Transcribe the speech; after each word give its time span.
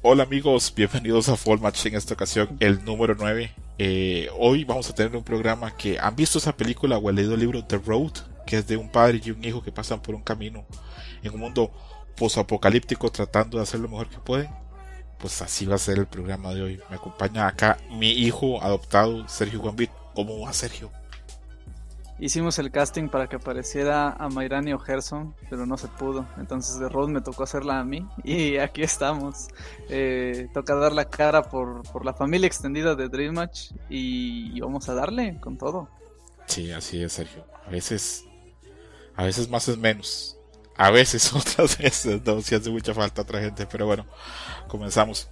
Hola 0.00 0.22
amigos, 0.22 0.72
bienvenidos 0.76 1.28
a 1.28 1.36
Fall 1.36 1.58
Match 1.58 1.86
en 1.86 1.96
esta 1.96 2.14
ocasión, 2.14 2.56
el 2.60 2.84
número 2.84 3.16
9. 3.18 3.52
Eh, 3.78 4.28
hoy 4.38 4.62
vamos 4.62 4.88
a 4.88 4.94
tener 4.94 5.16
un 5.16 5.24
programa 5.24 5.76
que 5.76 5.98
han 5.98 6.14
visto 6.14 6.38
esa 6.38 6.56
película 6.56 6.98
o 6.98 7.08
han 7.08 7.16
leído 7.16 7.34
el 7.34 7.40
libro 7.40 7.64
The 7.64 7.78
Road, 7.78 8.12
que 8.46 8.58
es 8.58 8.68
de 8.68 8.76
un 8.76 8.88
padre 8.90 9.20
y 9.24 9.32
un 9.32 9.44
hijo 9.44 9.60
que 9.60 9.72
pasan 9.72 10.00
por 10.00 10.14
un 10.14 10.22
camino 10.22 10.64
en 11.24 11.34
un 11.34 11.40
mundo 11.40 11.72
posapocalíptico 12.16 13.10
tratando 13.10 13.56
de 13.56 13.64
hacer 13.64 13.80
lo 13.80 13.88
mejor 13.88 14.08
que 14.08 14.18
pueden. 14.18 14.48
Pues 15.18 15.42
así 15.42 15.66
va 15.66 15.74
a 15.74 15.78
ser 15.78 15.98
el 15.98 16.06
programa 16.06 16.54
de 16.54 16.62
hoy. 16.62 16.80
Me 16.88 16.94
acompaña 16.94 17.48
acá 17.48 17.76
mi 17.90 18.10
hijo 18.12 18.62
adoptado, 18.62 19.28
Sergio 19.28 19.60
Gambit. 19.60 19.90
¿Cómo 20.14 20.38
va 20.38 20.52
Sergio? 20.52 20.92
Hicimos 22.20 22.58
el 22.58 22.72
casting 22.72 23.08
para 23.08 23.28
que 23.28 23.36
apareciera 23.36 24.10
a 24.10 24.28
Mayrani 24.28 24.72
o 24.72 24.78
Gerson, 24.78 25.36
pero 25.48 25.66
no 25.66 25.76
se 25.76 25.86
pudo. 25.86 26.26
Entonces 26.36 26.80
de 26.80 26.88
Rod 26.88 27.08
me 27.10 27.20
tocó 27.20 27.44
hacerla 27.44 27.78
a 27.78 27.84
mí 27.84 28.04
y 28.24 28.56
aquí 28.58 28.82
estamos. 28.82 29.48
Eh, 29.88 30.48
toca 30.52 30.74
dar 30.74 30.92
la 30.92 31.04
cara 31.04 31.42
por, 31.42 31.82
por, 31.92 32.04
la 32.04 32.14
familia 32.14 32.48
extendida 32.48 32.96
de 32.96 33.08
Dream 33.08 33.34
Match 33.34 33.70
y, 33.88 34.60
vamos 34.60 34.88
a 34.88 34.94
darle 34.94 35.38
con 35.40 35.56
todo. 35.56 35.88
Sí, 36.46 36.72
así 36.72 37.02
es, 37.02 37.12
Sergio. 37.12 37.44
A 37.64 37.70
veces, 37.70 38.24
a 39.14 39.24
veces 39.24 39.48
más 39.48 39.68
es 39.68 39.78
menos. 39.78 40.36
A 40.76 40.90
veces, 40.90 41.32
otras 41.34 41.78
veces, 41.78 42.20
no, 42.24 42.40
si 42.40 42.56
hace 42.56 42.70
mucha 42.70 42.94
falta 42.94 43.22
otra 43.22 43.40
gente, 43.40 43.66
pero 43.66 43.86
bueno, 43.86 44.04
comenzamos. 44.66 45.28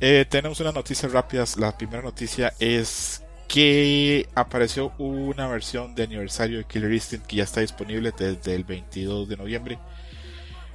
Eh, 0.00 0.26
tenemos 0.28 0.58
unas 0.58 0.74
noticias 0.74 1.12
rápidas. 1.12 1.56
La 1.56 1.76
primera 1.76 2.02
noticia 2.02 2.52
es 2.58 3.23
que 3.54 4.28
apareció 4.34 4.92
una 4.98 5.46
versión 5.46 5.94
de 5.94 6.02
aniversario 6.02 6.58
de 6.58 6.64
Killer 6.64 6.92
Instinct 6.92 7.24
que 7.24 7.36
ya 7.36 7.44
está 7.44 7.60
disponible 7.60 8.10
desde 8.10 8.52
el 8.52 8.64
22 8.64 9.28
de 9.28 9.36
noviembre. 9.36 9.78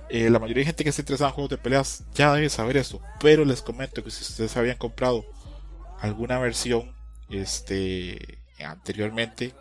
Eh, 0.07 0.29
la 0.29 0.39
mayoría 0.39 0.61
de 0.61 0.67
gente 0.67 0.85
que 0.85 0.89
está 0.89 1.01
interesada 1.01 1.31
en 1.31 1.35
juegos 1.35 1.49
de 1.49 1.57
peleas 1.57 2.05
ya 2.13 2.33
debe 2.33 2.47
saber 2.47 2.77
esto, 2.77 3.01
pero 3.19 3.43
les 3.43 3.61
comento 3.61 4.01
que 4.01 4.09
si 4.11 4.21
ustedes 4.21 4.55
habían 4.55 4.77
comprado 4.77 5.25
alguna 5.99 6.39
versión 6.39 6.95
este, 7.29 8.39
anteriormente, 8.63 9.53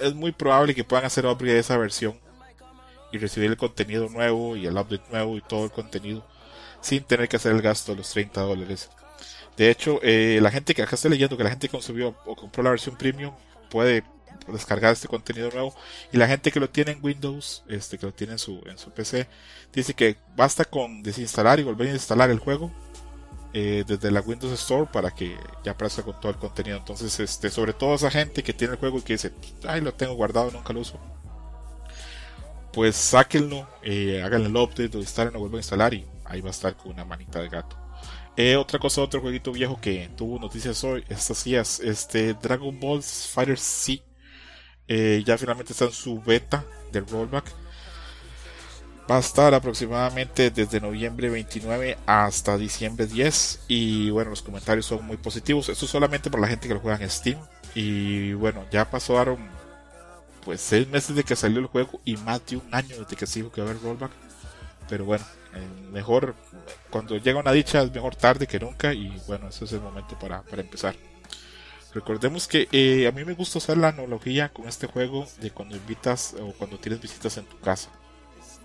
es 0.00 0.14
muy 0.14 0.30
probable 0.30 0.72
que 0.72 0.84
puedan 0.84 1.06
hacer 1.06 1.26
upgrade 1.26 1.54
de 1.54 1.60
esa 1.60 1.76
versión 1.76 2.16
y 3.10 3.18
recibir 3.18 3.50
el 3.50 3.56
contenido 3.56 4.08
nuevo 4.08 4.56
y 4.56 4.66
el 4.66 4.78
update 4.78 5.10
nuevo 5.10 5.36
y 5.36 5.40
todo 5.40 5.64
el 5.64 5.72
contenido 5.72 6.24
sin 6.80 7.02
tener 7.02 7.28
que 7.28 7.38
hacer 7.38 7.50
el 7.50 7.60
gasto 7.60 7.90
de 7.90 7.98
los 7.98 8.10
30 8.10 8.40
dólares 8.40 8.88
de 9.56 9.70
hecho, 9.70 10.00
eh, 10.02 10.38
la 10.42 10.50
gente 10.50 10.74
que 10.74 10.82
acá 10.82 10.96
estoy 10.96 11.10
leyendo 11.10 11.36
que 11.36 11.44
la 11.44 11.50
gente 11.50 11.68
consumió 11.68 12.14
o 12.26 12.36
compró 12.36 12.62
la 12.62 12.70
versión 12.70 12.96
premium 12.96 13.32
puede 13.70 14.04
descargar 14.48 14.92
este 14.92 15.08
contenido 15.08 15.50
nuevo 15.50 15.74
y 16.12 16.18
la 16.18 16.28
gente 16.28 16.52
que 16.52 16.60
lo 16.60 16.68
tiene 16.70 16.92
en 16.92 16.98
Windows, 17.02 17.64
este 17.68 17.98
que 17.98 18.06
lo 18.06 18.12
tiene 18.12 18.34
en 18.34 18.38
su 18.38 18.62
en 18.66 18.78
su 18.78 18.90
PC, 18.90 19.26
dice 19.72 19.94
que 19.94 20.16
basta 20.36 20.64
con 20.64 21.02
desinstalar 21.02 21.58
y 21.58 21.62
volver 21.62 21.88
a 21.88 21.92
instalar 21.92 22.30
el 22.30 22.38
juego 22.38 22.70
eh, 23.54 23.84
desde 23.86 24.10
la 24.10 24.20
Windows 24.20 24.52
Store 24.52 24.86
para 24.92 25.10
que 25.10 25.36
ya 25.64 25.72
aparezca 25.72 26.02
con 26.02 26.20
todo 26.20 26.30
el 26.30 26.38
contenido. 26.38 26.76
Entonces, 26.76 27.18
este, 27.20 27.48
sobre 27.50 27.72
todo 27.72 27.94
esa 27.94 28.10
gente 28.10 28.42
que 28.42 28.52
tiene 28.52 28.74
el 28.74 28.78
juego 28.80 28.98
y 28.98 29.02
que 29.02 29.14
dice, 29.14 29.32
ay, 29.66 29.80
lo 29.80 29.94
tengo 29.94 30.14
guardado, 30.14 30.50
nunca 30.50 30.72
lo 30.74 30.80
uso, 30.80 31.00
pues 32.72 32.96
sáquenlo, 32.96 33.66
eh, 33.82 34.22
háganle 34.22 34.48
el 34.48 34.56
update, 34.56 34.90
lo 34.92 35.00
instalen, 35.00 35.32
lo 35.32 35.40
vuelvan 35.40 35.56
a 35.56 35.60
instalar 35.60 35.94
y 35.94 36.06
ahí 36.26 36.42
va 36.42 36.48
a 36.48 36.50
estar 36.50 36.76
con 36.76 36.92
una 36.92 37.06
manita 37.06 37.40
de 37.40 37.48
gato. 37.48 37.85
Eh, 38.36 38.56
otra 38.56 38.78
cosa, 38.78 39.00
otro 39.00 39.22
jueguito 39.22 39.50
viejo 39.50 39.80
que 39.80 40.10
tuvo 40.14 40.38
noticias 40.38 40.84
hoy, 40.84 41.02
estas 41.08 41.42
días, 41.44 41.80
este 41.80 42.34
Dragon 42.34 42.78
Ball 42.78 43.02
Fighter 43.02 43.58
C, 43.58 44.02
eh, 44.88 45.22
ya 45.24 45.38
finalmente 45.38 45.72
está 45.72 45.86
en 45.86 45.92
su 45.92 46.20
beta 46.20 46.62
del 46.92 47.06
rollback. 47.06 47.46
Va 49.10 49.16
a 49.16 49.20
estar 49.20 49.54
aproximadamente 49.54 50.50
desde 50.50 50.80
noviembre 50.80 51.30
29 51.30 51.96
hasta 52.06 52.58
diciembre 52.58 53.06
10. 53.06 53.60
Y 53.68 54.10
bueno, 54.10 54.30
los 54.30 54.42
comentarios 54.42 54.84
son 54.86 55.06
muy 55.06 55.16
positivos. 55.16 55.68
Esto 55.68 55.86
solamente 55.86 56.28
para 56.28 56.42
la 56.42 56.48
gente 56.48 56.66
que 56.66 56.74
lo 56.74 56.80
juega 56.80 57.02
en 57.02 57.08
Steam. 57.08 57.38
Y 57.74 58.32
bueno, 58.32 58.64
ya 58.72 58.90
pasaron 58.90 59.38
pues 60.44 60.60
6 60.60 60.88
meses 60.88 61.14
de 61.14 61.22
que 61.22 61.36
salió 61.36 61.60
el 61.60 61.66
juego 61.66 62.00
y 62.04 62.16
más 62.16 62.44
de 62.46 62.56
un 62.56 62.74
año 62.74 62.96
desde 62.98 63.16
que 63.16 63.26
se 63.26 63.38
dijo 63.40 63.52
que 63.52 63.60
va 63.60 63.68
a 63.68 63.70
haber 63.70 63.82
rollback. 63.82 64.10
Pero 64.88 65.04
bueno, 65.04 65.24
mejor 65.92 66.34
cuando 66.90 67.16
llega 67.16 67.40
una 67.40 67.52
dicha 67.52 67.82
es 67.82 67.92
mejor 67.92 68.16
tarde 68.16 68.46
que 68.46 68.58
nunca 68.58 68.92
y 68.92 69.08
bueno, 69.26 69.48
ese 69.48 69.64
es 69.64 69.72
el 69.72 69.80
momento 69.80 70.18
para, 70.18 70.42
empezar. 70.56 70.94
Recordemos 71.94 72.46
que 72.46 72.68
eh, 72.72 73.06
a 73.06 73.12
mí 73.12 73.24
me 73.24 73.34
gusta 73.34 73.58
usar 73.58 73.76
la 73.78 73.88
analogía 73.88 74.50
con 74.50 74.68
este 74.68 74.86
juego 74.86 75.26
de 75.40 75.50
cuando 75.50 75.76
invitas 75.76 76.34
o 76.40 76.52
cuando 76.52 76.78
tienes 76.78 77.00
visitas 77.00 77.36
en 77.38 77.46
tu 77.46 77.58
casa. 77.60 77.90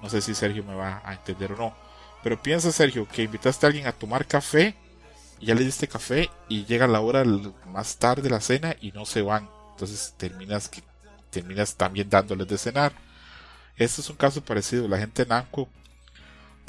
No 0.02 0.10
sé 0.10 0.22
si 0.22 0.36
Sergio 0.36 0.64
me 0.64 0.76
va 0.76 1.02
a 1.06 1.14
entender 1.14 1.54
o 1.54 1.56
no. 1.56 1.76
Pero 2.24 2.42
piensa 2.42 2.72
Sergio 2.72 3.08
que 3.08 3.24
invitaste 3.24 3.66
a 3.66 3.68
alguien 3.68 3.88
a 3.88 3.94
tomar 3.94 4.28
café 4.28 4.76
ya 5.42 5.56
le 5.56 5.64
diste 5.64 5.88
café 5.88 6.30
y 6.48 6.66
llega 6.66 6.88
la 6.88 7.02
hora 7.02 7.24
más 7.66 7.98
tarde 7.98 8.22
de 8.22 8.30
la 8.30 8.42
cena 8.42 8.76
y 8.80 8.92
no 8.92 9.06
se 9.06 9.22
van. 9.22 9.50
Entonces 9.72 10.14
terminas 10.18 10.70
terminas 11.30 11.76
también 11.76 12.10
dándoles 12.10 12.48
de 12.48 12.58
cenar. 12.58 12.94
Este 13.76 14.02
es 14.02 14.10
un 14.10 14.18
caso 14.18 14.44
parecido. 14.44 14.88
La 14.88 15.00
gente 15.00 15.24
en 15.24 15.32
Anco 15.32 15.68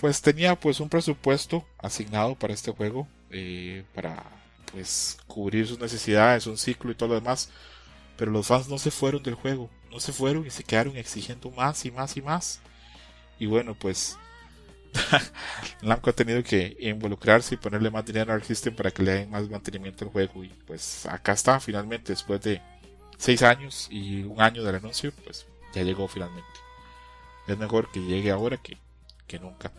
pues 0.03 0.21
tenía 0.21 0.57
pues 0.57 0.81
un 0.81 0.89
presupuesto 0.89 1.65
asignado 1.79 2.35
para 2.35 2.53
este 2.53 2.73
juego 2.73 3.07
eh, 3.31 3.85
para 3.95 4.21
pues 4.73 5.17
cubrir 5.29 5.69
sus 5.69 5.79
necesidades, 5.79 6.49
un 6.49 6.59
ciclo 6.59 6.91
y 6.91 6.97
todo 6.97 7.11
lo 7.11 7.15
demás. 7.15 7.51
Pero 8.17 8.33
los 8.33 8.49
fans 8.49 8.69
no 8.69 8.79
se 8.79 8.91
fueron 8.91 9.23
del 9.23 9.37
juego, 9.37 9.71
no 9.93 10.01
se 10.01 10.13
fueron 10.13 10.45
y 10.45 10.51
se 10.51 10.65
quedaron 10.65 10.97
exigiendo 10.97 11.53
más 11.53 11.85
y 11.85 11.93
más 11.93 12.17
y 12.17 12.21
más. 12.21 12.61
Y 13.39 13.47
bueno, 13.47 13.77
pues 13.79 14.19
Namco 15.83 16.11
ha 16.11 16.15
tenido 16.15 16.43
que 16.43 16.77
involucrarse 16.81 17.55
y 17.55 17.59
ponerle 17.59 17.89
más 17.89 18.05
dinero 18.05 18.33
al 18.33 18.43
System 18.43 18.75
para 18.75 18.91
que 18.91 19.05
le 19.05 19.13
den 19.13 19.31
más 19.31 19.49
mantenimiento 19.49 20.05
al 20.05 20.11
juego. 20.11 20.43
Y 20.43 20.49
pues 20.67 21.07
acá 21.07 21.31
está, 21.31 21.61
finalmente, 21.61 22.13
después 22.13 22.41
de 22.41 22.61
seis 23.19 23.45
años 23.45 23.87
y 23.89 24.25
un 24.25 24.41
año 24.41 24.65
del 24.65 24.75
anuncio, 24.75 25.13
pues 25.25 25.47
ya 25.73 25.85
llegó 25.85 26.09
finalmente. 26.09 26.51
Es 27.47 27.57
mejor 27.57 27.89
que 27.93 28.01
llegue 28.01 28.33
ahora 28.33 28.57
que, 28.57 28.79
que 29.29 29.39
nunca. 29.39 29.71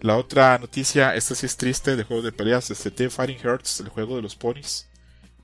La 0.00 0.16
otra 0.16 0.56
noticia, 0.58 1.14
esta 1.16 1.34
sí 1.34 1.46
es 1.46 1.56
triste, 1.56 1.96
de 1.96 2.04
juego 2.04 2.22
de 2.22 2.30
peleas, 2.30 2.70
este 2.70 2.90
The 2.90 3.10
Fighting 3.10 3.38
Hearts, 3.38 3.80
el 3.80 3.88
juego 3.88 4.16
de 4.16 4.22
los 4.22 4.36
ponis, 4.36 4.88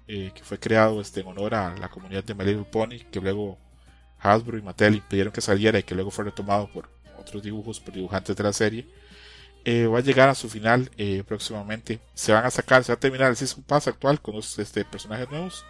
eh, 0.07 0.31
que 0.35 0.45
fue 0.45 0.61
creado 0.61 1.01
este, 1.01 1.21
en 1.21 1.27
honor 1.27 1.55
a 1.55 1.77
la 1.77 1.89
comunidad 1.89 2.23
de 2.23 2.35
My 2.35 2.45
Little 2.45 2.65
Pony, 2.71 3.01
que 3.11 3.21
luego 3.21 3.59
Hasbro 4.21 4.57
y 4.57 4.63
Mattel 4.63 4.95
impidieron 4.95 5.33
que 5.33 5.41
saliera 5.41 5.79
y 5.79 5.83
que 5.83 5.95
luego 5.95 6.11
fue 6.13 6.27
retomado 6.27 6.71
por 6.73 6.89
otros 7.19 7.43
dibujos, 7.43 7.81
por 7.81 7.95
dibujantes 7.95 8.37
de 8.37 8.45
la 8.45 8.53
serie. 8.53 8.87
Eh, 9.65 9.87
va 9.87 9.99
a 9.99 10.03
llegar 10.03 10.29
a 10.29 10.35
su 10.35 10.49
final 10.49 10.91
eh, 10.99 11.25
próximamente. 11.27 11.99
Se 12.15 12.33
van 12.33 12.45
a 12.45 12.51
sacar, 12.51 12.85
se 12.85 12.93
va 12.93 12.97
a 12.97 13.01
terminar 13.01 13.31
el 13.31 13.37
Season 13.37 13.65
Pass 13.65 13.89
actual 13.89 14.21
con 14.21 14.37
los 14.37 14.59
este, 14.59 14.85
personajes 14.85 15.29
nuevos. 15.31 15.65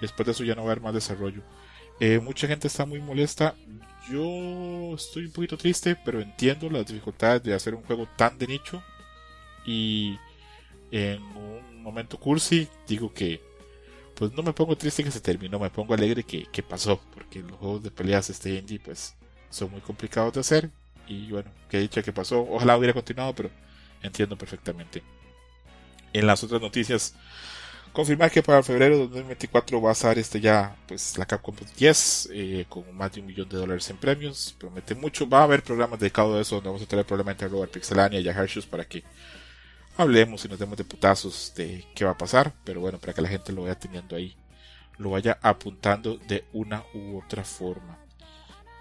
Después 0.00 0.26
de 0.26 0.32
eso 0.32 0.44
ya 0.44 0.54
no 0.54 0.62
va 0.62 0.68
a 0.68 0.72
haber 0.72 0.82
más 0.82 0.94
desarrollo. 0.94 1.42
mucha 2.22 2.46
gente 2.48 2.66
está 2.66 2.84
muy 2.84 3.00
molesta. 3.00 3.54
Yo 4.08 4.94
estoy 4.94 5.26
un 5.26 5.32
poquito 5.32 5.56
triste, 5.56 5.96
pero 6.04 6.20
entiendo 6.20 6.70
las 6.70 6.86
dificultades 6.86 7.42
de 7.42 7.54
hacer 7.54 7.74
un 7.74 7.82
juego 7.82 8.08
tan 8.16 8.38
de 8.38 8.46
nicho. 8.46 8.82
Y 9.66 10.18
en 10.90 11.22
un 11.22 11.82
momento 11.82 12.18
cursi, 12.18 12.68
digo 12.86 13.12
que 13.12 13.40
pues 14.14 14.32
no 14.32 14.42
me 14.42 14.52
pongo 14.52 14.76
triste 14.76 15.02
que 15.02 15.10
se 15.10 15.20
terminó, 15.20 15.58
me 15.58 15.70
pongo 15.70 15.94
alegre 15.94 16.24
que, 16.24 16.44
que 16.52 16.62
pasó, 16.62 17.00
porque 17.14 17.40
los 17.40 17.52
juegos 17.52 17.82
de 17.82 17.90
peleas 17.90 18.28
este 18.28 18.50
indie 18.50 18.78
pues 18.78 19.14
son 19.48 19.70
muy 19.70 19.80
complicados 19.80 20.34
de 20.34 20.40
hacer. 20.40 20.70
Y 21.06 21.30
bueno, 21.30 21.50
que 21.68 21.78
dicha 21.78 22.02
que 22.02 22.12
pasó, 22.12 22.46
ojalá 22.48 22.76
hubiera 22.76 22.92
continuado, 22.92 23.34
pero 23.34 23.50
entiendo 24.02 24.36
perfectamente. 24.36 25.02
En 26.12 26.26
las 26.26 26.44
otras 26.44 26.60
noticias, 26.60 27.14
confirmar 27.92 28.30
que 28.30 28.42
para 28.42 28.62
febrero 28.62 28.96
de 28.96 29.02
2024 29.04 29.80
va 29.80 29.90
a 29.90 29.92
estar 29.92 30.18
este 30.18 30.40
ya 30.40 30.76
pues 30.86 31.16
la 31.18 31.26
Capcom 31.26 31.54
10 31.76 32.28
eh, 32.32 32.66
con 32.68 32.84
más 32.96 33.12
de 33.12 33.20
un 33.20 33.26
millón 33.26 33.48
de 33.48 33.56
dólares 33.56 33.88
en 33.90 33.96
premios. 33.96 34.54
Promete 34.58 34.94
mucho. 34.94 35.28
Va 35.28 35.40
a 35.40 35.44
haber 35.44 35.62
programas 35.62 36.00
dedicados 36.00 36.36
a 36.36 36.40
eso 36.40 36.56
donde 36.56 36.70
vamos 36.70 36.82
a 36.82 36.86
tener 36.86 37.04
probablemente 37.04 37.44
a 37.44 37.48
Robert 37.48 37.72
Pixelania 37.72 38.20
y 38.20 38.28
a 38.28 38.32
Hershus 38.32 38.66
para 38.66 38.84
que 38.84 39.02
hablemos 39.96 40.44
y 40.44 40.48
nos 40.48 40.58
demos 40.58 40.78
de 40.78 40.84
putazos 40.84 41.52
de 41.56 41.84
qué 41.94 42.04
va 42.04 42.12
a 42.12 42.18
pasar. 42.18 42.52
Pero 42.64 42.80
bueno 42.80 42.98
para 42.98 43.12
que 43.12 43.22
la 43.22 43.28
gente 43.28 43.52
lo 43.52 43.62
vaya 43.62 43.78
teniendo 43.78 44.16
ahí 44.16 44.36
lo 45.00 45.10
vaya 45.10 45.38
apuntando 45.42 46.18
de 46.28 46.44
una 46.52 46.84
u 46.94 47.18
otra 47.18 47.42
forma. 47.42 47.98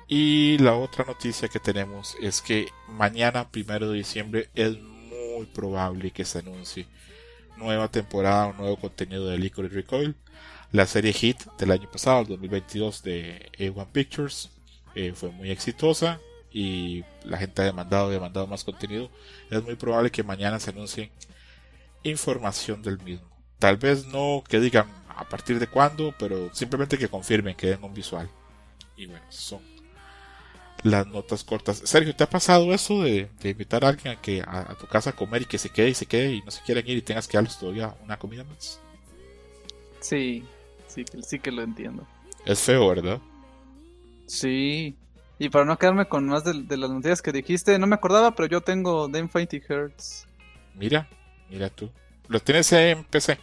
Y 0.07 0.57
la 0.57 0.75
otra 0.75 1.05
noticia 1.05 1.47
que 1.47 1.59
tenemos 1.59 2.15
es 2.21 2.41
que 2.41 2.67
mañana 2.87 3.49
primero 3.49 3.89
de 3.89 3.99
diciembre 3.99 4.49
es 4.53 4.77
muy 4.79 5.45
probable 5.45 6.11
que 6.11 6.25
se 6.25 6.39
anuncie 6.39 6.87
nueva 7.59 7.89
temporada, 7.91 8.47
un 8.47 8.57
nuevo 8.57 8.77
contenido 8.77 9.27
de 9.27 9.37
Liquid 9.37 9.67
Recoil. 9.71 10.15
La 10.71 10.85
serie 10.85 11.13
Hit 11.13 11.45
del 11.57 11.71
año 11.71 11.89
pasado, 11.91 12.21
el 12.21 12.27
2022 12.27 13.03
de 13.03 13.51
A1 13.57 13.87
Pictures, 13.91 14.49
eh, 14.95 15.13
fue 15.15 15.31
muy 15.31 15.51
exitosa 15.51 16.19
y 16.51 17.03
la 17.23 17.37
gente 17.37 17.61
ha 17.61 17.65
demandado, 17.65 18.09
demandado 18.09 18.47
más 18.47 18.63
contenido. 18.63 19.09
Es 19.51 19.63
muy 19.63 19.75
probable 19.75 20.11
que 20.11 20.23
mañana 20.23 20.59
se 20.59 20.71
anuncie 20.71 21.11
información 22.03 22.81
del 22.81 22.99
mismo. 22.99 23.27
Tal 23.59 23.77
vez 23.77 24.05
no 24.07 24.43
que 24.47 24.59
digan 24.59 24.87
a 25.09 25.27
partir 25.27 25.59
de 25.59 25.67
cuándo, 25.67 26.13
pero 26.17 26.53
simplemente 26.53 26.97
que 26.97 27.09
confirmen 27.09 27.55
que 27.55 27.67
den 27.67 27.83
un 27.83 27.93
visual. 27.93 28.29
Y 28.95 29.05
bueno, 29.05 29.25
son 29.29 29.61
las 30.83 31.07
notas 31.07 31.43
cortas. 31.43 31.81
Sergio, 31.83 32.15
¿te 32.15 32.23
ha 32.23 32.29
pasado 32.29 32.73
eso 32.73 33.01
de, 33.03 33.29
invitar 33.43 33.83
a 33.83 33.89
alguien 33.89 34.15
a, 34.15 34.21
que, 34.21 34.41
a, 34.41 34.75
tu 34.75 34.87
casa 34.87 35.11
a 35.11 35.15
comer 35.15 35.43
y 35.43 35.45
que 35.45 35.57
se 35.57 35.69
quede 35.69 35.89
y 35.89 35.93
se 35.93 36.05
quede 36.05 36.33
y 36.33 36.41
no 36.41 36.51
se 36.51 36.61
quieren 36.63 36.87
ir 36.87 36.97
y 36.97 37.01
tengas 37.01 37.27
que 37.27 37.37
darles 37.37 37.57
todavía 37.57 37.95
una 38.03 38.17
comida 38.17 38.43
más? 38.43 38.79
Sí, 39.99 40.43
sí, 40.87 41.03
sí 41.21 41.39
que 41.39 41.51
lo 41.51 41.61
entiendo. 41.61 42.07
Es 42.45 42.59
feo, 42.61 42.87
¿verdad? 42.87 43.19
Sí. 44.27 44.95
Y 45.37 45.49
para 45.49 45.65
no 45.65 45.77
quedarme 45.77 46.07
con 46.07 46.25
más 46.27 46.43
de, 46.43 46.77
las 46.77 46.89
noticias 46.89 47.21
que 47.21 47.31
dijiste, 47.31 47.79
no 47.79 47.87
me 47.87 47.95
acordaba, 47.95 48.35
pero 48.35 48.47
yo 48.47 48.61
tengo 48.61 49.09
The 49.09 49.19
Infinity 49.19 49.61
Hearts. 49.61 50.27
Mira, 50.75 51.07
mira 51.49 51.69
tú. 51.69 51.89
¿Lo 52.27 52.39
tienes 52.39 52.71
en 52.73 53.03
PC? 53.05 53.39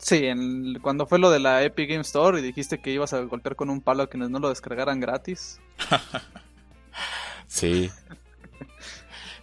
Sí, 0.00 0.26
en, 0.26 0.78
cuando 0.80 1.06
fue 1.06 1.18
lo 1.18 1.30
de 1.30 1.40
la 1.40 1.62
Epic 1.62 1.90
Game 1.90 2.00
Store 2.00 2.38
y 2.38 2.42
dijiste 2.42 2.80
que 2.80 2.90
ibas 2.90 3.12
a 3.12 3.20
golpear 3.20 3.54
con 3.54 3.68
un 3.68 3.82
palo 3.82 4.02
a 4.02 4.06
quienes 4.08 4.30
no 4.30 4.38
lo 4.38 4.48
descargaran 4.48 4.98
gratis. 4.98 5.60
sí. 7.46 7.90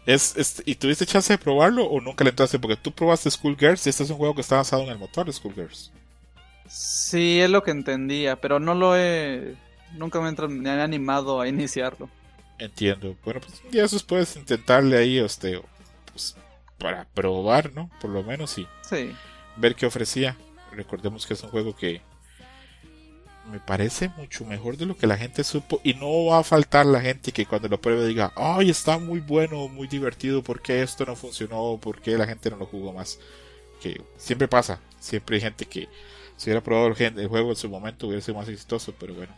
es, 0.07 0.63
¿Y 0.65 0.75
tuviste 0.75 1.05
chance 1.05 1.31
de 1.31 1.37
probarlo 1.37 1.85
o 1.85 2.01
nunca 2.01 2.23
le 2.23 2.31
entraste? 2.31 2.57
Porque 2.57 2.75
tú 2.75 2.91
probaste 2.91 3.29
Schoolgirls 3.29 3.85
y 3.85 3.91
este 3.91 4.03
es 4.03 4.09
un 4.09 4.17
juego 4.17 4.33
que 4.33 4.41
está 4.41 4.57
basado 4.57 4.81
en 4.81 4.89
el 4.89 4.97
motor 4.97 5.27
de 5.27 5.33
Schoolgirls. 5.33 5.91
Sí, 6.67 7.39
es 7.39 7.49
lo 7.49 7.61
que 7.63 7.71
entendía, 7.71 8.35
pero 8.35 8.59
no 8.59 8.73
lo 8.73 8.97
he... 8.97 9.55
Nunca 9.93 10.19
me, 10.19 10.31
me 10.47 10.69
he 10.69 10.81
animado 10.81 11.39
a 11.39 11.47
iniciarlo. 11.47 12.09
Entiendo. 12.57 13.15
Bueno, 13.23 13.39
pues 13.41 13.61
un 13.63 13.71
día 13.71 13.85
eso 13.85 13.97
puedes 14.05 14.35
intentarle 14.35 14.97
ahí, 14.97 15.19
este, 15.19 15.61
pues, 16.11 16.35
para 16.79 17.05
probar, 17.13 17.71
¿no? 17.73 17.91
Por 18.01 18.09
lo 18.09 18.23
menos 18.23 18.57
y 18.57 18.67
sí. 18.81 19.11
ver 19.55 19.75
qué 19.75 19.85
ofrecía. 19.85 20.35
Recordemos 20.77 21.25
que 21.25 21.33
es 21.33 21.43
un 21.43 21.49
juego 21.49 21.75
que 21.75 22.01
me 23.51 23.59
parece 23.59 24.09
mucho 24.09 24.45
mejor 24.45 24.77
de 24.77 24.85
lo 24.85 24.95
que 24.95 25.07
la 25.07 25.17
gente 25.17 25.43
supo 25.43 25.81
y 25.83 25.95
no 25.95 26.25
va 26.25 26.39
a 26.39 26.43
faltar 26.43 26.85
la 26.85 27.01
gente 27.01 27.31
que 27.31 27.47
cuando 27.47 27.67
lo 27.67 27.81
pruebe 27.81 28.05
diga, 28.05 28.31
ay, 28.35 28.69
está 28.69 28.99
muy 28.99 29.19
bueno, 29.19 29.67
muy 29.69 29.87
divertido, 29.87 30.43
¿por 30.43 30.61
qué 30.61 30.83
esto 30.83 31.03
no 31.05 31.15
funcionó? 31.15 31.79
¿Por 31.81 31.99
qué 31.99 32.15
la 32.15 32.27
gente 32.27 32.51
no 32.51 32.57
lo 32.57 32.67
jugó 32.67 32.93
más? 32.93 33.19
Que 33.81 33.99
siempre 34.17 34.47
pasa, 34.47 34.79
siempre 34.99 35.37
hay 35.37 35.41
gente 35.41 35.65
que 35.65 35.89
si 36.35 36.49
hubiera 36.49 36.61
probado 36.61 36.87
el, 36.87 37.27
juego 37.27 37.49
en 37.49 37.55
su 37.55 37.69
momento 37.69 38.05
hubiera 38.05 38.21
sido 38.21 38.37
más 38.37 38.47
exitoso, 38.47 38.93
pero 38.99 39.15
bueno. 39.15 39.33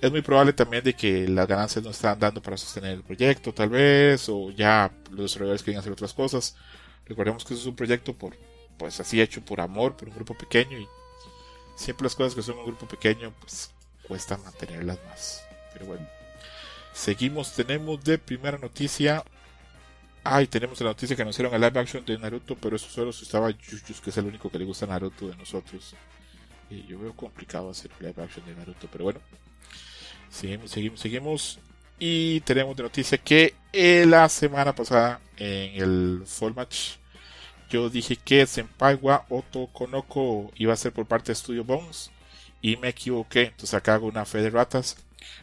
Es 0.00 0.10
muy 0.10 0.22
probable 0.22 0.54
también 0.54 0.82
de 0.82 0.94
que 0.94 1.28
las 1.28 1.46
ganancias 1.46 1.84
no 1.84 1.90
están 1.90 2.18
dando 2.18 2.40
para 2.40 2.56
sostener 2.56 2.92
el 2.92 3.02
proyecto, 3.02 3.52
tal 3.52 3.68
vez, 3.68 4.26
o 4.28 4.50
ya 4.50 4.90
los 5.10 5.20
desarrolladores 5.20 5.62
quieren 5.62 5.80
hacer 5.80 5.92
otras 5.92 6.14
cosas. 6.14 6.56
Recordemos 7.06 7.44
que 7.44 7.54
eso 7.54 7.62
es 7.62 7.66
un 7.68 7.76
proyecto 7.76 8.14
por, 8.14 8.34
pues 8.82 9.00
así 9.00 9.20
hecho 9.20 9.44
por 9.44 9.60
amor, 9.60 9.96
por 9.96 10.08
un 10.08 10.14
grupo 10.14 10.34
pequeño, 10.34 10.78
y 10.78 10.88
siempre 11.76 12.04
las 12.04 12.14
cosas 12.14 12.34
que 12.34 12.42
son 12.42 12.58
un 12.58 12.66
grupo 12.66 12.86
pequeño, 12.86 13.32
pues 13.40 13.70
cuesta 14.06 14.36
mantenerlas 14.38 14.98
más. 15.08 15.44
Pero 15.72 15.86
bueno, 15.86 16.06
seguimos, 16.92 17.52
tenemos 17.52 18.02
de 18.04 18.18
primera 18.18 18.58
noticia 18.58 19.24
Ay, 20.24 20.46
tenemos 20.46 20.80
la 20.80 20.90
noticia 20.90 21.16
que 21.16 21.22
anunciaron 21.22 21.52
el 21.52 21.60
live 21.60 21.80
action 21.80 22.04
de 22.04 22.16
Naruto, 22.16 22.54
pero 22.54 22.76
eso 22.76 22.88
solo 22.88 23.12
si 23.12 23.24
estaba 23.24 23.50
Yuyus, 23.50 24.00
que 24.00 24.10
es 24.10 24.16
el 24.18 24.26
único 24.26 24.48
que 24.48 24.58
le 24.58 24.64
gusta 24.64 24.86
Naruto 24.86 25.26
de 25.26 25.36
nosotros 25.36 25.96
yo 26.80 26.98
veo 26.98 27.14
complicado 27.14 27.70
hacer 27.70 27.90
live 28.00 28.22
action 28.22 28.44
de 28.46 28.54
Naruto, 28.54 28.88
pero 28.90 29.04
bueno. 29.04 29.20
Seguimos, 30.30 30.70
seguimos, 30.70 31.00
seguimos. 31.00 31.58
Y 31.98 32.40
tenemos 32.40 32.76
de 32.76 32.82
noticia 32.82 33.18
que 33.18 33.54
eh, 33.72 34.04
la 34.06 34.28
semana 34.28 34.74
pasada 34.74 35.20
en 35.36 35.82
el 35.82 36.22
Fall 36.26 36.54
Match 36.54 36.96
yo 37.72 37.88
dije 37.88 38.16
que 38.16 38.46
Senpai 38.46 38.96
wa 38.96 39.24
Oto 39.30 39.68
Konoko 39.72 40.52
iba 40.56 40.74
a 40.74 40.76
ser 40.76 40.92
por 40.92 41.06
parte 41.06 41.32
de 41.32 41.36
Studio 41.36 41.64
Bones 41.64 42.10
y 42.60 42.76
me 42.76 42.88
equivoqué. 42.88 43.44
Entonces 43.44 43.74
acá 43.74 43.94
hago 43.94 44.06
una 44.06 44.26
fe 44.26 44.42
de 44.42 44.50
ratas. 44.50 44.96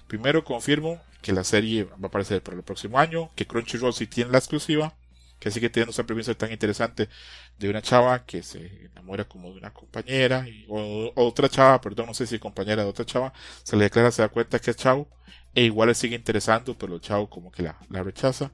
Primero 0.08 0.44
confirmo 0.44 1.02
que 1.22 1.34
la 1.34 1.44
serie 1.44 1.86
va 1.86 1.96
a 2.04 2.08
aparecer 2.08 2.42
para 2.44 2.58
el 2.58 2.64
próximo 2.64 3.00
año, 3.00 3.32
que 3.36 3.48
Crunchyroll 3.48 3.94
sí 3.94 4.08
tiene 4.08 4.32
la 4.32 4.38
exclusiva 4.38 4.94
que 5.40 5.52
sigue 5.52 5.70
teniendo 5.70 5.92
esa 5.92 6.04
premisa 6.04 6.36
tan 6.36 6.52
interesante 6.52 7.10
de 7.58 7.70
una 7.70 7.82
chava 7.82 8.26
que 8.26 8.44
se 8.44 8.86
enamora 8.92 9.26
como 9.26 9.52
de 9.52 9.58
una 9.58 9.74
compañera, 9.74 10.46
o, 10.68 11.12
otra 11.16 11.50
chava, 11.50 11.80
perdón, 11.82 12.08
no 12.08 12.14
sé 12.14 12.28
si 12.28 12.40
compañera 12.40 12.84
de 12.84 12.90
otra 12.90 13.06
chava, 13.06 13.34
se 13.64 13.78
le 13.78 13.86
declara, 13.86 14.12
se 14.12 14.22
da 14.22 14.30
cuenta 14.30 14.60
que 14.60 14.72
es 14.72 14.78
chavo, 14.78 15.08
e 15.56 15.64
igual 15.64 15.90
le 15.90 15.96
sigue 15.96 16.16
interesando, 16.16 16.78
pero 16.78 16.96
el 16.96 17.02
chavo 17.02 17.30
como 17.30 17.52
que 17.52 17.64
la 17.64 18.04
rechaza. 18.04 18.52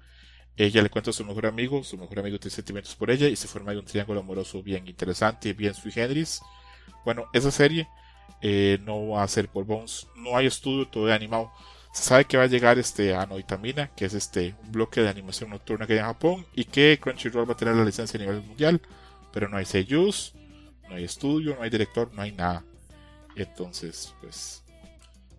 Ella 0.57 0.81
le 0.81 0.89
cuenta 0.89 1.09
a 1.09 1.13
su 1.13 1.25
mejor 1.25 1.47
amigo, 1.47 1.83
su 1.83 1.97
mejor 1.97 2.19
amigo 2.19 2.39
tiene 2.39 2.55
sentimientos 2.55 2.95
por 2.95 3.11
ella 3.11 3.27
y 3.27 3.35
se 3.35 3.47
forma 3.47 3.73
un 3.73 3.85
triángulo 3.85 4.21
amoroso 4.21 4.63
bien 4.63 4.87
interesante 4.87 5.53
bien 5.53 5.73
sui 5.73 5.91
generis. 5.91 6.41
Bueno, 7.03 7.25
esa 7.33 7.51
serie 7.51 7.87
eh, 8.41 8.79
no 8.83 9.09
va 9.09 9.23
a 9.23 9.27
ser 9.27 9.49
por 9.49 9.65
Bones, 9.65 10.07
no 10.15 10.37
hay 10.37 10.47
estudio 10.47 10.87
todavía 10.87 11.15
animado 11.15 11.51
se 11.95 12.03
sabe 12.03 12.25
que 12.25 12.35
va 12.35 12.43
a 12.43 12.47
llegar 12.47 12.77
este 12.77 13.15
a 13.15 13.25
Noitamina, 13.25 13.87
que 13.95 14.03
es 14.03 14.13
este 14.13 14.53
un 14.63 14.73
bloque 14.73 14.99
de 14.99 15.07
animación 15.07 15.49
nocturna 15.49 15.87
que 15.87 15.93
hay 15.93 15.99
en 15.99 16.05
Japón, 16.05 16.45
y 16.53 16.65
que 16.65 16.99
Crunchyroll 17.01 17.47
va 17.49 17.53
a 17.53 17.57
tener 17.57 17.73
la 17.73 17.85
licencia 17.85 18.17
a 18.17 18.21
nivel 18.21 18.41
mundial, 18.41 18.81
pero 19.31 19.47
no 19.47 19.55
hay 19.55 19.63
seiyus, 19.63 20.33
no 20.89 20.95
hay 20.95 21.05
estudio, 21.05 21.55
no 21.55 21.63
hay 21.63 21.69
director, 21.69 22.11
no 22.13 22.21
hay 22.21 22.33
nada. 22.33 22.65
Entonces, 23.37 24.13
pues 24.19 24.61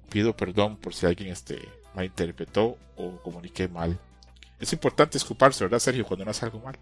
pido 0.08 0.34
perdón 0.34 0.78
por 0.78 0.94
si 0.94 1.04
alguien 1.04 1.30
este 1.30 1.60
malinterpretó 1.94 2.78
o 2.96 3.20
comuniqué 3.22 3.68
mal. 3.68 3.98
Es 4.58 4.72
importante 4.72 5.18
escuparse, 5.18 5.64
¿verdad, 5.64 5.78
Sergio, 5.78 6.06
cuando 6.06 6.24
no 6.24 6.30
hace 6.30 6.46
algo 6.46 6.60
mal? 6.60 6.78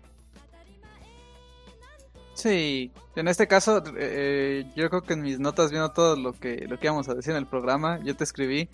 Sí, 2.34 2.92
en 3.16 3.28
este 3.28 3.46
caso, 3.46 3.82
eh, 3.96 4.64
yo 4.74 4.90
creo 4.90 5.02
que 5.02 5.14
en 5.14 5.22
mis 5.22 5.38
notas 5.38 5.70
viendo 5.70 5.92
todo 5.92 6.16
lo 6.16 6.32
que, 6.32 6.66
lo 6.68 6.78
que 6.78 6.86
íbamos 6.86 7.08
a 7.08 7.14
decir 7.14 7.30
en 7.32 7.38
el 7.38 7.46
programa, 7.46 8.00
yo 8.02 8.16
te 8.16 8.24
escribí 8.24 8.68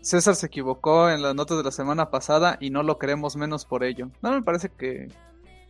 César 0.00 0.34
se 0.34 0.46
equivocó 0.46 1.10
en 1.10 1.22
las 1.22 1.34
notas 1.34 1.58
de 1.58 1.64
la 1.64 1.70
semana 1.70 2.10
pasada 2.10 2.56
y 2.60 2.70
no 2.70 2.82
lo 2.82 2.98
queremos 2.98 3.36
menos 3.36 3.64
por 3.64 3.84
ello. 3.84 4.10
No 4.22 4.32
me 4.32 4.42
parece 4.42 4.70
que, 4.70 5.08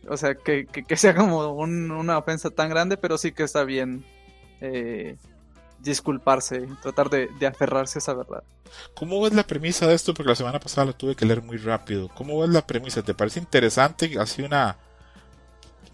o 0.07 0.15
sea, 0.15 0.35
que, 0.35 0.67
sea 0.95 1.15
como 1.15 1.53
una 1.53 2.17
ofensa 2.17 2.49
tan 2.49 2.69
grande, 2.69 2.97
pero 2.97 3.17
sí 3.17 3.33
que 3.33 3.43
está 3.43 3.63
bien 3.63 4.05
eh, 4.61 5.17
disculparse, 5.81 6.67
tratar 6.81 7.09
de, 7.09 7.29
aferrarse 7.45 7.97
a 7.97 8.01
esa 8.01 8.13
verdad. 8.13 8.43
¿Cómo 8.95 9.21
ves 9.21 9.33
la 9.33 9.43
premisa 9.43 9.87
de 9.87 9.95
esto? 9.95 10.13
Porque 10.13 10.29
la 10.29 10.35
semana 10.35 10.59
pasada 10.59 10.85
lo 10.85 10.93
tuve 10.93 11.15
que 11.15 11.25
leer 11.25 11.41
muy 11.41 11.57
rápido. 11.57 12.09
¿Cómo 12.09 12.39
ves 12.39 12.49
la 12.49 12.65
premisa? 12.65 13.01
¿Te 13.01 13.13
parece 13.13 13.39
interesante? 13.39 14.17
Así 14.19 14.41
una, 14.41 14.77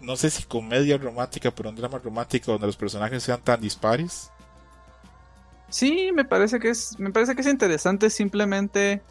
no 0.00 0.16
sé 0.16 0.30
si 0.30 0.44
comedia 0.44 0.98
romántica, 0.98 1.50
pero 1.50 1.70
un 1.70 1.76
drama 1.76 1.98
romántico 1.98 2.52
donde 2.52 2.66
los 2.66 2.76
personajes 2.76 3.22
sean 3.22 3.40
tan 3.40 3.60
dispares. 3.60 4.30
Sí, 5.70 6.10
me 6.14 6.24
parece 6.24 6.60
que 6.60 6.70
es, 6.70 6.98
me 6.98 7.10
parece 7.10 7.34
que 7.34 7.42
es 7.42 7.46
interesante 7.46 8.08
simplemente 8.10 9.02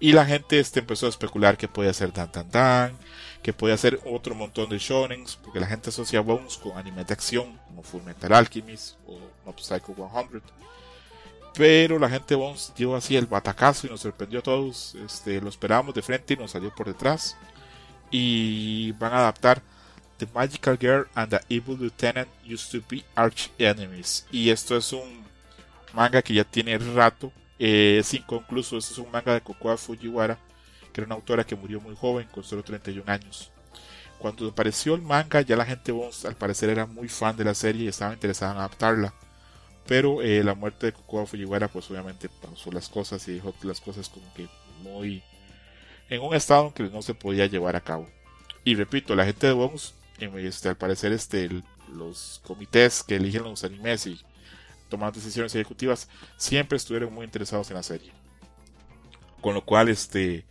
Y 0.00 0.12
la 0.12 0.24
gente 0.24 0.60
este, 0.60 0.80
empezó 0.80 1.06
a 1.06 1.08
especular 1.08 1.56
que 1.56 1.68
puede 1.68 1.92
ser 1.92 2.12
Dan 2.12 2.30
Dan 2.32 2.50
Dan, 2.50 2.98
que 3.42 3.52
puede 3.52 3.74
hacer 3.74 4.00
otro 4.04 4.34
montón 4.34 4.68
de 4.68 4.78
shonens, 4.78 5.36
porque 5.36 5.60
la 5.60 5.66
gente 5.66 5.90
asocia 5.90 6.20
Bones 6.20 6.56
con 6.56 6.76
anime 6.76 7.04
de 7.04 7.12
acción, 7.12 7.58
como 7.66 7.82
Full 7.82 8.02
Metal 8.02 8.32
Alchemist 8.32 8.96
o 9.06 9.18
Mob 9.44 9.58
Psycho 9.58 9.94
100. 9.94 10.42
Pero 11.54 11.98
la 11.98 12.08
gente 12.08 12.36
Bones 12.36 12.72
dio 12.76 12.94
así 12.94 13.16
el 13.16 13.26
batacazo 13.26 13.86
y 13.86 13.90
nos 13.90 14.00
sorprendió 14.00 14.38
a 14.38 14.42
todos. 14.42 14.94
Este, 15.04 15.40
lo 15.40 15.48
esperábamos 15.48 15.94
de 15.94 16.02
frente 16.02 16.34
y 16.34 16.36
nos 16.36 16.52
salió 16.52 16.72
por 16.72 16.86
detrás. 16.86 17.36
Y 18.10 18.92
van 18.92 19.12
a 19.12 19.18
adaptar 19.18 19.60
The 20.18 20.28
Magical 20.32 20.78
Girl 20.78 21.08
and 21.14 21.30
the 21.30 21.40
Evil 21.48 21.78
Lieutenant 21.78 22.28
Used 22.44 22.70
to 22.70 22.86
Be 22.88 23.04
Arch 23.16 23.50
Enemies. 23.58 24.26
Y 24.30 24.50
esto 24.50 24.76
es 24.76 24.92
un 24.92 25.24
manga 25.92 26.22
que 26.22 26.34
ya 26.34 26.44
tiene 26.44 26.78
rato. 26.78 27.32
Eh, 27.58 27.98
es 28.00 28.14
inconcluso. 28.14 28.76
Este 28.76 28.92
es 28.92 28.98
un 28.98 29.10
manga 29.10 29.34
de 29.34 29.40
Kokoa 29.40 29.76
Fujiwara, 29.76 30.38
que 30.92 31.00
era 31.00 31.06
una 31.06 31.14
autora 31.16 31.44
que 31.44 31.56
murió 31.56 31.80
muy 31.80 31.96
joven, 31.96 32.28
con 32.32 32.44
solo 32.44 32.62
31 32.62 33.10
años. 33.10 33.50
Cuando 34.18 34.48
apareció 34.48 34.94
el 34.94 35.02
manga, 35.02 35.40
ya 35.42 35.56
la 35.56 35.64
gente 35.64 35.92
al 36.24 36.34
parecer 36.36 36.70
era 36.70 36.86
muy 36.86 37.08
fan 37.08 37.36
de 37.36 37.44
la 37.44 37.54
serie 37.54 37.84
y 37.84 37.88
estaba 37.88 38.12
interesada 38.12 38.52
en 38.52 38.58
adaptarla. 38.58 39.14
Pero 39.86 40.22
eh, 40.22 40.42
la 40.44 40.54
muerte 40.54 40.86
de 40.86 40.92
Kokoa 40.92 41.26
Fujiwara, 41.26 41.68
pues 41.68 41.90
obviamente 41.90 42.28
pausó 42.28 42.70
las 42.72 42.88
cosas 42.88 43.26
y 43.28 43.34
dejó 43.34 43.54
las 43.62 43.80
cosas 43.80 44.08
como 44.08 44.32
que 44.34 44.48
muy 44.82 45.22
en 46.10 46.22
un 46.22 46.34
estado 46.34 46.66
en 46.66 46.72
que 46.72 46.82
no 46.84 47.02
se 47.02 47.14
podía 47.14 47.46
llevar 47.46 47.76
a 47.76 47.80
cabo. 47.80 48.08
Y 48.64 48.74
repito, 48.74 49.14
la 49.14 49.24
gente 49.24 49.46
de 49.46 49.52
Bones 49.52 49.94
este, 50.18 50.68
al 50.68 50.76
parecer 50.76 51.12
este, 51.12 51.48
los 51.92 52.40
comités 52.44 53.02
que 53.02 53.16
eligen 53.16 53.44
los 53.44 53.64
animes 53.64 54.06
y 54.06 54.20
toman 54.88 55.12
decisiones 55.12 55.54
ejecutivas 55.54 56.08
siempre 56.36 56.76
estuvieron 56.76 57.12
muy 57.12 57.24
interesados 57.24 57.70
en 57.70 57.76
la 57.76 57.82
serie. 57.82 58.12
Con 59.40 59.54
lo 59.54 59.64
cual, 59.64 59.88
este, 59.88 60.46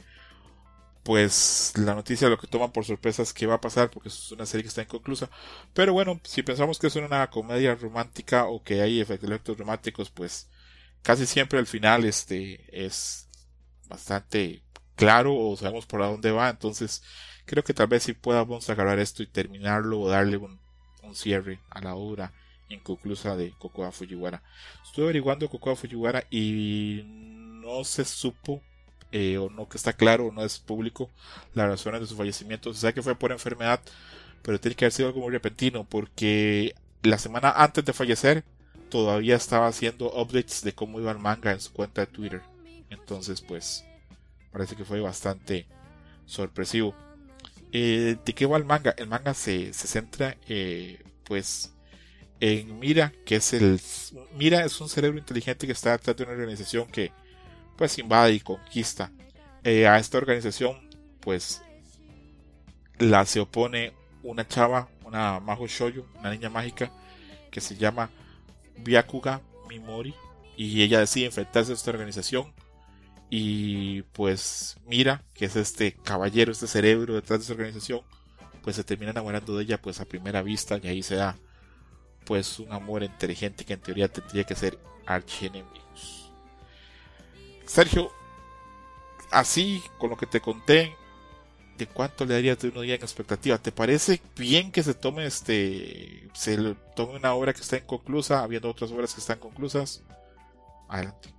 pues 1.08 1.74
la 1.78 1.96
noticia 1.96 2.28
lo 2.28 2.38
que 2.38 2.48
toman 2.48 2.74
por 2.74 2.84
sorpresa 2.84 3.24
es 3.24 3.34
que 3.34 3.48
va 3.48 3.56
a 3.56 3.62
pasar 3.62 3.90
porque 3.90 4.10
es 4.10 4.32
una 4.34 4.46
serie 4.46 4.64
que 4.64 4.68
está 4.70 4.82
inconclusa. 4.82 5.30
Pero 5.74 5.94
bueno, 5.94 6.20
si 6.24 6.44
pensamos 6.44 6.80
que 6.80 6.88
es 6.88 6.96
una 6.98 7.30
comedia 7.30 7.76
romántica 7.76 8.46
o 8.48 8.62
que 8.62 8.82
hay 8.82 9.00
efectos 9.00 9.58
románticos, 9.58 10.10
pues 10.10 10.50
casi 11.04 11.26
siempre 11.26 11.60
al 11.60 11.68
final 11.68 12.04
este 12.04 12.66
es 12.86 13.30
bastante 13.88 14.64
claro 14.98 15.34
o 15.34 15.56
sabemos 15.56 15.86
por 15.86 16.02
dónde 16.02 16.32
va. 16.32 16.50
Entonces 16.50 17.04
creo 17.46 17.64
que 17.64 17.74
tal 17.74 17.88
vez 17.88 18.04
si 18.04 18.12
podamos 18.14 18.70
agarrar 18.70 19.00
esto 19.00 19.24
y 19.24 19.28
terminarlo 19.28 20.02
o 20.02 20.10
darle 20.10 20.36
un, 20.38 20.60
cierre 21.14 21.62
a 21.70 21.80
la 21.80 21.96
obra 21.96 22.34
inconclusa 22.70 23.36
de 23.36 23.52
Kokoa 23.58 23.92
Fujiwara. 23.92 24.44
Estuve 24.84 25.06
averiguando 25.06 25.50
Kokoa 25.50 25.76
Fujiwara 25.76 26.24
y 26.30 27.04
no 27.06 27.84
se 27.84 28.06
supo 28.06 28.62
eh, 29.12 29.38
o 29.38 29.50
no 29.50 29.70
que 29.70 29.78
está 29.78 29.94
claro 29.94 30.28
o 30.28 30.32
no 30.32 30.44
es 30.44 30.60
público 30.60 31.10
las 31.54 31.68
razones 31.68 32.02
de 32.02 32.08
su 32.08 32.16
fallecimiento. 32.16 32.74
Se 32.74 32.82
sabe 32.82 32.94
que 32.94 33.04
fue 33.04 33.16
por 33.16 33.32
enfermedad, 33.32 33.80
pero 34.42 34.60
tiene 34.60 34.76
que 34.76 34.86
haber 34.86 34.94
sido 34.94 35.08
algo 35.10 35.22
muy 35.22 35.32
repentino 35.32 35.86
porque 35.86 36.76
la 37.04 37.18
semana 37.18 37.52
antes 37.52 37.86
de 37.86 37.94
fallecer 37.94 38.44
todavía 38.90 39.36
estaba 39.36 39.68
haciendo 39.68 40.12
updates 40.14 40.64
de 40.64 40.74
cómo 40.74 41.00
iba 41.00 41.12
el 41.12 41.20
manga 41.20 41.52
en 41.52 41.62
su 41.62 41.72
cuenta 41.74 42.02
de 42.02 42.08
Twitter. 42.08 42.42
Entonces, 42.90 43.42
pues, 43.42 43.86
parece 44.52 44.76
que 44.76 44.86
fue 44.86 45.02
bastante 45.02 45.68
sorpresivo. 46.26 46.96
Eh, 47.72 48.18
¿De 48.24 48.34
qué 48.34 48.46
va 48.46 48.58
el 48.58 48.66
manga? 48.66 48.94
El 48.98 49.08
manga 49.08 49.34
se, 49.34 49.74
centra, 49.74 50.38
eh, 50.48 51.04
pues, 51.26 51.74
en 52.40 52.80
Mira, 52.80 53.14
que 53.26 53.38
es 53.38 53.54
el. 53.54 53.80
Mira 54.38 54.64
es 54.66 54.80
un 54.82 54.90
cerebro 54.90 55.18
inteligente 55.18 55.66
que 55.66 55.74
está 55.74 55.92
detrás 55.92 56.16
de 56.16 56.24
una 56.24 56.34
organización 56.34 56.88
que, 56.88 57.12
pues, 57.78 57.98
invade 57.98 58.34
y 58.34 58.40
conquista. 58.40 59.12
Eh, 59.64 59.88
a 59.88 59.98
esta 59.98 60.18
organización, 60.18 60.90
pues, 61.20 61.62
la 63.00 63.26
se 63.26 63.40
opone 63.40 63.94
una 64.24 64.48
chava, 64.48 64.90
una 65.04 65.40
Majo 65.40 65.68
Shoyo, 65.68 66.06
una 66.20 66.32
niña 66.32 66.50
mágica, 66.50 66.92
que 67.52 67.62
se 67.62 67.76
llama 67.76 68.10
Byakuga 68.78 69.42
Mimori, 69.70 70.14
y 70.56 70.82
ella 70.82 71.00
decide 71.00 71.28
enfrentarse 71.28 71.72
a 71.72 71.76
esta 71.76 71.92
organización 71.92 72.54
y 73.30 74.04
pues 74.14 74.78
Mira, 74.86 75.24
que 75.34 75.46
es 75.46 75.56
este 75.56 75.94
caballero, 75.94 76.52
este 76.52 76.68
cerebro 76.68 77.14
detrás 77.16 77.40
de 77.40 77.44
esa 77.44 77.54
organización, 77.54 78.02
pues 78.64 78.76
se 78.76 78.84
termina 78.84 79.12
enamorando 79.12 79.56
de 79.58 79.64
ella 79.64 79.82
pues 79.82 80.00
a 80.00 80.06
primera 80.06 80.42
vista 80.42 80.80
y 80.82 80.88
ahí 80.88 81.04
se 81.04 81.16
da 81.16 81.38
pues 82.28 82.60
un 82.60 82.72
amor 82.74 83.04
inteligente 83.04 83.64
que 83.64 83.74
en 83.74 83.80
teoría 83.80 84.10
tendría 84.10 84.44
que 84.44 84.54
ser 84.54 84.78
archienemigos. 85.06 86.32
Sergio, 87.66 88.12
así 89.32 89.82
con 89.98 90.10
lo 90.10 90.18
que 90.18 90.26
te 90.26 90.42
conté, 90.42 90.94
¿de 91.78 91.88
cuánto 91.88 92.26
le 92.26 92.34
darías 92.34 92.60
de 92.60 92.68
uno 92.70 92.82
día 92.82 92.96
en 92.96 93.02
expectativa? 93.02 93.58
¿Te 93.58 93.72
parece 93.72 94.22
bien 94.36 94.72
que 94.72 94.84
se 94.84 94.94
tome 94.94 95.26
este 95.26 96.30
se 96.34 96.76
tome 96.96 97.16
una 97.16 97.34
obra 97.34 97.54
que 97.54 97.62
está 97.62 97.78
inconclusa, 97.78 98.44
habiendo 98.44 98.70
otras 98.70 98.92
obras 98.92 99.14
que 99.14 99.22
están 99.22 99.40
conclusas? 99.40 100.04
Adelante. 100.90 101.34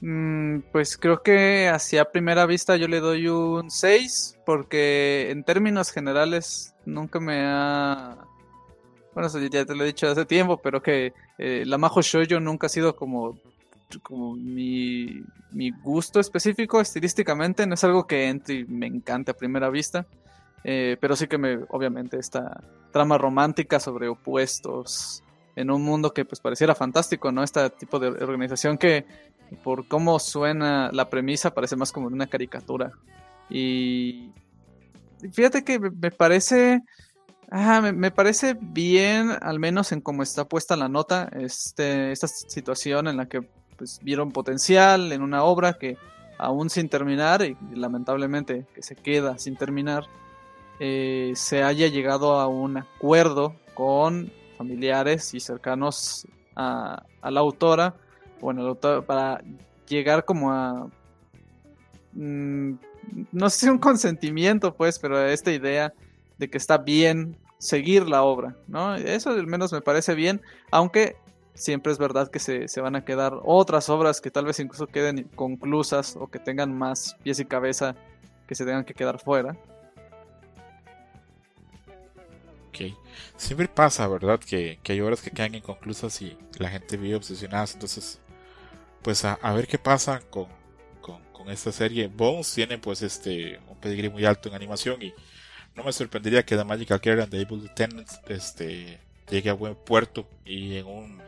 Mm, 0.00 0.60
pues 0.72 0.96
creo 0.98 1.22
que 1.22 1.68
hacia 1.68 2.10
primera 2.10 2.46
vista 2.46 2.76
yo 2.76 2.86
le 2.88 3.00
doy 3.00 3.28
un 3.28 3.70
6 3.70 4.38
porque 4.44 5.30
en 5.30 5.44
términos 5.44 5.90
generales 5.90 6.74
nunca 6.84 7.20
me 7.20 7.40
ha... 7.44 8.18
Bueno, 9.16 9.30
ya 9.48 9.64
te 9.64 9.74
lo 9.74 9.82
he 9.82 9.86
dicho 9.86 10.06
hace 10.08 10.26
tiempo, 10.26 10.58
pero 10.58 10.82
que 10.82 11.14
eh, 11.38 11.62
la 11.64 11.78
Majo 11.78 12.02
Shoujo 12.02 12.38
nunca 12.38 12.66
ha 12.66 12.68
sido 12.68 12.94
como, 12.94 13.38
como 14.02 14.34
mi, 14.34 15.22
mi, 15.52 15.70
gusto 15.70 16.20
específico 16.20 16.82
estilísticamente. 16.82 17.66
No 17.66 17.72
es 17.72 17.84
algo 17.84 18.06
que 18.06 18.28
entre 18.28 18.56
y 18.56 18.64
me 18.66 18.86
encante 18.86 19.30
a 19.30 19.34
primera 19.34 19.70
vista. 19.70 20.04
Eh, 20.64 20.98
pero 21.00 21.16
sí 21.16 21.28
que 21.28 21.38
me, 21.38 21.60
obviamente, 21.70 22.18
esta 22.18 22.60
trama 22.92 23.16
romántica 23.16 23.80
sobre 23.80 24.06
opuestos 24.06 25.22
en 25.54 25.70
un 25.70 25.82
mundo 25.82 26.12
que 26.12 26.26
pues 26.26 26.40
pareciera 26.40 26.74
fantástico, 26.74 27.32
¿no? 27.32 27.42
Este 27.42 27.70
tipo 27.70 27.98
de 27.98 28.08
organización 28.08 28.76
que 28.76 29.06
por 29.64 29.88
cómo 29.88 30.18
suena 30.18 30.90
la 30.92 31.08
premisa, 31.08 31.54
parece 31.54 31.74
más 31.74 31.90
como 31.90 32.08
una 32.08 32.26
caricatura. 32.26 32.92
Y 33.48 34.30
fíjate 35.32 35.64
que 35.64 35.78
me 35.78 36.10
parece. 36.10 36.82
Me, 37.50 38.10
parece 38.10 38.56
bien, 38.60 39.30
al 39.40 39.58
menos 39.58 39.92
en 39.92 40.00
cómo 40.00 40.22
está 40.22 40.44
puesta 40.44 40.76
la 40.76 40.88
nota, 40.88 41.28
este, 41.32 42.12
esta 42.12 42.26
situación 42.26 43.08
en 43.08 43.16
la 43.16 43.26
que 43.26 43.42
pues, 43.76 44.00
vieron 44.02 44.32
potencial 44.32 45.12
en 45.12 45.22
una 45.22 45.44
obra 45.44 45.74
que 45.74 45.96
aún 46.38 46.68
sin 46.70 46.88
terminar, 46.88 47.42
y 47.42 47.56
lamentablemente 47.74 48.66
que 48.74 48.82
se 48.82 48.96
queda 48.96 49.38
sin 49.38 49.56
terminar, 49.56 50.04
eh, 50.80 51.32
se 51.34 51.62
haya 51.62 51.86
llegado 51.88 52.38
a 52.38 52.46
un 52.48 52.76
acuerdo 52.76 53.54
con 53.74 54.30
familiares 54.58 55.32
y 55.34 55.40
cercanos 55.40 56.26
a 56.54 57.04
la 57.22 57.40
autora 57.40 57.94
bueno, 58.40 58.74
para 58.74 59.42
llegar 59.88 60.24
como 60.24 60.52
a... 60.52 60.88
Mm, 62.12 62.74
no 63.32 63.50
sé 63.50 63.70
un 63.70 63.78
consentimiento, 63.78 64.74
pues, 64.74 64.98
pero 64.98 65.20
esta 65.24 65.52
idea 65.52 65.92
de 66.38 66.50
que 66.50 66.58
está 66.58 66.78
bien 66.78 67.38
seguir 67.58 68.08
la 68.08 68.22
obra, 68.22 68.56
¿no? 68.68 68.94
Eso 68.96 69.30
al 69.30 69.46
menos 69.46 69.72
me 69.72 69.80
parece 69.80 70.14
bien, 70.14 70.42
aunque 70.70 71.16
siempre 71.54 71.92
es 71.92 71.98
verdad 71.98 72.30
que 72.30 72.38
se, 72.38 72.68
se, 72.68 72.80
van 72.80 72.96
a 72.96 73.04
quedar 73.04 73.40
otras 73.44 73.88
obras 73.88 74.20
que 74.20 74.30
tal 74.30 74.44
vez 74.44 74.60
incluso 74.60 74.86
queden 74.86 75.24
conclusas 75.34 76.16
o 76.20 76.28
que 76.28 76.38
tengan 76.38 76.76
más 76.76 77.16
pies 77.22 77.40
y 77.40 77.46
cabeza 77.46 77.96
que 78.46 78.54
se 78.54 78.64
tengan 78.64 78.84
que 78.84 78.94
quedar 78.94 79.18
fuera. 79.18 79.56
Ok. 82.68 82.92
Siempre 83.36 83.68
pasa, 83.68 84.06
¿verdad? 84.06 84.38
Que, 84.38 84.78
que 84.82 84.92
hay 84.92 85.00
obras 85.00 85.22
que 85.22 85.30
quedan 85.30 85.54
inconclusas 85.54 86.20
y 86.20 86.36
la 86.58 86.68
gente 86.68 86.98
vive 86.98 87.16
obsesionada, 87.16 87.66
entonces 87.72 88.20
pues 89.06 89.24
a, 89.24 89.36
ver 89.52 89.68
qué 89.68 89.78
pasa 89.78 90.20
con, 90.30 90.48
esta 91.48 91.70
serie. 91.70 92.08
Bones 92.08 92.52
tiene 92.52 92.76
pues 92.76 93.02
este 93.02 93.60
un 93.68 93.76
pedigrí 93.76 94.08
muy 94.08 94.24
alto 94.24 94.48
en 94.48 94.56
animación 94.56 95.00
y 95.00 95.14
no 95.76 95.84
me 95.84 95.92
sorprendería 95.92 96.44
que 96.44 96.56
The 96.56 96.64
Magical 96.64 97.00
Care 97.00 97.22
and 97.22 97.30
the 97.30 97.40
Evil 97.40 97.60
Lieutenant 97.60 98.08
este, 98.28 98.98
llegue 99.30 99.50
a 99.50 99.52
buen 99.52 99.74
puerto 99.74 100.26
y 100.44 100.76
en 100.76 100.86
un 100.86 101.26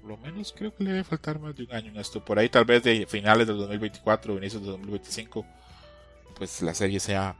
por 0.00 0.10
lo 0.10 0.16
menos 0.18 0.54
creo 0.56 0.74
que 0.74 0.84
le 0.84 0.92
debe 0.92 1.04
faltar 1.04 1.38
más 1.40 1.54
de 1.56 1.64
un 1.64 1.72
año 1.72 1.90
en 1.90 1.98
esto. 1.98 2.24
Por 2.24 2.38
ahí 2.38 2.48
tal 2.48 2.64
vez 2.64 2.82
de 2.84 3.06
finales 3.06 3.46
del 3.46 3.56
2024 3.58 4.34
o 4.34 4.38
inicios 4.38 4.62
del 4.62 4.72
2025 4.72 5.44
pues 6.36 6.62
la 6.62 6.74
serie 6.74 7.00
sea 7.00 7.36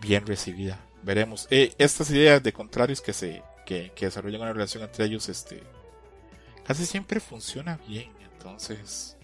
bien 0.00 0.26
recibida. 0.26 0.78
Veremos. 1.02 1.46
Eh, 1.50 1.72
estas 1.78 2.10
ideas 2.10 2.42
de 2.42 2.52
contrarios 2.52 3.00
que 3.00 3.12
se 3.12 3.42
que, 3.64 3.92
que 3.94 4.06
desarrollan 4.06 4.42
una 4.42 4.52
relación 4.52 4.82
entre 4.82 5.06
ellos 5.06 5.28
este 5.28 5.62
casi 6.66 6.84
siempre 6.84 7.20
funciona 7.20 7.78
bien. 7.86 8.10
Entonces, 8.36 9.16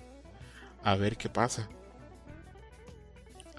a 0.83 0.95
ver 0.95 1.17
qué 1.17 1.29
pasa. 1.29 1.69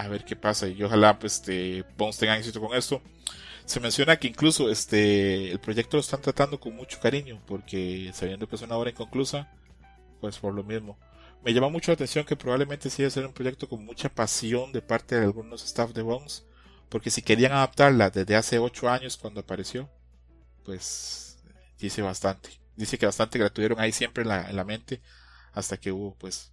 A 0.02 0.08
ver 0.08 0.26
qué 0.26 0.36
pasa. 0.36 0.68
Y 0.68 0.82
ojalá 0.82 1.20
pues 1.20 1.36
este, 1.36 1.86
Bones 1.96 2.18
tengan 2.18 2.40
éxito 2.40 2.60
con 2.60 2.76
esto. 2.76 3.02
Se 3.66 3.80
menciona 3.80 4.18
que 4.18 4.28
incluso 4.28 4.72
este 4.72 5.52
el 5.52 5.60
proyecto 5.60 5.98
lo 5.98 6.02
están 6.02 6.22
tratando 6.22 6.60
con 6.60 6.76
mucho 6.76 7.00
cariño. 7.00 7.40
Porque 7.46 8.12
sabiendo 8.14 8.48
que 8.48 8.56
es 8.56 8.64
una 8.64 8.78
obra 8.78 8.90
inconclusa, 8.90 9.52
pues 10.20 10.40
por 10.40 10.56
lo 10.56 10.64
mismo. 10.64 10.98
me 11.44 11.54
llama 11.54 11.70
mucho 11.70 11.92
la 11.92 11.96
atención 11.96 12.26
que 12.26 12.36
probablemente 12.36 12.90
sí 12.90 13.04
debe 13.04 13.12
ser 13.12 13.28
un 13.28 13.34
proyecto 13.34 13.70
con 13.70 13.86
mucha 13.86 14.10
pasión 14.10 14.72
de 14.72 14.82
parte 14.82 15.16
de 15.16 15.26
algunos 15.26 15.64
staff 15.64 15.92
de 15.94 16.02
Bones, 16.02 16.46
porque 16.90 17.12
si 17.12 17.22
querían 17.22 17.52
adaptarla 17.54 18.10
desde 18.10 18.36
hace 18.36 18.60
8 18.60 18.90
años 18.90 19.18
cuando 19.18 19.42
apareció, 19.42 19.90
pues 20.66 21.38
dice 21.80 22.02
bastante. 22.02 22.50
Dice 22.76 22.98
que 22.98 23.06
bastante 23.06 23.40
que 23.40 23.76
ahí 23.78 23.92
siempre 23.92 24.24
en 24.24 24.30
la, 24.30 24.50
en 24.50 24.56
la 24.56 24.64
mente 24.64 25.02
hasta 25.54 25.78
que 25.78 25.92
hubo 25.92 26.16
pues 26.16 26.52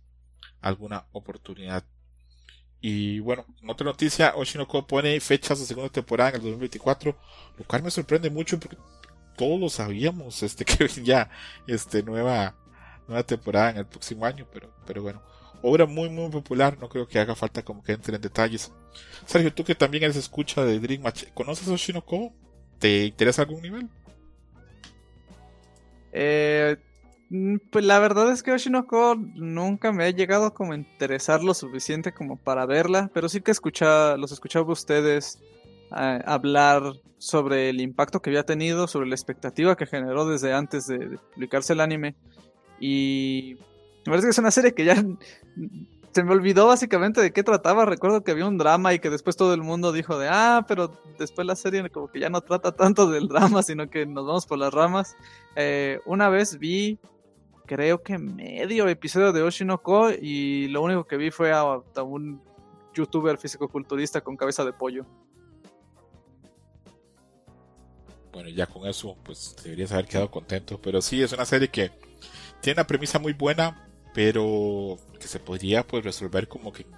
alguna 0.61 1.07
oportunidad. 1.13 1.85
Y 2.81 3.21
bueno, 3.21 3.45
en 3.61 3.71
otra 3.71 3.85
noticia, 3.85 4.35
Oshinoko 4.37 4.87
pone 4.87 5.19
fechas 5.21 5.59
de 5.59 5.67
segunda 5.67 5.91
temporada 5.91 6.31
en 6.31 6.37
el 6.37 6.43
2024, 6.43 7.17
lo 7.59 7.65
cual 7.65 7.83
me 7.83 7.91
sorprende 7.91 8.31
mucho 8.31 8.59
porque 8.61 8.77
todos 9.37 9.59
lo 9.59 9.69
sabíamos, 9.69 10.43
este 10.43 10.65
que 10.65 10.87
ya 11.03 11.31
este 11.67 12.03
nueva 12.03 12.55
nueva 13.07 13.23
temporada 13.23 13.71
en 13.71 13.79
el 13.79 13.87
próximo 13.87 14.27
año, 14.27 14.47
pero 14.53 14.73
pero 14.87 15.03
bueno, 15.03 15.23
obra 15.63 15.87
muy 15.87 16.09
muy 16.09 16.31
popular, 16.31 16.79
no 16.79 16.89
creo 16.89 17.09
que 17.09 17.19
haga 17.19 17.35
falta 17.35 17.65
como 17.65 17.83
que 17.83 17.93
entre 17.93 18.15
en 18.17 18.23
detalles. 18.23 18.71
Sergio, 19.27 19.53
tú 19.53 19.65
que 19.65 19.75
también 19.75 20.05
eres 20.05 20.17
escucha 20.17 20.65
de 20.65 20.79
Dream 20.79 21.03
Match, 21.03 21.25
¿conoces 21.35 21.69
Oshinoko? 21.69 22.33
¿Te 22.79 23.07
interesa 23.07 23.43
algún 23.43 23.63
nivel? 23.63 23.89
Eh, 26.13 26.77
pues 27.71 27.85
la 27.85 27.99
verdad 27.99 28.31
es 28.31 28.43
que 28.43 28.53
Oshinoko 28.53 29.17
nunca 29.17 29.93
me 29.93 30.05
ha 30.05 30.11
llegado 30.11 30.55
como 30.55 30.73
a 30.73 30.77
interesar 30.77 31.43
lo 31.43 31.53
suficiente 31.53 32.13
como 32.13 32.37
para 32.37 32.65
verla, 32.65 33.11
pero 33.13 33.29
sí 33.29 33.43
que 33.43 33.51
escucha, 33.51 34.17
los 34.17 34.33
escuchaba 34.33 34.73
ustedes 34.73 35.39
hablar 35.91 36.83
sobre 37.19 37.71
el 37.71 37.81
impacto 37.81 38.21
que 38.21 38.31
había 38.31 38.45
tenido, 38.45 38.87
sobre 38.87 39.09
la 39.09 39.15
expectativa 39.15 39.77
que 39.77 39.87
generó 39.87 40.27
desde 40.27 40.53
antes 40.53 40.87
de, 40.87 41.19
publicarse 41.35 41.73
el 41.73 41.81
anime. 41.81 42.15
Y 42.81 43.57
me 44.07 44.13
parece 44.13 44.27
que 44.27 44.31
es 44.31 44.39
una 44.39 44.51
serie 44.51 44.73
que 44.73 44.85
ya 44.85 44.95
se 46.13 46.25
me 46.25 46.33
olvidó 46.33 46.67
básicamente 46.67 47.21
de 47.21 47.33
qué 47.33 47.43
trataba. 47.43 47.85
Recuerdo 47.85 48.23
que 48.23 48.31
había 48.31 48.47
un 48.47 48.59
drama 48.59 48.95
y 48.95 49.01
que 49.01 49.11
después 49.11 49.37
todo 49.37 49.53
el 49.55 49.63
mundo 49.63 49.93
dijo 49.93 50.19
de, 50.19 50.29
ah, 50.31 50.65
pero 50.67 50.93
después 51.19 51.47
la 51.47 51.57
serie 51.57 51.89
como 51.91 52.09
que 52.09 52.21
ya 52.21 52.31
no 52.31 52.41
trata 52.41 52.73
tanto 52.73 53.11
del 53.11 53.29
drama, 53.29 53.63
sino 53.63 53.91
que 53.91 54.07
nos 54.07 54.27
vamos 54.27 54.47
por 54.47 54.59
las 54.59 54.73
ramas. 54.73 55.17
Eh, 55.57 56.01
una 56.07 56.29
vez 56.29 56.59
vi 56.59 56.99
creo 57.69 58.03
que 58.03 58.19
medio 58.19 58.89
episodio 58.89 59.33
de 59.33 59.43
Oshinoko 59.43 60.11
y 60.11 60.69
lo 60.69 60.83
único 60.83 61.05
que 61.07 61.19
vi 61.19 61.31
fue 61.31 61.53
a, 61.53 61.65
un 62.03 62.43
youtuber 62.95 63.39
físico-culturista 63.39 64.23
con 64.23 64.37
cabeza 64.37 64.65
de 64.65 64.73
pollo. 64.73 65.05
Bueno, 68.33 68.49
ya 68.49 68.67
con 68.67 68.87
eso, 68.87 69.17
pues 69.23 69.55
deberías 69.63 69.93
haber 69.93 70.07
quedado 70.07 70.31
contento. 70.31 70.81
Pero 70.81 71.03
sí, 71.03 71.23
es 71.23 71.33
una 71.33 71.45
serie 71.45 71.69
que 71.69 71.93
tiene 72.61 72.81
una 72.81 72.87
premisa 72.87 73.19
muy 73.19 73.35
buena, 73.35 73.89
pero 74.15 74.97
que 75.21 75.29
se 75.29 75.39
podría 75.39 75.87
pues 75.87 76.05
resolver 76.05 76.49
como 76.49 76.73
que 76.73 76.83
en 76.83 76.89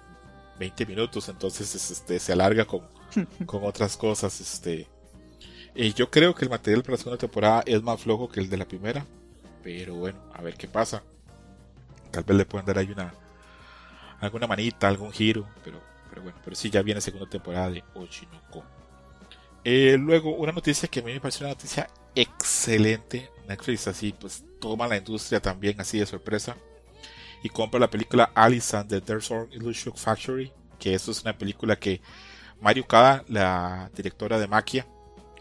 20 0.59 0.85
minutos. 0.85 1.27
Entonces 1.27 1.91
este, 1.91 2.17
se 2.17 2.31
alarga 2.31 2.65
con, 2.65 2.87
con 3.45 3.65
otras 3.65 3.97
cosas. 3.97 4.39
Este. 4.39 4.87
Y 5.75 5.93
yo 5.93 6.09
creo 6.09 6.33
que 6.33 6.45
el 6.45 6.49
material 6.49 6.81
para 6.81 6.93
la 6.93 6.97
segunda 6.97 7.17
temporada 7.17 7.63
es 7.65 7.83
más 7.83 8.01
flojo 8.01 8.29
que 8.29 8.39
el 8.39 8.49
de 8.49 8.57
la 8.57 8.65
primera. 8.65 9.05
Pero 9.63 9.95
bueno, 9.95 10.19
a 10.33 10.41
ver 10.41 10.55
qué 10.55 10.67
pasa. 10.67 11.03
Tal 12.11 12.23
vez 12.23 12.37
le 12.37 12.45
puedan 12.45 12.65
dar 12.65 12.77
ahí 12.77 12.91
una 12.91 13.13
alguna 14.19 14.47
manita, 14.47 14.87
algún 14.87 15.11
giro, 15.11 15.47
pero, 15.63 15.81
pero 16.09 16.21
bueno, 16.21 16.37
pero 16.43 16.55
sí 16.55 16.69
ya 16.69 16.81
viene 16.81 17.01
segunda 17.01 17.29
temporada 17.29 17.71
de 17.71 17.83
Oshinoko. 17.95 18.63
Eh, 19.63 19.97
luego, 19.99 20.35
una 20.35 20.51
noticia 20.51 20.87
que 20.87 20.99
a 20.99 21.03
mí 21.03 21.13
me 21.13 21.19
pareció 21.19 21.45
una 21.45 21.53
noticia 21.53 21.87
excelente. 22.15 23.29
Netflix 23.47 23.87
así, 23.87 24.13
pues 24.17 24.43
toma 24.59 24.87
la 24.87 24.97
industria 24.97 25.41
también 25.41 25.79
así 25.81 25.99
de 25.99 26.05
sorpresa. 26.05 26.55
Y 27.43 27.49
compra 27.49 27.79
la 27.79 27.89
película 27.89 28.31
Alice 28.35 28.75
and 28.77 28.89
the 28.89 29.01
Desert 29.01 29.51
Illusion 29.53 29.95
Factory. 29.95 30.51
Que 30.79 30.93
esto 30.93 31.11
es 31.11 31.21
una 31.21 31.37
película 31.37 31.75
que 31.75 32.01
Mario 32.59 32.87
Kada, 32.87 33.23
la 33.27 33.89
directora 33.95 34.39
de 34.39 34.47
Maquia, 34.47 34.87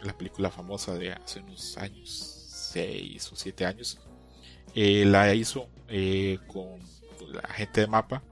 la 0.02 0.16
película 0.16 0.50
famosa 0.50 0.94
de 0.94 1.12
hace 1.12 1.40
unos 1.40 1.76
años, 1.76 2.70
6 2.72 3.33
o 3.33 3.37
7 3.37 3.66
años, 3.66 3.98
eh, 4.74 5.04
la 5.04 5.35
hizo 5.35 5.68
eh, 5.88 6.38
con 6.46 6.78
la 7.33 7.48
gente 7.48 7.83
de 7.83 7.87
Mapa. 7.87 8.22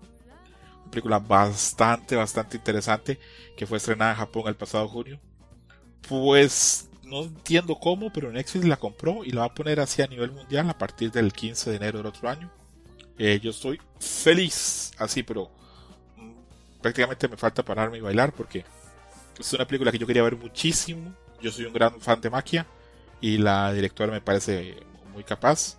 Una 0.82 0.90
película 0.90 1.18
bastante, 1.18 2.16
bastante 2.16 2.56
interesante 2.56 3.18
que 3.56 3.66
fue 3.66 3.78
estrenada 3.78 4.12
en 4.12 4.18
Japón 4.18 4.44
el 4.46 4.56
pasado 4.56 4.88
junio. 4.88 5.18
Pues 6.08 6.88
no 7.04 7.22
entiendo 7.22 7.76
cómo, 7.76 8.12
pero 8.12 8.30
Netflix 8.30 8.64
la 8.66 8.76
compró 8.76 9.24
y 9.24 9.30
la 9.30 9.40
va 9.40 9.46
a 9.46 9.54
poner 9.54 9.80
así 9.80 10.02
a 10.02 10.06
nivel 10.06 10.30
mundial 10.30 10.68
a 10.70 10.78
partir 10.78 11.10
del 11.10 11.32
15 11.32 11.70
de 11.70 11.76
enero 11.76 11.98
del 11.98 12.06
otro 12.06 12.28
año. 12.28 12.50
Eh, 13.18 13.40
yo 13.42 13.50
estoy 13.50 13.80
feliz 13.98 14.92
así, 14.96 15.22
pero 15.22 15.50
mm, 16.16 16.80
prácticamente 16.80 17.28
me 17.28 17.36
falta 17.36 17.64
pararme 17.64 17.98
y 17.98 18.00
bailar 18.00 18.32
porque 18.32 18.64
es 19.38 19.52
una 19.52 19.66
película 19.66 19.90
que 19.90 19.98
yo 19.98 20.06
quería 20.06 20.22
ver 20.22 20.36
muchísimo. 20.36 21.14
Yo 21.40 21.50
soy 21.50 21.64
un 21.64 21.72
gran 21.72 22.00
fan 22.00 22.20
de 22.20 22.30
Maquia 22.30 22.66
y 23.20 23.38
la 23.38 23.72
directora 23.72 24.12
me 24.12 24.20
parece 24.20 24.76
muy 25.12 25.24
capaz 25.24 25.78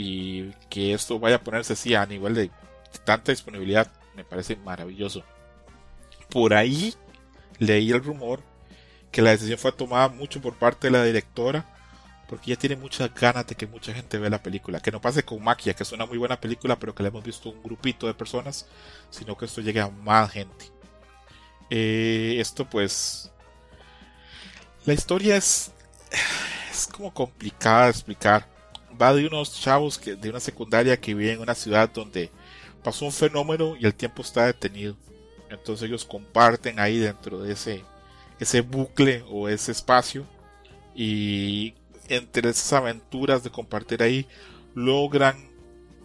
y 0.00 0.52
que 0.70 0.94
esto 0.94 1.18
vaya 1.18 1.36
a 1.36 1.42
ponerse 1.42 1.72
así 1.72 1.92
a 1.92 2.06
nivel 2.06 2.32
de 2.32 2.52
tanta 3.04 3.32
disponibilidad 3.32 3.90
me 4.14 4.22
parece 4.22 4.54
maravilloso. 4.54 5.24
Por 6.30 6.54
ahí 6.54 6.94
leí 7.58 7.90
el 7.90 8.04
rumor 8.04 8.40
que 9.10 9.22
la 9.22 9.30
decisión 9.30 9.58
fue 9.58 9.72
tomada 9.72 10.08
mucho 10.08 10.40
por 10.40 10.54
parte 10.54 10.86
de 10.86 10.92
la 10.92 11.02
directora 11.02 11.66
porque 12.28 12.52
ella 12.52 12.60
tiene 12.60 12.76
muchas 12.76 13.12
ganas 13.12 13.44
de 13.48 13.56
que 13.56 13.66
mucha 13.66 13.92
gente 13.92 14.18
vea 14.18 14.30
la 14.30 14.40
película. 14.40 14.78
Que 14.78 14.92
no 14.92 15.00
pase 15.00 15.24
con 15.24 15.42
Maquia, 15.42 15.74
que 15.74 15.82
es 15.82 15.90
una 15.90 16.06
muy 16.06 16.18
buena 16.18 16.40
película, 16.40 16.78
pero 16.78 16.94
que 16.94 17.02
la 17.02 17.08
hemos 17.08 17.24
visto 17.24 17.50
un 17.50 17.60
grupito 17.60 18.06
de 18.06 18.14
personas, 18.14 18.66
sino 19.10 19.36
que 19.36 19.46
esto 19.46 19.62
llegue 19.62 19.80
a 19.80 19.88
más 19.88 20.30
gente. 20.30 20.66
Eh, 21.70 22.36
esto 22.38 22.68
pues... 22.70 23.32
La 24.84 24.94
historia 24.94 25.36
es... 25.36 25.72
Es 26.70 26.86
como 26.86 27.12
complicada 27.12 27.86
de 27.86 27.90
explicar 27.90 28.57
va 29.00 29.14
de 29.14 29.26
unos 29.26 29.60
chavos 29.60 30.00
de 30.00 30.30
una 30.30 30.40
secundaria 30.40 31.00
que 31.00 31.14
viven 31.14 31.36
en 31.36 31.40
una 31.40 31.54
ciudad 31.54 31.90
donde 31.92 32.30
pasó 32.82 33.04
un 33.04 33.12
fenómeno 33.12 33.76
y 33.78 33.86
el 33.86 33.94
tiempo 33.94 34.22
está 34.22 34.46
detenido. 34.46 34.96
Entonces 35.50 35.88
ellos 35.88 36.04
comparten 36.04 36.78
ahí 36.78 36.98
dentro 36.98 37.40
de 37.40 37.52
ese, 37.52 37.84
ese 38.38 38.60
bucle 38.60 39.24
o 39.30 39.48
ese 39.48 39.72
espacio 39.72 40.26
y 40.94 41.74
entre 42.08 42.50
esas 42.50 42.72
aventuras 42.72 43.42
de 43.42 43.50
compartir 43.50 44.02
ahí 44.02 44.26
logran 44.74 45.48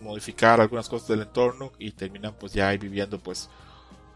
modificar 0.02 0.60
algunas 0.62 0.90
cosas 0.90 1.08
del 1.08 1.22
entorno 1.22 1.72
y 1.80 1.92
terminan 1.92 2.36
pues 2.38 2.54
ya 2.54 2.68
ahí 2.68 2.78
viviendo 2.78 3.20
pues 3.20 3.50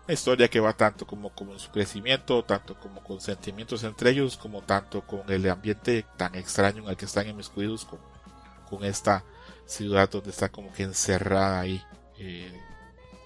una 0.06 0.14
historia 0.14 0.48
que 0.48 0.60
va 0.60 0.74
tanto 0.74 1.06
como 1.06 1.30
con 1.32 1.58
su 1.60 1.72
crecimiento, 1.72 2.44
tanto 2.44 2.80
como 2.80 3.04
con 3.04 3.20
sentimientos 3.20 3.84
entre 3.84 4.12
ellos, 4.12 4.38
como 4.38 4.62
tanto 4.62 5.02
con 5.02 5.30
el 5.30 5.50
ambiente 5.50 6.06
tan 6.16 6.36
extraño 6.36 6.84
en 6.84 6.90
el 6.90 6.98
que 6.98 7.06
están 7.06 7.28
inmiscuidos 7.28 7.86
como 7.86 8.17
con 8.68 8.84
esta 8.86 9.24
ciudad 9.66 10.10
donde 10.10 10.30
está 10.30 10.50
como 10.50 10.72
que 10.74 10.84
encerrada 10.84 11.60
ahí 11.60 11.82
eh, 12.20 12.52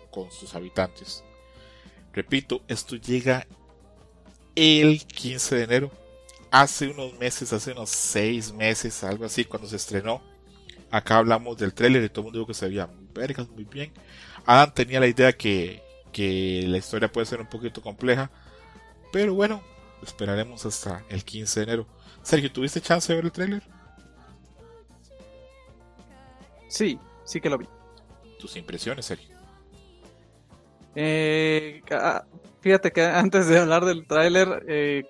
con 0.09 0.31
sus 0.31 0.53
habitantes. 0.55 1.23
Repito, 2.13 2.61
esto 2.67 2.95
llega 2.95 3.47
el 4.55 5.05
15 5.05 5.55
de 5.55 5.63
enero. 5.63 5.91
Hace 6.51 6.89
unos 6.89 7.17
meses, 7.17 7.53
hace 7.53 7.71
unos 7.71 7.89
6 7.89 8.53
meses, 8.53 9.03
algo 9.03 9.25
así, 9.25 9.45
cuando 9.45 9.67
se 9.69 9.77
estrenó. 9.77 10.21
Acá 10.89 11.17
hablamos 11.17 11.57
del 11.57 11.73
tráiler 11.73 12.03
y 12.03 12.09
todo 12.09 12.21
el 12.21 12.23
mundo 12.25 12.39
dijo 12.39 12.47
que 12.47 12.53
se 12.53 12.67
veía 12.67 12.89
vergas, 13.13 13.47
muy 13.49 13.63
bien. 13.63 13.93
Adam 14.45 14.73
tenía 14.73 14.99
la 14.99 15.07
idea 15.07 15.31
que, 15.31 15.81
que 16.11 16.65
la 16.67 16.77
historia 16.77 17.11
puede 17.11 17.25
ser 17.25 17.39
un 17.39 17.47
poquito 17.47 17.81
compleja. 17.81 18.29
Pero 19.13 19.33
bueno, 19.33 19.63
esperaremos 20.03 20.65
hasta 20.65 21.05
el 21.09 21.23
15 21.23 21.59
de 21.59 21.63
enero. 21.63 21.87
Sergio, 22.23 22.51
¿tuviste 22.51 22.81
chance 22.81 23.11
de 23.11 23.17
ver 23.17 23.25
el 23.25 23.31
tráiler? 23.31 23.63
Sí, 26.71 26.97
sí 27.25 27.41
que 27.41 27.49
lo 27.49 27.57
vi. 27.57 27.67
¿Tus 28.39 28.55
impresiones, 28.55 29.05
Sergio? 29.05 29.35
Eh, 30.95 31.81
ah, 31.91 32.23
fíjate 32.61 32.91
que 32.91 33.03
antes 33.03 33.47
de 33.47 33.59
hablar 33.59 33.83
del 33.83 34.07
tráiler, 34.07 34.63
eh, 34.69 35.03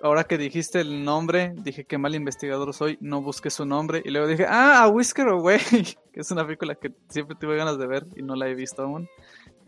ahora 0.00 0.22
que 0.22 0.38
dijiste 0.38 0.80
el 0.80 1.04
nombre, 1.04 1.54
dije 1.56 1.84
que 1.84 1.98
mal 1.98 2.14
investigador 2.14 2.72
soy, 2.72 2.98
no 3.00 3.20
busqué 3.20 3.50
su 3.50 3.66
nombre 3.66 4.00
y 4.04 4.10
luego 4.10 4.28
dije, 4.28 4.46
ah, 4.48 4.84
A 4.84 4.88
Whisker 4.88 5.26
Away, 5.26 5.58
que 6.12 6.20
es 6.20 6.30
una 6.30 6.44
película 6.44 6.76
que 6.76 6.92
siempre 7.08 7.36
tuve 7.38 7.56
ganas 7.56 7.78
de 7.78 7.86
ver 7.88 8.06
y 8.14 8.22
no 8.22 8.36
la 8.36 8.48
he 8.48 8.54
visto 8.54 8.82
aún. 8.82 9.08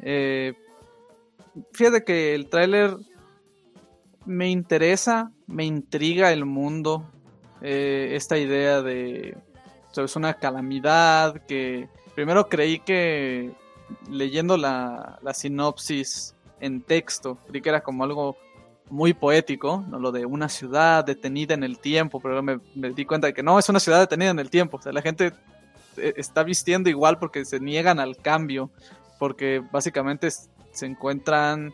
Eh, 0.03 0.55
fíjate 1.73 2.05
que 2.05 2.37
el 2.37 2.49
tráiler 2.49 2.97
me 4.25 4.51
interesa, 4.51 5.33
me 5.49 5.65
intriga 5.65 6.33
el 6.33 6.45
mundo, 6.45 7.11
esta 7.61 8.37
idea 8.37 8.83
de 8.83 9.37
es 10.03 10.17
una 10.17 10.35
calamidad 10.35 11.43
que 11.47 11.89
primero 12.15 12.49
creí 12.49 12.79
que 12.81 13.53
leyendo 14.11 14.57
la, 14.57 15.19
sinopsis 15.35 16.35
en 16.61 16.81
texto, 16.83 17.39
creí 17.47 17.61
que 17.61 17.69
era 17.69 17.83
como 17.83 18.05
algo 18.05 18.37
muy 18.91 19.15
poético, 19.15 19.85
¿no? 19.89 19.99
lo 19.99 20.13
de 20.13 20.27
una 20.27 20.49
ciudad 20.49 21.05
detenida 21.05 21.55
en 21.55 21.65
el 21.65 21.79
tiempo, 21.79 22.21
pero 22.21 22.43
me, 22.43 22.59
di 22.75 23.05
cuenta 23.05 23.27
de 23.27 23.35
que 23.35 23.43
no, 23.43 23.59
es 23.59 23.69
una 23.69 23.81
ciudad 23.81 24.01
detenida 24.01 24.31
en 24.31 24.39
el 24.39 24.51
tiempo, 24.51 24.77
o 24.77 24.83
sea, 24.83 24.93
la 24.93 25.03
gente 25.03 25.33
eh, 25.97 26.15
está 26.17 26.43
vistiendo 26.43 26.91
igual 26.91 27.19
porque 27.19 27.45
se 27.45 27.61
niegan 27.61 27.99
al 27.99 28.17
cambio, 28.17 28.71
porque 29.19 29.63
básicamente 29.73 30.29
se 30.31 30.87
encuentran 30.87 31.73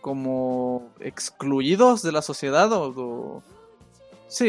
como 0.00 0.90
excluidos 1.00 2.02
de 2.02 2.12
la 2.12 2.20
sociedad 2.20 2.70
o, 2.72 3.42
sí, 4.28 4.48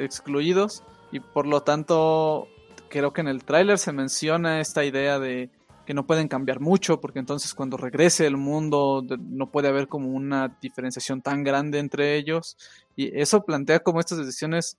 excluidos 0.00 0.82
y 1.12 1.20
por 1.20 1.46
lo 1.46 1.62
tanto 1.62 2.48
creo 2.88 3.12
que 3.12 3.20
en 3.20 3.28
el 3.28 3.44
tráiler 3.44 3.78
se 3.78 3.92
menciona 3.92 4.60
esta 4.60 4.84
idea 4.84 5.18
de 5.18 5.50
que 5.86 5.94
no 5.94 6.06
pueden 6.06 6.28
cambiar 6.28 6.60
mucho 6.60 7.00
porque 7.00 7.18
entonces 7.18 7.54
cuando 7.54 7.76
regrese 7.76 8.26
el 8.26 8.36
mundo 8.36 9.04
no 9.18 9.50
puede 9.50 9.68
haber 9.68 9.88
como 9.88 10.10
una 10.10 10.56
diferenciación 10.60 11.22
tan 11.22 11.42
grande 11.42 11.78
entre 11.78 12.16
ellos 12.16 12.56
y 12.96 13.18
eso 13.18 13.44
plantea 13.44 13.80
como 13.80 14.00
estas 14.00 14.18
decisiones 14.18 14.76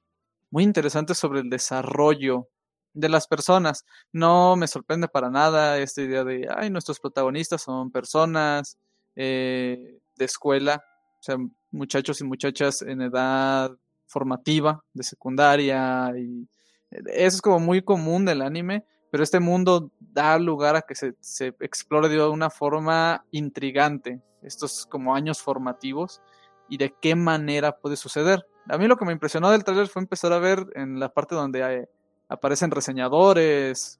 muy 0.51 0.63
interesantes 0.63 1.17
sobre 1.17 1.39
el 1.39 1.49
desarrollo 1.49 2.47
de 2.93 3.09
las 3.09 3.27
personas. 3.27 3.85
No 4.11 4.55
me 4.55 4.67
sorprende 4.67 5.07
para 5.07 5.29
nada 5.29 5.79
esta 5.79 6.01
idea 6.01 6.23
de, 6.23 6.47
ay, 6.55 6.69
nuestros 6.69 6.99
protagonistas 6.99 7.61
son 7.61 7.89
personas 7.89 8.77
eh, 9.15 9.99
de 10.15 10.25
escuela, 10.25 10.83
o 11.19 11.23
sea, 11.23 11.37
muchachos 11.71 12.19
y 12.21 12.25
muchachas 12.25 12.81
en 12.81 13.01
edad 13.01 13.71
formativa, 14.11 14.83
de 14.93 15.03
secundaria, 15.03 16.11
y 16.17 16.47
eso 16.91 17.37
es 17.37 17.41
como 17.41 17.59
muy 17.59 17.81
común 17.81 18.25
del 18.25 18.41
anime, 18.41 18.83
pero 19.09 19.23
este 19.23 19.39
mundo 19.39 19.91
da 19.99 20.37
lugar 20.37 20.75
a 20.75 20.81
que 20.81 20.95
se, 20.95 21.15
se 21.19 21.55
explore 21.59 22.09
de 22.09 22.21
una 22.27 22.49
forma 22.49 23.25
intrigante 23.31 24.21
estos 24.41 24.85
como 24.85 25.15
años 25.15 25.41
formativos 25.41 26.21
y 26.69 26.77
de 26.77 26.93
qué 27.01 27.15
manera 27.15 27.77
puede 27.77 27.95
suceder. 27.95 28.45
A 28.69 28.77
mí 28.77 28.87
lo 28.87 28.97
que 28.97 29.05
me 29.05 29.11
impresionó 29.11 29.49
del 29.51 29.63
trailer 29.63 29.87
fue 29.87 30.01
empezar 30.01 30.33
a 30.33 30.39
ver 30.39 30.65
en 30.75 30.99
la 30.99 31.13
parte 31.13 31.35
donde 31.35 31.61
eh, 31.61 31.89
aparecen 32.29 32.71
reseñadores 32.71 33.99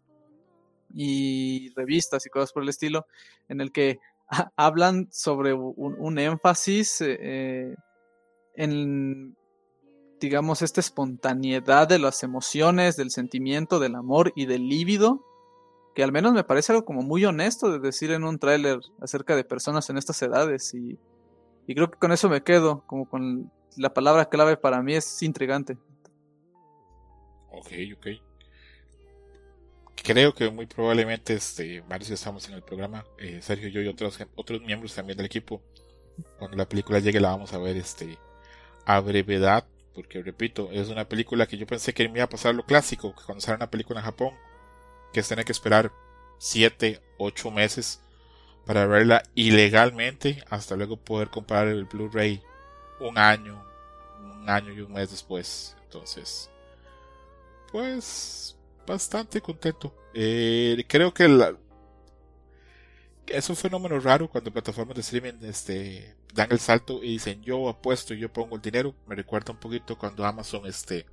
y 0.93 1.71
revistas 1.76 2.26
y 2.26 2.30
cosas 2.30 2.52
por 2.52 2.63
el 2.63 2.69
estilo, 2.69 3.06
en 3.50 3.62
el 3.62 3.71
que 3.71 4.00
hablan 4.56 5.08
sobre 5.12 5.54
un, 5.54 6.17
énfasis 6.17 7.02
eh, 7.02 7.17
eh, 7.19 7.76
en, 8.56 9.36
digamos, 10.22 10.62
esta 10.62 10.80
espontaneidad 10.80 11.88
de 11.88 12.00
las 12.00 12.24
emociones, 12.24 12.96
del 12.96 13.10
sentimiento, 13.10 13.80
del 13.80 13.96
amor 13.96 14.32
y 14.36 14.46
del 14.46 14.70
líbido, 14.70 15.26
que 15.96 16.04
al 16.04 16.12
menos 16.12 16.34
me 16.34 16.44
parece 16.44 16.72
algo 16.72 16.86
como 16.86 17.02
muy 17.02 17.26
honesto 17.26 17.72
de 17.72 17.80
decir 17.80 18.12
en 18.12 18.24
un 18.24 18.40
tráiler 18.40 18.80
acerca 19.02 19.36
de 19.36 19.44
personas 19.44 19.90
en 19.90 19.98
estas 19.98 20.22
edades 20.22 20.74
y, 20.74 20.98
y 21.68 21.76
creo 21.76 21.90
que 21.90 21.98
con 21.98 22.12
eso 22.12 22.30
me 22.30 22.44
quedo, 22.44 22.84
como 22.86 23.10
con 23.10 23.52
la 23.76 23.94
palabra 23.94 24.30
clave 24.30 24.58
para 24.58 24.82
mí 24.82 24.94
es 24.94 25.22
intrigante. 25.24 25.78
Ok, 27.52 27.68
ok. 27.98 28.08
Creo 30.04 30.34
que 30.34 30.50
muy 30.50 30.68
probablemente 30.68 31.34
este, 31.34 31.82
varios 31.82 32.12
estamos 32.12 32.48
en 32.48 32.56
el 32.56 32.64
programa, 32.64 33.04
eh, 33.18 33.40
Sergio, 33.42 33.70
yo 33.70 33.82
y 33.82 33.88
otros, 33.88 34.20
otros 34.36 34.62
miembros 34.62 34.96
también 34.96 35.18
del 35.18 35.26
equipo, 35.26 35.62
cuando 36.38 36.58
la 36.58 36.68
película 36.68 37.00
llegue 37.00 37.20
la 37.20 37.32
vamos 37.32 37.54
a 37.54 37.58
ver 37.58 37.76
este, 37.78 38.18
a 38.86 39.00
brevedad, 39.00 39.68
porque 39.94 40.22
repito, 40.22 40.70
es 40.72 40.90
una 40.90 41.08
película 41.08 41.48
que 41.48 41.58
yo 41.58 41.68
pensé 41.68 41.94
que 41.94 42.08
me 42.08 42.20
iba 42.20 42.26
a 42.26 42.30
pasar 42.30 42.56
lo 42.56 42.66
clásico, 42.66 43.16
que 43.16 43.24
cuando 43.26 43.42
sale 43.42 43.58
una 43.58 43.70
película 43.70 44.00
en 44.00 44.06
Japón, 44.06 44.34
que 45.14 45.20
es 45.20 45.28
tener 45.28 45.46
que 45.46 45.52
esperar 45.52 45.92
7, 46.38 47.02
8 47.18 47.52
meses 47.52 48.02
para 48.66 48.86
verla 48.86 49.24
ilegalmente, 49.36 50.44
hasta 50.50 50.76
luego 50.76 50.98
poder 50.98 51.30
comprar 51.30 51.68
el 51.68 51.86
Blu-ray 51.86 52.42
un 53.00 53.18
año, 53.18 53.66
un 54.20 54.50
año 54.50 54.72
y 54.74 54.82
un 54.82 54.94
mes 54.94 55.12
después. 55.12 55.76
Entonces, 55.84 56.50
pues 57.72 58.58
bastante 58.86 59.42
contento. 59.42 59.94
Eh, 60.14 60.86
creo 60.88 61.14
que 61.14 61.28
la, 61.28 61.56
es 63.28 63.50
un 63.50 63.56
fenómeno 63.56 64.00
raro 64.00 64.30
cuando 64.30 64.52
plataformas 64.52 64.96
de 64.96 65.02
streaming 65.02 65.40
este, 65.44 66.16
dan 66.34 66.52
el 66.52 66.60
salto 66.60 67.04
y 67.04 67.13
dicen 67.13 67.41
yo 67.44 67.70
apuesto 67.70 68.13
y 68.13 68.20
yo 68.20 68.32
pongo 68.32 68.56
el 68.56 68.62
dinero. 68.62 68.96
Me 69.08 69.15
recuerda 69.15 69.54
un 69.54 69.60
poquito 69.60 69.98
cuando 69.98 70.26
Amazon 70.26 70.65
este, 70.65 71.06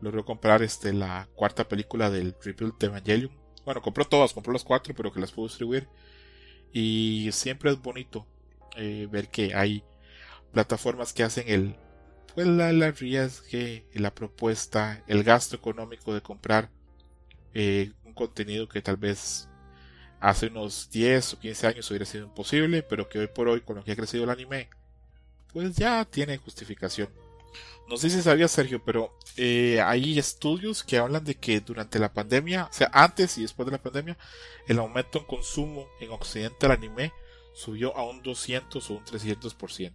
logró 0.00 0.24
comprar 0.24 0.62
este, 0.62 0.92
la 0.92 1.28
cuarta 1.34 1.68
película 1.68 2.10
del 2.10 2.34
Rebuild 2.42 2.78
de 2.78 2.86
Evangelion. 2.86 3.32
Bueno, 3.64 3.82
compró 3.82 4.04
todas, 4.04 4.32
compró 4.32 4.52
las 4.52 4.64
cuatro, 4.64 4.94
pero 4.94 5.12
que 5.12 5.20
las 5.20 5.32
pudo 5.32 5.48
distribuir. 5.48 5.88
Y 6.72 7.30
siempre 7.32 7.70
es 7.70 7.80
bonito 7.80 8.26
eh, 8.76 9.08
ver 9.10 9.28
que 9.28 9.54
hay 9.54 9.82
plataformas 10.52 11.12
que 11.12 11.22
hacen 11.22 11.44
el 11.48 11.76
pues 12.34 12.46
la, 12.46 12.70
la 12.70 12.92
la 13.94 14.14
propuesta, 14.14 15.02
el 15.06 15.24
gasto 15.24 15.56
económico 15.56 16.12
de 16.12 16.20
comprar 16.20 16.70
eh, 17.54 17.92
un 18.04 18.12
contenido 18.12 18.68
que 18.68 18.82
tal 18.82 18.98
vez 18.98 19.48
hace 20.26 20.48
unos 20.48 20.90
10 20.90 21.34
o 21.34 21.38
15 21.38 21.66
años 21.68 21.90
hubiera 21.90 22.04
sido 22.04 22.24
imposible, 22.24 22.82
pero 22.82 23.08
que 23.08 23.20
hoy 23.20 23.28
por 23.28 23.48
hoy, 23.48 23.60
con 23.60 23.76
lo 23.76 23.84
que 23.84 23.92
ha 23.92 23.96
crecido 23.96 24.24
el 24.24 24.30
anime, 24.30 24.68
pues 25.52 25.76
ya 25.76 26.04
tiene 26.04 26.36
justificación. 26.36 27.08
No 27.88 27.96
sé 27.96 28.10
si 28.10 28.20
sabía 28.20 28.48
Sergio, 28.48 28.82
pero 28.84 29.16
eh, 29.36 29.80
hay 29.80 30.18
estudios 30.18 30.82
que 30.82 30.98
hablan 30.98 31.22
de 31.22 31.36
que 31.36 31.60
durante 31.60 32.00
la 32.00 32.12
pandemia, 32.12 32.64
o 32.64 32.72
sea, 32.72 32.90
antes 32.92 33.38
y 33.38 33.42
después 33.42 33.66
de 33.66 33.72
la 33.72 33.82
pandemia, 33.82 34.18
el 34.66 34.80
aumento 34.80 35.20
en 35.20 35.26
consumo 35.26 35.86
en 36.00 36.10
Occidente 36.10 36.56
del 36.62 36.72
anime 36.72 37.12
subió 37.54 37.96
a 37.96 38.02
un 38.02 38.20
200 38.20 38.90
o 38.90 38.94
un 38.94 39.04
300%. 39.04 39.92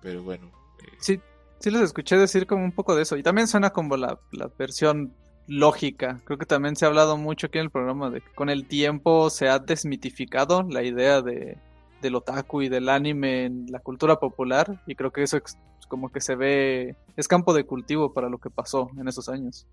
Pero 0.00 0.22
bueno. 0.22 0.50
Eh, 0.80 0.96
sí, 0.98 1.20
sí 1.60 1.70
les 1.70 1.82
escuché 1.82 2.16
decir 2.16 2.46
como 2.46 2.64
un 2.64 2.72
poco 2.72 2.96
de 2.96 3.02
eso. 3.02 3.18
Y 3.18 3.22
también 3.22 3.48
suena 3.48 3.68
como 3.70 3.98
la, 3.98 4.18
la 4.32 4.50
versión 4.58 5.14
lógica. 5.48 6.20
Creo 6.24 6.38
que 6.38 6.46
también 6.46 6.76
se 6.76 6.84
ha 6.84 6.88
hablado 6.88 7.16
mucho 7.16 7.46
aquí 7.46 7.58
en 7.58 7.64
el 7.64 7.70
programa 7.70 8.10
de 8.10 8.20
que 8.20 8.30
con 8.34 8.50
el 8.50 8.66
tiempo 8.68 9.30
se 9.30 9.48
ha 9.48 9.58
desmitificado 9.58 10.62
la 10.62 10.82
idea 10.82 11.22
de, 11.22 11.56
del 12.02 12.14
otaku 12.14 12.62
y 12.62 12.68
del 12.68 12.88
anime 12.88 13.46
en 13.46 13.66
la 13.70 13.80
cultura 13.80 14.20
popular 14.20 14.80
y 14.86 14.94
creo 14.94 15.10
que 15.10 15.22
eso 15.22 15.38
es 15.38 15.58
como 15.88 16.12
que 16.12 16.20
se 16.20 16.36
ve, 16.36 16.96
es 17.16 17.26
campo 17.26 17.54
de 17.54 17.64
cultivo 17.64 18.12
para 18.12 18.28
lo 18.28 18.38
que 18.38 18.50
pasó 18.50 18.90
en 19.00 19.08
esos 19.08 19.28
años. 19.30 19.66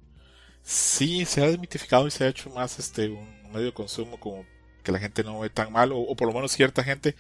Sí, 0.64 1.26
se 1.26 1.44
ha 1.44 1.48
desmitificado 1.48 2.08
y 2.08 2.12
se 2.12 2.24
ha 2.24 2.30
hecho 2.30 2.50
más 2.50 2.80
este 2.80 3.10
un 3.10 3.52
medio 3.52 3.68
de 3.68 3.74
consumo 3.74 4.18
como 4.20 4.46
que 4.82 4.92
la 4.92 5.00
gente 5.00 5.24
no 5.24 5.40
ve 5.40 5.50
tan 5.50 5.72
mal 5.72 5.92
o, 5.94 6.16
por 6.16 6.28
lo 6.28 6.34
menos 6.34 6.54
cierta 6.54 6.84
gente 6.84 7.16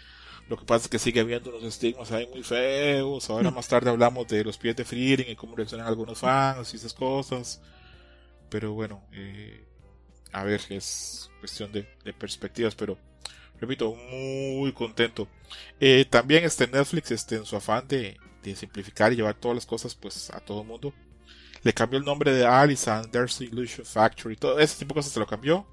lo 0.47 0.57
que 0.57 0.65
pasa 0.65 0.85
es 0.85 0.89
que 0.89 0.99
sigue 0.99 1.19
habiendo 1.19 1.49
unos 1.49 1.63
estigmas 1.63 2.11
ahí 2.11 2.27
muy 2.27 2.43
feos. 2.43 3.31
Ahora 3.31 3.49
mm. 3.49 3.55
más 3.55 3.67
tarde 3.67 3.89
hablamos 3.89 4.27
de 4.27 4.43
los 4.43 4.59
pies 4.59 4.75
de 4.75 4.85
Freedom 4.85 5.25
y 5.27 5.35
cómo 5.35 5.55
reaccionan 5.55 5.87
algunos 5.87 6.19
fans 6.19 6.71
y 6.71 6.77
esas 6.77 6.93
cosas. 6.93 7.59
Pero 8.55 8.71
bueno, 8.71 9.03
eh, 9.11 9.65
a 10.31 10.45
ver, 10.45 10.61
es 10.69 11.29
cuestión 11.41 11.73
de, 11.73 11.83
perspectivas, 12.17 12.73
pero 12.73 12.97
repito, 13.59 13.93
muy 13.93 14.71
contento. 14.71 15.27
Eh, 15.77 16.05
también 16.09 16.45
este 16.45 16.65
Netflix, 16.65 17.11
este, 17.11 17.35
en 17.35 17.45
su 17.45 17.57
afán 17.57 17.85
de, 17.85 18.17
simplificar 18.55 19.11
y 19.11 19.17
llevar 19.17 19.33
todas 19.33 19.55
las 19.55 19.65
cosas 19.65 19.93
pues 19.93 20.29
a 20.29 20.39
todo 20.39 20.61
el 20.61 20.67
mundo, 20.67 20.93
le 21.63 21.73
cambió 21.73 21.99
el 21.99 22.05
nombre 22.05 22.31
de 22.31 22.45
Alice 22.45 22.89
and 22.89 23.13
Illusion 23.41 23.85
Factory, 23.85 24.37
todo 24.37 24.57
ese 24.57 24.79
tipo 24.79 24.93
de 24.93 24.99
cosas 24.99 25.11
se 25.11 25.19
lo 25.19 25.27
cambió 25.27 25.67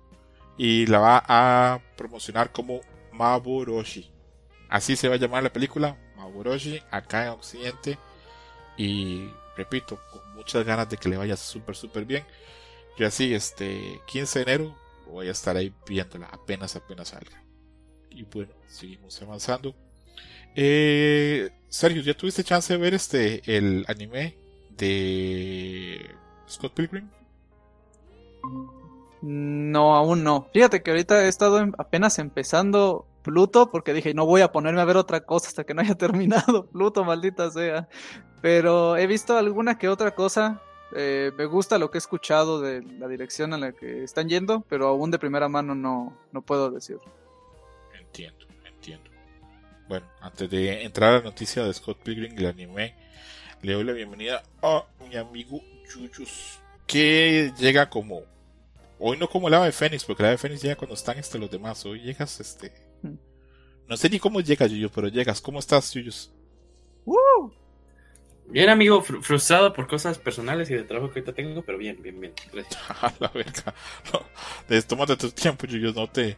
y 0.58 0.86
la 0.86 0.98
va 0.98 1.24
a 1.28 1.80
promocionar 1.96 2.50
como 2.50 2.80
Maboroshi. 3.12 4.10
Así 4.68 4.96
se 4.96 5.06
va 5.08 5.14
a 5.14 5.18
llamar 5.18 5.44
la 5.44 5.52
película, 5.52 5.96
Maboroshi, 6.16 6.82
acá 6.90 7.26
en 7.26 7.28
Occidente. 7.28 7.96
Y 8.76 9.30
repito, 9.56 10.00
con 10.10 10.34
muchas 10.34 10.64
ganas 10.64 10.88
de 10.88 10.96
que 10.96 11.08
le 11.08 11.16
vaya 11.16 11.36
súper, 11.36 11.76
súper 11.76 12.04
bien. 12.04 12.24
Yo 12.98 13.06
así, 13.06 13.34
este, 13.34 14.00
15 14.06 14.38
de 14.38 14.42
enero 14.42 14.76
voy 15.06 15.28
a 15.28 15.32
estar 15.32 15.56
ahí 15.56 15.72
viéndola 15.86 16.28
apenas, 16.32 16.76
apenas 16.76 17.08
salga. 17.08 17.42
Y 18.10 18.24
bueno, 18.24 18.52
seguimos 18.66 19.20
avanzando. 19.22 19.74
Eh, 20.54 21.50
Sergio, 21.68 22.02
¿ya 22.02 22.14
tuviste 22.14 22.44
chance 22.44 22.72
de 22.72 22.78
ver 22.78 22.94
este, 22.94 23.42
el 23.56 23.84
anime 23.88 24.36
de 24.76 26.10
Scott 26.48 26.74
Pilgrim? 26.74 27.08
No, 29.22 29.94
aún 29.94 30.24
no. 30.24 30.48
Fíjate 30.52 30.82
que 30.82 30.90
ahorita 30.90 31.24
he 31.24 31.28
estado 31.28 31.64
apenas 31.78 32.18
empezando 32.18 33.06
Pluto 33.22 33.70
porque 33.70 33.94
dije, 33.94 34.14
no 34.14 34.26
voy 34.26 34.40
a 34.40 34.50
ponerme 34.50 34.80
a 34.80 34.84
ver 34.84 34.96
otra 34.96 35.20
cosa 35.20 35.48
hasta 35.48 35.64
que 35.64 35.74
no 35.74 35.80
haya 35.80 35.94
terminado 35.96 36.66
Pluto, 36.66 37.04
maldita 37.04 37.50
sea. 37.50 37.88
Pero 38.40 38.96
he 38.96 39.06
visto 39.06 39.38
alguna 39.38 39.78
que 39.78 39.88
otra 39.88 40.14
cosa 40.14 40.60
eh, 40.94 41.32
me 41.36 41.46
gusta 41.46 41.78
lo 41.78 41.90
que 41.90 41.98
he 41.98 42.00
escuchado 42.00 42.60
de 42.60 42.82
la 42.82 43.08
dirección 43.08 43.54
a 43.54 43.58
la 43.58 43.72
que 43.72 44.04
están 44.04 44.28
yendo, 44.28 44.64
pero 44.68 44.88
aún 44.88 45.10
de 45.10 45.18
primera 45.18 45.48
mano 45.48 45.74
no, 45.74 46.16
no 46.32 46.42
puedo 46.42 46.70
decirlo. 46.70 47.10
Entiendo, 47.98 48.46
entiendo. 48.64 49.10
Bueno, 49.88 50.06
antes 50.20 50.50
de 50.50 50.82
entrar 50.82 51.10
a 51.10 51.18
la 51.18 51.24
noticia 51.24 51.64
de 51.64 51.72
Scott 51.72 51.98
Pilgrim 52.02 52.32
y 52.34 52.40
el 52.40 52.46
anime, 52.46 52.94
le 53.62 53.72
doy 53.72 53.84
la 53.84 53.92
bienvenida 53.92 54.42
a 54.62 54.84
mi 55.08 55.16
amigo 55.16 55.60
Yuyus, 55.88 56.60
que 56.86 57.52
llega 57.58 57.88
como. 57.88 58.22
Hoy 58.98 59.16
no 59.18 59.28
como 59.28 59.48
el 59.48 59.54
ave 59.54 59.72
Fénix, 59.72 60.04
porque 60.04 60.22
el 60.22 60.28
ave 60.28 60.38
Fénix 60.38 60.62
llega 60.62 60.76
cuando 60.76 60.94
están 60.94 61.18
este, 61.18 61.38
los 61.38 61.50
demás. 61.50 61.84
Hoy 61.86 62.00
llegas, 62.00 62.38
este. 62.38 62.72
Hmm. 63.02 63.16
No 63.88 63.96
sé 63.96 64.08
ni 64.08 64.18
cómo 64.18 64.40
llegas, 64.40 64.70
Yuyus, 64.70 64.92
pero 64.94 65.08
llegas. 65.08 65.40
¿Cómo 65.40 65.58
estás, 65.58 65.92
Yuyus? 65.92 66.32
Bien, 68.52 68.68
amigo, 68.68 69.00
frustrado 69.00 69.72
por 69.72 69.88
cosas 69.88 70.18
personales 70.18 70.68
y 70.70 70.74
de 70.74 70.82
trabajo 70.82 71.10
que 71.10 71.20
ahorita 71.20 71.32
tengo, 71.32 71.62
pero 71.62 71.78
bien, 71.78 72.02
bien, 72.02 72.20
bien. 72.20 72.34
Gracias. 72.52 72.78
A 73.02 73.10
la 73.18 73.28
verga. 73.28 73.74
No, 74.12 74.82
tómate 74.82 75.16
tu 75.16 75.30
tiempo, 75.30 75.66
yo 75.66 75.90
no 75.92 76.06
te, 76.06 76.36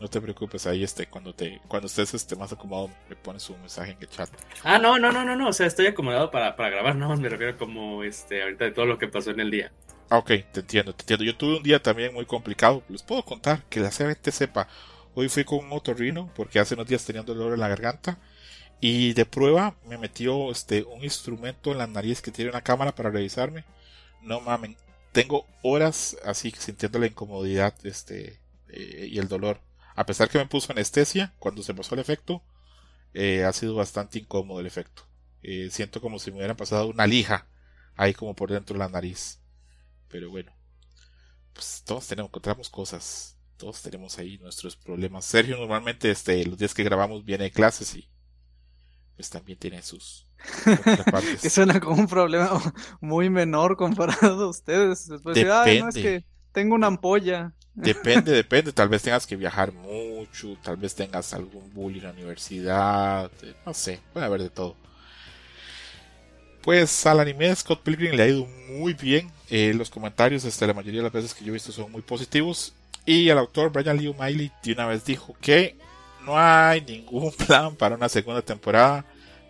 no 0.00 0.06
te 0.06 0.20
preocupes. 0.20 0.68
Ahí 0.68 0.84
este, 0.84 1.06
cuando 1.06 1.34
te, 1.34 1.60
cuando 1.66 1.88
estés 1.88 2.14
este, 2.14 2.36
más 2.36 2.52
acomodado, 2.52 2.90
me 3.10 3.16
pones 3.16 3.50
un 3.50 3.60
mensaje 3.60 3.90
en 3.90 3.98
el 4.00 4.08
chat. 4.08 4.30
Ah, 4.62 4.78
no, 4.78 5.00
no, 5.00 5.10
no, 5.10 5.24
no, 5.24 5.34
no. 5.34 5.48
O 5.48 5.52
sea, 5.52 5.66
estoy 5.66 5.88
acomodado 5.88 6.30
para, 6.30 6.54
para 6.54 6.70
grabar, 6.70 6.94
no 6.94 7.16
me 7.16 7.28
refiero 7.28 7.58
como 7.58 8.04
este, 8.04 8.40
ahorita 8.40 8.66
de 8.66 8.70
todo 8.70 8.86
lo 8.86 8.96
que 8.96 9.08
pasó 9.08 9.32
en 9.32 9.40
el 9.40 9.50
día. 9.50 9.72
Ah, 10.10 10.18
ok, 10.18 10.28
te 10.52 10.60
entiendo, 10.60 10.94
te 10.94 11.02
entiendo. 11.02 11.24
Yo 11.24 11.36
tuve 11.36 11.56
un 11.56 11.62
día 11.64 11.82
también 11.82 12.14
muy 12.14 12.24
complicado. 12.24 12.84
Les 12.88 13.02
puedo 13.02 13.24
contar 13.24 13.64
que 13.64 13.80
la 13.80 13.90
CBT 13.90 14.30
sepa. 14.30 14.68
Hoy 15.16 15.28
fui 15.28 15.42
con 15.42 15.58
un 15.58 15.72
otorrino 15.72 16.30
porque 16.36 16.60
hace 16.60 16.74
unos 16.74 16.86
días 16.86 17.04
tenía 17.04 17.22
dolor 17.22 17.52
en 17.52 17.58
la 17.58 17.66
garganta 17.66 18.18
y 18.80 19.12
de 19.14 19.26
prueba 19.26 19.76
me 19.86 19.98
metió 19.98 20.50
este, 20.50 20.84
un 20.84 21.02
instrumento 21.04 21.72
en 21.72 21.78
la 21.78 21.86
nariz 21.86 22.22
que 22.22 22.30
tiene 22.30 22.50
una 22.50 22.62
cámara 22.62 22.94
para 22.94 23.10
revisarme. 23.10 23.64
No 24.22 24.40
mamen, 24.40 24.76
tengo 25.12 25.46
horas 25.62 26.16
así 26.24 26.52
sintiendo 26.56 26.98
la 26.98 27.06
incomodidad 27.06 27.74
este, 27.84 28.40
eh, 28.68 29.08
y 29.10 29.18
el 29.18 29.28
dolor. 29.28 29.60
A 29.96 30.06
pesar 30.06 30.28
que 30.28 30.38
me 30.38 30.46
puso 30.46 30.72
anestesia, 30.72 31.34
cuando 31.38 31.62
se 31.62 31.74
pasó 31.74 31.94
el 31.94 32.00
efecto, 32.00 32.42
eh, 33.14 33.44
ha 33.44 33.52
sido 33.52 33.74
bastante 33.74 34.18
incómodo 34.20 34.60
el 34.60 34.66
efecto. 34.66 35.02
Eh, 35.42 35.70
siento 35.70 36.00
como 36.00 36.18
si 36.18 36.30
me 36.30 36.38
hubieran 36.38 36.56
pasado 36.56 36.88
una 36.88 37.06
lija 37.06 37.48
ahí 37.96 38.14
como 38.14 38.34
por 38.34 38.50
dentro 38.50 38.74
de 38.74 38.78
la 38.78 38.88
nariz. 38.88 39.40
Pero 40.08 40.30
bueno, 40.30 40.52
pues 41.52 41.82
todos 41.84 42.06
tenemos, 42.06 42.28
encontramos 42.30 42.70
cosas. 42.70 43.36
Todos 43.56 43.82
tenemos 43.82 44.18
ahí 44.18 44.38
nuestros 44.38 44.76
problemas. 44.76 45.24
Sergio 45.24 45.56
normalmente 45.56 46.10
este, 46.12 46.44
los 46.46 46.58
días 46.58 46.74
que 46.74 46.84
grabamos 46.84 47.24
viene 47.24 47.44
de 47.44 47.50
clases 47.50 47.96
y 47.96 48.08
pues 49.18 49.30
también 49.30 49.58
tiene 49.58 49.82
sus 49.82 50.28
que 51.42 51.50
suena 51.50 51.80
como 51.80 51.96
un 51.96 52.06
problema 52.06 52.48
muy 53.00 53.28
menor 53.28 53.76
comparado 53.76 54.44
a 54.44 54.48
ustedes. 54.48 55.08
Después 55.08 55.34
depende. 55.34 55.80
no, 55.80 55.88
es 55.88 55.94
que 55.96 56.24
tengo 56.52 56.76
una 56.76 56.86
ampolla. 56.86 57.52
Depende, 57.74 58.30
depende. 58.44 58.72
Tal 58.72 58.88
vez 58.88 59.02
tengas 59.02 59.26
que 59.26 59.34
viajar 59.34 59.72
mucho, 59.72 60.56
tal 60.62 60.76
vez 60.76 60.94
tengas 60.94 61.34
algún 61.34 61.74
bullying 61.74 61.98
en 61.98 62.04
la 62.06 62.12
universidad, 62.12 63.28
eh, 63.42 63.56
no 63.66 63.74
sé, 63.74 63.98
puede 64.12 64.26
haber 64.26 64.42
de 64.42 64.50
todo. 64.50 64.76
Pues 66.62 67.04
al 67.04 67.18
anime 67.18 67.48
de 67.48 67.56
Scott 67.56 67.82
Pilgrim 67.82 68.14
le 68.14 68.22
ha 68.22 68.28
ido 68.28 68.46
muy 68.68 68.94
bien. 68.94 69.32
Eh, 69.50 69.74
los 69.74 69.90
comentarios, 69.90 70.44
este, 70.44 70.64
la 70.64 70.74
mayoría 70.74 71.00
de 71.00 71.04
las 71.04 71.12
veces 71.12 71.34
que 71.34 71.44
yo 71.44 71.50
he 71.50 71.54
visto 71.54 71.72
son 71.72 71.90
muy 71.90 72.02
positivos. 72.02 72.72
Y 73.04 73.28
el 73.28 73.38
autor 73.38 73.72
Brian 73.72 73.96
Lee 73.96 74.06
O'Malley 74.06 74.52
de 74.62 74.72
una 74.74 74.86
vez 74.86 75.04
dijo 75.04 75.34
que 75.40 75.76
no 76.28 76.38
hay 76.38 76.82
ningún 76.82 77.32
plan 77.46 77.74
para 77.74 77.96
una 77.96 78.08
segunda 78.08 78.42
temporada. 78.42 79.04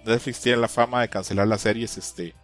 Netflix 0.04 0.40
tiene 0.40 0.58
la 0.58 0.68
fama 0.68 1.00
de 1.00 1.08
cancelar 1.10 1.46
las 1.48 1.62
series 1.62 1.98
este, 1.98 2.34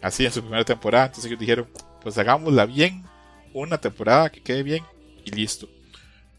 así 0.00 0.24
en 0.24 0.32
su 0.32 0.40
primera 0.40 0.64
temporada. 0.64 1.06
Entonces 1.06 1.26
ellos 1.26 1.38
dijeron, 1.38 1.68
pues 2.02 2.16
hagámosla 2.16 2.64
bien, 2.64 3.04
una 3.52 3.78
temporada 3.78 4.30
que 4.30 4.42
quede 4.42 4.62
bien 4.62 4.82
y 5.24 5.30
listo. 5.30 5.68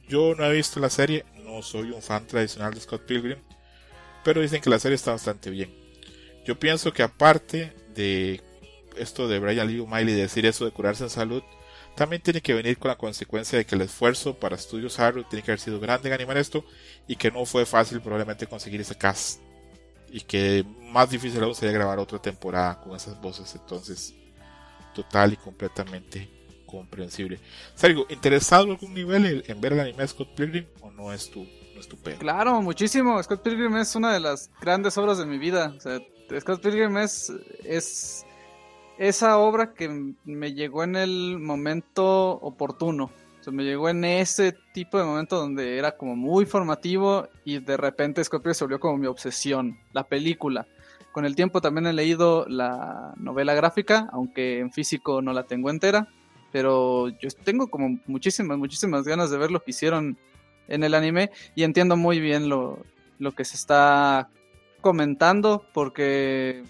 Yo 0.10 0.34
no 0.36 0.44
he 0.46 0.54
visto 0.54 0.80
la 0.80 0.90
serie, 0.90 1.24
no 1.46 1.62
soy 1.62 1.92
un 1.92 2.02
fan 2.02 2.26
tradicional 2.26 2.74
de 2.74 2.82
Scott 2.82 3.06
Pilgrim, 3.06 3.38
pero 4.24 4.42
dicen 4.42 4.62
que 4.62 4.70
la 4.70 4.80
serie 4.80 4.96
está 4.96 5.12
bastante 5.12 5.50
bien. 5.52 5.74
Yo 6.46 6.60
pienso 6.60 6.92
que 6.92 7.04
aparte 7.04 7.74
de 7.94 8.42
esto 8.98 9.28
de 9.28 9.40
Brian 9.40 9.68
Lee 9.68 9.80
O'Malley 9.80 10.16
decir 10.16 10.46
eso 10.46 10.66
de 10.66 10.72
curarse 10.72 11.04
en 11.04 11.12
salud, 11.12 11.44
también 11.96 12.22
tiene 12.22 12.42
que 12.42 12.54
venir 12.54 12.78
con 12.78 12.90
la 12.90 12.98
consecuencia 12.98 13.58
de 13.58 13.66
que 13.66 13.76
el 13.76 13.82
esfuerzo 13.82 14.34
para 14.36 14.58
Studios 14.58 15.00
Arrow 15.00 15.24
tiene 15.24 15.44
que 15.44 15.52
haber 15.52 15.60
sido 15.60 15.80
grande 15.80 16.10
en 16.10 16.14
animar 16.14 16.38
esto 16.38 16.66
y 17.08 17.16
que 17.16 17.32
no 17.32 17.46
fue 17.46 17.66
fácil 17.66 18.02
probablemente 18.02 18.48
conseguir 18.48 18.82
ese 18.82 18.96
cast 18.96 19.42
y 20.10 20.22
que 20.22 20.66
más 20.92 21.10
difícil 21.10 21.44
aún 21.44 21.56
sería 21.56 21.74
grabar 21.74 22.00
otra 22.00 22.20
temporada 22.20 22.82
con 22.82 22.96
esas 22.96 23.20
voces 23.22 23.54
entonces 23.56 24.14
total 24.94 25.34
y 25.34 25.38
completamente 25.38 26.30
comprensible. 26.66 27.40
Sergio, 27.76 28.06
¿interesado 28.10 28.66
en 28.66 28.72
algún 28.72 28.94
nivel 28.94 29.44
en 29.48 29.62
ver 29.62 29.74
el 29.74 29.80
anime 29.82 30.00
de 30.04 30.08
Scott 30.08 30.34
Pilgrim 30.36 30.66
o 30.82 30.92
no 30.92 31.12
es 31.12 31.30
tu, 31.30 31.44
no 31.44 31.80
es 31.80 31.88
tu 31.88 31.98
Claro, 31.98 32.62
muchísimo. 32.62 33.22
Scott 33.22 33.42
Pilgrim 33.42 33.76
es 33.78 33.96
una 33.96 34.14
de 34.14 34.20
las 34.20 34.50
grandes 34.62 34.98
obras 34.98 35.18
de 35.18 35.26
mi 35.26 35.38
vida. 35.38 35.76
Scott 35.80 36.62
Pilgrim 36.62 36.98
es, 36.98 37.32
es 37.64 38.26
esa 39.02 39.40
obra 39.40 39.74
que 39.74 40.14
me 40.26 40.54
llegó 40.54 40.84
en 40.84 40.96
el 40.96 41.40
momento 41.40 42.34
oportuno. 42.34 43.06
O 43.40 43.44
sea, 43.44 43.52
me 43.52 43.64
llegó 43.64 43.90
en 43.90 44.06
ese 44.06 44.56
tipo 44.74 45.00
de 45.00 45.04
momento 45.04 45.38
donde 45.38 45.80
era 45.80 45.98
como 45.98 46.16
muy 46.16 46.46
formativo 46.46 47.28
y 47.44 47.58
de 47.58 47.78
repente 47.78 48.24
Scorpio 48.24 48.54
se 48.54 48.64
volvió 48.64 48.80
como 48.80 48.98
mi 48.98 49.08
obsesión, 49.08 49.80
la 49.92 50.04
película. 50.04 50.68
Con 51.12 51.26
el 51.26 51.36
tiempo 51.36 51.62
también 51.62 51.88
he 51.88 51.94
leído 51.94 52.46
la 52.48 53.16
novela 53.18 53.56
gráfica, 53.56 54.08
aunque 54.12 54.60
en 54.60 54.72
físico 54.72 55.24
no 55.24 55.34
la 55.34 55.48
tengo 55.48 55.72
entera, 55.72 56.08
pero 56.52 57.10
yo 57.10 57.30
tengo 57.44 57.72
como 57.72 57.98
muchísimas, 58.06 58.60
muchísimas 58.60 59.04
ganas 59.06 59.32
de 59.32 59.40
ver 59.40 59.50
lo 59.50 59.64
que 59.64 59.72
hicieron 59.72 60.16
en 60.68 60.84
el 60.84 60.94
anime 60.94 61.32
y 61.56 61.64
entiendo 61.64 61.98
muy 61.98 62.20
bien 62.20 62.50
lo, 62.50 62.86
lo 63.18 63.32
que 63.32 63.46
se 63.46 63.56
está 63.56 64.30
comentando 64.80 65.66
porque 65.74 66.64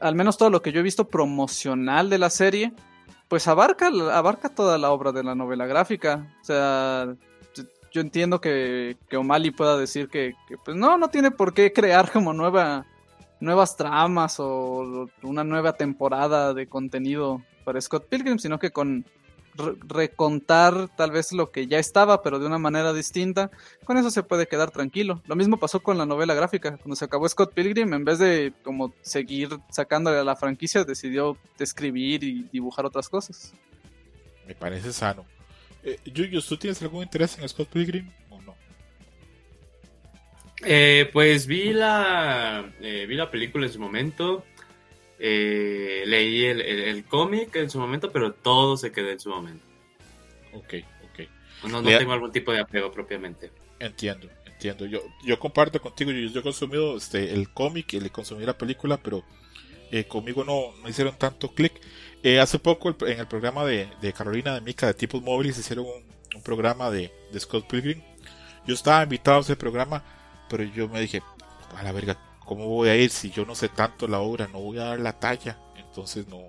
al 0.00 0.14
menos 0.14 0.38
todo 0.38 0.50
lo 0.50 0.62
que 0.62 0.72
yo 0.72 0.80
he 0.80 0.84
visto 0.84 1.08
promocional 1.08 2.10
de 2.10 2.18
la 2.18 2.30
serie, 2.30 2.72
pues 3.28 3.46
abarca, 3.48 3.88
abarca 4.12 4.48
toda 4.48 4.78
la 4.78 4.90
obra 4.90 5.12
de 5.12 5.22
la 5.22 5.34
novela 5.34 5.66
gráfica. 5.66 6.26
O 6.40 6.44
sea, 6.44 7.14
yo 7.92 8.00
entiendo 8.00 8.40
que, 8.40 8.96
que 9.08 9.16
O'Malley 9.16 9.50
pueda 9.50 9.76
decir 9.76 10.08
que, 10.08 10.34
que, 10.46 10.56
pues 10.58 10.76
no, 10.76 10.98
no 10.98 11.08
tiene 11.08 11.30
por 11.30 11.54
qué 11.54 11.72
crear 11.72 12.10
como 12.10 12.32
nueva, 12.32 12.86
nuevas 13.40 13.76
tramas 13.76 14.40
o 14.40 15.08
una 15.22 15.44
nueva 15.44 15.74
temporada 15.74 16.54
de 16.54 16.66
contenido 16.66 17.42
para 17.64 17.80
Scott 17.80 18.08
Pilgrim, 18.08 18.38
sino 18.38 18.58
que 18.58 18.70
con 18.70 19.04
recontar 19.86 20.88
tal 20.96 21.10
vez 21.10 21.32
lo 21.32 21.50
que 21.50 21.66
ya 21.66 21.78
estaba, 21.78 22.22
pero 22.22 22.38
de 22.38 22.46
una 22.46 22.58
manera 22.58 22.92
distinta, 22.92 23.50
con 23.84 23.98
eso 23.98 24.10
se 24.10 24.22
puede 24.22 24.46
quedar 24.46 24.70
tranquilo. 24.70 25.22
Lo 25.26 25.36
mismo 25.36 25.58
pasó 25.58 25.80
con 25.80 25.98
la 25.98 26.06
novela 26.06 26.34
gráfica. 26.34 26.76
Cuando 26.76 26.96
se 26.96 27.04
acabó 27.04 27.28
Scott 27.28 27.52
Pilgrim, 27.52 27.92
en 27.94 28.04
vez 28.04 28.18
de 28.18 28.52
como 28.62 28.94
seguir 29.02 29.50
sacándole 29.70 30.18
a 30.18 30.24
la 30.24 30.36
franquicia, 30.36 30.84
decidió 30.84 31.36
escribir 31.58 32.24
y 32.24 32.48
dibujar 32.52 32.86
otras 32.86 33.08
cosas. 33.08 33.52
Me 34.46 34.54
parece 34.54 34.92
sano. 34.92 35.26
Eh, 35.82 35.98
¿tú 36.04 36.56
tienes 36.56 36.80
algún 36.82 37.02
interés 37.02 37.38
en 37.38 37.48
Scott 37.48 37.68
Pilgrim 37.68 38.10
o 38.30 38.40
no? 38.40 38.54
Eh, 40.64 41.08
pues 41.12 41.46
vi 41.46 41.72
la, 41.72 42.72
eh, 42.80 43.06
vi 43.08 43.14
la 43.14 43.30
película 43.30 43.66
en 43.66 43.72
su 43.72 43.78
momento. 43.78 44.44
Eh, 45.18 46.04
leí 46.06 46.44
el, 46.44 47.04
cómic 47.04 47.56
en 47.56 47.70
su 47.70 47.78
momento, 47.78 48.12
pero 48.12 48.32
todo 48.32 48.76
se 48.76 48.92
quedó 48.92 49.10
en 49.10 49.20
su 49.20 49.30
momento. 49.30 49.64
Ok, 50.52 50.74
ok. 51.10 51.68
No, 51.68 51.82
no 51.82 51.88
tengo 51.88 52.12
algún 52.12 52.30
tipo 52.30 52.52
de 52.52 52.60
apego 52.60 52.90
propiamente. 52.92 53.50
Entiendo, 53.80 54.28
entiendo. 54.46 54.86
Yo, 54.86 55.00
yo 55.24 55.38
comparto 55.38 55.80
contigo, 55.80 56.12
yo, 56.12 56.38
he 56.38 56.42
consumido 56.42 56.96
este, 56.96 57.32
el 57.32 57.52
cómic 57.52 57.94
y 57.94 58.00
le 58.00 58.10
consumí 58.10 58.44
la 58.44 58.56
película, 58.56 58.96
pero 58.96 59.24
eh, 59.90 60.04
conmigo 60.04 60.44
no, 60.44 60.72
no 60.82 60.88
hicieron 60.88 61.16
tanto 61.16 61.52
clic. 61.52 61.72
Eh, 62.22 62.40
hace 62.40 62.58
poco 62.58 62.96
en 63.06 63.18
el 63.18 63.26
programa 63.26 63.64
de, 63.64 63.88
Carolina 64.16 64.54
de 64.54 64.60
Mica 64.60 64.86
de 64.86 64.94
Tipos 64.94 65.22
Móviles 65.22 65.58
hicieron 65.58 65.86
un, 65.86 66.42
programa 66.42 66.90
de, 66.90 67.12
de 67.32 67.40
Scott 67.40 67.66
Pilgrim. 67.68 68.00
Yo 68.64 68.74
estaba 68.74 69.02
invitado 69.02 69.38
a 69.38 69.40
ese 69.40 69.56
programa, 69.56 70.04
pero 70.48 70.62
yo 70.62 70.88
me 70.88 71.00
dije, 71.00 71.22
a 71.74 71.82
la 71.82 71.90
verga, 71.90 72.16
¿cómo 72.48 72.66
voy 72.66 72.88
a 72.88 72.96
ir 72.96 73.10
si 73.10 73.30
yo 73.30 73.44
no 73.44 73.54
sé 73.54 73.68
tanto 73.68 74.08
la 74.08 74.20
obra? 74.20 74.48
No 74.50 74.60
voy 74.60 74.78
a 74.78 74.84
dar 74.84 75.00
la 75.00 75.12
talla. 75.12 75.58
Entonces 75.76 76.26
no, 76.28 76.40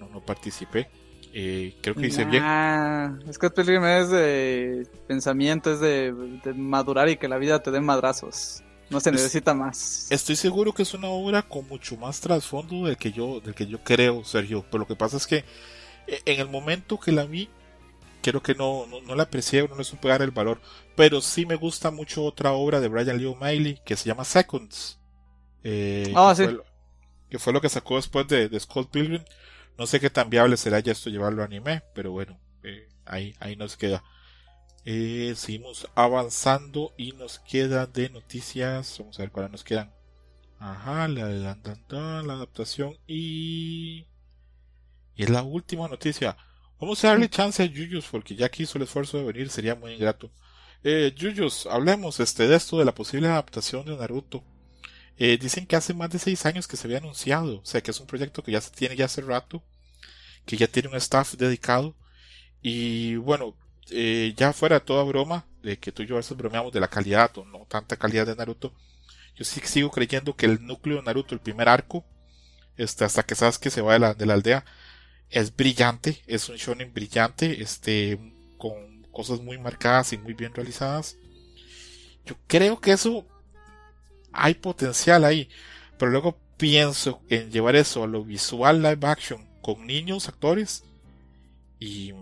no, 0.00 0.20
participé. 0.20 0.88
Eh, 1.32 1.76
creo 1.82 1.94
que 1.94 2.06
hice 2.06 2.24
bien. 2.24 2.42
Scott 3.32 3.54
Pilgrim 3.54 3.84
es 3.84 4.08
de 4.08 4.88
pensamiento, 5.06 5.72
es 5.72 5.80
de, 5.80 6.12
madurar 6.56 7.08
y 7.10 7.18
que 7.18 7.28
la 7.28 7.36
vida 7.36 7.62
te 7.62 7.70
dé 7.70 7.80
madrazos. 7.80 8.64
No 8.88 8.98
se 8.98 9.12
necesita 9.12 9.54
más. 9.54 10.10
Estoy 10.10 10.34
seguro 10.34 10.72
que 10.72 10.82
es 10.82 10.94
una 10.94 11.08
obra 11.08 11.42
con 11.42 11.68
mucho 11.68 11.96
más 11.96 12.20
trasfondo 12.20 12.86
del 12.86 12.96
que 12.96 13.12
yo, 13.12 13.40
del 13.40 13.54
que 13.54 13.66
yo 13.66 13.78
creo, 13.84 14.24
Sergio. 14.24 14.64
Pero 14.68 14.80
lo 14.80 14.86
que 14.86 14.96
pasa 14.96 15.18
es 15.18 15.26
que 15.26 15.44
eh, 16.08 16.22
en 16.24 16.40
el 16.40 16.48
momento 16.48 16.98
que 16.98 17.12
la 17.12 17.24
vi, 17.24 17.48
creo 18.22 18.42
que 18.42 18.54
no, 18.54 18.86
no, 19.06 19.14
la 19.14 19.24
aprecié, 19.24 19.68
no 19.68 19.76
le 19.76 19.84
supe 19.84 20.08
dar 20.08 20.22
el 20.22 20.32
valor. 20.32 20.60
Pero 20.96 21.20
sí 21.20 21.44
me 21.44 21.54
gusta 21.54 21.90
mucho 21.90 22.24
otra 22.24 22.52
obra 22.52 22.80
de 22.80 22.88
Brian 22.88 23.18
Lee 23.18 23.26
O'Malley 23.26 23.80
que 23.84 23.96
se 23.96 24.06
llama 24.06 24.24
Seconds. 24.24 24.99
Eh, 25.62 26.12
ah, 26.16 26.34
que, 26.36 26.44
fue, 26.44 26.62
que, 27.28 27.38
fue, 27.38 27.52
lo 27.52 27.60
que 27.60 27.68
sacó 27.68 27.96
después 27.96 28.26
de, 28.28 28.48
de 28.48 28.60
Scott 28.60 28.90
Pilgrim. 28.90 29.24
No 29.78 29.86
sé 29.86 30.00
qué 30.00 30.10
tan 30.10 30.28
viable 30.30 30.56
será 30.56 30.80
ya 30.80 30.92
esto 30.92 31.10
llevarlo 31.10 31.42
a 31.42 31.46
anime, 31.46 31.82
pero 31.94 32.12
bueno, 32.12 32.38
eh, 32.62 32.88
ahí, 33.06 33.34
ahí 33.40 33.56
nos 33.56 33.76
queda. 33.76 34.04
Eh, 34.84 35.34
seguimos 35.36 35.88
avanzando 35.94 36.92
y 36.96 37.12
nos 37.12 37.38
queda 37.38 37.86
de 37.86 38.10
noticias. 38.10 38.96
Vamos 38.98 39.18
a 39.18 39.22
ver 39.22 39.30
cuáles 39.30 39.52
nos 39.52 39.64
quedan. 39.64 39.92
Ajá, 40.58 41.08
la, 41.08 41.28
la, 41.28 41.58
la, 41.88 42.32
adaptación 42.34 42.98
y... 43.06 44.06
Y 45.16 45.24
es 45.24 45.30
la 45.30 45.42
última 45.42 45.88
noticia. 45.88 46.36
Vamos 46.78 47.02
a 47.04 47.08
darle 47.08 47.28
chance 47.28 47.62
a 47.62 47.66
Yuyus 47.66 48.06
porque 48.10 48.34
ya 48.34 48.48
que 48.48 48.62
hizo 48.62 48.78
el 48.78 48.84
esfuerzo 48.84 49.18
de 49.18 49.24
venir 49.24 49.50
sería 49.50 49.74
muy 49.74 49.92
ingrato. 49.94 50.30
Eh, 50.82 51.12
Yuyus, 51.14 51.66
hablemos 51.66 52.20
este, 52.20 52.48
de 52.48 52.56
esto 52.56 52.78
de 52.78 52.84
la 52.84 52.94
posible 52.94 53.28
adaptación 53.28 53.84
de 53.84 53.96
Naruto 53.96 54.44
Eh, 55.22 55.36
dicen 55.38 55.66
que 55.66 55.76
hace 55.76 55.92
más 55.92 56.08
de 56.10 56.18
seis 56.18 56.46
años 56.46 56.66
que 56.66 56.78
se 56.78 56.86
había 56.86 56.96
anunciado, 56.96 57.58
o 57.60 57.64
sea 57.66 57.82
que 57.82 57.90
es 57.90 58.00
un 58.00 58.06
proyecto 58.06 58.42
que 58.42 58.52
ya 58.52 58.60
se 58.62 58.70
tiene 58.70 58.96
ya 58.96 59.04
hace 59.04 59.20
rato, 59.20 59.62
que 60.46 60.56
ya 60.56 60.66
tiene 60.66 60.88
un 60.88 60.96
staff 60.96 61.34
dedicado. 61.34 61.94
Y 62.62 63.16
bueno, 63.16 63.54
eh, 63.90 64.34
ya 64.36 64.54
fuera 64.54 64.80
toda 64.80 65.04
broma, 65.04 65.46
de 65.62 65.78
que 65.78 65.92
tú 65.92 66.02
y 66.02 66.06
yo 66.06 66.14
a 66.14 66.18
veces 66.18 66.36
bromeamos 66.38 66.72
de 66.72 66.80
la 66.80 66.88
calidad 66.88 67.36
o 67.36 67.44
no 67.44 67.66
tanta 67.68 67.98
calidad 67.98 68.26
de 68.26 68.34
Naruto, 68.34 68.72
yo 69.36 69.44
sí 69.44 69.60
sigo 69.64 69.90
creyendo 69.90 70.36
que 70.36 70.46
el 70.46 70.64
núcleo 70.66 70.96
de 70.96 71.02
Naruto, 71.02 71.34
el 71.34 71.40
primer 71.42 71.68
arco, 71.68 72.04
este, 72.78 73.04
hasta 73.04 73.22
que 73.22 73.34
sabes 73.34 73.58
que 73.58 73.70
se 73.70 73.82
va 73.82 73.94
de 73.94 73.98
la, 73.98 74.14
de 74.14 74.26
la 74.26 74.34
aldea, 74.34 74.64
es 75.28 75.54
brillante, 75.54 76.22
es 76.26 76.48
un 76.48 76.56
shonen 76.56 76.94
brillante, 76.94 77.62
este, 77.62 78.18
con 78.56 79.02
cosas 79.12 79.40
muy 79.42 79.58
marcadas 79.58 80.14
y 80.14 80.18
muy 80.18 80.32
bien 80.32 80.54
realizadas. 80.54 81.18
Yo 82.24 82.36
creo 82.46 82.80
que 82.80 82.92
eso 82.92 83.26
hay 84.32 84.54
potencial 84.54 85.24
ahí, 85.24 85.48
pero 85.98 86.10
luego 86.10 86.38
pienso 86.56 87.22
en 87.28 87.50
llevar 87.50 87.76
eso 87.76 88.04
a 88.04 88.06
lo 88.06 88.24
visual 88.24 88.82
live 88.82 89.06
action 89.06 89.48
con 89.62 89.86
niños 89.86 90.28
actores 90.28 90.84
y 91.78 92.12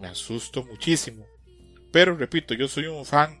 me 0.00 0.08
asusto 0.08 0.64
muchísimo. 0.64 1.26
Pero 1.92 2.16
repito, 2.16 2.54
yo 2.54 2.68
soy 2.68 2.86
un 2.86 3.04
fan 3.04 3.40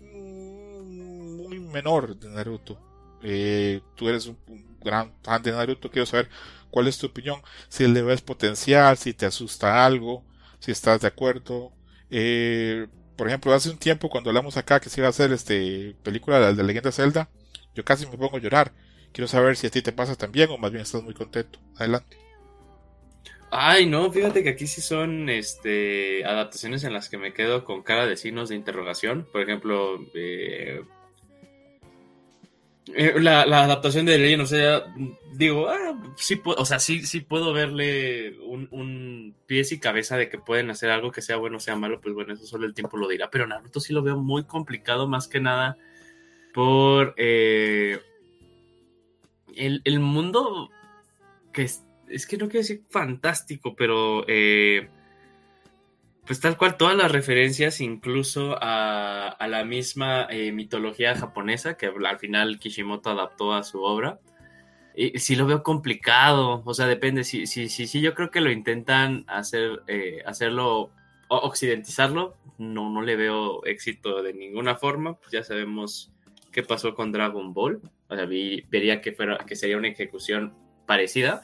muy 0.00 1.58
menor 1.58 2.16
de 2.16 2.28
Naruto. 2.28 2.78
Eh, 3.22 3.80
tú 3.96 4.08
eres 4.08 4.26
un, 4.26 4.38
gran 4.80 5.12
fan 5.22 5.42
de 5.42 5.52
Naruto, 5.52 5.90
quiero 5.90 6.06
saber 6.06 6.28
cuál 6.70 6.88
es 6.88 6.98
tu 6.98 7.06
opinión, 7.06 7.40
si 7.68 7.86
le 7.86 8.02
ves 8.02 8.20
potencial, 8.20 8.96
si 8.96 9.14
te 9.14 9.26
asusta 9.26 9.84
algo, 9.84 10.24
si 10.58 10.72
estás 10.72 11.00
de 11.00 11.08
acuerdo. 11.08 11.72
Eh, 12.10 12.86
por 13.16 13.28
ejemplo, 13.28 13.52
hace 13.52 13.70
un 13.70 13.78
tiempo 13.78 14.08
cuando 14.08 14.30
hablamos 14.30 14.56
acá 14.56 14.80
que 14.80 14.88
se 14.88 15.00
iba 15.00 15.06
a 15.06 15.10
hacer 15.10 15.32
este 15.32 15.94
película 16.02 16.40
de, 16.40 16.54
de 16.54 16.62
Leyenda 16.62 16.92
Zelda, 16.92 17.28
yo 17.74 17.84
casi 17.84 18.06
me 18.06 18.16
pongo 18.16 18.36
a 18.36 18.40
llorar. 18.40 18.72
Quiero 19.12 19.28
saber 19.28 19.56
si 19.56 19.66
a 19.66 19.70
ti 19.70 19.82
te 19.82 19.92
pasa 19.92 20.16
también 20.16 20.50
o 20.50 20.58
más 20.58 20.70
bien 20.70 20.82
estás 20.82 21.02
muy 21.02 21.14
contento. 21.14 21.58
Adelante. 21.76 22.16
Ay, 23.54 23.84
no, 23.84 24.10
fíjate 24.10 24.42
que 24.42 24.48
aquí 24.48 24.66
sí 24.66 24.80
son 24.80 25.28
este, 25.28 26.24
adaptaciones 26.24 26.84
en 26.84 26.94
las 26.94 27.10
que 27.10 27.18
me 27.18 27.34
quedo 27.34 27.66
con 27.66 27.82
cara 27.82 28.06
de 28.06 28.16
signos 28.16 28.48
de 28.48 28.56
interrogación. 28.56 29.28
Por 29.30 29.42
ejemplo, 29.42 29.98
eh, 30.14 30.80
eh, 32.94 33.14
la, 33.20 33.42
adaptación 33.42 34.06
de 34.06 34.18
Legend, 34.18 34.42
o 34.42 34.46
sea, 34.46 34.82
digo, 35.34 35.68
ah, 35.68 36.00
sí, 36.16 36.40
o 36.44 36.64
sea, 36.64 36.78
sí, 36.78 37.06
sí 37.06 37.20
puedo 37.20 37.52
verle 37.52 38.38
un, 38.40 39.34
pies 39.46 39.72
y 39.72 39.78
cabeza 39.78 40.16
de 40.16 40.28
que 40.28 40.38
pueden 40.38 40.70
hacer 40.70 40.90
algo 40.90 41.12
que 41.12 41.22
sea 41.22 41.36
bueno 41.36 41.58
o 41.58 41.60
sea 41.60 41.76
malo, 41.76 42.00
pues 42.00 42.14
bueno, 42.14 42.32
eso 42.34 42.46
solo 42.46 42.66
el 42.66 42.74
tiempo 42.74 42.96
lo 42.96 43.08
dirá. 43.08 43.30
Pero 43.30 43.46
Naruto 43.46 43.80
sí 43.80 43.92
lo 43.92 44.02
veo 44.02 44.16
muy 44.16 44.44
complicado, 44.44 45.06
más 45.06 45.28
que 45.28 45.40
nada 45.40 45.76
por 46.54 47.14
eh, 47.16 48.00
el, 49.56 49.80
el 49.84 50.00
mundo 50.00 50.70
que 51.52 51.62
es 51.62 51.84
es 52.12 52.26
que 52.26 52.36
no 52.36 52.46
quiero 52.46 52.60
decir 52.60 52.82
fantástico, 52.88 53.74
pero 53.74 54.24
eh, 54.28 54.88
pues 56.26 56.40
tal 56.40 56.56
cual 56.56 56.76
todas 56.76 56.96
las 56.96 57.10
referencias, 57.10 57.80
incluso 57.80 58.56
a, 58.60 59.36
la 59.48 59.64
misma 59.64 60.26
eh, 60.30 60.52
mitología 60.52 61.16
japonesa 61.16 61.76
que 61.76 61.86
al 61.86 62.18
final 62.18 62.58
Kishimoto 62.58 63.10
adaptó 63.10 63.54
a 63.54 63.64
su 63.64 63.82
obra. 63.82 64.20
Y 64.94 65.18
sí 65.18 65.36
lo 65.36 65.46
veo 65.46 65.62
complicado, 65.62 66.62
o 66.64 66.74
sea, 66.74 66.86
depende, 66.86 67.24
si 67.24 67.46
sí, 67.46 67.68
sí, 67.68 67.86
sí, 67.86 68.00
yo 68.02 68.14
creo 68.14 68.30
que 68.30 68.42
lo 68.42 68.50
intentan 68.50 69.24
hacer, 69.26 69.82
eh, 69.86 70.22
hacerlo, 70.26 70.90
occidentizarlo, 71.28 72.36
no, 72.58 72.90
no 72.90 73.00
le 73.00 73.16
veo 73.16 73.64
éxito 73.64 74.22
de 74.22 74.34
ninguna 74.34 74.76
forma, 74.76 75.16
ya 75.32 75.42
sabemos 75.42 76.12
qué 76.52 76.62
pasó 76.62 76.94
con 76.94 77.10
Dragon 77.10 77.54
Ball, 77.54 77.80
o 78.08 78.14
sea, 78.14 78.26
vería 78.26 79.00
que, 79.00 79.12
fuera, 79.12 79.38
que 79.38 79.56
sería 79.56 79.78
una 79.78 79.88
ejecución 79.88 80.54
parecida, 80.86 81.40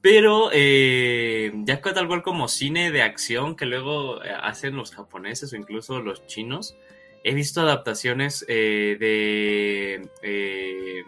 pero 0.00 0.50
eh, 0.52 1.52
ya 1.64 1.80
tal 1.80 2.08
cual 2.08 2.22
como 2.22 2.48
cine 2.48 2.90
de 2.90 3.02
acción 3.02 3.54
que 3.54 3.66
luego 3.66 4.24
eh, 4.24 4.30
hacen 4.40 4.76
los 4.76 4.92
japoneses 4.92 5.52
o 5.52 5.56
incluso 5.56 6.00
los 6.00 6.26
chinos, 6.26 6.76
he 7.22 7.34
visto 7.34 7.60
adaptaciones 7.60 8.44
eh, 8.48 8.96
de... 8.98 10.08
Eh, 10.22 11.04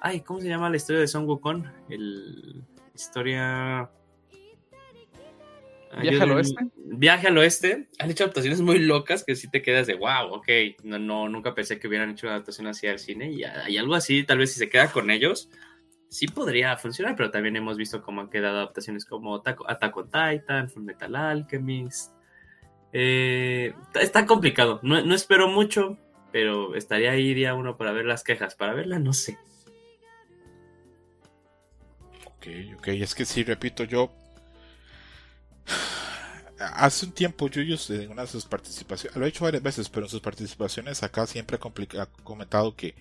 ay, 0.00 0.20
¿cómo 0.22 0.40
se 0.40 0.48
llama 0.48 0.70
la 0.70 0.76
historia 0.76 1.00
de 1.00 1.08
Son 1.08 1.26
Wukong? 1.26 1.64
El 1.88 2.64
historia... 2.94 3.88
Viaje 6.00 6.22
al 6.22 6.30
oeste. 6.30 6.66
Viaje 6.76 7.28
al 7.28 7.38
oeste. 7.38 7.88
Han 7.98 8.10
hecho 8.10 8.24
adaptaciones 8.24 8.62
muy 8.62 8.78
locas 8.78 9.24
que 9.24 9.36
sí 9.36 9.50
te 9.50 9.60
quedas 9.60 9.86
de 9.86 9.94
wow, 9.94 10.32
ok. 10.32 10.48
No, 10.84 10.98
no, 10.98 11.28
nunca 11.28 11.54
pensé 11.54 11.78
que 11.78 11.86
hubieran 11.86 12.10
hecho 12.10 12.26
una 12.26 12.36
adaptación 12.36 12.66
así 12.66 12.86
al 12.86 12.98
cine. 12.98 13.30
Y 13.30 13.76
algo 13.76 13.94
así, 13.94 14.24
tal 14.24 14.38
vez 14.38 14.52
si 14.52 14.58
se 14.58 14.70
queda 14.70 14.90
con 14.90 15.10
ellos, 15.10 15.50
sí 16.12 16.26
podría 16.26 16.76
funcionar, 16.76 17.16
pero 17.16 17.30
también 17.30 17.56
hemos 17.56 17.78
visto 17.78 18.02
cómo 18.02 18.20
han 18.20 18.28
quedado 18.28 18.58
adaptaciones 18.58 19.06
como 19.06 19.34
Attack 19.34 19.96
on 19.96 20.10
Titan, 20.10 20.68
Full 20.68 20.82
Metal 20.82 21.16
Alchemist. 21.16 22.12
Eh, 22.92 23.72
está 23.94 24.26
complicado, 24.26 24.78
no, 24.82 25.14
espero 25.14 25.48
mucho, 25.48 25.96
pero 26.30 26.74
estaría 26.74 27.12
ahí 27.12 27.32
día 27.32 27.54
uno 27.54 27.78
para 27.78 27.92
ver 27.92 28.04
las 28.04 28.24
quejas. 28.24 28.54
Para 28.54 28.74
verla, 28.74 28.98
no 28.98 29.14
sé. 29.14 29.38
Ok, 32.26 32.46
ok, 32.76 32.88
es 32.88 33.14
que 33.14 33.24
sí, 33.24 33.42
repito, 33.42 33.84
yo. 33.84 34.12
Hace 36.58 37.06
un 37.06 37.12
tiempo, 37.12 37.48
Yuyos, 37.48 37.88
en 37.88 38.10
una 38.10 38.22
de 38.22 38.28
sus 38.28 38.44
participaciones, 38.44 39.16
lo 39.16 39.24
he 39.24 39.30
hecho 39.30 39.44
varias 39.44 39.62
veces, 39.62 39.88
pero 39.88 40.04
en 40.04 40.10
sus 40.10 40.20
participaciones 40.20 41.02
acá 41.02 41.26
siempre 41.26 41.56
ha 41.56 42.06
comentado 42.22 42.76
que 42.76 42.94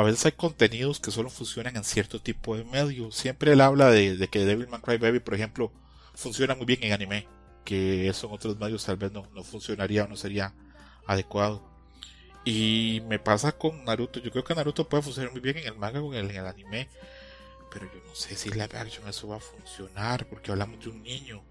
a 0.00 0.02
veces 0.02 0.24
hay 0.24 0.32
contenidos 0.32 0.98
que 0.98 1.10
solo 1.10 1.28
funcionan 1.28 1.76
en 1.76 1.84
cierto 1.84 2.20
tipo 2.20 2.56
de 2.56 2.64
medio. 2.64 3.12
Siempre 3.12 3.52
él 3.52 3.60
habla 3.60 3.90
de, 3.90 4.28
que 4.28 4.46
Devil 4.46 4.68
May 4.68 4.80
Cry 4.80 4.96
Baby, 4.96 5.20
por 5.20 5.34
ejemplo, 5.34 5.70
funciona 6.14 6.54
muy 6.54 6.64
bien 6.64 6.82
en 6.82 6.92
anime, 6.92 7.28
que 7.64 8.08
eso 8.08 8.26
en 8.26 8.32
otros 8.32 8.58
medios 8.58 8.84
tal 8.84 8.96
vez 8.96 9.12
no, 9.12 9.26
no 9.34 9.44
funcionaría 9.44 10.04
o 10.04 10.08
no 10.08 10.16
sería 10.16 10.54
adecuado. 11.06 11.62
Y 12.44 13.02
me 13.08 13.18
pasa 13.18 13.52
con 13.52 13.84
Naruto. 13.84 14.20
Yo 14.20 14.30
creo 14.30 14.42
que 14.42 14.54
Naruto 14.54 14.88
puede 14.88 15.02
funcionar 15.02 15.32
muy 15.32 15.40
bien 15.40 15.58
en 15.58 15.66
el 15.66 15.76
manga 15.76 16.00
o 16.00 16.14
en 16.14 16.30
el, 16.30 16.46
anime. 16.46 16.88
Pero 17.70 17.86
yo 17.92 18.00
no 18.06 18.14
sé 18.14 18.34
si 18.34 18.48
live 18.48 18.70
action 18.72 19.06
eso 19.06 19.28
va 19.28 19.36
a 19.36 19.40
funcionar. 19.40 20.26
Porque 20.26 20.50
hablamos 20.50 20.82
de 20.82 20.88
un 20.88 21.02
niño. 21.02 21.42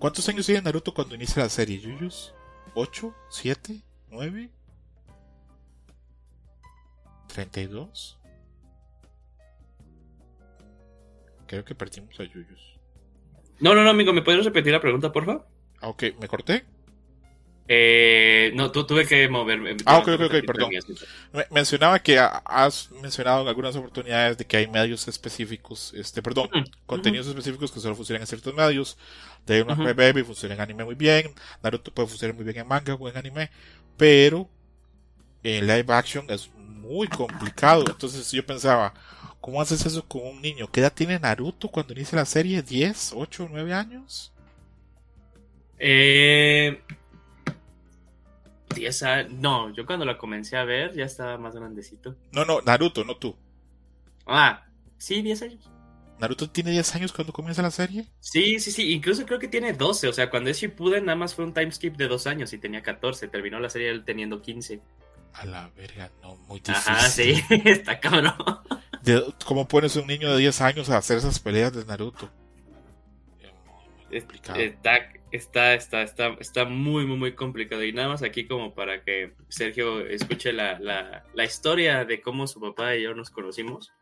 ¿Cuántos 0.00 0.28
años 0.28 0.46
tiene 0.46 0.62
Naruto 0.62 0.92
cuando 0.92 1.14
inicia 1.14 1.44
la 1.44 1.48
serie, 1.48 1.78
Yuyus? 1.78 2.34
¿8? 2.74 3.14
¿7? 3.30 3.82
¿9? 4.10 4.50
32. 7.28 8.18
Creo 11.46 11.64
que 11.64 11.74
partimos 11.74 12.18
a 12.20 12.24
Yuyos. 12.24 12.78
No, 13.60 13.74
no, 13.74 13.82
no, 13.82 13.90
amigo, 13.90 14.12
¿me 14.12 14.22
puedes 14.22 14.44
repetir 14.44 14.72
la 14.72 14.80
pregunta, 14.80 15.12
por 15.12 15.24
favor? 15.24 15.46
Ah, 15.80 15.88
ok, 15.88 16.04
¿me 16.20 16.28
corté? 16.28 16.64
Eh, 17.70 18.50
no, 18.54 18.72
tú 18.72 18.86
tuve 18.86 19.06
que 19.06 19.28
moverme. 19.28 19.76
Ah, 19.84 19.98
ok, 19.98 20.08
ok, 20.08 20.20
ok, 20.22 20.34
perdón. 20.46 20.70
Mencionaba 21.50 21.98
que 21.98 22.18
has 22.18 22.90
mencionado 22.92 23.42
en 23.42 23.48
algunas 23.48 23.76
oportunidades 23.76 24.38
de 24.38 24.46
que 24.46 24.56
hay 24.56 24.66
medios 24.66 25.06
específicos, 25.06 25.92
este, 25.94 26.22
perdón, 26.22 26.48
contenidos 26.86 27.26
específicos 27.26 27.70
que 27.70 27.80
solo 27.80 27.94
funcionan 27.94 28.22
en 28.22 28.26
ciertos 28.26 28.54
medios. 28.54 28.96
De 29.46 29.62
una 29.62 29.74
uh 29.74 29.94
Baby 29.94 30.22
funciona 30.22 30.54
en 30.54 30.60
anime 30.60 30.84
muy 30.84 30.94
bien, 30.94 31.34
Naruto 31.62 31.92
puede 31.92 32.08
funcionar 32.08 32.34
muy 32.34 32.44
bien 32.44 32.58
en 32.58 32.68
manga 32.68 32.94
o 32.94 33.08
en 33.08 33.16
anime, 33.16 33.50
pero 33.96 34.48
en 35.42 35.66
live 35.66 35.92
action 35.92 36.26
es 36.28 36.50
muy 36.88 37.06
complicado. 37.08 37.84
Entonces 37.86 38.30
yo 38.32 38.44
pensaba, 38.44 38.94
¿cómo 39.40 39.60
haces 39.60 39.84
eso 39.84 40.06
con 40.06 40.26
un 40.26 40.40
niño? 40.40 40.68
¿Qué 40.70 40.80
edad 40.80 40.92
tiene 40.92 41.18
Naruto 41.18 41.68
cuando 41.68 41.92
inicia 41.92 42.16
la 42.16 42.24
serie? 42.24 42.64
¿10, 42.64 43.12
8, 43.14 43.48
9 43.50 43.74
años? 43.74 44.32
Eh, 45.78 46.82
10 48.74 49.02
años. 49.02 49.32
No, 49.32 49.72
yo 49.74 49.86
cuando 49.86 50.04
la 50.04 50.18
comencé 50.18 50.56
a 50.56 50.64
ver 50.64 50.94
ya 50.94 51.04
estaba 51.04 51.38
más 51.38 51.54
grandecito. 51.54 52.16
No, 52.32 52.44
no, 52.44 52.60
Naruto, 52.62 53.04
no 53.04 53.16
tú. 53.16 53.36
Ah, 54.26 54.66
sí, 54.96 55.22
10 55.22 55.42
años. 55.42 55.70
¿Naruto 56.18 56.50
tiene 56.50 56.72
10 56.72 56.96
años 56.96 57.12
cuando 57.12 57.32
comienza 57.32 57.62
la 57.62 57.70
serie? 57.70 58.06
Sí, 58.18 58.58
sí, 58.58 58.72
sí, 58.72 58.92
incluso 58.92 59.24
creo 59.24 59.38
que 59.38 59.46
tiene 59.46 59.72
12, 59.72 60.08
o 60.08 60.12
sea, 60.12 60.30
cuando 60.30 60.50
es 60.50 60.58
Shippuden 60.58 61.04
nada 61.04 61.14
más 61.14 61.32
fue 61.34 61.44
un 61.44 61.54
time 61.54 61.70
skip 61.70 61.96
de 61.96 62.08
2 62.08 62.26
años 62.26 62.52
y 62.52 62.58
tenía 62.58 62.82
14, 62.82 63.28
terminó 63.28 63.60
la 63.60 63.70
serie 63.70 63.90
él 63.90 64.04
teniendo 64.04 64.42
15. 64.42 64.80
A 65.34 65.44
la 65.46 65.70
verga, 65.76 66.10
no, 66.22 66.36
muy 66.48 66.60
difícil. 66.60 66.92
Ajá, 66.92 67.08
sí, 67.08 67.42
está 67.64 68.00
cabrón. 68.00 68.34
¿Cómo 69.44 69.68
pones 69.68 69.96
un 69.96 70.06
niño 70.06 70.32
de 70.32 70.38
10 70.38 70.60
años 70.60 70.90
a 70.90 70.98
hacer 70.98 71.18
esas 71.18 71.38
peleas 71.38 71.72
de 71.72 71.84
Naruto? 71.84 72.28
Muy. 74.10 74.22
Está, 74.62 75.10
está, 75.30 75.74
está, 75.74 76.02
está, 76.02 76.28
está 76.40 76.64
muy, 76.64 77.06
muy, 77.06 77.16
muy 77.16 77.32
complicado. 77.34 77.84
Y 77.84 77.92
nada 77.92 78.08
más 78.08 78.22
aquí 78.22 78.46
como 78.46 78.74
para 78.74 79.02
que 79.02 79.34
Sergio 79.48 80.00
escuche 80.06 80.52
la, 80.52 80.78
la, 80.78 81.24
la 81.34 81.44
historia 81.44 82.04
de 82.04 82.20
cómo 82.20 82.46
su 82.46 82.60
papá 82.60 82.96
y 82.96 83.02
yo 83.02 83.14
nos 83.14 83.30
conocimos. 83.30 83.92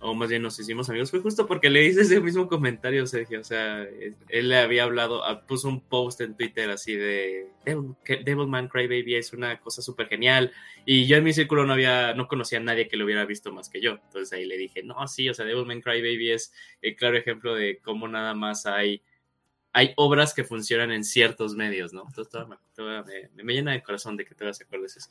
O 0.00 0.14
más 0.14 0.28
bien 0.28 0.42
nos 0.42 0.58
hicimos 0.60 0.90
amigos, 0.90 1.10
fue 1.10 1.20
justo 1.20 1.46
porque 1.46 1.70
le 1.70 1.84
hice 1.84 2.02
ese 2.02 2.20
mismo 2.20 2.46
comentario, 2.46 3.06
Sergio. 3.06 3.40
O 3.40 3.44
sea, 3.44 3.86
él 4.28 4.48
le 4.48 4.58
había 4.58 4.84
hablado, 4.84 5.24
ah, 5.24 5.46
puso 5.46 5.68
un 5.68 5.80
post 5.80 6.20
en 6.20 6.36
Twitter 6.36 6.68
así 6.68 6.94
de 6.94 7.48
Devilman 7.64 8.68
Crybaby 8.68 9.14
es 9.14 9.32
una 9.32 9.58
cosa 9.60 9.80
súper 9.80 10.08
genial. 10.08 10.52
Y 10.84 11.06
yo 11.06 11.16
en 11.16 11.24
mi 11.24 11.32
círculo 11.32 11.64
no 11.64 11.72
había, 11.72 12.12
no 12.14 12.28
conocía 12.28 12.58
a 12.58 12.62
nadie 12.62 12.88
que 12.88 12.96
lo 12.96 13.06
hubiera 13.06 13.24
visto 13.24 13.52
más 13.52 13.70
que 13.70 13.80
yo. 13.80 13.92
Entonces 13.92 14.32
ahí 14.32 14.44
le 14.44 14.58
dije, 14.58 14.82
no, 14.82 15.08
sí, 15.08 15.28
o 15.28 15.34
sea, 15.34 15.46
Devilman 15.46 15.80
Crybaby 15.80 16.32
es 16.32 16.52
el 16.82 16.96
claro 16.96 17.16
ejemplo 17.16 17.54
de 17.54 17.78
cómo 17.78 18.06
nada 18.06 18.34
más 18.34 18.66
hay, 18.66 19.02
hay 19.72 19.94
obras 19.96 20.34
que 20.34 20.44
funcionan 20.44 20.92
en 20.92 21.04
ciertos 21.04 21.54
medios, 21.54 21.94
¿no? 21.94 22.04
Entonces 22.06 22.46
me, 22.46 23.42
me, 23.42 23.54
llena 23.54 23.72
de 23.72 23.82
corazón 23.82 24.18
de 24.18 24.26
que 24.26 24.34
te 24.34 24.44
vas 24.44 24.60
a 24.60 24.64
acordar 24.64 24.82
de 24.82 24.86
eso. 24.98 25.10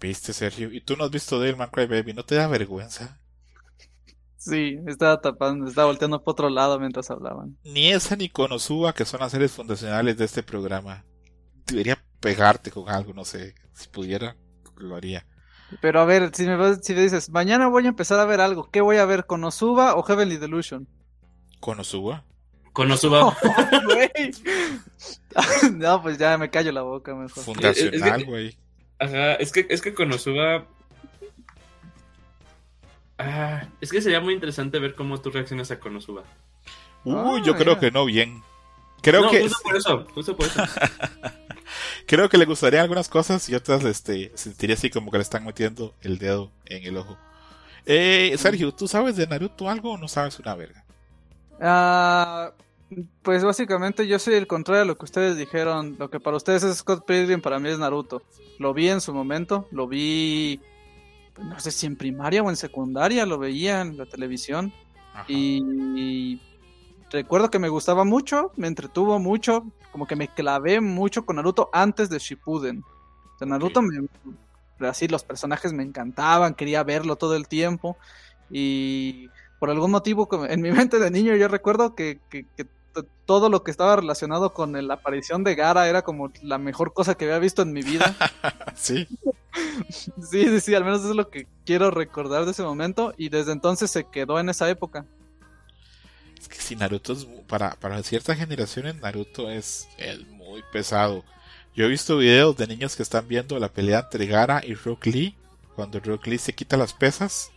¿Viste, 0.00 0.32
Sergio? 0.32 0.72
¿Y 0.72 0.80
tú 0.80 0.96
no 0.96 1.04
has 1.04 1.10
visto 1.10 1.38
Devilman 1.38 1.70
Crybaby? 1.70 2.14
¿No 2.14 2.24
te 2.24 2.34
da 2.36 2.48
vergüenza? 2.48 3.20
Sí, 4.44 4.78
estaba 4.86 5.22
tapando, 5.22 5.66
estaba 5.66 5.86
volteando 5.86 6.22
por 6.22 6.32
otro 6.32 6.50
lado 6.50 6.78
mientras 6.78 7.10
hablaban. 7.10 7.56
Ni 7.64 7.90
esa 7.90 8.14
ni 8.14 8.28
Konosuba, 8.28 8.92
que 8.92 9.06
son 9.06 9.20
las 9.20 9.32
series 9.32 9.52
fundacionales 9.52 10.18
de 10.18 10.26
este 10.26 10.42
programa. 10.42 11.02
Debería 11.64 12.04
pegarte 12.20 12.70
con 12.70 12.90
algo, 12.90 13.14
no 13.14 13.24
sé. 13.24 13.54
Si 13.72 13.88
pudiera, 13.88 14.36
lo 14.76 14.96
haría. 14.96 15.26
Pero 15.80 15.98
a 16.02 16.04
ver, 16.04 16.30
si 16.34 16.46
me, 16.46 16.74
si 16.74 16.92
me 16.92 17.00
dices, 17.00 17.30
mañana 17.30 17.68
voy 17.68 17.86
a 17.86 17.88
empezar 17.88 18.20
a 18.20 18.26
ver 18.26 18.42
algo, 18.42 18.68
¿qué 18.70 18.82
voy 18.82 18.98
a 18.98 19.06
ver? 19.06 19.24
¿Konosuba 19.24 19.94
o 19.96 20.02
Heavenly 20.02 20.36
Delusion? 20.36 20.86
¿Konosuba? 21.60 22.26
Konosuba. 22.74 23.34
no, 25.72 26.02
pues 26.02 26.18
ya 26.18 26.36
me 26.36 26.50
callo 26.50 26.70
la 26.70 26.82
boca 26.82 27.14
mejor. 27.14 27.44
Fundacional, 27.44 28.26
güey. 28.26 28.58
Ajá, 28.98 29.36
es 29.36 29.52
que, 29.52 29.66
es 29.70 29.80
que 29.80 29.94
Konosuba 29.94 30.68
Ah, 33.24 33.68
es 33.80 33.90
que 33.90 34.02
sería 34.02 34.20
muy 34.20 34.34
interesante 34.34 34.78
ver 34.78 34.94
cómo 34.94 35.20
tú 35.20 35.30
reaccionas 35.30 35.70
a 35.70 35.80
Konosuba. 35.80 36.24
Uy, 37.04 37.42
yo 37.42 37.54
ah, 37.54 37.56
creo 37.56 37.78
que 37.78 37.90
no 37.90 38.04
bien. 38.04 38.42
Creo 39.02 39.22
no, 39.22 39.30
que. 39.30 39.42
Justo 39.42 39.58
por 39.62 39.76
eso, 39.76 40.06
justo 40.14 40.36
por 40.36 40.46
eso. 40.46 40.62
creo 42.06 42.28
que 42.28 42.38
le 42.38 42.44
gustaría 42.44 42.82
algunas 42.82 43.08
cosas 43.08 43.48
y 43.48 43.54
otras 43.54 43.84
este, 43.84 44.32
sentiría 44.34 44.74
así 44.74 44.90
como 44.90 45.10
que 45.10 45.18
le 45.18 45.22
están 45.22 45.44
metiendo 45.44 45.94
el 46.02 46.18
dedo 46.18 46.50
en 46.66 46.84
el 46.84 46.96
ojo. 46.96 47.16
Eh, 47.86 48.34
Sergio, 48.38 48.72
¿tú 48.72 48.88
sabes 48.88 49.16
de 49.16 49.26
Naruto 49.26 49.68
algo 49.68 49.92
o 49.92 49.98
no 49.98 50.08
sabes 50.08 50.38
una 50.38 50.54
verga? 50.54 50.84
Ah, 51.60 52.52
pues 53.22 53.44
básicamente 53.44 54.06
yo 54.06 54.18
soy 54.18 54.34
el 54.34 54.46
contrario 54.46 54.80
de 54.80 54.86
lo 54.86 54.96
que 54.96 55.04
ustedes 55.04 55.36
dijeron. 55.36 55.96
Lo 55.98 56.10
que 56.10 56.20
para 56.20 56.36
ustedes 56.36 56.62
es 56.62 56.78
Scott 56.78 57.04
Pilgrim, 57.06 57.40
para 57.40 57.58
mí 57.58 57.68
es 57.68 57.78
Naruto. 57.78 58.22
Lo 58.58 58.72
vi 58.72 58.88
en 58.88 59.00
su 59.00 59.12
momento, 59.12 59.68
lo 59.70 59.86
vi 59.86 60.60
no 61.38 61.58
sé 61.58 61.70
si 61.70 61.86
en 61.86 61.96
primaria 61.96 62.42
o 62.42 62.50
en 62.50 62.56
secundaria 62.56 63.26
lo 63.26 63.38
veía 63.38 63.80
en 63.80 63.96
la 63.96 64.06
televisión. 64.06 64.72
Y, 65.28 66.40
recuerdo 67.10 67.50
que 67.50 67.60
me 67.60 67.68
gustaba 67.68 68.04
mucho, 68.04 68.52
me 68.56 68.66
entretuvo 68.66 69.18
mucho, 69.20 69.70
como 69.92 70.06
que 70.06 70.16
me 70.16 70.28
clavé 70.28 70.80
mucho 70.80 71.24
con 71.24 71.36
Naruto 71.36 71.70
antes 71.72 72.10
de 72.10 72.18
Shippuden. 72.18 72.82
O 73.40 73.46
Naruto 73.46 73.82
me, 73.82 74.08
así 74.80 75.06
los 75.06 75.22
personajes 75.22 75.72
me 75.72 75.84
encantaban, 75.84 76.54
quería 76.54 76.82
verlo 76.82 77.16
todo 77.16 77.36
el 77.36 77.46
tiempo 77.46 77.96
y 78.50 79.28
por 79.60 79.70
algún 79.70 79.92
motivo 79.92 80.28
en 80.48 80.60
mi 80.60 80.70
mente 80.72 80.98
de 80.98 81.10
niño 81.10 81.36
yo 81.36 81.48
recuerdo 81.48 81.94
que, 81.94 82.20
que 82.28 82.66
todo 83.26 83.48
lo 83.48 83.64
que 83.64 83.70
estaba 83.70 83.96
relacionado 83.96 84.52
con 84.52 84.86
la 84.86 84.94
aparición 84.94 85.44
de 85.44 85.54
Gara 85.54 85.88
era 85.88 86.02
como 86.02 86.32
la 86.42 86.58
mejor 86.58 86.92
cosa 86.92 87.14
que 87.14 87.24
había 87.24 87.38
visto 87.38 87.62
en 87.62 87.72
mi 87.72 87.82
vida. 87.82 88.14
sí. 88.74 89.08
Sí, 89.88 90.44
sí, 90.44 90.60
sí, 90.60 90.74
al 90.74 90.84
menos 90.84 91.00
eso 91.00 91.10
es 91.10 91.16
lo 91.16 91.30
que 91.30 91.46
quiero 91.64 91.90
recordar 91.90 92.44
de 92.44 92.50
ese 92.50 92.62
momento 92.62 93.14
y 93.16 93.28
desde 93.28 93.52
entonces 93.52 93.90
se 93.90 94.04
quedó 94.04 94.40
en 94.40 94.48
esa 94.48 94.68
época. 94.68 95.06
Es 96.38 96.48
que 96.48 96.56
si 96.56 96.76
Naruto 96.76 97.12
es, 97.12 97.26
para, 97.46 97.70
para 97.76 98.02
ciertas 98.02 98.36
generaciones 98.36 99.00
Naruto 99.00 99.50
es, 99.50 99.88
es 99.96 100.26
muy 100.28 100.62
pesado. 100.72 101.24
Yo 101.74 101.84
he 101.84 101.88
visto 101.88 102.18
videos 102.18 102.56
de 102.56 102.66
niños 102.66 102.96
que 102.96 103.02
están 103.02 103.26
viendo 103.28 103.58
la 103.58 103.68
pelea 103.68 104.00
entre 104.00 104.26
Gara 104.26 104.60
y 104.64 104.74
Rock 104.74 105.06
Lee, 105.06 105.36
cuando 105.74 106.00
Rock 106.00 106.26
Lee 106.26 106.38
se 106.38 106.52
quita 106.52 106.76
las 106.76 106.92
pesas 106.92 107.50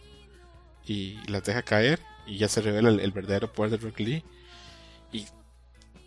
y 0.85 1.17
las 1.29 1.43
deja 1.43 1.61
caer 1.63 1.99
y 2.25 2.37
ya 2.37 2.47
se 2.47 2.61
revela 2.61 2.89
el, 2.89 2.99
el 2.99 3.11
verdadero 3.11 3.51
poder 3.51 3.71
de 3.71 3.77
Rock 3.77 3.99
Lee 3.99 4.23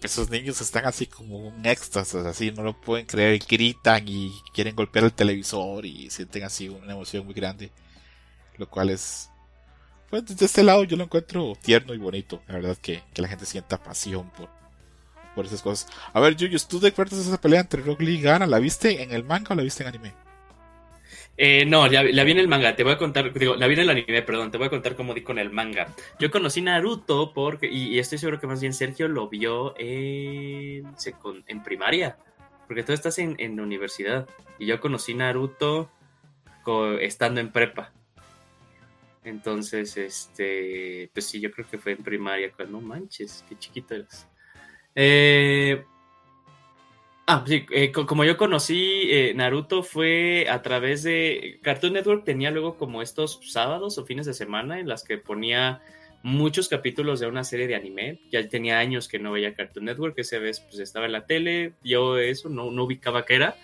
esos 0.02 0.30
niños 0.30 0.60
están 0.60 0.86
así 0.86 1.06
como 1.06 1.38
un 1.38 1.66
éxtasis, 1.66 2.14
así 2.14 2.50
no 2.52 2.62
lo 2.62 2.80
pueden 2.80 3.06
creer, 3.06 3.40
gritan 3.46 4.04
y 4.06 4.32
quieren 4.54 4.74
golpear 4.74 5.04
el 5.04 5.12
televisor 5.12 5.84
y 5.84 6.10
sienten 6.10 6.44
así 6.44 6.68
una 6.68 6.92
emoción 6.92 7.24
muy 7.24 7.34
grande, 7.34 7.70
lo 8.56 8.68
cual 8.68 8.90
es, 8.90 9.30
pues 10.08 10.24
desde 10.24 10.46
este 10.46 10.62
lado 10.62 10.84
yo 10.84 10.96
lo 10.96 11.04
encuentro 11.04 11.52
tierno 11.60 11.92
y 11.92 11.98
bonito, 11.98 12.42
la 12.48 12.54
verdad 12.54 12.76
que, 12.78 13.02
que 13.12 13.22
la 13.22 13.28
gente 13.28 13.44
sienta 13.44 13.82
pasión 13.82 14.30
por, 14.30 14.48
por 15.34 15.44
esas 15.44 15.62
cosas. 15.62 15.90
A 16.12 16.20
ver, 16.20 16.34
Yuyos, 16.34 16.66
¿tú 16.66 16.80
de 16.80 16.88
acuerdo 16.88 17.20
esa 17.20 17.40
pelea 17.40 17.60
entre 17.60 17.82
Rock 17.82 18.00
Lee 18.00 18.16
y 18.16 18.22
Gana? 18.22 18.46
¿La 18.46 18.58
viste 18.58 19.02
en 19.02 19.12
el 19.12 19.24
manga 19.24 19.52
o 19.52 19.54
la 19.54 19.62
viste 19.62 19.82
en 19.82 19.88
anime? 19.90 20.14
Eh, 21.42 21.64
no, 21.64 21.88
la, 21.88 22.02
vi 22.02 22.32
en 22.32 22.38
el 22.38 22.48
manga, 22.48 22.76
te 22.76 22.84
voy 22.84 22.92
a 22.92 22.98
contar, 22.98 23.32
digo, 23.32 23.56
la 23.56 23.66
vi 23.66 23.72
en 23.72 23.80
el 23.80 23.88
anime, 23.88 24.20
perdón, 24.20 24.50
te 24.50 24.58
voy 24.58 24.66
a 24.66 24.70
contar 24.70 24.94
cómo 24.94 25.14
di 25.14 25.22
con 25.22 25.38
el 25.38 25.48
manga. 25.48 25.86
Yo 26.18 26.30
conocí 26.30 26.60
Naruto 26.60 27.32
porque, 27.32 27.66
y, 27.66 27.98
estoy 27.98 28.18
seguro 28.18 28.38
que 28.38 28.46
más 28.46 28.60
bien 28.60 28.74
Sergio 28.74 29.08
lo 29.08 29.26
vio 29.30 29.72
en, 29.78 30.84
en 31.46 31.62
primaria, 31.62 32.18
porque 32.66 32.82
tú 32.82 32.92
estás 32.92 33.18
en, 33.20 33.58
universidad, 33.58 34.28
y 34.58 34.66
yo 34.66 34.80
conocí 34.80 35.14
Naruto 35.14 35.90
estando 37.00 37.40
en 37.40 37.50
prepa. 37.50 37.90
Entonces, 39.24 39.96
este, 39.96 41.08
pues 41.14 41.24
sí, 41.24 41.40
yo 41.40 41.50
creo 41.50 41.66
que 41.66 41.78
fue 41.78 41.92
en 41.92 42.02
primaria, 42.04 42.52
no 42.68 42.82
manches, 42.82 43.46
qué 43.48 43.58
chiquito 43.58 43.94
eres. 43.94 44.28
Eh, 44.94 45.86
Ah, 47.32 47.44
sí, 47.46 47.64
eh, 47.70 47.92
como 47.92 48.24
yo 48.24 48.36
conocí 48.36 49.02
eh, 49.08 49.32
Naruto 49.36 49.84
fue 49.84 50.48
a 50.50 50.62
través 50.62 51.04
de 51.04 51.60
Cartoon 51.62 51.92
Network, 51.92 52.24
tenía 52.24 52.50
luego 52.50 52.76
como 52.76 53.02
estos 53.02 53.38
sábados 53.52 53.98
o 53.98 54.04
fines 54.04 54.26
de 54.26 54.34
semana 54.34 54.80
en 54.80 54.88
las 54.88 55.04
que 55.04 55.16
ponía 55.16 55.80
muchos 56.24 56.68
capítulos 56.68 57.20
de 57.20 57.28
una 57.28 57.44
serie 57.44 57.68
de 57.68 57.76
anime. 57.76 58.18
Ya 58.32 58.48
tenía 58.48 58.80
años 58.80 59.06
que 59.06 59.20
no 59.20 59.30
veía 59.30 59.54
Cartoon 59.54 59.84
Network, 59.84 60.18
esa 60.18 60.40
vez 60.40 60.58
pues 60.58 60.80
estaba 60.80 61.06
en 61.06 61.12
la 61.12 61.24
tele, 61.26 61.74
yo 61.84 62.18
eso 62.18 62.48
no, 62.48 62.72
no 62.72 62.82
ubicaba 62.82 63.24
qué 63.24 63.36
era. 63.36 63.56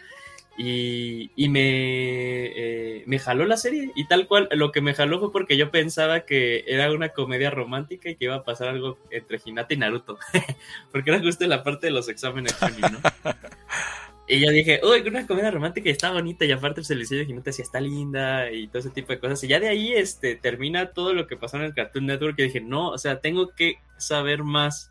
Y, 0.59 1.49
me, 1.49 2.47
eh, 2.47 3.03
me 3.07 3.19
jaló 3.19 3.45
la 3.45 3.57
serie. 3.57 3.93
Y 3.95 4.07
tal 4.07 4.27
cual, 4.27 4.49
lo 4.53 4.73
que 4.73 4.81
me 4.81 4.95
jaló 4.95 5.21
fue 5.21 5.33
porque 5.33 5.57
yo 5.57 5.71
pensaba 5.71 6.21
que 6.21 6.65
era 6.67 6.91
una 6.93 7.11
comedia 7.11 7.51
romántica 7.51 8.09
y 8.09 8.17
que 8.17 8.25
iba 8.25 8.37
a 8.37 8.45
pasar 8.45 8.69
algo 8.69 8.99
entre 9.11 9.41
Hinata 9.45 9.75
y 9.75 9.77
Naruto. 9.77 10.19
porque 10.93 11.11
era 11.11 11.21
justo 11.21 11.47
la 11.47 11.63
parte 11.63 11.89
de 11.89 11.93
los 11.93 12.09
exámenes, 12.09 12.57
¿no? 12.61 12.99
y 14.29 14.41
yo 14.41 14.51
dije, 14.51 14.81
uy, 14.83 15.07
una 15.07 15.27
comedia 15.27 15.51
romántica 15.51 15.89
y 15.89 15.93
está 15.93 16.11
bonita. 16.11 16.47
Y 16.47 16.53
aparte, 16.53 16.81
pues, 16.81 16.91
el 16.91 17.01
diseño 17.01 17.25
de 17.25 17.33
Hinata 17.33 17.53
sí 17.53 17.63
está 17.63 17.81
linda 17.81 18.51
y 18.51 18.69
todo 18.69 18.79
ese 18.79 18.91
tipo 18.91 19.13
de 19.13 19.21
cosas. 19.21 19.45
Y 19.45 19.49
ya 19.49 19.61
de 19.61 19.69
ahí 19.69 19.93
este, 19.93 20.37
termina 20.37 20.93
todo 20.93 21.13
lo 21.13 21.27
que 21.27 21.37
pasó 21.37 21.59
en 21.59 21.65
el 21.65 21.75
Cartoon 21.75 22.07
Network. 22.07 22.39
Y 22.39 22.45
dije, 22.45 22.61
no, 22.61 22.89
o 22.89 22.99
sea, 22.99 23.21
tengo 23.21 23.51
que 23.51 23.79
saber 23.99 24.43
más 24.43 24.91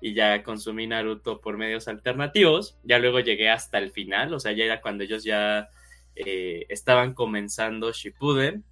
y 0.00 0.14
ya 0.14 0.42
consumí 0.42 0.86
Naruto 0.86 1.40
por 1.40 1.56
medios 1.56 1.88
alternativos. 1.88 2.78
Ya 2.84 2.98
luego 2.98 3.20
llegué 3.20 3.50
hasta 3.50 3.78
el 3.78 3.90
final, 3.90 4.34
o 4.34 4.40
sea, 4.40 4.52
ya 4.52 4.64
era 4.64 4.80
cuando 4.80 5.04
ellos 5.04 5.24
ya 5.24 5.68
eh, 6.14 6.66
estaban 6.68 7.14
comenzando 7.14 7.92
Shippuden. 7.92 8.64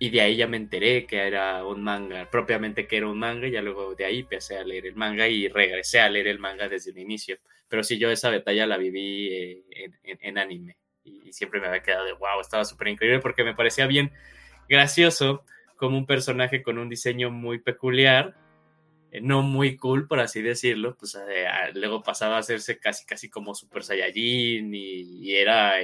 Y 0.00 0.10
de 0.10 0.20
ahí 0.20 0.36
ya 0.36 0.48
me 0.48 0.56
enteré 0.56 1.06
que 1.06 1.18
era 1.18 1.64
un 1.64 1.82
manga, 1.82 2.28
propiamente 2.28 2.86
que 2.86 2.96
era 2.96 3.08
un 3.08 3.18
manga, 3.18 3.46
y 3.46 3.52
ya 3.52 3.62
luego 3.62 3.94
de 3.94 4.04
ahí 4.04 4.20
empecé 4.20 4.58
a 4.58 4.64
leer 4.64 4.86
el 4.86 4.96
manga 4.96 5.28
y 5.28 5.48
regresé 5.48 6.00
a 6.00 6.10
leer 6.10 6.26
el 6.26 6.40
manga 6.40 6.68
desde 6.68 6.90
el 6.90 6.98
inicio. 6.98 7.38
Pero 7.68 7.82
sí, 7.84 7.96
yo 7.98 8.10
esa 8.10 8.30
batalla 8.30 8.66
la 8.66 8.76
viví 8.76 9.28
eh, 9.28 9.62
en, 10.02 10.36
anime 10.36 10.76
y 11.04 11.32
siempre 11.32 11.60
me 11.60 11.68
había 11.68 11.82
quedado 11.82 12.04
de 12.04 12.12
wow, 12.12 12.40
estaba 12.40 12.64
súper 12.64 12.88
increíble 12.88 13.20
porque 13.20 13.44
me 13.44 13.54
parecía 13.54 13.86
bien 13.86 14.12
gracioso 14.68 15.44
como 15.76 15.98
un 15.98 16.06
personaje 16.06 16.62
con 16.62 16.78
un 16.78 16.88
diseño 16.88 17.30
muy 17.30 17.58
peculiar 17.58 18.34
no 19.22 19.42
muy 19.42 19.76
cool, 19.76 20.08
por 20.08 20.20
así 20.20 20.42
decirlo, 20.42 20.96
pues 20.96 21.14
eh, 21.14 21.46
luego 21.74 22.02
pasaba 22.02 22.36
a 22.36 22.40
hacerse 22.40 22.78
casi, 22.78 23.06
casi 23.06 23.30
como 23.30 23.54
Super 23.54 23.84
Saiyajin 23.84 24.74
y, 24.74 25.34
era 25.34 25.74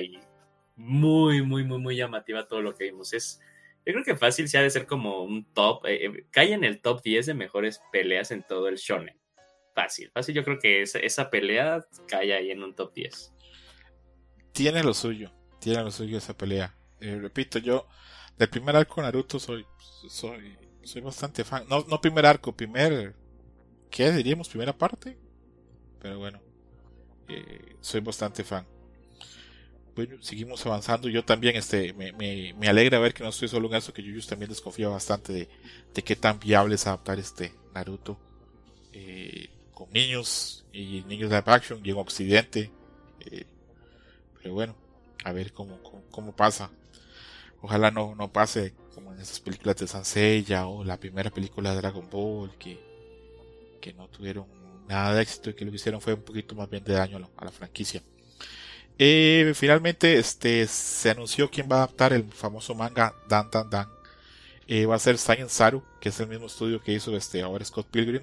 muy, 0.76 1.42
muy, 1.42 1.64
muy, 1.64 1.78
muy 1.78 1.96
llamativa 1.96 2.48
todo 2.48 2.62
lo 2.62 2.74
que 2.74 2.84
vimos. 2.84 3.12
Es, 3.12 3.40
yo 3.86 3.92
creo 3.92 4.04
que 4.04 4.16
fácil 4.16 4.48
se 4.48 4.58
ha 4.58 4.62
de 4.62 4.70
ser 4.70 4.86
como 4.86 5.22
un 5.22 5.44
top, 5.52 5.86
eh, 5.86 6.26
cae 6.30 6.52
en 6.52 6.64
el 6.64 6.80
top 6.80 7.02
10 7.02 7.26
de 7.26 7.34
mejores 7.34 7.80
peleas 7.92 8.30
en 8.32 8.42
todo 8.42 8.68
el 8.68 8.76
shonen. 8.76 9.16
Fácil, 9.74 10.10
fácil, 10.10 10.34
yo 10.34 10.44
creo 10.44 10.58
que 10.58 10.82
esa, 10.82 10.98
esa 10.98 11.30
pelea 11.30 11.84
cae 12.08 12.34
ahí 12.34 12.50
en 12.50 12.62
un 12.64 12.74
top 12.74 12.92
10. 12.94 13.32
Tiene 14.52 14.82
lo 14.82 14.92
suyo, 14.92 15.32
tiene 15.60 15.82
lo 15.84 15.92
suyo 15.92 16.18
esa 16.18 16.36
pelea. 16.36 16.74
repito, 17.00 17.60
yo 17.60 17.86
del 18.36 18.48
primer 18.48 18.74
arco 18.74 19.00
Naruto 19.00 19.38
soy, 19.38 19.64
soy, 20.08 20.56
soy 20.82 21.00
bastante 21.00 21.44
fan. 21.44 21.64
No, 21.68 21.84
no 21.88 22.00
primer 22.00 22.26
arco, 22.26 22.56
primer 22.56 23.14
¿qué 23.90 24.10
diríamos? 24.12 24.48
Primera 24.48 24.76
parte. 24.76 25.16
Pero 26.00 26.18
bueno, 26.18 26.40
eh, 27.28 27.76
soy 27.80 28.00
bastante 28.00 28.44
fan. 28.44 28.66
bueno, 29.94 30.16
seguimos 30.22 30.64
avanzando. 30.66 31.08
Yo 31.08 31.24
también 31.24 31.56
este, 31.56 31.92
me, 31.92 32.12
me, 32.12 32.54
me, 32.54 32.68
alegra 32.68 32.98
ver 32.98 33.12
que 33.12 33.22
no 33.22 33.28
estoy 33.30 33.48
solo 33.48 33.68
en 33.68 33.74
eso, 33.74 33.92
que 33.92 34.02
yo 34.02 34.20
también 34.26 34.48
desconfía 34.48 34.88
bastante 34.88 35.32
de, 35.32 35.48
de 35.94 36.02
qué 36.02 36.16
tan 36.16 36.38
viable 36.40 36.74
es 36.74 36.86
adaptar 36.86 37.18
este 37.18 37.52
Naruto 37.74 38.18
eh, 38.92 39.48
con 39.74 39.90
niños 39.92 40.64
y 40.72 41.02
niños 41.02 41.30
de 41.30 41.36
action 41.36 41.80
y 41.84 41.90
en 41.90 41.96
Occidente. 41.96 42.70
Eh, 43.20 43.44
pero 44.42 44.54
bueno, 44.54 44.74
a 45.24 45.32
ver 45.32 45.52
cómo, 45.52 45.78
cómo, 46.10 46.34
pasa. 46.34 46.70
Ojalá 47.60 47.90
no, 47.90 48.14
no 48.14 48.32
pase 48.32 48.74
como 48.94 49.12
en 49.12 49.20
esas 49.20 49.40
películas 49.40 49.76
de 49.76 49.86
Sansella 49.86 50.66
o 50.66 50.84
la 50.84 50.98
primera 50.98 51.30
película 51.30 51.70
de 51.70 51.76
Dragon 51.76 52.08
Ball 52.10 52.56
que, 52.58 52.89
que 53.80 53.92
no 53.92 54.08
tuvieron 54.08 54.46
nada 54.88 55.14
de 55.14 55.22
éxito 55.22 55.50
y 55.50 55.54
que 55.54 55.64
lo 55.64 55.70
que 55.70 55.76
hicieron 55.76 56.00
fue 56.00 56.14
un 56.14 56.22
poquito 56.22 56.54
más 56.54 56.68
bien 56.68 56.84
de 56.84 56.94
daño 56.94 57.16
a 57.36 57.44
la, 57.44 57.50
franquicia. 57.50 58.02
Eh, 58.98 59.52
finalmente 59.54 60.18
este, 60.18 60.66
se 60.66 61.10
anunció 61.10 61.50
quién 61.50 61.68
va 61.70 61.76
a 61.76 61.78
adaptar 61.84 62.12
el 62.12 62.24
famoso 62.24 62.74
manga 62.74 63.14
Dan 63.28 63.48
Dan 63.50 63.70
Dan. 63.70 63.88
Eh, 64.66 64.86
va 64.86 64.96
a 64.96 64.98
ser 64.98 65.18
Science 65.18 65.54
Saru, 65.54 65.82
que 66.00 66.10
es 66.10 66.20
el 66.20 66.28
mismo 66.28 66.46
estudio 66.46 66.80
que 66.80 66.92
hizo 66.92 67.16
este, 67.16 67.42
ahora 67.42 67.64
Scott 67.64 67.88
Pilgrim, 67.90 68.22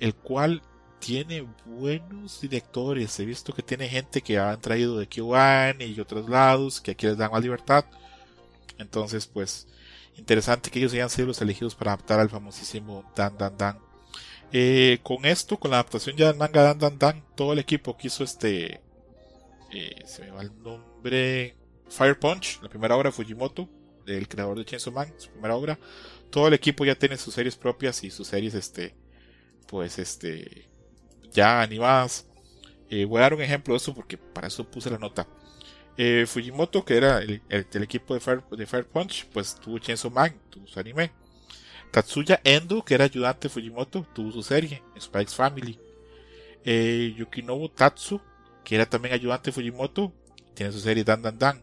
el 0.00 0.14
cual 0.14 0.62
tiene 0.98 1.46
buenos 1.64 2.40
directores. 2.40 3.18
He 3.18 3.24
visto 3.24 3.52
que 3.52 3.62
tiene 3.62 3.88
gente 3.88 4.22
que 4.22 4.38
han 4.38 4.60
traído 4.60 4.98
de 4.98 5.08
Q1 5.08 5.94
y 5.94 6.00
otros 6.00 6.28
lados, 6.28 6.80
que 6.80 6.92
aquí 6.92 7.06
les 7.06 7.16
dan 7.16 7.32
más 7.32 7.42
libertad. 7.42 7.84
Entonces, 8.78 9.26
pues, 9.26 9.66
interesante 10.16 10.70
que 10.70 10.78
ellos 10.78 10.92
hayan 10.92 11.10
sido 11.10 11.28
los 11.28 11.40
elegidos 11.40 11.74
para 11.74 11.92
adaptar 11.92 12.20
al 12.20 12.30
famosísimo 12.30 13.04
Dan 13.16 13.36
Dan 13.36 13.56
Dan. 13.58 13.91
Eh, 14.52 14.98
con 15.02 15.24
esto, 15.24 15.58
con 15.58 15.70
la 15.70 15.78
adaptación 15.78 16.14
ya 16.14 16.26
del 16.26 16.36
manga 16.36 16.62
Dan 16.62 16.78
Dan 16.78 16.98
Dan, 16.98 17.24
todo 17.34 17.54
el 17.54 17.58
equipo 17.58 17.96
que 17.96 18.08
hizo 18.08 18.22
este. 18.22 18.82
Eh, 19.72 20.02
se 20.04 20.22
me 20.22 20.30
va 20.30 20.42
el 20.42 20.62
nombre. 20.62 21.56
Fire 21.88 22.18
Punch, 22.18 22.60
la 22.62 22.68
primera 22.68 22.96
obra 22.96 23.10
de 23.10 23.12
Fujimoto, 23.12 23.68
del 24.06 24.28
creador 24.28 24.58
de 24.58 24.64
Chainsaw 24.64 24.92
Man, 24.92 25.12
su 25.16 25.30
primera 25.30 25.56
obra. 25.56 25.78
Todo 26.30 26.48
el 26.48 26.54
equipo 26.54 26.84
ya 26.84 26.94
tiene 26.94 27.16
sus 27.16 27.34
series 27.34 27.56
propias 27.56 28.04
y 28.04 28.10
sus 28.10 28.28
series, 28.28 28.54
este. 28.54 28.94
Pues 29.66 29.98
este 29.98 30.68
ya 31.30 31.62
animadas. 31.62 32.26
Eh, 32.90 33.06
voy 33.06 33.18
a 33.18 33.22
dar 33.22 33.34
un 33.34 33.40
ejemplo 33.40 33.72
de 33.72 33.78
eso 33.78 33.94
porque 33.94 34.18
para 34.18 34.48
eso 34.48 34.70
puse 34.70 34.90
la 34.90 34.98
nota. 34.98 35.26
Fujimoto, 36.26 36.84
que 36.84 36.96
era 36.96 37.18
el, 37.18 37.42
el, 37.48 37.82
equipo 37.82 38.14
de 38.14 38.20
Fire, 38.20 38.42
de 38.50 38.66
Fire, 38.66 38.86
Punch, 38.86 39.26
pues 39.26 39.54
tuvo 39.54 39.78
Chainsaw 39.78 40.10
Man, 40.10 40.34
tuvo 40.50 40.66
su 40.66 40.78
anime. 40.80 41.12
Tatsuya 41.92 42.40
Endo, 42.42 42.82
que 42.82 42.94
era 42.94 43.04
ayudante 43.04 43.48
de 43.48 43.54
Fujimoto, 43.54 44.06
tuvo 44.14 44.32
su 44.32 44.42
serie, 44.42 44.82
Spike's 44.98 45.34
Family. 45.34 45.78
Eh, 46.64 47.14
Yukinobu 47.18 47.68
Tatsu, 47.68 48.18
que 48.64 48.76
era 48.76 48.86
también 48.86 49.14
ayudante 49.14 49.50
de 49.50 49.52
Fujimoto, 49.52 50.10
tiene 50.54 50.72
su 50.72 50.80
serie 50.80 51.04
Dan 51.04 51.20
Dan 51.20 51.38
Dan. 51.38 51.62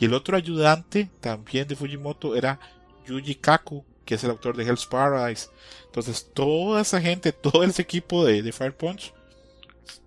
Y 0.00 0.06
el 0.06 0.14
otro 0.14 0.34
ayudante 0.34 1.10
también 1.20 1.68
de 1.68 1.76
Fujimoto 1.76 2.34
era 2.34 2.58
Yuji 3.06 3.34
Kaku, 3.34 3.84
que 4.06 4.14
es 4.14 4.24
el 4.24 4.30
autor 4.30 4.56
de 4.56 4.64
Hell's 4.64 4.86
Paradise. 4.86 5.50
Entonces, 5.84 6.30
toda 6.32 6.80
esa 6.80 6.98
gente, 6.98 7.32
todo 7.32 7.62
ese 7.62 7.82
equipo 7.82 8.24
de, 8.24 8.50
Fire 8.52 8.74
Punch, 8.74 9.12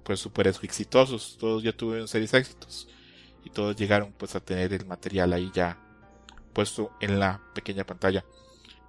pues 0.04 0.20
súper 0.20 0.48
exitosos. 0.48 1.38
Todos 1.40 1.62
ya 1.62 1.74
tuvieron 1.74 2.08
series 2.08 2.34
éxitos. 2.34 2.88
Y 3.46 3.52
todos 3.52 3.76
llegaron 3.76 4.14
pues 4.14 4.36
a 4.36 4.40
tener 4.40 4.74
el 4.74 4.86
material 4.88 5.32
ahí 5.32 5.52
ya 5.54 5.78
puesto 6.54 6.92
en 7.00 7.20
la 7.20 7.40
pequeña 7.54 7.84
pantalla. 7.84 8.26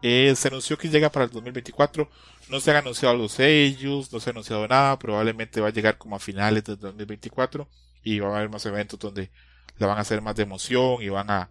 Eh, 0.03 0.35
se 0.37 0.49
anunció 0.49 0.79
que 0.79 0.89
llega 0.89 1.11
para 1.11 1.27
el 1.27 1.31
2024. 1.31 2.09
No 2.49 2.61
se 2.61 2.71
han 2.71 2.79
anunciado 2.79 3.17
los 3.17 3.33
sellos, 3.33 4.13
no 4.13 4.21
se 4.21 4.31
ha 4.31 4.33
anunciado 4.33 4.67
nada. 4.67 4.99
Probablemente 4.99 5.61
va 5.61 5.69
a 5.69 5.73
llegar 5.73 5.99
como 5.99 6.17
a 6.17 6.19
finales 6.19 6.65
del 6.65 6.79
2024. 6.79 7.69
Y 8.03 8.19
va 8.21 8.29
a 8.29 8.37
haber 8.39 8.51
más 8.51 8.65
eventos 8.67 8.99
donde 8.99 9.31
la 9.79 9.87
van 9.87 9.99
a 9.99 10.03
hacer 10.03 10.23
más 10.23 10.37
de 10.37 10.43
emoción 10.45 11.03
y 11.03 11.09
van 11.09 11.31
a 11.31 11.51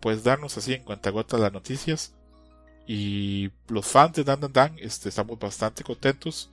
pues 0.00 0.22
darnos 0.22 0.56
así 0.56 0.74
en 0.74 0.84
cuenta 0.84 1.10
gota 1.10 1.38
las 1.38 1.52
noticias. 1.52 2.14
Y 2.86 3.50
los 3.68 3.86
fans 3.86 4.14
de 4.14 4.24
Dan 4.24 4.40
Dan 4.40 4.52
Dan 4.52 4.76
este, 4.78 5.08
estamos 5.10 5.38
bastante 5.38 5.84
contentos. 5.84 6.50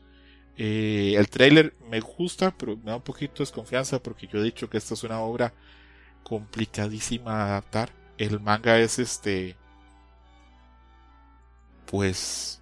Eh, 0.58 1.16
el 1.18 1.30
trailer 1.30 1.74
me 1.90 2.00
gusta, 2.00 2.56
pero 2.58 2.78
me 2.78 2.86
da 2.86 2.98
un 2.98 3.02
poquito 3.02 3.36
de 3.36 3.40
desconfianza 3.40 4.00
porque 4.02 4.28
yo 4.28 4.40
he 4.40 4.44
dicho 4.44 4.70
que 4.70 4.78
esta 4.78 4.94
es 4.94 5.04
una 5.04 5.20
obra 5.20 5.54
complicadísima 6.24 7.38
de 7.38 7.44
adaptar. 7.44 7.92
El 8.18 8.40
manga 8.40 8.80
es 8.80 9.00
este. 9.00 9.56
Pues. 11.86 12.62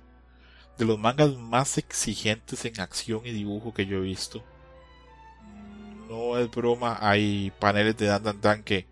De 0.77 0.85
los 0.85 0.97
mangas 0.97 1.35
más 1.35 1.77
exigentes 1.77 2.65
en 2.65 2.79
acción 2.79 3.21
y 3.25 3.31
dibujo 3.31 3.73
que 3.73 3.85
yo 3.85 3.97
he 3.97 4.01
visto. 4.01 4.43
No 6.09 6.37
es 6.37 6.49
broma, 6.49 6.97
hay 6.99 7.51
paneles 7.59 7.95
de 7.97 8.07
Dan 8.07 8.23
Dan 8.23 8.41
Dan 8.41 8.63
que 8.63 8.87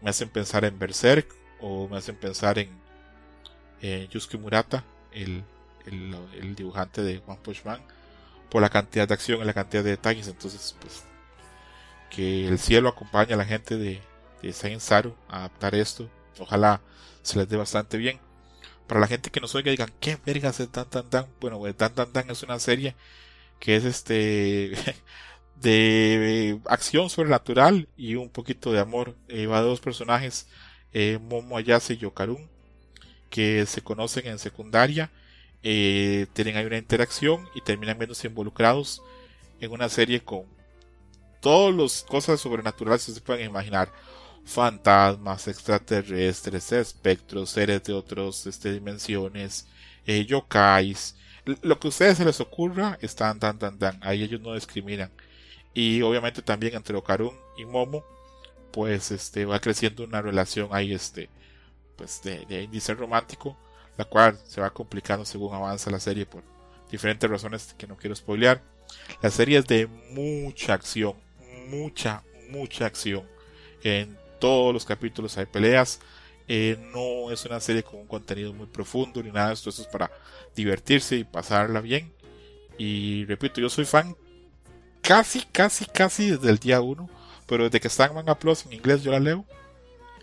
me 0.00 0.10
hacen 0.10 0.30
pensar 0.30 0.64
en 0.64 0.78
Berserk 0.78 1.34
o 1.60 1.88
me 1.88 1.98
hacen 1.98 2.16
pensar 2.16 2.58
en 2.58 2.70
Yusuke 4.10 4.38
Murata, 4.38 4.84
el, 5.12 5.44
el, 5.86 6.54
dibujante 6.54 7.02
de 7.02 7.22
One 7.26 7.40
Punch 7.42 7.64
Man, 7.64 7.80
por 8.50 8.62
la 8.62 8.68
cantidad 8.68 9.06
de 9.06 9.14
acción 9.14 9.40
y 9.40 9.44
la 9.44 9.54
cantidad 9.54 9.84
de 9.84 9.90
detalles. 9.90 10.28
Entonces, 10.28 10.76
pues, 10.80 11.04
que 12.10 12.48
el 12.48 12.58
cielo 12.58 12.88
acompañe 12.88 13.34
a 13.34 13.36
la 13.36 13.44
gente 13.44 13.76
de, 13.76 14.00
de 14.42 14.80
Saru 14.80 15.14
a 15.28 15.38
adaptar 15.38 15.74
esto. 15.74 16.08
Ojalá 16.38 16.80
se 17.22 17.38
les 17.38 17.48
dé 17.48 17.56
bastante 17.56 17.96
bien. 17.96 18.18
Para 18.88 19.00
la 19.00 19.06
gente 19.06 19.30
que 19.30 19.40
nos 19.40 19.54
oiga 19.54 19.70
digan, 19.70 19.92
¿qué 20.00 20.18
vergas 20.26 20.60
es 20.60 20.72
Dan 20.72 20.88
Dan 20.90 21.10
Dan? 21.10 21.26
Bueno, 21.40 21.62
Dan 21.76 21.94
Dan 21.94 22.12
Dan 22.12 22.30
es 22.30 22.42
una 22.42 22.58
serie 22.58 22.96
que 23.60 23.76
es 23.76 23.84
este 23.84 24.72
de 25.56 26.60
acción 26.66 27.10
sobrenatural 27.10 27.88
y 27.96 28.16
un 28.16 28.30
poquito 28.30 28.72
de 28.72 28.80
amor. 28.80 29.14
Eh, 29.28 29.46
va 29.46 29.62
de 29.62 29.68
dos 29.68 29.80
personajes, 29.80 30.48
eh, 30.92 31.18
Momo 31.20 31.56
Ayase 31.56 31.94
y 31.94 31.98
Yokarun 31.98 32.48
que 33.30 33.66
se 33.66 33.82
conocen 33.82 34.26
en 34.26 34.38
secundaria, 34.38 35.10
eh, 35.62 36.26
tienen 36.32 36.56
ahí 36.56 36.64
una 36.64 36.78
interacción 36.78 37.48
y 37.54 37.60
terminan 37.60 37.98
viéndose 37.98 38.28
involucrados 38.28 39.02
en 39.60 39.70
una 39.72 39.88
serie 39.88 40.20
con 40.20 40.44
todas 41.40 41.74
las 41.74 42.02
cosas 42.02 42.40
sobrenaturales 42.40 43.04
que 43.06 43.12
se 43.12 43.20
pueden 43.20 43.46
imaginar. 43.46 43.92
Fantasmas, 44.44 45.48
extraterrestres, 45.48 46.72
espectros, 46.72 47.50
seres 47.50 47.82
de 47.84 47.92
otras 47.92 48.46
este, 48.46 48.72
dimensiones, 48.72 49.66
eh, 50.06 50.24
yokais. 50.24 51.16
Lo 51.62 51.78
que 51.78 51.88
a 51.88 51.90
ustedes 51.90 52.18
se 52.18 52.24
les 52.24 52.40
ocurra, 52.40 52.98
están 53.00 53.38
dan, 53.38 53.58
dan, 53.58 53.78
dan. 53.78 53.98
Ahí 54.02 54.22
ellos 54.22 54.40
no 54.40 54.54
discriminan. 54.54 55.10
Y 55.74 56.02
obviamente 56.02 56.42
también 56.42 56.74
entre 56.74 56.96
Okarun 56.96 57.34
y 57.56 57.64
Momo, 57.64 58.04
pues 58.72 59.10
este 59.10 59.44
va 59.44 59.60
creciendo 59.60 60.04
una 60.04 60.22
relación 60.22 60.68
ahí 60.72 60.92
este 60.92 61.28
pues 61.96 62.22
de, 62.22 62.62
índice 62.62 62.94
romántico, 62.94 63.56
la 63.96 64.04
cual 64.04 64.38
se 64.44 64.60
va 64.60 64.70
complicando 64.70 65.24
según 65.24 65.54
avanza 65.54 65.90
la 65.90 66.00
serie 66.00 66.26
por 66.26 66.42
diferentes 66.90 67.28
razones 67.28 67.74
que 67.76 67.86
no 67.86 67.96
quiero 67.96 68.14
spoilear. 68.14 68.62
La 69.20 69.30
serie 69.30 69.58
es 69.58 69.66
de 69.66 69.86
mucha 69.86 70.74
acción, 70.74 71.14
mucha, 71.68 72.22
mucha 72.48 72.86
acción. 72.86 73.28
Todos 74.38 74.72
los 74.72 74.84
capítulos 74.84 75.36
hay 75.38 75.46
peleas. 75.46 76.00
Eh, 76.46 76.78
no 76.92 77.30
es 77.30 77.44
una 77.44 77.60
serie 77.60 77.82
con 77.82 78.00
un 78.00 78.06
contenido 78.06 78.52
muy 78.54 78.66
profundo 78.66 79.22
ni 79.22 79.30
nada 79.30 79.48
de 79.48 79.54
esto. 79.54 79.70
Esto 79.70 79.82
es 79.82 79.88
para 79.88 80.10
divertirse 80.54 81.16
y 81.16 81.24
pasarla 81.24 81.80
bien. 81.80 82.12
Y 82.78 83.24
repito, 83.26 83.60
yo 83.60 83.68
soy 83.68 83.84
fan 83.84 84.16
casi, 85.02 85.42
casi, 85.42 85.84
casi 85.86 86.30
desde 86.30 86.50
el 86.50 86.58
día 86.58 86.80
1. 86.80 87.08
Pero 87.46 87.64
desde 87.64 87.80
que 87.80 87.88
está 87.88 88.06
en 88.06 88.14
Manga 88.14 88.38
Plus 88.38 88.66
en 88.66 88.74
inglés 88.74 89.02
yo 89.02 89.10
la 89.10 89.20
leo. 89.20 89.44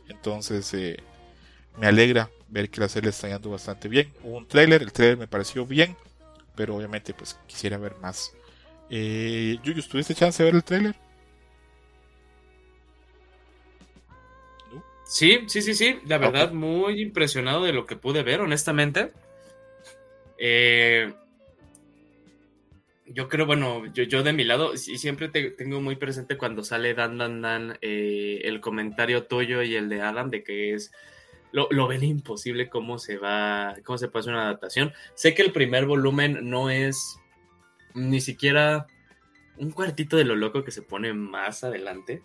Entonces, 0.08 0.74
eh, 0.74 0.98
me 1.78 1.88
alegra 1.88 2.30
ver 2.48 2.70
que 2.70 2.80
la 2.80 2.90
serie 2.90 3.10
está 3.10 3.28
yendo 3.28 3.50
bastante 3.50 3.88
bien. 3.88 4.12
Hubo 4.24 4.38
un 4.38 4.48
trailer, 4.48 4.82
el 4.82 4.92
trailer 4.92 5.18
me 5.18 5.28
pareció 5.28 5.66
bien, 5.66 5.96
pero 6.56 6.76
obviamente 6.76 7.14
pues 7.14 7.38
quisiera 7.48 7.78
ver 7.78 7.96
más. 8.02 8.32
Eh, 8.90 9.58
Yuyu, 9.64 9.82
¿tuviste 9.84 10.14
chance 10.14 10.42
de 10.42 10.48
ver 10.48 10.56
el 10.56 10.64
trailer? 10.64 10.96
Sí, 15.06 15.42
sí, 15.48 15.62
sí, 15.62 15.74
sí. 15.74 16.00
La 16.06 16.18
verdad, 16.18 16.52
muy 16.52 17.02
impresionado 17.02 17.64
de 17.64 17.74
lo 17.74 17.86
que 17.86 17.96
pude 17.96 18.24
ver, 18.24 18.42
honestamente. 18.42 19.12
Eh, 20.38 21.14
yo 23.08 23.30
creo, 23.30 23.46
bueno, 23.46 23.86
yo, 23.94 24.04
yo 24.04 24.24
de 24.24 24.34
mi 24.34 24.44
lado, 24.44 24.74
y 24.74 24.78
siempre 24.78 25.30
te, 25.30 25.52
tengo 25.52 25.80
muy 25.80 25.96
presente 25.96 26.38
cuando 26.38 26.64
sale 26.64 26.94
Dan 26.94 27.18
Dan 27.18 27.42
Dan 27.42 27.78
eh, 27.82 28.42
el 28.44 28.60
comentario 28.62 29.26
tuyo 29.26 29.62
y 29.62 29.76
el 29.76 29.90
de 29.90 30.02
Adam 30.02 30.30
de 30.30 30.44
que 30.44 30.74
es 30.74 30.92
lo, 31.56 31.88
ven 31.88 32.04
imposible 32.04 32.70
cómo 32.70 33.00
se 33.00 33.18
va, 33.18 33.76
cómo 33.86 33.98
se 33.98 34.10
puede 34.10 34.22
hacer 34.22 34.34
una 34.34 34.44
adaptación. 34.44 34.92
Sé 35.14 35.34
que 35.34 35.42
el 35.42 35.54
primer 35.54 35.86
volumen 35.86 36.50
no 36.50 36.70
es 36.70 37.18
ni 37.94 38.20
siquiera 38.20 38.88
un 39.58 39.72
cuartito 39.72 40.18
de 40.18 40.26
lo 40.26 40.36
loco 40.36 40.66
que 40.66 40.72
se 40.72 40.82
pone 40.82 41.14
más 41.14 41.64
adelante. 41.64 42.24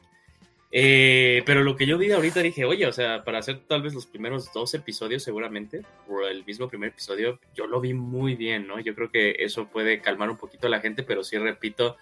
Eh, 0.73 1.43
pero 1.47 1.65
lo 1.65 1.75
que 1.75 1.85
yo 1.85 1.99
vi 1.99 2.13
ahorita 2.13 2.41
dije, 2.41 2.65
oye, 2.65 2.87
o 2.87 2.93
sea, 2.93 3.25
para 3.25 3.39
hacer 3.39 3.61
tal 3.67 3.83
vez 3.83 3.93
los 3.93 4.07
primeros 4.07 4.53
dos 4.53 4.73
episodios 4.75 5.23
seguramente, 5.23 5.83
o 6.09 6.27
el 6.27 6.45
mismo 6.45 6.69
primer 6.69 6.91
episodio, 6.91 7.41
yo 7.55 7.67
lo 7.67 7.81
vi 7.81 7.93
muy 7.93 8.37
bien, 8.37 8.69
¿no? 8.69 8.79
Yo 8.79 8.95
creo 8.95 9.11
que 9.11 9.37
eso 9.41 9.69
puede 9.69 10.01
calmar 10.01 10.31
un 10.31 10.37
poquito 10.37 10.69
a 10.69 10.71
la 10.71 10.81
gente, 10.81 11.03
pero 11.03 11.25
sí 11.25 11.37
repito, 11.39 11.97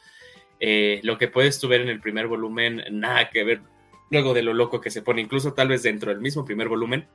eh, 0.60 1.00
lo 1.02 1.16
que 1.16 1.28
puedes 1.28 1.58
tú 1.58 1.68
ver 1.68 1.80
en 1.80 1.88
el 1.88 2.00
primer 2.00 2.26
volumen, 2.26 2.82
nada 2.90 3.30
que 3.30 3.44
ver 3.44 3.60
luego 4.10 4.34
de 4.34 4.42
lo 4.42 4.52
loco 4.52 4.80
que 4.80 4.90
se 4.90 5.02
pone, 5.02 5.22
incluso 5.22 5.54
tal 5.54 5.68
vez 5.68 5.82
dentro 5.82 6.10
del 6.10 6.20
mismo 6.20 6.44
primer 6.44 6.68
volumen, 6.68 7.06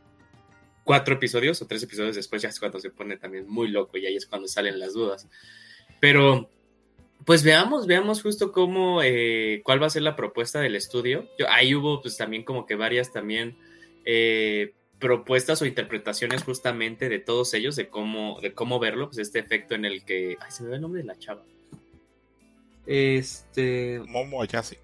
cuatro 0.84 1.16
episodios 1.16 1.62
o 1.62 1.68
tres 1.68 1.84
episodios 1.84 2.16
después 2.16 2.42
ya 2.42 2.50
es 2.50 2.60
cuando 2.60 2.80
se 2.80 2.90
pone 2.90 3.18
también 3.18 3.48
muy 3.48 3.68
loco 3.70 3.98
y 3.98 4.06
ahí 4.06 4.16
es 4.16 4.26
cuando 4.26 4.48
salen 4.48 4.80
las 4.80 4.94
dudas. 4.94 5.28
Pero 6.00 6.50
pues 7.26 7.44
veamos, 7.44 7.88
veamos 7.88 8.22
justo 8.22 8.52
cómo, 8.52 9.02
eh, 9.02 9.62
cuál 9.64 9.82
va 9.82 9.88
a 9.88 9.92
ser 9.92 10.02
la 10.02 10.16
propuesta 10.16 10.60
del 10.60 10.76
estudio. 10.76 11.28
Yo, 11.38 11.50
ahí 11.50 11.76
hubo 11.76 12.02
pues 12.02 12.18
también 12.18 12.44
como 12.44 12.66
que 12.66 12.76
varias 12.76 13.12
también 13.12 13.58
eh, 14.06 14.74
propuestas 15.00 15.62
o 15.62 15.66
interpretaciones 15.66 16.44
justamente 16.44 17.10
de 17.10 17.20
todos 17.20 17.54
ellos, 17.54 17.76
de 17.76 17.90
cómo, 17.90 18.40
de 18.42 18.54
cómo 18.54 18.80
verlo, 18.80 19.08
pues 19.08 19.20
este 19.20 19.40
efecto 19.40 19.76
en 19.76 19.86
el 19.86 20.04
que, 20.06 20.38
ay, 20.40 20.52
se 20.52 20.64
me 20.64 20.70
ve 20.70 20.76
el 20.76 20.82
nombre 20.82 21.02
de 21.02 21.08
la 21.08 21.18
chava. 21.18 21.44
Este... 22.86 24.02
Momo 24.08 24.42
Ayase 24.42 24.80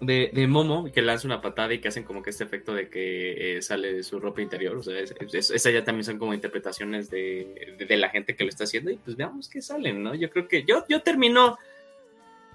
de, 0.00 0.46
Momo 0.46 0.90
que 0.92 1.02
lanza 1.02 1.26
una 1.26 1.42
patada 1.42 1.74
y 1.74 1.80
que 1.80 1.88
hacen 1.88 2.04
como 2.04 2.22
que 2.22 2.30
este 2.30 2.44
efecto 2.44 2.74
de 2.74 2.88
que 2.88 3.58
eh, 3.58 3.62
sale 3.62 3.92
de 3.92 4.02
su 4.02 4.18
ropa 4.18 4.40
interior. 4.40 4.76
O 4.76 4.82
sea, 4.82 4.98
esa 4.98 5.70
ya 5.70 5.84
también 5.84 6.04
son 6.04 6.18
como 6.18 6.34
interpretaciones 6.34 7.10
de, 7.10 7.76
la 7.88 8.08
gente 8.08 8.36
que 8.36 8.44
lo 8.44 8.50
está 8.50 8.64
haciendo 8.64 8.90
y 8.90 8.96
pues 8.96 9.16
veamos 9.16 9.48
qué 9.48 9.60
salen, 9.60 10.02
¿no? 10.02 10.14
Yo 10.14 10.30
creo 10.30 10.48
que 10.48 10.64
yo, 10.64 10.84
yo 10.88 11.02
termino, 11.02 11.58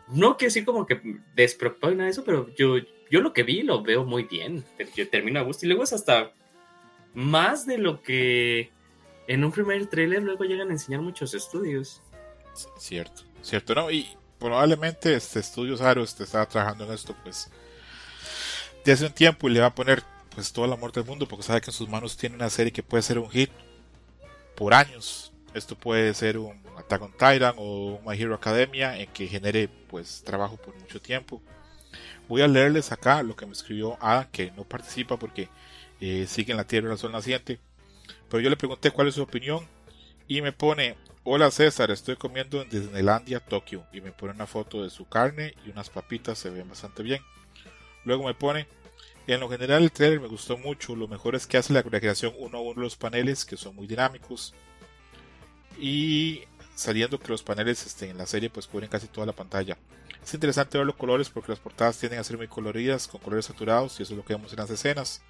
no 0.07 0.38
que 0.38 0.47
así 0.47 0.63
como 0.63 0.86
que 0.86 0.99
despreocupado 1.36 2.01
eso, 2.03 2.23
pero 2.23 2.53
yo, 2.55 2.77
yo 3.09 3.21
lo 3.21 3.33
que 3.33 3.43
vi 3.43 3.61
lo 3.61 3.83
veo 3.83 4.05
muy 4.05 4.23
bien. 4.23 4.63
Yo 4.95 5.07
termino 5.09 5.39
a 5.39 5.43
gusto 5.43 5.65
y 5.65 5.69
luego 5.69 5.83
es 5.83 5.93
hasta 5.93 6.33
más 7.13 7.65
de 7.65 7.77
lo 7.77 8.01
que 8.01 8.71
en 9.27 9.43
un 9.43 9.51
primer 9.51 9.88
trailer 9.88 10.23
luego 10.23 10.43
llegan 10.43 10.69
a 10.69 10.73
enseñar 10.73 11.01
muchos 11.01 11.33
estudios. 11.33 12.01
Cierto, 12.77 13.23
cierto, 13.41 13.75
¿no? 13.75 13.91
Y 13.91 14.07
probablemente 14.39 15.15
este 15.15 15.39
Estudios 15.39 15.81
Aros 15.81 16.09
este, 16.09 16.23
estaba 16.23 16.45
trabajando 16.47 16.86
en 16.86 16.93
esto 16.93 17.15
pues 17.23 17.49
de 18.83 18.91
hace 18.91 19.05
un 19.05 19.13
tiempo 19.13 19.49
y 19.49 19.53
le 19.53 19.61
va 19.61 19.67
a 19.67 19.75
poner 19.75 20.03
pues 20.33 20.51
todo 20.51 20.65
el 20.65 20.73
amor 20.73 20.91
del 20.91 21.05
mundo 21.05 21.27
porque 21.27 21.43
sabe 21.43 21.61
que 21.61 21.71
en 21.71 21.75
sus 21.75 21.89
manos 21.89 22.17
tiene 22.17 22.36
una 22.36 22.49
serie 22.49 22.71
que 22.71 22.83
puede 22.83 23.03
ser 23.03 23.19
un 23.19 23.29
hit 23.29 23.49
por 24.55 24.73
años. 24.73 25.31
Esto 25.53 25.75
puede 25.75 26.13
ser 26.13 26.38
un 26.38 26.61
Attack 26.77 27.01
on 27.01 27.11
Titan 27.11 27.55
o 27.57 28.01
My 28.05 28.19
Hero 28.19 28.36
Academia 28.36 28.99
en 28.99 29.07
que 29.07 29.27
genere 29.27 29.69
pues 29.89 30.21
trabajo 30.23 30.57
por 30.57 30.75
mucho 30.75 31.01
tiempo. 31.01 31.41
Voy 32.27 32.41
a 32.41 32.47
leerles 32.47 32.91
acá 32.91 33.23
lo 33.23 33.36
que 33.36 33.45
me 33.45 33.53
escribió 33.53 33.97
Adam 34.01 34.27
que 34.31 34.51
no 34.51 34.63
participa 34.65 35.17
porque 35.17 35.47
eh, 36.01 36.25
sigue 36.27 36.51
en 36.51 36.57
la 36.57 36.67
Tierra 36.67 36.89
del 36.89 36.97
Sol 36.97 37.11
naciente. 37.11 37.59
Pero 38.29 38.41
yo 38.41 38.49
le 38.49 38.57
pregunté 38.57 38.91
cuál 38.91 39.07
es 39.07 39.15
su 39.15 39.21
opinión 39.21 39.65
y 40.27 40.41
me 40.41 40.51
pone 40.51 40.97
Hola 41.28 41.49
César, 41.49 41.89
estoy 41.89 42.17
comiendo 42.17 42.61
en 42.61 42.69
Disneylandia, 42.69 43.39
Tokio, 43.39 43.84
y 43.91 43.99
me 43.99 44.11
pone 44.11 44.34
una 44.34 44.45
foto 44.45 44.84
de 44.84 44.91
su 44.91 45.09
carne 45.09 45.55
y 45.65 45.71
unas 45.71 45.89
papitas, 45.89 46.38
se 46.38 46.51
ven 46.51 46.69
bastante 46.69 47.01
bien. 47.01 47.19
Luego 48.03 48.26
me 48.26 48.36
pone, 48.36 48.67
en 49.26 49.39
lo 49.39 49.49
general 49.49 49.82
el 49.82 49.91
trailer 49.91 50.21
me 50.21 50.28
gustó 50.28 50.55
mucho, 50.55 50.95
lo 50.95 51.07
mejor 51.07 51.34
es 51.34 51.47
que 51.47 51.57
hace 51.57 51.73
la 51.73 51.82
recreación 51.82 52.32
uno 52.38 52.59
a 52.59 52.61
uno 52.61 52.76
de 52.76 52.82
los 52.82 52.95
paneles, 52.95 53.43
que 53.43 53.57
son 53.57 53.76
muy 53.76 53.88
dinámicos, 53.88 54.53
y 55.80 56.43
saliendo 56.76 57.19
que 57.19 57.30
los 57.30 57.41
paneles 57.41 57.84
este, 57.88 58.07
en 58.07 58.19
la 58.19 58.28
serie 58.28 58.51
pues 58.51 58.67
cubren 58.67 58.88
casi 58.91 59.07
toda 59.07 59.26
la 59.26 59.34
pantalla. 59.34 59.80
Es 60.23 60.32
interesante 60.36 60.78
ver 60.78 60.86
los 60.86 60.95
colores 60.95 61.32
porque 61.32 61.53
las 61.53 61.59
portadas 61.59 61.97
tienden 61.97 62.19
a 62.19 62.23
ser 62.23 62.38
muy 62.38 62.47
coloridas, 62.47 63.07
con 63.07 63.19
colores 63.19 63.45
saturados, 63.45 63.99
y 63.99 64.03
eso 64.03 64.13
es 64.13 64.17
lo 64.17 64.23
que 64.23 64.36
vemos 64.36 64.53
en 64.53 64.59
las 64.59 64.69
escenas, 64.69 65.23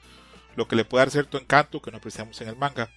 lo 0.57 0.67
que 0.67 0.75
le 0.75 0.83
puede 0.83 1.03
dar 1.03 1.11
cierto 1.11 1.39
encanto 1.39 1.81
que 1.81 1.89
no 1.89 1.99
apreciamos 1.99 2.41
en 2.41 2.49
el 2.49 2.57
manga. 2.57 2.89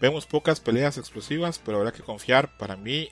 Vemos 0.00 0.26
pocas 0.26 0.60
peleas 0.60 0.96
explosivas, 0.96 1.58
pero 1.58 1.78
habrá 1.78 1.92
que 1.92 2.02
confiar. 2.02 2.56
Para 2.56 2.76
mí, 2.76 3.10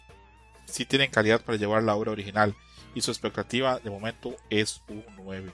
sí 0.67 0.85
tienen 0.85 1.11
calidad 1.11 1.41
para 1.41 1.59
llevar 1.59 1.83
la 1.83 1.97
obra 1.97 2.13
original. 2.13 2.55
Y 2.95 3.01
su 3.01 3.11
expectativa 3.11 3.79
de 3.79 3.91
momento 3.91 4.37
es 4.51 4.83
un 4.89 5.05
9. 5.17 5.53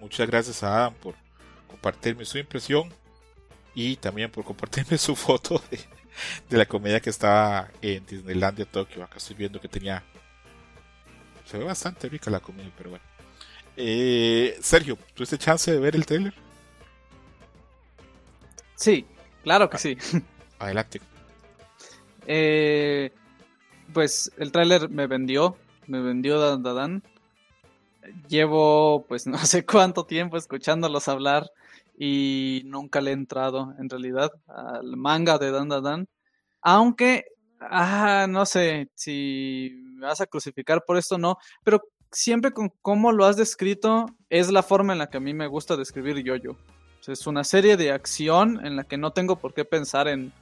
Muchas 0.00 0.26
gracias 0.26 0.62
a 0.62 0.76
Adam 0.76 0.94
por 0.94 1.14
compartirme 1.68 2.24
su 2.24 2.38
impresión. 2.38 2.92
Y 3.74 3.96
también 3.96 4.30
por 4.30 4.44
compartirme 4.44 4.98
su 4.98 5.14
foto 5.14 5.62
de, 5.70 6.56
la 6.56 6.66
comedia 6.66 7.00
que 7.00 7.10
estaba 7.10 7.70
en 7.80 8.04
Disneylandia 8.04 8.64
Tokio. 8.64 9.04
Acá 9.04 9.18
estoy 9.18 9.36
viendo 9.36 9.60
que 9.60 9.68
tenía. 9.68 10.02
Se 11.44 11.58
ve 11.58 11.64
bastante 11.64 12.08
rica 12.08 12.30
la 12.30 12.40
comida, 12.40 12.70
pero 12.76 12.90
bueno. 12.90 13.04
Eh, 13.76 14.58
Sergio, 14.62 14.98
¿tuviste 15.14 15.38
chance 15.38 15.70
de 15.70 15.78
ver 15.78 15.94
el 15.94 16.06
trailer? 16.06 16.34
Sí, 18.74 19.06
claro 19.44 19.70
que 19.70 19.78
sí. 19.78 19.96
Adelante. 20.58 21.00
Eh, 22.26 23.12
pues 23.92 24.32
el 24.36 24.52
tráiler 24.52 24.88
me 24.88 25.06
vendió, 25.06 25.56
me 25.86 26.00
vendió 26.00 26.40
Dan 26.58 27.02
Llevo 28.28 29.04
pues 29.08 29.26
no 29.26 29.38
sé 29.38 29.64
cuánto 29.64 30.04
tiempo 30.04 30.36
escuchándolos 30.36 31.08
hablar 31.08 31.50
y 31.98 32.62
nunca 32.66 33.00
le 33.00 33.10
he 33.10 33.14
entrado 33.14 33.74
en 33.78 33.88
realidad 33.88 34.30
al 34.46 34.96
manga 34.96 35.38
de 35.38 35.50
Dan 35.50 35.68
Dan. 35.68 36.08
Aunque, 36.62 37.26
ah, 37.60 38.26
no 38.28 38.44
sé 38.44 38.90
si 38.94 39.70
me 39.94 40.06
vas 40.06 40.20
a 40.20 40.26
crucificar 40.26 40.84
por 40.84 40.96
esto 40.96 41.16
no, 41.16 41.38
pero 41.64 41.80
siempre 42.10 42.52
con 42.52 42.70
cómo 42.82 43.12
lo 43.12 43.24
has 43.24 43.36
descrito 43.36 44.06
es 44.30 44.50
la 44.50 44.62
forma 44.62 44.92
en 44.92 44.98
la 44.98 45.08
que 45.08 45.18
a 45.18 45.20
mí 45.20 45.32
me 45.32 45.46
gusta 45.46 45.76
describir 45.76 46.18
yo-yo. 46.18 46.56
es 47.06 47.26
una 47.26 47.44
serie 47.44 47.76
de 47.76 47.92
acción 47.92 48.64
en 48.66 48.76
la 48.76 48.84
que 48.84 48.98
no 48.98 49.12
tengo 49.12 49.36
por 49.36 49.54
qué 49.54 49.64
pensar 49.64 50.08
en 50.08 50.32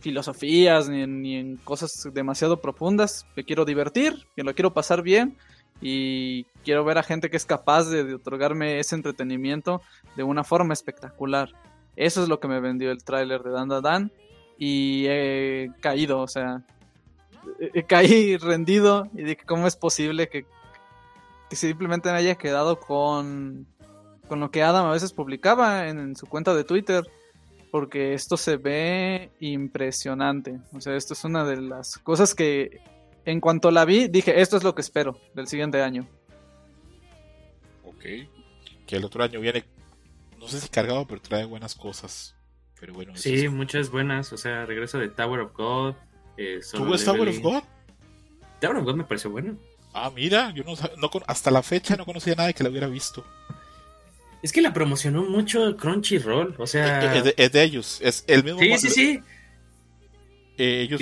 filosofías 0.00 0.88
ni 0.88 1.36
en, 1.36 1.56
cosas 1.56 2.08
demasiado 2.12 2.60
profundas. 2.60 3.26
Me 3.36 3.44
quiero 3.44 3.64
divertir, 3.64 4.26
que 4.36 4.42
lo 4.42 4.54
quiero 4.54 4.72
pasar 4.74 5.02
bien 5.02 5.36
y 5.80 6.44
quiero 6.64 6.84
ver 6.84 6.98
a 6.98 7.02
gente 7.02 7.30
que 7.30 7.36
es 7.36 7.46
capaz 7.46 7.84
de, 7.84 8.14
otorgarme 8.14 8.78
ese 8.78 8.94
entretenimiento 8.94 9.82
de 10.16 10.22
una 10.22 10.44
forma 10.44 10.74
espectacular. 10.74 11.50
Eso 11.96 12.22
es 12.22 12.28
lo 12.28 12.40
que 12.40 12.48
me 12.48 12.60
vendió 12.60 12.90
el 12.90 13.04
tráiler 13.04 13.42
de 13.42 13.50
Dan 13.50 13.68
Dan 13.68 14.12
y 14.58 15.06
he 15.08 15.70
caído, 15.80 16.20
o 16.20 16.28
sea, 16.28 16.62
he, 17.58 17.84
caí 17.84 18.36
rendido 18.38 19.08
y 19.14 19.22
dije, 19.22 19.42
¿cómo 19.46 19.66
es 19.66 19.76
posible 19.76 20.28
que, 20.28 20.46
que 21.50 21.56
simplemente 21.56 22.10
me 22.10 22.18
haya 22.18 22.34
quedado 22.34 22.78
con, 22.78 23.66
con 24.28 24.40
lo 24.40 24.50
que 24.50 24.62
Adam 24.62 24.86
a 24.86 24.92
veces 24.92 25.12
publicaba 25.12 25.88
en 25.88 26.14
su 26.16 26.26
cuenta 26.26 26.54
de 26.54 26.64
Twitter? 26.64 27.04
Porque 27.74 28.14
esto 28.14 28.36
se 28.36 28.56
ve 28.56 29.32
impresionante. 29.40 30.60
O 30.72 30.80
sea, 30.80 30.94
esto 30.94 31.12
es 31.12 31.24
una 31.24 31.44
de 31.44 31.60
las 31.60 31.98
cosas 31.98 32.32
que 32.32 32.80
en 33.24 33.40
cuanto 33.40 33.72
la 33.72 33.84
vi 33.84 34.06
dije, 34.06 34.40
esto 34.40 34.56
es 34.56 34.62
lo 34.62 34.76
que 34.76 34.80
espero 34.80 35.18
del 35.34 35.48
siguiente 35.48 35.82
año. 35.82 36.06
Ok. 37.82 38.28
Que 38.86 38.94
el 38.94 39.04
otro 39.04 39.24
año 39.24 39.40
viene, 39.40 39.64
no 40.38 40.46
sé 40.46 40.60
si 40.60 40.68
cargado, 40.68 41.04
pero 41.08 41.20
trae 41.20 41.46
buenas 41.46 41.74
cosas. 41.74 42.36
Pero 42.78 42.94
bueno. 42.94 43.16
Sí, 43.16 43.48
muchas 43.48 43.90
buenas. 43.90 44.32
O 44.32 44.36
sea, 44.36 44.66
regreso 44.66 44.98
de 44.98 45.08
Tower 45.08 45.40
of 45.40 45.52
God. 45.54 45.94
Eh, 46.36 46.60
¿Tú 46.70 46.78
Tower 46.78 47.28
of 47.28 47.40
God? 47.40 47.62
Tower 48.60 48.76
of 48.76 48.84
God 48.84 48.94
me 48.94 49.04
pareció 49.04 49.30
bueno. 49.30 49.58
Ah, 49.92 50.12
mira, 50.14 50.52
yo 50.54 50.62
no, 50.62 50.74
no 50.96 51.10
hasta 51.26 51.50
la 51.50 51.64
fecha 51.64 51.96
no 51.96 52.04
conocía 52.04 52.34
a 52.34 52.36
nadie 52.36 52.54
que 52.54 52.62
la 52.62 52.70
hubiera 52.70 52.86
visto. 52.86 53.24
Es 54.44 54.52
que 54.52 54.60
la 54.60 54.74
promocionó 54.74 55.22
mucho 55.22 55.74
Crunchyroll, 55.74 56.54
o 56.58 56.66
sea... 56.66 57.14
Es 57.34 57.50
de, 57.50 57.62
ellos, 57.62 57.98
es 58.02 58.24
el 58.26 58.44
mismo... 58.44 58.60
Sí, 58.60 58.76
sí, 58.76 58.90
sí. 58.90 59.20
Eh, 60.58 60.82
ellos 60.82 61.00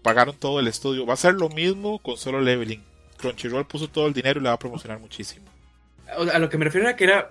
pagaron 0.00 0.34
todo 0.38 0.58
el 0.58 0.66
estudio. 0.66 1.04
Va 1.04 1.12
a 1.12 1.18
ser 1.18 1.34
lo 1.34 1.50
mismo 1.50 1.98
con 1.98 2.16
solo 2.16 2.40
leveling. 2.40 2.82
Crunchyroll 3.18 3.66
puso 3.66 3.88
todo 3.88 4.06
el 4.06 4.14
dinero 4.14 4.40
y 4.40 4.42
la 4.42 4.48
va 4.48 4.54
a 4.54 4.58
promocionar 4.58 4.98
muchísimo. 4.98 5.44
A 6.32 6.38
lo 6.38 6.48
que 6.48 6.56
me 6.56 6.64
refiero 6.64 6.88
era 6.88 6.96
que 6.96 7.04
era 7.04 7.30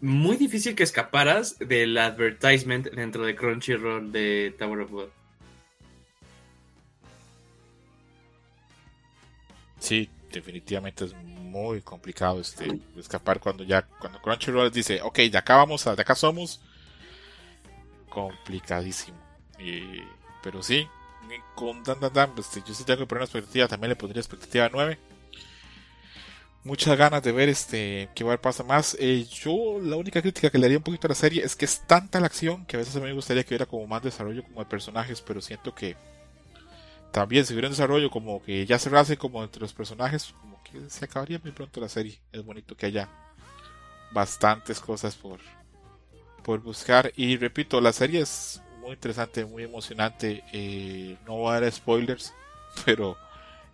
muy 0.00 0.38
difícil 0.38 0.74
que 0.74 0.84
escaparas 0.84 1.58
del 1.58 1.98
advertisement 1.98 2.86
dentro 2.92 3.26
de 3.26 3.36
Crunchyroll 3.36 4.10
de 4.10 4.54
Tower 4.58 4.80
of 4.80 4.90
God. 4.90 5.08
Sí, 9.80 10.08
definitivamente 10.32 11.04
es 11.04 11.14
muy 11.56 11.80
complicado 11.82 12.40
este 12.40 12.80
escapar 12.96 13.40
cuando 13.40 13.64
ya 13.64 13.82
cuando 13.82 14.20
Crunchyroll 14.20 14.70
dice 14.70 15.00
ok 15.02 15.16
de 15.18 15.38
acá 15.38 15.56
vamos 15.56 15.84
de 15.84 15.90
acá 15.90 16.14
somos. 16.14 16.60
Complicadísimo. 18.08 19.18
Pero 20.42 20.62
sí 20.62 20.86
con 21.54 21.82
Dan 21.82 22.00
Dan 22.00 22.12
Dan 22.12 22.34
pues, 22.34 22.50
yo 22.64 22.74
sí 22.74 22.84
tengo 22.84 23.00
que 23.00 23.06
poner 23.06 23.20
una 23.20 23.24
expectativa 23.24 23.68
también 23.68 23.90
le 23.90 23.96
pondría 23.96 24.20
expectativa 24.20 24.68
9 24.72 24.98
muchas 26.66 26.98
ganas 26.98 27.22
de 27.22 27.32
ver 27.32 27.48
este 27.48 28.08
que 28.14 28.24
va 28.24 28.34
a 28.34 28.42
pasar 28.42 28.66
más. 28.66 28.96
Eh, 28.98 29.24
yo 29.30 29.78
la 29.80 29.96
única 29.96 30.20
crítica 30.20 30.50
que 30.50 30.58
le 30.58 30.66
haría 30.66 30.78
un 30.78 30.82
poquito 30.82 31.06
a 31.06 31.10
la 31.10 31.14
serie 31.14 31.44
es 31.44 31.54
que 31.54 31.64
es 31.64 31.80
tanta 31.86 32.18
la 32.20 32.26
acción 32.26 32.66
que 32.66 32.76
a 32.76 32.80
veces 32.80 32.96
a 32.96 32.98
mí 32.98 33.06
me 33.06 33.12
gustaría 33.12 33.44
que 33.44 33.50
hubiera 33.50 33.66
como 33.66 33.86
más 33.86 34.02
desarrollo 34.02 34.42
como 34.42 34.60
de 34.60 34.66
personajes 34.66 35.22
pero 35.22 35.40
siento 35.40 35.74
que 35.74 35.96
también 37.12 37.46
si 37.46 37.54
hubiera 37.54 37.68
un 37.68 37.72
desarrollo 37.72 38.10
como 38.10 38.42
que 38.42 38.66
ya 38.66 38.78
cerrase 38.78 39.16
como 39.16 39.44
entre 39.44 39.60
los 39.62 39.72
personajes 39.72 40.34
que 40.70 40.90
se 40.90 41.04
acabaría 41.04 41.40
muy 41.42 41.52
pronto 41.52 41.80
la 41.80 41.88
serie. 41.88 42.20
Es 42.32 42.44
bonito 42.44 42.76
que 42.76 42.86
haya 42.86 43.08
bastantes 44.12 44.80
cosas 44.80 45.14
por 45.14 45.40
por 46.42 46.60
buscar. 46.60 47.12
Y 47.16 47.36
repito 47.36 47.80
la 47.80 47.92
serie 47.92 48.20
es 48.20 48.62
muy 48.80 48.92
interesante 48.92 49.44
muy 49.44 49.64
emocionante. 49.64 50.44
Eh, 50.52 51.16
no 51.26 51.40
va 51.40 51.56
a 51.56 51.60
dar 51.60 51.72
spoilers 51.72 52.32
pero 52.84 53.16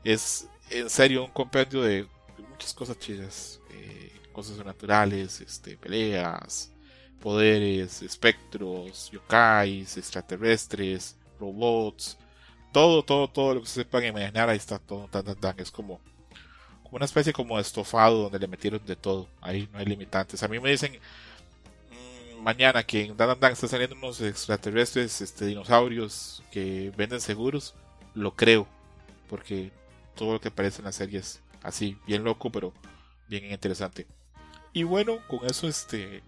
es 0.05 0.49
en 0.71 0.89
serio 0.89 1.25
un 1.25 1.31
compendio 1.31 1.83
de 1.83 2.07
muchas 2.49 2.73
cosas 2.73 2.99
chidas. 2.99 3.61
Eh, 3.71 4.13
cosas 4.33 4.65
naturales, 4.65 5.41
este, 5.43 5.77
peleas, 5.77 6.73
poderes, 7.21 8.03
espectros, 8.03 9.11
yokais, 9.11 9.97
extraterrestres, 9.99 11.17
robots, 11.39 12.17
todo, 12.73 13.03
todo, 13.05 13.29
todo 13.29 13.55
lo 13.55 13.61
que 13.61 13.67
se 13.67 13.83
sepan 13.83 14.05
imaginar, 14.05 14.49
ahí 14.49 14.57
está 14.57 14.79
todo, 14.79 15.09
tan, 15.09 15.25
tan, 15.25 15.37
tan. 15.37 15.61
Es 15.61 15.71
como 15.71 16.01
una 16.93 17.07
especie 17.07 17.33
como 17.33 17.59
estofado 17.59 18.25
donde 18.25 18.39
le 18.39 18.47
metieron 18.47 18.85
de 18.85 18.95
todo. 18.95 19.27
Ahí 19.41 19.69
no 19.73 19.79
hay 19.79 19.87
limitantes. 19.87 20.43
A 20.43 20.49
mí 20.49 20.61
me 20.61 20.71
dicen 20.71 20.93
mm, 20.93 22.43
mañana 22.43 22.85
que 22.85 23.07
en 23.07 23.17
Dan 23.17 23.41
Dan 23.41 23.53
está 23.53 23.67
saliendo 23.67 23.97
unos 23.97 24.21
extraterrestres, 24.21 25.21
este, 25.23 25.47
dinosaurios 25.47 26.45
que 26.53 26.93
venden 26.97 27.21
seguros. 27.21 27.75
Lo 28.15 28.37
creo, 28.37 28.69
porque 29.29 29.73
todo 30.15 30.35
lo 30.35 30.41
que 30.41 30.49
aparece 30.49 30.81
en 30.81 30.85
la 30.85 30.93
serie 30.93 31.19
es 31.19 31.41
así, 31.63 31.97
bien 32.07 32.25
loco, 32.25 32.51
pero 32.51 32.75
bien 33.27 33.51
interesante. 33.51 34.07
Y 34.75 34.83
bueno, 34.83 35.19
con 35.29 35.47
eso, 35.47 35.67
este. 35.67 36.23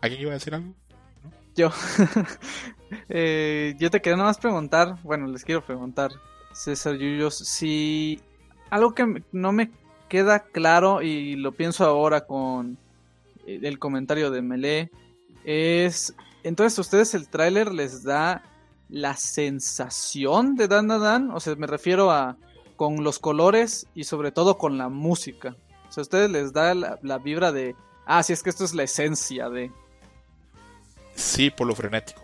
¿Alguien 0.00 0.22
iba 0.22 0.30
a 0.30 0.34
decir 0.34 0.54
algo? 0.54 0.72
Yo. 1.56 1.72
eh, 3.08 3.74
yo 3.78 3.90
te 3.90 4.00
quería 4.00 4.16
nada 4.16 4.28
más 4.28 4.38
preguntar. 4.38 4.98
Bueno, 5.02 5.26
les 5.26 5.44
quiero 5.44 5.64
preguntar, 5.64 6.12
César 6.52 6.96
Yuyos, 6.96 7.36
si 7.36 8.20
algo 8.70 8.94
que 8.94 9.22
no 9.32 9.52
me 9.52 9.70
queda 10.08 10.40
claro 10.40 11.02
y 11.02 11.36
lo 11.36 11.52
pienso 11.52 11.84
ahora 11.84 12.26
con 12.26 12.78
eh, 13.46 13.60
el 13.62 13.78
comentario 13.78 14.30
de 14.30 14.42
Melee 14.42 14.90
es. 15.44 16.14
Entonces, 16.42 16.78
¿a 16.78 16.82
ustedes 16.82 17.14
el 17.14 17.28
tráiler 17.28 17.72
les 17.72 18.04
da 18.04 18.42
la 18.88 19.16
sensación 19.16 20.54
de 20.54 20.68
Dan 20.68 20.88
Dan 20.88 21.00
Dan? 21.00 21.30
O 21.32 21.40
sea, 21.40 21.56
me 21.56 21.66
refiero 21.66 22.10
a 22.10 22.36
con 22.76 23.02
los 23.02 23.18
colores 23.18 23.86
y 23.94 24.04
sobre 24.04 24.30
todo 24.30 24.58
con 24.58 24.78
la 24.78 24.88
música. 24.88 25.56
O 25.88 25.92
sea, 25.92 26.02
a 26.02 26.02
ustedes 26.02 26.30
les 26.30 26.52
da 26.52 26.74
la, 26.74 27.18
vibra 27.18 27.50
de, 27.50 27.74
ah, 28.04 28.22
sí, 28.22 28.32
es 28.32 28.42
que 28.42 28.50
esto 28.50 28.64
es 28.64 28.74
la 28.74 28.82
esencia 28.82 29.48
de... 29.48 29.72
Sí, 31.14 31.50
por 31.50 31.66
lo 31.66 31.74
frenético. 31.74 32.22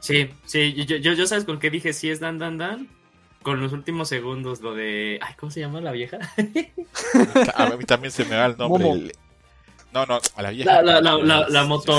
Sí, 0.00 0.30
sí, 0.44 0.72
yo, 0.86 0.96
yo, 0.96 1.12
yo 1.12 1.26
sabes 1.26 1.44
con 1.44 1.58
qué 1.58 1.70
dije 1.70 1.92
sí 1.92 2.08
es 2.08 2.20
Dan 2.20 2.38
Dan 2.38 2.56
Dan. 2.56 2.97
Con 3.42 3.60
los 3.60 3.72
últimos 3.72 4.08
segundos, 4.08 4.60
lo 4.60 4.74
de. 4.74 5.18
Ay, 5.22 5.34
¿cómo 5.38 5.50
se 5.50 5.60
llama 5.60 5.80
la 5.80 5.92
vieja? 5.92 6.18
a 7.54 7.76
mí 7.76 7.84
también 7.84 8.10
se 8.10 8.24
me 8.24 8.36
va 8.36 8.46
el 8.46 8.56
nombre. 8.56 9.12
No, 9.92 10.04
no, 10.04 10.20
a 10.36 10.42
la 10.42 10.50
vieja. 10.50 10.82
La, 10.82 11.00
la, 11.00 11.16
la, 11.16 11.48
la 11.48 11.64
moto, 11.64 11.96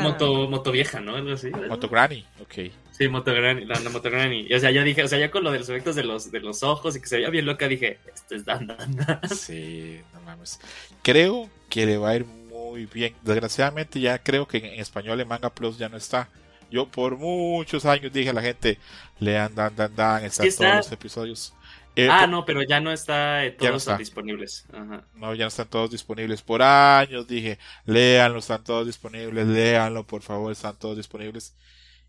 moto, 0.00 0.48
moto 0.48 0.72
vieja, 0.72 1.00
¿no? 1.00 1.16
Algo 1.16 1.32
así. 1.32 1.50
Moto 1.50 1.88
Granny, 1.88 2.24
ok. 2.40 2.54
Sí, 2.96 3.08
Moto 3.08 3.34
Granny, 3.34 3.66
la, 3.66 3.78
Moto 3.90 4.10
Granny. 4.10 4.50
o 4.54 4.58
sea, 4.58 4.70
ya 4.70 4.82
dije, 4.82 5.02
o 5.02 5.08
sea, 5.08 5.18
ya 5.18 5.30
con 5.30 5.44
lo 5.44 5.52
de 5.52 5.58
los 5.58 5.68
efectos 5.68 5.96
de 5.96 6.04
los, 6.04 6.30
de 6.30 6.40
los 6.40 6.62
ojos 6.62 6.96
y 6.96 7.00
que 7.00 7.06
se 7.06 7.16
veía 7.16 7.28
bien 7.28 7.44
loca, 7.44 7.68
dije, 7.68 7.98
esto 8.14 8.34
es 8.34 8.46
Dan 8.46 8.66
Dan 8.66 9.20
Sí, 9.36 10.00
no 10.14 10.20
mames. 10.22 10.58
Creo 11.02 11.50
que 11.68 11.84
le 11.84 11.98
va 11.98 12.10
a 12.10 12.16
ir 12.16 12.24
muy 12.24 12.86
bien. 12.86 13.14
Desgraciadamente 13.22 14.00
ya 14.00 14.18
creo 14.18 14.48
que 14.48 14.58
en 14.58 14.80
español 14.80 15.20
en 15.20 15.28
Manga 15.28 15.50
Plus 15.50 15.76
ya 15.76 15.90
no 15.90 15.98
está. 15.98 16.30
Yo 16.70 16.88
por 16.88 17.16
muchos 17.16 17.84
años 17.84 18.12
dije 18.12 18.30
a 18.30 18.32
la 18.32 18.42
gente, 18.42 18.78
lean 19.18 19.54
Dan 19.54 19.76
Dan 19.76 19.94
Dan, 19.94 20.24
están 20.24 20.48
todos 20.50 20.76
los 20.76 20.92
episodios. 20.92 21.54
Eh, 21.98 22.08
ah, 22.10 22.26
no, 22.26 22.44
pero 22.44 22.62
ya 22.62 22.78
no 22.78 22.92
está 22.92 23.44
eh, 23.46 23.52
todos 23.52 23.96
disponibles. 23.96 24.66
No, 25.14 25.34
ya 25.34 25.44
no 25.44 25.48
están 25.48 25.68
todos 25.68 25.90
disponibles. 25.90 26.42
Por 26.42 26.60
años 26.60 27.26
dije, 27.26 27.58
léanlo, 27.86 28.40
están 28.40 28.62
todos 28.62 28.86
disponibles, 28.86 29.46
léanlo, 29.46 30.06
por 30.06 30.20
favor, 30.20 30.52
están 30.52 30.78
todos 30.78 30.98
disponibles. 30.98 31.56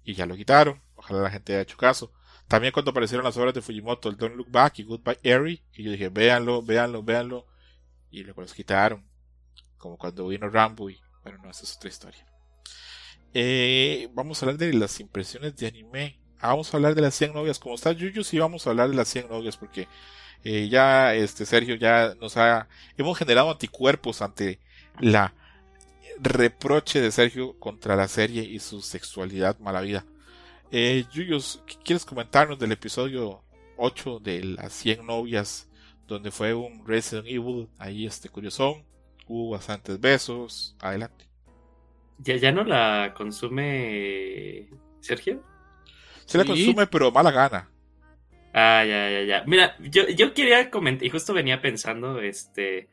Y 0.04 0.14
ya 0.14 0.26
lo 0.26 0.36
quitaron. 0.36 0.82
Ojalá 0.96 1.22
la 1.22 1.30
gente 1.30 1.54
haya 1.54 1.62
hecho 1.62 1.78
caso. 1.78 2.12
También 2.50 2.74
cuando 2.74 2.92
aparecieron 2.92 3.24
las 3.24 3.38
obras 3.38 3.54
de 3.54 3.62
Fujimoto, 3.62 4.10
el 4.10 4.18
Don't 4.18 4.36
Look 4.36 4.52
Back 4.52 4.80
y 4.80 4.84
Goodbye 4.84 5.20
Eri, 5.24 5.64
y 5.74 5.84
yo 5.84 5.92
dije, 5.92 6.10
véanlo, 6.10 6.62
véanlo, 6.62 7.02
véanlo. 7.04 7.46
Y 8.10 8.24
luego 8.24 8.42
los 8.42 8.54
quitaron. 8.54 9.06
Como 9.78 9.98
cuando 9.98 10.28
vino 10.28 10.50
Rambo 10.50 10.90
y 10.90 11.00
bueno, 11.24 11.44
no, 11.44 11.50
esa 11.50 11.64
es 11.64 11.76
otra 11.76 11.90
historia. 11.90 12.26
Eh, 13.40 14.10
vamos 14.14 14.42
a 14.42 14.48
hablar 14.48 14.58
de 14.58 14.74
las 14.74 15.00
impresiones 15.00 15.56
de 15.56 15.68
anime 15.68 16.20
Ah, 16.40 16.50
vamos 16.50 16.74
a 16.74 16.78
hablar 16.78 16.96
de 16.96 17.02
las 17.02 17.14
100 17.14 17.34
novias. 17.34 17.60
Como 17.60 17.76
está 17.76 17.92
Yuyu, 17.92 18.24
sí 18.24 18.40
vamos 18.40 18.66
a 18.66 18.72
hablar 18.72 18.90
de 18.90 18.96
las 18.96 19.08
100 19.10 19.30
novias 19.30 19.58
porque 19.58 19.88
eh, 20.44 20.68
ya 20.70 21.14
este 21.14 21.46
Sergio 21.46 21.76
ya 21.76 22.16
nos 22.20 22.36
ha 22.38 22.68
hemos 22.98 23.16
generado 23.16 23.52
anticuerpos 23.52 24.24
ante 24.24 24.60
la 25.00 25.36
reproche 26.20 27.00
de 27.00 27.12
Sergio 27.12 27.60
contra 27.60 27.96
la 27.96 28.08
serie 28.08 28.44
y 28.44 28.58
su 28.58 28.82
sexualidad 28.82 29.60
mala 29.60 29.82
vida. 29.82 30.04
Eh, 30.72 31.06
Yuyos, 31.12 31.64
¿quieres 31.84 32.06
comentarnos 32.06 32.58
del 32.58 32.72
episodio 32.72 33.44
8 33.78 34.20
de 34.20 34.44
las 34.46 34.74
100 34.74 35.06
novias 35.06 35.70
donde 36.08 36.32
fue 36.32 36.56
un 36.56 36.88
Resident 36.88 37.28
Evil 37.28 37.70
ahí 37.78 38.08
este 38.08 38.30
curiosón? 38.30 38.84
Hubo 39.28 39.52
bastantes 39.52 40.00
besos. 40.00 40.76
Adelante. 40.80 41.28
¿Ya, 42.20 42.36
ya 42.36 42.52
no 42.52 42.64
la 42.64 43.14
consume 43.16 44.70
Sergio? 45.00 45.44
Se 46.26 46.38
la 46.38 46.46
consume, 46.46 46.88
pero 46.88 47.12
mala 47.12 47.32
gana. 47.32 47.70
Ah, 48.54 48.84
ya, 48.86 49.10
ya, 49.10 49.24
ya. 49.24 49.44
Mira, 49.46 49.76
yo, 49.80 50.08
yo 50.10 50.34
quería 50.34 50.70
comentar, 50.72 51.06
y 51.06 51.10
justo 51.10 51.34
venía 51.34 51.62
pensando, 51.62 52.20
este, 52.20 52.90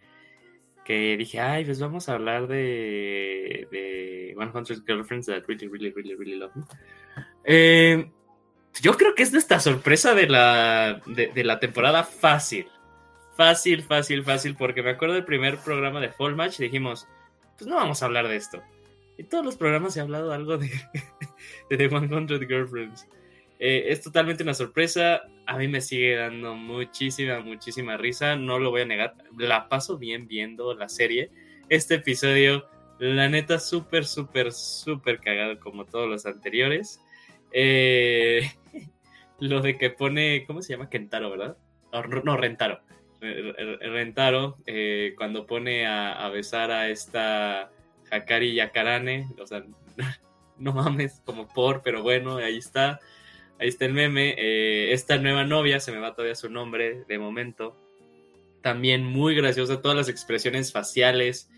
que 0.84 1.16
dije, 1.16 1.40
ay, 1.40 1.64
pues 1.64 1.80
vamos 1.80 2.08
a 2.08 2.14
hablar 2.14 2.46
de, 2.46 3.66
de 3.70 4.36
100 4.36 4.84
Girlfriends 4.86 5.26
that 5.26 5.44
really, 5.46 5.66
really, 5.66 5.90
really, 5.90 6.14
really 6.14 6.36
love 6.36 6.54
me. 6.54 6.64
Eh, 7.44 8.10
yo 8.80 8.96
creo 8.96 9.14
que 9.14 9.22
es 9.22 9.32
nuestra 9.32 9.60
sorpresa 9.60 10.14
de 10.14 10.28
la, 10.28 11.00
de, 11.06 11.44
la 11.44 11.58
temporada 11.58 12.04
fácil. 12.04 12.68
Fácil, 13.36 13.82
fácil, 13.82 14.22
fácil, 14.22 14.56
porque 14.56 14.82
me 14.82 14.90
acuerdo 14.90 15.14
del 15.14 15.24
primer 15.24 15.58
programa 15.58 16.00
de 16.00 16.10
Fall 16.10 16.36
Match 16.36 16.60
y 16.60 16.64
dijimos, 16.64 17.08
pues 17.56 17.66
no 17.68 17.76
vamos 17.76 18.02
a 18.02 18.06
hablar 18.06 18.28
de 18.28 18.36
esto. 18.36 18.62
Y 19.16 19.24
todos 19.24 19.44
los 19.44 19.56
programas 19.56 19.96
he 19.96 20.00
hablado 20.00 20.32
algo 20.32 20.58
de, 20.58 20.68
de 21.70 21.76
The 21.76 21.88
100 21.88 22.28
Girlfriends. 22.48 23.08
Eh, 23.58 23.86
es 23.88 24.02
totalmente 24.02 24.42
una 24.42 24.54
sorpresa. 24.54 25.22
A 25.46 25.56
mí 25.56 25.68
me 25.68 25.80
sigue 25.80 26.16
dando 26.16 26.54
muchísima, 26.54 27.40
muchísima 27.40 27.96
risa. 27.96 28.36
No 28.36 28.58
lo 28.58 28.70
voy 28.70 28.82
a 28.82 28.86
negar. 28.86 29.14
La 29.38 29.68
paso 29.68 29.96
bien 29.98 30.26
viendo 30.26 30.74
la 30.74 30.88
serie. 30.88 31.30
Este 31.68 31.94
episodio, 31.94 32.66
la 32.98 33.28
neta, 33.28 33.58
súper, 33.58 34.04
súper, 34.04 34.52
súper 34.52 35.20
cagado 35.20 35.58
como 35.60 35.84
todos 35.84 36.08
los 36.08 36.26
anteriores. 36.26 37.00
Eh, 37.52 38.50
lo 39.38 39.60
de 39.60 39.78
que 39.78 39.90
pone, 39.90 40.44
¿cómo 40.46 40.60
se 40.60 40.72
llama? 40.74 40.90
Kentaro, 40.90 41.30
¿verdad? 41.30 41.56
No, 42.24 42.36
Rentaro. 42.36 42.80
Rentaro, 43.20 44.56
eh, 44.66 45.14
cuando 45.16 45.46
pone 45.46 45.86
a, 45.86 46.28
besar 46.28 46.70
a 46.70 46.90
esta 46.90 47.70
Hakari 48.10 48.54
Yakarane, 48.54 49.28
o 49.40 49.46
sea, 49.46 49.64
no 50.58 50.72
mames, 50.72 51.20
como 51.24 51.48
por, 51.48 51.82
pero 51.82 52.02
bueno, 52.02 52.36
ahí 52.36 52.58
está. 52.58 53.00
Ahí 53.58 53.68
está 53.68 53.84
el 53.84 53.92
meme. 53.92 54.34
Eh, 54.36 54.92
esta 54.92 55.16
nueva 55.18 55.44
novia, 55.44 55.80
se 55.80 55.92
me 55.92 55.98
va 55.98 56.14
todavía 56.14 56.34
su 56.34 56.50
nombre 56.50 57.04
de 57.08 57.18
momento. 57.18 57.76
También 58.62 59.04
muy 59.04 59.34
graciosa, 59.34 59.80
todas 59.80 59.96
las 59.96 60.08
expresiones 60.08 60.72
faciales 60.72 61.50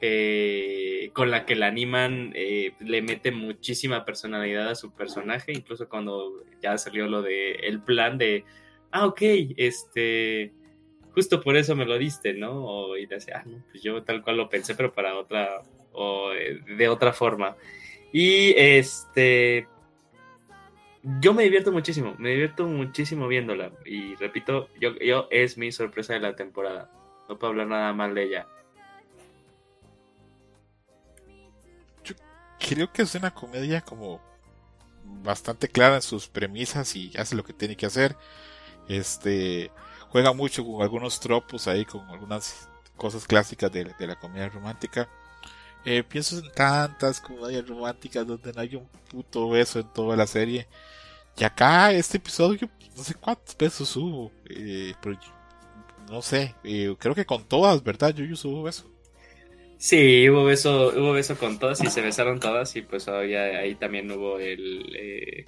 eh, 0.00 1.10
con 1.12 1.30
la 1.30 1.44
que 1.44 1.56
la 1.56 1.66
animan 1.66 2.32
eh, 2.34 2.72
le 2.80 3.02
mete 3.02 3.32
muchísima 3.32 4.04
personalidad 4.04 4.68
a 4.68 4.74
su 4.74 4.92
personaje. 4.92 5.52
Incluso 5.52 5.88
cuando 5.88 6.44
ya 6.62 6.78
salió 6.78 7.08
lo 7.08 7.22
de 7.22 7.52
el 7.52 7.82
plan 7.82 8.16
de, 8.16 8.44
ah, 8.92 9.06
ok, 9.06 9.22
este, 9.56 10.52
justo 11.12 11.40
por 11.40 11.56
eso 11.56 11.74
me 11.74 11.86
lo 11.86 11.98
diste, 11.98 12.34
¿no? 12.34 12.96
y 12.96 13.06
decía, 13.06 13.42
ah, 13.44 13.44
no, 13.46 13.64
pues 13.70 13.82
yo 13.82 14.02
tal 14.02 14.22
cual 14.22 14.36
lo 14.36 14.48
pensé, 14.48 14.74
pero 14.74 14.92
para 14.92 15.18
otra, 15.18 15.62
o 15.92 16.30
de 16.30 16.88
otra 16.88 17.12
forma. 17.12 17.56
Y 18.12 18.54
este, 18.56 19.68
yo 21.02 21.32
me 21.32 21.44
divierto 21.44 21.72
muchísimo, 21.72 22.14
me 22.18 22.30
divierto 22.30 22.66
muchísimo 22.66 23.28
viéndola. 23.28 23.72
Y 23.84 24.16
repito, 24.16 24.68
yo, 24.80 24.96
yo 24.98 25.28
es 25.30 25.56
mi 25.56 25.72
sorpresa 25.72 26.14
de 26.14 26.20
la 26.20 26.36
temporada. 26.36 26.90
No 27.28 27.38
puedo 27.38 27.52
hablar 27.52 27.68
nada 27.68 27.92
mal 27.92 28.14
de 28.14 28.24
ella. 28.24 28.46
Yo 32.04 32.14
creo 32.58 32.92
que 32.92 33.02
es 33.02 33.14
una 33.14 33.32
comedia 33.32 33.80
como 33.80 34.20
bastante 35.04 35.68
clara 35.68 35.96
en 35.96 36.02
sus 36.02 36.28
premisas 36.28 36.94
y 36.96 37.12
hace 37.16 37.36
lo 37.36 37.44
que 37.44 37.52
tiene 37.52 37.76
que 37.76 37.86
hacer. 37.86 38.16
Este 38.88 39.70
juega 40.08 40.32
mucho 40.32 40.64
con 40.64 40.82
algunos 40.82 41.20
tropos 41.20 41.68
ahí, 41.68 41.84
con 41.84 42.08
algunas 42.10 42.68
cosas 42.96 43.26
clásicas 43.26 43.72
de, 43.72 43.84
de 43.98 44.06
la 44.06 44.16
comedia 44.16 44.48
romántica. 44.48 45.08
Eh, 45.84 46.02
pienso 46.02 46.38
en 46.38 46.50
tantas 46.52 47.20
comedias 47.20 47.66
románticas 47.66 48.26
donde 48.26 48.52
no 48.52 48.60
hay 48.60 48.76
un 48.76 48.86
puto 49.10 49.48
beso 49.48 49.80
en 49.80 49.92
toda 49.92 50.16
la 50.16 50.26
serie. 50.26 50.66
Y 51.36 51.44
acá, 51.44 51.92
este 51.92 52.18
episodio, 52.18 52.68
no 52.96 53.02
sé 53.02 53.14
cuántos 53.14 53.56
besos 53.56 53.96
hubo. 53.96 54.30
Eh, 54.48 54.92
pero 55.00 55.18
no 56.10 56.20
sé, 56.22 56.54
eh, 56.64 56.94
creo 56.98 57.14
que 57.14 57.24
con 57.24 57.44
todas, 57.44 57.82
¿verdad? 57.82 58.14
Yo, 58.14 58.24
yo 58.24 58.34
hubo 58.48 58.64
beso. 58.64 58.90
Sí, 59.78 60.28
hubo 60.28 60.44
beso, 60.44 60.92
hubo 60.94 61.12
beso 61.12 61.38
con 61.38 61.58
todas 61.58 61.82
y 61.82 61.86
se 61.86 62.02
besaron 62.02 62.38
todas 62.38 62.76
y 62.76 62.82
pues 62.82 63.08
ahí 63.08 63.74
también 63.76 64.10
hubo 64.10 64.38
el, 64.38 65.46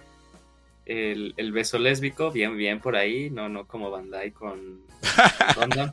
el, 0.86 1.34
el, 1.36 1.52
beso 1.52 1.78
lésbico, 1.78 2.30
bien, 2.30 2.56
bien 2.56 2.80
por 2.80 2.96
ahí, 2.96 3.28
no, 3.28 3.50
no 3.50 3.66
como 3.66 3.90
Bandai 3.90 4.30
con, 4.30 4.80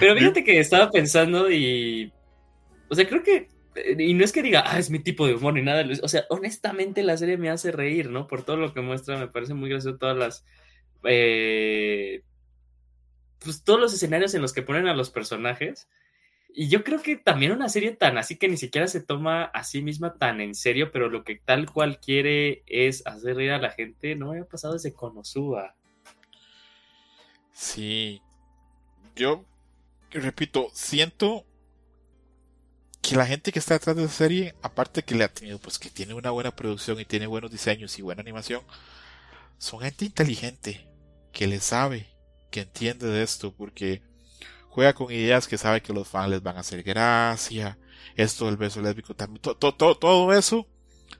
Pero 0.00 0.16
fíjate 0.16 0.42
que 0.42 0.58
estaba 0.58 0.90
pensando 0.90 1.50
y. 1.50 2.12
O 2.90 2.94
sea, 2.94 3.08
creo 3.08 3.22
que. 3.22 3.48
Y 3.98 4.14
no 4.14 4.24
es 4.24 4.32
que 4.32 4.42
diga, 4.42 4.64
ah, 4.66 4.78
es 4.78 4.90
mi 4.90 4.98
tipo 4.98 5.26
de 5.26 5.34
humor 5.34 5.54
ni 5.54 5.62
nada. 5.62 5.86
O 6.02 6.08
sea, 6.08 6.26
honestamente 6.28 7.02
la 7.02 7.16
serie 7.16 7.38
me 7.38 7.48
hace 7.48 7.70
reír, 7.70 8.10
¿no? 8.10 8.26
Por 8.26 8.42
todo 8.42 8.56
lo 8.56 8.74
que 8.74 8.80
muestra, 8.80 9.16
me 9.16 9.28
parece 9.28 9.54
muy 9.54 9.70
gracioso 9.70 9.96
todas 9.96 10.16
las. 10.16 10.44
Eh, 11.04 12.22
pues 13.38 13.62
todos 13.62 13.80
los 13.80 13.94
escenarios 13.94 14.34
en 14.34 14.42
los 14.42 14.52
que 14.52 14.62
ponen 14.62 14.88
a 14.88 14.94
los 14.94 15.10
personajes. 15.10 15.88
Y 16.52 16.68
yo 16.68 16.82
creo 16.82 17.00
que 17.00 17.16
también 17.16 17.52
una 17.52 17.68
serie 17.68 17.92
tan 17.92 18.18
así 18.18 18.36
que 18.36 18.48
ni 18.48 18.56
siquiera 18.56 18.88
se 18.88 19.00
toma 19.00 19.44
a 19.44 19.62
sí 19.62 19.82
misma 19.82 20.14
tan 20.14 20.40
en 20.40 20.56
serio, 20.56 20.90
pero 20.90 21.08
lo 21.08 21.22
que 21.22 21.36
tal 21.36 21.70
cual 21.70 22.00
quiere 22.00 22.64
es 22.66 23.06
hacer 23.06 23.36
reír 23.36 23.52
a 23.52 23.58
la 23.58 23.70
gente, 23.70 24.16
no 24.16 24.26
me 24.26 24.32
había 24.32 24.48
pasado 24.48 24.74
desde 24.74 24.92
Konosuba. 24.92 25.76
Sí. 27.52 28.20
Yo, 29.14 29.44
repito, 30.10 30.68
siento 30.72 31.44
que 33.00 33.16
la 33.16 33.26
gente 33.26 33.52
que 33.52 33.58
está 33.58 33.74
detrás 33.74 33.96
de 33.96 34.04
esa 34.04 34.12
serie, 34.12 34.54
aparte 34.62 35.02
que 35.02 35.14
le 35.14 35.24
ha 35.24 35.32
tenido, 35.32 35.58
pues 35.58 35.78
que 35.78 35.90
tiene 35.90 36.14
una 36.14 36.30
buena 36.30 36.54
producción 36.54 37.00
y 37.00 37.04
tiene 37.04 37.26
buenos 37.26 37.50
diseños 37.50 37.98
y 37.98 38.02
buena 38.02 38.22
animación, 38.22 38.62
son 39.58 39.80
gente 39.80 40.04
inteligente, 40.04 40.88
que 41.32 41.46
le 41.46 41.60
sabe, 41.60 42.08
que 42.50 42.62
entiende 42.62 43.06
de 43.06 43.22
esto, 43.22 43.54
porque 43.54 44.02
juega 44.68 44.94
con 44.94 45.12
ideas 45.12 45.48
que 45.48 45.58
sabe 45.58 45.82
que 45.82 45.92
los 45.92 46.08
fans 46.08 46.30
les 46.30 46.42
van 46.42 46.56
a 46.56 46.60
hacer 46.60 46.82
gracia, 46.82 47.78
esto 48.16 48.46
del 48.46 48.56
beso 48.56 48.80
lésbico 48.80 49.14
también, 49.14 49.40
todo, 49.40 49.74
todo, 49.74 49.96
todo 49.96 50.32
eso 50.34 50.66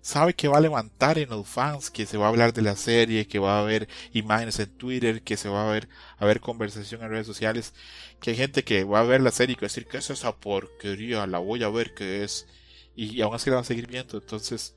sabe 0.01 0.35
que 0.35 0.49
va 0.49 0.59
a 0.59 0.61
levantar 0.61 1.19
en 1.19 1.31
los 1.31 1.47
fans, 1.47 1.91
que 1.91 2.07
se 2.07 2.17
va 2.17 2.27
a 2.27 2.29
hablar 2.29 2.53
de 2.53 2.63
la 2.63 2.77
serie, 2.77 3.27
que 3.27 3.39
va 3.39 3.59
a 3.59 3.61
haber 3.61 3.89
imágenes 4.13 4.59
en 4.59 4.71
Twitter, 4.77 5.23
que 5.23 5.37
se 5.37 5.49
va 5.49 5.69
a 5.69 5.73
ver, 5.73 5.89
a 6.19 6.27
ver 6.27 6.41
conversación 6.41 7.03
en 7.03 7.11
redes 7.11 7.27
sociales, 7.27 7.75
que 8.21 8.31
hay 8.31 8.37
gente 8.37 8.65
que 8.65 8.85
va 8.85 9.01
a 9.01 9.05
ver 9.05 9.21
la 9.21 9.31
serie 9.31 9.55
y 9.55 9.57
va 9.57 9.67
a 9.67 9.69
decir 9.69 9.87
que 9.87 9.99
es 9.99 10.11
esa 10.11 10.37
porquería, 10.37 11.27
la 11.27 11.39
voy 11.39 11.63
a 11.63 11.69
ver 11.69 11.95
que 11.95 12.25
es, 12.25 12.47
y, 12.97 13.21
aún 13.21 13.35
así 13.35 13.51
la 13.51 13.57
van 13.57 13.65
a 13.65 13.67
seguir 13.67 13.87
viendo, 13.87 14.19
entonces 14.19 14.75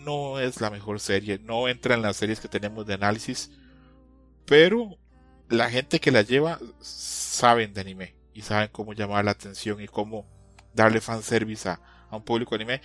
no 0.00 0.38
es 0.38 0.60
la 0.60 0.70
mejor 0.70 1.00
serie, 1.00 1.38
no 1.38 1.68
entra 1.68 1.94
en 1.94 2.02
las 2.02 2.16
series 2.16 2.40
que 2.40 2.48
tenemos 2.48 2.86
de 2.86 2.94
análisis, 2.94 3.50
pero 4.44 4.98
la 5.48 5.70
gente 5.70 6.00
que 6.00 6.10
la 6.10 6.22
lleva 6.22 6.58
saben 6.80 7.74
de 7.74 7.80
anime 7.80 8.14
y 8.34 8.42
saben 8.42 8.68
cómo 8.70 8.92
llamar 8.92 9.24
la 9.24 9.32
atención 9.32 9.80
y 9.80 9.88
cómo 9.88 10.26
darle 10.74 11.00
fanservice 11.00 11.68
a, 11.68 11.80
a 12.10 12.16
un 12.16 12.22
público 12.22 12.54
anime 12.54 12.80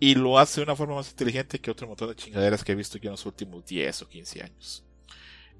y 0.00 0.14
lo 0.14 0.38
hace 0.38 0.60
de 0.60 0.64
una 0.64 0.76
forma 0.76 0.96
más 0.96 1.10
inteligente 1.10 1.58
que 1.58 1.70
otro 1.70 1.88
montón 1.88 2.08
de 2.08 2.16
chingaderas 2.16 2.62
que 2.62 2.72
he 2.72 2.76
visto 2.76 2.98
yo 2.98 3.08
en 3.08 3.12
los 3.12 3.26
últimos 3.26 3.64
10 3.66 4.02
o 4.02 4.08
15 4.08 4.42
años. 4.42 4.84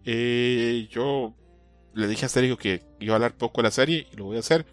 Eh, 0.05 0.89
yo 0.91 1.35
le 1.95 2.07
dije 2.07 2.27
a 2.27 2.29
Sergio 2.29 2.57
que 2.57 2.83
iba 3.01 3.15
a 3.15 3.17
hablar 3.17 3.37
poco 3.37 3.61
de 3.61 3.65
la 3.65 3.71
serie 3.71 4.07
y 4.13 4.17
lo 4.17 4.25
voy 4.25 4.37
a 4.37 4.41
hacer. 4.41 4.65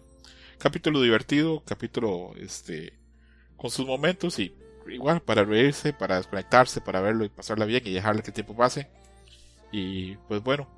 Capítulo 0.58 1.00
divertido, 1.00 1.62
capítulo 1.64 2.32
este 2.38 2.94
con 3.56 3.70
sus 3.70 3.86
momentos 3.86 4.38
y 4.38 4.54
igual 4.88 5.20
para 5.20 5.44
reírse, 5.44 5.92
para 5.92 6.18
desconectarse, 6.18 6.80
para 6.80 7.00
verlo 7.00 7.24
y 7.24 7.28
pasarla 7.28 7.64
bien 7.64 7.82
y 7.84 7.92
dejarle 7.92 8.22
que 8.22 8.30
el 8.30 8.34
tiempo 8.34 8.56
pase. 8.56 8.88
Y 9.72 10.16
pues 10.28 10.42
bueno, 10.42 10.68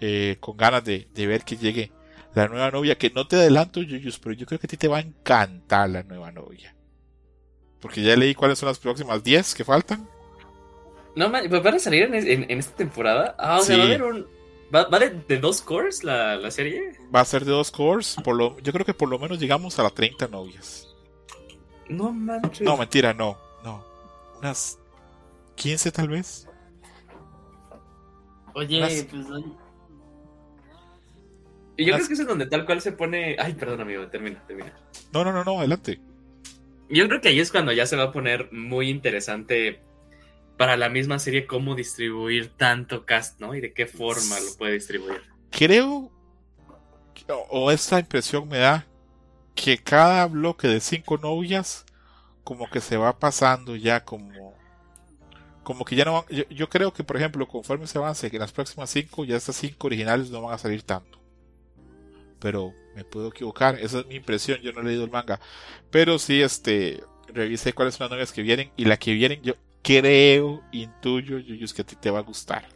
eh, 0.00 0.38
con 0.40 0.56
ganas 0.56 0.84
de, 0.84 1.08
de, 1.12 1.26
ver 1.26 1.44
que 1.44 1.56
llegue 1.56 1.92
la 2.34 2.48
nueva 2.48 2.70
novia, 2.70 2.96
que 2.96 3.10
no 3.10 3.26
te 3.26 3.36
adelanto, 3.36 3.82
Yuyus, 3.82 4.18
pero 4.18 4.34
yo 4.34 4.46
creo 4.46 4.58
que 4.58 4.66
a 4.66 4.70
ti 4.70 4.76
te 4.76 4.88
va 4.88 4.98
a 4.98 5.00
encantar 5.00 5.90
la 5.90 6.02
nueva 6.02 6.32
novia. 6.32 6.74
Porque 7.80 8.02
ya 8.02 8.16
leí 8.16 8.34
cuáles 8.34 8.58
son 8.58 8.68
las 8.68 8.78
próximas 8.78 9.22
10 9.22 9.54
que 9.54 9.64
faltan. 9.64 10.08
No, 11.16 11.30
pues 11.30 11.62
van 11.62 11.74
a 11.74 11.78
salir 11.78 12.02
en, 12.14 12.50
esta 12.50 12.76
temporada. 12.76 13.34
Ah, 13.38 13.58
o 13.58 13.62
sea, 13.62 13.76
va 13.76 13.84
a 13.84 13.86
haber 13.86 14.02
un. 14.02 14.26
¿Va, 14.72 14.86
de, 14.98 15.38
dos 15.38 15.62
cores 15.62 16.04
la, 16.04 16.36
la, 16.36 16.50
serie? 16.52 16.96
Va 17.12 17.20
a 17.20 17.24
ser 17.24 17.44
de 17.44 17.50
dos 17.50 17.72
cores. 17.72 18.16
Por 18.22 18.36
lo, 18.36 18.56
yo 18.60 18.72
creo 18.72 18.86
que 18.86 18.94
por 18.94 19.08
lo 19.08 19.18
menos 19.18 19.40
llegamos 19.40 19.78
a 19.78 19.82
las 19.82 19.94
30 19.94 20.28
novias. 20.28 20.94
No 21.88 22.12
manches. 22.12 22.60
No, 22.60 22.76
mentira, 22.76 23.12
no. 23.12 23.36
No. 23.64 23.84
Unas 24.38 24.78
15 25.56 25.90
tal 25.90 26.08
vez. 26.08 26.46
Oye, 28.54 29.06
pues. 29.10 29.26
Y 31.76 31.86
yo 31.86 31.94
creo 31.94 32.06
que 32.06 32.12
es 32.12 32.26
donde 32.26 32.46
tal 32.46 32.64
cual 32.66 32.80
se 32.80 32.92
pone. 32.92 33.36
Ay, 33.38 33.54
perdón, 33.54 33.80
amigo, 33.80 34.06
termina, 34.08 34.40
termina. 34.46 34.72
No, 35.12 35.24
no, 35.24 35.32
no, 35.32 35.42
no, 35.42 35.58
adelante. 35.58 36.00
Yo 36.90 37.06
creo 37.06 37.20
que 37.20 37.28
ahí 37.28 37.40
es 37.40 37.52
cuando 37.52 37.72
ya 37.72 37.86
se 37.86 37.96
va 37.96 38.04
a 38.04 38.12
poner 38.12 38.52
muy 38.52 38.90
interesante 38.90 39.80
para 40.56 40.76
la 40.76 40.88
misma 40.88 41.18
serie 41.18 41.46
cómo 41.46 41.74
distribuir 41.74 42.48
tanto 42.56 43.06
cast, 43.06 43.40
¿no? 43.40 43.54
Y 43.54 43.60
de 43.60 43.72
qué 43.72 43.86
forma 43.86 44.38
lo 44.40 44.56
puede 44.58 44.74
distribuir. 44.74 45.22
Creo, 45.50 46.10
o 47.48 47.70
esa 47.70 48.00
impresión 48.00 48.48
me 48.48 48.58
da, 48.58 48.86
que 49.54 49.78
cada 49.78 50.26
bloque 50.26 50.68
de 50.68 50.80
cinco 50.80 51.16
novias 51.18 51.84
como 52.44 52.68
que 52.68 52.80
se 52.80 52.96
va 52.96 53.18
pasando 53.18 53.76
ya 53.76 54.04
como 54.04 54.54
como 55.62 55.84
que 55.84 55.94
ya 55.94 56.04
no 56.04 56.14
van, 56.14 56.24
yo, 56.30 56.44
yo, 56.48 56.68
creo 56.68 56.92
que 56.92 57.04
por 57.04 57.16
ejemplo 57.16 57.46
conforme 57.46 57.86
se 57.86 57.98
avance 57.98 58.30
que 58.30 58.38
las 58.38 58.50
próximas 58.50 58.90
cinco 58.90 59.24
ya 59.24 59.36
estas 59.36 59.56
cinco 59.56 59.86
originales 59.86 60.30
no 60.30 60.42
van 60.42 60.54
a 60.54 60.58
salir 60.58 60.82
tanto 60.82 61.19
pero 62.40 62.74
me 62.94 63.04
puedo 63.04 63.28
equivocar, 63.28 63.78
esa 63.78 64.00
es 64.00 64.06
mi 64.06 64.16
impresión, 64.16 64.60
yo 64.60 64.72
no 64.72 64.80
he 64.80 64.84
leído 64.84 65.04
el 65.04 65.10
manga, 65.10 65.40
pero 65.90 66.18
sí, 66.18 66.42
este, 66.42 67.02
revisé 67.28 67.72
cuáles 67.72 67.94
son 67.94 68.06
las 68.06 68.10
novias 68.10 68.32
que 68.32 68.42
vienen, 68.42 68.72
y 68.76 68.84
la 68.86 68.96
que 68.96 69.12
vienen, 69.12 69.42
yo 69.42 69.54
creo, 69.82 70.62
intuyo, 70.72 71.38
Yuyus, 71.38 71.72
que 71.72 71.82
a 71.82 71.86
ti 71.86 71.96
te 71.96 72.10
va 72.10 72.18
a 72.18 72.22
gustar. 72.22 72.66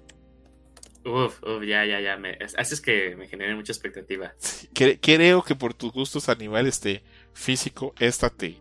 Uf, 1.04 1.42
uf, 1.42 1.62
ya, 1.66 1.84
ya, 1.84 2.00
ya, 2.00 2.16
me, 2.16 2.38
haces 2.56 2.80
que 2.80 3.14
me 3.16 3.28
genere 3.28 3.54
mucha 3.54 3.72
expectativa. 3.72 4.34
creo 4.72 5.42
que 5.42 5.54
por 5.54 5.74
tus 5.74 5.92
gustos 5.92 6.28
a 6.28 6.34
nivel 6.34 6.66
este, 6.66 7.02
físico, 7.34 7.94
esta 7.98 8.30
te, 8.30 8.56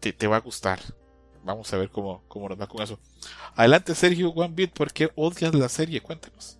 te, 0.00 0.12
te 0.12 0.26
va 0.26 0.36
a 0.36 0.40
gustar. 0.40 0.80
Vamos 1.44 1.72
a 1.72 1.78
ver 1.78 1.90
cómo, 1.90 2.24
cómo 2.28 2.48
nos 2.48 2.60
va 2.60 2.66
con 2.66 2.82
eso. 2.82 2.98
Adelante, 3.54 3.94
Sergio 3.94 4.30
One 4.30 4.54
Beat, 4.54 4.72
¿por 4.72 4.92
qué 4.92 5.10
odias 5.14 5.54
la 5.54 5.68
serie? 5.68 6.00
Cuéntanos. 6.00 6.57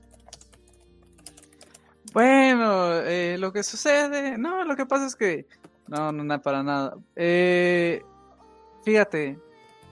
Bueno, 2.13 2.95
eh, 3.01 3.37
lo 3.39 3.53
que 3.53 3.63
sucede, 3.63 4.39
no, 4.39 4.65
lo 4.65 4.77
que 4.77 4.87
pasa 4.87 5.07
es 5.07 5.15
que, 5.15 5.47
no, 5.89 6.13
no, 6.13 6.25
nada 6.25 6.41
para 6.41 6.63
nada. 6.63 6.97
Eh, 7.15 8.03
fíjate, 8.85 9.39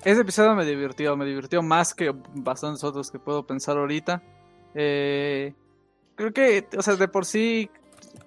ese 0.05 0.21
episodio 0.21 0.55
me 0.55 0.64
divirtió, 0.64 1.17
me 1.17 1.27
divirtió 1.27 1.62
más 1.62 1.95
que 1.95 2.14
bastantes 2.35 2.85
otros 2.85 3.11
que 3.11 3.19
puedo 3.19 3.47
pensar 3.47 3.77
ahorita. 3.77 4.23
Eh, 4.75 5.53
creo 6.14 6.33
que, 6.33 6.67
o 6.77 6.83
sea, 6.83 6.97
de 6.97 7.09
por 7.09 7.27
sí, 7.27 7.71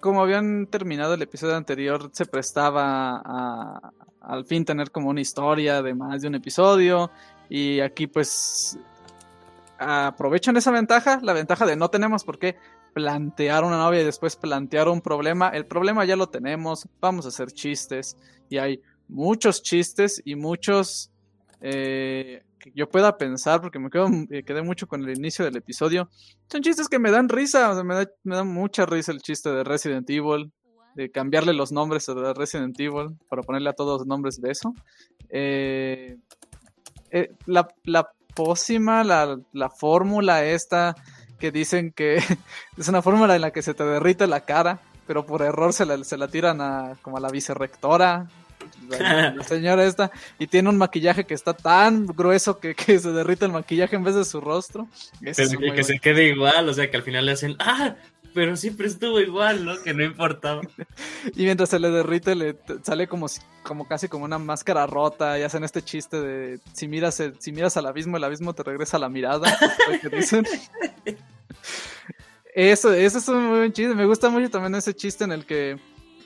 como 0.00 0.22
habían 0.22 0.66
terminado 0.66 1.14
el 1.14 1.22
episodio 1.22 1.56
anterior, 1.56 2.10
se 2.12 2.26
prestaba 2.26 3.22
a, 3.24 3.92
al 4.20 4.44
fin 4.44 4.64
tener 4.64 4.90
como 4.90 5.10
una 5.10 5.20
historia 5.20 5.82
de 5.82 5.94
más 5.94 6.22
de 6.22 6.28
un 6.28 6.36
episodio. 6.36 7.10
Y 7.48 7.80
aquí 7.80 8.06
pues 8.06 8.78
aprovechan 9.78 10.56
esa 10.56 10.70
ventaja, 10.70 11.18
la 11.22 11.32
ventaja 11.32 11.66
de 11.66 11.74
no 11.74 11.88
tenemos 11.88 12.22
por 12.22 12.38
qué 12.38 12.56
plantear 12.92 13.64
una 13.64 13.78
novia 13.78 14.00
y 14.00 14.04
después 14.04 14.36
plantear 14.36 14.88
un 14.88 15.00
problema. 15.00 15.48
El 15.48 15.66
problema 15.66 16.04
ya 16.04 16.16
lo 16.16 16.28
tenemos, 16.28 16.88
vamos 17.00 17.24
a 17.24 17.28
hacer 17.28 17.52
chistes 17.52 18.16
y 18.48 18.58
hay 18.58 18.80
muchos 19.08 19.62
chistes 19.62 20.22
y 20.24 20.36
muchos 20.36 21.10
eh, 21.60 22.42
que 22.58 22.72
yo 22.74 22.88
pueda 22.88 23.16
pensar 23.16 23.60
porque 23.60 23.78
me, 23.78 23.90
quedo, 23.90 24.08
quedé 24.46 24.62
mucho 24.62 24.86
con 24.86 25.02
el 25.02 25.16
inicio 25.16 25.44
del 25.44 25.56
episodio. 25.56 26.08
Son 26.48 26.62
chistes 26.62 26.88
que 26.88 26.98
me 26.98 27.10
dan 27.10 27.28
risa, 27.28 27.82
me 27.82 27.94
da, 27.94 28.10
me 28.22 28.36
da 28.36 28.44
mucha 28.44 28.86
risa 28.86 29.12
el 29.12 29.22
chiste 29.22 29.50
de 29.50 29.64
Resident 29.64 30.08
Evil, 30.10 30.52
de 30.94 31.10
cambiarle 31.10 31.52
los 31.52 31.72
nombres 31.72 32.06
de 32.06 32.34
Resident 32.34 32.78
Evil 32.78 33.16
para 33.28 33.42
ponerle 33.42 33.70
a 33.70 33.74
todos 33.74 34.06
nombres 34.06 34.40
de 34.40 34.50
eso. 34.50 34.74
Eh, 35.28 36.16
eh, 37.10 37.32
la, 37.46 37.68
la 37.84 38.10
pócima, 38.34 39.04
la, 39.04 39.38
la 39.52 39.70
fórmula 39.70 40.44
esta 40.44 40.94
que 41.40 41.50
dicen 41.50 41.90
que 41.90 42.16
es 42.78 42.88
una 42.88 43.02
fórmula 43.02 43.34
en 43.34 43.42
la 43.42 43.50
que 43.50 43.62
se 43.62 43.74
te 43.74 43.84
derrite 43.84 44.28
la 44.28 44.40
cara, 44.44 44.78
pero 45.06 45.26
por 45.26 45.42
error 45.42 45.72
se 45.72 45.84
la, 45.86 46.02
se 46.04 46.16
la 46.16 46.28
tiran 46.28 46.60
a 46.60 46.96
como 47.02 47.16
a 47.16 47.20
la 47.20 47.30
vicerrectora, 47.30 48.28
la, 48.88 49.42
señora 49.44 49.84
esta, 49.84 50.12
y 50.38 50.46
tiene 50.46 50.68
un 50.68 50.78
maquillaje 50.78 51.24
que 51.24 51.34
está 51.34 51.54
tan 51.54 52.06
grueso 52.06 52.60
que, 52.60 52.74
que 52.74 52.98
se 52.98 53.10
derrite 53.10 53.46
el 53.46 53.52
maquillaje 53.52 53.96
en 53.96 54.04
vez 54.04 54.14
de 54.14 54.24
su 54.24 54.40
rostro. 54.40 54.86
que 55.20 55.34
se 55.84 55.98
quede 55.98 56.28
igual, 56.28 56.68
o 56.68 56.74
sea 56.74 56.90
que 56.90 56.96
al 56.96 57.02
final 57.02 57.26
le 57.26 57.32
hacen, 57.32 57.56
¡ah! 57.58 57.96
pero 58.34 58.56
siempre 58.56 58.86
estuvo 58.86 59.20
igual, 59.20 59.64
¿no? 59.64 59.82
Que 59.82 59.94
no 59.94 60.04
importaba. 60.04 60.62
y 61.36 61.44
mientras 61.44 61.68
se 61.68 61.78
le 61.78 61.90
derrite, 61.90 62.34
le 62.34 62.56
sale 62.82 63.06
como, 63.08 63.26
como 63.62 63.86
casi 63.86 64.08
como 64.08 64.24
una 64.24 64.38
máscara 64.38 64.86
rota. 64.86 65.38
Y 65.38 65.42
hacen 65.42 65.64
este 65.64 65.82
chiste 65.82 66.20
de 66.20 66.60
si 66.72 66.88
miras, 66.88 67.22
si 67.38 67.52
miras 67.52 67.76
al 67.76 67.86
abismo, 67.86 68.16
el 68.16 68.24
abismo 68.24 68.54
te 68.54 68.62
regresa 68.62 68.98
la 68.98 69.08
mirada. 69.08 69.56
Eso, 72.54 72.92
eso 72.92 73.18
es 73.18 73.28
un 73.28 73.46
muy 73.46 73.58
buen 73.58 73.72
chiste. 73.72 73.94
Me 73.94 74.06
gusta 74.06 74.28
mucho 74.28 74.50
también 74.50 74.74
ese 74.74 74.94
chiste 74.94 75.24
en 75.24 75.32
el 75.32 75.46
que, 75.46 75.78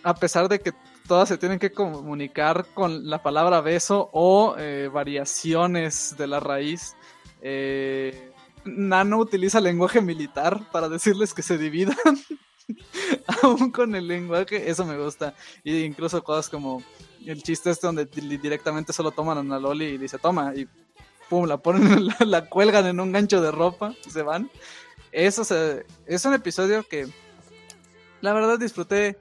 a 0.02 0.14
pesar 0.14 0.48
de 0.48 0.58
que 0.58 0.72
todas 1.06 1.28
se 1.28 1.38
tienen 1.38 1.58
que 1.58 1.72
comunicar 1.72 2.66
con 2.72 3.08
la 3.08 3.22
palabra 3.22 3.60
beso 3.60 4.08
o 4.12 4.54
eh, 4.58 4.88
variaciones 4.92 6.16
de 6.16 6.26
la 6.26 6.40
raíz, 6.40 6.96
eh, 7.42 8.32
Nano 8.64 9.18
utiliza 9.18 9.60
lenguaje 9.60 10.00
militar 10.00 10.62
para 10.72 10.88
decirles 10.88 11.34
que 11.34 11.42
se 11.42 11.58
dividan. 11.58 11.96
Aún 13.42 13.70
con 13.70 13.94
el 13.94 14.08
lenguaje, 14.08 14.70
eso 14.70 14.86
me 14.86 14.96
gusta. 14.96 15.34
Y 15.62 15.82
incluso 15.82 16.24
cosas 16.24 16.48
como 16.48 16.82
el 17.26 17.42
chiste 17.42 17.70
este 17.70 17.86
donde 17.86 18.06
directamente 18.06 18.92
solo 18.92 19.10
toman 19.10 19.38
a 19.38 19.40
una 19.42 19.58
Loli 19.58 19.86
y 19.86 19.98
dice 19.98 20.18
toma 20.18 20.52
y 20.54 20.66
pum, 21.28 21.46
la 21.46 21.58
ponen, 21.58 22.08
la, 22.20 22.48
cuelgan 22.48 22.86
en 22.86 23.00
un 23.00 23.12
gancho 23.12 23.40
de 23.40 23.50
ropa 23.50 23.94
y 24.06 24.10
se 24.10 24.22
van. 24.22 24.50
Eso 25.14 25.42
es 26.06 26.24
un 26.24 26.34
episodio 26.34 26.82
que 26.82 27.06
la 28.20 28.32
verdad 28.32 28.58
disfruté 28.58 29.16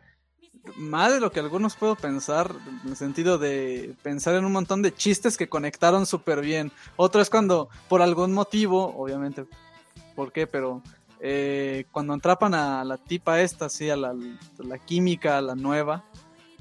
más 0.76 1.14
de 1.14 1.20
lo 1.20 1.32
que 1.32 1.40
algunos 1.40 1.76
puedo 1.76 1.96
pensar, 1.96 2.52
en 2.84 2.90
el 2.90 2.96
sentido 2.96 3.38
de 3.38 3.94
pensar 4.02 4.34
en 4.34 4.44
un 4.44 4.52
montón 4.52 4.82
de 4.82 4.92
chistes 4.92 5.38
que 5.38 5.50
conectaron 5.50 6.08
súper 6.08 6.42
bien. 6.42 6.72
Otro 6.96 7.22
es 7.22 7.30
cuando, 7.30 7.70
por 7.90 8.02
algún 8.02 8.34
motivo, 8.34 8.96
obviamente, 8.98 9.46
¿por 10.16 10.32
qué? 10.32 10.48
Pero 10.48 10.82
eh, 11.20 11.86
cuando 11.92 12.14
atrapan 12.14 12.56
a 12.56 12.84
la 12.84 12.98
tipa 12.98 13.42
esta, 13.42 13.70
sí, 13.70 13.92
a 13.92 13.96
la, 13.96 14.16
la 14.58 14.80
química, 14.80 15.38
a 15.38 15.42
la 15.42 15.54
nueva, 15.54 16.06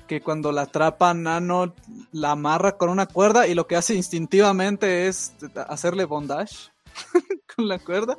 que 0.07 0.21
cuando 0.21 0.53
la 0.53 0.63
atrapa 0.63 1.15
Nano 1.15 1.73
la 2.11 2.33
amarra 2.33 2.77
con 2.77 2.91
una 2.91 3.07
cuerda 3.07 3.47
y 3.47 3.55
lo 3.55 3.67
que 3.67 3.77
hace 3.77 3.95
instintivamente 3.95 5.09
es 5.09 5.33
hacerle 5.69 6.05
bondage 6.05 6.72
con 7.57 7.69
la 7.69 7.79
cuerda. 7.79 8.19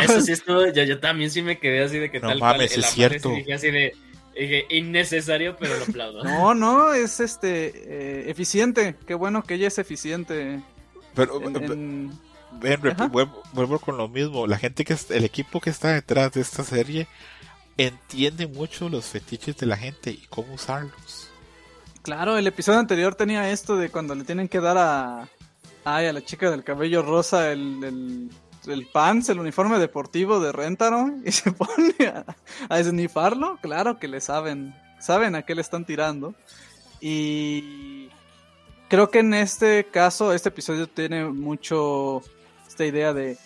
Eso 0.00 0.20
sí 0.20 0.32
estuvo, 0.32 0.66
yo, 0.66 0.82
yo 0.84 0.98
también 1.00 1.30
sí 1.30 1.42
me 1.42 1.58
quedé 1.58 1.82
así 1.82 1.98
de 1.98 2.10
que 2.10 2.20
No 2.20 2.28
tal 2.28 2.38
mames, 2.38 2.72
cual, 2.72 2.84
es 2.84 2.90
cierto. 2.90 3.30
Dije 3.30 3.52
así 3.54 3.70
de 3.70 3.94
dije, 4.38 4.64
innecesario, 4.70 5.56
pero 5.58 5.76
lo 5.76 5.84
aplaudo. 5.84 6.24
No, 6.24 6.54
no, 6.54 6.92
es 6.94 7.20
este 7.20 7.72
eh, 7.74 8.30
eficiente. 8.30 8.96
Qué 9.06 9.14
bueno 9.14 9.42
que 9.42 9.54
ella 9.54 9.68
es 9.68 9.78
eficiente. 9.78 10.60
Pero 11.14 11.42
en- 11.42 11.56
en- 11.56 12.18
ven, 12.60 12.80
vuelvo, 13.10 13.42
vuelvo 13.52 13.78
con 13.78 13.96
lo 13.96 14.08
mismo. 14.08 14.46
La 14.46 14.58
gente 14.58 14.84
que 14.84 14.94
es, 14.94 15.10
el 15.10 15.24
equipo 15.24 15.60
que 15.60 15.70
está 15.70 15.92
detrás 15.92 16.32
de 16.32 16.40
esta 16.40 16.64
serie 16.64 17.06
entiende 17.76 18.46
mucho 18.46 18.88
los 18.88 19.06
fetiches 19.06 19.56
de 19.56 19.66
la 19.66 19.76
gente 19.76 20.10
y 20.10 20.26
cómo 20.28 20.54
usarlos. 20.54 21.28
Claro, 22.02 22.38
el 22.38 22.46
episodio 22.46 22.78
anterior 22.78 23.14
tenía 23.14 23.50
esto 23.50 23.76
de 23.76 23.90
cuando 23.90 24.14
le 24.14 24.24
tienen 24.24 24.48
que 24.48 24.60
dar 24.60 24.78
a, 24.78 25.28
ay, 25.84 26.06
a 26.06 26.12
la 26.12 26.22
chica 26.22 26.50
del 26.50 26.64
cabello 26.64 27.02
rosa 27.02 27.52
el, 27.52 27.82
el, 27.84 28.30
el 28.66 28.86
pants, 28.86 29.28
el 29.28 29.40
uniforme 29.40 29.78
deportivo 29.78 30.40
de 30.40 30.52
Rentaro 30.52 31.10
y 31.24 31.32
se 31.32 31.52
pone 31.52 31.94
a, 32.06 32.24
a 32.68 32.78
esnifarlo. 32.78 33.58
Claro 33.60 33.98
que 33.98 34.08
le 34.08 34.20
saben, 34.20 34.74
saben 34.98 35.34
a 35.34 35.42
qué 35.42 35.54
le 35.54 35.60
están 35.62 35.84
tirando. 35.84 36.34
Y 37.00 38.08
creo 38.88 39.10
que 39.10 39.20
en 39.20 39.34
este 39.34 39.86
caso, 39.90 40.32
este 40.32 40.50
episodio 40.50 40.86
tiene 40.86 41.24
mucho 41.24 42.22
esta 42.68 42.84
idea 42.84 43.12
de... 43.14 43.38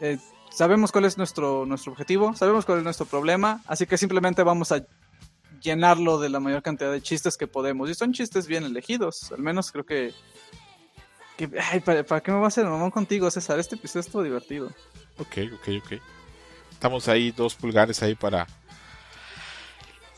eh, 0.00 0.18
sabemos 0.50 0.92
cuál 0.92 1.04
es 1.04 1.18
nuestro, 1.18 1.66
nuestro 1.66 1.92
objetivo, 1.92 2.34
sabemos 2.34 2.64
cuál 2.64 2.78
es 2.78 2.84
nuestro 2.84 3.06
problema, 3.06 3.62
así 3.66 3.86
que 3.86 3.98
simplemente 3.98 4.42
vamos 4.42 4.72
a 4.72 4.86
llenarlo 5.60 6.18
de 6.18 6.28
la 6.28 6.40
mayor 6.40 6.62
cantidad 6.62 6.92
de 6.92 7.02
chistes 7.02 7.36
que 7.36 7.46
podemos. 7.46 7.90
Y 7.90 7.94
son 7.94 8.12
chistes 8.12 8.46
bien 8.46 8.64
elegidos. 8.64 9.32
Al 9.32 9.40
menos 9.42 9.72
creo 9.72 9.84
que. 9.84 10.14
Que 11.36 11.50
ay, 11.60 11.80
¿para, 11.80 12.20
qué 12.20 12.32
me 12.32 12.38
va 12.38 12.44
a 12.44 12.48
hacer 12.48 12.64
mamón 12.64 12.90
contigo, 12.90 13.30
César? 13.30 13.58
Este 13.58 13.74
episodio 13.74 14.00
estuvo 14.00 14.22
divertido. 14.22 14.66
Ok, 15.18 15.38
ok, 15.54 15.68
ok. 15.84 15.92
Estamos 16.72 17.08
ahí, 17.08 17.30
dos 17.30 17.54
pulgares 17.54 18.02
ahí 18.02 18.14
para 18.14 18.46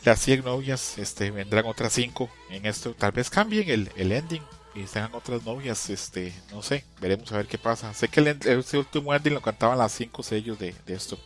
las 0.05 0.21
100 0.21 0.45
novias. 0.45 0.99
Este, 0.99 1.31
vendrán 1.31 1.66
otras 1.66 1.93
5 1.93 2.29
en 2.51 2.66
esto. 2.66 2.95
Tal 2.95 3.12
vez 3.12 3.31
cambien 3.31 3.69
el, 3.69 3.91
el 3.97 4.12
ending 4.12 4.43
y 4.75 4.87
sean 4.87 5.14
otras 5.14 5.45
novias. 5.45 5.91
Este, 5.91 6.33
no 6.51 6.62
sé, 6.62 6.85
veremos 7.01 7.31
a 7.33 7.37
ver 7.37 7.47
qué 7.47 7.59
pasa. 7.59 7.93
Sé 7.95 8.09
que 8.09 8.21
el, 8.21 8.29
ese 8.29 8.79
último 8.79 9.14
ending 9.14 9.35
lo 9.35 9.43
cantaban 9.43 9.79
las 9.79 9.93
5 9.93 10.23
sellos 10.23 10.59
de, 10.59 10.75
de 10.87 10.95
esto. 10.95 11.19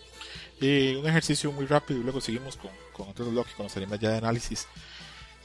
Y 0.60 0.94
un 0.94 1.06
ejercicio 1.06 1.50
muy 1.50 1.66
rápido 1.66 2.00
y 2.00 2.02
luego 2.04 2.20
seguimos 2.20 2.56
con, 2.56 2.70
con 2.92 3.08
otros 3.08 3.30
bloques, 3.30 3.54
con 3.54 3.64
los 3.64 4.00
ya 4.00 4.10
de 4.10 4.18
análisis. 4.18 4.68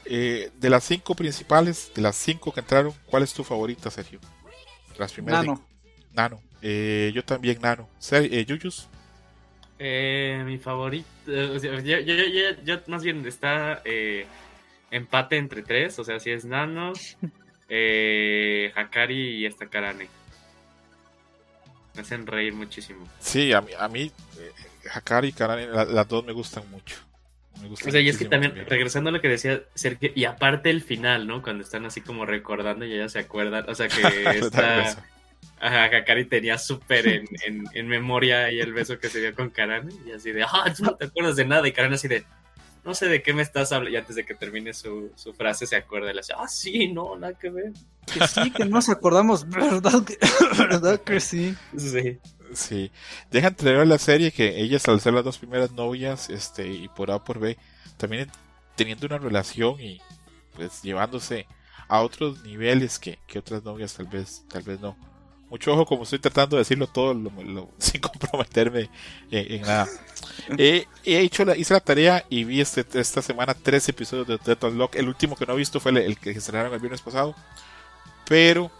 Eh, 0.04 0.50
de 0.58 0.70
las 0.70 0.84
5 0.84 1.14
principales, 1.14 1.90
de 1.94 2.02
las 2.02 2.16
5 2.16 2.52
que 2.52 2.60
entraron, 2.60 2.94
¿cuál 3.06 3.22
es 3.22 3.34
tu 3.34 3.44
favorita, 3.44 3.90
Sergio? 3.90 4.20
Las 4.98 5.12
primeras. 5.12 5.40
Nano. 5.46 5.64
Nano. 6.12 6.42
Eh, 6.60 7.12
yo 7.14 7.24
también 7.24 7.60
Nano. 7.60 7.88
Eh, 8.10 8.44
Yuyus. 8.46 8.88
Eh, 9.78 10.42
mi 10.44 10.58
favorito. 10.58 11.06
eh, 11.28 11.50
o 11.54 11.58
sea, 11.58 11.72
yo, 11.80 11.98
yo- 12.00 12.14
yo- 12.14 12.24
yo- 12.26 12.62
yo 12.64 12.80
más 12.88 13.02
bien 13.04 13.24
está 13.26 13.80
eh, 13.84 14.26
empate 14.90 15.36
entre 15.36 15.62
tres. 15.62 15.98
O 15.98 16.04
sea, 16.04 16.18
si 16.18 16.30
es 16.30 16.44
Nano, 16.44 16.92
eh, 17.68 18.72
Hakari 18.74 19.36
y 19.38 19.46
esta 19.46 19.66
Karane. 19.68 20.08
Me 21.94 22.02
hacen 22.02 22.26
reír 22.26 22.52
muchísimo. 22.54 23.06
Sí, 23.20 23.52
a 23.52 23.60
mí, 23.60 23.70
a 23.78 23.88
mí 23.88 24.10
eh, 24.38 24.52
Hakari 24.92 25.28
y 25.28 25.32
Karane, 25.32 25.66
la- 25.68 25.84
las 25.84 26.08
dos 26.08 26.24
me 26.24 26.32
gustan 26.32 26.68
mucho. 26.70 26.96
Me 27.60 27.68
gustan 27.68 27.88
O 27.88 27.92
sea, 27.92 28.00
y 28.00 28.08
es 28.08 28.18
que 28.18 28.24
también, 28.26 28.54
regresando 28.66 29.10
a 29.10 29.12
lo 29.12 29.20
que 29.20 29.28
decía 29.28 29.62
Sergio, 29.74 30.10
y 30.14 30.24
aparte 30.24 30.70
el 30.70 30.82
final, 30.82 31.26
¿no? 31.26 31.42
Cuando 31.42 31.64
están 31.64 31.84
así 31.84 32.00
como 32.00 32.26
recordando 32.26 32.84
y 32.84 32.94
ellas 32.94 33.12
se 33.12 33.20
acuerdan. 33.20 33.68
O 33.68 33.74
sea, 33.74 33.88
que 33.88 34.00
está. 34.38 35.04
Ajá, 35.60 35.84
Hakari 35.84 36.26
tenía 36.26 36.56
súper 36.56 37.08
en, 37.08 37.24
en, 37.44 37.64
en 37.72 37.88
memoria 37.88 38.44
ahí 38.44 38.60
el 38.60 38.72
beso 38.72 38.98
que 38.98 39.08
se 39.08 39.20
dio 39.20 39.34
con 39.34 39.50
Karane. 39.50 39.92
Y 40.06 40.12
así 40.12 40.30
de, 40.30 40.44
ah, 40.44 40.72
tú 40.76 40.84
no 40.84 40.94
te 40.94 41.06
acuerdas 41.06 41.36
de 41.36 41.46
nada. 41.46 41.66
Y 41.66 41.72
Karane 41.72 41.96
así 41.96 42.06
de, 42.06 42.24
no 42.84 42.94
sé 42.94 43.06
de 43.06 43.22
qué 43.22 43.34
me 43.34 43.42
estás 43.42 43.72
hablando. 43.72 43.94
Y 43.94 44.00
antes 44.00 44.16
de 44.16 44.24
que 44.24 44.34
termine 44.34 44.72
su, 44.72 45.10
su 45.14 45.34
frase 45.34 45.66
se 45.66 45.76
acuerda. 45.76 46.10
Y 46.10 46.14
le 46.14 46.20
dice, 46.20 46.32
ah, 46.36 46.48
sí, 46.48 46.88
no, 46.88 47.16
nada 47.16 47.34
que 47.34 47.50
ver. 47.50 47.72
Que 48.12 48.26
sí, 48.26 48.50
que 48.50 48.64
nos 48.64 48.88
acordamos, 48.88 49.48
¿verdad? 49.48 50.04
Que, 50.04 50.16
¿Verdad 50.58 51.00
que 51.00 51.20
sí? 51.20 51.54
Sí. 51.76 52.18
Sí. 52.54 52.90
Deja 53.30 53.48
entrever 53.48 53.86
la 53.86 53.98
serie 53.98 54.32
que 54.32 54.60
ellas 54.60 54.86
al 54.88 55.00
ser 55.00 55.12
las 55.14 55.24
dos 55.24 55.38
primeras 55.38 55.72
novias, 55.72 56.30
este, 56.30 56.66
y 56.68 56.88
por 56.88 57.10
A 57.10 57.22
por 57.22 57.38
B, 57.38 57.58
también 57.96 58.30
teniendo 58.76 59.06
una 59.06 59.18
relación 59.18 59.80
y 59.80 60.00
pues 60.54 60.82
llevándose 60.82 61.46
a 61.88 62.00
otros 62.02 62.42
niveles 62.44 62.98
que, 62.98 63.18
que 63.26 63.38
otras 63.38 63.62
novias 63.64 63.94
tal 63.94 64.06
vez, 64.06 64.44
tal 64.48 64.62
vez 64.62 64.80
no. 64.80 64.96
Mucho 65.50 65.72
ojo 65.72 65.86
como 65.86 66.02
estoy 66.02 66.18
tratando 66.18 66.56
de 66.56 66.60
decirlo 66.60 66.86
todo 66.86 67.14
lo- 67.14 67.30
lo- 67.42 67.70
sin 67.78 68.00
comprometerme 68.00 68.90
en, 69.30 69.52
en 69.54 69.62
nada. 69.62 69.88
He, 70.58 70.86
he 71.04 71.20
hecho 71.20 71.44
la, 71.44 71.56
hice 71.56 71.74
la 71.74 71.80
tarea 71.80 72.24
y 72.30 72.44
vi 72.44 72.60
este, 72.60 72.84
esta 72.98 73.22
semana 73.22 73.54
tres 73.54 73.88
episodios 73.88 74.26
de 74.26 74.38
Death 74.38 74.64
Unlock. 74.64 74.96
El 74.96 75.08
último 75.08 75.36
que 75.36 75.46
no 75.46 75.54
he 75.54 75.56
visto 75.56 75.80
fue 75.80 75.90
el, 75.92 75.98
el 75.98 76.18
que 76.18 76.30
estrenaron 76.30 76.72
el 76.72 76.80
viernes 76.80 77.02
pasado. 77.02 77.34
Pero 78.26 78.70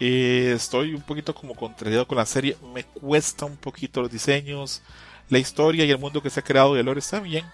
eh, 0.00 0.52
estoy 0.54 0.94
un 0.94 1.02
poquito 1.02 1.34
como 1.34 1.54
contrariado 1.54 2.06
con 2.06 2.18
la 2.18 2.26
serie. 2.26 2.56
Me 2.74 2.84
cuesta 2.84 3.44
un 3.44 3.56
poquito 3.56 4.02
los 4.02 4.10
diseños. 4.10 4.82
La 5.28 5.38
historia 5.38 5.84
y 5.84 5.90
el 5.90 5.98
mundo 5.98 6.22
que 6.22 6.30
se 6.30 6.40
ha 6.40 6.44
creado 6.44 6.74
de 6.74 6.82
Lore 6.82 6.98
está 6.98 7.20
bien. 7.20 7.44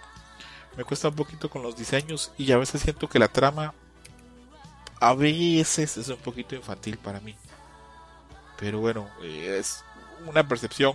Me 0.76 0.84
cuesta 0.84 1.08
un 1.08 1.14
poquito 1.14 1.50
con 1.50 1.62
los 1.62 1.76
diseños. 1.76 2.32
Y 2.38 2.52
a 2.52 2.58
veces 2.58 2.80
siento 2.82 3.08
que 3.08 3.18
la 3.18 3.28
trama 3.28 3.74
a 5.00 5.14
veces 5.14 5.96
es 5.96 6.08
un 6.08 6.18
poquito 6.18 6.54
infantil 6.54 6.98
para 6.98 7.20
mí. 7.20 7.34
Pero 8.58 8.80
bueno, 8.80 9.08
es 9.22 9.84
una 10.26 10.46
percepción. 10.46 10.94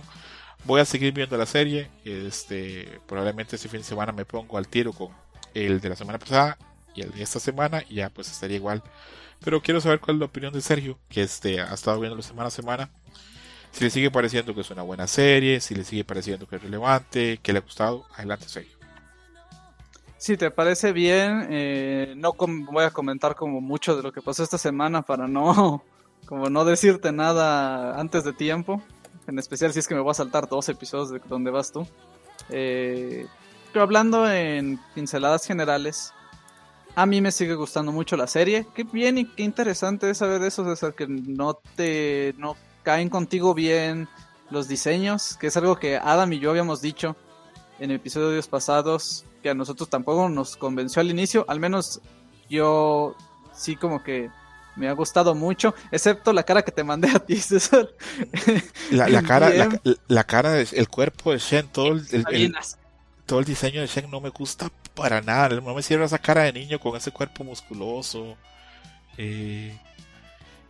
Voy 0.64 0.80
a 0.80 0.84
seguir 0.84 1.12
viendo 1.12 1.36
la 1.36 1.46
serie. 1.46 1.90
Este, 2.04 3.00
probablemente 3.06 3.56
este 3.56 3.68
fin 3.68 3.80
de 3.80 3.86
semana 3.86 4.12
me 4.12 4.24
pongo 4.24 4.58
al 4.58 4.68
tiro 4.68 4.92
con 4.92 5.08
el 5.54 5.80
de 5.80 5.88
la 5.88 5.96
semana 5.96 6.18
pasada 6.18 6.58
y 6.94 7.02
el 7.02 7.12
de 7.12 7.22
esta 7.22 7.40
semana. 7.40 7.84
Y 7.88 7.96
ya 7.96 8.10
pues 8.10 8.30
estaría 8.30 8.56
igual. 8.56 8.82
Pero 9.44 9.60
quiero 9.62 9.80
saber 9.80 10.00
cuál 10.00 10.16
es 10.16 10.20
la 10.20 10.26
opinión 10.26 10.52
de 10.52 10.60
Sergio, 10.60 10.98
que 11.08 11.22
este, 11.22 11.60
ha 11.60 11.74
estado 11.74 12.00
viendo 12.00 12.20
semana 12.22 12.48
a 12.48 12.50
semana. 12.50 12.90
Si 13.70 13.84
le 13.84 13.90
sigue 13.90 14.10
pareciendo 14.10 14.54
que 14.54 14.62
es 14.62 14.70
una 14.70 14.82
buena 14.82 15.06
serie, 15.06 15.60
si 15.60 15.74
le 15.74 15.84
sigue 15.84 16.04
pareciendo 16.04 16.46
que 16.46 16.56
es 16.56 16.62
relevante, 16.62 17.38
que 17.42 17.52
le 17.52 17.58
ha 17.58 17.62
gustado. 17.62 18.06
Adelante, 18.16 18.48
Sergio. 18.48 18.76
Si 20.18 20.36
te 20.36 20.50
parece 20.50 20.92
bien, 20.92 21.46
eh, 21.50 22.14
no 22.16 22.32
voy 22.32 22.84
a 22.84 22.90
comentar 22.90 23.34
como 23.34 23.60
mucho 23.60 23.94
de 23.96 24.02
lo 24.02 24.12
que 24.12 24.22
pasó 24.22 24.42
esta 24.42 24.56
semana 24.56 25.02
para 25.02 25.28
no, 25.28 25.84
como 26.26 26.48
no 26.48 26.64
decirte 26.64 27.12
nada 27.12 28.00
antes 28.00 28.24
de 28.24 28.32
tiempo. 28.32 28.82
En 29.26 29.38
especial 29.38 29.72
si 29.72 29.80
es 29.80 29.88
que 29.88 29.94
me 29.94 30.00
voy 30.00 30.12
a 30.12 30.14
saltar 30.14 30.48
dos 30.48 30.68
episodios 30.68 31.10
de 31.10 31.20
donde 31.28 31.50
vas 31.50 31.70
tú. 31.70 31.86
Eh, 32.48 33.26
pero 33.72 33.82
hablando 33.82 34.30
en 34.30 34.80
pinceladas 34.94 35.44
generales, 35.44 36.14
a 36.96 37.06
mí 37.06 37.20
me 37.20 37.30
sigue 37.30 37.54
gustando 37.54 37.92
mucho 37.92 38.16
la 38.16 38.26
serie. 38.26 38.66
Qué 38.74 38.82
bien 38.84 39.18
y 39.18 39.26
qué 39.26 39.42
interesante 39.44 40.10
es 40.10 40.18
saber 40.18 40.42
eso, 40.42 40.64
César, 40.64 40.94
que 40.94 41.06
no 41.06 41.60
te 41.76 42.34
no 42.38 42.56
caen 42.82 43.08
contigo 43.10 43.54
bien 43.54 44.08
los 44.50 44.66
diseños, 44.66 45.36
que 45.38 45.48
es 45.48 45.56
algo 45.56 45.76
que 45.78 45.96
Adam 45.96 46.32
y 46.32 46.38
yo 46.38 46.50
habíamos 46.50 46.80
dicho 46.80 47.14
en 47.78 47.90
episodios 47.90 48.48
pasados, 48.48 49.24
que 49.42 49.50
a 49.50 49.54
nosotros 49.54 49.90
tampoco 49.90 50.28
nos 50.28 50.56
convenció 50.56 51.00
al 51.00 51.10
inicio, 51.10 51.44
al 51.48 51.60
menos 51.60 52.00
yo 52.48 53.14
sí 53.54 53.76
como 53.76 54.02
que 54.02 54.30
me 54.76 54.88
ha 54.88 54.92
gustado 54.92 55.34
mucho, 55.34 55.74
excepto 55.90 56.32
la 56.32 56.42
cara 56.44 56.62
que 56.62 56.70
te 56.72 56.84
mandé 56.84 57.10
a 57.10 57.18
ti, 57.18 57.36
César. 57.40 57.90
La, 58.90 59.08
la 59.08 59.22
cara, 59.22 59.50
la, 60.08 60.24
cara, 60.24 60.60
el 60.60 60.88
cuerpo 60.88 61.32
de 61.32 61.38
Shen, 61.38 61.68
todo 61.68 61.88
el, 61.88 61.98
el- 62.10 62.20
Está 62.20 62.30
el- 62.30 62.36
bien 62.36 62.56
así. 62.56 62.76
Todo 63.26 63.40
el 63.40 63.44
diseño 63.44 63.80
de 63.80 63.86
Shen 63.88 64.10
no 64.10 64.20
me 64.20 64.30
gusta 64.30 64.70
para 64.94 65.20
nada. 65.20 65.60
No 65.60 65.74
me 65.74 65.82
cierra 65.82 66.04
esa 66.06 66.18
cara 66.18 66.44
de 66.44 66.52
niño 66.52 66.78
con 66.78 66.96
ese 66.96 67.10
cuerpo 67.10 67.44
musculoso. 67.44 68.36
Eh, 69.18 69.76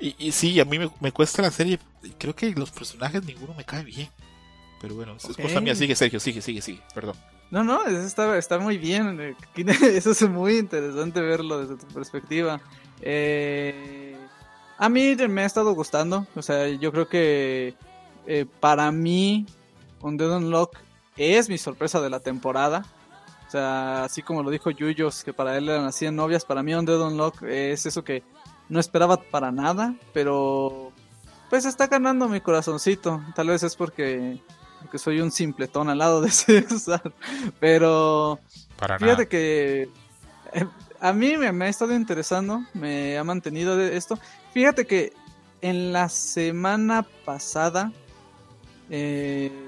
y, 0.01 0.15
y 0.19 0.33
sí, 0.33 0.59
a 0.61 0.65
mí 0.65 0.79
me, 0.79 0.91
me 1.01 1.13
cuesta 1.13 1.43
la 1.43 1.51
serie. 1.51 1.79
Creo 2.19 2.35
que 2.35 2.51
los 2.53 2.71
personajes 2.71 3.23
ninguno 3.25 3.55
me 3.55 3.65
cae 3.65 3.85
bien. 3.85 4.09
Pero 4.81 4.95
bueno, 4.95 5.17
es 5.17 5.25
Ok. 5.25 5.41
cosa 5.43 5.61
mía. 5.61 5.75
Sigue, 5.75 5.95
Sergio, 5.95 6.19
sigue, 6.21 6.41
sigue, 6.43 6.61
sigue. 6.63 6.83
Perdón. 6.95 7.17
No, 7.51 7.63
no, 7.63 7.85
eso 7.87 8.01
está, 8.01 8.37
está 8.37 8.59
muy 8.59 8.77
bien. 8.77 9.37
Eso 9.83 10.11
es 10.11 10.23
muy 10.29 10.59
interesante 10.59 11.21
verlo 11.21 11.61
desde 11.61 11.77
tu 11.77 11.87
perspectiva. 11.95 12.61
Eh, 13.01 14.17
a 14.79 14.89
mí 14.89 15.15
me 15.29 15.43
ha 15.43 15.47
estado 15.47 15.73
gustando. 15.75 16.27
O 16.35 16.43
sea, 16.43 16.69
yo 16.69 16.91
creo 16.91 17.09
que 17.09 17.75
eh, 18.27 18.47
para 18.61 18.91
mí, 18.91 19.47
un 20.01 20.17
Dead 20.17 20.37
Unlock 20.37 20.77
es 21.17 21.49
mi 21.49 21.59
sorpresa 21.59 22.01
de 22.01 22.11
la 22.11 22.21
temporada. 22.21 22.85
O 23.47 23.51
sea, 23.51 24.05
así 24.05 24.23
como 24.23 24.43
lo 24.43 24.51
dijo 24.51 24.71
Yuyos, 24.71 25.23
que 25.23 25.33
para 25.33 25.57
él 25.57 25.69
eran 25.69 25.85
las 25.85 25.95
100 25.95 26.17
novias, 26.17 26.45
para 26.45 26.63
mí 26.63 26.75
un 26.75 26.85
Dead 26.85 27.01
Unlock 27.01 27.43
es 27.43 27.87
eso 27.87 28.03
que 28.03 28.23
no 28.69 28.81
esperaba 28.81 29.17
para 29.19 29.53
nada, 29.53 29.95
pero 30.13 30.93
pues 31.49 31.65
está 31.65 31.87
ganando 31.87 32.29
mi 32.29 32.41
corazoncito. 32.41 33.23
Tal 33.35 33.49
vez 33.49 33.63
es 33.63 33.77
porque, 33.77 34.41
porque 34.81 34.99
soy 34.99 35.21
un 35.21 35.31
simpletón 35.31 35.89
al 35.89 35.99
lado 35.99 36.21
de 36.21 36.31
César. 36.33 37.13
Pero 37.61 38.41
Para 38.77 38.99
fíjate 38.99 39.23
nada. 39.23 39.29
que 39.29 39.89
eh, 40.53 40.67
a 41.01 41.13
mí 41.13 41.37
me, 41.37 41.53
me 41.53 41.67
ha 41.67 41.69
estado 41.69 41.95
interesando, 41.95 42.65
me 42.75 43.17
ha 43.17 43.25
mantenido 43.25 43.77
de 43.77 43.97
esto. 43.97 44.19
Fíjate 44.53 44.87
que 44.87 45.13
en 45.61 45.93
la 45.93 46.09
semana 46.09 47.07
pasada 47.25 47.93
eh, 48.91 49.66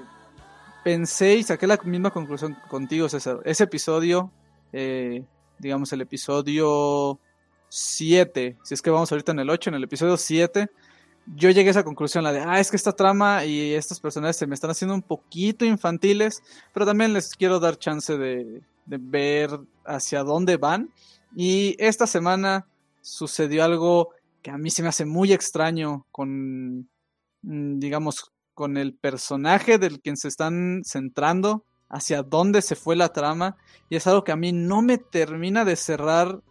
pensé 0.83 1.35
y 1.35 1.43
saqué 1.43 1.67
la 1.67 1.79
misma 1.83 2.11
conclusión 2.11 2.57
contigo, 2.69 3.09
César. 3.09 3.39
Ese 3.45 3.65
episodio, 3.65 4.31
eh, 4.71 5.23
digamos 5.57 5.91
el 5.93 6.01
episodio 6.01 7.19
7, 7.69 8.57
si 8.63 8.73
es 8.73 8.81
que 8.81 8.89
vamos 8.89 9.11
ahorita 9.11 9.31
en 9.31 9.39
el 9.39 9.49
8, 9.49 9.69
en 9.69 9.75
el 9.75 9.83
episodio 9.83 10.17
7, 10.17 10.69
yo 11.35 11.49
llegué 11.51 11.69
a 11.69 11.71
esa 11.71 11.83
conclusión, 11.83 12.23
la 12.23 12.31
de, 12.31 12.39
ah, 12.39 12.59
es 12.59 12.71
que 12.71 12.77
esta 12.77 12.93
trama 12.93 13.45
y 13.45 13.73
estos 13.73 13.99
personajes 13.99 14.37
se 14.37 14.47
me 14.47 14.55
están 14.55 14.71
haciendo 14.71 14.95
un 14.95 15.01
poquito 15.01 15.65
infantiles, 15.65 16.41
pero 16.73 16.85
también 16.85 17.13
les 17.13 17.35
quiero 17.35 17.59
dar 17.59 17.77
chance 17.77 18.17
de, 18.17 18.61
de 18.85 18.97
ver 18.99 19.59
hacia 19.85 20.23
dónde 20.23 20.57
van. 20.57 20.89
Y 21.35 21.75
esta 21.77 22.07
semana 22.07 22.65
sucedió 23.01 23.63
algo 23.63 24.09
que 24.41 24.51
a 24.51 24.57
mí 24.57 24.71
se 24.71 24.81
me 24.81 24.89
hace 24.89 25.05
muy 25.05 25.31
extraño 25.31 26.05
con, 26.11 26.89
mm, 27.43 27.79
digamos, 27.79 28.31
con 28.59 28.75
el 28.75 28.93
personaje 28.93 29.77
del 29.77 30.01
quien 30.01 30.17
se 30.17 30.27
están 30.27 30.81
centrando, 30.83 31.63
hacia 31.87 32.23
dónde 32.23 32.61
se 32.61 32.75
fue 32.75 32.97
la 32.97 33.13
trama, 33.13 33.55
y 33.87 33.95
es 33.95 34.05
algo 34.05 34.25
que 34.25 34.33
a 34.33 34.35
mí 34.35 34.51
no 34.51 34.81
me 34.81 34.97
termina 34.97 35.63
de 35.63 35.77
cerrar 35.77 36.41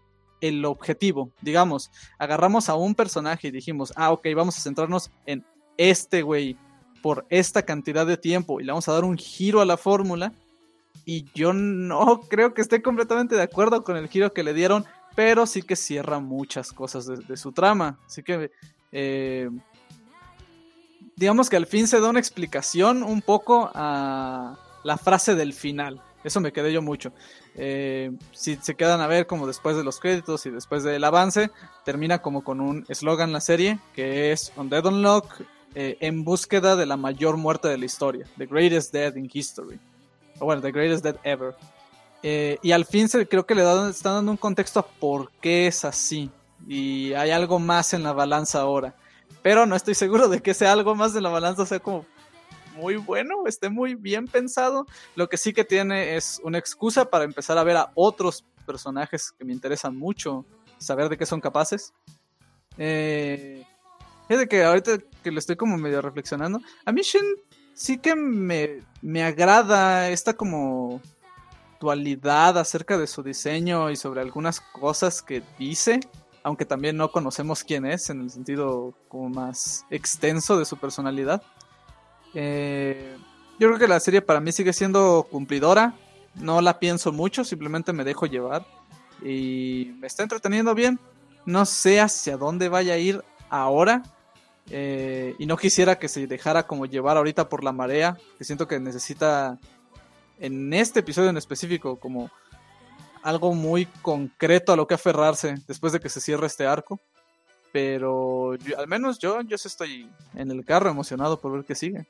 el 0.40 0.64
objetivo. 0.64 1.32
Digamos, 1.42 1.90
agarramos 2.18 2.70
a 2.70 2.76
un 2.76 2.94
personaje 2.94 3.48
y 3.48 3.50
dijimos, 3.50 3.92
ah, 3.94 4.10
ok, 4.10 4.26
vamos 4.34 4.56
a 4.56 4.62
centrarnos 4.62 5.10
en 5.26 5.44
este 5.76 6.22
güey 6.22 6.56
por 7.02 7.26
esta 7.28 7.62
cantidad 7.66 8.06
de 8.06 8.16
tiempo 8.16 8.58
y 8.58 8.64
le 8.64 8.72
vamos 8.72 8.88
a 8.88 8.94
dar 8.94 9.04
un 9.04 9.18
giro 9.18 9.60
a 9.60 9.66
la 9.66 9.76
fórmula. 9.76 10.32
Y 11.04 11.26
yo 11.34 11.52
no 11.52 12.22
creo 12.30 12.54
que 12.54 12.62
esté 12.62 12.80
completamente 12.80 13.36
de 13.36 13.42
acuerdo 13.42 13.84
con 13.84 13.98
el 13.98 14.08
giro 14.08 14.32
que 14.32 14.42
le 14.42 14.54
dieron, 14.54 14.86
pero 15.14 15.44
sí 15.44 15.60
que 15.60 15.76
cierra 15.76 16.20
muchas 16.20 16.72
cosas 16.72 17.04
de, 17.06 17.36
su 17.36 17.52
trama. 17.52 17.98
Así 18.06 18.22
que, 18.22 18.50
eh, 18.92 19.50
digamos 21.18 21.50
que 21.50 21.56
al 21.56 21.66
fin 21.66 21.88
se 21.88 22.00
da 22.00 22.08
una 22.08 22.20
explicación 22.20 23.02
un 23.02 23.22
poco 23.22 23.70
a 23.74 24.56
la 24.84 24.96
frase 24.96 25.34
del 25.34 25.52
final. 25.52 26.00
Eso 26.22 26.40
me 26.40 26.52
quedé 26.52 26.72
yo 26.72 26.80
mucho. 26.80 27.12
Eh, 27.56 28.12
si 28.32 28.56
se 28.56 28.76
quedan 28.76 29.00
a 29.00 29.08
ver 29.08 29.26
como 29.26 29.46
después 29.46 29.76
de 29.76 29.82
los 29.82 29.98
créditos 29.98 30.46
y 30.46 30.50
después 30.50 30.84
del 30.84 31.02
avance, 31.02 31.50
termina 31.84 32.22
como 32.22 32.44
con 32.44 32.60
un 32.60 32.84
eslogan 32.88 33.32
la 33.32 33.40
serie 33.40 33.80
que 33.94 34.30
es 34.30 34.52
On 34.56 34.68
Dead 34.68 34.84
Unlock 34.84 35.42
eh, 35.74 35.96
en 36.00 36.24
búsqueda 36.24 36.76
de 36.76 36.86
la 36.86 36.96
mayor 36.96 37.36
muerte 37.36 37.68
de 37.68 37.78
la 37.78 37.84
historia, 37.84 38.26
The 38.36 38.46
Greatest 38.46 38.92
Dead 38.92 39.14
in 39.16 39.28
History. 39.32 39.78
O 40.38 40.44
bueno, 40.44 40.62
The 40.62 40.70
Greatest 40.70 41.02
Dead 41.02 41.16
Ever. 41.24 41.54
Eh, 42.22 42.58
y 42.62 42.70
al 42.70 42.84
fin 42.84 43.08
se, 43.08 43.26
creo 43.26 43.44
que 43.44 43.56
le 43.56 43.62
están 43.90 44.14
dando 44.14 44.30
un 44.30 44.36
contexto 44.36 44.80
a 44.80 44.86
por 44.86 45.32
qué 45.40 45.66
es 45.66 45.84
así. 45.84 46.30
Y 46.66 47.12
hay 47.14 47.30
algo 47.30 47.58
más 47.58 47.92
en 47.92 48.04
la 48.04 48.12
balanza 48.12 48.60
ahora. 48.60 48.94
Pero 49.48 49.64
no 49.64 49.76
estoy 49.76 49.94
seguro 49.94 50.28
de 50.28 50.42
que 50.42 50.52
sea 50.52 50.72
algo 50.72 50.94
más 50.94 51.16
en 51.16 51.22
la 51.22 51.30
balanza 51.30 51.64
sea 51.64 51.80
como 51.80 52.04
muy 52.76 52.96
bueno, 52.96 53.46
esté 53.46 53.70
muy 53.70 53.94
bien 53.94 54.26
pensado. 54.26 54.84
Lo 55.14 55.30
que 55.30 55.38
sí 55.38 55.54
que 55.54 55.64
tiene 55.64 56.16
es 56.16 56.38
una 56.44 56.58
excusa 56.58 57.08
para 57.08 57.24
empezar 57.24 57.56
a 57.56 57.64
ver 57.64 57.78
a 57.78 57.90
otros 57.94 58.44
personajes 58.66 59.32
que 59.32 59.46
me 59.46 59.54
interesan 59.54 59.96
mucho, 59.96 60.44
saber 60.76 61.08
de 61.08 61.16
qué 61.16 61.24
son 61.24 61.40
capaces. 61.40 61.94
Eh, 62.76 63.64
fíjate 64.28 64.48
que 64.48 64.64
ahorita 64.64 64.98
que 65.24 65.30
lo 65.30 65.38
estoy 65.38 65.56
como 65.56 65.78
medio 65.78 66.02
reflexionando, 66.02 66.60
a 66.84 66.92
mí 66.92 67.00
Shin 67.00 67.24
sí 67.72 67.96
que 67.96 68.14
me, 68.14 68.82
me 69.00 69.24
agrada 69.24 70.10
esta 70.10 70.34
como 70.34 71.00
dualidad 71.80 72.58
acerca 72.58 72.98
de 72.98 73.06
su 73.06 73.22
diseño 73.22 73.88
y 73.88 73.96
sobre 73.96 74.20
algunas 74.20 74.60
cosas 74.60 75.22
que 75.22 75.42
dice, 75.58 76.00
aunque 76.42 76.64
también 76.64 76.96
no 76.96 77.10
conocemos 77.10 77.64
quién 77.64 77.86
es 77.86 78.10
en 78.10 78.20
el 78.22 78.30
sentido 78.30 78.94
como 79.08 79.28
más 79.28 79.84
extenso 79.90 80.58
de 80.58 80.64
su 80.64 80.76
personalidad. 80.76 81.42
Eh, 82.34 83.16
yo 83.58 83.68
creo 83.68 83.78
que 83.78 83.88
la 83.88 84.00
serie 84.00 84.22
para 84.22 84.40
mí 84.40 84.52
sigue 84.52 84.72
siendo 84.72 85.26
cumplidora. 85.30 85.94
No 86.34 86.60
la 86.60 86.78
pienso 86.78 87.12
mucho, 87.12 87.44
simplemente 87.44 87.92
me 87.92 88.04
dejo 88.04 88.26
llevar. 88.26 88.66
Y 89.22 89.92
me 89.98 90.06
está 90.06 90.22
entreteniendo 90.22 90.74
bien. 90.74 91.00
No 91.44 91.64
sé 91.64 92.00
hacia 92.00 92.36
dónde 92.36 92.68
vaya 92.68 92.94
a 92.94 92.98
ir 92.98 93.24
ahora. 93.50 94.02
eh, 94.70 95.34
y 95.38 95.46
no 95.46 95.56
quisiera 95.56 95.98
que 95.98 96.08
se 96.08 96.26
dejara 96.26 96.66
como 96.66 96.84
llevar 96.86 97.16
ahorita 97.16 97.48
por 97.48 97.64
la 97.64 97.72
marea. 97.72 98.16
Que 98.36 98.44
siento 98.44 98.68
que 98.68 98.78
necesita, 98.78 99.58
en 100.38 100.72
este 100.72 101.00
episodio 101.00 101.30
en 101.30 101.36
específico, 101.38 101.98
como 101.98 102.30
algo 103.28 103.52
muy 103.52 103.84
concreto 104.00 104.72
a 104.72 104.76
lo 104.76 104.86
que 104.86 104.94
aferrarse 104.94 105.56
después 105.66 105.92
de 105.92 106.00
que 106.00 106.08
se 106.08 106.20
cierre 106.20 106.46
este 106.46 106.66
arco. 106.66 106.98
Pero 107.72 108.52
al 108.78 108.88
menos 108.88 109.18
yo, 109.18 109.42
yo 109.42 109.58
sí 109.58 109.68
estoy 109.68 110.10
en 110.34 110.50
el 110.50 110.64
carro 110.64 110.88
emocionado 110.88 111.38
por 111.38 111.52
ver 111.52 111.64
qué 111.64 111.74
sigue. 111.74 112.06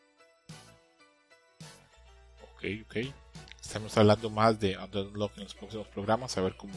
Ok, 2.54 2.64
ok. 2.84 2.96
Estamos 3.60 3.98
hablando 3.98 4.30
más 4.30 4.60
de 4.60 4.78
Under 4.78 5.06
Unlock 5.08 5.36
en 5.36 5.44
los 5.44 5.54
próximos 5.54 5.88
programas, 5.88 6.38
a 6.38 6.40
ver 6.40 6.56
cómo, 6.56 6.72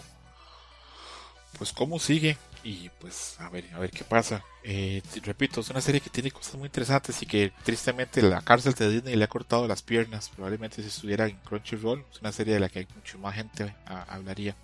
pues 1.58 1.72
cómo 1.74 2.00
sigue 2.00 2.38
y 2.64 2.90
pues 3.00 3.40
a 3.40 3.50
ver, 3.50 3.66
a 3.74 3.80
ver 3.80 3.92
qué 3.92 4.04
pasa. 4.04 4.44
Eh, 4.64 5.02
repito, 5.24 5.62
es 5.62 5.70
una 5.70 5.82
serie 5.82 6.02
que 6.02 6.10
tiene 6.10 6.32
cosas 6.32 6.56
muy 6.56 6.68
interesantes 6.68 7.22
y 7.22 7.26
que 7.26 7.52
tristemente 7.64 8.22
la 8.22 8.42
cárcel 8.42 8.74
de 8.74 8.90
Disney 8.90 9.16
le 9.16 9.24
ha 9.24 9.28
cortado 9.28 9.68
las 9.68 9.82
piernas. 9.82 10.30
Probablemente 10.30 10.82
si 10.82 10.88
estuviera 10.88 11.26
en 11.28 11.38
Crunchyroll, 11.38 12.06
es 12.12 12.22
una 12.22 12.32
serie 12.32 12.54
de 12.54 12.60
la 12.60 12.70
que 12.70 12.88
mucho 12.96 13.18
más 13.20 13.36
gente 13.36 13.74
ah, 13.88 14.06
hablaría. 14.10 14.56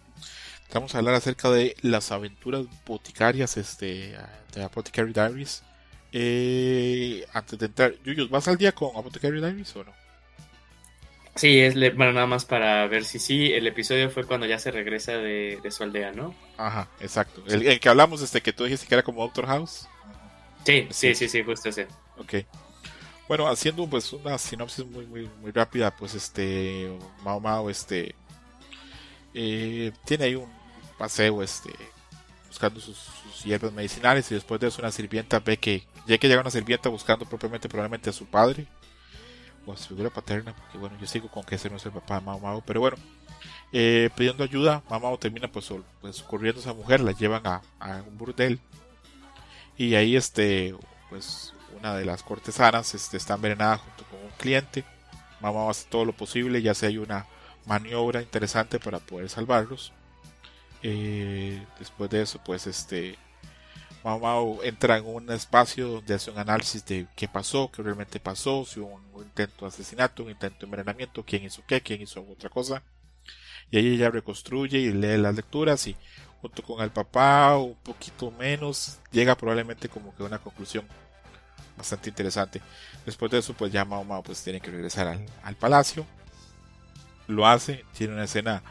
Vamos 0.73 0.93
a 0.93 0.97
hablar 0.99 1.15
acerca 1.15 1.49
de 1.49 1.75
las 1.81 2.11
aventuras 2.11 2.65
boticarias 2.85 3.57
este, 3.57 4.17
de 4.53 4.63
Apothecary 4.63 5.13
Diaries. 5.13 5.63
Eh, 6.11 7.25
antes 7.33 7.57
de 7.57 7.65
entrar, 7.65 7.93
Yuyos, 8.03 8.29
¿vas 8.29 8.47
al 8.47 8.57
día 8.57 8.73
con 8.73 8.95
Apothecary 8.95 9.39
Diaries 9.39 9.75
o 9.75 9.83
no? 9.83 10.06
Sí, 11.37 11.59
es 11.59 11.75
bueno, 11.95 12.13
nada 12.13 12.25
más 12.27 12.45
para 12.45 12.85
ver 12.87 13.05
si 13.05 13.19
sí. 13.19 13.53
El 13.53 13.67
episodio 13.67 14.09
fue 14.09 14.25
cuando 14.25 14.45
ya 14.45 14.59
se 14.59 14.71
regresa 14.71 15.13
de, 15.13 15.59
de 15.61 15.71
su 15.71 15.83
aldea, 15.83 16.11
¿no? 16.11 16.33
Ajá, 16.57 16.89
exacto. 16.99 17.43
El, 17.47 17.65
el 17.65 17.79
que 17.79 17.89
hablamos, 17.89 18.21
este 18.21 18.41
que 18.41 18.53
tú 18.53 18.63
dijiste 18.63 18.87
que 18.87 18.95
era 18.95 19.03
como 19.03 19.21
Doctor 19.21 19.45
House. 19.45 19.87
Sí, 20.65 20.87
sí, 20.89 21.15
sí, 21.15 21.29
sí, 21.29 21.43
justo 21.43 21.69
ese. 21.69 21.87
Ok. 22.17 22.45
Bueno, 23.27 23.47
haciendo 23.47 23.87
pues 23.87 24.11
una 24.13 24.37
sinopsis 24.37 24.85
muy 24.85 25.05
muy 25.05 25.29
muy 25.41 25.51
rápida, 25.51 25.95
pues 25.95 26.15
este 26.15 26.89
Mao 27.23 27.39
Mao 27.39 27.69
este 27.69 28.15
eh, 29.33 29.91
tiene 30.05 30.25
ahí 30.25 30.35
un 30.35 30.51
paseo 30.97 31.43
este 31.43 31.69
buscando 32.47 32.79
sus, 32.79 32.97
sus 32.97 33.43
hierbas 33.43 33.73
medicinales 33.73 34.31
y 34.31 34.35
después 34.35 34.59
de 34.59 34.67
eso 34.67 34.81
una 34.81 34.91
sirvienta 34.91 35.39
ve 35.39 35.57
que 35.57 35.83
ya 36.07 36.17
que 36.17 36.27
llega 36.27 36.41
una 36.41 36.49
sirvienta 36.49 36.89
buscando 36.89 37.25
propiamente 37.25 37.67
probablemente 37.67 38.09
a 38.09 38.13
su 38.13 38.25
padre 38.25 38.65
su 39.75 39.89
figura 39.89 40.09
paterna, 40.09 40.55
porque 40.55 40.77
bueno, 40.77 40.97
yo 40.99 41.07
sigo 41.07 41.27
con 41.29 41.43
que 41.43 41.55
ese 41.55 41.69
no 41.69 41.75
es 41.77 41.85
el 41.85 41.91
papá 41.91 42.19
de 42.19 42.25
Mao 42.25 42.39
Mao, 42.39 42.63
pero 42.65 42.79
bueno, 42.79 42.97
eh, 43.73 44.09
pidiendo 44.15 44.43
ayuda, 44.43 44.83
Mao 44.89 44.99
Mao 44.99 45.17
termina 45.17 45.47
pues, 45.49 45.69
pues 45.99 46.21
corriendo 46.21 46.59
a 46.59 46.63
esa 46.63 46.73
mujer, 46.73 47.01
la 47.01 47.11
llevan 47.11 47.45
a, 47.45 47.61
a 47.79 48.03
un 48.07 48.17
burdel 48.17 48.59
y 49.77 49.95
ahí 49.95 50.15
este 50.15 50.75
pues 51.09 51.53
una 51.77 51.95
de 51.95 52.05
las 52.05 52.23
cortesanas 52.23 52.95
este, 52.95 53.17
está 53.17 53.35
envenenada 53.35 53.77
junto 53.77 54.03
con 54.05 54.19
un 54.19 54.31
cliente. 54.37 54.83
Mamá 55.39 55.69
hace 55.69 55.87
todo 55.89 56.05
lo 56.05 56.13
posible, 56.13 56.61
ya 56.61 56.73
se 56.73 56.87
hay 56.87 56.97
una 56.97 57.27
maniobra 57.65 58.21
interesante 58.21 58.79
para 58.79 58.99
poder 58.99 59.29
salvarlos. 59.29 59.93
Eh, 60.81 61.63
después 61.79 62.09
de 62.09 62.23
eso, 62.23 62.39
pues 62.43 62.65
este 62.67 63.17
Mamá 64.07 64.35
entra 64.63 64.97
en 64.97 65.05
un 65.05 65.29
espacio 65.31 65.87
donde 65.87 66.13
hace 66.13 66.31
un 66.31 66.37
análisis 66.39 66.85
de 66.85 67.07
qué 67.15 67.27
pasó, 67.27 67.69
qué 67.69 67.83
realmente 67.83 68.19
pasó, 68.21 68.63
si 68.65 68.79
hubo 68.79 69.01
un, 69.13 69.23
intento 69.23 69.65
de 69.65 69.69
asesinato, 69.69 70.23
un 70.23 70.31
intento 70.31 70.59
de 70.59 70.65
envenenamiento, 70.65 71.23
quién 71.25 71.43
hizo 71.43 71.61
qué, 71.67 71.81
quién 71.81 72.01
hizo 72.01 72.21
otra 72.21 72.49
cosa. 72.49 72.83
Y 73.69 73.77
ahí 73.77 73.95
ella 73.95 74.09
reconstruye 74.09 74.79
y 74.79 74.93
lee 74.93 75.17
las 75.17 75.35
lecturas 75.35 75.85
y 75.87 75.97
junto 76.41 76.63
con 76.63 76.81
el 76.81 76.91
papá, 76.91 77.57
un 77.57 77.75
poquito 77.75 78.31
menos, 78.31 78.99
llega 79.11 79.35
probablemente 79.35 79.89
como 79.89 80.15
que 80.15 80.23
a 80.23 80.27
una 80.27 80.39
conclusión 80.39 80.87
bastante 81.75 82.09
interesante. 82.09 82.61
Después 83.05 83.29
de 83.31 83.39
eso, 83.39 83.53
pues 83.53 83.73
ya 83.73 83.83
Mao 83.83 84.05
Mao 84.05 84.23
pues 84.23 84.41
tiene 84.41 84.61
que 84.61 84.71
regresar 84.71 85.07
al, 85.07 85.25
al 85.43 85.55
palacio. 85.55 86.05
lo 87.27 87.45
hace, 87.45 87.83
tiene 87.93 88.13
una 88.13 88.23
escena 88.23 88.63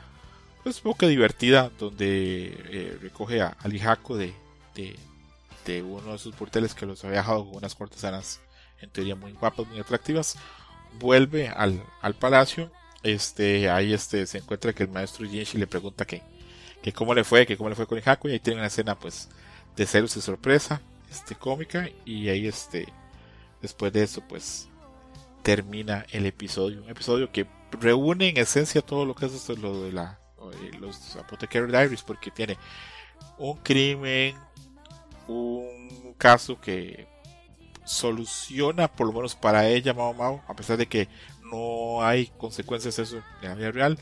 pues 0.63 0.79
un 0.79 0.93
poco 0.93 1.07
divertida 1.07 1.71
donde 1.79 2.47
eh, 2.71 2.99
recoge 3.03 3.41
a, 3.43 3.57
al 3.61 3.75
hijaco 3.75 4.17
de, 4.17 4.35
uno 5.82 6.12
de 6.12 6.18
sus 6.18 6.34
porteles 6.34 6.74
que 6.74 6.86
los 6.86 7.05
había 7.05 7.18
dejado 7.18 7.44
con 7.47 7.56
unas 7.56 7.74
cortesanas 7.74 8.40
en 8.80 8.90
teoría 8.90 9.16
muy 9.16 9.32
guapas, 9.32 9.66
muy 9.66 9.78
atractivas, 9.78 10.36
vuelve 10.98 11.48
al, 11.48 11.82
al 12.01 12.14
palacio, 12.14 12.70
este, 13.02 13.70
ahí 13.70 13.93
este, 13.93 14.26
se 14.26 14.38
encuentra 14.38 14.72
que 14.72 14.84
el 14.84 14.90
maestro 14.90 15.28
Jinshi 15.28 15.59
le 15.59 15.66
pregunta 15.66 16.05
que, 16.05 16.22
que 16.82 16.93
cómo 16.93 17.14
le 17.14 17.24
fue, 17.24 17.47
que 17.47 17.56
cómo 17.56 17.68
le 17.68 17.76
fue 17.76 17.86
con 17.86 17.98
hijaco 17.98 18.28
y 18.28 18.32
ahí 18.32 18.40
tiene 18.40 18.60
una 18.60 18.68
escena 18.68 18.98
pues 18.98 19.28
de 19.76 19.86
celos 19.86 20.16
y 20.16 20.20
sorpresa, 20.20 20.80
este, 21.10 21.34
cómica 21.34 21.88
y 22.05 22.28
ahí 22.28 22.47
este, 22.47 22.86
después 23.62 23.93
de 23.93 24.02
eso 24.02 24.22
pues 24.28 24.68
termina 25.43 26.05
el 26.10 26.26
episodio. 26.26 26.82
Un 26.82 26.90
episodio 26.90 27.30
que 27.30 27.47
reúne 27.80 28.30
en 28.30 28.38
esencia 28.38 28.82
todo 28.82 29.05
lo 29.05 29.14
que 29.14 29.26
es 29.26 29.34
esto, 29.34 29.55
lo 29.56 29.82
de 29.82 29.93
la, 29.93 30.18
eh, 30.52 30.70
los 30.80 31.16
Apothecary 31.16 31.70
Diaries, 31.70 32.02
porque 32.02 32.30
tiene 32.30 32.59
un 33.38 33.56
crimen, 33.59 34.36
un 35.28 36.15
caso 36.19 36.61
que 36.61 37.07
soluciona, 37.85 38.89
por 38.89 39.07
lo 39.07 39.12
menos 39.12 39.35
para 39.35 39.69
ella, 39.69 39.94
Mao 39.94 40.15
Mao, 40.15 40.43
a 40.48 40.55
pesar 40.55 40.77
de 40.77 40.86
que 40.86 41.09
no 41.43 42.03
hay 42.03 42.27
consecuencias 42.39 42.98
eso 42.98 43.23
en 43.43 43.48
la 43.48 43.55
vida 43.55 43.70
real. 43.70 43.98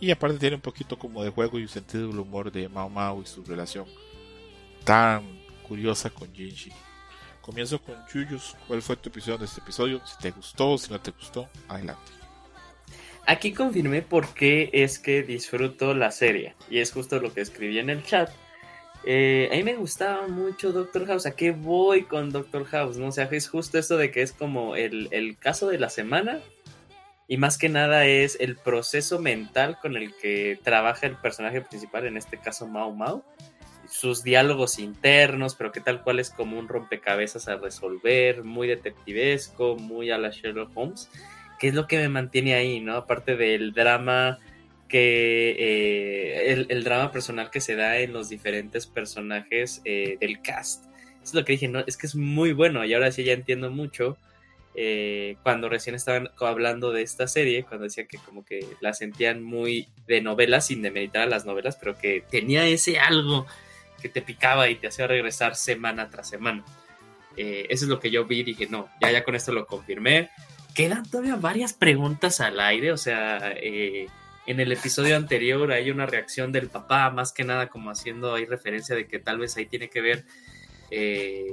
Y 0.00 0.10
aparte 0.10 0.38
tiene 0.38 0.56
un 0.56 0.62
poquito 0.62 0.98
como 0.98 1.22
de 1.22 1.30
juego 1.30 1.58
y 1.58 1.62
un 1.62 1.68
sentido 1.68 2.08
del 2.08 2.18
humor 2.18 2.50
de 2.50 2.68
Mao 2.68 2.88
Mao 2.88 3.22
y 3.22 3.26
su 3.26 3.44
relación 3.44 3.86
tan 4.84 5.22
curiosa 5.66 6.10
con 6.10 6.32
Jinji. 6.34 6.72
Comienzo 7.40 7.80
con 7.82 7.96
Chuyus. 8.06 8.56
¿Cuál 8.68 8.82
fue 8.82 8.96
tu 8.96 9.08
episodio 9.08 9.38
de 9.38 9.46
este 9.46 9.60
episodio? 9.60 10.00
Si 10.06 10.16
te 10.18 10.30
gustó, 10.30 10.78
si 10.78 10.90
no 10.90 11.00
te 11.00 11.10
gustó, 11.10 11.48
adelante. 11.68 12.12
Aquí 13.26 13.52
confirmé 13.52 14.02
por 14.02 14.32
qué 14.34 14.70
es 14.72 14.98
que 14.98 15.22
disfruto 15.22 15.94
la 15.94 16.10
serie. 16.10 16.54
Y 16.70 16.78
es 16.78 16.92
justo 16.92 17.20
lo 17.20 17.32
que 17.32 17.40
escribí 17.40 17.78
en 17.78 17.90
el 17.90 18.04
chat. 18.04 18.30
Eh, 19.04 19.48
a 19.52 19.56
mí 19.56 19.62
me 19.62 19.74
gustaba 19.74 20.28
mucho 20.28 20.72
Doctor 20.72 21.06
House. 21.06 21.26
¿A 21.26 21.36
qué 21.36 21.50
voy 21.50 22.04
con 22.04 22.30
Doctor 22.30 22.64
House? 22.66 22.96
¿no? 22.96 23.08
O 23.08 23.12
sea, 23.12 23.24
es 23.24 23.48
justo 23.48 23.78
esto 23.78 23.96
de 23.96 24.10
que 24.10 24.22
es 24.22 24.32
como 24.32 24.76
el, 24.76 25.08
el 25.10 25.36
caso 25.38 25.68
de 25.68 25.78
la 25.78 25.88
semana. 25.88 26.40
Y 27.28 27.36
más 27.36 27.56
que 27.56 27.68
nada 27.68 28.04
es 28.06 28.36
el 28.40 28.56
proceso 28.56 29.18
mental 29.18 29.78
con 29.80 29.96
el 29.96 30.14
que 30.16 30.58
trabaja 30.62 31.06
el 31.06 31.16
personaje 31.16 31.62
principal, 31.62 32.06
en 32.06 32.16
este 32.16 32.36
caso 32.36 32.66
Mao 32.66 32.92
Mao 32.92 33.24
sus 33.92 34.22
diálogos 34.22 34.78
internos, 34.78 35.54
pero 35.54 35.70
que 35.70 35.80
tal 35.80 36.02
cual 36.02 36.18
es 36.18 36.30
como 36.30 36.58
un 36.58 36.66
rompecabezas 36.66 37.46
a 37.48 37.56
resolver, 37.56 38.42
muy 38.42 38.66
detectivesco, 38.66 39.76
muy 39.76 40.10
a 40.10 40.16
la 40.16 40.30
Sherlock 40.30 40.70
Holmes, 40.74 41.10
que 41.58 41.68
es 41.68 41.74
lo 41.74 41.86
que 41.86 41.98
me 41.98 42.08
mantiene 42.08 42.54
ahí, 42.54 42.80
¿no? 42.80 42.96
Aparte 42.96 43.36
del 43.36 43.74
drama 43.74 44.38
que 44.92 45.56
eh, 45.58 46.66
el, 46.68 46.84
drama 46.84 47.10
personal 47.12 47.50
que 47.50 47.62
se 47.62 47.76
da 47.76 47.96
en 47.96 48.12
los 48.12 48.28
diferentes 48.28 48.86
personajes 48.86 49.80
eh, 49.86 50.18
del 50.20 50.42
cast. 50.42 50.84
es 51.24 51.32
lo 51.32 51.46
que 51.46 51.52
dije, 51.52 51.66
no, 51.66 51.82
es 51.86 51.96
que 51.96 52.06
es 52.06 52.14
muy 52.14 52.52
bueno 52.52 52.84
y 52.84 52.92
ahora 52.92 53.10
sí 53.10 53.24
ya 53.24 53.32
entiendo 53.32 53.70
mucho. 53.70 54.18
Eh, 54.74 55.36
cuando 55.42 55.70
recién 55.70 55.94
estaban 55.94 56.30
hablando 56.38 56.92
de 56.92 57.00
esta 57.00 57.26
serie, 57.26 57.64
cuando 57.64 57.84
decía 57.84 58.06
que 58.06 58.18
como 58.18 58.44
que 58.44 58.66
la 58.82 58.92
sentían 58.92 59.42
muy 59.42 59.88
de 60.06 60.20
novela, 60.20 60.60
sin 60.60 60.82
demeritar 60.82 61.22
a 61.22 61.26
las 61.26 61.46
novelas, 61.46 61.76
pero 61.76 61.96
que 61.96 62.22
tenía 62.30 62.66
ese 62.66 62.98
algo 62.98 63.46
que 64.02 64.10
te 64.10 64.20
picaba 64.20 64.68
y 64.68 64.74
te 64.74 64.88
hacía 64.88 65.06
regresar 65.06 65.56
semana 65.56 66.10
tras 66.10 66.28
semana. 66.28 66.66
Eso 67.34 67.86
es 67.86 67.88
lo 67.88 67.98
que 67.98 68.10
yo 68.10 68.26
vi 68.26 68.40
y 68.40 68.44
dije, 68.44 68.66
no, 68.68 68.90
ya, 69.00 69.10
ya 69.10 69.24
con 69.24 69.34
esto 69.34 69.52
lo 69.52 69.66
confirmé. 69.66 70.28
Quedan 70.74 71.08
todavía 71.08 71.36
varias 71.36 71.72
preguntas 71.72 72.42
al 72.42 72.60
aire, 72.60 72.92
o 72.92 72.98
sea, 72.98 73.54
en 74.46 74.60
el 74.60 74.72
episodio 74.72 75.16
anterior 75.16 75.72
hay 75.72 75.90
una 75.90 76.06
reacción 76.06 76.52
del 76.52 76.68
papá, 76.68 77.10
más 77.10 77.32
que 77.32 77.44
nada 77.44 77.68
como 77.68 77.90
haciendo 77.90 78.34
ahí 78.34 78.44
referencia 78.44 78.94
de 78.94 79.06
que 79.06 79.18
tal 79.18 79.38
vez 79.38 79.56
ahí 79.56 79.66
tiene 79.66 79.88
que 79.88 80.00
ver 80.00 80.24
eh, 80.90 81.46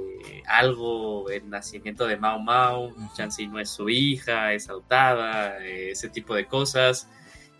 algo, 0.46 1.30
el 1.30 1.48
nacimiento 1.48 2.06
de 2.06 2.16
Mao 2.16 2.38
Mao, 2.40 2.94
Chansi 3.16 3.46
no 3.46 3.58
es 3.58 3.70
su 3.70 3.88
hija, 3.88 4.52
es 4.52 4.68
autada, 4.68 5.64
ese 5.64 6.10
tipo 6.10 6.34
de 6.34 6.46
cosas. 6.46 7.08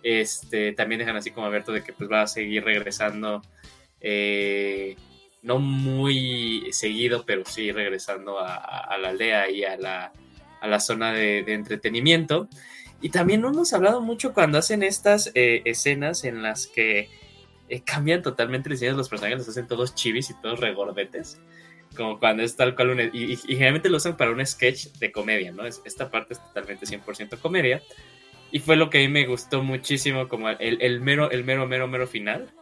Este, 0.02 0.72
también 0.72 0.98
dejan 0.98 1.16
así 1.16 1.30
como 1.30 1.46
abierto 1.46 1.72
de 1.72 1.82
que 1.82 1.92
pues 1.92 2.10
va 2.10 2.22
a 2.22 2.26
seguir 2.26 2.64
regresando 2.64 3.42
eh, 4.00 4.96
no 5.42 5.58
muy 5.58 6.68
seguido, 6.72 7.24
pero 7.24 7.44
sí 7.46 7.72
regresando 7.72 8.38
a, 8.38 8.96
la 8.98 9.08
aldea 9.08 9.50
y 9.50 9.64
a 9.64 9.76
la, 9.76 10.12
a 10.60 10.68
la 10.68 10.80
zona 10.80 11.12
de, 11.12 11.38
entretenimiento. 11.48 12.48
Y 13.00 13.10
también 13.10 13.40
no 13.40 13.48
hemos 13.48 13.72
hablado 13.72 14.00
mucho 14.00 14.34
cuando 14.34 14.58
hacen 14.58 14.82
estas 14.82 15.30
eh, 15.34 15.62
escenas 15.64 16.24
en 16.24 16.42
las 16.42 16.66
que 16.66 17.08
eh, 17.68 17.80
cambian 17.82 18.22
totalmente 18.22 18.68
los 18.68 18.78
diseños 18.78 18.96
de 18.96 18.98
los 18.98 19.08
personajes, 19.08 19.38
los 19.38 19.48
hacen 19.48 19.66
todos 19.66 19.94
chivis 19.94 20.30
y 20.30 20.34
todos 20.40 20.60
regordetes. 20.60 21.40
Como 21.96 22.18
cuando 22.18 22.42
es 22.42 22.56
tal 22.56 22.74
cual 22.74 22.90
un, 22.90 23.00
y, 23.12 23.36
generalmente 23.36 23.88
lo 23.88 23.96
usan 23.96 24.16
para 24.16 24.30
un 24.30 24.44
sketch 24.44 24.92
de 24.98 25.10
comedia, 25.10 25.50
¿no? 25.50 25.64
esta 25.66 26.10
parte 26.10 26.34
es 26.34 26.40
totalmente 26.40 26.86
100% 26.86 27.38
comedia. 27.38 27.82
Y 28.52 28.58
fue 28.58 28.76
lo 28.76 28.90
que 28.90 28.98
a 28.98 29.00
mí 29.00 29.08
me 29.08 29.26
gustó 29.26 29.62
muchísimo, 29.62 30.28
como 30.28 30.50
el, 30.50 30.82
el 30.82 31.00
mero, 31.00 31.30
el 31.30 31.44
mero, 31.44 31.66
mero, 31.66 31.86
mero 31.88 32.06
final 32.06 32.52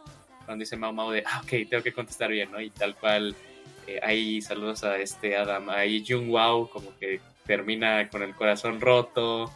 cuando 0.49 0.63
dice 0.63 0.77
Mao 0.77 0.91
Mao 0.91 1.11
de, 1.11 1.23
ah, 1.27 1.41
ok, 1.43 1.69
tengo 1.69 1.83
que 1.83 1.93
contestar 1.93 2.31
bien, 2.31 2.51
¿no? 2.51 2.59
Y 2.59 2.71
tal 2.71 2.95
cual, 2.95 3.35
eh, 3.85 3.99
ahí 4.01 4.41
saludos 4.41 4.83
a 4.83 4.97
este 4.97 5.37
Adam, 5.37 5.69
ahí 5.69 6.03
Jung 6.03 6.27
Wow, 6.27 6.71
como 6.71 6.97
que 6.97 7.21
termina 7.45 8.09
con 8.09 8.23
el 8.23 8.33
corazón 8.33 8.81
roto. 8.81 9.53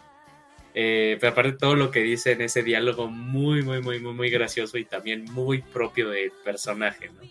Eh, 0.74 1.18
pero 1.20 1.34
aparte 1.34 1.54
todo 1.54 1.76
lo 1.76 1.91
que 1.91 2.00
dice 2.00 2.32
en 2.32 2.41
ese 2.41 2.64
diálogo 2.64 3.08
muy, 3.08 3.62
muy, 3.62 3.82
muy, 3.82 4.00
muy, 4.00 4.14
muy 4.14 4.30
gracioso 4.30 4.78
y 4.78 4.86
también 4.86 5.26
muy 5.26 5.62
propio 5.62 6.10
del 6.10 6.32
personaje, 6.44 7.10
¿no? 7.10 7.22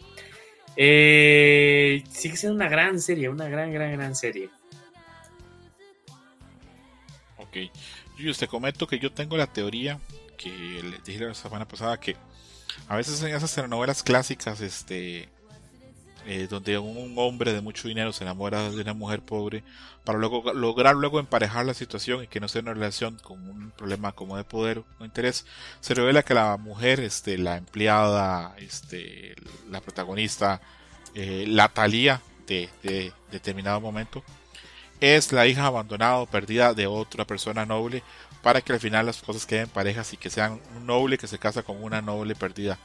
Eh, 0.77 2.03
sigue 2.11 2.37
siendo 2.37 2.57
una 2.57 2.69
gran 2.69 3.01
serie, 3.01 3.29
una 3.29 3.49
gran, 3.49 3.73
gran, 3.73 3.93
gran 3.93 4.15
serie. 4.15 4.49
Ok. 7.37 7.57
Yo 8.19 8.33
te 8.35 8.47
comento 8.47 8.87
que 8.87 8.99
yo 8.99 9.13
tengo 9.13 9.37
la 9.37 9.47
teoría 9.47 9.99
que 10.39 10.51
les 10.83 11.05
dije 11.05 11.25
la 11.25 11.35
semana 11.35 11.67
pasada 11.67 11.99
que 11.99 12.17
a 12.89 12.97
veces 12.97 13.23
en 13.23 13.35
esas 13.35 13.55
telenovelas 13.55 14.03
clásicas, 14.03 14.61
este, 14.61 15.29
eh, 16.27 16.47
donde 16.49 16.79
un 16.79 17.15
hombre 17.17 17.53
de 17.53 17.61
mucho 17.61 17.89
dinero 17.89 18.13
se 18.13 18.25
enamora 18.25 18.71
de 18.71 18.81
una 18.81 18.95
mujer 18.95 19.23
pobre, 19.23 19.65
para 20.05 20.19
luego 20.19 20.53
lograr 20.53 20.97
luego 20.97 21.21
emparejar 21.21 21.67
la 21.67 21.75
situación 21.75 22.25
y 22.25 22.27
que 22.27 22.41
no 22.41 22.49
sea 22.49 22.63
una 22.63 22.75
relación 22.75 23.19
con 23.23 23.49
un 23.49 23.71
problema 23.71 24.13
como 24.13 24.37
de 24.37 24.45
poder 24.45 24.83
o 24.99 25.05
interés, 25.05 25.47
se 25.81 25.95
revela 25.95 26.23
que 26.23 26.35
la 26.35 26.57
mujer, 26.57 27.01
este, 27.01 27.39
la 27.39 27.57
empleada, 27.57 28.55
este, 28.59 29.35
la 29.71 29.81
protagonista, 29.81 30.61
eh, 31.15 31.45
la 31.49 31.69
Talía 31.69 32.21
de, 32.47 32.69
de 32.83 33.13
determinado 33.31 33.81
momento, 33.81 34.25
es 35.01 35.33
la 35.33 35.47
hija 35.47 35.67
abandonada 35.67 36.19
o 36.19 36.27
perdida 36.27 36.75
de 36.75 36.87
otra 36.87 37.25
persona 37.25 37.67
noble 37.67 38.03
para 38.43 38.61
que 38.61 38.73
al 38.73 38.81
final 38.81 39.07
las 39.07 39.23
cosas 39.23 39.47
queden 39.47 39.69
parejas 39.69 40.13
y 40.13 40.17
que 40.17 40.31
sean 40.31 40.61
un 40.77 40.87
noble 40.87 41.17
que 41.17 41.27
se 41.29 41.39
casa 41.39 41.63
con 41.63 41.83
una 41.83 42.03
noble 42.03 42.35
perdida, 42.35 42.79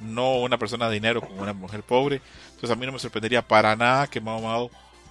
no 0.00 0.36
una 0.36 0.58
persona 0.58 0.88
de 0.88 0.94
dinero 0.94 1.20
con 1.20 1.38
una 1.38 1.52
mujer 1.52 1.82
pobre. 1.82 2.20
Entonces 2.46 2.70
a 2.70 2.76
mí 2.76 2.86
no 2.86 2.92
me 2.92 2.98
sorprendería 2.98 3.46
para 3.46 3.76
nada 3.76 4.06
que 4.06 4.20
Mao 4.20 4.40
Mao 4.40 4.70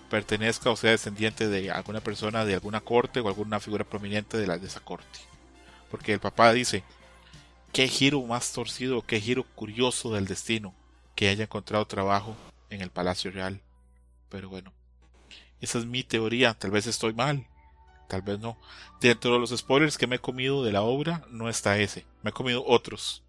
pertenezca 0.09 0.69
o 0.69 0.75
sea 0.75 0.91
descendiente 0.91 1.47
de 1.47 1.71
alguna 1.71 1.99
persona 1.99 2.45
de 2.45 2.53
alguna 2.53 2.81
corte 2.81 3.19
o 3.19 3.27
alguna 3.27 3.59
figura 3.59 3.83
prominente 3.83 4.37
de, 4.37 4.47
la, 4.47 4.57
de 4.57 4.67
esa 4.67 4.79
corte. 4.79 5.19
Porque 5.89 6.13
el 6.13 6.19
papá 6.19 6.53
dice, 6.53 6.83
qué 7.71 7.87
giro 7.87 8.21
más 8.21 8.53
torcido, 8.53 9.01
qué 9.01 9.19
giro 9.19 9.43
curioso 9.43 10.13
del 10.13 10.27
destino 10.27 10.73
que 11.15 11.29
haya 11.29 11.43
encontrado 11.43 11.85
trabajo 11.85 12.35
en 12.69 12.81
el 12.81 12.89
Palacio 12.89 13.31
Real. 13.31 13.61
Pero 14.29 14.49
bueno, 14.49 14.73
esa 15.61 15.79
es 15.79 15.85
mi 15.85 16.03
teoría, 16.03 16.53
tal 16.53 16.71
vez 16.71 16.87
estoy 16.87 17.13
mal, 17.13 17.47
tal 18.07 18.21
vez 18.21 18.39
no. 18.39 18.57
Dentro 19.01 19.33
de 19.33 19.39
los 19.39 19.55
spoilers 19.55 19.97
que 19.97 20.07
me 20.07 20.17
he 20.17 20.19
comido 20.19 20.63
de 20.63 20.71
la 20.71 20.81
obra, 20.81 21.25
no 21.29 21.49
está 21.49 21.77
ese. 21.77 22.05
Me 22.23 22.29
he 22.29 22.33
comido 22.33 22.63
otros 22.65 23.24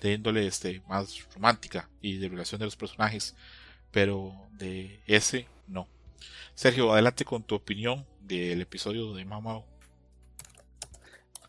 de 0.00 0.14
índole 0.14 0.46
este, 0.46 0.82
más 0.88 1.26
romántica 1.34 1.88
y 2.00 2.18
de 2.18 2.28
relación 2.28 2.58
de 2.58 2.66
los 2.66 2.76
personajes, 2.76 3.34
pero 3.90 4.34
de 4.52 5.00
ese 5.06 5.48
no. 5.66 5.88
Sergio, 6.54 6.92
adelante 6.92 7.24
con 7.24 7.42
tu 7.42 7.54
opinión 7.54 8.06
del 8.20 8.60
episodio 8.60 9.14
de 9.14 9.24
Mamao. 9.24 9.64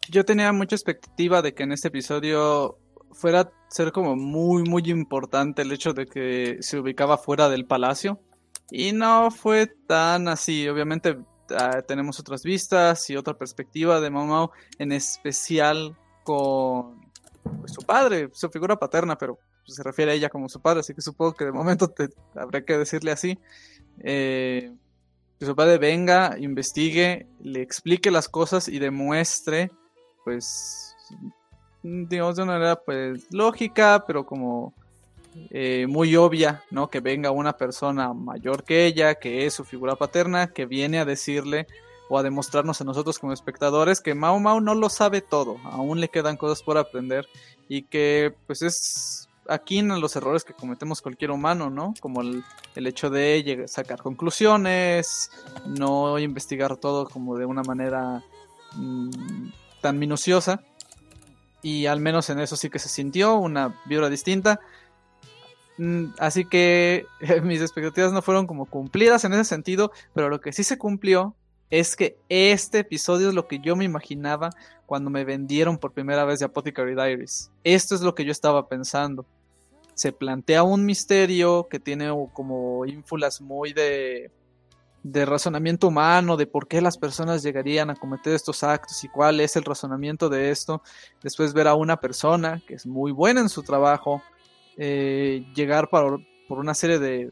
Yo 0.09 0.23
tenía 0.23 0.51
mucha 0.53 0.75
expectativa 0.75 1.41
de 1.41 1.53
que 1.53 1.63
en 1.63 1.71
este 1.71 1.89
episodio 1.89 2.77
fuera 3.11 3.51
ser 3.69 3.91
como 3.91 4.15
muy 4.15 4.63
muy 4.63 4.83
importante 4.89 5.61
el 5.61 5.71
hecho 5.71 5.93
de 5.93 6.05
que 6.05 6.57
se 6.61 6.79
ubicaba 6.79 7.17
fuera 7.17 7.49
del 7.49 7.65
palacio 7.65 8.21
y 8.69 8.93
no 8.93 9.31
fue 9.31 9.67
tan 9.67 10.27
así. 10.27 10.67
Obviamente 10.69 11.17
Ah, 11.55 11.81
tenemos 11.81 12.19
otras 12.19 12.43
vistas 12.43 13.09
y 13.09 13.15
otra 13.15 13.37
perspectiva 13.37 14.01
de 14.01 14.09
Mau 14.09 14.51
en 14.79 14.91
especial 14.91 15.95
con 16.23 17.06
pues, 17.59 17.73
su 17.73 17.81
padre, 17.81 18.29
su 18.33 18.49
figura 18.49 18.75
paterna, 18.75 19.17
pero 19.17 19.39
se 19.65 19.83
refiere 19.83 20.11
a 20.11 20.15
ella 20.15 20.29
como 20.29 20.49
su 20.49 20.61
padre, 20.61 20.79
así 20.79 20.93
que 20.93 21.01
supongo 21.01 21.33
que 21.33 21.45
de 21.45 21.51
momento 21.51 21.87
te, 21.89 22.09
habrá 22.35 22.63
que 22.63 22.77
decirle 22.77 23.11
así. 23.11 23.37
Eh, 23.99 24.71
que 25.39 25.45
su 25.45 25.55
padre 25.55 25.77
venga, 25.77 26.35
investigue, 26.39 27.27
le 27.41 27.61
explique 27.61 28.09
las 28.09 28.27
cosas 28.27 28.67
y 28.67 28.79
demuestre, 28.79 29.71
pues, 30.23 30.95
digamos, 31.83 32.35
de 32.35 32.43
una 32.43 32.53
manera 32.53 32.75
pues 32.75 33.27
lógica, 33.31 34.03
pero 34.07 34.25
como 34.25 34.73
eh, 35.51 35.85
muy 35.87 36.15
obvia, 36.15 36.63
¿no? 36.71 36.89
Que 36.89 36.99
venga 36.99 37.31
una 37.31 37.53
persona 37.53 38.13
mayor 38.13 38.63
que 38.63 38.85
ella, 38.85 39.15
que 39.15 39.45
es 39.45 39.53
su 39.53 39.63
figura 39.63 39.95
paterna, 39.95 40.47
que 40.47 40.65
viene 40.65 40.99
a 40.99 41.05
decirle 41.05 41.67
o 42.09 42.17
a 42.17 42.23
demostrarnos 42.23 42.81
a 42.81 42.83
nosotros 42.83 43.19
como 43.19 43.33
espectadores 43.33 44.01
que 44.01 44.15
Mao 44.15 44.39
Mao 44.39 44.61
no 44.61 44.75
lo 44.75 44.89
sabe 44.89 45.21
todo, 45.21 45.57
aún 45.63 45.99
le 45.99 46.09
quedan 46.09 46.37
cosas 46.37 46.63
por 46.63 46.77
aprender 46.77 47.27
y 47.67 47.83
que 47.83 48.33
pues 48.45 48.61
es 48.61 49.27
aquí 49.49 49.79
en 49.79 49.99
los 49.99 50.15
errores 50.15 50.43
que 50.43 50.53
cometemos 50.53 51.01
cualquier 51.01 51.31
humano, 51.31 51.69
¿no? 51.69 51.93
Como 51.99 52.21
el, 52.21 52.43
hecho 52.75 53.09
de 53.09 53.65
sacar 53.67 54.01
conclusiones, 54.01 55.31
no 55.65 56.19
investigar 56.19 56.77
todo 56.77 57.07
como 57.07 57.37
de 57.37 57.45
una 57.45 57.63
manera 57.63 58.23
mm, 58.75 59.49
tan 59.81 59.99
minuciosa 59.99 60.61
y 61.61 61.87
al 61.87 61.99
menos 61.99 62.29
en 62.29 62.39
eso 62.39 62.55
sí 62.55 62.69
que 62.69 62.79
se 62.79 62.89
sintió 62.89 63.35
una 63.35 63.81
vibra 63.85 64.09
distinta. 64.09 64.59
Mm, 65.77 66.07
así 66.19 66.45
que 66.45 67.05
mis 67.43 67.61
expectativas 67.61 68.11
no 68.11 68.21
fueron 68.21 68.47
como 68.47 68.65
cumplidas 68.65 69.23
en 69.25 69.33
ese 69.33 69.45
sentido, 69.45 69.91
pero 70.13 70.29
lo 70.29 70.41
que 70.41 70.53
sí 70.53 70.63
se 70.63 70.77
cumplió 70.77 71.35
es 71.69 71.95
que 71.95 72.17
este 72.29 72.79
episodio 72.79 73.29
es 73.29 73.35
lo 73.35 73.47
que 73.47 73.59
yo 73.59 73.75
me 73.75 73.85
imaginaba 73.85 74.49
cuando 74.85 75.09
me 75.09 75.25
vendieron 75.25 75.77
por 75.77 75.91
primera 75.91 76.23
vez 76.23 76.39
de 76.39 76.45
Apothecary 76.45 76.93
Diaries. 76.93 77.51
Esto 77.63 77.95
es 77.95 78.01
lo 78.01 78.15
que 78.15 78.23
yo 78.23 78.31
estaba 78.31 78.67
pensando. 78.69 79.25
Se 79.93 80.11
plantea 80.11 80.63
un 80.63 80.85
misterio 80.85 81.67
que 81.69 81.79
tiene 81.79 82.09
como 82.33 82.85
ínfulas 82.85 83.41
muy 83.41 83.73
de, 83.73 84.31
de 85.03 85.25
razonamiento 85.25 85.87
humano, 85.89 86.37
de 86.37 86.47
por 86.47 86.67
qué 86.67 86.81
las 86.81 86.97
personas 86.97 87.43
llegarían 87.43 87.89
a 87.89 87.95
cometer 87.95 88.33
estos 88.33 88.63
actos 88.63 89.03
y 89.03 89.09
cuál 89.09 89.39
es 89.41 89.55
el 89.55 89.63
razonamiento 89.63 90.29
de 90.29 90.51
esto. 90.51 90.81
Después 91.21 91.53
ver 91.53 91.67
a 91.67 91.75
una 91.75 91.99
persona 91.99 92.61
que 92.65 92.75
es 92.75 92.85
muy 92.85 93.11
buena 93.11 93.41
en 93.41 93.49
su 93.49 93.63
trabajo, 93.63 94.21
eh, 94.77 95.45
llegar 95.53 95.89
por, 95.89 96.21
por 96.47 96.59
una 96.59 96.75
serie 96.75 96.99
de, 96.99 97.31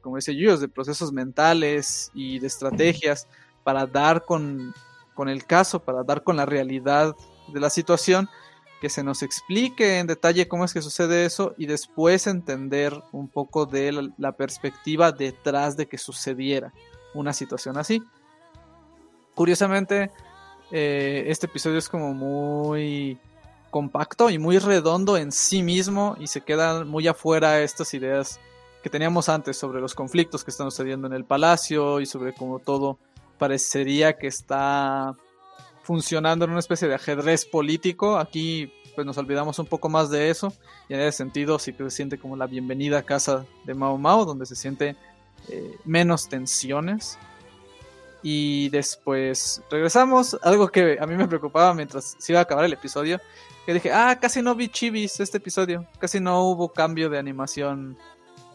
como 0.00 0.16
dice 0.16 0.32
de 0.32 0.68
procesos 0.68 1.12
mentales 1.12 2.10
y 2.14 2.38
de 2.38 2.46
estrategias 2.46 3.26
para 3.64 3.86
dar 3.86 4.24
con, 4.24 4.74
el 5.26 5.44
caso, 5.46 5.80
para 5.80 6.04
dar 6.04 6.22
con 6.22 6.36
la 6.36 6.46
realidad 6.46 7.16
de 7.48 7.60
la 7.60 7.70
situación, 7.70 8.28
que 8.80 8.90
se 8.90 9.02
nos 9.02 9.22
explique 9.22 9.98
en 9.98 10.06
detalle 10.06 10.46
cómo 10.46 10.64
es 10.64 10.74
que 10.74 10.82
sucede 10.82 11.24
eso 11.24 11.54
y 11.56 11.66
después 11.66 12.26
entender 12.26 13.02
un 13.12 13.28
poco 13.28 13.64
de 13.64 14.10
la, 14.18 14.32
perspectiva 14.32 15.10
detrás 15.10 15.76
de 15.76 15.86
que 15.86 15.96
sucediera 15.96 16.72
una 17.14 17.32
situación 17.32 17.78
así. 17.78 18.02
Curiosamente, 19.34 20.10
eh, 20.70 21.24
este 21.28 21.46
episodio 21.46 21.78
es 21.78 21.88
como 21.88 22.12
muy 22.12 23.18
compacto 23.70 24.28
y 24.28 24.38
muy 24.38 24.58
redondo 24.58 25.16
en 25.16 25.32
sí 25.32 25.62
mismo 25.62 26.14
y 26.20 26.26
se 26.26 26.42
quedan 26.42 26.86
muy 26.86 27.08
afuera 27.08 27.60
estas 27.62 27.94
ideas 27.94 28.38
que 28.82 28.90
teníamos 28.90 29.30
antes 29.30 29.56
sobre 29.56 29.80
los 29.80 29.94
conflictos 29.94 30.44
que 30.44 30.50
están 30.50 30.70
sucediendo 30.70 31.06
en 31.06 31.14
el 31.14 31.24
palacio 31.24 32.00
y 32.00 32.06
sobre 32.06 32.34
cómo 32.34 32.58
todo 32.58 32.98
parecería 33.38 34.16
que 34.16 34.26
está 34.26 35.16
funcionando 35.82 36.44
en 36.44 36.52
una 36.52 36.60
especie 36.60 36.88
de 36.88 36.94
ajedrez 36.94 37.44
político. 37.44 38.16
Aquí 38.18 38.72
pues 38.94 39.06
nos 39.06 39.18
olvidamos 39.18 39.58
un 39.58 39.66
poco 39.66 39.88
más 39.88 40.10
de 40.10 40.30
eso. 40.30 40.52
Y 40.88 40.94
en 40.94 41.00
ese 41.00 41.18
sentido 41.18 41.58
sí 41.58 41.72
que 41.72 41.84
se 41.84 41.90
siente 41.90 42.18
como 42.18 42.36
la 42.36 42.46
bienvenida 42.46 43.02
casa 43.02 43.44
de 43.64 43.74
Mao 43.74 43.98
Mao 43.98 44.24
donde 44.24 44.46
se 44.46 44.56
siente 44.56 44.96
eh, 45.48 45.76
menos 45.84 46.28
tensiones. 46.28 47.18
Y 48.22 48.70
después 48.70 49.62
regresamos. 49.70 50.38
Algo 50.42 50.68
que 50.68 50.98
a 51.00 51.06
mí 51.06 51.16
me 51.16 51.28
preocupaba 51.28 51.74
mientras 51.74 52.16
se 52.18 52.32
iba 52.32 52.40
a 52.40 52.42
acabar 52.42 52.64
el 52.64 52.72
episodio 52.72 53.20
que 53.66 53.72
dije 53.72 53.90
ah 53.90 54.18
casi 54.20 54.42
no 54.42 54.54
vi 54.54 54.68
chivis 54.68 55.20
este 55.20 55.38
episodio. 55.38 55.86
Casi 55.98 56.20
no 56.20 56.42
hubo 56.44 56.72
cambio 56.72 57.10
de 57.10 57.18
animación 57.18 57.98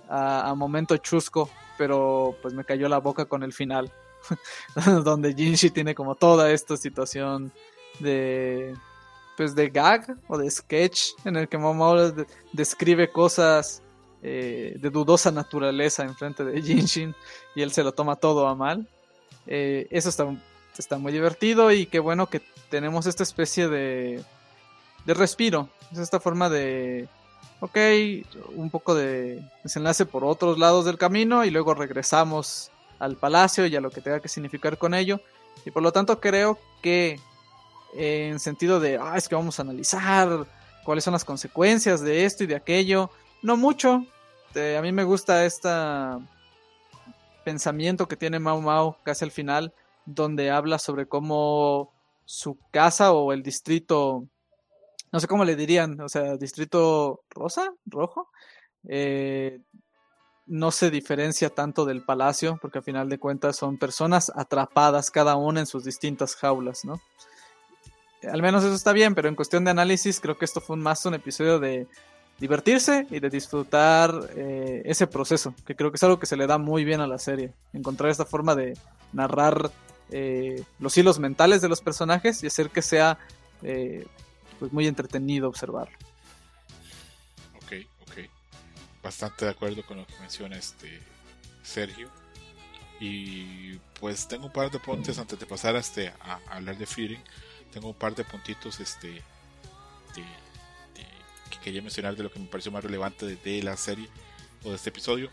a 0.07 0.55
momento 0.55 0.97
chusco 0.97 1.49
pero 1.79 2.35
pues 2.41 2.53
me 2.53 2.65
cayó 2.65 2.89
la 2.89 2.99
boca 2.99 3.25
con 3.25 3.41
el 3.41 3.53
final 3.53 3.91
donde 5.03 5.33
Jinshi 5.33 5.69
tiene 5.69 5.95
como 5.95 6.15
toda 6.15 6.51
esta 6.51 6.77
situación 6.77 7.51
de 7.99 8.73
pues 9.37 9.55
de 9.55 9.69
gag 9.69 10.17
o 10.27 10.37
de 10.37 10.51
sketch 10.51 11.11
en 11.23 11.37
el 11.37 11.47
que 11.47 11.57
Momo 11.57 11.95
describe 12.51 13.09
cosas 13.09 13.81
eh, 14.21 14.75
de 14.77 14.89
dudosa 14.89 15.31
naturaleza 15.31 16.03
en 16.03 16.13
frente 16.13 16.43
de 16.43 16.61
Jinshin 16.63 17.15
y 17.55 17.61
él 17.61 17.71
se 17.71 17.83
lo 17.83 17.93
toma 17.93 18.17
todo 18.17 18.49
a 18.49 18.55
mal. 18.55 18.85
Eh, 19.47 19.87
eso 19.91 20.09
está, 20.09 20.27
está 20.77 20.97
muy 20.97 21.13
divertido 21.13 21.71
y 21.71 21.85
qué 21.85 21.99
bueno 21.99 22.29
que 22.29 22.41
tenemos 22.69 23.05
esta 23.05 23.23
especie 23.23 23.69
de, 23.69 24.21
de 25.05 25.13
respiro. 25.13 25.69
Es 25.91 25.99
esta 25.99 26.19
forma 26.19 26.49
de, 26.49 27.07
ok, 27.61 27.77
un 28.55 28.69
poco 28.69 28.93
de 28.93 29.41
desenlace 29.63 30.05
por 30.05 30.25
otros 30.25 30.57
lados 30.57 30.83
del 30.83 30.97
camino 30.97 31.45
y 31.45 31.49
luego 31.49 31.73
regresamos 31.73 32.71
al 32.99 33.15
palacio 33.15 33.65
y 33.65 33.75
a 33.75 33.81
lo 33.81 33.89
que 33.89 34.01
tenga 34.01 34.19
que 34.19 34.29
significar 34.29 34.77
con 34.77 34.93
ello. 34.93 35.21
Y 35.65 35.71
por 35.71 35.83
lo 35.83 35.91
tanto 35.91 36.19
creo 36.19 36.59
que 36.81 37.19
en 37.93 38.39
sentido 38.39 38.79
de, 38.79 38.97
ah, 38.97 39.17
es 39.17 39.27
que 39.27 39.35
vamos 39.35 39.59
a 39.59 39.63
analizar 39.63 40.45
cuáles 40.83 41.03
son 41.03 41.13
las 41.13 41.25
consecuencias 41.25 42.01
de 42.01 42.25
esto 42.25 42.43
y 42.43 42.47
de 42.47 42.55
aquello, 42.55 43.09
no 43.41 43.57
mucho. 43.57 44.05
a 44.55 44.81
mí 44.81 44.91
me 44.91 45.03
gusta 45.03 45.45
este 45.45 45.69
pensamiento 47.43 48.07
que 48.07 48.17
tiene 48.17 48.39
Mau 48.39 48.61
Mau 48.61 48.95
casi 49.03 49.25
al 49.25 49.31
final, 49.31 49.73
donde 50.05 50.51
habla 50.51 50.79
sobre 50.79 51.07
cómo 51.07 51.91
su 52.25 52.57
casa 52.71 53.11
o 53.11 53.33
el 53.33 53.41
distrito, 53.41 54.27
no 55.11 55.19
sé 55.19 55.27
cómo 55.27 55.45
le 55.45 55.55
dirían, 55.55 55.99
o 56.01 56.09
sea, 56.09 56.37
distrito 56.37 57.23
rosa, 57.29 57.73
rojo, 57.85 58.29
eh, 58.87 59.59
no 60.49 60.71
se 60.71 60.89
diferencia 60.89 61.49
tanto 61.49 61.85
del 61.85 62.01
palacio, 62.01 62.57
porque 62.61 62.79
al 62.79 62.83
final 62.83 63.07
de 63.07 63.19
cuentas 63.19 63.55
son 63.55 63.77
personas 63.77 64.31
atrapadas 64.35 65.11
cada 65.11 65.35
una 65.35 65.59
en 65.59 65.67
sus 65.67 65.83
distintas 65.85 66.35
jaulas, 66.35 66.83
¿no? 66.83 66.99
Al 68.29 68.41
menos 68.41 68.63
eso 68.63 68.73
está 68.73 68.91
bien, 68.91 69.15
pero 69.15 69.29
en 69.29 69.35
cuestión 69.35 69.63
de 69.63 69.71
análisis 69.71 70.19
creo 70.19 70.37
que 70.37 70.45
esto 70.45 70.59
fue 70.59 70.75
más 70.75 71.05
un 71.05 71.13
episodio 71.13 71.59
de 71.59 71.87
divertirse 72.39 73.05
y 73.11 73.19
de 73.19 73.29
disfrutar 73.29 74.11
eh, 74.35 74.81
ese 74.85 75.07
proceso, 75.07 75.53
que 75.65 75.75
creo 75.75 75.91
que 75.91 75.97
es 75.97 76.03
algo 76.03 76.19
que 76.19 76.25
se 76.25 76.35
le 76.35 76.47
da 76.47 76.57
muy 76.57 76.83
bien 76.83 76.99
a 76.99 77.07
la 77.07 77.19
serie, 77.19 77.53
encontrar 77.71 78.09
esta 78.09 78.25
forma 78.25 78.55
de 78.55 78.77
narrar 79.13 79.71
eh, 80.09 80.63
los 80.79 80.97
hilos 80.97 81.19
mentales 81.19 81.61
de 81.61 81.69
los 81.69 81.81
personajes 81.81 82.43
y 82.43 82.47
hacer 82.47 82.71
que 82.71 82.81
sea 82.81 83.19
eh, 83.61 84.07
pues 84.57 84.73
muy 84.73 84.87
entretenido 84.87 85.47
observarlo 85.47 85.95
bastante 89.09 89.45
de 89.45 89.51
acuerdo 89.51 89.83
con 89.83 89.97
lo 89.97 90.05
que 90.05 90.13
menciona 90.19 90.55
este 90.55 90.99
Sergio. 91.63 92.11
Y 92.99 93.75
pues 93.99 94.27
tengo 94.27 94.45
un 94.45 94.51
par 94.51 94.69
de 94.69 94.77
puntos 94.77 95.17
antes 95.17 95.39
de 95.39 95.47
pasar 95.47 95.75
este, 95.75 96.09
a, 96.19 96.39
hablar 96.47 96.77
de 96.77 96.85
Feeding. 96.85 97.23
Tengo 97.71 97.87
un 97.87 97.95
par 97.95 98.13
de 98.13 98.23
puntitos 98.23 98.79
este, 98.79 99.23
que 100.13 101.57
quería 101.63 101.81
mencionar 101.81 102.15
de 102.15 102.21
lo 102.21 102.31
que 102.31 102.37
me 102.37 102.45
pareció 102.45 102.71
más 102.71 102.83
relevante 102.83 103.35
de, 103.35 103.63
la 103.63 103.75
serie 103.77 104.07
o 104.63 104.69
de 104.69 104.75
este 104.75 104.89
episodio. 104.89 105.31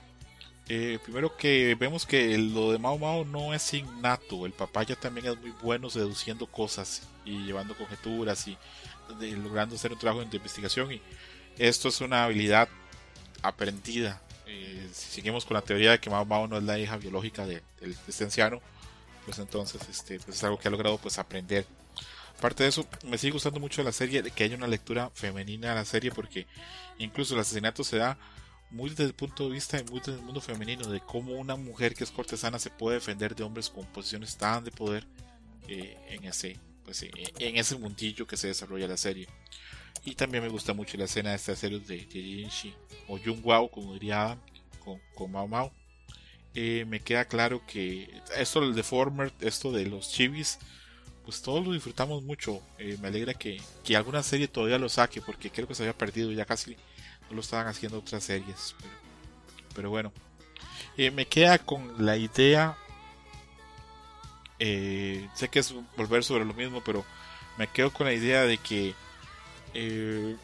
Eh, 0.68 0.98
primero 1.04 1.36
que 1.36 1.76
vemos 1.78 2.06
que 2.06 2.36
lo 2.38 2.72
de 2.72 2.78
Mao 2.78 2.96
Mao 2.96 3.26
no 3.26 3.52
es 3.52 3.74
innato. 3.74 4.46
El 4.46 4.52
papaya 4.52 4.96
también 4.96 5.26
es 5.26 5.38
muy 5.38 5.52
bueno 5.62 5.90
seduciendo 5.90 6.46
cosas 6.46 7.02
y 7.26 7.44
llevando 7.44 7.76
conjeturas 7.76 8.48
y 8.48 8.56
logrando 9.36 9.74
hacer 9.74 9.92
un 9.92 9.98
trabajo 9.98 10.24
de 10.24 10.36
investigación. 10.36 10.92
Y 10.92 11.02
esto 11.58 11.88
es 11.88 12.00
una 12.00 12.24
habilidad 12.24 12.70
aprendida. 13.42 14.20
Eh, 14.46 14.88
si 14.92 15.10
seguimos 15.10 15.44
con 15.44 15.54
la 15.54 15.62
teoría 15.62 15.92
de 15.92 16.00
que 16.00 16.10
Mao 16.10 16.24
Mao 16.24 16.46
no 16.46 16.58
es 16.58 16.62
la 16.62 16.78
hija 16.78 16.96
biológica 16.96 17.46
de, 17.46 17.62
del 17.80 17.96
este 18.06 18.24
anciano, 18.24 18.60
pues 19.24 19.38
entonces 19.38 19.80
este, 19.88 20.20
pues 20.20 20.36
es 20.36 20.44
algo 20.44 20.58
que 20.58 20.68
ha 20.68 20.70
logrado 20.70 20.98
pues 20.98 21.18
aprender. 21.18 21.66
Aparte 22.38 22.64
de 22.64 22.68
eso, 22.68 22.86
me 23.04 23.18
sigue 23.18 23.32
gustando 23.32 23.60
mucho 23.60 23.82
la 23.82 23.92
serie 23.92 24.22
que 24.22 24.44
haya 24.44 24.56
una 24.56 24.66
lectura 24.66 25.10
femenina 25.14 25.72
a 25.72 25.74
la 25.74 25.84
serie 25.84 26.12
porque 26.12 26.46
incluso 26.98 27.34
el 27.34 27.40
asesinato 27.40 27.82
se 27.82 27.96
da 27.96 28.18
muy 28.70 28.90
desde 28.90 29.04
el 29.04 29.14
punto 29.14 29.44
de 29.44 29.54
vista 29.54 29.82
muy 29.90 30.00
desde 30.00 30.18
el 30.18 30.22
mundo 30.22 30.40
femenino, 30.40 30.88
de 30.88 31.00
cómo 31.00 31.32
una 31.34 31.56
mujer 31.56 31.94
que 31.94 32.04
es 32.04 32.10
cortesana 32.10 32.58
se 32.58 32.70
puede 32.70 32.96
defender 32.96 33.34
de 33.34 33.42
hombres 33.42 33.70
con 33.70 33.86
posiciones 33.86 34.36
tan 34.36 34.64
de 34.64 34.70
poder 34.70 35.06
eh, 35.68 35.96
en 36.08 36.24
ese 36.24 36.58
pues 36.84 37.02
en 37.02 37.56
ese 37.56 37.76
mundillo 37.76 38.26
que 38.26 38.36
se 38.36 38.46
desarrolla 38.46 38.86
la 38.86 38.96
serie. 38.96 39.26
Y 40.04 40.14
también 40.14 40.42
me 40.42 40.48
gusta 40.48 40.72
mucho 40.72 40.96
la 40.96 41.04
escena 41.04 41.30
de 41.30 41.36
esta 41.36 41.56
serie 41.56 41.80
de 41.80 41.98
Jinshi 41.98 42.74
o 43.08 43.18
Jung 43.18 43.44
Wao, 43.44 43.68
como 43.70 43.92
diría 43.94 44.38
con, 44.84 45.00
con 45.14 45.32
Mao 45.32 45.48
Mao. 45.48 45.72
Eh, 46.58 46.86
me 46.88 47.00
queda 47.00 47.26
claro 47.26 47.60
que 47.66 48.08
esto 48.34 48.62
del 48.62 48.74
Deformer, 48.74 49.30
esto 49.40 49.72
de 49.72 49.84
los 49.84 50.10
chivis, 50.10 50.58
pues 51.22 51.42
todos 51.42 51.64
lo 51.66 51.72
disfrutamos 51.72 52.22
mucho. 52.22 52.62
Eh, 52.78 52.96
me 53.02 53.08
alegra 53.08 53.34
que, 53.34 53.60
que, 53.84 53.94
alguna 53.94 54.22
serie 54.22 54.48
todavía 54.48 54.78
lo 54.78 54.88
saque, 54.88 55.20
porque 55.20 55.50
creo 55.50 55.68
que 55.68 55.74
se 55.74 55.82
había 55.82 55.98
perdido, 55.98 56.32
ya 56.32 56.46
casi 56.46 56.74
no 57.28 57.34
lo 57.34 57.42
estaban 57.42 57.66
haciendo 57.66 57.98
otras 57.98 58.24
series. 58.24 58.74
Pero, 59.74 59.90
bueno, 59.90 60.14
eh, 60.96 61.10
me 61.10 61.26
queda 61.26 61.58
con 61.58 62.06
la 62.06 62.16
idea. 62.16 62.78
sé 64.58 65.48
que 65.50 65.58
es 65.58 65.74
volver 65.96 66.24
sobre 66.24 66.46
lo 66.46 66.54
mismo, 66.54 66.82
pero 66.82 67.04
me 67.58 67.66
quedo 67.66 67.92
con 67.92 68.06
la 68.06 68.14
idea 68.14 68.44
de 68.44 68.56
que 68.56 68.94
Eh, 69.78 70.36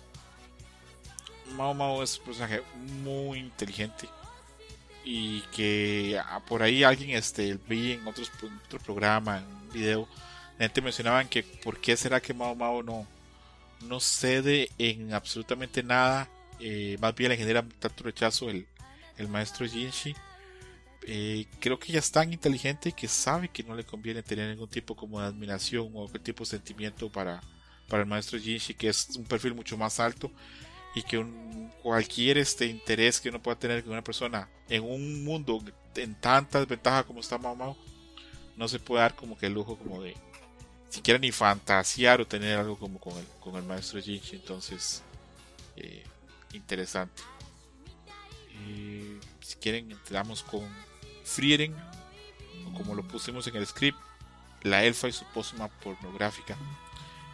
Mao 1.56 1.72
Mao 1.72 2.02
es 2.02 2.18
un 2.18 2.24
personaje 2.26 2.62
muy 3.02 3.38
inteligente 3.38 4.06
y 5.04 5.40
que 5.54 6.20
ah, 6.22 6.40
por 6.46 6.62
ahí 6.62 6.84
alguien 6.84 7.10
este 7.10 7.58
vi 7.66 7.92
en 7.92 8.06
otros 8.06 8.30
otro 8.66 8.78
programa 8.78 9.38
en 9.38 9.44
un 9.44 9.70
video 9.70 10.06
la 10.58 10.66
gente 10.66 10.82
mencionaban 10.82 11.28
que 11.28 11.42
por 11.42 11.80
qué 11.80 11.96
será 11.96 12.20
que 12.20 12.34
Mao 12.34 12.54
Mao 12.54 12.82
no 12.82 13.06
no 13.88 14.00
cede 14.00 14.68
en 14.78 15.14
absolutamente 15.14 15.82
nada 15.82 16.28
eh, 16.60 16.98
más 17.00 17.14
bien 17.14 17.30
le 17.30 17.38
genera 17.38 17.66
tanto 17.80 18.04
rechazo 18.04 18.50
el, 18.50 18.66
el 19.16 19.28
maestro 19.28 19.66
Jinshi. 19.66 20.14
Eh, 21.04 21.46
creo 21.58 21.78
que 21.78 21.90
ella 21.90 21.98
es 21.98 22.12
tan 22.12 22.32
inteligente 22.32 22.92
que 22.92 23.08
sabe 23.08 23.48
que 23.48 23.64
no 23.64 23.74
le 23.74 23.84
conviene 23.84 24.22
tener 24.22 24.48
ningún 24.48 24.68
tipo 24.68 24.94
como 24.94 25.20
de 25.20 25.26
admiración 25.26 25.90
o 25.94 26.06
qué 26.06 26.20
tipo 26.20 26.44
de 26.44 26.50
sentimiento 26.50 27.10
para, 27.10 27.40
para 27.88 28.02
el 28.02 28.08
maestro 28.08 28.38
Jinshi 28.38 28.74
que 28.74 28.88
es 28.88 29.10
un 29.16 29.24
perfil 29.24 29.54
mucho 29.54 29.76
más 29.76 30.00
alto 30.00 30.30
y 30.94 31.02
que 31.02 31.18
un, 31.18 31.70
cualquier 31.82 32.38
este 32.38 32.66
interés 32.66 33.20
que 33.20 33.28
uno 33.28 33.42
pueda 33.42 33.58
tener 33.58 33.82
con 33.82 33.92
una 33.92 34.04
persona 34.04 34.48
en 34.68 34.82
un 34.82 35.24
mundo 35.24 35.62
en 35.96 36.14
tanta 36.14 36.60
desventaja 36.60 37.04
como 37.04 37.20
está 37.20 37.38
Mao 37.38 37.56
Mao 37.56 37.76
no 38.56 38.68
se 38.68 38.78
puede 38.78 39.02
dar 39.02 39.14
como 39.14 39.36
que 39.36 39.46
el 39.46 39.54
lujo 39.54 39.76
como 39.76 40.02
de 40.02 40.16
siquiera 40.88 41.18
ni 41.18 41.32
fantasear 41.32 42.20
o 42.20 42.26
tener 42.26 42.58
algo 42.58 42.78
como 42.78 42.98
con 42.98 43.16
el, 43.16 43.26
con 43.40 43.56
el 43.56 43.62
maestro 43.62 44.00
Jinchi 44.00 44.36
entonces 44.36 45.02
eh, 45.76 46.04
interesante. 46.52 47.22
Eh, 48.68 49.18
si 49.40 49.56
quieren 49.56 49.90
entramos 49.90 50.42
con 50.42 50.62
Frieren 51.24 51.74
o 52.66 52.72
como 52.74 52.94
lo 52.94 53.02
pusimos 53.02 53.46
en 53.46 53.56
el 53.56 53.66
script 53.66 53.98
la 54.62 54.84
elfa 54.84 55.08
y 55.08 55.12
su 55.12 55.24
pócima 55.26 55.68
pornográfica 55.68 56.56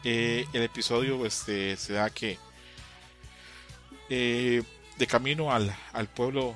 eh, 0.04 0.46
el 0.52 0.62
episodio 0.62 1.24
este, 1.26 1.76
se 1.76 1.94
da 1.94 2.10
que 2.10 2.38
eh, 4.08 4.62
de 4.96 5.06
camino 5.06 5.52
al, 5.52 5.74
al, 5.92 6.08
pueblo 6.08 6.54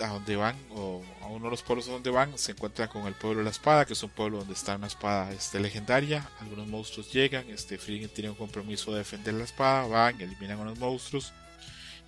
a 0.00 0.08
donde 0.08 0.36
van, 0.36 0.56
o 0.70 1.02
a 1.22 1.26
uno 1.26 1.46
de 1.46 1.50
los 1.50 1.62
pueblos 1.62 1.86
donde 1.86 2.10
van, 2.10 2.36
se 2.38 2.52
encuentran 2.52 2.88
con 2.88 3.06
el 3.06 3.14
pueblo 3.14 3.38
de 3.38 3.44
la 3.44 3.50
espada, 3.50 3.84
que 3.84 3.92
es 3.92 4.02
un 4.02 4.10
pueblo 4.10 4.38
donde 4.38 4.54
está 4.54 4.76
una 4.76 4.86
espada 4.86 5.32
este, 5.32 5.60
legendaria. 5.60 6.28
Algunos 6.40 6.66
monstruos 6.66 7.12
llegan, 7.12 7.48
este 7.48 7.78
Frieden 7.78 8.08
tiene 8.08 8.30
un 8.30 8.36
compromiso 8.36 8.92
de 8.92 8.98
defender 8.98 9.34
la 9.34 9.44
espada, 9.44 9.86
van, 9.86 10.20
eliminan 10.20 10.60
a 10.60 10.64
los 10.64 10.78
monstruos. 10.78 11.32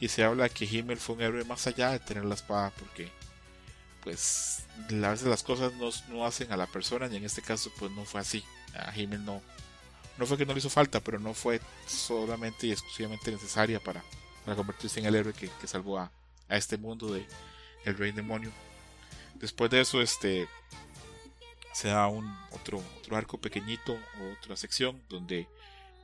Y 0.01 0.09
se 0.09 0.25
habla 0.25 0.49
que 0.49 0.65
Himmel 0.65 0.99
fue 0.99 1.17
un 1.17 1.23
héroe 1.23 1.45
más 1.45 1.67
allá 1.67 1.91
de 1.91 2.01
tener 2.01 2.25
la 2.25 2.35
espada, 2.35 2.71
porque 2.79 3.09
pues 4.03 4.65
a 4.91 5.11
veces 5.11 5.27
las 5.27 5.43
cosas 5.43 5.73
no, 5.75 5.91
no 6.09 6.27
hacen 6.27 6.53
a 6.53 6.57
la 6.57 6.67
persona, 6.67 7.09
y 7.11 7.17
en 7.17 7.25
este 7.25 7.43
caso 7.43 7.71
pues 7.79 7.91
no 7.93 8.05
fue 8.05 8.21
así. 8.21 8.45
A 8.75 8.97
Himmel 8.97 9.25
no, 9.25 9.41
no 10.19 10.27
fue 10.27 10.39
que 10.39 10.47
no 10.47 10.53
le 10.53 10.59
hizo 10.59 10.71
falta, 10.71 11.01
pero 11.01 11.19
no 11.19 11.35
fue 11.35 11.61
solamente 11.87 12.67
y 12.67 12.73
exclusivamente 12.73 13.33
necesaria 13.33 13.81
para, 13.81 14.03
para 14.45 14.57
convertirse 14.57 15.01
en 15.01 15.07
el 15.07 15.15
héroe 15.15 15.33
que, 15.33 15.49
que 15.61 15.67
salvó 15.67 15.99
a, 15.99 16.11
a, 16.49 16.57
este 16.57 16.77
mundo 16.77 17.13
de 17.13 17.27
el 17.85 17.97
rey 17.97 18.13
demonio. 18.13 18.53
Después 19.35 19.71
de 19.71 19.81
eso, 19.81 20.01
este 20.01 20.49
se 21.73 21.89
da 21.89 22.07
un 22.07 22.33
otro, 22.53 22.81
otro 22.99 23.17
arco 23.17 23.37
pequeñito, 23.39 23.99
otra 24.39 24.57
sección 24.57 25.03
donde 25.09 25.49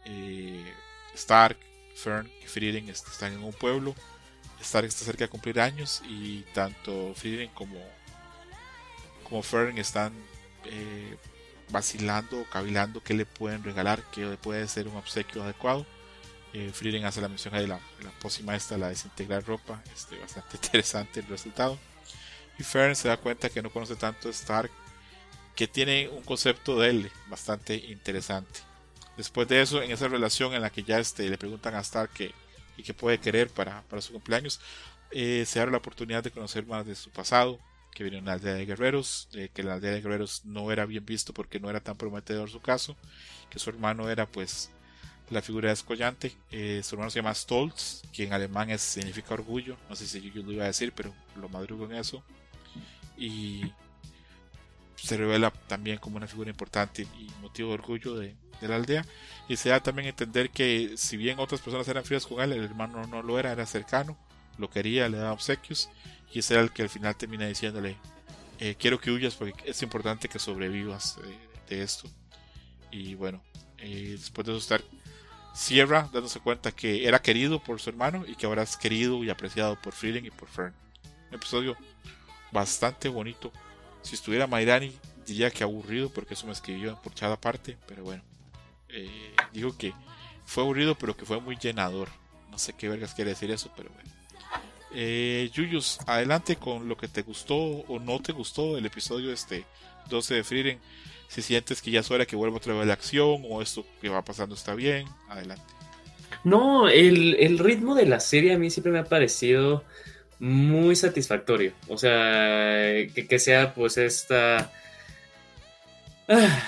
eh, 0.04 0.74
Stark, 1.14 1.56
Fern 1.94 2.30
y 2.42 2.46
Frieden 2.46 2.88
están 2.88 3.34
en 3.34 3.44
un 3.44 3.52
pueblo. 3.52 3.94
Stark 4.60 4.88
está 4.88 5.04
cerca 5.04 5.24
de 5.24 5.30
cumplir 5.30 5.60
años 5.60 6.02
y 6.08 6.40
tanto 6.54 7.14
Frieden 7.14 7.50
como, 7.50 7.78
como 9.22 9.42
Fern 9.42 9.78
están 9.78 10.12
eh, 10.64 11.16
vacilando, 11.70 12.44
cavilando 12.50 13.02
qué 13.02 13.14
le 13.14 13.26
pueden 13.26 13.62
regalar, 13.62 14.02
qué 14.12 14.36
puede 14.40 14.66
ser 14.68 14.88
un 14.88 14.96
obsequio 14.96 15.42
adecuado. 15.42 15.86
Eh, 16.52 16.70
Frieden 16.72 17.04
hace 17.04 17.20
la 17.20 17.28
mención 17.28 17.54
de 17.54 17.66
la, 17.68 17.78
la 18.00 18.56
esta, 18.56 18.76
la 18.76 18.88
desintegrar 18.88 19.44
ropa, 19.44 19.82
este, 19.94 20.18
bastante 20.18 20.56
interesante 20.62 21.20
el 21.20 21.26
resultado. 21.26 21.78
Y 22.58 22.62
Fern 22.62 22.94
se 22.96 23.08
da 23.08 23.16
cuenta 23.16 23.48
que 23.48 23.62
no 23.62 23.70
conoce 23.70 23.96
tanto 23.96 24.28
a 24.28 24.32
Stark, 24.32 24.70
que 25.54 25.68
tiene 25.68 26.08
un 26.08 26.22
concepto 26.22 26.78
de 26.78 26.90
él 26.90 27.12
bastante 27.28 27.74
interesante. 27.74 28.60
Después 29.16 29.48
de 29.48 29.62
eso, 29.62 29.82
en 29.82 29.90
esa 29.90 30.08
relación 30.08 30.54
en 30.54 30.62
la 30.62 30.70
que 30.70 30.82
ya 30.82 30.98
este, 30.98 31.28
le 31.28 31.38
preguntan 31.38 31.74
a 31.74 31.80
Stark 31.80 32.10
qué 32.14 32.34
y 32.76 32.82
que 32.82 32.94
puede 32.94 33.18
querer 33.18 33.50
para, 33.50 33.82
para 33.82 34.00
su 34.00 34.12
cumpleaños, 34.12 34.60
eh, 35.10 35.44
se 35.46 35.60
abre 35.60 35.72
la 35.72 35.78
oportunidad 35.78 36.24
de 36.24 36.30
conocer 36.30 36.66
más 36.66 36.86
de 36.86 36.94
su 36.94 37.10
pasado, 37.10 37.58
que 37.92 38.04
viene 38.04 38.16
de 38.16 38.22
una 38.22 38.32
aldea 38.32 38.54
de 38.54 38.66
guerreros, 38.66 39.28
eh, 39.34 39.50
que 39.52 39.62
la 39.62 39.74
aldea 39.74 39.92
de 39.92 40.00
guerreros 40.00 40.42
no 40.44 40.70
era 40.72 40.86
bien 40.86 41.04
visto 41.04 41.32
porque 41.32 41.60
no 41.60 41.70
era 41.70 41.80
tan 41.80 41.96
prometedor 41.96 42.50
su 42.50 42.60
caso, 42.60 42.96
que 43.50 43.58
su 43.58 43.70
hermano 43.70 44.08
era 44.08 44.26
pues 44.26 44.70
la 45.30 45.42
figura 45.42 45.70
descollante, 45.70 46.32
eh, 46.50 46.80
su 46.84 46.94
hermano 46.94 47.10
se 47.10 47.20
llama 47.20 47.34
Stolz, 47.34 48.02
que 48.12 48.24
en 48.24 48.32
alemán 48.32 48.76
significa 48.78 49.34
orgullo, 49.34 49.76
no 49.88 49.96
sé 49.96 50.06
si 50.06 50.20
yo 50.30 50.42
lo 50.42 50.52
iba 50.52 50.64
a 50.64 50.68
decir, 50.68 50.92
pero 50.92 51.14
lo 51.36 51.48
madrugo 51.48 51.84
en 51.86 51.96
eso, 51.96 52.22
y 53.16 53.72
se 54.96 55.16
revela 55.16 55.50
también 55.50 55.98
como 55.98 56.16
una 56.16 56.26
figura 56.26 56.50
importante 56.50 57.02
y 57.02 57.30
motivo 57.40 57.68
de 57.68 57.74
orgullo 57.74 58.16
de, 58.16 58.34
de, 58.60 58.68
la 58.68 58.76
aldea 58.76 59.06
y 59.48 59.56
se 59.56 59.70
da 59.70 59.80
también 59.80 60.06
a 60.06 60.10
entender 60.10 60.50
que 60.50 60.92
si 60.96 61.16
bien 61.16 61.38
otras 61.38 61.60
personas 61.60 61.88
eran 61.88 62.04
frías 62.04 62.26
con 62.26 62.42
él, 62.42 62.52
el 62.52 62.64
hermano 62.64 63.06
no 63.06 63.22
lo 63.22 63.38
era, 63.38 63.52
era 63.52 63.64
cercano, 63.66 64.18
lo 64.58 64.68
quería, 64.68 65.08
le 65.08 65.16
daba 65.16 65.32
obsequios 65.32 65.88
y 66.32 66.38
era 66.38 66.60
el 66.60 66.72
que 66.72 66.82
al 66.82 66.88
final 66.88 67.16
termina 67.16 67.46
diciéndole 67.46 67.96
eh, 68.58 68.76
quiero 68.78 69.00
que 69.00 69.10
huyas 69.10 69.34
porque 69.34 69.70
es 69.70 69.82
importante 69.82 70.28
que 70.28 70.38
sobrevivas 70.38 71.16
de, 71.16 71.76
de 71.76 71.82
esto 71.82 72.08
y 72.90 73.14
bueno 73.14 73.42
eh, 73.78 74.16
después 74.18 74.46
de 74.46 74.52
eso 74.52 74.58
estar 74.58 74.82
cierra 75.54 76.08
dándose 76.12 76.40
cuenta 76.40 76.72
que 76.72 77.06
era 77.06 77.20
querido 77.20 77.62
por 77.62 77.80
su 77.80 77.90
hermano 77.90 78.24
y 78.26 78.34
que 78.36 78.46
ahora 78.46 78.62
es 78.62 78.76
querido 78.76 79.24
y 79.24 79.30
apreciado 79.30 79.80
por 79.80 79.92
Frieden 79.92 80.26
y 80.26 80.30
por 80.30 80.48
Fern. 80.48 80.74
Un 81.28 81.34
episodio 81.34 81.76
bastante 82.52 83.08
bonito. 83.08 83.52
Si 84.02 84.14
estuviera 84.14 84.46
Mairani 84.46 84.92
diría 85.26 85.50
que 85.50 85.64
aburrido 85.64 86.10
porque 86.10 86.34
eso 86.34 86.46
me 86.46 86.52
escribió 86.52 87.00
por 87.02 87.14
cada 87.14 87.40
parte 87.40 87.78
pero 87.86 88.02
bueno 88.02 88.22
eh, 88.88 89.34
digo 89.52 89.76
que 89.76 89.92
fue 90.44 90.62
aburrido 90.62 90.96
pero 90.96 91.16
que 91.16 91.24
fue 91.24 91.40
muy 91.40 91.56
llenador. 91.56 92.08
No 92.50 92.58
sé 92.58 92.74
qué 92.74 92.88
vergas 92.88 93.14
quiere 93.14 93.30
decir 93.30 93.50
eso 93.50 93.72
pero 93.76 93.90
bueno 93.90 94.19
eh, 94.92 95.50
Yuyus, 95.52 95.98
adelante 96.06 96.56
con 96.56 96.88
lo 96.88 96.96
que 96.96 97.08
te 97.08 97.22
gustó 97.22 97.56
o 97.56 97.98
no 97.98 98.20
te 98.20 98.32
gustó 98.32 98.76
el 98.76 98.86
episodio 98.86 99.32
este 99.32 99.64
12 100.08 100.34
de 100.34 100.44
Frieren. 100.44 100.78
Si 101.28 101.42
sientes 101.42 101.80
que 101.80 101.90
ya 101.90 102.00
es 102.00 102.10
hora 102.10 102.26
que 102.26 102.36
vuelva 102.36 102.56
otra 102.56 102.74
vez 102.74 102.86
la 102.86 102.94
acción 102.94 103.42
o 103.48 103.62
esto 103.62 103.86
que 104.00 104.08
va 104.08 104.24
pasando 104.24 104.54
está 104.54 104.74
bien, 104.74 105.06
adelante. 105.28 105.62
No, 106.42 106.88
el, 106.88 107.36
el 107.38 107.58
ritmo 107.58 107.94
de 107.94 108.06
la 108.06 108.18
serie 108.18 108.54
a 108.54 108.58
mí 108.58 108.70
siempre 108.70 108.92
me 108.92 108.98
ha 108.98 109.04
parecido 109.04 109.84
muy 110.40 110.96
satisfactorio. 110.96 111.72
O 111.88 111.98
sea, 111.98 113.06
que, 113.14 113.26
que 113.28 113.38
sea 113.38 113.74
pues 113.74 113.96
esta... 113.96 114.72
Ah, 116.28 116.62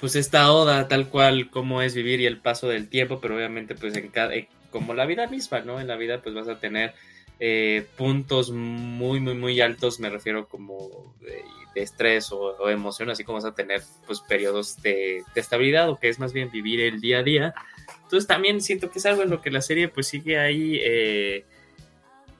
pues 0.00 0.16
esta 0.16 0.50
oda 0.52 0.88
tal 0.88 1.08
cual 1.08 1.50
como 1.50 1.82
es 1.82 1.94
vivir 1.94 2.20
y 2.20 2.26
el 2.26 2.38
paso 2.38 2.68
del 2.68 2.88
tiempo, 2.88 3.20
pero 3.20 3.36
obviamente 3.36 3.74
pues 3.74 3.94
en 3.96 4.08
cada, 4.08 4.32
como 4.70 4.94
la 4.94 5.06
vida 5.06 5.26
misma, 5.26 5.60
¿no? 5.60 5.80
En 5.80 5.88
la 5.88 5.96
vida 5.96 6.22
pues 6.22 6.34
vas 6.34 6.48
a 6.48 6.58
tener 6.58 6.94
eh, 7.38 7.86
puntos 7.96 8.50
muy, 8.50 9.20
muy, 9.20 9.34
muy 9.34 9.60
altos, 9.60 9.98
me 9.98 10.10
refiero 10.10 10.46
como 10.46 11.14
de, 11.20 11.42
estrés 11.74 12.30
o, 12.32 12.68
emoción, 12.68 13.08
así 13.08 13.24
como 13.24 13.36
vas 13.36 13.44
a 13.46 13.54
tener 13.54 13.82
pues 14.06 14.20
periodos 14.20 14.82
de, 14.82 15.22
de, 15.34 15.40
estabilidad 15.40 15.88
o 15.88 15.98
que 15.98 16.08
es 16.08 16.18
más 16.18 16.32
bien 16.32 16.50
vivir 16.50 16.80
el 16.80 17.00
día 17.00 17.20
a 17.20 17.22
día. 17.22 17.54
Entonces 18.02 18.26
también 18.26 18.60
siento 18.60 18.90
que 18.90 18.98
es 18.98 19.06
algo 19.06 19.22
en 19.22 19.30
lo 19.30 19.40
que 19.40 19.50
la 19.50 19.62
serie 19.62 19.88
pues 19.88 20.08
sigue 20.08 20.38
ahí 20.38 20.78
eh, 20.82 21.46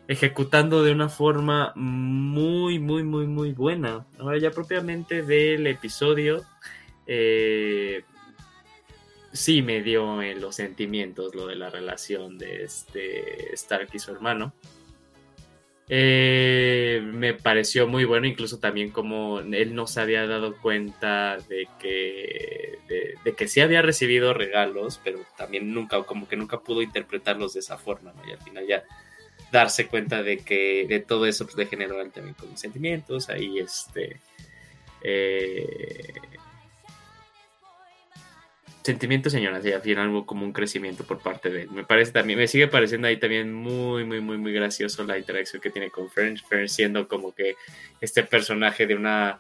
ejecutando 0.09 0.82
de 0.82 0.93
una 0.93 1.09
forma 1.09 1.73
muy, 1.77 2.78
muy, 2.78 3.05
muy, 3.05 3.27
muy 3.27 3.52
buena. 3.52 4.05
Ahora 4.19 4.39
ya 4.39 4.51
propiamente 4.51 5.23
del 5.23 5.66
episodio. 5.69 6.44
Eh, 7.07 8.02
sí 9.32 9.62
me 9.62 9.82
dio 9.82 10.23
en 10.23 10.40
los 10.40 10.57
sentimientos 10.57 11.35
lo 11.35 11.47
de 11.47 11.57
la 11.57 11.70
relación 11.70 12.39
de 12.39 12.65
este 12.65 13.55
Stark 13.55 13.89
y 13.93 13.98
su 13.98 14.12
hermano. 14.12 14.52
Eh, 15.93 17.01
me 17.02 17.35
pareció 17.35 17.89
muy 17.89 18.05
bueno, 18.05 18.27
incluso 18.28 18.61
también 18.61 18.90
como 18.93 19.40
él 19.40 19.74
no 19.74 19.89
se 19.89 20.01
había 20.01 20.24
dado 20.24 20.57
cuenta 20.57 21.36
de 21.48 21.69
que, 21.81 22.78
de, 23.24 23.35
que 23.35 23.48
sí 23.48 23.61
había 23.61 23.82
recibido 23.82 24.32
regalos, 24.32 25.01
pero 25.02 25.19
también 25.36 25.74
nunca, 25.74 26.01
como 26.05 26.28
que 26.28 26.36
nunca 26.36 26.61
pudo 26.61 26.82
interpretarlos 26.82 27.55
de 27.55 27.61
esa 27.61 27.77
forma, 27.77 28.12
¿no? 28.12 28.28
Y 28.28 28.31
al 28.31 28.39
final 28.39 28.66
ya 28.69 28.85
darse 29.51 29.89
cuenta 29.89 30.23
de 30.23 30.39
que 30.39 30.86
de 30.89 31.01
todo 31.01 31.27
eso 31.27 31.44
pues, 31.44 31.57
le 31.57 31.66
generó 31.66 31.97
también 32.11 32.35
con 32.35 32.57
sentimientos, 32.57 33.28
ahí 33.28 33.59
este... 33.59 34.20
Eh, 35.02 36.15
sentimientos, 38.82 39.32
señoras, 39.32 39.65
y 39.65 39.73
al 39.73 39.82
final 39.82 40.24
como 40.24 40.44
un 40.44 40.52
crecimiento 40.52 41.05
por 41.05 41.19
parte 41.19 41.51
de 41.51 41.62
él. 41.62 41.70
Me 41.70 41.85
parece 41.85 42.12
también, 42.12 42.39
me 42.39 42.48
sigue 42.48 42.69
pareciendo 42.69 43.09
ahí 43.09 43.19
también 43.19 43.52
muy, 43.52 44.05
muy, 44.05 44.20
muy, 44.20 44.39
muy 44.39 44.52
gracioso 44.52 45.05
la 45.05 45.19
interacción 45.19 45.61
que 45.61 45.70
tiene 45.70 45.90
con 45.90 46.11
Fern, 46.11 46.36
Fern 46.36 46.69
siendo 46.69 47.07
como 47.07 47.35
que 47.35 47.57
este 48.01 48.23
personaje 48.23 48.86
de 48.86 48.94
una 48.94 49.39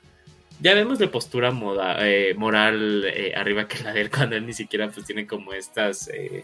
ya 0.60 0.74
vemos 0.74 0.98
de 0.98 1.08
postura 1.08 1.52
eh, 2.00 2.34
moral 2.36 3.04
eh, 3.06 3.32
arriba 3.34 3.66
que 3.66 3.82
la 3.82 3.94
de 3.94 4.02
él 4.02 4.10
cuando 4.10 4.36
él 4.36 4.46
ni 4.46 4.52
siquiera 4.52 4.90
pues 4.90 5.06
tiene 5.06 5.26
como 5.26 5.54
estas 5.54 6.08
eh, 6.08 6.42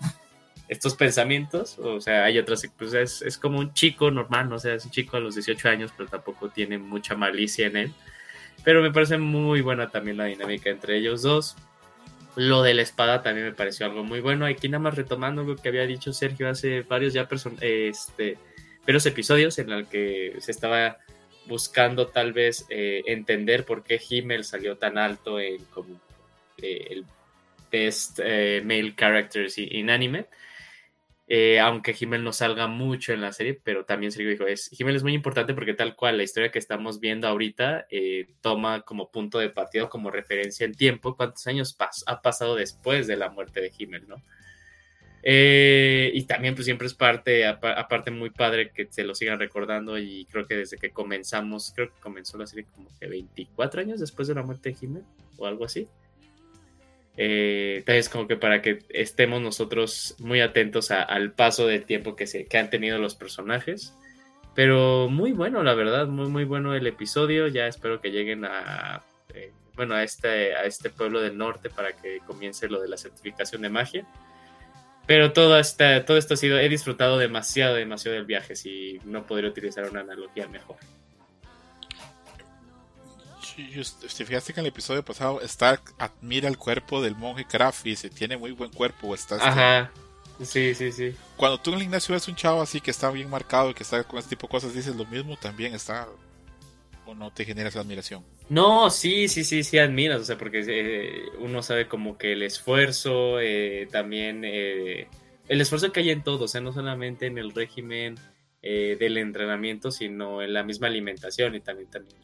estos 0.68 0.96
pensamientos, 0.96 1.78
o 1.78 2.00
sea, 2.00 2.24
hay 2.24 2.38
otras, 2.38 2.68
pues 2.76 2.92
es, 2.92 3.22
es, 3.22 3.38
como 3.38 3.60
un 3.60 3.72
chico 3.72 4.10
normal, 4.10 4.48
¿no? 4.48 4.56
o 4.56 4.58
sea, 4.58 4.74
es 4.74 4.84
un 4.84 4.90
chico 4.90 5.16
a 5.16 5.20
los 5.20 5.36
18 5.36 5.68
años, 5.68 5.92
pero 5.96 6.08
tampoco 6.08 6.48
tiene 6.48 6.76
mucha 6.76 7.14
malicia 7.14 7.68
en 7.68 7.76
él, 7.76 7.94
pero 8.64 8.82
me 8.82 8.90
parece 8.90 9.16
muy 9.16 9.60
buena 9.60 9.90
también 9.90 10.16
la 10.16 10.24
dinámica 10.24 10.68
entre 10.70 10.96
ellos 10.96 11.22
dos. 11.22 11.56
Lo 12.36 12.62
de 12.62 12.74
la 12.74 12.82
espada 12.82 13.22
también 13.22 13.46
me 13.46 13.54
pareció 13.54 13.86
algo 13.86 14.04
muy 14.04 14.20
bueno. 14.20 14.44
Aquí 14.44 14.68
nada 14.68 14.82
más 14.82 14.94
retomando 14.94 15.42
lo 15.42 15.56
que 15.56 15.70
había 15.70 15.86
dicho 15.86 16.12
Sergio 16.12 16.48
hace 16.48 16.82
varios 16.82 17.14
ya 17.14 17.26
este, 17.60 18.38
varios 18.86 19.06
episodios 19.06 19.58
en 19.58 19.70
el 19.72 19.86
que 19.86 20.36
se 20.40 20.50
estaba 20.50 20.98
buscando 21.46 22.08
tal 22.08 22.32
vez 22.32 22.66
eh, 22.68 23.02
entender 23.06 23.64
por 23.64 23.82
qué 23.82 24.00
Himmel 24.06 24.44
salió 24.44 24.76
tan 24.76 24.98
alto 24.98 25.40
en 25.40 25.64
como 25.66 25.98
eh, 26.58 26.88
el 26.90 27.06
Best 27.70 28.20
eh, 28.22 28.62
Male 28.64 28.94
Characters 28.94 29.56
in 29.58 29.88
Anime. 29.88 30.26
Aunque 31.60 31.94
Himmel 31.98 32.22
no 32.22 32.32
salga 32.32 32.66
mucho 32.66 33.12
en 33.12 33.20
la 33.20 33.32
serie, 33.32 33.60
pero 33.62 33.84
también 33.84 34.12
Sergio 34.12 34.30
dijo, 34.30 34.46
es, 34.46 34.70
Himmel 34.78 34.96
es 34.96 35.02
muy 35.02 35.14
importante 35.14 35.54
porque 35.54 35.74
tal 35.74 35.96
cual 35.96 36.16
la 36.16 36.22
historia 36.22 36.50
que 36.50 36.58
estamos 36.58 37.00
viendo 37.00 37.26
ahorita 37.26 37.86
toma 38.40 38.82
como 38.82 39.10
punto 39.10 39.38
de 39.38 39.50
partida, 39.50 39.88
como 39.88 40.10
referencia 40.10 40.64
en 40.64 40.74
tiempo, 40.74 41.16
cuántos 41.16 41.46
años 41.46 41.76
ha 42.06 42.22
pasado 42.22 42.54
después 42.54 43.06
de 43.06 43.16
la 43.16 43.30
muerte 43.30 43.60
de 43.60 43.72
Himmel, 43.76 44.06
¿no? 44.08 44.22
Eh, 45.28 46.12
y 46.14 46.22
también 46.22 46.54
pues 46.54 46.66
siempre 46.66 46.86
es 46.86 46.94
parte, 46.94 47.44
aparte 47.46 48.12
muy 48.12 48.30
padre 48.30 48.70
que 48.70 48.86
se 48.88 49.02
lo 49.02 49.12
sigan 49.12 49.40
recordando 49.40 49.98
y 49.98 50.24
creo 50.26 50.46
que 50.46 50.54
desde 50.54 50.78
que 50.78 50.90
comenzamos, 50.90 51.72
creo 51.74 51.92
que 51.92 52.00
comenzó 52.00 52.38
la 52.38 52.46
serie 52.46 52.66
como 52.72 52.88
que 53.00 53.08
24 53.08 53.80
años 53.80 53.98
después 53.98 54.28
de 54.28 54.36
la 54.36 54.44
muerte 54.44 54.68
de 54.68 54.76
Jiménez 54.76 55.04
o 55.36 55.46
algo 55.46 55.64
así. 55.64 55.88
Eh, 57.16 57.76
entonces 57.78 58.08
como 58.08 58.28
que 58.28 58.36
para 58.36 58.60
que 58.60 58.80
estemos 58.90 59.40
nosotros 59.40 60.16
muy 60.18 60.40
atentos 60.40 60.90
al 60.90 61.32
paso 61.32 61.66
del 61.66 61.84
tiempo 61.84 62.14
que, 62.14 62.26
se, 62.26 62.44
que 62.46 62.58
han 62.58 62.70
tenido 62.70 62.98
los 62.98 63.14
personajes. 63.14 63.94
Pero 64.54 65.08
muy 65.10 65.32
bueno, 65.32 65.62
la 65.62 65.74
verdad, 65.74 66.06
muy 66.06 66.28
muy 66.28 66.44
bueno 66.44 66.74
el 66.74 66.86
episodio. 66.86 67.46
Ya 67.48 67.66
espero 67.66 68.00
que 68.00 68.10
lleguen 68.10 68.44
a, 68.44 69.02
eh, 69.34 69.52
bueno, 69.74 69.94
a 69.94 70.02
este, 70.02 70.54
a 70.54 70.64
este 70.64 70.90
pueblo 70.90 71.20
del 71.20 71.36
norte 71.36 71.68
para 71.70 71.92
que 71.92 72.20
comience 72.26 72.68
lo 72.68 72.80
de 72.80 72.88
la 72.88 72.96
certificación 72.96 73.62
de 73.62 73.68
magia. 73.68 74.06
Pero 75.06 75.32
todo, 75.32 75.58
esta, 75.58 76.04
todo 76.04 76.16
esto 76.16 76.34
ha 76.34 76.36
sido, 76.36 76.58
he 76.58 76.68
disfrutado 76.68 77.16
demasiado, 77.16 77.76
demasiado 77.76 78.16
del 78.16 78.26
viaje, 78.26 78.56
si 78.56 78.98
no 79.04 79.24
podría 79.24 79.50
utilizar 79.50 79.88
una 79.88 80.00
analogía 80.00 80.48
mejor. 80.48 80.76
Si 83.56 84.24
fijaste 84.24 84.52
que 84.52 84.60
en 84.60 84.66
el 84.66 84.70
episodio 84.70 85.04
pasado 85.04 85.40
Stark 85.40 85.82
admira 85.98 86.48
el 86.48 86.58
cuerpo 86.58 87.00
del 87.00 87.16
monje 87.16 87.44
Kraft 87.46 87.86
y 87.86 87.90
dice, 87.90 88.10
tiene 88.10 88.36
muy 88.36 88.52
buen 88.52 88.70
cuerpo. 88.70 89.14
Está 89.14 89.36
Ajá. 89.36 89.90
Sí, 90.42 90.74
sí, 90.74 90.92
sí. 90.92 91.14
Cuando 91.36 91.58
tú 91.58 91.70
en 91.70 91.76
el 91.76 91.82
Ignacio 91.84 92.12
ves 92.14 92.28
un 92.28 92.36
chavo 92.36 92.60
así 92.60 92.80
que 92.80 92.90
está 92.90 93.10
bien 93.10 93.30
marcado 93.30 93.70
y 93.70 93.74
que 93.74 93.82
está 93.82 94.04
con 94.04 94.18
este 94.18 94.30
tipo 94.30 94.46
de 94.46 94.50
cosas, 94.50 94.74
dices 94.74 94.94
lo 94.94 95.06
mismo, 95.06 95.36
también 95.36 95.74
está 95.74 96.06
o 97.06 97.14
no 97.14 97.30
te 97.30 97.44
genera 97.44 97.68
esa 97.68 97.80
admiración? 97.80 98.22
No, 98.48 98.90
sí, 98.90 99.28
sí, 99.28 99.44
sí, 99.44 99.62
sí 99.62 99.78
admiras, 99.78 100.20
o 100.20 100.24
sea, 100.24 100.36
porque 100.36 100.64
eh, 100.66 101.22
uno 101.38 101.62
sabe 101.62 101.88
como 101.88 102.18
que 102.18 102.32
el 102.32 102.42
esfuerzo, 102.42 103.40
eh, 103.40 103.88
también 103.90 104.42
eh, 104.44 105.08
el 105.48 105.60
esfuerzo 105.60 105.92
que 105.92 106.00
hay 106.00 106.10
en 106.10 106.22
todo, 106.22 106.44
o 106.44 106.48
sea, 106.48 106.60
no 106.60 106.72
solamente 106.72 107.26
en 107.26 107.38
el 107.38 107.52
régimen 107.54 108.16
del 108.62 109.16
entrenamiento, 109.18 109.92
sino 109.92 110.42
en 110.42 110.52
la 110.52 110.64
misma 110.64 110.88
alimentación 110.88 111.54
y 111.54 111.60
también, 111.60 111.88
también 111.88 112.16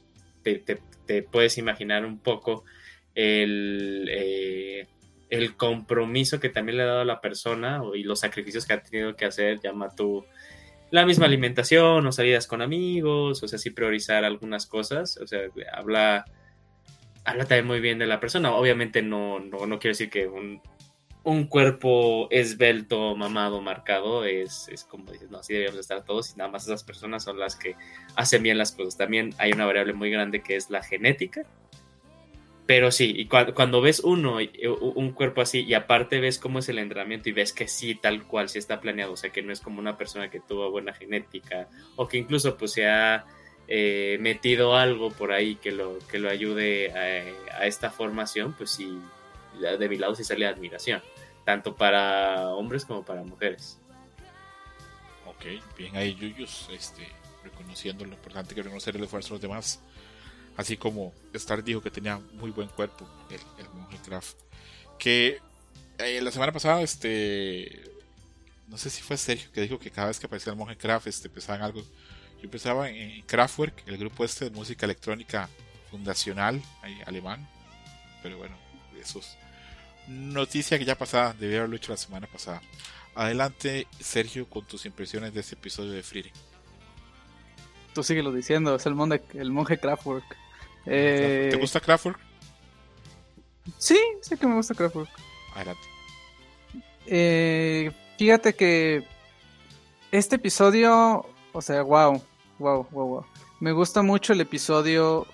te, 0.43 1.23
puedes 1.23 1.59
imaginar 1.59 2.05
un 2.05 2.19
poco 2.19 2.65
el, 3.15 4.09
el 5.29 5.57
compromiso 5.57 6.41
que 6.41 6.49
también 6.49 6.79
le 6.79 6.83
ha 6.85 6.87
dado 6.87 7.01
a 7.01 7.05
la 7.05 7.21
persona 7.21 7.83
y 7.95 8.03
los 8.03 8.21
sacrificios 8.21 8.67
que 8.67 8.73
ha 8.75 8.83
tenido 8.83 9.17
que 9.17 9.25
hacer, 9.25 9.61
llama 9.61 9.89
tú 9.95 10.25
la 10.93 11.07
misma 11.07 11.25
alimentación 11.25 12.07
o 12.07 12.13
salidas 12.13 12.47
con 12.47 12.61
amigos, 12.61 13.43
o 13.43 13.49
sea, 13.49 13.59
sí 13.59 13.71
priorizar 13.71 14.25
algunas 14.25 14.67
cosas, 14.67 15.17
o 15.17 15.27
sea, 15.27 15.41
habla, 15.73 16.27
habla 17.25 17.47
también 17.47 17.67
muy 17.67 17.81
bien 17.81 17.99
de 17.99 18.05
la 18.05 18.21
persona. 18.21 18.55
Obviamente 18.55 19.01
no, 19.01 19.41
no, 19.41 19.67
no 19.67 19.79
quiero 19.79 19.93
decir 19.93 20.11
que 20.11 20.27
un, 20.27 20.61
un 21.25 21.47
cuerpo 21.47 22.29
esbelto, 22.31 23.15
mamado, 23.15 23.61
marcado, 23.61 24.25
es, 24.25 24.69
es 24.69 24.85
como 24.85 25.13
dices, 25.13 25.31
no, 25.31 25.39
así 25.39 25.55
debemos 25.55 25.79
estar 25.79 26.05
todos 26.05 26.33
y 26.33 26.37
nada 26.37 26.51
más 26.51 26.65
esas 26.65 26.83
personas 26.85 27.25
son 27.25 27.39
las 27.39 27.57
que 27.57 27.77
hacen 28.17 28.43
bien 28.43 28.59
las 28.59 28.73
cosas. 28.73 28.97
También 28.97 29.35
hay 29.39 29.53
una 29.53 29.67
variable 29.67 29.93
muy 29.93 30.11
grande 30.11 30.43
que 30.43 30.57
es 30.57 30.71
la 30.71 30.83
genética, 30.83 31.47
pero 32.67 32.93
sí, 32.93 33.13
y 33.17 33.27
cuando, 33.27 33.81
ves 33.81 34.01
uno, 34.01 34.39
un 34.81 35.13
cuerpo 35.13 35.41
así, 35.41 35.61
y 35.65 35.75
aparte 35.75 36.21
ves 36.21 36.39
cómo 36.39 36.61
es 36.61 36.69
el 36.69 36.79
entrenamiento 36.79 37.29
y 37.29 37.33
ves 37.33 37.53
que 37.53 37.67
sí, 37.67 37.97
tal 37.97 38.25
cual, 38.25 38.49
sí 38.49 38.59
está 38.59 38.81
planeado, 38.81 39.13
o 39.13 39.17
sea, 39.17 39.31
que 39.31 39.43
no 39.43 39.53
es 39.53 39.61
como 39.61 39.81
una 39.81 39.99
persona 39.99 40.31
que 40.31 40.41
tuvo 40.41 40.71
buena 40.71 40.95
genética 40.95 41.69
o 41.97 42.07
que 42.07 42.19
incluso 42.19 42.57
pues 42.57 42.73
se 42.73 42.89
ha 42.89 43.25
eh, 43.67 44.17
metido 44.21 44.77
algo 44.77 45.11
por 45.11 45.33
ahí 45.33 45.57
que 45.57 45.73
lo, 45.73 45.99
que 46.11 46.19
lo 46.19 46.31
ayude 46.31 46.93
a, 46.93 47.67
esta 47.67 47.91
formación, 47.91 48.55
pues 48.57 48.71
sí, 48.71 48.97
de 49.61 49.89
mi 49.89 49.97
lado 49.97 50.15
sí 50.15 50.23
sale 50.23 50.47
admiración, 50.47 51.03
tanto 51.45 51.77
para 51.77 52.49
hombres 52.51 52.85
como 52.85 53.05
para 53.05 53.23
mujeres. 53.23 53.79
Ok, 55.27 55.45
bien 55.77 55.97
ahí 55.97 56.15
Yuyus, 56.15 56.69
este, 56.73 57.07
reconociendo 57.43 58.05
lo 58.05 58.13
importante 58.13 58.55
que 58.55 58.63
reconocer 58.63 58.97
el 58.97 59.05
esfuerzo 59.05 59.31
de 59.31 59.35
los 59.35 59.43
demás 59.43 59.81
Así 60.57 60.77
como 60.77 61.15
Star 61.33 61.65
dijo 61.65 61.81
que 61.81 61.91
tenía 61.91 62.21
muy 62.35 62.51
buen 62.51 62.69
cuerpo, 62.69 63.09
el, 63.31 63.41
el 63.59 63.71
monje 63.73 63.99
Kraft. 64.05 64.37
Que 64.99 65.41
eh, 65.99 66.21
la 66.21 66.31
semana 66.31 66.53
pasada, 66.53 66.83
este. 66.83 67.91
No 68.69 68.79
sé 68.79 68.91
si 68.91 69.03
fue 69.03 69.17
Sergio 69.17 69.51
que 69.53 69.61
dijo 69.63 69.79
que 69.79 69.91
cada 69.91 70.09
vez 70.09 70.19
que 70.19 70.27
aparecía 70.27 70.53
el 70.53 70.59
monje 70.59 70.77
Kraft, 70.77 71.07
este, 71.07 71.29
pensaban 71.29 71.63
algo. 71.63 71.83
Yo 72.43 72.51
pensaba 72.51 72.91
en 72.91 73.23
Kraftwerk, 73.23 73.85
el 73.87 73.97
grupo 73.99 74.25
este 74.25 74.47
de 74.47 74.51
música 74.51 74.85
electrónica 74.85 75.49
fundacional 75.91 76.61
alemán. 77.07 77.49
Pero 78.23 78.39
bueno, 78.39 78.57
eso 79.01 79.21
es 79.21 79.37
noticia 80.09 80.79
que 80.79 80.85
ya 80.85 80.97
pasada, 80.97 81.35
debía 81.39 81.59
haberlo 81.59 81.77
hecho 81.77 81.93
la 81.93 81.99
semana 81.99 82.27
pasada. 82.27 82.63
Adelante, 83.15 83.87
Sergio, 84.01 84.49
con 84.49 84.65
tus 84.65 84.87
impresiones 84.87 85.35
de 85.35 85.41
este 85.41 85.55
episodio 85.55 85.93
de 85.93 86.03
Freedom. 86.03 86.33
Tú 87.95 88.03
síguelo 88.03 88.33
diciendo, 88.33 88.75
es 88.75 88.87
el 88.87 88.95
monje, 88.95 89.23
el 89.35 89.51
monje 89.51 89.79
Kraftwerk. 89.79 90.25
¿Te 90.85 91.51
eh, 91.51 91.57
gusta 91.61 91.79
Kraftwerk? 91.81 92.19
Sí, 93.79 93.99
sí 94.23 94.37
que 94.37 94.47
me 94.47 94.55
gusta 94.55 94.75
Kraftwerk. 94.75 95.11
Adelante. 95.55 95.83
Eh, 97.07 97.93
fíjate 98.19 98.55
que 98.55 99.07
este 100.11 100.37
episodio, 100.37 101.27
o 101.53 101.63
sea, 101.63 101.83
wow, 101.83 102.23
wow, 102.59 102.87
wow, 102.91 103.07
wow. 103.09 103.27
Me 103.61 103.73
gusta 103.73 104.03
mucho 104.03 104.33
el 104.33 104.41
episodio 104.41 105.27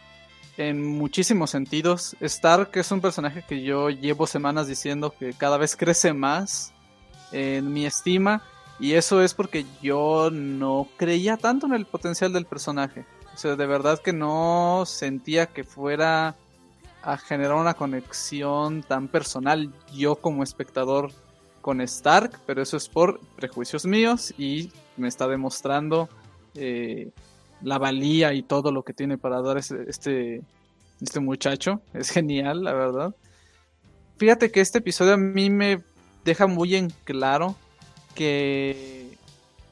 en 0.58 0.84
muchísimos 0.84 1.50
sentidos. 1.50 2.16
Stark 2.20 2.70
es 2.74 2.90
un 2.90 3.00
personaje 3.00 3.44
que 3.48 3.62
yo 3.62 3.88
llevo 3.88 4.26
semanas 4.26 4.66
diciendo 4.66 5.14
que 5.18 5.32
cada 5.32 5.56
vez 5.56 5.76
crece 5.76 6.12
más 6.12 6.74
en 7.32 7.72
mi 7.72 7.86
estima. 7.86 8.42
Y 8.80 8.92
eso 8.92 9.22
es 9.22 9.34
porque 9.34 9.64
yo 9.80 10.30
no 10.30 10.88
creía 10.96 11.36
tanto 11.36 11.66
en 11.66 11.74
el 11.74 11.86
potencial 11.86 12.32
del 12.32 12.44
personaje. 12.44 13.06
O 13.34 13.38
sea, 13.38 13.56
de 13.56 13.66
verdad 13.66 14.00
que 14.00 14.12
no 14.12 14.82
sentía 14.84 15.46
que 15.46 15.64
fuera 15.64 16.36
a 17.02 17.16
generar 17.16 17.54
una 17.54 17.74
conexión 17.74 18.82
tan 18.82 19.06
personal 19.06 19.72
yo 19.94 20.16
como 20.16 20.42
espectador 20.42 21.12
con 21.60 21.80
Stark, 21.80 22.40
pero 22.46 22.62
eso 22.62 22.76
es 22.76 22.88
por 22.88 23.20
prejuicios 23.36 23.86
míos 23.86 24.34
y 24.36 24.72
me 24.96 25.06
está 25.06 25.28
demostrando 25.28 26.08
eh, 26.54 27.10
la 27.62 27.78
valía 27.78 28.32
y 28.34 28.42
todo 28.42 28.72
lo 28.72 28.82
que 28.82 28.92
tiene 28.92 29.18
para 29.18 29.40
dar 29.40 29.58
este, 29.58 30.42
este 31.00 31.20
muchacho. 31.20 31.80
Es 31.94 32.10
genial, 32.10 32.64
la 32.64 32.72
verdad. 32.72 33.14
Fíjate 34.16 34.50
que 34.50 34.60
este 34.60 34.78
episodio 34.78 35.14
a 35.14 35.16
mí 35.16 35.50
me 35.50 35.82
deja 36.24 36.46
muy 36.46 36.74
en 36.74 36.90
claro 37.04 37.54
que 38.14 39.16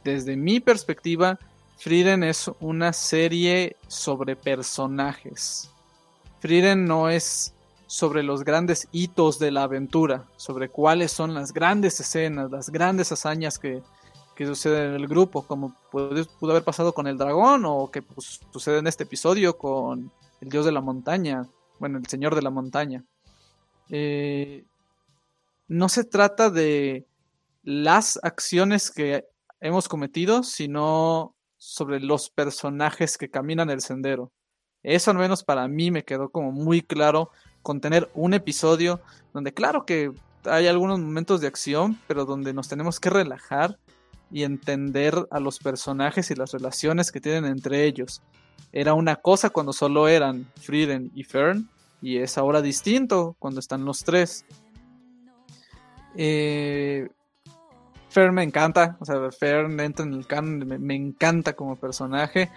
desde 0.04 0.36
mi 0.36 0.60
perspectiva 0.60 1.38
Frieden 1.78 2.22
es 2.22 2.50
una 2.60 2.92
serie 2.92 3.76
sobre 3.86 4.34
personajes. 4.34 5.70
Frieden 6.40 6.86
no 6.86 7.10
es 7.10 7.52
sobre 7.86 8.22
los 8.22 8.44
grandes 8.44 8.88
hitos 8.92 9.38
de 9.38 9.50
la 9.50 9.64
aventura, 9.64 10.24
sobre 10.36 10.68
cuáles 10.68 11.12
son 11.12 11.34
las 11.34 11.52
grandes 11.52 12.00
escenas, 12.00 12.50
las 12.50 12.70
grandes 12.70 13.12
hazañas 13.12 13.58
que, 13.58 13.82
suceden 14.44 14.90
en 14.90 14.94
el 14.96 15.06
grupo, 15.06 15.46
como 15.46 15.74
pudo, 15.90 16.24
haber 16.50 16.64
pasado 16.64 16.92
con 16.92 17.06
el 17.06 17.16
dragón 17.16 17.64
o 17.64 17.90
que 17.90 18.02
pues, 18.02 18.40
sucede 18.52 18.78
en 18.78 18.86
este 18.86 19.04
episodio 19.04 19.56
con 19.56 20.10
el 20.40 20.48
dios 20.48 20.66
de 20.66 20.72
la 20.72 20.80
montaña, 20.80 21.48
bueno, 21.78 21.98
el 21.98 22.06
señor 22.06 22.34
de 22.34 22.42
la 22.42 22.50
montaña. 22.50 23.04
Eh, 23.88 24.64
no 25.68 25.88
se 25.88 26.04
trata 26.04 26.50
de 26.50 27.06
las 27.62 28.18
acciones 28.22 28.90
que 28.90 29.26
hemos 29.60 29.88
cometido, 29.88 30.42
sino 30.42 31.34
sobre 31.56 32.00
los 32.00 32.28
personajes 32.28 33.16
que 33.16 33.30
caminan 33.30 33.70
el 33.70 33.80
sendero. 33.80 34.32
Eso 34.82 35.10
al 35.10 35.16
menos 35.16 35.42
para 35.42 35.66
mí 35.66 35.90
me 35.90 36.04
quedó 36.04 36.28
como 36.28 36.52
muy 36.52 36.82
claro 36.82 37.30
con 37.62 37.80
tener 37.80 38.08
un 38.14 38.34
episodio 38.34 39.00
donde 39.32 39.52
claro 39.52 39.84
que 39.84 40.12
hay 40.44 40.68
algunos 40.68 41.00
momentos 41.00 41.40
de 41.40 41.48
acción, 41.48 41.98
pero 42.06 42.24
donde 42.24 42.52
nos 42.52 42.68
tenemos 42.68 43.00
que 43.00 43.10
relajar 43.10 43.78
y 44.36 44.44
entender 44.44 45.14
a 45.30 45.40
los 45.40 45.58
personajes 45.58 46.30
y 46.30 46.34
las 46.34 46.52
relaciones 46.52 47.10
que 47.10 47.22
tienen 47.22 47.46
entre 47.46 47.84
ellos. 47.84 48.20
Era 48.70 48.92
una 48.92 49.16
cosa 49.16 49.48
cuando 49.48 49.72
solo 49.72 50.08
eran 50.08 50.46
Frieden 50.60 51.10
y 51.14 51.24
Fern, 51.24 51.70
y 52.02 52.18
es 52.18 52.36
ahora 52.36 52.60
distinto 52.60 53.34
cuando 53.38 53.60
están 53.60 53.86
los 53.86 54.04
tres. 54.04 54.44
Eh, 56.16 57.08
Fern 58.10 58.34
me 58.34 58.42
encanta, 58.42 58.98
o 59.00 59.06
sea, 59.06 59.16
Fern 59.30 59.80
entra 59.80 60.04
en 60.04 60.12
el 60.12 60.26
canon, 60.26 60.68
me, 60.82 60.94
encanta 60.94 61.54
como 61.54 61.76
personaje. 61.76 62.50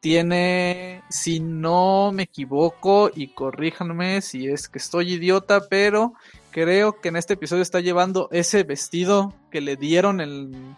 Tiene, 0.00 1.02
si 1.10 1.40
no 1.40 2.10
me 2.14 2.22
equivoco, 2.22 3.10
y 3.14 3.34
corríjanme 3.34 4.22
si 4.22 4.48
es 4.48 4.66
que 4.66 4.78
estoy 4.78 5.12
idiota, 5.12 5.60
pero 5.68 6.14
creo 6.52 7.02
que 7.02 7.10
en 7.10 7.16
este 7.16 7.34
episodio 7.34 7.60
está 7.60 7.80
llevando 7.80 8.30
ese 8.32 8.62
vestido 8.62 9.34
que 9.50 9.60
le 9.60 9.76
dieron 9.76 10.22
en 10.22 10.74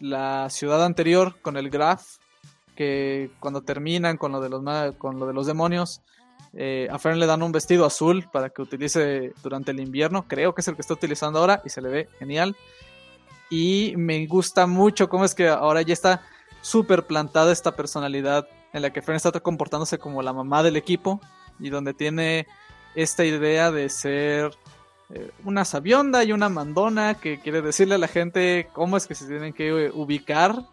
la 0.00 0.48
ciudad 0.50 0.84
anterior 0.84 1.40
con 1.42 1.56
el 1.56 1.70
Graf, 1.70 2.18
que 2.74 3.30
cuando 3.40 3.62
terminan 3.62 4.16
con 4.16 4.32
lo 4.32 4.40
de 4.40 4.48
los, 4.48 4.62
con 4.96 5.18
lo 5.18 5.26
de 5.26 5.34
los 5.34 5.46
demonios, 5.46 6.02
eh, 6.54 6.88
a 6.90 6.98
Fern 6.98 7.18
le 7.18 7.26
dan 7.26 7.42
un 7.42 7.52
vestido 7.52 7.84
azul 7.84 8.28
para 8.32 8.50
que 8.50 8.62
utilice 8.62 9.32
durante 9.42 9.72
el 9.72 9.80
invierno. 9.80 10.26
Creo 10.28 10.54
que 10.54 10.60
es 10.60 10.68
el 10.68 10.74
que 10.74 10.82
está 10.82 10.94
utilizando 10.94 11.38
ahora 11.38 11.62
y 11.64 11.70
se 11.70 11.82
le 11.82 11.88
ve 11.88 12.08
genial. 12.18 12.56
Y 13.50 13.94
me 13.96 14.26
gusta 14.26 14.66
mucho 14.66 15.08
cómo 15.08 15.24
es 15.24 15.34
que 15.34 15.48
ahora 15.48 15.82
ya 15.82 15.92
está 15.92 16.22
súper 16.60 17.06
plantada 17.06 17.52
esta 17.52 17.76
personalidad 17.76 18.48
en 18.72 18.82
la 18.82 18.92
que 18.92 19.02
Fern 19.02 19.16
está 19.16 19.32
comportándose 19.40 19.98
como 19.98 20.22
la 20.22 20.32
mamá 20.32 20.62
del 20.62 20.76
equipo 20.76 21.20
y 21.58 21.70
donde 21.70 21.94
tiene 21.94 22.46
esta 22.94 23.24
idea 23.24 23.70
de 23.70 23.88
ser 23.88 24.50
eh, 25.14 25.30
una 25.44 25.64
sabionda 25.64 26.24
y 26.24 26.32
una 26.32 26.48
mandona 26.48 27.14
que 27.14 27.40
quiere 27.40 27.62
decirle 27.62 27.94
a 27.94 27.98
la 27.98 28.08
gente 28.08 28.68
cómo 28.72 28.96
es 28.96 29.06
que 29.06 29.14
se 29.14 29.26
tienen 29.26 29.52
que 29.52 29.86
eh, 29.86 29.90
ubicar, 29.92 30.64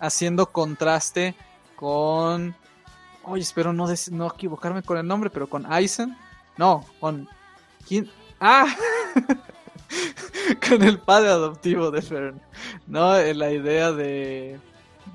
haciendo 0.00 0.46
contraste 0.46 1.34
con 1.76 2.54
Oye, 3.24 3.42
espero 3.42 3.72
no, 3.72 3.86
no 4.10 4.26
equivocarme 4.26 4.82
con 4.82 4.98
el 4.98 5.06
nombre, 5.06 5.30
pero 5.30 5.48
con 5.48 5.70
Aizen. 5.72 6.16
No, 6.56 6.84
con. 6.98 7.28
¿Quién? 7.86 8.10
¡Ah! 8.40 8.66
con 10.68 10.82
el 10.82 10.98
padre 10.98 11.30
adoptivo 11.30 11.90
de 11.90 12.02
Fern. 12.02 12.42
No, 12.86 13.16
eh, 13.16 13.34
la 13.34 13.52
idea 13.52 13.92
de. 13.92 14.58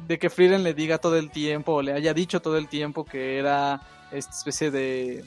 De 0.07 0.17
que 0.17 0.29
Frieden 0.29 0.63
le 0.63 0.73
diga 0.73 0.99
todo 0.99 1.17
el 1.17 1.31
tiempo, 1.31 1.73
o 1.73 1.81
le 1.81 1.91
haya 1.91 2.13
dicho 2.13 2.41
todo 2.41 2.57
el 2.57 2.69
tiempo 2.69 3.03
que 3.03 3.37
era 3.37 3.81
esta 4.11 4.31
especie 4.31 4.71
de. 4.71 5.25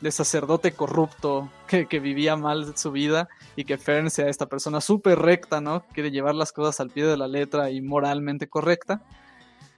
De 0.00 0.12
sacerdote 0.12 0.72
corrupto 0.72 1.50
que, 1.66 1.86
que 1.86 2.00
vivía 2.00 2.36
mal 2.36 2.76
su 2.76 2.92
vida 2.92 3.28
y 3.56 3.64
que 3.64 3.78
Fern 3.78 4.10
sea 4.10 4.28
esta 4.28 4.46
persona 4.46 4.80
súper 4.80 5.18
recta, 5.18 5.60
¿no? 5.60 5.84
Quiere 5.92 6.10
llevar 6.10 6.34
las 6.34 6.52
cosas 6.52 6.80
al 6.80 6.90
pie 6.90 7.04
de 7.04 7.16
la 7.16 7.26
letra 7.26 7.70
y 7.70 7.80
moralmente 7.80 8.48
correcta. 8.48 9.02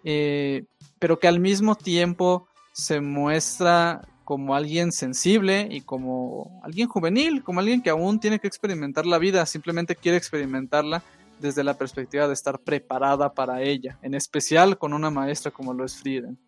Eh, 0.05 0.65
pero 0.99 1.19
que 1.19 1.29
al 1.29 1.41
mismo 1.41 1.75
tiempo 1.75 2.49
se 2.73 3.01
muestra 3.01 4.03
como 4.25 4.55
alguien 4.55 4.93
sensible 4.93 5.67
y 5.71 5.81
como 5.81 6.61
alguien 6.63 6.89
juvenil, 6.89 7.43
como 7.43 7.61
alguien 7.61 7.83
que 7.83 7.91
aún 7.91 8.21
tiene 8.21 8.39
que 8.39 8.47
experimentar 8.47 9.07
la 9.07 9.19
vida, 9.19 9.45
simplemente 9.45 9.97
quiere 9.97 10.17
experimentarla 10.17 11.03
desde 11.41 11.65
la 11.65 11.75
perspectiva 11.75 12.29
de 12.29 12.35
estar 12.35 12.61
preparada 12.61 13.33
para 13.33 13.63
ella, 13.63 13.99
en 14.03 14.15
especial 14.15 14.79
con 14.79 14.93
una 14.93 15.11
maestra 15.11 15.51
como 15.51 15.75
lo 15.75 15.85
es 15.85 15.97
Frieden. 15.97 16.39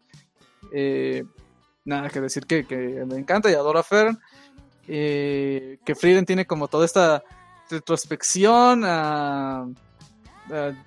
Eh, 0.72 1.24
nada 1.84 2.08
que 2.10 2.20
decir 2.20 2.46
que, 2.46 2.64
me 3.06 3.16
encanta 3.16 3.50
y 3.50 3.54
adoro 3.54 3.78
a 3.78 3.82
Fern, 3.82 4.18
eh, 4.88 5.78
que 5.84 5.94
Frieden 5.94 6.26
tiene 6.26 6.46
como 6.46 6.68
toda 6.68 6.84
esta 6.84 7.22
retrospección 7.70 8.82
a 8.84 9.66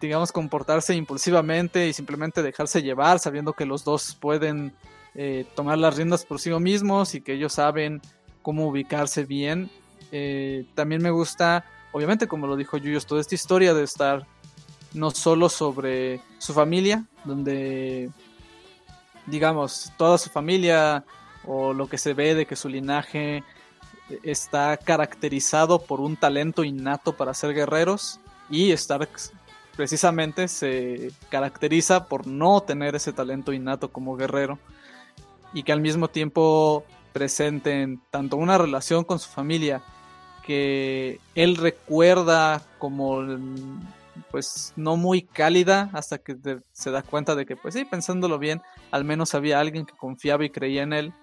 digamos, 0.02 0.32
comportarse 0.32 0.96
impulsivamente 0.96 1.88
y 1.88 1.94
simplemente 1.94 2.44
dejarse 2.44 2.82
llevar, 2.82 3.20
sabiendo 3.20 3.54
que 3.54 3.66
los 3.66 3.84
dos 3.84 4.16
pueden 4.20 4.74
eh, 5.16 5.46
tomar 5.56 5.78
las 5.78 5.96
riendas 5.96 6.26
por 6.26 6.40
sí 6.40 6.52
mismos 6.52 7.16
y 7.16 7.22
que 7.22 7.34
ellos 7.34 7.54
saben 7.54 8.02
cómo 8.42 8.68
ubicarse 8.68 9.26
bien. 9.26 9.70
Eh, 10.12 10.66
también 10.76 11.02
me 11.02 11.10
gusta, 11.10 11.66
obviamente, 11.92 12.28
como 12.28 12.48
lo 12.48 12.56
dijo 12.56 12.78
Yuyos, 12.78 13.06
toda 13.06 13.22
esta 13.22 13.36
historia 13.36 13.74
de 13.74 13.84
estar 13.84 14.28
no 14.94 15.12
solo 15.12 15.50
sobre 15.50 16.22
su 16.38 16.54
familia, 16.54 17.06
donde, 17.24 18.10
digamos, 19.26 19.92
toda 19.98 20.18
su 20.18 20.30
familia 20.30 21.04
o 21.46 21.74
lo 21.74 21.88
que 21.88 21.98
se 21.98 22.14
ve 22.14 22.36
de 22.36 22.46
que 22.46 22.56
su 22.56 22.70
linaje 22.70 23.44
está 24.24 24.78
caracterizado 24.78 25.80
por 25.80 26.00
un 26.00 26.16
talento 26.16 26.64
innato 26.64 27.16
para 27.16 27.34
ser 27.34 27.54
guerreros 27.54 28.20
y 28.50 28.72
estar 28.72 29.08
precisamente 29.76 30.48
se 30.48 31.12
caracteriza 31.30 32.08
por 32.08 32.28
no 32.28 32.62
tener 32.62 32.96
ese 32.96 33.14
talento 33.14 33.52
innato 33.52 33.92
como 33.92 34.16
guerrero 34.16 34.60
y 35.54 35.64
que 35.64 35.72
al 35.72 35.82
mismo 35.82 36.08
tiempo 36.08 36.86
presenten 37.14 38.02
tanto 38.12 38.38
una 38.38 38.58
relación 38.58 39.04
con 39.04 39.20
su 39.20 39.30
familia 39.30 39.82
que 40.46 41.20
él 41.34 41.58
recuerda 41.58 42.62
como 42.78 43.22
pues 44.32 44.74
no 44.76 44.98
muy 44.98 45.24
cálida 45.24 45.90
hasta 45.94 46.18
que 46.18 46.38
se 46.72 46.92
da 46.92 47.02
cuenta 47.02 47.36
de 47.36 47.46
que 47.46 47.56
pues 47.56 47.74
sí 47.74 47.86
pensándolo 47.86 48.40
bien 48.40 48.62
al 48.92 49.04
menos 49.04 49.36
había 49.36 49.60
alguien 49.60 49.86
que 49.86 49.96
confiaba 49.96 50.46
y 50.46 50.50
creía 50.50 50.84
en 50.84 50.94
él 50.94 51.14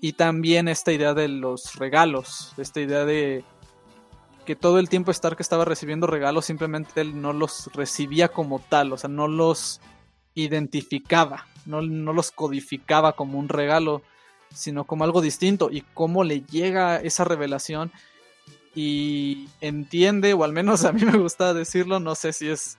y 0.00 0.12
también 0.12 0.68
esta 0.68 0.92
idea 0.92 1.14
de 1.14 1.28
los 1.28 1.76
regalos 1.76 2.52
esta 2.58 2.80
idea 2.80 3.04
de 3.04 3.44
que 4.46 4.56
todo 4.56 4.78
el 4.78 4.88
tiempo 4.88 5.10
Stark 5.10 5.36
estaba 5.40 5.66
recibiendo 5.66 6.06
regalos, 6.06 6.46
simplemente 6.46 7.02
él 7.02 7.20
no 7.20 7.34
los 7.34 7.68
recibía 7.74 8.28
como 8.28 8.60
tal, 8.60 8.92
o 8.92 8.96
sea, 8.96 9.10
no 9.10 9.28
los 9.28 9.80
identificaba, 10.34 11.46
no, 11.66 11.82
los 11.82 12.30
codificaba 12.30 13.12
como 13.12 13.38
un 13.38 13.50
regalo, 13.50 14.02
sino 14.54 14.84
como 14.84 15.04
algo 15.04 15.20
distinto. 15.20 15.68
Y 15.70 15.82
cómo 15.92 16.24
le 16.24 16.42
llega 16.42 16.96
esa 16.98 17.24
revelación 17.24 17.90
y 18.76 19.48
entiende, 19.62 20.34
o 20.34 20.44
al 20.44 20.52
menos 20.52 20.84
a 20.84 20.92
mí 20.92 21.04
me 21.04 21.18
gusta 21.18 21.54
decirlo, 21.54 21.98
no 21.98 22.14
sé 22.14 22.32
si 22.34 22.48
es 22.48 22.76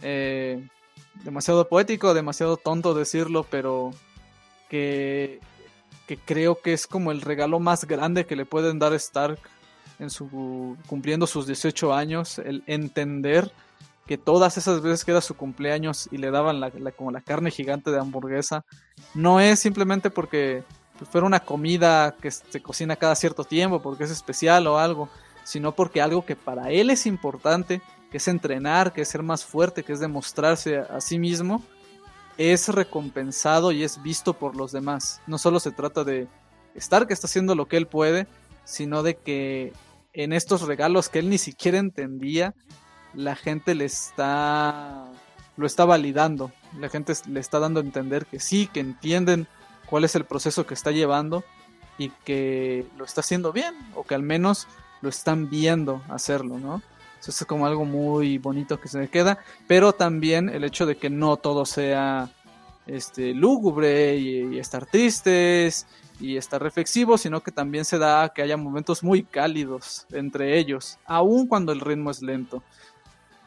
eh, 0.00 0.66
demasiado 1.24 1.68
poético, 1.68 2.14
demasiado 2.14 2.56
tonto 2.56 2.94
decirlo, 2.94 3.44
pero 3.50 3.90
que, 4.70 5.40
que 6.06 6.16
creo 6.16 6.60
que 6.62 6.72
es 6.72 6.86
como 6.86 7.10
el 7.10 7.20
regalo 7.20 7.58
más 7.58 7.84
grande 7.84 8.26
que 8.26 8.36
le 8.36 8.46
pueden 8.46 8.78
dar 8.78 8.92
a 8.92 8.96
Stark 8.96 9.40
en 9.98 10.08
su 10.08 10.76
cumpliendo 10.86 11.26
sus 11.26 11.48
18 11.48 11.92
años, 11.92 12.38
el 12.38 12.62
entender 12.66 13.50
que 14.06 14.18
todas 14.18 14.56
esas 14.56 14.82
veces 14.82 15.04
que 15.04 15.10
era 15.10 15.20
su 15.20 15.34
cumpleaños 15.34 16.08
y 16.12 16.18
le 16.18 16.30
daban 16.30 16.60
la, 16.60 16.70
como 16.92 17.10
la 17.10 17.22
carne 17.22 17.50
gigante 17.50 17.90
de 17.90 17.98
hamburguesa, 17.98 18.64
no 19.14 19.40
es 19.40 19.58
simplemente 19.58 20.10
porque 20.10 20.62
pues, 20.98 21.10
fuera 21.10 21.26
una 21.26 21.40
comida 21.40 22.14
que 22.20 22.30
se 22.30 22.62
cocina 22.62 22.96
cada 22.96 23.14
cierto 23.14 23.44
tiempo, 23.44 23.80
porque 23.80 24.04
es 24.04 24.10
especial 24.10 24.66
o 24.66 24.78
algo, 24.78 25.08
sino 25.44 25.74
porque 25.74 26.00
algo 26.00 26.24
que 26.24 26.36
para 26.36 26.70
él 26.70 26.90
es 26.90 27.06
importante, 27.06 27.82
que 28.10 28.18
es 28.18 28.28
entrenar, 28.28 28.92
que 28.92 29.02
es 29.02 29.08
ser 29.08 29.22
más 29.22 29.44
fuerte, 29.44 29.82
que 29.82 29.92
es 29.92 30.00
demostrarse 30.00 30.78
a, 30.78 30.82
a 30.84 31.00
sí 31.00 31.18
mismo, 31.18 31.62
es 32.38 32.68
recompensado 32.68 33.72
y 33.72 33.84
es 33.84 34.02
visto 34.02 34.34
por 34.34 34.56
los 34.56 34.72
demás. 34.72 35.20
No 35.26 35.38
solo 35.38 35.60
se 35.60 35.70
trata 35.70 36.04
de 36.04 36.28
estar 36.74 37.06
que 37.06 37.14
está 37.14 37.26
haciendo 37.26 37.54
lo 37.54 37.66
que 37.66 37.76
él 37.76 37.86
puede, 37.86 38.26
sino 38.64 39.02
de 39.02 39.16
que 39.16 39.72
en 40.12 40.32
estos 40.32 40.62
regalos 40.62 41.08
que 41.08 41.18
él 41.18 41.28
ni 41.28 41.38
siquiera 41.38 41.78
entendía, 41.78 42.54
la 43.12 43.36
gente 43.36 43.74
le 43.74 43.84
está 43.84 45.10
lo 45.56 45.66
está 45.66 45.84
validando, 45.84 46.50
la 46.80 46.88
gente 46.88 47.12
le 47.28 47.38
está 47.38 47.60
dando 47.60 47.78
a 47.78 47.84
entender 47.84 48.26
que 48.26 48.40
sí, 48.40 48.66
que 48.66 48.80
entienden 48.80 49.46
cuál 49.86 50.04
es 50.04 50.14
el 50.14 50.24
proceso 50.24 50.66
que 50.66 50.74
está 50.74 50.90
llevando 50.90 51.44
y 51.98 52.10
que 52.24 52.86
lo 52.96 53.04
está 53.04 53.20
haciendo 53.20 53.52
bien 53.52 53.74
o 53.94 54.04
que 54.04 54.14
al 54.14 54.22
menos 54.22 54.66
lo 55.00 55.08
están 55.08 55.50
viendo 55.50 56.02
hacerlo, 56.08 56.58
¿no? 56.58 56.82
Eso 57.20 57.30
es 57.30 57.44
como 57.46 57.66
algo 57.66 57.84
muy 57.84 58.38
bonito 58.38 58.80
que 58.80 58.88
se 58.88 58.98
me 58.98 59.08
queda, 59.08 59.38
pero 59.66 59.94
también 59.94 60.48
el 60.50 60.64
hecho 60.64 60.84
de 60.84 60.96
que 60.96 61.08
no 61.08 61.36
todo 61.36 61.64
sea 61.64 62.30
este 62.86 63.32
lúgubre 63.32 64.16
y 64.16 64.58
estar 64.58 64.84
tristes 64.84 65.86
y 66.20 66.36
estar 66.36 66.62
reflexivo, 66.62 67.16
sino 67.18 67.42
que 67.42 67.50
también 67.50 67.84
se 67.84 67.98
da 67.98 68.28
que 68.28 68.42
haya 68.42 68.56
momentos 68.56 69.02
muy 69.02 69.24
cálidos 69.24 70.06
entre 70.12 70.58
ellos, 70.58 70.98
aun 71.06 71.46
cuando 71.46 71.72
el 71.72 71.80
ritmo 71.80 72.10
es 72.10 72.22
lento. 72.22 72.62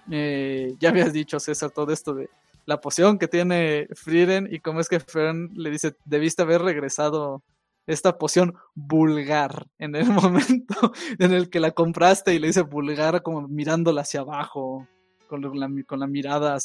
Eh, 0.10 0.76
ya 0.80 0.90
habías 0.90 1.14
dicho, 1.14 1.40
César, 1.40 1.72
todo 1.72 1.92
esto 1.92 2.14
de 2.14 2.30
la 2.68 2.82
poción 2.82 3.18
que 3.18 3.30
tiene 3.30 3.88
Frieden 3.96 4.48
y 4.52 4.60
cómo 4.60 4.82
es 4.82 4.90
que 4.90 5.00
Fern 5.00 5.50
le 5.54 5.72
dice, 5.72 5.96
debiste 6.04 6.42
haber 6.42 6.62
regresado 6.62 7.42
esta 7.88 8.18
poción 8.18 8.56
vulgar 8.76 9.68
en 9.80 9.96
el 9.96 10.06
momento 10.12 10.92
en 11.18 11.34
el 11.34 11.50
que 11.50 11.62
la 11.62 11.72
compraste 11.72 12.34
y 12.36 12.40
le 12.40 12.48
dice 12.48 12.62
vulgar 12.64 13.24
como 13.24 13.48
mirándola 13.48 14.02
hacia 14.02 14.20
abajo, 14.20 14.86
con 15.30 15.42
la, 15.42 15.70
con 15.86 16.02
la 16.02 16.08
mirada 16.08 16.58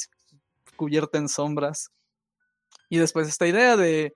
cubierta 0.75 1.17
en 1.17 1.29
sombras. 1.29 1.89
Y 2.89 2.97
después 2.97 3.29
esta 3.29 3.47
idea 3.47 3.77
de 3.77 4.13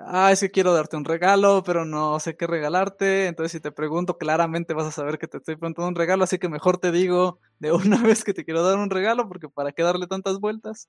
ah, 0.00 0.32
es 0.32 0.40
que 0.40 0.50
quiero 0.50 0.72
darte 0.72 0.96
un 0.96 1.04
regalo, 1.04 1.62
pero 1.64 1.84
no 1.84 2.18
sé 2.20 2.36
qué 2.36 2.46
regalarte, 2.46 3.26
entonces 3.26 3.52
si 3.52 3.60
te 3.60 3.72
pregunto 3.72 4.18
claramente 4.18 4.74
vas 4.74 4.86
a 4.86 4.92
saber 4.92 5.18
que 5.18 5.28
te 5.28 5.38
estoy 5.38 5.56
preguntando 5.56 5.88
un 5.88 5.94
regalo, 5.94 6.24
así 6.24 6.38
que 6.38 6.48
mejor 6.48 6.78
te 6.78 6.92
digo 6.92 7.40
de 7.58 7.72
una 7.72 8.02
vez 8.02 8.24
que 8.24 8.34
te 8.34 8.44
quiero 8.44 8.62
dar 8.62 8.78
un 8.78 8.90
regalo, 8.90 9.28
porque 9.28 9.48
para 9.48 9.72
qué 9.72 9.82
darle 9.82 10.06
tantas 10.06 10.38
vueltas, 10.40 10.88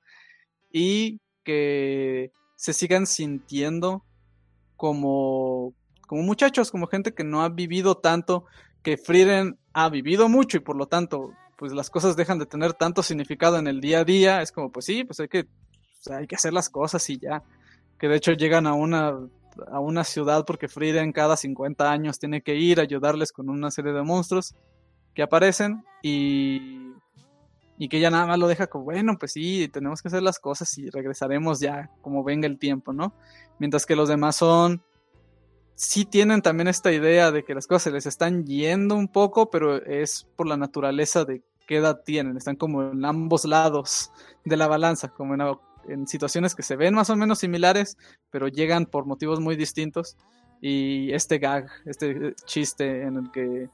y 0.73 1.21
que 1.43 2.31
se 2.57 2.73
sigan 2.73 3.05
sintiendo 3.05 4.03
como, 4.75 5.73
como 6.07 6.23
muchachos, 6.23 6.71
como 6.71 6.87
gente 6.87 7.13
que 7.13 7.23
no 7.23 7.43
ha 7.43 7.49
vivido 7.49 7.95
tanto, 7.95 8.45
que 8.81 8.97
Frieden 8.97 9.57
ha 9.71 9.87
vivido 9.89 10.27
mucho 10.27 10.57
y 10.57 10.61
por 10.61 10.75
lo 10.75 10.87
tanto, 10.87 11.31
pues 11.57 11.71
las 11.71 11.89
cosas 11.89 12.17
dejan 12.17 12.39
de 12.39 12.47
tener 12.47 12.73
tanto 12.73 13.03
significado 13.03 13.57
en 13.57 13.67
el 13.67 13.79
día 13.79 13.99
a 13.99 14.03
día, 14.03 14.41
es 14.41 14.51
como, 14.51 14.71
pues 14.71 14.85
sí, 14.85 15.03
pues 15.03 15.19
hay 15.19 15.27
que, 15.27 15.45
hay 16.11 16.27
que 16.27 16.35
hacer 16.35 16.51
las 16.51 16.69
cosas 16.69 17.07
y 17.09 17.19
ya. 17.19 17.43
Que 17.99 18.07
de 18.07 18.17
hecho 18.17 18.33
llegan 18.33 18.67
a 18.67 18.73
una, 18.73 19.13
a 19.71 19.79
una 19.79 20.03
ciudad 20.03 20.43
porque 20.45 20.67
Frieden 20.67 21.13
cada 21.13 21.37
50 21.37 21.89
años 21.89 22.19
tiene 22.19 22.41
que 22.41 22.55
ir 22.55 22.79
a 22.79 22.83
ayudarles 22.83 23.31
con 23.31 23.49
una 23.49 23.71
serie 23.71 23.93
de 23.93 24.01
monstruos 24.01 24.55
que 25.13 25.21
aparecen 25.21 25.83
y, 26.01 26.92
y 27.83 27.89
que 27.89 27.97
ella 27.97 28.09
nada 28.09 28.25
más 28.25 28.39
lo 28.39 28.47
deja 28.47 28.67
como, 28.67 28.85
bueno, 28.85 29.17
pues 29.19 29.33
sí, 29.33 29.67
tenemos 29.67 30.01
que 30.01 30.07
hacer 30.07 30.23
las 30.23 30.39
cosas 30.39 30.77
y 30.77 30.89
regresaremos 30.89 31.59
ya 31.59 31.91
como 32.01 32.23
venga 32.23 32.47
el 32.47 32.57
tiempo, 32.57 32.93
¿no? 32.93 33.13
Mientras 33.59 33.85
que 33.85 33.97
los 33.97 34.07
demás 34.07 34.37
son, 34.37 34.81
sí 35.75 36.05
tienen 36.05 36.41
también 36.41 36.69
esta 36.69 36.93
idea 36.93 37.29
de 37.29 37.43
que 37.43 37.53
las 37.53 37.67
cosas 37.67 37.83
se 37.83 37.91
les 37.91 38.05
están 38.05 38.45
yendo 38.45 38.95
un 38.95 39.09
poco, 39.09 39.49
pero 39.49 39.83
es 39.83 40.25
por 40.37 40.47
la 40.47 40.55
naturaleza 40.55 41.25
de 41.25 41.41
qué 41.67 41.75
edad 41.75 42.03
tienen, 42.05 42.37
están 42.37 42.55
como 42.55 42.83
en 42.83 43.03
ambos 43.03 43.43
lados 43.43 44.13
de 44.45 44.55
la 44.55 44.67
balanza, 44.67 45.09
como 45.09 45.33
en 45.33 45.41
en 45.89 46.07
situaciones 46.07 46.55
que 46.55 46.63
se 46.63 46.77
ven 46.77 46.93
más 46.93 47.09
o 47.09 47.17
menos 47.17 47.39
similares, 47.39 47.97
pero 48.29 48.47
llegan 48.47 48.85
por 48.85 49.05
motivos 49.05 49.41
muy 49.41 49.57
distintos. 49.57 50.15
Y 50.61 51.11
este 51.11 51.37
gag, 51.37 51.67
este 51.83 52.33
chiste 52.45 53.01
en 53.01 53.17
el 53.17 53.31
que 53.33 53.67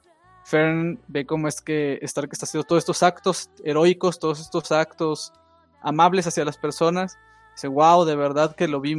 Fern 0.49 0.99
ve 1.07 1.27
cómo 1.27 1.47
es 1.47 1.61
que 1.61 1.99
Stark 2.01 2.29
está 2.31 2.45
haciendo 2.45 2.65
todos 2.65 2.81
estos 2.81 3.03
actos 3.03 3.51
heroicos, 3.63 4.17
todos 4.17 4.39
estos 4.39 4.71
actos 4.71 5.31
amables 5.81 6.25
hacia 6.25 6.43
las 6.43 6.57
personas. 6.57 7.19
Dice, 7.55 7.67
wow, 7.67 8.03
de 8.03 8.15
verdad 8.15 8.55
que 8.55 8.67
lo 8.67 8.81
vi, 8.81 8.95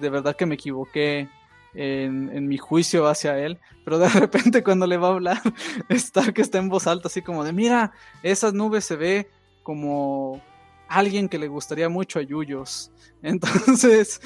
de 0.00 0.10
verdad 0.10 0.34
que 0.34 0.46
me 0.46 0.54
equivoqué 0.54 1.28
en, 1.74 2.30
en, 2.34 2.48
mi 2.48 2.56
juicio 2.56 3.06
hacia 3.06 3.38
él. 3.38 3.58
Pero 3.84 3.98
de 3.98 4.08
repente 4.20 4.64
cuando 4.64 4.86
le 4.86 4.96
va 4.96 5.08
a 5.08 5.12
hablar, 5.12 5.42
Stark 5.90 6.38
está 6.38 6.56
en 6.56 6.70
voz 6.70 6.86
alta, 6.86 7.08
así 7.08 7.20
como 7.20 7.44
de, 7.44 7.52
mira, 7.52 7.92
esas 8.22 8.54
nubes 8.54 8.86
se 8.86 8.96
ve 8.96 9.30
como 9.62 10.40
alguien 10.88 11.28
que 11.28 11.38
le 11.38 11.48
gustaría 11.48 11.90
mucho 11.90 12.18
a 12.18 12.22
Yuyos. 12.22 12.90
Entonces, 13.22 14.22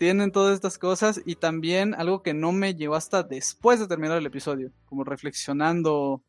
tienen 0.00 0.32
todas 0.32 0.54
estas 0.54 0.78
cosas 0.78 1.20
y 1.26 1.34
también 1.34 1.92
algo 1.92 2.22
que 2.22 2.32
no 2.32 2.52
me 2.52 2.74
llevó 2.74 2.94
hasta 2.94 3.22
después 3.22 3.80
de 3.80 3.86
terminar 3.86 4.16
el 4.16 4.24
episodio, 4.24 4.72
como 4.86 5.04
reflexionando, 5.04 6.22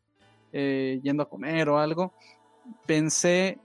eh, 0.52 1.00
yendo 1.02 1.22
a 1.22 1.28
comer 1.30 1.70
o 1.70 1.78
algo, 1.78 2.12
pensé 2.84 3.58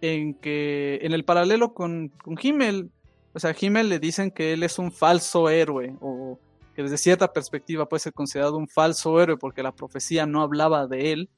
en 0.00 0.34
que 0.34 1.00
en 1.02 1.14
el 1.14 1.24
paralelo 1.24 1.74
con, 1.74 2.12
con 2.22 2.38
Himmel, 2.40 2.92
o 3.34 3.40
sea, 3.40 3.50
a 3.50 3.56
Himmel 3.60 3.88
le 3.88 3.98
dicen 3.98 4.30
que 4.30 4.52
él 4.52 4.62
es 4.62 4.78
un 4.78 4.92
falso 4.92 5.48
héroe 5.50 5.96
o 6.00 6.38
que 6.76 6.84
desde 6.84 6.96
cierta 6.96 7.32
perspectiva 7.32 7.88
puede 7.88 8.02
ser 8.02 8.12
considerado 8.12 8.56
un 8.56 8.68
falso 8.68 9.20
héroe 9.20 9.36
porque 9.36 9.64
la 9.64 9.72
profecía 9.72 10.26
no 10.26 10.42
hablaba 10.42 10.86
de 10.86 11.10
él, 11.10 11.28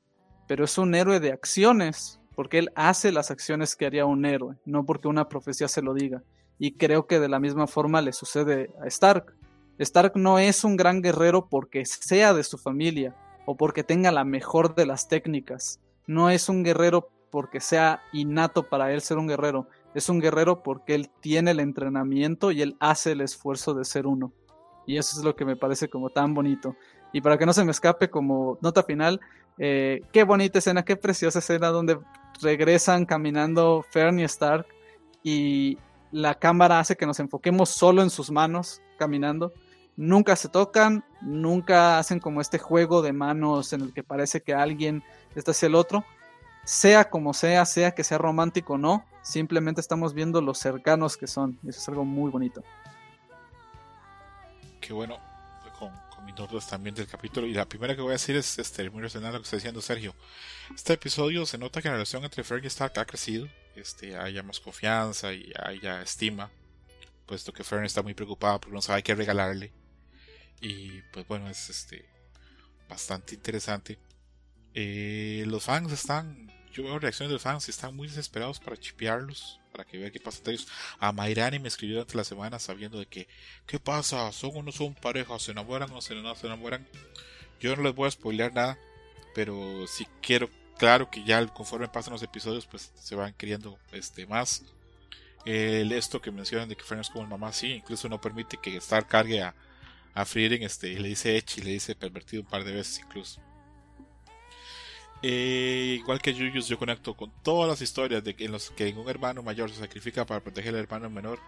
pero 0.46 0.66
es 0.66 0.76
un 0.76 0.94
héroe 0.94 1.18
de 1.18 1.32
acciones, 1.32 2.20
porque 2.34 2.58
él 2.58 2.72
hace 2.74 3.10
las 3.10 3.30
acciones 3.30 3.74
que 3.74 3.86
haría 3.86 4.04
un 4.04 4.26
héroe, 4.26 4.56
no 4.66 4.84
porque 4.84 5.08
una 5.08 5.30
profecía 5.30 5.66
se 5.66 5.80
lo 5.80 5.94
diga. 5.94 6.22
Y 6.64 6.74
creo 6.74 7.08
que 7.08 7.18
de 7.18 7.28
la 7.28 7.40
misma 7.40 7.66
forma 7.66 8.00
le 8.02 8.12
sucede 8.12 8.70
a 8.80 8.86
Stark. 8.86 9.34
Stark 9.80 10.12
no 10.14 10.38
es 10.38 10.62
un 10.62 10.76
gran 10.76 11.02
guerrero 11.02 11.48
porque 11.48 11.84
sea 11.84 12.34
de 12.34 12.44
su 12.44 12.56
familia 12.56 13.16
o 13.46 13.56
porque 13.56 13.82
tenga 13.82 14.12
la 14.12 14.24
mejor 14.24 14.76
de 14.76 14.86
las 14.86 15.08
técnicas. 15.08 15.80
No 16.06 16.30
es 16.30 16.48
un 16.48 16.62
guerrero 16.62 17.10
porque 17.32 17.58
sea 17.58 18.00
innato 18.12 18.68
para 18.68 18.92
él 18.92 19.00
ser 19.00 19.18
un 19.18 19.26
guerrero. 19.26 19.66
Es 19.92 20.08
un 20.08 20.20
guerrero 20.20 20.62
porque 20.62 20.94
él 20.94 21.10
tiene 21.18 21.50
el 21.50 21.58
entrenamiento 21.58 22.52
y 22.52 22.62
él 22.62 22.76
hace 22.78 23.10
el 23.10 23.22
esfuerzo 23.22 23.74
de 23.74 23.84
ser 23.84 24.06
uno. 24.06 24.32
Y 24.86 24.98
eso 24.98 25.18
es 25.18 25.24
lo 25.24 25.34
que 25.34 25.44
me 25.44 25.56
parece 25.56 25.88
como 25.88 26.10
tan 26.10 26.32
bonito. 26.32 26.76
Y 27.12 27.22
para 27.22 27.38
que 27.38 27.46
no 27.46 27.52
se 27.52 27.64
me 27.64 27.72
escape 27.72 28.08
como 28.08 28.56
nota 28.60 28.84
final, 28.84 29.20
eh, 29.58 30.02
qué 30.12 30.22
bonita 30.22 30.60
escena, 30.60 30.84
qué 30.84 30.94
preciosa 30.94 31.40
escena 31.40 31.70
donde 31.70 31.98
regresan 32.40 33.04
caminando 33.04 33.84
Fern 33.90 34.20
y 34.20 34.22
Stark 34.22 34.64
y 35.24 35.76
la 36.12 36.34
cámara 36.34 36.78
hace 36.78 36.96
que 36.96 37.06
nos 37.06 37.18
enfoquemos 37.18 37.70
solo 37.70 38.02
en 38.02 38.10
sus 38.10 38.30
manos 38.30 38.80
caminando. 38.98 39.52
Nunca 39.96 40.36
se 40.36 40.48
tocan, 40.48 41.04
nunca 41.20 41.98
hacen 41.98 42.20
como 42.20 42.40
este 42.40 42.58
juego 42.58 43.02
de 43.02 43.12
manos 43.12 43.72
en 43.72 43.82
el 43.82 43.92
que 43.92 44.02
parece 44.02 44.40
que 44.40 44.54
alguien 44.54 45.02
está 45.34 45.50
hacia 45.50 45.66
el 45.66 45.74
otro. 45.74 46.04
Sea 46.64 47.10
como 47.10 47.34
sea, 47.34 47.64
sea 47.64 47.92
que 47.92 48.04
sea 48.04 48.18
romántico 48.18 48.74
o 48.74 48.78
no, 48.78 49.04
simplemente 49.22 49.80
estamos 49.80 50.14
viendo 50.14 50.40
los 50.40 50.58
cercanos 50.58 51.16
que 51.16 51.26
son. 51.26 51.58
Eso 51.66 51.80
es 51.80 51.88
algo 51.88 52.04
muy 52.04 52.30
bonito. 52.30 52.62
Qué 54.80 54.92
bueno 54.92 55.32
notas 56.38 56.66
también 56.68 56.94
del 56.94 57.06
capítulo. 57.06 57.46
Y 57.46 57.54
la 57.54 57.66
primera 57.66 57.94
que 57.94 58.02
voy 58.02 58.10
a 58.10 58.12
decir 58.12 58.36
es 58.36 58.58
este, 58.58 58.88
muy 58.90 59.00
relacionado 59.00 59.34
lo 59.34 59.40
que 59.40 59.44
está 59.44 59.56
diciendo 59.56 59.80
Sergio. 59.80 60.14
Este 60.74 60.94
episodio 60.94 61.46
se 61.46 61.58
nota 61.58 61.82
que 61.82 61.88
la 61.88 61.94
relación 61.94 62.24
entre 62.24 62.44
Ferg 62.44 62.64
y 62.64 62.68
Stark 62.68 62.98
ha 62.98 63.04
crecido. 63.04 63.48
Este, 63.76 64.16
haya 64.16 64.42
más 64.42 64.60
confianza 64.60 65.32
y 65.32 65.52
haya 65.58 66.02
estima. 66.02 66.50
Puesto 67.26 67.52
que 67.52 67.64
Fern 67.64 67.84
está 67.84 68.02
muy 68.02 68.14
preocupada 68.14 68.60
porque 68.60 68.74
no 68.74 68.82
sabe 68.82 69.02
qué 69.02 69.14
regalarle. 69.14 69.72
Y 70.60 71.00
pues 71.12 71.26
bueno, 71.26 71.48
es 71.48 71.70
este 71.70 72.08
bastante 72.88 73.34
interesante. 73.34 73.98
Eh, 74.74 75.44
los 75.46 75.64
fans 75.64 75.92
están. 75.92 76.50
Yo 76.72 76.84
veo 76.84 76.98
reacciones 76.98 77.30
de 77.30 77.34
los 77.34 77.42
fans 77.42 77.68
están 77.68 77.94
muy 77.94 78.08
desesperados 78.08 78.58
para 78.58 78.76
chipearlos 78.76 79.60
para 79.72 79.84
que 79.84 79.98
vea 79.98 80.10
qué 80.10 80.20
pasa 80.20 80.38
entre 80.38 80.54
ellos. 80.54 80.68
A 80.98 81.12
Mairani 81.12 81.58
me 81.58 81.68
escribió 81.68 81.96
durante 81.96 82.16
la 82.16 82.24
semana 82.24 82.58
sabiendo 82.58 82.98
de 82.98 83.06
que, 83.06 83.26
¿qué 83.66 83.80
pasa? 83.80 84.30
¿Son 84.32 84.52
o 84.54 84.62
no 84.62 84.70
son 84.70 84.94
pareja? 84.94 85.38
¿Se 85.38 85.52
enamoran 85.52 85.90
o 85.90 85.94
no 85.94 86.00
se 86.00 86.14
enamoran? 86.14 86.86
Yo 87.58 87.74
no 87.74 87.82
les 87.82 87.94
voy 87.94 88.08
a 88.08 88.10
spoilear 88.10 88.52
nada, 88.52 88.78
pero 89.34 89.86
si 89.86 90.06
quiero, 90.20 90.48
claro 90.82 91.08
que 91.08 91.22
ya 91.22 91.46
conforme 91.46 91.86
pasan 91.86 92.12
los 92.12 92.24
episodios, 92.24 92.66
pues 92.66 92.90
se 92.96 93.14
van 93.14 93.32
queriendo 93.34 93.78
este, 93.92 94.26
más. 94.26 94.64
El 95.44 95.92
esto 95.92 96.20
que 96.20 96.32
mencionan 96.32 96.68
de 96.68 96.74
que 96.74 96.82
Fern 96.82 97.00
es 97.00 97.08
como 97.08 97.24
mamá, 97.24 97.52
sí, 97.52 97.74
incluso 97.74 98.08
no 98.08 98.20
permite 98.20 98.56
que 98.56 98.76
Star 98.78 99.06
cargue 99.06 99.42
a, 99.42 99.54
a 100.12 100.22
este, 100.24 100.98
le 100.98 101.08
dice 101.08 101.36
Echi, 101.36 101.60
le 101.60 101.70
dice 101.70 101.94
pervertido 101.94 102.42
un 102.42 102.48
par 102.48 102.64
de 102.64 102.72
veces 102.72 102.98
incluso. 102.98 103.40
Eh, 105.22 105.98
igual 106.00 106.20
que 106.20 106.34
Yuyus, 106.34 106.66
yo 106.66 106.76
conecto 106.76 107.14
con 107.14 107.30
todas 107.44 107.68
las 107.70 107.80
historias 107.80 108.24
de 108.24 108.34
que 108.34 108.46
en 108.46 108.50
los 108.50 108.70
que 108.70 108.92
un 108.92 109.08
hermano 109.08 109.40
mayor 109.40 109.70
se 109.70 109.78
sacrifica 109.78 110.26
para 110.26 110.40
proteger 110.40 110.74
al 110.74 110.80
hermano 110.80 111.08
menor. 111.08 111.38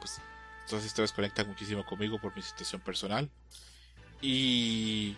Pues 0.00 0.20
todas 0.68 0.84
historias 0.84 1.12
conectan 1.12 1.46
muchísimo 1.46 1.86
conmigo 1.86 2.18
por 2.20 2.34
mi 2.34 2.42
situación 2.42 2.80
personal. 2.80 3.30
Y 4.20 5.16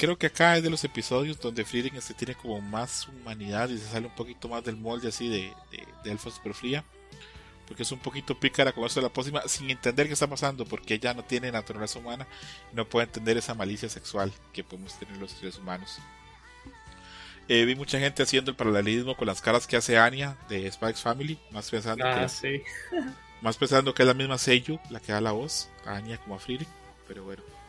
creo 0.00 0.16
que 0.16 0.28
acá 0.28 0.56
es 0.56 0.62
de 0.62 0.70
los 0.70 0.82
episodios 0.82 1.38
donde 1.38 1.62
Frieden 1.62 1.94
este 1.94 2.14
tiene 2.14 2.34
como 2.34 2.58
más 2.62 3.06
humanidad 3.06 3.68
y 3.68 3.76
se 3.76 3.86
sale 3.86 4.06
un 4.06 4.14
poquito 4.14 4.48
más 4.48 4.64
del 4.64 4.78
molde 4.78 5.08
así 5.08 5.28
de, 5.28 5.52
de, 6.02 6.10
elfo 6.10 6.30
super 6.30 6.54
fría. 6.54 6.82
Porque 7.68 7.82
es 7.82 7.92
un 7.92 7.98
poquito 7.98 8.34
pícara 8.40 8.72
como 8.72 8.86
eso 8.86 8.98
de 8.98 9.06
la 9.06 9.12
pócima, 9.12 9.42
sin 9.46 9.68
entender 9.68 10.06
qué 10.06 10.14
está 10.14 10.26
pasando, 10.26 10.64
porque 10.64 10.94
ella 10.94 11.12
no 11.12 11.22
tiene 11.22 11.52
naturaleza 11.52 11.98
humana 11.98 12.26
y 12.72 12.76
no 12.76 12.88
puede 12.88 13.08
entender 13.08 13.36
esa 13.36 13.54
malicia 13.54 13.90
sexual 13.90 14.32
que 14.54 14.64
podemos 14.64 14.98
tener 14.98 15.18
los 15.18 15.32
seres 15.32 15.58
humanos. 15.58 15.98
Eh, 17.46 17.66
vi 17.66 17.74
mucha 17.74 18.00
gente 18.00 18.22
haciendo 18.22 18.50
el 18.50 18.56
paralelismo 18.56 19.16
con 19.16 19.26
las 19.26 19.42
caras 19.42 19.66
que 19.66 19.76
hace 19.76 19.98
Anya 19.98 20.38
de 20.48 20.70
Spike's 20.72 21.02
Family, 21.02 21.38
más 21.50 21.68
pensando, 21.68 22.04
que, 22.04 22.10
ah, 22.10 22.24
es, 22.24 22.42
más 23.42 23.58
pensando 23.58 23.92
que 23.92 24.02
es 24.02 24.06
la 24.06 24.14
misma 24.14 24.38
Seiyu 24.38 24.80
la 24.88 24.98
que 24.98 25.12
da 25.12 25.20
la 25.20 25.32
voz, 25.32 25.68
a 25.84 25.96
Anya 25.96 26.16
como 26.16 26.36
a 26.36 26.38
Frieren, 26.38 26.66
pero 27.06 27.22
bueno. 27.22 27.59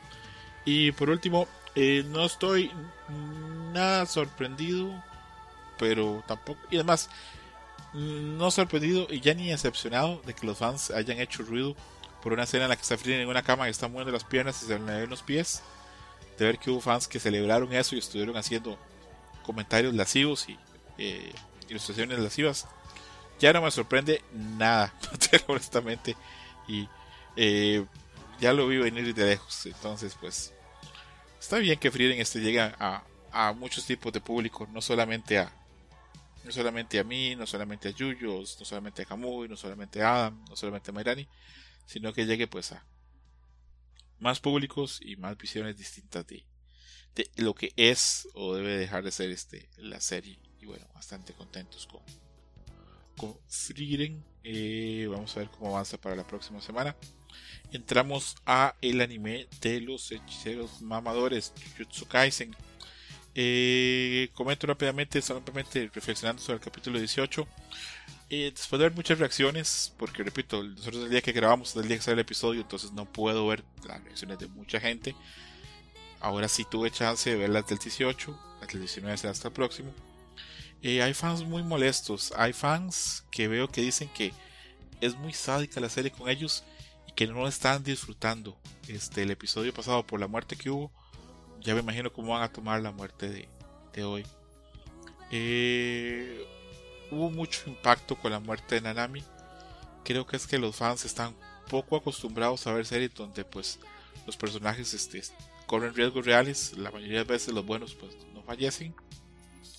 Y 0.65 0.91
por 0.91 1.09
último, 1.09 1.47
eh, 1.75 2.03
no 2.07 2.25
estoy 2.25 2.71
nada 3.73 4.05
sorprendido, 4.05 4.91
pero 5.77 6.23
tampoco, 6.27 6.59
y 6.69 6.75
además, 6.75 7.09
no 7.93 8.51
sorprendido 8.51 9.07
y 9.09 9.19
ya 9.19 9.33
ni 9.33 9.49
decepcionado 9.49 10.21
de 10.25 10.33
que 10.33 10.45
los 10.45 10.57
fans 10.57 10.91
hayan 10.91 11.19
hecho 11.19 11.43
ruido 11.43 11.75
por 12.21 12.33
una 12.33 12.43
escena 12.43 12.65
en 12.65 12.69
la 12.69 12.75
que 12.75 12.83
está 12.83 12.97
Frieren 12.97 13.23
en 13.23 13.29
una 13.29 13.41
cama 13.41 13.67
y 13.67 13.71
está 13.71 13.87
moviendo 13.87 14.11
las 14.11 14.23
piernas 14.23 14.61
y 14.63 14.67
se 14.67 14.79
le 14.79 14.99
ven 14.99 15.09
los 15.09 15.23
pies. 15.23 15.61
De 16.37 16.45
ver 16.45 16.57
que 16.57 16.71
hubo 16.71 16.79
fans 16.79 17.07
que 17.07 17.19
celebraron 17.19 17.73
eso 17.73 17.95
y 17.95 17.99
estuvieron 17.99 18.37
haciendo 18.37 18.77
comentarios 19.43 19.93
lascivos 19.93 20.47
y 20.47 20.57
eh, 20.97 21.33
ilustraciones 21.67 22.19
lascivas, 22.19 22.67
ya 23.39 23.53
no 23.53 23.61
me 23.61 23.71
sorprende 23.71 24.21
nada, 24.33 24.93
honestamente. 25.47 26.15
Y 26.67 26.87
eh, 27.35 27.85
ya 28.41 28.53
lo 28.53 28.67
vi 28.67 28.77
venir 28.77 29.13
de 29.13 29.25
lejos. 29.25 29.65
Entonces, 29.67 30.17
pues, 30.19 30.53
está 31.39 31.59
bien 31.59 31.79
que 31.79 31.91
Frieren 31.91 32.19
este 32.19 32.41
llega 32.41 32.75
a, 32.79 33.03
a 33.31 33.53
muchos 33.53 33.85
tipos 33.85 34.11
de 34.11 34.19
público, 34.19 34.67
no 34.73 34.81
solamente 34.81 35.37
a 35.37 35.55
no 36.43 36.51
solamente 36.51 36.97
a 36.97 37.03
mí, 37.03 37.35
no 37.35 37.45
solamente 37.45 37.89
a 37.89 37.91
Yuyos, 37.91 38.57
no 38.59 38.65
solamente 38.65 39.03
a 39.03 39.05
Kamui, 39.05 39.47
no 39.47 39.55
solamente 39.55 40.01
a 40.01 40.15
Adam, 40.15 40.43
no 40.49 40.55
solamente 40.55 40.89
a 40.89 40.93
Mairani, 40.93 41.27
sino 41.85 42.11
que 42.13 42.25
llegue 42.25 42.47
pues 42.47 42.71
a 42.71 42.83
más 44.17 44.39
públicos 44.39 44.99
y 45.03 45.17
más 45.17 45.37
visiones 45.37 45.77
distintas 45.77 46.25
de, 46.25 46.43
de 47.13 47.29
lo 47.35 47.53
que 47.53 47.73
es 47.75 48.27
o 48.33 48.55
debe 48.55 48.75
dejar 48.75 49.03
de 49.03 49.11
ser 49.11 49.29
este 49.29 49.69
la 49.77 50.01
serie 50.01 50.39
y 50.59 50.65
bueno 50.65 50.87
bastante 50.95 51.33
contentos 51.33 51.87
con 51.87 52.01
con 53.17 53.37
eh, 54.43 55.07
vamos 55.11 55.35
a 55.35 55.39
ver 55.41 55.49
cómo 55.49 55.71
avanza 55.71 55.99
para 55.99 56.15
la 56.15 56.25
próxima 56.25 56.59
semana 56.59 56.95
entramos 57.71 58.35
a 58.45 58.75
el 58.81 59.01
anime 59.01 59.47
de 59.61 59.81
los 59.81 60.11
hechiceros 60.11 60.81
mamadores 60.81 61.53
Jujutsu 61.77 62.05
Kaisen 62.07 62.55
eh, 63.33 64.29
comento 64.33 64.67
rápidamente, 64.67 65.21
solamente 65.21 65.89
reflexionando 65.93 66.41
sobre 66.41 66.57
el 66.57 66.63
capítulo 66.63 66.99
18. 66.99 67.47
Eh, 68.29 68.51
después 68.55 68.79
de 68.79 68.85
ver 68.85 68.95
muchas 68.95 69.19
reacciones, 69.19 69.93
porque 69.97 70.23
repito, 70.23 70.63
nosotros 70.63 71.03
el 71.03 71.09
día 71.09 71.21
que 71.21 71.31
grabamos 71.31 71.71
es 71.71 71.75
el 71.77 71.87
día 71.87 71.97
que 71.97 72.03
sale 72.03 72.15
el 72.15 72.19
episodio, 72.19 72.61
entonces 72.61 72.91
no 72.91 73.05
puedo 73.05 73.47
ver 73.47 73.63
las 73.85 74.03
reacciones 74.03 74.39
de 74.39 74.47
mucha 74.47 74.79
gente. 74.79 75.15
Ahora 76.19 76.47
sí 76.47 76.65
tuve 76.69 76.91
chance 76.91 77.29
de 77.29 77.35
ver 77.35 77.49
las 77.49 77.67
del 77.67 77.77
18, 77.77 78.39
las 78.61 78.69
del 78.69 78.81
19 78.81 79.17
será 79.17 79.31
hasta 79.31 79.47
el 79.49 79.53
próximo. 79.53 79.93
Eh, 80.81 81.01
hay 81.01 81.13
fans 81.13 81.43
muy 81.43 81.63
molestos, 81.63 82.33
hay 82.35 82.53
fans 82.53 83.25
que 83.31 83.47
veo 83.47 83.67
que 83.67 83.81
dicen 83.81 84.09
que 84.13 84.33
es 84.99 85.15
muy 85.15 85.33
sádica 85.33 85.79
la 85.79 85.89
serie 85.89 86.11
con 86.11 86.29
ellos 86.29 86.63
que 87.15 87.27
no 87.27 87.47
están 87.47 87.83
disfrutando 87.83 88.57
este, 88.87 89.23
el 89.23 89.31
episodio 89.31 89.73
pasado 89.73 90.05
por 90.05 90.19
la 90.19 90.27
muerte 90.27 90.55
que 90.55 90.69
hubo 90.69 90.91
ya 91.61 91.75
me 91.75 91.81
imagino 91.81 92.11
cómo 92.11 92.33
van 92.33 92.43
a 92.43 92.51
tomar 92.51 92.81
la 92.81 92.91
muerte 92.91 93.47
de, 93.93 94.03
hoy. 94.03 94.25
Eh, 95.31 96.45
hubo 97.11 97.29
mucho 97.29 97.69
impacto 97.69 98.15
con 98.15 98.31
la 98.31 98.39
muerte 98.39 98.75
de 98.75 98.81
Nanami. 98.81 99.23
Creo 100.03 100.25
que 100.25 100.35
es 100.35 100.47
que 100.47 100.57
los 100.57 100.75
fans 100.75 101.05
están 101.05 101.35
poco 101.69 101.95
acostumbrados 101.95 102.65
a 102.65 102.73
ver 102.73 102.85
series 102.85 103.13
donde 103.13 103.45
pues 103.45 103.79
los 104.25 104.35
personajes 104.35 104.93
este, 104.93 105.21
corren 105.67 105.93
riesgos 105.93 106.25
reales. 106.25 106.75
La 106.77 106.91
mayoría 106.91 107.19
de 107.19 107.25
veces 107.25 107.53
los 107.53 107.65
buenos 107.65 107.93
pues 107.93 108.17
no 108.33 108.41
fallecen. 108.43 108.95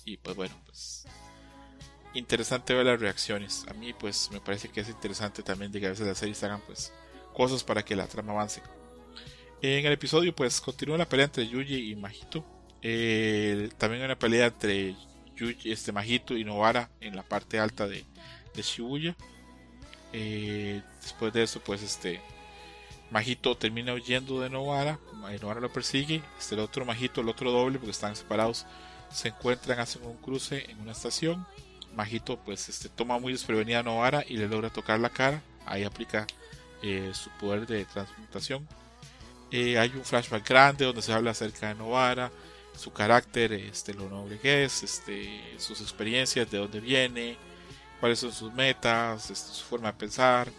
Y 0.05 0.17
pues 0.17 0.35
bueno, 0.35 0.55
pues 0.65 1.05
interesante 2.13 2.73
ver 2.73 2.85
las 2.85 2.99
reacciones. 2.99 3.65
A 3.67 3.73
mí 3.73 3.93
pues 3.93 4.29
me 4.31 4.39
parece 4.39 4.69
que 4.69 4.81
es 4.81 4.89
interesante 4.89 5.43
también 5.43 5.71
de 5.71 5.81
que 5.81 5.87
a 5.87 5.89
veces 5.89 6.07
las 6.07 6.17
series 6.17 6.43
hagan 6.43 6.61
pues 6.65 6.93
cosas 7.33 7.63
para 7.63 7.83
que 7.83 7.95
la 7.95 8.07
trama 8.07 8.33
avance. 8.33 8.61
En 9.61 9.85
el 9.85 9.93
episodio, 9.93 10.35
pues 10.35 10.59
continúa 10.59 10.97
la 10.97 11.07
pelea 11.07 11.25
entre 11.25 11.47
Yuji 11.47 11.91
y 11.91 11.95
Majito. 11.95 12.45
Eh, 12.81 13.69
también 13.77 14.01
hay 14.01 14.05
una 14.07 14.19
pelea 14.19 14.47
entre 14.47 14.95
Yuji, 15.37 15.71
este 15.71 15.91
Majito 15.93 16.35
y 16.35 16.43
Novara 16.43 16.89
en 16.99 17.15
la 17.15 17.23
parte 17.23 17.59
alta 17.59 17.87
de, 17.87 18.03
Shibuya. 18.55 19.15
Eh, 20.11 20.81
después 21.01 21.31
de 21.33 21.43
eso, 21.43 21.61
pues 21.61 21.81
este 21.81 22.21
Majito 23.09 23.55
termina 23.55 23.93
huyendo 23.93 24.41
de 24.41 24.49
Novara. 24.49 24.99
Novara 25.41 25.61
lo 25.61 25.71
persigue. 25.71 26.21
Este, 26.37 26.55
el 26.55 26.61
otro 26.61 26.83
Majito, 26.83 27.21
el 27.21 27.29
otro 27.29 27.51
doble, 27.51 27.77
porque 27.77 27.91
están 27.91 28.15
separados, 28.15 28.65
se 29.11 29.29
encuentran, 29.29 29.79
hacen 29.79 30.03
un 30.03 30.17
cruce 30.17 30.69
en 30.69 30.81
una 30.81 30.91
estación. 30.91 31.45
Majito, 31.95 32.37
pues 32.37 32.67
este, 32.69 32.89
toma 32.89 33.19
muy 33.19 33.31
desprevenida 33.31 33.79
a 33.79 33.83
Novara 33.83 34.25
y 34.27 34.37
le 34.37 34.47
logra 34.47 34.69
tocar 34.69 34.99
la 34.99 35.09
cara. 35.09 35.41
Ahí 35.65 35.83
aplica 35.83 36.27
eh, 36.83 37.11
su 37.13 37.29
poder 37.31 37.65
de 37.65 37.85
transmutación 37.85 38.67
eh, 39.55 39.77
hay 39.77 39.91
un 39.95 40.03
flashback 40.03 40.49
grande 40.49 40.83
donde 40.83 41.03
se 41.03 41.13
habla 41.13 41.29
acerca 41.29 41.67
de 41.67 41.75
Novara, 41.75 42.31
su 42.75 42.91
carácter, 42.91 43.53
este, 43.53 43.93
lo 43.93 44.09
noble 44.09 44.39
que 44.39 44.63
es, 44.63 44.81
este, 44.81 45.39
sus 45.59 45.79
experiencias, 45.79 46.49
de 46.49 46.57
dónde 46.57 46.79
viene, 46.79 47.37
cuáles 47.99 48.17
son 48.17 48.31
sus 48.31 48.51
metas, 48.51 49.29
este, 49.29 49.53
su 49.53 49.63
forma 49.63 49.91
de 49.91 49.97
pensar. 49.99 50.49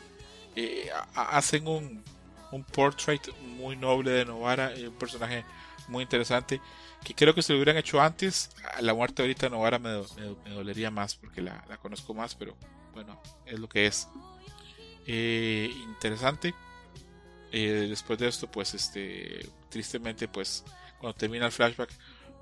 Eh, 0.54 0.88
hacen 1.16 1.66
un, 1.66 2.04
un, 2.52 2.62
portrait 2.62 3.20
muy 3.40 3.74
noble 3.74 4.12
de 4.12 4.24
Novara, 4.24 4.72
un 4.76 4.94
personaje 4.94 5.44
muy 5.88 6.04
interesante 6.04 6.60
que 7.02 7.14
creo 7.14 7.34
que 7.34 7.42
si 7.42 7.52
lo 7.52 7.58
hubieran 7.58 7.76
hecho 7.76 8.00
antes, 8.00 8.50
la 8.80 8.94
muerte 8.94 9.22
ahorita 9.22 9.46
de 9.46 9.50
Novara 9.50 9.80
me, 9.80 9.90
dolería 10.54 10.92
más 10.92 11.16
porque 11.16 11.42
la, 11.42 11.64
la, 11.68 11.78
conozco 11.78 12.14
más, 12.14 12.36
pero 12.36 12.56
bueno, 12.92 13.20
es 13.44 13.58
lo 13.58 13.68
que 13.68 13.86
es. 13.86 14.06
Interesante. 15.06 16.54
Eh, 17.52 17.86
después 17.88 18.18
de 18.18 18.26
esto, 18.26 18.50
pues 18.50 18.74
este, 18.74 19.48
tristemente, 19.68 20.26
pues 20.26 20.64
cuando 20.98 21.16
termina 21.16 21.46
el 21.46 21.52
flashback, 21.52 21.90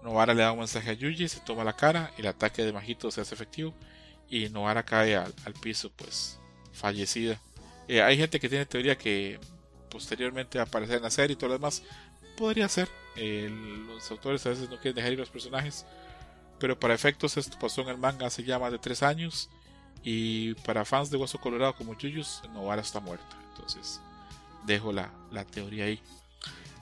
Novara 0.02 0.32
le 0.32 0.42
da 0.42 0.52
un 0.52 0.60
mensaje 0.60 0.90
a 0.90 0.94
Yuji, 0.94 1.28
se 1.28 1.40
toma 1.40 1.64
la 1.64 1.74
cara, 1.74 2.10
el 2.16 2.26
ataque 2.26 2.64
de 2.64 2.72
Majito 2.72 3.10
se 3.10 3.20
hace 3.20 3.34
efectivo 3.34 3.74
y 4.28 4.48
Novara 4.48 4.82
cae 4.84 5.14
al, 5.16 5.34
piso, 5.60 5.92
pues 5.94 6.38
fallecida. 6.72 7.38
Eh, 7.88 8.00
hay 8.00 8.16
gente 8.16 8.40
que 8.40 8.48
tiene 8.48 8.64
teoría 8.64 8.96
que 8.96 9.38
posteriormente 9.90 10.58
aparecer 10.58 10.96
en 10.96 11.02
la 11.02 11.10
serie 11.10 11.34
y 11.34 11.36
todo 11.36 11.48
lo 11.48 11.54
demás. 11.54 11.82
Podría 12.36 12.68
ser. 12.68 12.88
Eh, 13.16 13.50
los 13.86 14.10
autores 14.10 14.46
a 14.46 14.48
veces 14.48 14.70
no 14.70 14.76
quieren 14.76 14.94
dejar 14.94 15.12
ir 15.12 15.18
los 15.18 15.28
personajes. 15.28 15.84
Pero 16.58 16.80
para 16.80 16.94
efectos 16.94 17.36
esto 17.36 17.58
pasó 17.60 17.82
en 17.82 17.88
el 17.88 17.98
manga 17.98 18.26
hace 18.26 18.44
ya 18.44 18.58
más 18.58 18.72
de 18.72 18.78
tres 18.78 19.02
años. 19.02 19.50
Y 20.02 20.54
para 20.54 20.84
fans 20.84 21.10
de 21.10 21.16
Hueso 21.16 21.38
Colorado 21.38 21.74
como 21.74 21.96
Yuyus, 21.96 22.42
Novara 22.52 22.82
está 22.82 23.00
muerta. 23.00 23.36
Entonces, 23.50 24.00
dejo 24.66 24.92
la, 24.92 25.10
teoría 25.50 25.84
ahí. 25.84 26.00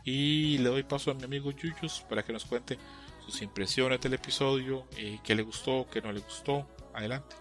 Y 0.04 0.58
le 0.58 0.70
doy 0.70 0.82
paso 0.82 1.10
a 1.10 1.14
mi 1.14 1.24
amigo 1.24 1.50
Yuyus 1.50 2.04
para 2.08 2.24
que 2.24 2.32
nos 2.32 2.44
cuente 2.44 2.78
sus 3.26 3.42
impresiones 3.42 4.00
del 4.00 4.14
episodio, 4.14 4.86
eh, 4.96 5.18
qué 5.22 5.34
le 5.34 5.42
gustó, 5.42 5.86
qué 5.92 6.00
no 6.00 6.12
le 6.12 6.20
gustó. 6.20 6.66
Adelante. 6.94 7.36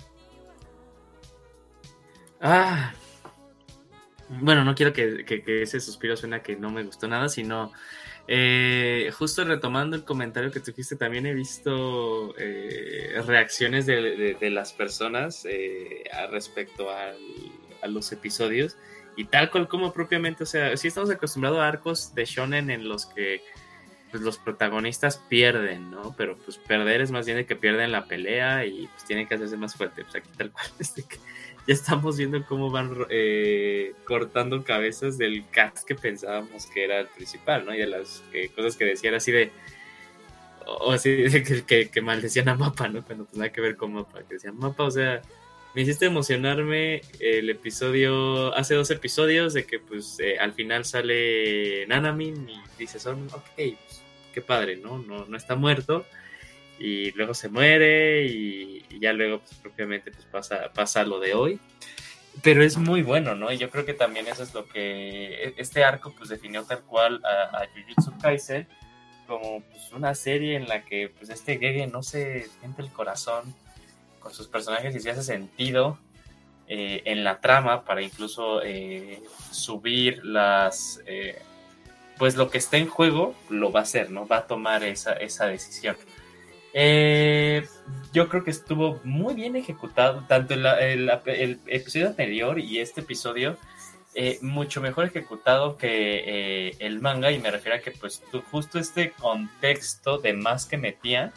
Ah, 2.41 2.93
bueno, 4.29 4.63
no 4.63 4.75
quiero 4.75 4.93
que, 4.93 5.25
ese 5.61 5.79
suspiro 5.79 6.15
suena 6.15 6.43
que 6.43 6.55
no 6.55 6.69
me 6.69 6.83
gustó 6.83 7.07
nada, 7.07 7.29
sino 7.29 7.71
eh, 8.31 9.11
justo 9.17 9.43
retomando 9.43 9.95
el 9.95 10.03
comentario 10.03 10.51
que 10.51 10.59
tuviste, 10.59 10.95
también 10.95 11.25
he 11.25 11.33
visto 11.33 12.35
eh, 12.37 13.19
reacciones 13.25 13.87
de, 13.87 14.37
las 14.51 14.71
personas 14.71 15.45
respecto 16.29 16.91
a 16.91 17.87
los 17.87 18.11
episodios 18.11 18.77
y 19.19 19.25
tal 19.25 19.49
cual 19.51 19.67
como 19.67 19.91
propiamente, 19.91 20.43
o 20.43 20.45
sea, 20.45 20.77
sí 20.77 20.87
estamos 20.87 21.09
acostumbrados 21.09 21.59
a 21.59 21.67
arcos 21.67 22.15
de 22.15 22.23
shonen 22.23 22.69
en 22.69 22.87
los 22.87 23.05
que 23.05 23.41
pues, 24.11 24.23
los 24.23 24.37
protagonistas 24.37 25.17
pierden, 25.27 25.91
¿no? 25.91 26.15
Pero 26.17 26.37
pues 26.37 26.57
perder 26.57 27.01
es 27.01 27.11
más 27.11 27.25
bien 27.25 27.37
de 27.37 27.45
que 27.45 27.57
pierden 27.57 27.91
la 27.91 28.05
pelea 28.05 28.65
y 28.65 28.87
pues 28.87 29.03
tienen 29.03 29.27
que 29.27 29.35
hacerse 29.35 29.57
más 29.57 29.75
fuerte. 29.75 30.03
Pues 30.03 30.15
aquí 30.15 30.29
tal 30.37 30.51
cual, 30.51 30.67
este, 30.79 31.03
ya 31.69 31.75
estamos 31.75 32.17
viendo 32.17 32.43
cómo 32.47 32.71
van 32.71 33.05
eh, 33.11 33.93
cortando 34.03 34.63
cabezas 34.63 35.19
del 35.19 35.47
cast 35.51 35.87
que 35.87 35.93
pensábamos 35.93 36.65
que 36.65 36.83
era 36.83 37.01
el 37.01 37.07
principal, 37.09 37.63
¿no? 37.63 37.75
Y 37.75 37.77
de 37.77 37.85
las 37.85 38.23
cosas 38.55 38.75
que 38.75 38.85
decían 38.85 39.13
así 39.13 39.31
de 39.31 39.51
o 40.65 40.93
así 40.93 41.11
de 41.11 41.43
que, 41.43 41.89
que, 41.91 42.01
maldecían 42.01 42.49
a 42.49 42.55
Mapa, 42.55 42.87
¿no? 42.87 43.05
Cuando 43.05 43.25
pues 43.25 43.37
nada 43.37 43.51
que 43.51 43.61
ver 43.61 43.75
con 43.75 43.93
Mapa, 43.93 44.23
que 44.23 44.33
decían 44.33 44.57
Mapa, 44.57 44.83
o 44.85 44.89
sea, 44.89 45.21
me 45.75 45.83
hiciste 45.83 46.07
emocionarme 46.07 47.01
el 47.19 47.51
episodio, 47.51 48.51
hace 48.55 48.73
dos 48.73 48.89
episodios, 48.89 49.53
de 49.53 49.65
que 49.65 49.77
pues 49.77 50.19
eh, 50.19 50.39
al 50.39 50.53
final 50.53 50.85
sale 50.85 51.85
Nanamin 51.85 52.49
y 52.49 52.59
dices, 52.79 53.05
oh, 53.05 53.11
ok, 53.11 53.45
pues, 53.55 54.01
qué 54.33 54.41
padre, 54.41 54.77
¿no? 54.77 54.97
¿no? 54.97 55.27
No 55.27 55.37
está 55.37 55.55
muerto 55.55 56.03
y 56.79 57.11
luego 57.11 57.33
se 57.33 57.49
muere 57.49 58.25
y, 58.25 58.85
ya 58.99 59.13
luego 59.13 59.39
pues 59.39 59.53
propiamente 59.55 60.11
pues 60.11 60.25
pasa, 60.25 60.71
pasa 60.73 61.03
lo 61.03 61.19
de 61.19 61.33
hoy. 61.33 61.59
Pero 62.41 62.63
es 62.63 62.77
muy 62.77 63.01
bueno, 63.01 63.35
¿no? 63.35 63.51
Y 63.51 63.57
yo 63.57 63.69
creo 63.69 63.85
que 63.85 63.93
también 63.93 64.27
eso 64.27 64.43
es 64.43 64.53
lo 64.53 64.65
que 64.65 65.43
e, 65.43 65.53
este 65.57 65.83
arco 65.83 66.13
pues 66.17 66.29
definió 66.29 66.63
tal 66.63 66.81
cual 66.83 67.21
a, 67.25 67.57
a 67.57 67.67
Jujutsu 67.67 68.17
Kaisen 68.21 68.67
como 69.27 69.61
pues 69.61 69.91
una 69.93 70.15
serie 70.15 70.55
en 70.55 70.67
la 70.67 70.83
que 70.83 71.09
pues 71.09 71.29
este 71.29 71.59
Gege 71.59 71.87
no 71.87 72.01
se 72.01 72.47
siente 72.59 72.81
el 72.81 72.89
corazón 72.89 73.53
con 74.19 74.33
sus 74.33 74.47
personajes 74.47 74.95
y 74.95 74.99
si 74.99 75.09
hace 75.09 75.23
sentido 75.23 75.99
eh, 76.67 77.01
en 77.05 77.23
la 77.23 77.39
trama 77.39 77.83
para 77.83 78.01
incluso 78.01 78.61
eh, 78.63 79.21
subir 79.51 80.23
las... 80.23 81.01
Eh, 81.07 81.41
pues 82.19 82.35
lo 82.35 82.49
que 82.49 82.57
está 82.57 82.77
en 82.77 82.87
juego 82.87 83.33
lo 83.49 83.71
va 83.71 83.79
a 83.79 83.83
hacer, 83.83 84.11
¿no? 84.11 84.27
Va 84.27 84.39
a 84.39 84.47
tomar 84.47 84.83
esa, 84.83 85.13
esa 85.13 85.47
decisión. 85.47 85.95
Yo 86.73 88.29
creo 88.29 88.43
que 88.43 88.51
estuvo 88.51 88.99
muy 89.03 89.33
bien 89.33 89.55
ejecutado, 89.55 90.23
tanto 90.27 90.53
el, 90.53 91.59
episodio 91.67 92.07
anterior 92.07 92.59
y 92.59 92.79
este 92.79 93.01
episodio, 93.01 93.57
mucho 94.41 94.81
mejor 94.81 95.05
ejecutado 95.05 95.77
que 95.77 96.75
el 96.79 96.99
manga, 96.99 97.31
y 97.31 97.39
me 97.39 97.51
refiero 97.51 97.77
a 97.77 97.81
que 97.81 97.91
pues 97.91 98.21
justo 98.51 98.79
este 98.79 99.11
contexto 99.11 100.17
de 100.17 100.33
más 100.33 100.65
que 100.65 100.77
metía, 100.77 101.33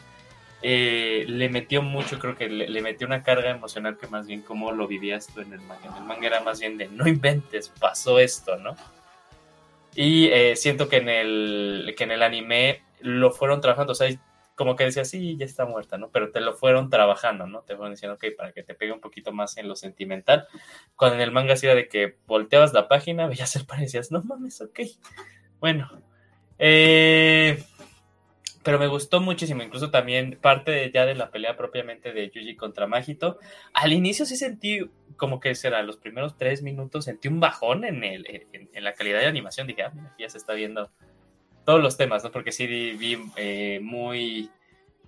eh, 0.65 1.25
le 1.27 1.49
metió 1.49 1.81
mucho, 1.81 2.17
creo 2.19 2.37
que 2.37 2.47
le, 2.47 2.81
metió 2.81 3.05
una 3.05 3.21
carga 3.21 3.49
emocional 3.49 3.97
que 3.97 4.07
más 4.07 4.25
bien 4.27 4.41
como 4.41 4.71
lo 4.71 4.87
vivías 4.87 5.27
tú 5.27 5.41
en 5.41 5.51
el 5.51 5.59
manga. 5.59 5.89
En 5.89 5.95
el 5.97 6.03
manga 6.03 6.25
era 6.25 6.39
más 6.39 6.61
bien 6.61 6.77
de 6.77 6.87
no 6.87 7.05
inventes, 7.05 7.67
pasó 7.67 8.17
esto, 8.17 8.55
¿no? 8.55 8.77
Y 9.93 10.27
eh, 10.27 10.55
siento 10.55 10.87
que 10.87 10.97
en, 10.97 11.09
el, 11.09 11.93
que 11.97 12.05
en 12.05 12.11
el 12.11 12.23
anime 12.23 12.81
lo 13.01 13.31
fueron 13.31 13.59
trabajando, 13.59 13.91
o 13.91 13.95
sea, 13.95 14.07
como 14.55 14.75
que 14.75 14.85
decía, 14.85 15.05
sí, 15.05 15.35
ya 15.37 15.45
está 15.45 15.65
muerta, 15.65 15.97
¿no? 15.97 16.11
Pero 16.11 16.31
te 16.31 16.41
lo 16.41 16.53
fueron 16.53 16.89
trabajando, 16.89 17.47
¿no? 17.47 17.61
Te 17.61 17.75
fueron 17.75 17.93
diciendo, 17.93 18.15
ok, 18.15 18.25
para 18.37 18.51
que 18.51 18.63
te 18.63 18.75
pegue 18.75 18.91
un 18.91 19.01
poquito 19.01 19.31
más 19.31 19.57
en 19.57 19.67
lo 19.67 19.75
sentimental. 19.75 20.47
Cuando 20.95 21.15
en 21.15 21.21
el 21.21 21.31
manga 21.31 21.55
era 21.61 21.75
de 21.75 21.87
que 21.87 22.17
volteabas 22.27 22.73
la 22.73 22.87
página, 22.87 23.27
veías 23.27 23.55
el 23.55 23.65
par 23.65 23.79
y 23.79 23.83
decías, 23.83 24.11
no 24.11 24.21
mames, 24.23 24.61
ok. 24.61 24.79
Bueno. 25.59 25.89
Eh, 26.59 27.63
pero 28.63 28.79
me 28.79 28.87
gustó 28.87 29.19
muchísimo, 29.19 29.61
incluso 29.61 29.91
también 29.91 30.37
parte 30.41 30.89
ya 30.93 31.05
de 31.05 31.15
la 31.15 31.31
pelea 31.31 31.57
propiamente 31.57 32.13
de 32.13 32.29
Yuji 32.29 32.55
contra 32.55 32.87
Magito. 32.87 33.37
Al 33.73 33.91
inicio 33.91 34.25
sí 34.25 34.37
sentí 34.37 34.89
como 35.17 35.41
que 35.41 35.53
será 35.53 35.83
los 35.83 35.97
primeros 35.97 36.37
tres 36.37 36.61
minutos, 36.63 37.05
sentí 37.05 37.27
un 37.27 37.41
bajón 37.41 37.83
en, 37.83 38.03
el, 38.05 38.25
en, 38.53 38.83
la 38.83 38.93
calidad 38.93 39.19
de 39.19 39.25
animación. 39.25 39.67
Dije, 39.67 39.83
ah, 39.83 39.91
mira, 39.93 40.15
ya 40.17 40.29
se 40.29 40.37
está 40.37 40.53
viendo 40.53 40.89
todos 41.65 41.81
los 41.81 41.97
temas, 41.97 42.23
¿no? 42.23 42.31
Porque 42.31 42.51
sí 42.51 42.67
vi 42.67 43.17
eh, 43.35 43.79
muy 43.81 44.49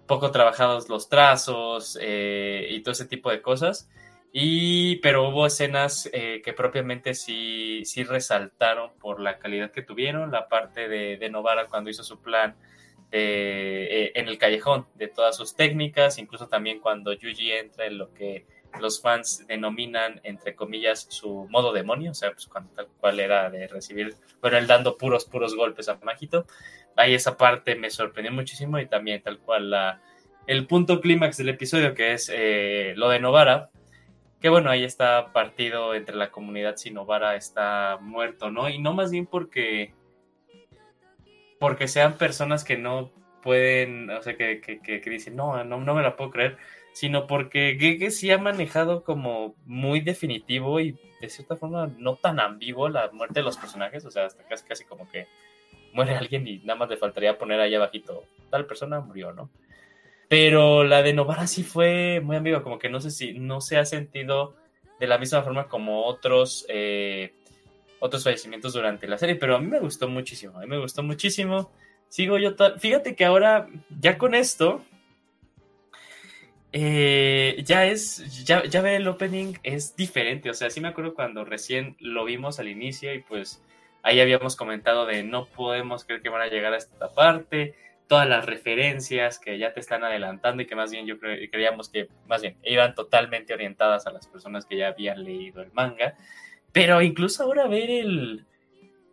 poco 0.07 0.31
trabajados 0.31 0.87
los 0.89 1.09
trazos 1.09 1.97
eh, 2.01 2.67
y 2.69 2.81
todo 2.81 2.91
ese 2.93 3.05
tipo 3.05 3.29
de 3.29 3.41
cosas. 3.41 3.89
Y, 4.31 4.97
pero 4.97 5.29
hubo 5.29 5.45
escenas 5.45 6.09
eh, 6.11 6.41
que 6.43 6.53
propiamente 6.53 7.13
sí, 7.13 7.83
sí 7.85 8.03
resaltaron 8.03 8.91
por 8.99 9.21
la 9.21 9.39
calidad 9.39 9.71
que 9.71 9.81
tuvieron, 9.81 10.31
la 10.31 10.49
parte 10.49 10.89
de, 10.89 11.17
de 11.17 11.29
Novara 11.29 11.67
cuando 11.67 11.89
hizo 11.89 12.03
su 12.03 12.19
plan 12.19 12.55
en 13.11 14.27
el 14.27 14.37
callejón, 14.37 14.87
de 14.95 15.07
todas 15.07 15.37
sus 15.37 15.55
técnicas, 15.55 16.17
incluso 16.17 16.49
también 16.49 16.81
cuando 16.81 17.13
Yuji 17.13 17.53
entra 17.53 17.85
en 17.85 17.97
lo 17.97 18.13
que 18.13 18.45
los 18.79 19.01
fans 19.01 19.45
denominan, 19.47 20.19
entre 20.23 20.55
comillas, 20.55 21.07
su 21.09 21.47
modo 21.49 21.73
demonio, 21.73 22.11
o 22.11 22.13
sea, 22.13 22.31
pues 22.31 22.47
cuando 22.47 22.71
tal 22.73 22.87
cual 22.99 23.19
era 23.19 23.49
de 23.49 23.67
recibir, 23.67 24.15
bueno, 24.41 24.57
él 24.57 24.67
dando 24.67 24.97
puros, 24.97 25.25
puros 25.25 25.55
golpes 25.55 25.89
a 25.89 25.97
Majito. 26.03 26.45
Ahí 26.95 27.13
esa 27.13 27.37
parte 27.37 27.75
me 27.75 27.89
sorprendió 27.89 28.31
muchísimo 28.31 28.79
y 28.79 28.87
también 28.87 29.21
tal 29.21 29.39
cual 29.39 29.69
la, 29.69 30.01
el 30.47 30.67
punto 30.67 31.01
clímax 31.01 31.37
del 31.37 31.49
episodio, 31.49 31.93
que 31.93 32.13
es 32.13 32.31
eh, 32.33 32.93
lo 32.95 33.09
de 33.09 33.19
Novara, 33.19 33.69
que 34.39 34.49
bueno, 34.49 34.69
ahí 34.69 34.83
está 34.83 35.31
partido 35.33 35.95
entre 35.95 36.15
la 36.15 36.31
comunidad 36.31 36.75
si 36.75 36.91
Novara 36.91 37.35
está 37.35 37.97
muerto, 38.01 38.51
¿no? 38.51 38.69
Y 38.69 38.79
no 38.79 38.93
más 38.93 39.11
bien 39.11 39.25
porque, 39.25 39.93
porque 41.59 41.87
sean 41.87 42.17
personas 42.17 42.63
que 42.63 42.77
no 42.77 43.11
pueden, 43.41 44.09
o 44.09 44.21
sea, 44.21 44.35
que, 44.35 44.61
que, 44.61 44.79
que, 44.79 45.09
dicen, 45.09 45.35
no, 45.35 45.63
no, 45.63 45.79
no 45.79 45.93
me 45.95 46.01
la 46.01 46.15
puedo 46.15 46.31
creer, 46.31 46.57
sino 46.95 47.27
porque 47.27 47.75
Gege 47.77 48.09
sí 48.09 48.31
ha 48.31 48.37
manejado 48.37 49.03
como 49.03 49.53
muy 49.65 49.99
definitivo 49.99 50.79
y 50.79 50.97
de 51.19 51.29
cierta 51.29 51.57
forma 51.57 51.91
no 51.97 52.15
tan 52.15 52.39
ambiguo 52.39 52.87
la 52.87 53.11
muerte 53.11 53.41
de 53.41 53.43
los 53.43 53.57
personajes, 53.57 54.05
o 54.05 54.11
sea, 54.11 54.27
hasta 54.27 54.43
casi, 54.43 54.65
casi 54.65 54.85
como 54.85 55.05
que 55.09 55.27
muere 55.91 56.15
alguien 56.15 56.47
y 56.47 56.59
nada 56.59 56.79
más 56.79 56.89
le 56.89 56.95
faltaría 56.95 57.37
poner 57.37 57.59
ahí 57.59 57.75
abajito, 57.75 58.23
tal 58.49 58.65
persona 58.65 59.01
murió, 59.01 59.33
¿no? 59.33 59.49
Pero 60.29 60.85
la 60.85 61.01
de 61.01 61.11
Novara 61.11 61.47
sí 61.47 61.63
fue 61.63 62.21
muy 62.23 62.37
ambigua, 62.37 62.63
como 62.63 62.79
que 62.79 62.87
no 62.87 63.01
sé 63.01 63.11
si 63.11 63.33
no 63.33 63.59
se 63.59 63.75
ha 63.75 63.83
sentido 63.83 64.55
de 64.97 65.07
la 65.07 65.17
misma 65.17 65.41
forma 65.43 65.67
como 65.67 66.05
otros, 66.05 66.65
eh, 66.69 67.33
otros 67.99 68.23
fallecimientos 68.23 68.71
durante 68.71 69.05
la 69.05 69.17
serie, 69.17 69.35
pero 69.35 69.57
a 69.57 69.59
mí 69.59 69.67
me 69.67 69.81
gustó 69.81 70.07
muchísimo, 70.07 70.57
a 70.57 70.61
mí 70.61 70.67
me 70.67 70.79
gustó 70.79 71.03
muchísimo. 71.03 71.73
Sigo 72.07 72.37
yo, 72.37 72.55
fíjate 72.77 73.17
que 73.17 73.25
ahora, 73.25 73.67
ya 73.99 74.17
con 74.17 74.33
esto, 74.33 74.81
eh, 76.77 77.63
ya 77.63 77.85
es, 77.85 78.43
ya, 78.43 78.65
ya 78.65 78.81
ver 78.81 78.95
el 78.95 79.07
opening 79.07 79.53
es 79.63 79.95
diferente, 79.95 80.49
o 80.49 80.53
sea, 80.53 80.69
sí 80.69 80.81
me 80.81 80.89
acuerdo 80.89 81.13
cuando 81.13 81.45
recién 81.45 81.95
lo 82.01 82.25
vimos 82.25 82.59
al 82.59 82.67
inicio 82.67 83.13
y 83.13 83.19
pues 83.19 83.63
ahí 84.03 84.19
habíamos 84.19 84.57
comentado 84.57 85.05
de 85.05 85.23
no 85.23 85.45
podemos 85.45 86.03
creer 86.03 86.21
que 86.21 86.27
van 86.27 86.41
a 86.41 86.47
llegar 86.47 86.73
a 86.73 86.77
esta 86.77 87.13
parte, 87.13 87.75
todas 88.07 88.27
las 88.27 88.45
referencias 88.45 89.39
que 89.39 89.57
ya 89.57 89.73
te 89.73 89.79
están 89.79 90.03
adelantando 90.03 90.63
y 90.63 90.65
que 90.65 90.75
más 90.75 90.91
bien 90.91 91.05
yo 91.05 91.17
creíamos 91.17 91.87
que 91.87 92.09
más 92.27 92.41
bien 92.41 92.57
iban 92.65 92.93
totalmente 92.93 93.53
orientadas 93.53 94.05
a 94.05 94.11
las 94.11 94.27
personas 94.27 94.65
que 94.65 94.75
ya 94.75 94.89
habían 94.89 95.23
leído 95.23 95.61
el 95.61 95.71
manga, 95.71 96.17
pero 96.73 97.01
incluso 97.01 97.43
ahora 97.43 97.67
ver 97.67 97.89
el, 97.89 98.45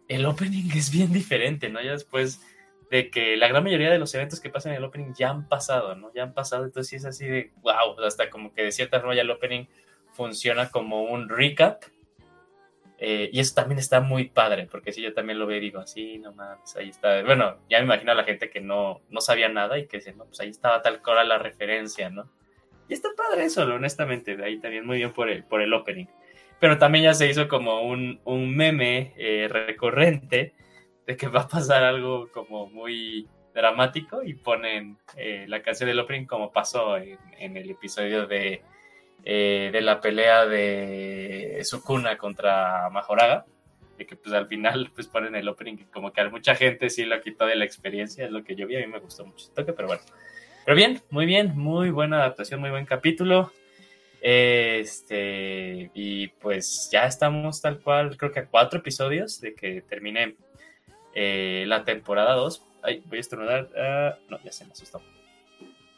el 0.09 0.27
opening 0.27 0.69
es 0.75 0.91
bien 0.91 1.13
diferente, 1.13 1.69
¿no? 1.69 1.81
Ya 1.81 1.93
después 1.93 2.41
de 2.93 3.09
que 3.09 3.39
la 3.39 3.49
gran 3.49 3.65
mayoría 3.65 3.91
de 3.91 3.99
los 3.99 4.15
eventos 4.15 4.39
que 4.39 4.51
pasan 4.51 4.73
en 4.73 4.79
el 4.79 4.85
opening 4.85 5.15
ya 5.15 5.31
han 5.31 5.49
pasado, 5.49 5.95
¿no? 5.95 6.13
Ya 6.13 6.25
han 6.25 6.35
pasado, 6.35 6.67
entonces 6.67 6.91
sí 6.91 6.97
es 6.97 7.07
así 7.07 7.27
de, 7.27 7.51
wow, 7.63 7.99
hasta 8.05 8.29
como 8.29 8.53
que 8.53 8.65
de 8.65 8.71
cierta 8.71 9.01
forma 9.01 9.15
ya 9.15 9.23
el 9.23 9.31
opening 9.31 9.65
funciona 10.13 10.69
como 10.69 11.05
un 11.05 11.31
recap. 11.31 11.85
Eh, 12.99 13.31
y 13.33 13.41
eso 13.41 13.55
también 13.55 13.79
está 13.79 14.03
muy 14.03 14.29
padre, 14.29 14.69
porque 14.71 14.93
si 14.93 15.01
yo 15.01 15.15
también 15.15 15.39
lo 15.39 15.47
veo 15.47 15.57
y 15.57 15.61
digo, 15.61 15.81
así, 15.81 16.19
no 16.19 16.35
mames, 16.35 16.77
ahí 16.77 16.91
está. 16.91 17.23
Bueno, 17.23 17.61
ya 17.71 17.79
me 17.79 17.85
imagino 17.85 18.13
a 18.13 18.15
la 18.15 18.25
gente 18.25 18.51
que 18.51 18.61
no, 18.61 19.01
no 19.09 19.23
sabía 19.23 19.49
nada 19.49 19.79
y 19.79 19.87
que 19.87 19.97
dice, 19.97 20.13
no, 20.13 20.27
pues 20.27 20.41
ahí 20.41 20.51
estaba 20.51 20.83
tal 20.83 21.01
cual 21.01 21.27
la 21.27 21.39
referencia, 21.39 22.11
¿no? 22.11 22.31
Y 22.91 22.93
está 22.93 23.09
padre 23.17 23.47
eso, 23.47 23.63
honestamente, 23.63 24.37
de 24.37 24.45
ahí 24.45 24.59
también 24.59 24.85
muy 24.85 24.99
bien 24.99 25.15
por 25.15 25.31
el, 25.31 25.45
por 25.45 25.63
el 25.63 25.73
opening. 25.73 26.09
Pero 26.61 26.77
también 26.77 27.05
ya 27.05 27.15
se 27.15 27.27
hizo 27.27 27.49
como 27.49 27.81
un, 27.81 28.21
un 28.25 28.55
meme 28.55 29.15
eh, 29.17 29.49
recurrente 29.51 30.53
de 31.07 31.17
que 31.17 31.29
va 31.29 31.43
a 31.43 31.49
pasar 31.49 31.83
algo 31.85 32.31
como 32.33 32.67
muy 32.67 33.29
dramático 33.55 34.23
y 34.23 34.35
ponen 34.35 34.97
eh, 35.17 35.45
la 35.49 35.63
canción 35.63 35.89
del 35.89 36.01
opening 36.01 36.27
como 36.27 36.53
pasó 36.53 36.97
en, 36.97 37.57
el 37.57 37.71
episodio 37.71 38.27
de, 38.27 38.63
eh, 39.25 39.71
de 39.73 39.81
la 39.81 40.01
pelea 40.01 40.47
de 40.47 41.61
Sukuna 41.65 42.17
contra 42.17 42.89
Majoraga, 42.91 43.45
de 43.99 44.07
que 44.07 44.17
pues 44.17 44.35
al 44.35 44.47
final 44.47 44.91
pues 44.95 45.07
ponen 45.07 45.35
el 45.35 45.49
opening 45.49 45.85
como 45.93 46.13
que 46.13 46.21
a 46.21 46.29
mucha 46.31 46.55
gente 46.55 46.89
sí 46.89 47.05
lo 47.05 47.21
quitó 47.21 47.47
de 47.47 47.57
la 47.57 47.65
experiencia, 47.65 48.25
es 48.25 48.31
lo 48.31 48.43
que 48.43 48.57
yo 48.57 48.67
vi, 48.67 48.77
a 48.77 48.81
mí 48.81 48.87
me 48.87 49.01
gustó 49.01 49.27
mucho 49.27 49.51
toque, 49.55 49.73
pero 49.73 49.89
bueno. 49.89 50.03
Pero 50.65 50.77
bien, 50.77 51.03
muy 51.11 51.27
bien, 51.27 51.59
muy 51.59 51.91
buena 51.91 52.19
adaptación, 52.19 52.61
muy 52.61 52.71
buen 52.71 52.87
capítulo. 52.87 53.53
Este, 54.21 55.91
y 55.95 56.29
pues 56.29 56.89
ya 56.93 57.07
estamos 57.07 57.61
tal 57.61 57.81
cual, 57.81 58.17
creo 58.17 58.31
que 58.31 58.41
a 58.41 58.47
cuatro 58.47 58.79
episodios 58.79 59.41
de 59.41 59.55
que 59.55 59.83
termine 59.83 60.37
eh, 61.15 61.65
la 61.67 61.85
temporada 61.85 62.35
2. 62.35 62.63
Ay, 62.83 63.03
voy 63.07 63.19
a 63.19 63.21
estornudar. 63.21 63.71
Ah, 63.77 64.19
no, 64.29 64.43
ya 64.43 64.53
se 64.53 64.65
me 64.65 64.73
asustó. 64.73 65.03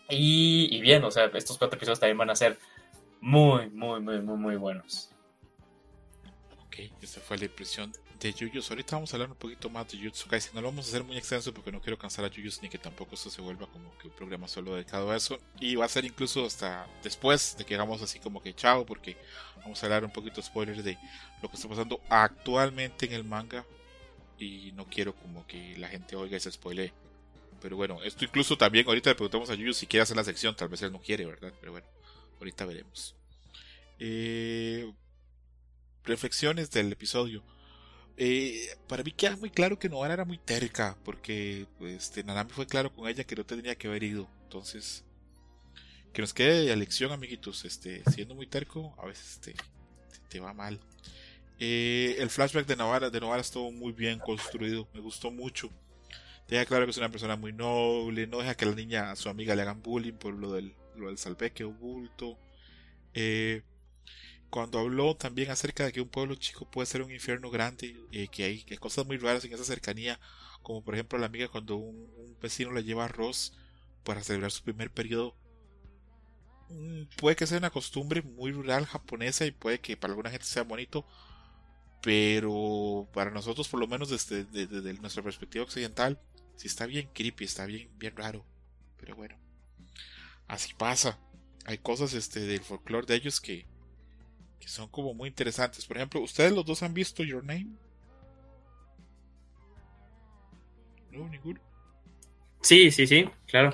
Y, 0.09 0.81
bien, 0.81 1.03
o 1.05 1.11
sea, 1.11 1.31
estos 1.35 1.57
cuatro 1.59 1.77
episodios 1.77 1.99
también 1.99 2.19
van 2.19 2.31
a 2.31 2.37
ser 2.37 2.59
muy, 3.21 3.71
muy, 3.71 4.01
muy, 4.01 4.21
muy, 4.21 4.37
muy 4.37 4.57
buenos. 4.57 5.11
Ok, 6.67 6.77
esa 7.01 7.21
fue 7.21 7.39
la 7.39 7.47
impresión 7.47 7.93
de 8.21 8.33
Yuyus. 8.33 8.71
Ahorita 8.71 8.97
vamos 8.97 9.13
a 9.13 9.17
hablar 9.17 9.31
un 9.31 9.37
poquito 9.37 9.71
más 9.71 9.91
de 9.91 9.99
Jutsu 9.99 10.29
Kaisen. 10.29 10.55
No 10.55 10.61
lo 10.61 10.69
vamos 10.69 10.87
a 10.87 10.89
hacer 10.89 11.05
muy 11.05 11.17
extenso 11.17 11.55
porque 11.55 11.73
no 11.73 11.81
quiero 11.81 11.99
cansar 11.99 12.25
a 12.25 12.29
Yuyus 12.29 12.61
ni 12.63 12.69
que 12.69 12.79
tampoco 12.79 13.15
esto 13.15 13.31
se 13.31 13.41
vuelva 13.41 13.67
como 13.67 13.97
que 13.99 14.09
un 14.09 14.15
programa 14.15 14.47
solo 14.47 14.75
dedicado 14.75 15.11
a 15.11 15.17
eso. 15.17 15.39
Y 15.59 15.77
va 15.77 15.87
a 15.87 15.89
ser 15.89 16.05
incluso 16.05 16.45
hasta 16.45 16.87
después 17.03 17.57
de 17.57 17.65
que 17.65 17.75
hagamos 17.75 18.03
así 18.03 18.19
como 18.19 18.43
que 18.43 18.55
chao, 18.55 18.85
porque 18.85 19.17
vamos 19.63 19.83
a 19.83 19.87
hablar 19.87 20.05
un 20.05 20.11
poquito 20.11 20.43
spoilers 20.43 20.85
de 20.85 20.99
lo 21.43 21.49
que 21.49 21.57
está 21.57 21.69
pasando 21.69 22.01
actualmente 22.11 23.07
en 23.07 23.13
el 23.13 23.25
manga 23.25 23.65
y 24.39 24.73
no 24.73 24.87
quiero 24.87 25.15
como 25.15 25.47
que 25.47 25.77
la 25.79 25.89
gente 25.89 26.17
oiga 26.17 26.37
ese 26.37 26.51
spoiler. 26.51 26.93
Pero 27.61 27.77
bueno, 27.77 28.03
esto 28.03 28.25
incluso 28.25 28.59
también 28.59 28.87
ahorita 28.87 29.11
le 29.11 29.17
preguntamos 29.17 29.49
a 29.51 29.55
Yuyu 29.55 29.73
si 29.73 29.87
quiere 29.87 30.03
hacer 30.03 30.17
la 30.17 30.25
sección, 30.25 30.55
tal 30.55 30.69
vez 30.69 30.83
él 30.83 30.93
no 30.93 31.01
quiere, 31.01 31.25
¿verdad? 31.25 31.53
Pero 31.61 31.73
bueno, 31.73 31.87
ahorita 32.39 32.67
veremos. 32.67 33.15
Eh, 33.99 34.93
reflexiones 36.05 36.71
del 36.71 36.93
episodio. 36.93 37.43
Eh, 38.17 38.69
para 38.87 39.03
mí 39.03 39.11
queda 39.11 39.37
muy 39.37 39.51
claro 39.51 39.79
que 39.79 39.89
Novara 39.89 40.15
era 40.15 40.25
muy 40.25 40.39
terca, 40.39 40.97
porque 41.05 41.67
este, 41.81 42.23
Nanami 42.23 42.51
fue 42.51 42.67
claro 42.67 42.93
con 42.93 43.09
ella 43.09 43.25
que 43.25 43.35
no 43.35 43.45
tendría 43.45 43.75
que 43.77 43.89
haber 43.89 44.03
ido. 44.03 44.29
Entonces, 44.45 45.05
que 46.13 46.23
nos 46.23 46.33
quede 46.33 46.67
de 46.67 46.77
lección, 46.77 47.13
amiguitos. 47.13 47.65
Este, 47.65 48.03
siendo 48.13 48.35
muy 48.35 48.47
terco, 48.47 48.95
a 48.99 49.07
veces 49.07 49.41
te, 49.41 49.55
te 50.29 50.39
va 50.39 50.53
mal. 50.53 50.79
Eh, 51.59 52.17
el 52.19 52.31
flashback 52.31 52.67
de 52.67 52.77
Navarra, 52.77 53.11
de 53.11 53.21
Navarra 53.21 53.41
estuvo 53.41 53.71
muy 53.71 53.93
bien 53.93 54.19
construido, 54.19 54.89
me 54.93 55.01
gustó 55.01 55.31
mucho. 55.31 55.71
Deja 56.49 56.67
claro 56.67 56.85
que 56.85 56.91
es 56.91 56.99
una 56.99 57.09
persona 57.11 57.37
muy 57.37 57.53
noble, 57.53 58.27
no 58.27 58.39
deja 58.39 58.55
que 58.55 58.67
la 58.67 58.75
niña, 58.75 59.11
a 59.11 59.17
su 59.17 59.29
amiga, 59.29 59.55
le 59.55 59.63
hagan 59.63 59.83
bullying 59.83 60.15
por 60.15 60.35
lo 60.35 60.53
del, 60.53 60.75
lo 60.97 61.09
del 61.09 61.19
salveque 61.19 61.65
oculto. 61.65 62.39
Eh, 63.15 63.63
cuando 64.51 64.79
habló 64.79 65.17
también 65.17 65.51
acerca 65.51 65.85
de 65.85 65.93
que 65.93 66.01
un 66.01 66.09
pueblo 66.09 66.37
chico 66.37 66.71
puede 66.71 66.87
ser 66.87 67.03
un 67.03 67.11
infierno 67.11 67.51
grande, 67.51 67.97
eh, 68.13 68.29
que, 68.29 68.45
hay, 68.45 68.63
que, 68.63 68.79
cosas 68.79 69.07
muy 69.07 69.17
raras 69.17 69.45
en 69.45 69.53
esa 69.53 69.65
cercanía, 69.65 70.21
como 70.63 70.83
por 70.85 70.95
ejemplo 70.95 71.19
la 71.19 71.27
amiga 71.27 71.49
cuando 71.49 71.77
un, 71.77 72.37
vecino 72.41 72.71
le 72.73 72.85
lleva 72.85 73.07
arroz 73.07 73.53
para 74.05 74.23
celebrar 74.23 74.53
su 74.53 74.63
primer 74.63 74.93
periodo. 74.93 75.35
Mm, 76.69 77.05
puede 77.17 77.37
que 77.37 77.47
sea 77.47 77.59
una 77.59 77.71
costumbre 77.71 78.23
muy 78.23 78.53
rural 78.53 78.87
japonesa 78.87 79.45
y 79.47 79.51
puede 79.51 79.81
que 79.81 79.97
para 79.97 80.13
alguna 80.13 80.31
gente 80.31 80.47
sea 80.47 80.63
bonito, 80.63 81.05
pero 82.05 83.09
para 83.15 83.31
nosotros, 83.31 83.67
por 83.67 83.81
lo 83.81 83.87
menos 83.87 84.11
desde, 84.11 84.93
nuestra 85.01 85.23
perspectiva 85.23 85.65
occidental, 85.65 86.21
sí 86.55 86.67
está 86.67 86.85
bien 86.85 87.09
creepy, 87.15 87.47
está 87.47 87.65
bien, 87.65 87.89
bien 87.99 88.15
raro. 88.15 88.45
Pero 88.99 89.17
bueno, 89.17 89.35
así 90.47 90.75
pasa. 90.75 91.19
Hay 91.65 91.79
cosas 91.79 92.13
este, 92.13 92.41
del 92.41 92.61
folclore 92.61 93.07
de 93.07 93.15
ellos 93.15 93.41
que, 93.41 93.65
que 94.61 94.69
son 94.69 94.87
como 94.91 95.15
muy 95.15 95.31
interesantes. 95.31 95.87
Por 95.87 95.97
ejemplo, 95.97 96.21
¿ustedes 96.21 96.53
los 96.53 96.67
dos 96.67 96.83
han 96.83 96.93
visto 96.93 97.25
Your 97.25 97.43
Name? 97.43 97.69
¿No? 101.11 101.27
¿Ninguno? 101.27 101.59
Sí, 102.61 102.91
sí, 102.91 103.07
sí, 103.07 103.31
claro. 103.47 103.73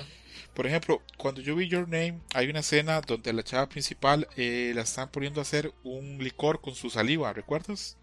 Por 0.53 0.67
ejemplo, 0.67 1.01
cuando 1.17 1.41
yo 1.41 1.53
vi 1.57 1.67
Your 1.67 1.89
Name, 1.89 2.21
hay 2.33 2.49
una 2.49 2.61
escena 2.61 3.01
donde 3.01 3.33
la 3.33 3.43
chava 3.43 3.67
principal 3.67 4.29
eh, 4.37 4.71
la 4.73 4.83
están 4.83 5.11
poniendo 5.11 5.41
a 5.41 5.43
hacer 5.43 5.73
un 5.83 6.23
licor 6.23 6.61
con 6.61 6.75
su 6.75 6.89
saliva, 6.89 7.33
¿recuerdas? 7.33 7.97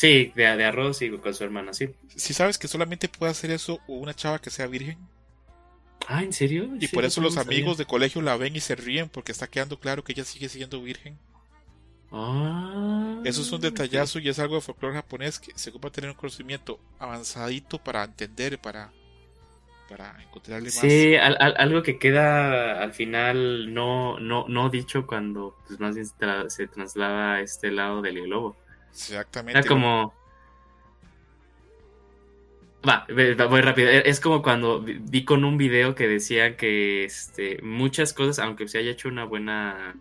Sí, 0.00 0.32
de, 0.36 0.44
de 0.56 0.64
arroz 0.64 1.02
y 1.02 1.10
con 1.18 1.34
su 1.34 1.44
hermana, 1.44 1.72
sí. 1.72 1.90
Si 2.14 2.32
sabes 2.32 2.56
que 2.58 2.68
solamente 2.68 3.08
puede 3.08 3.32
hacer 3.32 3.50
eso 3.50 3.80
una 3.88 4.14
chava 4.14 4.38
que 4.40 4.50
sea 4.50 4.66
virgen. 4.66 4.98
Ah, 6.08 6.22
¿en 6.24 6.32
serio? 6.32 6.68
Y 6.80 6.86
Sí, 6.86 6.94
por 6.94 7.04
eso 7.04 7.20
los 7.20 7.34
sabía. 7.34 7.58
amigos 7.58 7.78
de 7.78 7.84
colegio 7.84 8.22
la 8.22 8.36
ven 8.36 8.56
y 8.56 8.60
se 8.60 8.74
ríen 8.76 9.08
porque 9.08 9.32
está 9.32 9.48
quedando 9.48 9.78
claro 9.78 10.04
que 10.04 10.12
ella 10.12 10.24
sigue 10.24 10.48
siendo 10.48 10.80
virgen. 10.82 11.18
Ah, 12.10 13.20
Eso 13.24 13.42
es 13.42 13.52
un 13.52 13.60
detallazo 13.60 14.18
y 14.18 14.28
es 14.28 14.38
algo 14.38 14.54
de 14.56 14.60
folclore 14.62 14.94
japonés 14.94 15.38
que 15.38 15.52
se 15.56 15.70
ocupa 15.70 15.90
tener 15.90 16.10
un 16.10 16.16
conocimiento 16.16 16.80
avanzadito 16.98 17.78
para 17.78 18.04
entender, 18.04 18.58
para, 18.58 18.92
para 19.88 20.22
encontrarle 20.22 20.72
más. 20.72 20.74
Sí, 20.74 21.14
al- 21.16 21.36
al- 21.40 21.54
algo 21.58 21.82
que 21.82 21.98
queda 21.98 22.82
al 22.82 22.92
final 22.94 23.74
no, 23.74 24.18
no, 24.20 24.46
no 24.48 24.70
dicho 24.70 25.06
cuando 25.06 25.56
pues, 25.66 25.80
más 25.80 25.94
bien 25.94 26.06
se, 26.06 26.14
tra- 26.16 26.48
se 26.48 26.66
traslada 26.68 27.34
a 27.36 27.40
este 27.40 27.70
lado 27.70 28.02
del 28.02 28.22
globo. 28.22 28.56
Exactamente. 28.90 29.58
Era 29.58 29.68
como... 29.68 30.14
Va, 32.88 33.06
voy 33.08 33.60
rápido. 33.60 33.88
E- 33.90 34.08
Es 34.08 34.20
como 34.20 34.42
cuando 34.42 34.80
vi 34.80 35.24
con 35.24 35.44
un 35.44 35.58
video 35.58 35.94
que 35.94 36.06
decía 36.08 36.56
que 36.56 37.04
este, 37.04 37.60
muchas 37.62 38.12
cosas, 38.12 38.38
aunque 38.38 38.68
se 38.68 38.78
haya 38.78 38.90
hecho 38.92 39.08
una 39.08 39.24
buena... 39.24 39.96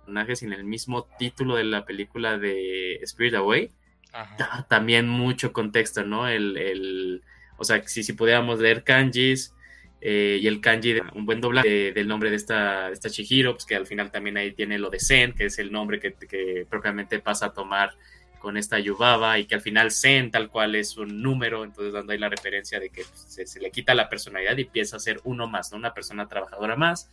personajes 0.00 0.42
en 0.42 0.54
el 0.54 0.64
mismo 0.64 1.06
título 1.18 1.56
de 1.56 1.64
la 1.64 1.84
película 1.84 2.38
de 2.38 2.94
Spirit 3.02 3.34
Away, 3.34 3.70
Ajá. 4.12 4.66
también 4.68 5.06
mucho 5.06 5.52
contexto, 5.52 6.02
¿no? 6.02 6.26
El, 6.28 6.56
el- 6.56 7.22
o 7.58 7.64
sea, 7.64 7.86
si, 7.86 8.02
si 8.02 8.14
pudiéramos 8.14 8.58
leer 8.58 8.84
kanjis 8.84 9.54
eh, 10.00 10.38
y 10.40 10.46
el 10.46 10.60
kanji, 10.60 10.92
de, 10.94 11.02
un 11.14 11.26
buen 11.26 11.40
doblaje 11.40 11.68
de- 11.68 11.92
del 11.92 12.06
nombre 12.08 12.30
de 12.30 12.36
esta, 12.36 12.88
de 12.88 12.94
esta 12.94 13.10
Chihiro, 13.10 13.52
pues 13.54 13.66
que 13.66 13.74
al 13.74 13.86
final 13.86 14.10
también 14.10 14.36
ahí 14.36 14.52
tiene 14.52 14.78
lo 14.78 14.90
de 14.90 15.00
Zen, 15.00 15.32
que 15.32 15.46
es 15.46 15.58
el 15.58 15.72
nombre 15.72 15.98
que, 16.00 16.12
que 16.14 16.66
propiamente 16.68 17.18
pasa 17.20 17.46
a 17.46 17.52
tomar 17.52 17.96
con 18.38 18.56
esta 18.56 18.78
Yubaba 18.78 19.38
y 19.40 19.46
que 19.46 19.56
al 19.56 19.60
final 19.60 19.90
Zen 19.90 20.30
tal 20.30 20.48
cual 20.48 20.76
es 20.76 20.96
un 20.96 21.20
número, 21.22 21.64
entonces 21.64 21.92
dando 21.92 22.12
ahí 22.12 22.18
la 22.18 22.28
referencia 22.28 22.78
de 22.78 22.90
que 22.90 23.02
pues, 23.02 23.24
se, 23.26 23.46
se 23.46 23.60
le 23.60 23.70
quita 23.72 23.94
la 23.96 24.08
personalidad 24.08 24.56
y 24.56 24.62
empieza 24.62 24.96
a 24.96 25.00
ser 25.00 25.20
uno 25.24 25.48
más, 25.48 25.72
¿no? 25.72 25.78
Una 25.78 25.92
persona 25.92 26.28
trabajadora 26.28 26.76
más. 26.76 27.10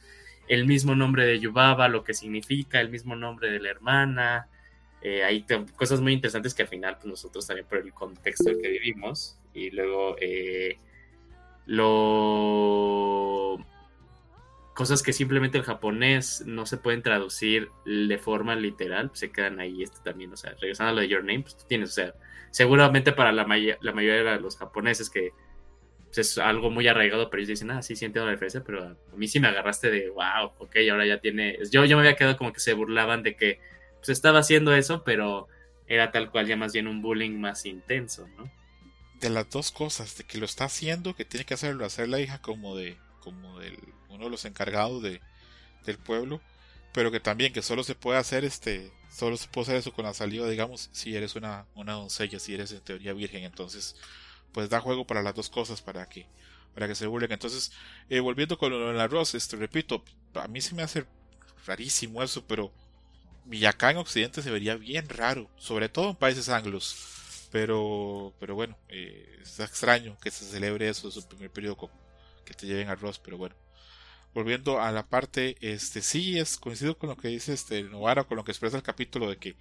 El 0.48 0.68
mismo 0.68 0.94
nombre 0.94 1.26
de 1.26 1.40
Yubaba, 1.40 1.88
lo 1.88 2.04
que 2.04 2.14
significa, 2.14 2.80
el 2.80 2.90
mismo 2.90 3.16
nombre 3.16 3.50
de 3.50 3.60
la 3.60 3.72
hermana, 3.72 4.48
eh, 5.02 5.24
hay 5.24 5.46
cosas 5.76 6.02
muy 6.02 6.14
interesantes 6.14 6.54
que 6.54 6.62
al 6.62 6.68
final 6.68 6.96
pues, 6.98 7.08
nosotros 7.08 7.48
también 7.48 7.68
por 7.68 7.80
el 7.80 7.92
contexto 7.92 8.52
en 8.52 8.62
que 8.62 8.70
vivimos 8.70 9.38
y 9.54 9.72
luego 9.72 10.16
eh, 10.22 10.78
lo 11.66 13.58
cosas 14.74 15.02
que 15.04 15.14
simplemente 15.14 15.58
el 15.58 15.64
japonés 15.64 16.44
no 16.46 16.66
se 16.66 16.78
pueden 16.78 17.02
traducir 17.02 17.70
de 17.86 18.18
forma 18.18 18.56
literal 18.56 19.08
pues, 19.08 19.20
se 19.22 19.32
quedan 19.32 19.60
ahí 19.60 19.82
esto 19.84 20.02
también 20.04 20.34
o 20.34 20.38
sea 20.38 20.54
regresando 20.60 20.92
a 20.92 20.94
lo 20.96 21.02
de 21.02 21.08
Your 21.08 21.24
Name 21.24 21.44
pues 21.44 21.56
tú 21.58 21.64
tienes 21.68 21.92
o 21.92 21.94
sea 21.94 22.14
seguramente 22.52 23.14
para 23.14 23.32
la, 23.32 23.46
may- 23.46 23.76
la 23.80 23.92
mayoría 23.94 24.34
de 24.34 24.40
los 24.40 24.58
japoneses 24.58 25.10
que 25.10 25.32
pues, 26.08 26.20
es 26.20 26.38
algo 26.38 26.72
muy 26.72 26.88
arraigado 26.88 27.30
pero 27.30 27.42
ellos 27.42 27.50
dicen 27.50 27.72
ah 27.72 27.82
sí 27.82 27.96
sí 27.96 28.06
entiendo 28.06 28.26
la 28.28 28.34
referencia 28.34 28.64
pero 28.66 28.84
a 28.86 28.98
mí 29.16 29.28
sí 29.28 29.40
me 29.40 29.48
agarraste 29.48 29.92
de 29.92 30.10
wow 30.10 30.52
ok 30.60 30.76
ahora 30.92 31.06
ya 31.06 31.20
tiene 31.20 31.58
yo, 31.72 31.86
yo 31.86 31.98
me 31.98 32.04
había 32.04 32.16
quedado 32.18 32.38
como 32.38 32.54
que 32.54 32.60
se 32.60 32.74
burlaban 32.74 33.24
de 33.24 33.36
que 33.36 33.60
pues 33.98 34.10
estaba 34.10 34.40
haciendo 34.40 34.76
eso, 34.76 35.04
pero 35.04 35.48
era 35.88 36.12
tal 36.12 36.30
cual 36.32 36.48
ya 36.48 36.56
más 36.58 36.74
bien 36.74 36.88
un 36.88 37.02
bullying 37.02 37.40
más 37.40 37.66
intenso, 37.66 38.28
¿no? 38.38 38.52
De 39.26 39.32
las 39.32 39.50
dos 39.50 39.72
cosas, 39.72 40.16
de 40.18 40.24
que 40.24 40.38
lo 40.38 40.46
está 40.46 40.66
haciendo, 40.66 41.16
que 41.16 41.26
tiene 41.26 41.48
que 41.48 41.56
hacerlo, 41.56 41.84
hacer 41.84 42.08
la 42.08 42.20
hija 42.20 42.44
como 42.44 42.76
de, 42.76 42.96
como 43.22 43.58
del, 43.58 43.76
uno 44.10 44.26
de 44.26 44.30
los 44.30 44.46
encargados 44.46 45.02
de, 45.02 45.20
del 45.84 45.98
pueblo, 45.98 46.42
pero 46.94 47.10
que 47.10 47.20
también 47.20 47.52
que 47.52 47.64
solo 47.64 47.84
se 47.84 47.96
puede 47.96 48.20
hacer 48.20 48.46
este, 48.46 48.92
solo 49.12 49.36
se 49.36 49.48
puede 49.48 49.64
hacer 49.64 49.76
eso 49.78 49.94
con 49.94 50.06
la 50.06 50.14
saliva, 50.14 50.48
digamos, 50.48 50.90
si 50.92 51.16
eres 51.16 51.36
una, 51.36 51.66
una 51.74 51.94
doncella, 51.94 52.38
si 52.38 52.54
eres 52.54 52.72
en 52.72 52.82
teoría 52.82 53.14
virgen, 53.14 53.44
entonces, 53.46 53.96
pues 54.52 54.70
da 54.70 54.80
juego 54.80 55.08
para 55.08 55.24
las 55.24 55.34
dos 55.34 55.50
cosas 55.50 55.82
para 55.82 56.08
que, 56.08 56.28
para 56.76 56.88
que 56.88 56.94
se 56.94 57.08
burlen. 57.08 57.32
Entonces, 57.32 57.72
eh, 58.12 58.20
volviendo 58.20 58.60
con 58.60 58.74
del 58.74 59.00
arroz, 59.00 59.34
este, 59.34 59.56
repito, 59.56 60.04
a 60.36 60.48
mí 60.48 60.62
se 60.62 60.76
me 60.76 60.84
hace 60.84 61.08
rarísimo 61.66 62.22
eso, 62.22 62.46
pero 62.46 62.72
y 63.50 63.66
acá 63.66 63.90
en 63.90 63.98
Occidente 63.98 64.44
se 64.44 64.52
vería 64.52 64.76
bien 64.76 65.10
raro, 65.10 65.50
sobre 65.58 65.90
todo 65.90 66.12
en 66.12 66.16
países 66.16 66.48
anglos. 66.48 67.15
Pero, 67.56 68.34
pero 68.40 68.54
bueno, 68.56 68.78
eh, 68.90 69.40
es 69.42 69.60
extraño 69.62 70.18
que 70.22 70.30
se 70.32 70.44
celebre 70.46 70.90
eso 70.90 71.10
su 71.10 71.26
primer 71.26 71.50
periodo 71.52 71.78
con- 71.78 71.92
que 72.46 72.54
te 72.54 72.68
lleven 72.68 72.90
arroz, 72.90 73.18
pero 73.20 73.38
bueno. 73.38 73.56
Volviendo 74.34 74.82
a 74.82 74.92
la 74.92 75.08
parte, 75.08 75.56
este 75.62 76.02
sí 76.02 76.38
es 76.40 76.58
coincido 76.58 76.98
con 76.98 77.10
lo 77.10 77.18
que 77.18 77.30
dice 77.30 77.54
este 77.54 77.84
Novara, 77.84 78.26
con 78.26 78.38
lo 78.38 78.44
que 78.44 78.52
expresa 78.52 78.78
el 78.78 78.84
capítulo 78.84 79.30
de 79.30 79.38
que 79.38 79.56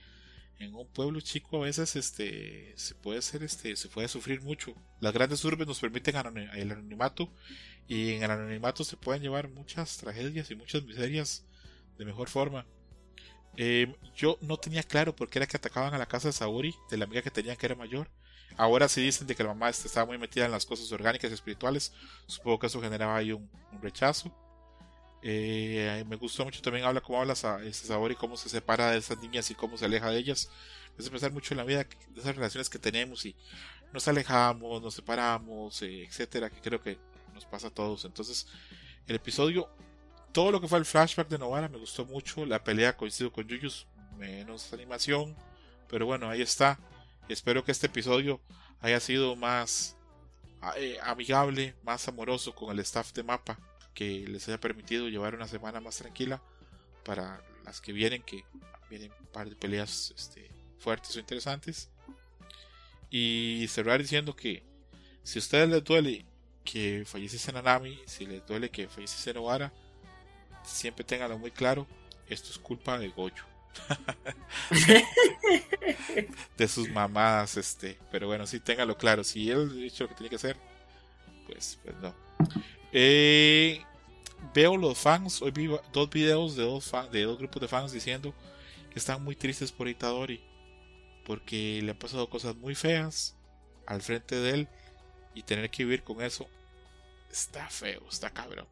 en 0.58 0.74
un 0.74 0.88
pueblo 0.88 1.20
chico 1.20 1.58
a 1.58 1.66
veces 1.66 1.96
este 1.96 2.74
se 2.76 2.94
puede 2.96 3.22
ser 3.22 3.42
este 3.44 3.76
se 3.76 3.88
puede 3.88 4.08
sufrir 4.08 4.42
mucho. 4.42 4.74
Las 5.00 5.12
grandes 5.14 5.44
urbes 5.44 5.66
nos 5.68 5.80
permiten 5.80 6.16
el 6.16 6.72
anonimato 6.72 7.32
y 7.88 8.12
en 8.14 8.24
el 8.24 8.30
anonimato 8.32 8.84
se 8.84 8.96
pueden 8.96 9.22
llevar 9.22 9.48
muchas 9.50 9.96
tragedias 9.98 10.50
y 10.50 10.56
muchas 10.56 10.84
miserias 10.84 11.44
de 11.98 12.04
mejor 12.06 12.28
forma. 12.30 12.66
Eh, 13.56 13.94
yo 14.16 14.38
no 14.40 14.56
tenía 14.56 14.82
claro 14.82 15.14
por 15.14 15.28
qué 15.28 15.38
era 15.38 15.46
que 15.46 15.56
atacaban 15.56 15.94
a 15.94 15.98
la 15.98 16.06
casa 16.06 16.28
de 16.28 16.32
Saori, 16.32 16.74
de 16.90 16.96
la 16.96 17.04
amiga 17.04 17.22
que 17.22 17.30
tenían 17.30 17.56
que 17.56 17.66
era 17.66 17.74
mayor. 17.74 18.08
Ahora 18.56 18.88
sí 18.88 19.02
dicen 19.02 19.26
de 19.26 19.34
que 19.34 19.42
la 19.42 19.50
mamá 19.50 19.68
este, 19.68 19.88
estaba 19.88 20.06
muy 20.06 20.18
metida 20.18 20.44
en 20.44 20.52
las 20.52 20.66
cosas 20.66 20.90
orgánicas 20.92 21.30
y 21.30 21.34
espirituales. 21.34 21.92
Supongo 22.26 22.60
que 22.60 22.66
eso 22.68 22.80
generaba 22.80 23.16
ahí 23.16 23.32
un, 23.32 23.48
un 23.72 23.82
rechazo. 23.82 24.32
Eh, 25.26 26.04
me 26.06 26.16
gustó 26.16 26.44
mucho 26.44 26.60
también 26.60 26.84
habla 26.84 27.00
cómo 27.00 27.18
habla 27.18 27.32
este 27.32 27.86
Saori, 27.86 28.14
cómo 28.14 28.36
se 28.36 28.50
separa 28.50 28.90
de 28.90 28.98
esas 28.98 29.18
niñas 29.22 29.50
y 29.50 29.54
cómo 29.54 29.78
se 29.78 29.86
aleja 29.86 30.10
de 30.10 30.18
ellas. 30.18 30.50
Me 30.96 31.02
hace 31.02 31.10
pensar 31.10 31.32
mucho 31.32 31.54
en 31.54 31.58
la 31.58 31.64
vida, 31.64 31.84
de 31.84 32.20
esas 32.20 32.36
relaciones 32.36 32.68
que 32.68 32.78
tenemos 32.78 33.24
y 33.24 33.34
nos 33.92 34.06
alejamos, 34.06 34.82
nos 34.82 34.94
separamos, 34.94 35.80
eh, 35.82 36.04
etcétera, 36.04 36.50
que 36.50 36.60
creo 36.60 36.80
que 36.82 36.98
nos 37.32 37.46
pasa 37.46 37.68
a 37.68 37.70
todos. 37.70 38.04
Entonces, 38.04 38.46
el 39.06 39.16
episodio 39.16 39.70
todo 40.34 40.50
lo 40.50 40.60
que 40.60 40.66
fue 40.66 40.80
el 40.80 40.84
flashback 40.84 41.28
de 41.28 41.38
Novara 41.38 41.68
me 41.68 41.78
gustó 41.78 42.04
mucho. 42.04 42.44
La 42.44 42.62
pelea 42.62 42.96
coincido 42.96 43.32
con 43.32 43.46
Yuyus, 43.46 43.86
menos 44.18 44.72
animación. 44.72 45.34
Pero 45.88 46.06
bueno, 46.06 46.28
ahí 46.28 46.42
está. 46.42 46.78
Espero 47.28 47.64
que 47.64 47.70
este 47.70 47.86
episodio 47.86 48.40
haya 48.80 48.98
sido 48.98 49.36
más 49.36 49.96
eh, 50.76 50.98
amigable, 51.04 51.76
más 51.84 52.08
amoroso 52.08 52.52
con 52.52 52.72
el 52.72 52.80
staff 52.80 53.12
de 53.12 53.22
Mapa. 53.22 53.60
Que 53.94 54.26
les 54.26 54.48
haya 54.48 54.58
permitido 54.58 55.08
llevar 55.08 55.36
una 55.36 55.46
semana 55.46 55.80
más 55.80 55.98
tranquila 55.98 56.42
para 57.04 57.40
las 57.64 57.80
que 57.80 57.92
vienen, 57.92 58.20
que 58.24 58.42
vienen 58.90 59.12
un 59.20 59.26
par 59.26 59.48
de 59.48 59.54
peleas 59.54 60.12
este, 60.16 60.50
fuertes 60.80 61.14
o 61.14 61.20
interesantes. 61.20 61.90
Y 63.08 63.66
cerrar 63.68 64.00
diciendo 64.00 64.34
que 64.34 64.64
si 65.22 65.38
a 65.38 65.42
ustedes 65.42 65.68
les 65.68 65.84
duele 65.84 66.26
que 66.64 67.04
falleciese 67.06 67.52
Nanami, 67.52 68.00
si 68.06 68.26
les 68.26 68.44
duele 68.44 68.68
que 68.68 68.88
falleciese 68.88 69.32
Novara, 69.32 69.72
siempre 70.64 71.04
ténganlo 71.04 71.38
muy 71.38 71.50
claro, 71.50 71.86
esto 72.28 72.50
es 72.50 72.58
culpa 72.58 72.98
de 72.98 73.08
Goyo. 73.08 73.44
de 76.56 76.68
sus 76.68 76.88
mamadas, 76.90 77.56
este. 77.56 77.98
Pero 78.10 78.26
bueno, 78.26 78.46
sí, 78.46 78.60
ténganlo 78.60 78.96
claro. 78.96 79.24
Si 79.24 79.50
él 79.50 79.68
ha 79.70 79.74
dicho 79.74 80.04
lo 80.04 80.08
que 80.08 80.14
tiene 80.14 80.30
que 80.30 80.36
hacer, 80.36 80.56
pues, 81.46 81.78
pues 81.82 81.96
no. 81.98 82.14
Eh, 82.92 83.82
veo 84.54 84.76
los 84.76 84.98
fans, 84.98 85.42
hoy 85.42 85.50
vi 85.52 85.68
dos 85.92 86.10
videos 86.10 86.56
de 86.56 86.64
dos, 86.64 86.90
fan- 86.90 87.10
de 87.10 87.22
dos 87.24 87.38
grupos 87.38 87.60
de 87.62 87.68
fans 87.68 87.92
diciendo 87.92 88.34
que 88.90 88.98
están 88.98 89.22
muy 89.22 89.36
tristes 89.36 89.72
por 89.72 89.88
Itadori. 89.88 90.42
Porque 91.24 91.80
le 91.82 91.92
han 91.92 91.98
pasado 91.98 92.28
cosas 92.30 92.56
muy 92.56 92.74
feas 92.74 93.36
al 93.86 94.02
frente 94.02 94.36
de 94.36 94.50
él. 94.52 94.68
Y 95.34 95.44
tener 95.44 95.70
que 95.70 95.84
vivir 95.84 96.04
con 96.04 96.22
eso 96.22 96.48
está 97.30 97.70
feo, 97.70 98.02
está 98.10 98.30
cabrón. 98.30 98.68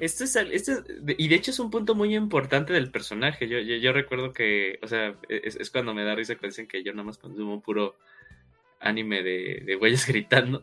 Este 0.00 0.24
es, 0.24 0.36
el- 0.36 0.52
es- 0.52 0.66
de- 0.66 1.16
y 1.18 1.28
de 1.28 1.34
hecho 1.34 1.50
es 1.50 1.58
un 1.58 1.70
punto 1.70 1.94
muy 1.94 2.14
importante 2.14 2.72
del 2.72 2.90
personaje. 2.90 3.48
Yo, 3.48 3.58
yo, 3.58 3.92
recuerdo 3.92 4.32
que, 4.32 4.78
o 4.82 4.86
sea, 4.88 5.14
es, 5.28 5.56
es 5.56 5.70
cuando 5.70 5.94
me 5.94 6.04
da 6.04 6.14
risa 6.14 6.34
cuando 6.34 6.48
dicen 6.48 6.66
que 6.66 6.82
yo 6.82 6.92
nada 6.92 7.04
más 7.04 7.18
consumo 7.18 7.60
puro 7.62 7.96
anime 8.80 9.22
de, 9.22 9.62
de 9.64 9.74
güeyes 9.76 10.06
gritando. 10.06 10.62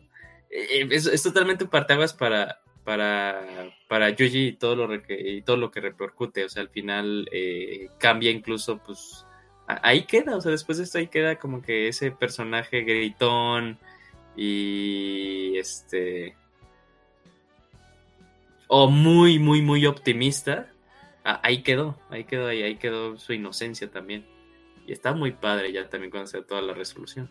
Eh, 0.50 0.86
Es, 0.90 1.22
totalmente 1.22 1.64
un 1.64 1.70
parteaguas 1.70 2.12
para, 2.14 2.60
para, 2.84 3.74
para 3.88 4.10
Yuji 4.10 4.46
y 4.48 4.52
todo, 4.52 4.86
lo 4.86 5.02
que- 5.02 5.20
y 5.20 5.42
todo 5.42 5.56
lo 5.56 5.70
que 5.70 5.80
repercute. 5.80 6.44
O 6.44 6.48
sea, 6.48 6.62
al 6.62 6.68
final 6.68 7.28
eh, 7.32 7.88
cambia 7.98 8.30
incluso, 8.30 8.78
pues, 8.78 9.26
ahí 9.66 10.04
queda. 10.04 10.36
O 10.36 10.40
sea, 10.40 10.50
después 10.52 10.78
de 10.78 10.84
esto 10.84 10.98
ahí 10.98 11.08
queda 11.08 11.36
como 11.38 11.62
que 11.62 11.88
ese 11.88 12.10
personaje 12.10 12.82
gritón 12.82 13.78
y 14.36 15.56
este 15.58 16.36
o 18.74 18.88
muy, 18.88 19.38
muy, 19.38 19.60
muy 19.60 19.84
optimista, 19.84 20.66
ah, 21.24 21.42
ahí 21.42 21.62
quedó, 21.62 22.00
ahí 22.08 22.24
quedó, 22.24 22.46
ahí, 22.46 22.62
ahí 22.62 22.76
quedó 22.76 23.18
su 23.18 23.34
inocencia 23.34 23.90
también. 23.90 24.24
Y 24.86 24.92
está 24.92 25.12
muy 25.12 25.32
padre 25.32 25.70
ya 25.74 25.90
también 25.90 26.10
cuando 26.10 26.26
se 26.26 26.38
da 26.38 26.46
toda 26.46 26.62
la 26.62 26.72
resolución. 26.72 27.28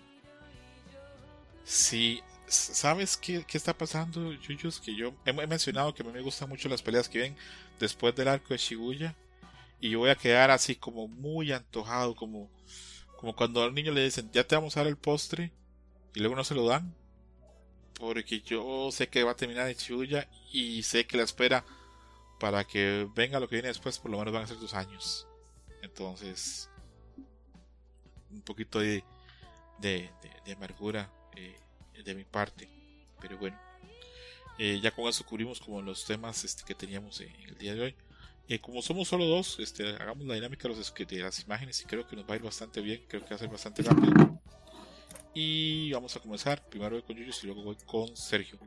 Sí, 1.63 2.21
¿sabes 2.45 3.17
qué, 3.17 3.43
qué 3.47 3.57
está 3.57 3.75
pasando, 3.75 4.31
Yuyos? 4.33 4.79
Que 4.79 4.95
yo 4.95 5.15
he, 5.25 5.33
mencionado 5.33 5.95
que 5.95 6.03
me 6.03 6.21
gustan 6.21 6.47
mucho 6.47 6.69
las 6.69 6.83
peleas 6.83 7.09
que 7.09 7.17
vienen 7.17 7.37
después 7.79 8.15
del 8.15 8.27
arco 8.27 8.49
de 8.49 8.59
Shibuya. 8.59 9.15
Y 9.79 9.89
yo 9.89 9.97
voy 9.97 10.11
a 10.11 10.15
quedar 10.15 10.51
así 10.51 10.75
como 10.75 11.07
muy 11.07 11.51
antojado, 11.51 12.13
como, 12.15 12.51
como 13.17 13.35
cuando 13.35 13.63
al 13.63 13.73
niño 13.73 13.91
le 13.91 14.03
dicen, 14.03 14.29
ya 14.31 14.43
te 14.43 14.53
vamos 14.53 14.77
a 14.77 14.81
dar 14.81 14.87
el 14.87 14.95
postre, 14.95 15.51
y 16.13 16.19
luego 16.19 16.35
no 16.35 16.43
se 16.43 16.53
lo 16.53 16.67
dan. 16.67 16.93
Porque 17.99 18.41
yo 18.41 18.89
sé 18.91 19.07
que 19.07 19.23
va 19.23 19.31
a 19.31 19.35
terminar 19.35 19.69
en 19.69 19.75
Shibuya 19.75 20.27
y 20.51 20.83
sé 20.83 21.05
que 21.05 21.17
la 21.17 21.23
espera 21.23 21.63
para 22.39 22.63
que 22.63 23.07
venga 23.15 23.39
lo 23.39 23.47
que 23.47 23.55
viene 23.55 23.67
después, 23.67 23.99
por 23.99 24.09
lo 24.09 24.17
menos 24.17 24.33
van 24.33 24.43
a 24.43 24.47
ser 24.47 24.59
dos 24.59 24.73
años. 24.73 25.27
Entonces, 25.83 26.69
un 28.31 28.41
poquito 28.41 28.79
de, 28.79 29.03
de, 29.79 30.09
de, 30.45 30.53
amargura 30.53 31.11
eh, 31.35 31.55
de 32.03 32.15
mi 32.15 32.23
parte. 32.23 32.67
Pero 33.19 33.37
bueno, 33.37 33.59
eh, 34.57 34.79
ya 34.81 34.91
con 34.91 35.07
eso 35.07 35.25
cubrimos 35.25 35.59
como 35.59 35.81
los 35.81 36.05
temas 36.05 36.43
este, 36.43 36.63
que 36.63 36.75
teníamos 36.75 37.21
en, 37.21 37.33
el 37.47 37.57
día 37.57 37.75
de 37.75 37.81
hoy. 37.81 37.95
Eh, 38.47 38.59
como 38.59 38.81
somos 38.81 39.07
solo 39.07 39.25
dos, 39.25 39.59
este, 39.59 39.87
hagamos 39.95 40.25
la 40.25 40.35
dinámica 40.35 40.67
de, 40.67 41.05
de 41.05 41.21
las 41.21 41.39
imágenes 41.43 41.81
y 41.81 41.85
creo 41.85 42.07
que 42.07 42.15
nos 42.15 42.27
va 42.27 42.33
a 42.33 42.37
ir 42.37 42.43
bastante 42.43 42.81
bien. 42.81 43.03
Creo 43.07 43.23
que 43.23 43.29
va 43.29 43.35
a 43.35 43.39
ser 43.39 43.49
bastante 43.49 43.83
rápido. 43.83 44.40
Y 45.33 45.91
vamos 45.93 46.15
a 46.15 46.19
comenzar. 46.19 46.61
Primero 46.67 46.91
voy 46.91 47.03
con 47.03 47.15
Yuyos 47.15 47.43
y 47.43 47.47
luego 47.47 47.63
voy 47.63 47.77
con 47.85 48.15
Sergio. 48.15 48.59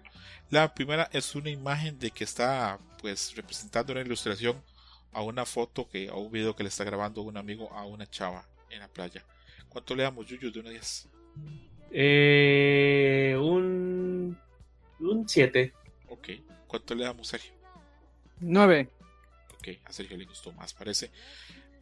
La 0.51 0.73
primera 0.73 1.09
es 1.13 1.35
una 1.35 1.51
imagen 1.51 1.99
de 1.99 2.11
que 2.11 2.25
está 2.25 2.79
pues 3.01 3.35
representando 3.37 3.93
una 3.93 4.03
ilustración 4.03 4.63
a 5.13 5.23
una 5.23 5.45
foto 5.45 5.89
que 5.89 6.09
a 6.09 6.15
un 6.15 6.33
video 6.33 6.57
que 6.57 6.63
le 6.63 6.69
está 6.69 6.85
grabando 6.85 7.23
un 7.23 7.37
amigo 7.37 7.73
a 7.73 7.85
una 7.85 8.07
chava 8.07 8.47
en 8.71 8.81
la 8.81 8.89
playa. 8.89 9.25
¿Cuánto 9.69 9.95
le 9.95 10.05
damos 10.05 10.27
Yuyos 10.27 10.53
de 10.53 10.61
una 10.61 10.71
10? 10.71 11.09
Eh, 11.91 13.37
un 13.39 14.39
un 15.01 15.29
7. 15.29 15.73
Ok. 16.09 16.29
¿Cuánto 16.67 16.95
le 16.95 17.05
damos 17.05 17.29
Sergio? 17.29 17.53
9. 18.41 18.89
Ok, 19.55 19.69
a 19.85 19.93
Sergio 19.93 20.17
le 20.17 20.25
gustó 20.25 20.53
más, 20.53 20.73
parece. 20.73 21.11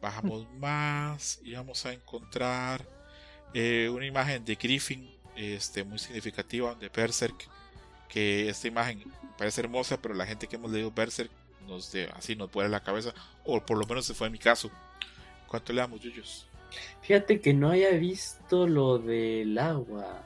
Bajamos 0.01 0.47
más 0.59 1.39
y 1.43 1.53
vamos 1.53 1.85
a 1.85 1.93
encontrar 1.93 2.85
eh, 3.53 3.89
una 3.89 4.05
imagen 4.05 4.43
de 4.45 4.55
Griffin 4.55 5.09
este, 5.35 5.83
muy 5.83 5.99
significativa 5.99 6.75
de 6.75 6.89
Berserk. 6.89 7.47
Que 8.09 8.47
esta 8.49 8.67
imagen 8.67 9.03
parece 9.37 9.61
hermosa, 9.61 9.99
pero 9.99 10.13
la 10.13 10.25
gente 10.25 10.47
que 10.47 10.55
hemos 10.55 10.71
leído 10.71 10.91
Berserk 10.91 11.31
nos 11.67 11.91
de, 11.91 12.09
así 12.09 12.35
nos 12.35 12.49
puede 12.49 12.69
la 12.69 12.83
cabeza, 12.83 13.13
o 13.45 13.59
por 13.59 13.77
lo 13.77 13.85
menos 13.85 14.05
se 14.05 14.13
fue 14.13 14.27
en 14.27 14.33
mi 14.33 14.39
caso. 14.39 14.69
¿Cuánto 15.47 15.73
le 15.73 15.81
damos, 15.81 16.01
Yuyos? 16.01 16.47
Fíjate 17.01 17.39
que 17.39 17.53
no 17.53 17.69
haya 17.69 17.91
visto 17.91 18.67
lo 18.67 18.97
del 18.97 19.57
agua. 19.57 20.23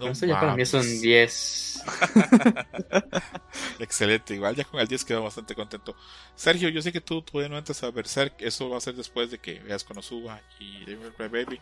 No, 0.00 0.08
eso 0.08 0.24
ya 0.24 0.40
para 0.40 0.56
mí 0.56 0.64
son 0.64 0.82
10. 0.82 1.84
Excelente, 3.80 4.34
igual 4.34 4.56
ya 4.56 4.64
con 4.64 4.80
el 4.80 4.88
10 4.88 5.04
quedo 5.04 5.22
bastante 5.22 5.54
contento. 5.54 5.94
Sergio, 6.34 6.70
yo 6.70 6.80
sé 6.80 6.90
que 6.90 7.02
tú 7.02 7.20
todavía 7.20 7.50
no 7.50 7.58
entras 7.58 7.82
a 7.82 7.90
Berserk, 7.90 8.40
eso 8.40 8.70
va 8.70 8.78
a 8.78 8.80
ser 8.80 8.94
después 8.94 9.30
de 9.30 9.38
que 9.38 9.58
veas 9.58 9.84
Konosuba 9.84 10.40
y 10.58 10.86
Devil 10.86 11.12
Baby. 11.18 11.60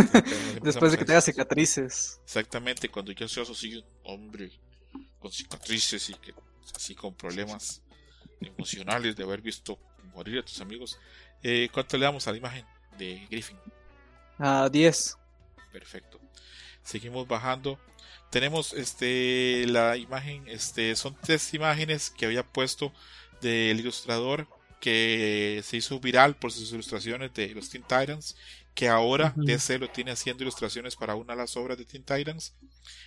después 0.62 0.90
de 0.90 0.98
que 0.98 1.04
tengas 1.04 1.26
cicatrices. 1.26 2.20
Exactamente, 2.24 2.88
cuando 2.88 3.12
yo 3.12 3.28
soy 3.28 3.44
así 3.48 3.76
un 3.76 3.84
hombre 4.02 4.50
con 5.20 5.30
cicatrices 5.30 6.10
y 6.10 6.14
que 6.14 6.34
así 6.74 6.96
con 6.96 7.14
problemas 7.14 7.82
emocionales 8.40 9.14
de 9.14 9.22
haber 9.22 9.42
visto 9.42 9.78
morir 10.12 10.40
a 10.40 10.44
tus 10.44 10.60
amigos. 10.60 10.98
Eh, 11.40 11.68
¿Cuánto 11.72 11.96
le 11.96 12.04
damos 12.04 12.26
a 12.26 12.32
la 12.32 12.38
imagen 12.38 12.66
de 12.98 13.24
Griffin? 13.30 13.58
A 14.38 14.68
10. 14.68 15.16
Perfecto 15.70 16.25
seguimos 16.86 17.28
bajando. 17.28 17.78
Tenemos 18.30 18.72
este 18.72 19.66
la 19.66 19.96
imagen 19.96 20.44
este 20.48 20.96
son 20.96 21.16
tres 21.22 21.52
imágenes 21.54 22.10
que 22.10 22.26
había 22.26 22.42
puesto 22.42 22.92
del 23.42 23.78
ilustrador 23.78 24.48
que 24.80 25.60
se 25.64 25.76
hizo 25.76 26.00
viral 26.00 26.36
por 26.36 26.52
sus 26.52 26.72
ilustraciones 26.72 27.34
de 27.34 27.54
los 27.54 27.68
Teen 27.68 27.82
Titans 27.82 28.36
que 28.74 28.88
ahora 28.88 29.32
DC 29.36 29.78
lo 29.78 29.88
tiene 29.88 30.10
haciendo 30.12 30.42
ilustraciones 30.42 30.96
para 30.96 31.14
una 31.14 31.34
de 31.34 31.40
las 31.40 31.56
obras 31.56 31.78
de 31.78 31.86
Teen 31.86 32.04
Titans. 32.04 32.54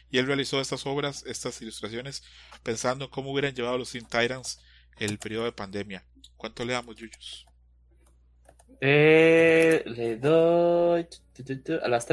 Y 0.10 0.18
él 0.18 0.26
realizó 0.26 0.60
estas 0.60 0.86
obras 0.86 1.24
estas 1.28 1.62
ilustraciones 1.62 2.24
pensando 2.64 3.06
en 3.06 3.12
cómo 3.12 3.32
hubieran 3.32 3.54
llevado 3.54 3.78
los 3.78 3.92
Teen 3.92 4.06
Titans 4.06 4.60
el 4.98 5.18
periodo 5.20 5.46
de 5.46 5.52
pandemia. 5.52 6.04
¿cuánto 6.40 6.66
le 6.66 6.74
damos 6.74 6.96
Yuyos? 6.96 7.46
Eh, 8.82 9.84
le 9.86 10.16
doy 10.16 11.06
a 11.84 11.88
las 11.90 12.06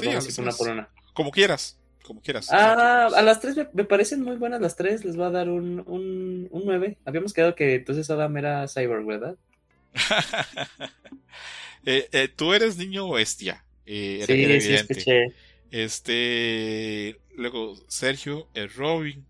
tres 0.00 0.38
una 0.38 0.52
por 0.52 0.68
una? 0.68 0.88
Como 1.12 1.30
quieras, 1.30 1.78
como 2.02 2.20
quieras. 2.20 2.48
Ah, 2.50 3.08
a 3.14 3.22
las 3.22 3.40
tres 3.40 3.56
me, 3.72 3.84
parecen 3.84 4.22
muy 4.22 4.36
buenas 4.36 4.60
las 4.60 4.76
tres, 4.76 5.04
les 5.04 5.16
voy 5.16 5.26
a 5.26 5.30
dar 5.30 5.48
un, 5.48 5.82
un, 5.86 6.48
un 6.50 6.62
9. 6.64 6.98
Habíamos 7.04 7.32
quedado 7.32 7.54
que 7.54 7.76
entonces 7.76 8.10
Adam 8.10 8.36
era 8.36 8.66
Cyborg, 8.68 9.06
¿verdad? 9.06 9.36
Eh, 11.86 12.08
eh, 12.12 12.28
tú 12.28 12.54
eres 12.54 12.78
niño 12.78 13.10
bestia. 13.10 13.62
Eh, 13.84 14.24
sí, 14.26 14.60
sí, 14.62 14.72
escuché. 14.72 15.26
Este, 15.70 17.20
luego 17.36 17.76
Sergio, 17.88 18.48
es 18.54 18.74
Robin. 18.74 19.26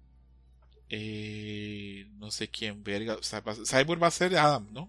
no 2.20 2.30
sé 2.30 2.46
quién 2.46 2.84
verga. 2.84 3.16
Cyborg 3.20 4.00
va 4.00 4.06
a 4.06 4.12
ser 4.12 4.36
Adam, 4.36 4.68
¿no? 4.72 4.88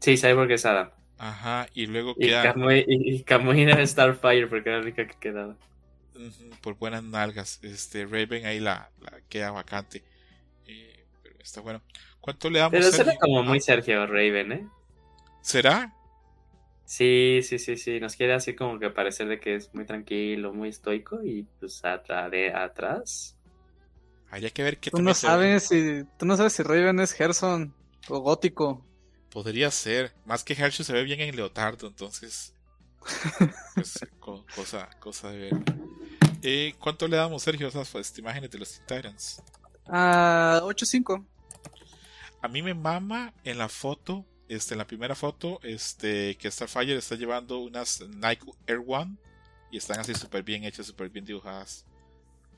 Sí, 0.00 0.16
Cyborg 0.16 0.50
es 0.52 0.64
Adam. 0.64 0.90
Ajá, 1.24 1.66
y 1.72 1.86
luego 1.86 2.14
queda. 2.14 2.42
Y, 2.86 3.22
Kamui, 3.22 3.62
y 3.62 3.86
Starfire, 3.86 4.46
porque 4.46 4.68
era 4.68 4.76
la 4.76 4.84
única 4.84 5.06
que 5.06 5.14
quedaba. 5.18 5.56
por 6.60 6.76
buenas 6.76 7.02
nalgas. 7.02 7.60
Este 7.62 8.04
Raven 8.04 8.44
ahí 8.44 8.60
la, 8.60 8.90
queda 9.30 9.50
vacante. 9.50 10.02
pero 11.22 11.36
está 11.40 11.62
bueno. 11.62 11.80
¿Cuánto 12.20 12.50
le 12.50 12.58
damos? 12.58 12.72
Pero 12.72 12.92
será 12.92 13.16
como 13.16 13.42
muy 13.42 13.58
Sergio 13.58 14.06
Raven, 14.06 14.52
¿eh? 14.52 14.68
¿Será? 15.40 15.94
Sí, 16.84 17.40
sí, 17.42 17.58
sí, 17.58 17.78
sí. 17.78 18.00
Nos 18.00 18.16
quiere 18.16 18.34
así 18.34 18.54
como 18.54 18.78
que 18.78 18.90
parecer 18.90 19.26
de 19.26 19.40
que 19.40 19.54
es 19.54 19.72
muy 19.72 19.86
tranquilo, 19.86 20.52
muy 20.52 20.68
estoico 20.68 21.24
y 21.24 21.46
pues 21.58 21.82
atrás 21.86 22.30
de 22.30 22.52
atrás. 22.52 23.38
Habría 24.30 24.50
que 24.50 24.62
ver 24.62 24.76
qué 24.76 24.90
tú 24.90 25.00
no 25.00 25.14
sabes 25.14 25.68
si 25.68 26.04
Tú 26.18 26.26
no 26.26 26.36
sabes 26.36 26.52
si 26.52 26.62
Raven 26.62 27.00
es 27.00 27.12
Gerson 27.12 27.74
o 28.08 28.18
gótico. 28.18 28.84
Podría 29.34 29.68
ser. 29.72 30.12
Más 30.24 30.44
que 30.44 30.54
Hershey 30.54 30.86
se 30.86 30.92
ve 30.92 31.02
bien 31.02 31.20
en 31.20 31.34
Leotardo, 31.34 31.88
entonces. 31.88 32.54
Pues, 33.74 33.98
cosa, 34.20 34.88
cosa 35.00 35.30
de 35.30 35.38
ver. 35.38 35.52
Eh, 36.40 36.74
¿Cuánto 36.78 37.08
le 37.08 37.16
damos, 37.16 37.42
Sergio, 37.42 37.66
a 37.66 37.70
esas 37.70 38.18
imágenes 38.18 38.48
de 38.52 38.58
los 38.58 38.80
Titans? 38.86 39.42
Ah, 39.88 40.60
8.5. 40.62 41.26
A 42.40 42.46
mí 42.46 42.62
me 42.62 42.74
mama 42.74 43.34
en 43.42 43.58
la 43.58 43.68
foto, 43.68 44.24
este, 44.48 44.74
en 44.74 44.78
la 44.78 44.86
primera 44.86 45.16
foto, 45.16 45.58
este, 45.64 46.36
que 46.36 46.48
Starfire 46.48 46.96
está 46.96 47.16
llevando 47.16 47.58
unas 47.58 48.02
Nike 48.02 48.46
Air 48.68 48.84
One 48.86 49.16
y 49.72 49.78
están 49.78 49.98
así 49.98 50.14
súper 50.14 50.44
bien 50.44 50.62
hechas, 50.62 50.86
súper 50.86 51.08
bien 51.08 51.24
dibujadas. 51.24 51.84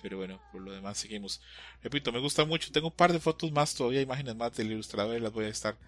Pero 0.03 0.19
bueno, 0.19 0.43
por 0.53 0.61
lo 0.61 0.73
demás 0.73 0.99
seguimos. 0.99 1.41
Repito, 1.83 2.13
me 2.13 2.21
gusta 2.21 2.45
mucho. 2.45 2.71
Tengo 2.71 2.89
un 2.89 2.95
par 2.95 3.15
de 3.15 3.19
fotos 3.19 3.51
más, 3.51 3.75
todavía 3.75 4.03
imágenes 4.03 4.37
más 4.37 4.55
del 4.55 4.73
ilustrador 4.73 5.17
y 5.17 5.21
las 5.21 5.33
voy 5.33 5.47
a 5.47 5.49
estar 5.49 5.79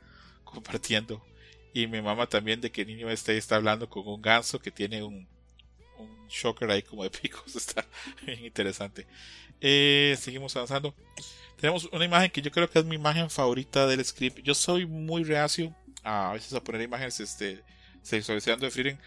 compartiendo. 0.50 1.24
Y 1.72 1.86
mi 1.86 2.00
mamá 2.02 2.26
también 2.26 2.60
de 2.60 2.70
que 2.70 2.82
el 2.82 2.88
niño 2.88 3.10
este 3.10 3.36
está 3.36 3.56
hablando 3.56 3.88
con 3.88 4.06
un 4.06 4.20
ganso 4.20 4.58
que 4.58 4.70
tiene 4.70 5.02
un, 5.02 5.28
un 5.98 6.28
shocker 6.28 6.70
ahí 6.70 6.82
como 6.82 7.02
de 7.02 7.10
picos. 7.10 7.54
Está 7.56 7.86
bien 8.24 8.44
interesante. 8.44 9.06
Eh, 9.60 10.16
seguimos 10.18 10.54
avanzando. 10.56 10.94
Tenemos 11.60 11.84
una 11.92 12.04
imagen 12.04 12.30
que 12.30 12.42
yo 12.42 12.50
creo 12.50 12.70
que 12.70 12.78
es 12.78 12.84
mi 12.84 12.94
imagen 12.96 13.28
favorita 13.30 13.86
del 13.86 14.04
script. 14.04 14.38
Yo 14.40 14.54
soy 14.54 14.86
muy 14.86 15.24
reacio 15.24 15.74
a, 16.04 16.32
veces 16.32 16.52
a 16.52 16.62
poner 16.62 16.82
imágenes 16.82 17.18
este, 17.20 17.62
sexualizando 18.02 18.64
de 18.64 18.70
Frieren 18.70 18.98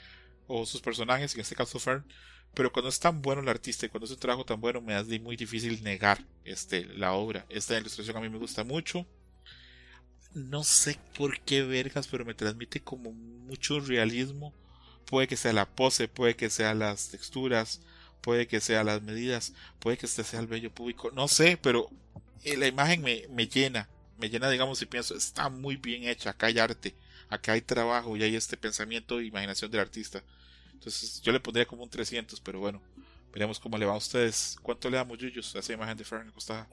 o 0.48 0.66
sus 0.66 0.82
personajes, 0.82 1.34
en 1.34 1.42
este 1.42 1.56
caso 1.56 1.80
Fern. 1.80 2.06
Pero 2.54 2.72
cuando 2.74 2.90
es 2.90 3.00
tan 3.00 3.22
bueno 3.22 3.42
el 3.42 3.48
artista 3.48 3.86
y 3.86 3.90
cuando 3.90 4.06
es 4.06 4.12
un 4.12 4.20
trabajo 4.20 4.44
tan 4.44 4.60
bueno, 4.60 4.82
me 4.82 4.94
hace 4.94 5.18
muy 5.20 5.38
difícil 5.38 5.82
negar 5.84 6.26
este, 6.44 6.84
la 6.86 7.14
obra. 7.14 7.46
Esta 7.50 7.78
ilustración 7.78 8.18
a 8.18 8.20
mí 8.20 8.30
me 8.30 8.38
gusta 8.38 8.66
mucho 8.66 9.08
no 10.34 10.64
sé 10.64 10.98
por 11.18 11.40
qué 11.42 11.64
vergas, 11.64 12.08
pero 12.08 12.26
me 12.26 12.34
transmite 12.34 12.82
como 12.82 13.12
mucho 13.12 13.80
realismo. 13.80 14.54
Puede 15.06 15.28
que 15.28 15.38
sea 15.38 15.54
la 15.54 15.68
pose, 15.68 16.08
puede 16.08 16.36
que 16.36 16.50
sea 16.50 16.74
las 16.74 17.10
texturas, 17.10 17.82
puede 18.22 18.48
que 18.48 18.62
sea 18.62 18.84
las 18.84 19.02
medidas, 19.02 19.54
puede 19.80 19.98
que 19.98 20.06
este 20.06 20.24
sea 20.24 20.40
el 20.40 20.48
bello 20.48 20.72
público, 20.74 21.12
no 21.12 21.28
sé, 21.28 21.58
pero 21.62 21.90
eh, 22.44 22.56
la 22.58 22.68
imagen 22.68 23.02
me, 23.02 23.26
me 23.30 23.48
llena, 23.48 23.90
me 24.18 24.30
llena, 24.30 24.50
digamos, 24.50 24.82
y 24.82 24.86
pienso, 24.86 25.16
está 25.16 25.50
muy 25.50 25.76
bien 25.78 26.06
hecha, 26.06 26.32
acá 26.32 26.48
hay 26.48 26.60
arte, 26.60 26.96
acá 27.30 27.54
hay 27.54 27.62
trabajo 27.62 28.16
y 28.16 28.24
hay 28.24 28.36
este 28.36 28.58
pensamiento 28.58 29.20
e 29.20 29.26
imaginación 29.26 29.72
del 29.72 29.82
artista. 29.82 30.24
Entonces 30.74 31.22
yo 31.22 31.32
le 31.32 31.40
pondría 31.40 31.66
como 31.68 31.84
un 31.84 31.90
300, 31.90 32.40
pero 32.42 32.60
bueno, 32.60 32.82
veremos 33.34 33.60
cómo 33.60 33.78
le 33.78 33.86
va 33.86 33.94
a 33.94 33.98
ustedes. 33.98 34.58
¿Cuánto 34.62 34.90
le 34.90 34.98
damos, 34.98 35.18
Yuyos, 35.18 35.56
a 35.56 35.60
esa 35.60 35.74
imagen 35.74 35.98
de 35.98 36.04
Fern 36.06 36.32
Costada? 36.32 36.68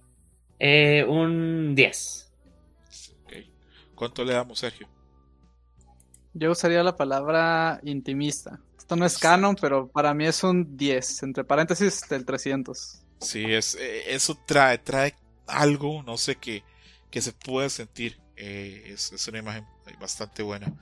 Eh, 0.59 1.05
un 1.07 1.75
10. 1.75 2.28
¿Cuánto 3.99 4.25
le 4.25 4.33
damos, 4.33 4.61
Sergio? 4.61 4.89
Yo 6.33 6.53
usaría 6.53 6.85
la 6.85 6.97
palabra 6.97 7.81
intimista. 7.83 8.61
Esto 8.79 8.95
no 8.95 9.05
es 9.05 9.19
canon, 9.19 9.57
pero 9.61 9.89
para 9.89 10.15
mí 10.15 10.25
es 10.25 10.45
un 10.45 10.77
10, 10.77 11.25
entre 11.25 11.43
paréntesis 11.43 12.09
del 12.09 12.25
300. 12.25 13.03
Sí, 13.21 13.45
es, 13.53 13.75
eh, 13.75 14.15
eso 14.15 14.39
trae, 14.47 14.79
trae 14.79 15.17
algo, 15.49 16.05
no 16.05 16.17
sé, 16.17 16.37
qué 16.37 16.63
que 17.11 17.21
se 17.21 17.33
puede 17.33 17.71
sentir. 17.71 18.21
Eh, 18.37 18.93
es, 18.95 19.11
es, 19.13 19.27
una 19.27 19.39
imagen 19.39 19.67
bastante 19.99 20.45
buena. 20.45 20.73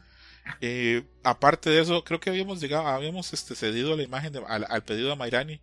Eh, 0.61 1.03
aparte 1.23 1.71
de 1.71 1.81
eso, 1.81 2.05
creo 2.05 2.21
que 2.21 2.29
habíamos 2.29 2.61
llegado, 2.61 2.87
habíamos 2.87 3.33
este, 3.33 3.55
cedido 3.55 3.97
la 3.97 4.03
imagen 4.03 4.35
al, 4.47 4.85
pedido 4.85 5.09
de 5.09 5.17
Mairani 5.17 5.61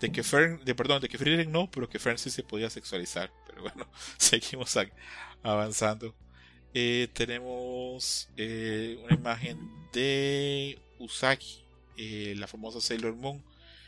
de 0.00 0.12
que 0.12 0.22
Fern, 0.22 0.62
de 0.66 0.74
perdón, 0.74 1.00
de 1.00 1.08
que 1.08 1.16
Friedrich 1.16 1.48
no, 1.48 1.70
pero 1.70 1.88
que 1.88 1.98
Fern 1.98 2.18
sí 2.18 2.28
se 2.28 2.42
podía 2.42 2.68
sexualizar. 2.68 3.32
Pero 3.46 3.62
bueno, 3.62 3.88
seguimos 4.18 4.76
avanzando. 5.42 6.14
Eh, 6.72 7.08
tenemos 7.12 8.28
eh, 8.36 8.98
una 9.04 9.14
imagen 9.14 9.58
de 9.92 10.78
Usagi, 10.98 11.64
eh, 11.96 12.34
la 12.36 12.46
famosa 12.46 12.80
Sailor 12.80 13.14
Moon, 13.16 13.42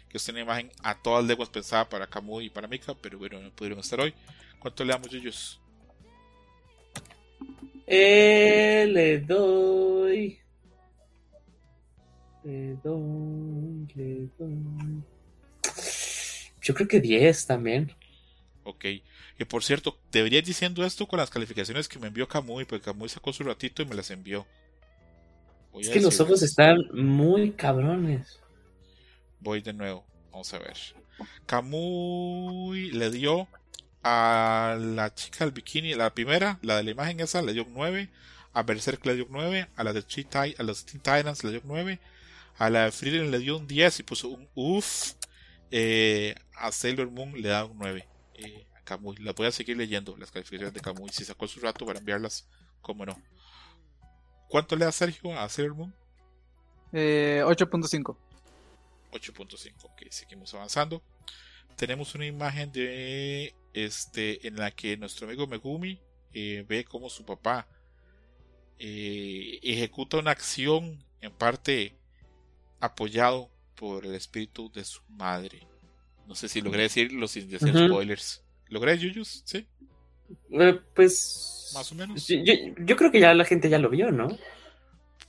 que 0.09 0.19
es 0.19 0.29
una 0.29 0.41
imagen 0.41 0.71
a 0.83 1.01
todas 1.01 1.25
lenguas 1.25 1.49
pensada 1.49 1.89
para 1.89 2.07
Kamui 2.07 2.47
y 2.47 2.51
para 2.51 2.67
Mika, 2.67 2.95
pero 2.95 3.19
bueno, 3.19 3.41
no 3.41 3.51
pudieron 3.51 3.79
estar 3.79 4.01
hoy. 4.01 4.13
¿Cuánto 4.59 4.85
le 4.85 4.93
damos 4.93 5.13
ellos? 5.15 5.61
Eh, 7.87 8.87
le 8.91 9.19
doy. 9.21 10.39
Le 12.45 12.77
doy, 12.83 13.87
le 13.95 14.29
doy. 14.39 15.03
Yo 16.61 16.75
creo 16.75 16.89
que 16.89 17.01
10 17.01 17.47
también. 17.47 17.93
Ok. 18.65 18.85
Que 19.43 19.47
por 19.47 19.65
cierto, 19.65 19.99
debería 20.13 20.39
ir 20.39 20.45
diciendo 20.45 20.85
esto 20.85 21.09
con 21.09 21.19
las 21.19 21.29
calificaciones 21.29 21.89
que 21.89 21.99
me 21.99 22.07
envió 22.07 22.29
Kamui, 22.29 22.65
porque 22.65 22.85
Kamui 22.85 23.09
sacó 23.09 23.33
su 23.33 23.43
ratito 23.43 23.83
y 23.83 23.87
me 23.87 23.97
las 23.97 24.09
envió. 24.13 24.47
es 25.81 25.89
que 25.89 26.01
los 26.01 26.21
ojos 26.21 26.43
están 26.43 26.79
muy 26.93 27.51
cabrones. 27.51 28.39
Voy 29.41 29.61
de 29.61 29.73
nuevo, 29.73 30.07
vamos 30.31 30.55
a 30.55 30.61
ver. 30.61 30.77
Kamui 31.45 32.93
le 32.93 33.11
dio 33.11 33.49
a 34.05 34.79
la 34.79 35.13
chica 35.13 35.45
del 35.45 35.53
bikini, 35.53 35.95
la 35.95 36.15
primera, 36.15 36.61
la 36.63 36.77
de 36.77 36.85
la 36.85 36.93
imagen 36.93 37.19
esa, 37.19 37.43
le 37.43 37.53
dio 37.53 37.65
un 37.65 37.75
9. 37.75 38.11
A 38.53 38.63
Berserk 38.63 39.05
le 39.07 39.17
dio 39.17 39.25
un 39.25 39.33
9. 39.33 39.67
A 39.75 39.83
la 39.83 39.93
de 39.93 40.05
a 40.57 40.63
los 40.63 40.85
Teen 40.85 41.01
Titans 41.01 41.43
le 41.43 41.51
dio 41.51 41.61
un 41.63 41.67
9. 41.67 41.99
A 42.59 42.71
la 42.71 42.85
de 42.85 42.93
Freedom 42.93 43.29
le 43.29 43.41
dio 43.41 43.57
un 43.57 43.67
10 43.67 43.99
y 43.99 44.03
puso 44.05 44.29
un 44.29 44.49
uff. 44.55 45.15
Eh, 45.73 46.37
a 46.55 46.71
Sailor 46.71 47.11
Moon 47.11 47.33
le 47.43 47.49
da 47.49 47.65
un 47.65 47.77
9. 47.77 48.07
Eh, 48.35 48.67
a 48.83 48.85
Kamui. 48.85 49.17
La 49.19 49.33
voy 49.33 49.47
a 49.47 49.53
seguir 49.53 49.77
leyendo, 49.77 50.17
las 50.17 50.31
calificaciones 50.31 50.75
de 50.75 50.81
Kamui. 50.81 51.11
Si 51.11 51.25
sacó 51.25 51.47
su 51.47 51.61
rato 51.61 51.87
para 51.87 51.99
enviarlas, 51.99 52.49
como 52.81 53.07
no. 53.07 53.17
¿Cuánto 54.49 54.77
le 54.77 54.85
da 54.85 54.93
Sergio 54.93 55.39
a 55.39 55.49
Sailor 55.49 55.75
Moon? 55.75 55.95
Eh, 56.93 57.43
8.5. 57.45 58.17
8.5. 59.13 59.85
Ok, 59.85 60.03
seguimos 60.11 60.53
avanzando. 60.55 61.03
Tenemos 61.77 62.15
una 62.15 62.27
imagen 62.27 62.71
de 62.71 63.55
este 63.73 64.47
en 64.47 64.57
la 64.57 64.71
que 64.71 64.97
nuestro 64.97 65.27
amigo 65.27 65.47
Megumi 65.47 65.99
eh, 66.35 66.65
ve 66.69 66.85
como 66.85 67.09
su 67.09 67.25
papá 67.25 67.67
eh, 68.79 69.59
ejecuta 69.63 70.19
una 70.19 70.33
acción 70.33 71.03
en 71.21 71.33
parte 71.33 71.97
apoyado 72.81 73.51
por 73.75 74.05
el 74.05 74.15
espíritu 74.15 74.71
de 74.71 74.85
su 74.85 75.01
madre. 75.09 75.67
No 76.27 76.35
sé 76.35 76.49
si 76.49 76.61
logré 76.61 76.83
decirlo 76.83 77.27
sin 77.27 77.49
decir 77.49 77.73
spoilers. 77.73 78.42
¿Logré, 78.73 78.97
Yuyus? 78.97 79.43
¿Sí? 79.45 79.67
Eh, 80.51 80.81
pues. 80.95 81.73
Más 81.75 81.93
o 81.93 81.95
menos. 81.95 82.27
Yo, 82.27 82.97
creo 82.97 83.13
que 83.13 83.21
ya 83.21 83.35
la 83.35 83.45
gente 83.45 83.69
ya 83.69 83.79
lo 83.79 83.91
vio, 83.91 84.11
¿no? 84.11 84.29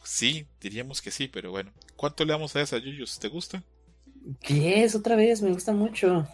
Sí, 0.01 0.47
diríamos 0.61 1.01
que 1.01 1.11
sí, 1.11 1.27
pero 1.27 1.51
bueno. 1.51 1.73
¿Cuánto 1.97 2.23
le 2.23 2.31
damos 2.31 2.55
a 2.55 2.61
esa, 2.61 2.77
Yuyus? 2.77 3.19
¿Te 3.19 3.27
gusta? 3.27 3.61
10, 4.47 4.95
otra 4.95 5.17
vez, 5.17 5.41
me 5.41 5.51
gusta 5.51 5.73
mucho. 5.73 6.25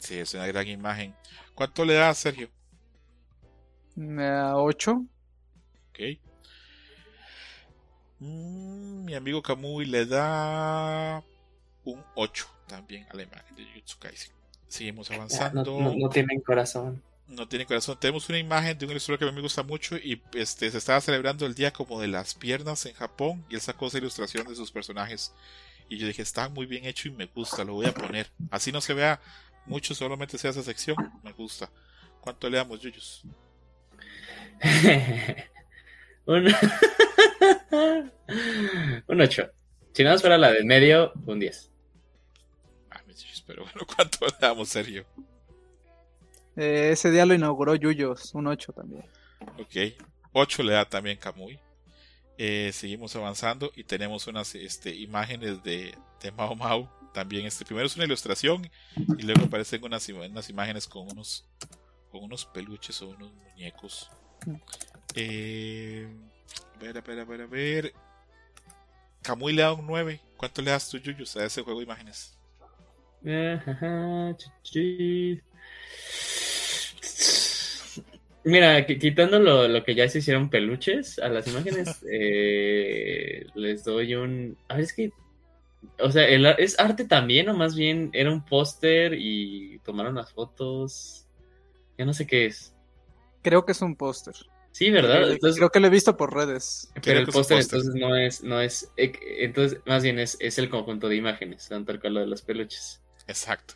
Sí, 0.00 0.18
es 0.18 0.34
una 0.34 0.46
gran 0.46 0.68
imagen. 0.68 1.14
¿Cuánto 1.54 1.82
le 1.86 1.94
da, 1.94 2.12
Sergio? 2.12 2.50
Me 3.94 4.24
da 4.24 4.58
8. 4.58 5.02
Ok. 5.88 5.98
Mm, 8.18 9.04
mi 9.06 9.14
amigo 9.14 9.40
Kamui 9.40 9.86
le 9.86 10.04
da 10.04 11.24
un 11.84 12.04
8 12.16 12.46
también 12.66 13.06
a 13.10 13.16
la 13.16 13.22
imagen 13.22 13.56
de 13.56 13.64
Jujutsu 13.64 13.98
Kaisen. 13.98 14.39
Seguimos 14.70 15.10
avanzando. 15.10 15.64
No, 15.98 16.08
tienen 16.08 16.40
corazón. 16.40 17.02
No 17.26 17.48
tienen 17.48 17.66
corazón. 17.66 17.98
Tenemos 17.98 18.28
una 18.28 18.38
imagen 18.38 18.78
de 18.78 18.84
un 18.84 18.92
ilustrador 18.92 19.18
que 19.18 19.24
a 19.24 19.28
mí 19.28 19.34
me 19.34 19.42
gusta 19.42 19.64
mucho 19.64 19.96
y 19.96 20.22
este 20.32 20.70
se 20.70 20.78
estaba 20.78 21.00
celebrando 21.00 21.44
el 21.44 21.56
día 21.56 21.72
como 21.72 22.00
de 22.00 22.06
las 22.06 22.36
piernas 22.36 22.86
en 22.86 22.94
Japón 22.94 23.44
y 23.50 23.56
él 23.56 23.60
sacó 23.60 23.88
esa 23.88 23.98
ilustración 23.98 24.46
de 24.46 24.54
sus 24.54 24.70
personajes. 24.70 25.34
Y 25.88 25.98
yo 25.98 26.06
dije, 26.06 26.22
está 26.22 26.48
muy 26.48 26.66
bien 26.66 26.84
hecho 26.84 27.08
y 27.08 27.10
me 27.10 27.26
gusta, 27.26 27.64
lo 27.64 27.74
voy 27.74 27.86
a 27.86 27.92
poner. 27.92 28.30
Así 28.48 28.70
no 28.70 28.80
se 28.80 28.94
vea 28.94 29.20
mucho, 29.66 29.92
solamente 29.92 30.38
sea 30.38 30.52
esa 30.52 30.62
sección, 30.62 30.96
me 31.24 31.32
gusta. 31.32 31.68
¿Cuánto 32.20 32.48
le 32.48 32.58
damos, 32.58 32.80
Yuyus? 32.80 33.24
un... 36.26 36.46
un 39.08 39.20
8. 39.20 39.50
Si 39.94 40.04
no 40.04 40.16
fuera 40.20 40.38
la 40.38 40.52
del 40.52 40.64
medio, 40.64 41.12
un 41.26 41.40
10 41.40 41.70
pero 43.46 43.64
bueno, 43.64 43.80
¿cuánto 43.96 44.26
le 44.26 44.34
damos, 44.40 44.68
Sergio? 44.68 45.04
Eh, 46.56 46.90
ese 46.92 47.10
día 47.10 47.26
lo 47.26 47.34
inauguró 47.34 47.74
Yuyos, 47.74 48.34
un 48.34 48.46
8 48.46 48.72
también. 48.72 49.04
Ok, 49.58 49.96
8 50.32 50.62
le 50.62 50.72
da 50.74 50.84
también 50.84 51.16
Kamui. 51.16 51.58
Eh, 52.38 52.70
seguimos 52.72 53.14
avanzando 53.16 53.70
y 53.76 53.84
tenemos 53.84 54.26
unas 54.26 54.54
este, 54.54 54.94
imágenes 54.94 55.62
de, 55.62 55.94
de 56.22 56.32
Mao 56.32 56.54
Mao. 56.54 56.90
También, 57.12 57.44
este 57.44 57.64
primero 57.64 57.86
es 57.86 57.96
una 57.96 58.04
ilustración 58.04 58.70
y 58.96 59.22
luego 59.22 59.44
aparecen 59.44 59.82
unas, 59.84 60.08
unas 60.08 60.48
imágenes 60.48 60.86
con 60.86 61.10
unos, 61.10 61.44
con 62.10 62.22
unos 62.22 62.46
peluches 62.46 63.02
o 63.02 63.08
unos 63.08 63.32
muñecos. 63.32 64.10
Eh, 65.14 66.08
a 66.74 66.78
ver, 66.78 66.98
a 66.98 67.00
ver, 67.00 67.18
a 67.18 67.24
ver, 67.24 67.40
a 67.42 67.46
ver. 67.46 67.94
Kamui 69.22 69.52
le 69.52 69.62
da 69.62 69.72
un 69.72 69.86
9. 69.86 70.20
¿Cuánto 70.36 70.62
le 70.62 70.70
das 70.70 70.88
tú, 70.88 70.98
Yuyos, 70.98 71.36
a 71.36 71.44
ese 71.44 71.62
juego 71.62 71.80
de 71.80 71.84
imágenes? 71.84 72.38
Mira, 78.42 78.86
quitando 78.86 79.38
lo, 79.38 79.84
que 79.84 79.94
ya 79.94 80.08
se 80.08 80.18
hicieron 80.18 80.48
peluches 80.48 81.18
a 81.18 81.28
las 81.28 81.46
imágenes, 81.46 82.02
eh, 82.10 83.46
les 83.54 83.84
doy 83.84 84.14
un. 84.14 84.56
A 84.68 84.74
ver, 84.74 84.84
es 84.84 84.92
que. 84.94 85.12
O 85.98 86.10
sea, 86.10 86.28
¿es 86.28 86.78
arte 86.78 87.06
también 87.06 87.48
o 87.48 87.54
más 87.54 87.74
bien 87.74 88.10
era 88.12 88.30
un 88.30 88.44
póster 88.44 89.14
y 89.14 89.78
tomaron 89.80 90.14
las 90.14 90.32
fotos? 90.32 91.26
Ya 91.96 92.04
no 92.04 92.12
sé 92.12 92.26
qué 92.26 92.46
es. 92.46 92.74
Creo 93.42 93.64
que 93.64 93.72
es 93.72 93.80
un 93.80 93.96
póster. 93.96 94.34
Sí, 94.72 94.90
¿verdad? 94.90 95.36
creo 95.40 95.70
que 95.70 95.80
lo 95.80 95.86
he 95.88 95.90
visto 95.90 96.16
por 96.16 96.34
redes. 96.34 96.90
Pero 97.02 97.20
el 97.20 97.26
póster 97.26 97.60
entonces 97.60 97.94
no 97.94 98.16
es, 98.16 98.42
no 98.42 98.60
es, 98.60 98.90
eh, 98.96 99.12
entonces 99.40 99.80
más 99.84 100.02
bien 100.02 100.18
es, 100.18 100.36
es 100.38 100.58
el 100.58 100.70
conjunto 100.70 101.08
de 101.08 101.16
imágenes, 101.16 101.68
tanto 101.68 101.92
el 101.92 102.14
lo 102.14 102.20
de 102.20 102.26
los 102.26 102.42
peluches. 102.42 103.02
Exacto. 103.30 103.74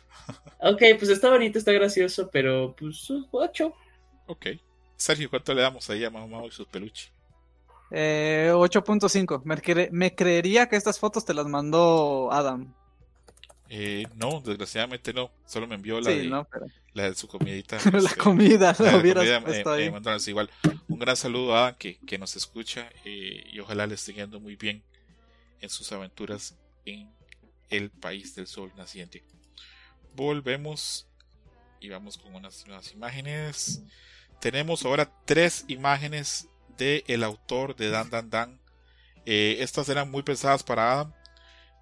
ok, 0.59 0.81
pues 0.99 1.09
está 1.09 1.29
bonito, 1.29 1.57
está 1.57 1.71
gracioso, 1.71 2.29
pero 2.29 2.75
pues 2.77 3.07
8. 3.31 3.73
Ok. 4.27 4.47
Sergio, 4.97 5.29
¿cuánto 5.29 5.53
le 5.53 5.61
damos 5.61 5.89
ahí 5.89 6.03
a 6.03 6.09
Mamá 6.09 6.45
y 6.45 6.51
sus 6.51 6.67
peluches? 6.67 7.11
Eh, 7.91 8.51
8.5. 8.53 9.43
Me, 9.43 9.89
me, 9.91 10.15
creería 10.15 10.67
que 10.67 10.75
estas 10.75 10.99
fotos 10.99 11.23
te 11.25 11.33
las 11.33 11.45
mandó 11.45 12.29
Adam. 12.31 12.73
Eh, 13.69 14.07
no, 14.15 14.41
desgraciadamente 14.41 15.13
no. 15.13 15.31
Solo 15.45 15.67
me 15.67 15.75
envió 15.75 16.01
la, 16.01 16.09
de, 16.09 16.45
la 16.93 17.03
de 17.09 17.15
su 17.15 17.27
comidita. 17.27 17.77
la 17.93 17.99
este, 17.99 18.15
comida, 18.17 18.75
la, 18.79 18.97
hubieras 18.97 19.43
puesto 19.43 19.71
ahí. 19.71 19.91
igual. 20.27 20.49
Un 20.89 20.99
gran 20.99 21.15
saludo 21.15 21.55
a 21.55 21.63
Adam 21.67 21.75
que, 21.77 21.97
que 21.99 22.17
nos 22.17 22.35
escucha 22.35 22.89
eh, 23.05 23.43
y 23.51 23.59
ojalá 23.59 23.87
le 23.87 23.95
esté 23.95 24.13
yendo 24.13 24.39
muy 24.39 24.55
bien 24.57 24.83
en 25.61 25.69
sus 25.69 25.91
aventuras 25.93 26.55
en 26.85 27.09
el 27.69 27.89
país 27.89 28.35
del 28.35 28.47
sol 28.47 28.71
naciente 28.75 29.23
volvemos 30.15 31.07
y 31.79 31.89
vamos 31.89 32.17
con 32.17 32.33
unas 32.33 32.65
nuevas 32.65 32.91
imágenes. 32.93 33.81
Tenemos 34.39 34.85
ahora 34.85 35.11
tres 35.25 35.65
imágenes 35.67 36.47
del 36.77 37.03
el 37.07 37.23
autor 37.23 37.75
de 37.75 37.89
Dan 37.89 38.09
Dan 38.09 38.29
Dan. 38.29 38.59
Eh, 39.25 39.57
estas 39.59 39.89
eran 39.89 40.09
muy 40.09 40.23
pensadas 40.23 40.63
para 40.63 40.91
Adam. 40.91 41.13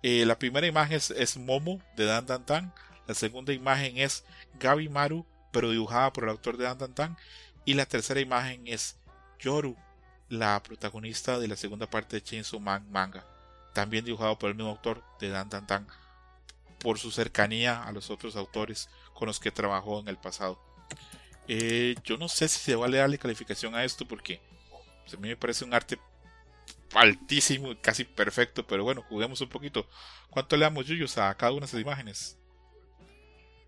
Eh, 0.02 0.26
la 0.26 0.38
primera 0.38 0.68
imagen 0.68 1.00
es, 1.16 1.38
Momo 1.38 1.82
de 1.96 2.06
Dan 2.06 2.26
Dan 2.26 2.46
Dan. 2.46 2.74
La 3.08 3.14
segunda 3.14 3.54
imagen 3.54 3.98
es 3.98 4.24
Gabi 4.60 4.90
Maru, 4.90 5.26
pero 5.52 5.70
dibujada 5.70 6.12
por 6.12 6.24
el 6.26 6.32
autor 6.32 6.58
de 6.58 6.66
Dan 6.66 6.78
Dan 6.78 6.96
Dan. 6.96 7.18
Y 7.66 7.76
la 7.76 7.86
tercera 7.86 8.20
imagen 8.20 8.68
es 8.68 8.98
Yoru, 9.40 9.78
la 10.30 10.62
protagonista 10.64 11.40
de 11.40 11.48
la 11.48 11.56
segunda 11.56 11.90
parte 11.90 12.18
de 12.18 12.24
Chainsaw 12.24 12.60
Man 12.60 12.90
manga. 12.92 13.26
También 13.74 14.06
dibujado 14.06 14.38
por 14.38 14.50
el 14.50 14.56
mismo 14.56 14.72
autor 14.72 15.04
de 15.20 15.30
Dan 15.30 15.50
Dan 15.50 15.66
Dan 15.68 15.88
por 16.84 17.00
su 17.00 17.10
cercanía 17.12 17.82
a 17.84 17.92
los 17.92 18.12
otros 18.12 18.36
autores 18.36 18.90
con 19.14 19.28
los 19.28 19.40
que 19.40 19.52
trabajó 19.52 20.00
en 20.02 20.08
el 20.10 20.18
pasado. 20.18 20.60
Eh, 21.48 21.96
yo 22.04 22.18
no 22.18 22.28
sé 22.30 22.48
si 22.48 22.60
se 22.60 22.76
vale 22.76 22.98
darle 23.00 23.18
calificación 23.18 23.74
a 23.76 23.84
esto 23.84 24.08
porque 24.08 24.40
pues, 25.04 25.16
a 25.16 25.18
mí 25.18 25.30
me 25.30 25.36
parece 25.38 25.66
un 25.66 25.74
arte 25.74 25.98
altísimo, 26.94 27.74
casi 27.82 28.04
perfecto, 28.04 28.68
pero 28.68 28.84
bueno, 28.84 29.02
juguemos 29.10 29.42
un 29.42 29.50
poquito. 29.50 29.88
¿Cuánto 30.30 30.56
le 30.58 30.64
damos 30.66 30.86
yuyos 30.86 31.18
a 31.18 31.34
cada 31.36 31.52
una 31.52 31.62
de 31.62 31.66
esas 31.66 31.82
imágenes? 31.82 32.38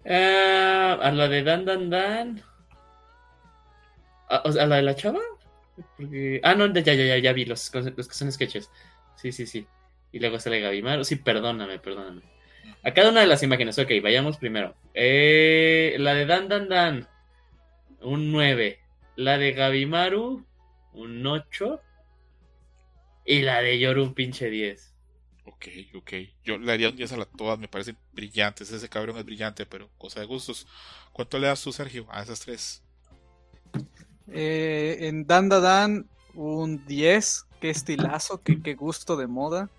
Ah, 0.07 0.99
a 1.01 1.11
la 1.11 1.27
de 1.27 1.41
Dan 1.43 1.65
Dan 1.65 1.89
Dan. 1.89 2.43
¿A, 4.29 4.41
o 4.45 4.51
sea, 4.51 4.63
¿a 4.63 4.67
la 4.67 4.75
de 4.77 4.81
la 4.83 4.95
chava? 4.95 5.19
Porque- 5.97 6.39
Ah, 6.43 6.55
no, 6.55 6.67
ya, 6.73 6.81
ya, 6.81 6.93
ya, 6.93 7.17
ya 7.17 7.33
vi 7.33 7.45
los, 7.45 7.73
los 7.73 8.07
que 8.07 8.13
son 8.13 8.31
sketches. 8.31 8.69
Sí, 9.15 9.31
sí, 9.31 9.45
sí. 9.47 9.67
Y 10.11 10.19
luego 10.19 10.39
sale 10.39 10.59
Gabimaru. 10.61 11.03
Sí, 11.03 11.15
perdóname, 11.17 11.79
perdóname. 11.79 12.21
A 12.83 12.93
cada 12.93 13.09
una 13.09 13.21
de 13.21 13.27
las 13.27 13.41
imágenes, 13.41 13.79
ok, 13.79 13.91
vayamos 14.03 14.37
primero. 14.37 14.75
Eh, 14.93 15.95
la 15.97 16.13
de 16.13 16.25
Dan 16.25 16.47
Dan 16.47 16.69
Dan, 16.69 17.07
un 18.01 18.31
9. 18.31 18.79
La 19.15 19.37
de 19.37 19.53
Gabimaru, 19.53 20.45
un 20.93 21.25
8. 21.25 21.81
Y 23.25 23.41
la 23.41 23.61
de 23.61 23.79
Yoru, 23.79 24.03
un 24.03 24.13
pinche 24.13 24.49
10. 24.49 24.93
Ok, 25.45 25.67
ok. 25.95 26.13
Yo 26.43 26.57
le 26.57 26.67
daría 26.67 26.89
un 26.89 26.95
10 26.95 27.13
a 27.13 27.17
la 27.17 27.25
todas, 27.25 27.57
me 27.57 27.67
parecen 27.67 27.97
brillantes. 28.13 28.71
Ese 28.71 28.89
cabrón 28.89 29.17
es 29.17 29.25
brillante, 29.25 29.65
pero 29.65 29.89
cosa 29.97 30.19
de 30.19 30.27
gustos. 30.27 30.67
¿Cuánto 31.11 31.39
le 31.39 31.47
das 31.47 31.63
tú, 31.63 31.71
Sergio, 31.71 32.05
a 32.09 32.21
esas 32.21 32.39
tres? 32.39 32.83
Eh, 34.27 34.97
en 35.01 35.25
Dan 35.25 35.49
Da 35.49 35.59
Dan, 35.59 36.07
un 36.33 36.85
10. 36.85 37.45
Qué 37.61 37.69
estilazo, 37.69 38.41
qué, 38.43 38.61
qué 38.61 38.75
gusto 38.75 39.15
de 39.15 39.25
moda. 39.25 39.69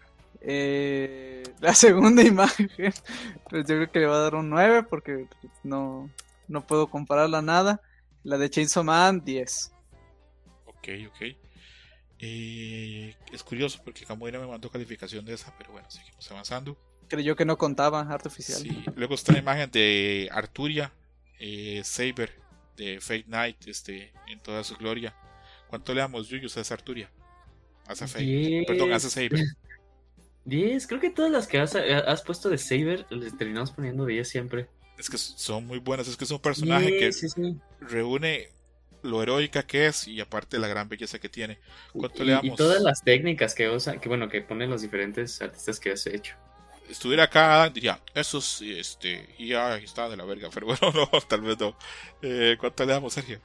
Eh, 0.49 1.43
la 1.61 1.75
segunda 1.75 2.23
imagen, 2.23 2.71
pues 2.77 3.67
yo 3.67 3.75
creo 3.75 3.91
que 3.91 3.99
le 3.99 4.07
va 4.07 4.17
a 4.17 4.21
dar 4.21 4.37
un 4.37 4.49
9 4.49 4.85
porque 4.85 5.27
no, 5.65 6.09
no 6.47 6.67
puedo 6.67 6.87
compararla 6.89 7.39
a 7.39 7.43
nada. 7.43 7.83
La 8.23 8.39
de 8.39 8.49
Chainsaw 8.49 8.85
Man, 8.85 9.25
10. 9.25 9.73
Ok, 10.67 10.89
ok. 11.09 11.37
Eh, 12.19 13.15
es 13.33 13.43
curioso 13.43 13.81
porque 13.85 14.05
Camuira 14.07 14.39
me 14.39 14.47
mandó 14.47 14.71
calificación 14.71 15.25
de 15.25 15.35
esa, 15.35 15.53
pero 15.59 15.73
bueno, 15.73 15.91
seguimos 15.91 16.31
avanzando. 16.31 16.77
Creyó 17.09 17.37
que 17.37 17.45
no 17.45 17.59
contaba, 17.59 18.01
arte 18.01 18.29
oficial. 18.29 18.61
Sí, 18.61 18.85
luego 18.95 19.15
está 19.15 19.33
la 19.33 19.39
imagen 19.41 19.71
de 19.71 20.29
Arturia, 20.33 20.93
eh, 21.39 21.83
Saber, 21.85 22.33
de 22.77 23.01
Fate 23.01 23.27
Night, 23.29 23.67
este, 23.67 24.13
en 24.29 24.41
toda 24.41 24.65
su 24.65 24.77
gloria. 24.77 25.15
¿Cuánto 25.69 25.93
le 25.93 26.01
damos 26.01 26.29
Yuyus 26.29 26.57
a 26.57 26.61
esa 26.61 26.75
Arturia? 26.75 27.11
A 27.87 27.93
esa 27.93 28.09
Fate. 28.09 28.65
Perdón, 28.67 28.93
a 28.93 28.97
esa 28.97 29.11
Saber. 29.11 29.41
10, 30.47 30.87
creo 30.87 31.01
que 31.01 31.11
todas 31.11 31.31
las 31.31 31.47
que 31.49 31.59
has, 31.59 31.75
has 31.77 32.23
puesto 32.23 32.49
de 32.49 32.59
Saber 32.59 33.07
les 33.11 33.37
terminamos 33.37 33.73
poniendo 33.73 34.07
10 34.07 34.29
siempre. 34.29 34.71
Es 34.99 35.11
que 35.11 35.19
son 35.19 35.67
muy 35.67 35.79
buenas, 35.79 36.09
es 36.09 36.17
que 36.17 36.25
es 36.25 36.31
un 36.31 36.41
personaje 36.41 36.95
que 36.95 37.13
Sí, 37.13 37.29
sí, 37.29 37.29
sí. 37.29 37.61
reúne 37.81 38.49
lo 39.03 39.23
heroica 39.23 39.67
que 39.67 39.87
es 39.87 40.09
y 40.09 40.21
aparte 40.21 40.59
la 40.59 40.69
gran 40.69 40.89
belleza 40.89 41.19
que 41.19 41.29
tiene. 41.29 41.61
¿Cuánto 41.97 42.23
Y, 42.23 42.27
le 42.27 42.33
y 42.41 42.51
damos? 42.51 42.57
todas 42.57 42.81
las 42.83 43.03
técnicas 43.03 43.55
que 43.55 43.69
usa, 43.71 44.01
que 44.01 44.09
bueno, 44.09 44.29
que 44.29 44.43
ponen 44.43 44.71
los 44.71 44.83
diferentes 44.83 45.41
artistas 45.43 45.81
que 45.81 45.93
has 45.93 46.07
hecho. 46.07 46.37
Estuviera 46.89 47.25
acá, 47.25 47.69
diría, 47.71 48.01
eso 48.15 48.41
sí, 48.41 48.79
este, 48.79 49.35
y 49.39 49.49
ya 49.49 49.77
está 49.77 50.09
de 50.09 50.17
la 50.17 50.25
verga, 50.25 50.49
pero 50.55 50.67
bueno, 50.67 50.93
no, 50.93 51.21
tal 51.23 51.41
vez 51.43 51.59
no. 51.59 51.77
Eh, 52.23 52.57
¿Cuánto 52.59 52.85
le 52.87 52.93
damos, 52.93 53.13
Sergio? 53.15 53.41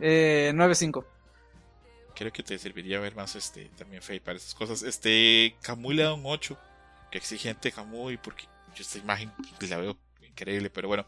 Eh, 0.00 0.52
9-5. 0.54 1.04
Creo 2.14 2.32
que 2.32 2.42
te 2.42 2.58
serviría 2.58 3.00
ver 3.00 3.14
más 3.14 3.36
este 3.36 3.66
también 3.76 4.02
Fate 4.02 4.20
para 4.20 4.36
esas 4.36 4.54
cosas. 4.54 4.82
Este 4.82 5.56
Camuy 5.62 5.96
le 5.96 6.02
da 6.04 6.14
un 6.14 6.22
8. 6.24 6.58
Que 7.10 7.18
exigente 7.18 7.72
Camuy, 7.72 8.16
porque 8.16 8.44
yo 8.74 8.82
esta 8.82 8.98
imagen 8.98 9.30
la 9.68 9.76
veo 9.76 9.98
increíble, 10.22 10.70
pero 10.70 10.88
bueno. 10.88 11.06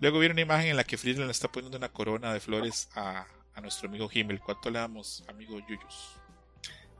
Luego 0.00 0.18
viene 0.18 0.32
una 0.32 0.42
imagen 0.42 0.70
en 0.70 0.76
la 0.76 0.84
que 0.84 0.98
Friedland 0.98 1.26
le 1.26 1.32
está 1.32 1.50
poniendo 1.50 1.78
una 1.78 1.88
corona 1.88 2.32
de 2.32 2.40
flores 2.40 2.88
a, 2.94 3.26
a 3.54 3.60
nuestro 3.60 3.88
amigo 3.88 4.10
Himmel. 4.12 4.40
¿Cuánto 4.40 4.70
le 4.70 4.78
damos, 4.78 5.24
amigo 5.28 5.58
Yuyus? 5.60 6.20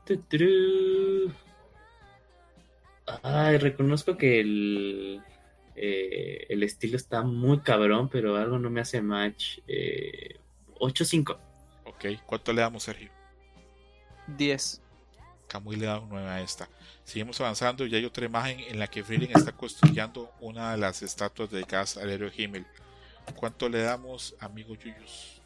Tuturú. 0.04 1.32
Ay, 3.22 3.58
reconozco 3.58 4.16
que 4.16 4.40
el, 4.40 5.22
eh, 5.74 6.46
el 6.48 6.62
estilo 6.62 6.96
está 6.96 7.22
muy 7.22 7.60
cabrón, 7.60 8.08
pero 8.08 8.36
algo 8.36 8.58
no 8.58 8.70
me 8.70 8.80
hace 8.80 9.02
match. 9.02 9.58
Eh, 9.68 10.38
8-5. 10.78 11.38
Ok, 11.84 12.04
¿cuánto 12.24 12.52
le 12.52 12.62
damos, 12.62 12.84
Sergio? 12.84 13.10
10. 14.26 14.80
Camuy 15.48 15.76
le 15.76 15.86
da 15.86 16.00
un 16.00 16.08
9 16.08 16.28
a 16.28 16.40
esta. 16.40 16.68
Seguimos 17.04 17.40
avanzando 17.40 17.86
y 17.86 17.94
hay 17.94 18.04
otra 18.04 18.26
imagen 18.26 18.60
en 18.60 18.78
la 18.78 18.88
que 18.88 19.04
Friedland 19.04 19.36
está 19.36 19.52
construyendo 19.52 20.32
una 20.40 20.72
de 20.72 20.78
las 20.78 21.02
estatuas 21.02 21.50
dedicadas 21.50 21.96
al 21.96 22.10
héroe 22.10 22.32
Himmel. 22.36 22.66
¿Cuánto 23.34 23.68
le 23.68 23.82
damos, 23.82 24.34
amigo 24.40 24.74
Yuyus? 24.74 25.40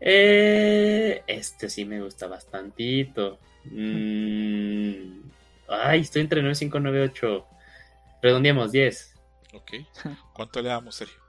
Eh, 0.00 1.22
este 1.26 1.68
sí 1.70 1.84
me 1.84 2.00
gusta 2.00 2.26
bastantito. 2.26 3.38
Mm, 3.64 5.22
ay, 5.68 6.00
estoy 6.00 6.22
entre 6.22 6.40
9, 6.40 6.54
5, 6.54 6.80
9, 6.80 7.02
8. 7.04 7.46
Redondeamos 8.22 8.72
10. 8.72 9.14
Ok. 9.54 9.72
¿Cuánto 10.34 10.60
le 10.60 10.68
damos, 10.68 10.96
Sergio? 10.96 11.20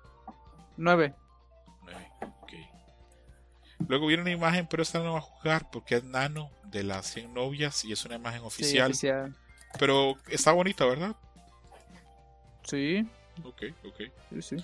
9. 0.78 1.14
9. 1.84 2.12
Ok. 2.42 2.54
Luego 3.88 4.08
viene 4.08 4.22
una 4.24 4.32
imagen, 4.32 4.68
pero 4.68 4.84
esta 4.84 5.00
no 5.00 5.14
va 5.14 5.20
a 5.20 5.22
jugar 5.22 5.70
porque 5.72 5.96
es 5.96 6.04
Nano 6.04 6.50
de 6.66 6.84
las 6.84 7.08
100 7.14 7.34
novias 7.34 7.84
y 7.86 7.92
es 7.92 8.04
una 8.06 8.16
imagen 8.16 8.42
Sí, 8.42 8.48
oficial. 8.48 8.92
oficial. 8.92 9.36
Pero 9.80 10.18
está 10.30 10.52
bonita, 10.52 10.86
¿verdad? 10.86 11.16
Sí, 12.64 13.06
Ok, 13.44 13.64
ok. 13.84 14.02
sí, 14.32 14.42
sí. 14.42 14.56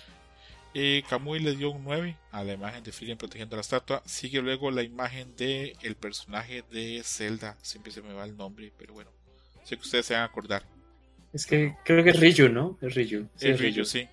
Eh, 0.76 1.04
Kamui 1.10 1.40
le 1.40 1.56
dio 1.56 1.72
un 1.72 1.84
9 1.84 2.16
a 2.32 2.44
la 2.44 2.54
imagen 2.54 2.84
de 2.84 2.92
Frieren 2.92 3.18
protegiendo 3.18 3.56
la 3.56 3.62
estatua. 3.62 4.04
Sigue 4.06 4.40
luego 4.42 4.70
la 4.70 4.84
imagen 4.84 5.36
de 5.36 5.76
el 5.82 5.96
personaje 5.96 6.64
de 6.72 7.02
Zelda. 7.04 7.58
Siempre 7.64 7.92
se 7.92 8.04
me 8.04 8.14
va 8.14 8.24
el 8.26 8.38
nombre, 8.38 8.72
pero 8.78 8.94
bueno. 8.94 9.10
Sé 9.64 9.76
que 9.76 9.82
ustedes 9.82 10.06
se 10.06 10.14
van 10.14 10.22
a 10.22 10.26
acordar. 10.26 10.64
Es 11.34 11.46
que 11.48 11.76
creo 11.84 12.04
que 12.04 12.12
es 12.12 12.20
Ryu, 12.20 12.50
¿no? 12.50 12.78
Es 12.82 12.94
Ryu. 12.94 13.28
Sí, 13.36 13.48
el 13.48 13.54
es 13.54 13.60
Ryu, 13.76 13.84
sí. 13.86 14.08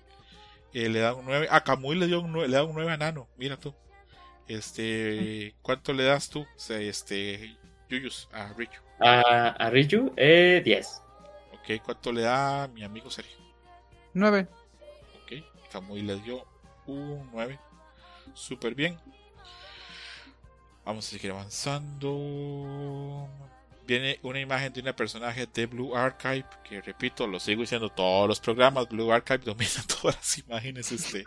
Eh, 0.73 0.89
le 0.89 0.99
da 0.99 1.13
un 1.13 1.25
9. 1.25 1.47
A 1.51 1.63
Kamui 1.63 1.95
le 1.95 2.07
dio 2.07 2.21
un 2.21 2.31
9, 2.31 2.47
le 2.47 2.55
da 2.55 2.63
un 2.63 2.73
9 2.73 2.91
a 2.91 2.97
Nano. 2.97 3.27
Mira 3.37 3.57
tú. 3.57 3.73
Este, 4.47 5.55
¿cuánto 5.61 5.93
le 5.93 6.03
das 6.03 6.29
tú? 6.29 6.41
O 6.41 6.59
sea, 6.59 6.79
este, 6.79 7.57
Yuyus 7.89 8.29
a 8.31 8.53
Ryu. 8.53 8.67
A, 8.99 9.49
a 9.49 9.69
Ryu, 9.69 10.13
eh, 10.15 10.61
10. 10.63 11.01
Ok, 11.53 11.81
¿cuánto 11.83 12.11
le 12.11 12.21
da 12.21 12.67
mi 12.69 12.83
amigo 12.83 13.09
Sergio? 13.09 13.37
9. 14.13 14.47
Ok, 15.23 15.33
Kamui 15.71 16.01
le 16.01 16.15
dio 16.21 16.45
un 16.85 17.29
9. 17.31 17.59
Súper 18.33 18.73
bien. 18.73 18.97
Vamos 20.85 21.05
a 21.07 21.11
seguir 21.11 21.31
avanzando. 21.31 23.27
Viene 23.85 24.19
una 24.23 24.39
imagen 24.39 24.71
de 24.71 24.81
una 24.81 24.95
personaje 24.95 25.45
de 25.45 25.65
Blue 25.65 25.95
Archive, 25.95 26.45
que 26.63 26.81
repito, 26.81 27.27
lo 27.27 27.39
sigo 27.39 27.61
diciendo 27.61 27.89
todos 27.89 28.27
los 28.27 28.39
programas. 28.39 28.87
Blue 28.87 29.11
Archive 29.11 29.39
domina 29.39 29.83
todas 30.01 30.15
las 30.15 30.37
imágenes. 30.37 30.91
Este, 30.91 31.25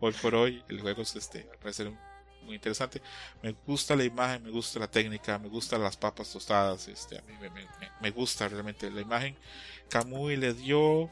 hoy 0.00 0.12
por 0.20 0.34
hoy, 0.34 0.64
el 0.68 0.80
juego 0.80 1.02
es 1.02 1.14
este, 1.14 1.48
parece 1.60 1.84
ser 1.84 1.92
muy 2.48 2.56
interesante. 2.56 3.00
Me 3.42 3.52
gusta 3.66 3.94
la 3.94 4.02
imagen, 4.04 4.42
me 4.42 4.50
gusta 4.50 4.80
la 4.80 4.90
técnica, 4.90 5.38
me 5.38 5.48
gustan 5.48 5.82
las 5.82 5.96
papas 5.96 6.32
tostadas. 6.32 6.88
Este, 6.88 7.18
a 7.18 7.22
mí 7.22 7.34
me, 7.40 7.48
me- 7.50 7.62
me- 7.64 7.90
me 8.00 8.10
gusta 8.10 8.48
realmente 8.48 8.90
la 8.90 9.00
imagen. 9.00 9.36
Kamui 9.88 10.36
le 10.36 10.52
dio 10.54 11.10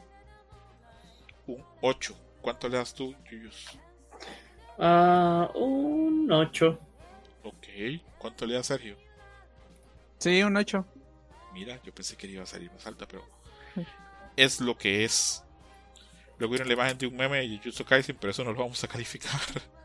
un 1.47 1.63
8. 1.81 2.15
¿Cuánto 2.41 2.67
le 2.69 2.77
das 2.77 2.93
tú, 2.93 3.15
Yuyus? 3.29 3.77
Ah, 4.79 5.49
un 5.55 6.29
8. 6.31 6.79
Ok. 7.43 7.67
¿Cuánto 8.17 8.45
le 8.45 8.55
das, 8.55 8.67
Sergio? 8.67 8.97
Sí, 10.19 10.41
un 10.43 10.55
8. 10.57 10.85
Mira, 11.53 11.79
yo 11.83 11.93
pensé 11.93 12.15
que 12.15 12.27
iba 12.27 12.43
a 12.43 12.45
salir 12.45 12.71
más 12.71 12.85
alta, 12.87 13.07
pero 13.07 13.23
es 14.35 14.59
lo 14.61 14.77
que 14.77 15.03
es. 15.05 15.43
Luego 16.37 16.51
viene 16.53 16.67
la 16.67 16.73
imagen 16.73 16.97
de 16.99 17.07
un 17.07 17.15
meme 17.15 17.37
de 17.39 17.57
Jujutsu 17.57 17.83
Kaisen, 17.83 18.15
pero 18.19 18.29
eso 18.31 18.43
no 18.43 18.51
lo 18.53 18.59
vamos 18.59 18.83
a 18.83 18.87
calificar. 18.87 19.31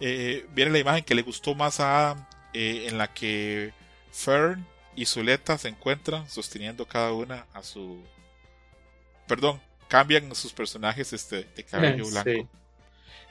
Eh, 0.00 0.46
viene 0.52 0.70
la 0.72 0.78
imagen 0.78 1.04
que 1.04 1.14
le 1.14 1.22
gustó 1.22 1.54
más 1.54 1.80
a 1.80 2.10
Adam, 2.10 2.26
eh, 2.52 2.86
en 2.88 2.98
la 2.98 3.12
que 3.12 3.72
Fern 4.12 4.66
y 4.94 5.06
Zuleta 5.06 5.56
se 5.58 5.68
encuentran 5.68 6.28
sosteniendo 6.28 6.86
cada 6.86 7.12
una 7.12 7.46
a 7.52 7.62
su. 7.62 8.02
Perdón, 9.26 9.60
cambian 9.88 10.34
sus 10.34 10.52
personajes 10.52 11.12
este, 11.12 11.44
de 11.44 11.64
cabello 11.64 12.04
Sí. 12.04 12.10
blanco. 12.10 12.48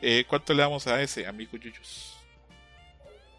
Eh, 0.02 0.26
¿Cuánto 0.28 0.54
le 0.54 0.62
damos 0.62 0.88
a 0.88 1.02
ese, 1.02 1.26
amigo 1.26 1.58
Yuyus? 1.58 2.18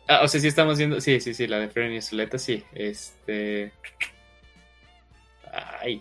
Ah, 0.08 0.20
o 0.22 0.28
sea, 0.28 0.40
sí 0.40 0.46
estamos 0.48 0.78
viendo. 0.78 1.00
Sí, 1.00 1.20
sí, 1.20 1.34
sí, 1.34 1.46
la 1.46 1.58
de 1.58 1.68
Fren 1.68 1.92
y 1.92 2.00
Zuleta, 2.00 2.38
sí. 2.38 2.64
Este. 2.72 3.72
Ay. 5.80 6.00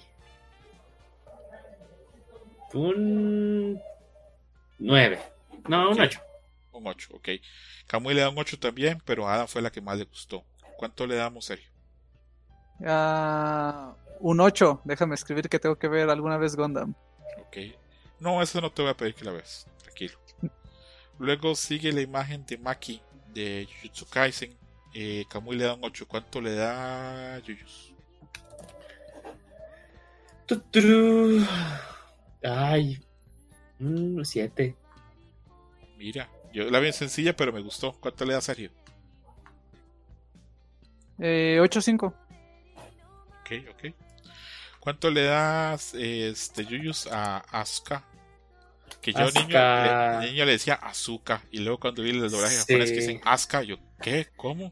Un. 2.74 3.82
9. 4.80 5.20
No, 5.68 5.90
un 5.90 5.94
Ok. 5.94 6.00
8. 6.08 6.20
Un 6.76 6.88
8, 6.88 7.10
ok. 7.14 7.30
Kamui 7.88 8.14
le 8.14 8.22
da 8.22 8.30
un 8.30 8.38
8 8.38 8.60
también, 8.60 9.02
pero 9.06 9.28
a 9.28 9.34
Adam 9.36 9.48
fue 9.48 9.62
la 9.62 9.72
que 9.72 9.82
más 9.82 9.98
le 9.98 10.04
gustó. 10.04 10.44
¿Cuánto 10.78 11.08
le 11.08 11.16
damos, 11.16 11.46
Sergio? 11.46 11.72
Ah, 12.86 13.96
un 14.20 14.40
8. 14.42 14.82
Déjame 14.84 15.16
escribir 15.16 15.48
que 15.48 15.58
tengo 15.58 15.78
que 15.78 15.88
ver 15.88 16.10
alguna 16.10 16.38
vez 16.38 16.56
Gundam. 16.56 16.94
Ok. 17.40 17.58
No, 18.20 18.42
eso 18.42 18.60
no 18.60 18.72
te 18.72 18.82
voy 18.82 18.92
a 18.92 18.98
pedir 18.98 19.16
que 19.16 19.24
la 19.24 19.32
veas. 19.32 19.68
Tranquilo. 19.82 20.20
Luego 21.18 21.56
sigue 21.56 21.94
la 21.94 22.02
imagen 22.02 22.46
de 22.46 22.58
Maki 22.58 23.02
de 23.34 23.68
Jujutsu 23.72 24.06
Kaisen. 24.10 24.58
Eh, 24.94 25.26
Camuy 25.30 25.56
le 25.56 25.66
da 25.66 25.76
un 25.76 25.84
8. 25.84 26.08
¿Cuánto 26.08 26.42
le 26.42 26.56
da 26.56 27.40
Yuyus? 27.40 27.94
Tuturu. 30.46 31.46
Ay, 32.44 33.02
un 33.80 34.24
7. 34.26 34.76
Mira, 35.98 36.30
yo 36.56 36.70
la 36.72 36.80
vi 36.80 36.92
sencilla, 36.94 37.36
pero 37.36 37.52
me 37.54 37.62
gustó. 37.62 37.94
¿Cuánto 38.00 38.26
le 38.26 38.34
da 38.34 38.42
Sergio? 38.42 38.72
Eh, 41.20 41.60
8-5. 41.62 42.06
Ok, 43.42 43.52
ok. 43.72 43.94
¿Cuánto 44.80 45.10
le 45.10 45.24
das 45.24 45.94
este 45.96 46.66
Yuyus 46.66 47.08
a 47.08 47.38
Asuka? 47.52 48.04
Que 49.02 49.14
yo 49.14 49.30
niño 49.32 49.48
le, 49.50 50.28
niño 50.32 50.46
le 50.46 50.52
decía 50.54 50.76
Azuka. 50.76 51.42
Y 51.52 51.60
luego 51.60 51.80
cuando 51.80 52.04
vi 52.04 52.12
el 52.12 52.30
doblaje 52.30 52.56
Sí. 52.56 52.60
japonés 52.60 52.90
que 52.92 52.98
dicen 52.98 53.22
Asuka, 53.24 53.64
yo, 53.64 53.78
¿qué? 54.02 54.28
¿Cómo? 54.36 54.72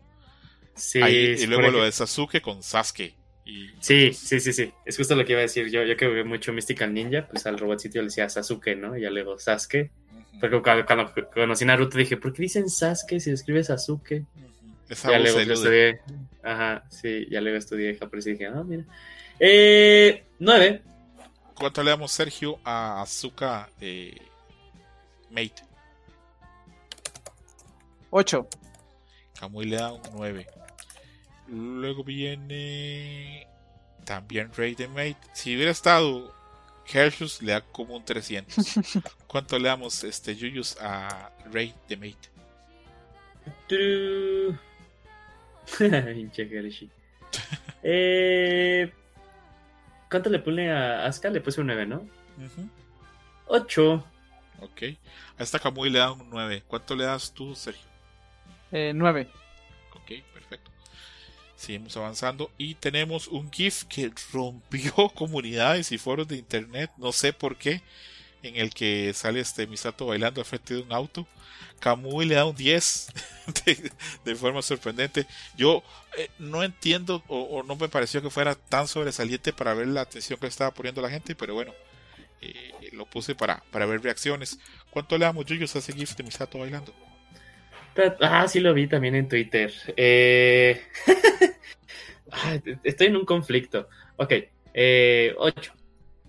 Sí, 0.76 1.02
Ahí, 1.02 1.16
y 1.40 1.46
luego 1.46 1.70
lo 1.70 1.84
de 1.84 1.92
Sasuke 1.92 2.42
con 2.42 2.64
Sasuke. 2.64 3.16
Y, 3.46 3.70
Sí, 3.80 4.14
sí, 4.14 4.40
sí, 4.40 4.54
sí. 4.54 4.72
Es 4.86 4.98
justo 4.98 5.16
lo 5.16 5.26
que 5.26 5.34
iba 5.34 5.40
a 5.40 5.44
decir. 5.44 5.70
Yo, 5.70 5.84
yo 5.84 5.96
que 5.98 6.08
jugué 6.08 6.24
mucho 6.24 6.52
Mystical 6.54 6.94
Ninja, 6.94 7.28
pues 7.28 7.46
al 7.46 7.60
robotcito 7.60 8.00
le 8.00 8.06
decía 8.06 8.28
Sasuke, 8.30 8.76
¿no? 8.76 8.98
Y 8.98 9.02
ya 9.02 9.10
luego 9.10 9.38
Sasuke. 9.38 9.92
Porque 10.40 10.62
cuando, 10.62 10.86
cuando 10.86 11.14
conocí 11.34 11.66
Naruto 11.66 11.98
dije, 11.98 12.18
¿por 12.18 12.34
qué 12.34 12.44
dicen 12.44 12.70
Sasuke 12.70 13.20
si 13.20 13.32
escribe 13.32 13.64
Sasuke? 13.64 14.26
Esa 14.90 15.12
ya 15.12 15.20
luego 15.20 15.40
estudié. 15.40 16.02
Ajá, 16.44 16.84
sí, 16.90 17.26
ya 17.30 17.40
luego 17.42 17.58
estudié 17.58 17.96
japonés 17.96 18.28
y 18.28 18.32
dije, 18.32 18.48
ah, 18.48 18.64
mira. 18.64 18.84
Eh, 19.40 20.26
9. 20.40 20.82
¿Cuánto 21.56 21.84
le 21.84 21.92
damos 21.92 22.12
Sergio 22.12 22.60
a 22.64 23.02
Azuka 23.02 23.70
eh, 23.80 24.16
Mate? 25.30 25.64
8. 28.10 28.48
Kamui 29.40 29.66
le 29.66 29.78
da 29.78 29.94
un 29.94 30.02
9. 30.14 30.48
Luego 31.48 32.04
viene 32.04 33.48
también 34.06 34.52
Rey 34.54 34.76
de 34.76 34.88
Mate. 34.88 35.18
Si 35.34 35.56
hubiera 35.56 35.72
estado 35.72 36.34
Hershus, 36.92 37.42
le 37.42 37.54
da 37.54 37.62
como 37.62 37.96
un 37.96 38.04
300. 38.06 38.56
¿Cuánto 39.28 39.58
le 39.58 39.68
damos 39.70 40.04
este 40.04 40.36
Yuyus 40.36 40.78
a 40.82 41.32
Rey 41.52 41.74
de 41.88 41.98
Mate? 41.98 42.30
Pinche 45.78 46.44
Hershey. 46.44 46.90
eh, 47.84 48.92
¿Cuánto 50.10 50.30
le 50.30 50.40
pone 50.40 50.72
a 50.72 51.06
Asuka? 51.06 51.30
Le 51.30 51.42
puse 51.42 51.62
un 51.62 51.68
9, 51.68 51.86
¿no? 51.86 51.98
Ujú, 52.38 52.70
8. 53.48 54.08
Ok. 54.62 54.82
A 55.38 55.44
esta 55.44 55.60
Kamui 55.60 55.90
le 55.90 56.00
da 56.00 56.12
un 56.12 56.30
9. 56.30 56.64
¿Cuánto 56.68 56.96
le 56.96 57.06
das 57.06 57.34
tú, 57.34 57.56
Sergio? 57.56 57.88
Eh, 58.72 58.92
9. 58.94 59.28
Seguimos 61.64 61.96
avanzando 61.96 62.52
y 62.58 62.76
tenemos 62.76 63.30
un 63.30 63.50
GIF 63.50 63.86
que 63.86 64.12
rompió 64.34 64.92
comunidades 65.16 65.94
y 65.94 65.98
foros 65.98 66.28
de 66.28 66.36
internet, 66.36 66.92
no 66.98 67.14
sé 67.14 67.32
por 67.32 67.56
qué, 67.56 67.82
en 68.42 68.58
el 68.58 68.74
que 68.74 69.14
sale 69.14 69.40
este 69.40 69.66
Misato 69.66 70.08
bailando 70.08 70.42
al 70.42 70.46
frente 70.46 70.74
de 70.74 70.82
un 70.82 70.92
auto. 70.92 71.26
Kamui 71.80 72.26
le 72.26 72.36
da 72.36 72.44
un 72.44 72.56
10 72.56 73.08
de, 74.26 74.36
forma 74.36 74.62
sorprendente. 74.62 75.26
Yo 75.56 75.84
eh, 76.18 76.30
no 76.38 76.64
entiendo 76.64 77.24
o, 77.30 77.44
o 77.44 77.64
no 77.64 77.78
me 77.78 77.88
pareció 77.88 78.22
que 78.22 78.30
fuera 78.30 78.56
tan 78.56 78.90
sobresaliente 78.90 79.54
para 79.54 79.74
ver 79.74 79.88
la 79.88 80.02
atención 80.02 80.38
que 80.38 80.48
le 80.48 80.50
estaba 80.50 80.72
poniendo 80.72 81.02
la 81.02 81.10
gente, 81.10 81.34
pero 81.34 81.54
bueno, 81.54 81.74
eh, 82.42 82.90
lo 82.92 83.06
puse 83.06 83.36
para, 83.36 83.64
para 83.72 83.86
ver 83.86 84.04
reacciones. 84.04 84.60
¿Cuánto 84.90 85.18
le 85.18 85.24
damos 85.24 85.46
Yuyos 85.46 85.74
a 85.78 85.80
ese 85.80 85.94
GIF 85.94 86.18
de 86.18 86.24
Misato 86.24 86.60
bailando? 86.60 86.94
Ah, 88.22 88.48
sí 88.48 88.60
lo 88.60 88.74
vi 88.74 88.88
también 88.88 89.16
en 89.16 89.28
Twitter. 89.28 89.72
Eh... 89.96 90.82
ah, 92.32 92.60
estoy 92.84 93.08
en 93.08 93.18
un 93.18 93.26
conflicto. 93.26 93.88
Ok, 94.18 94.34
eh, 94.74 95.34
8. 95.38 95.74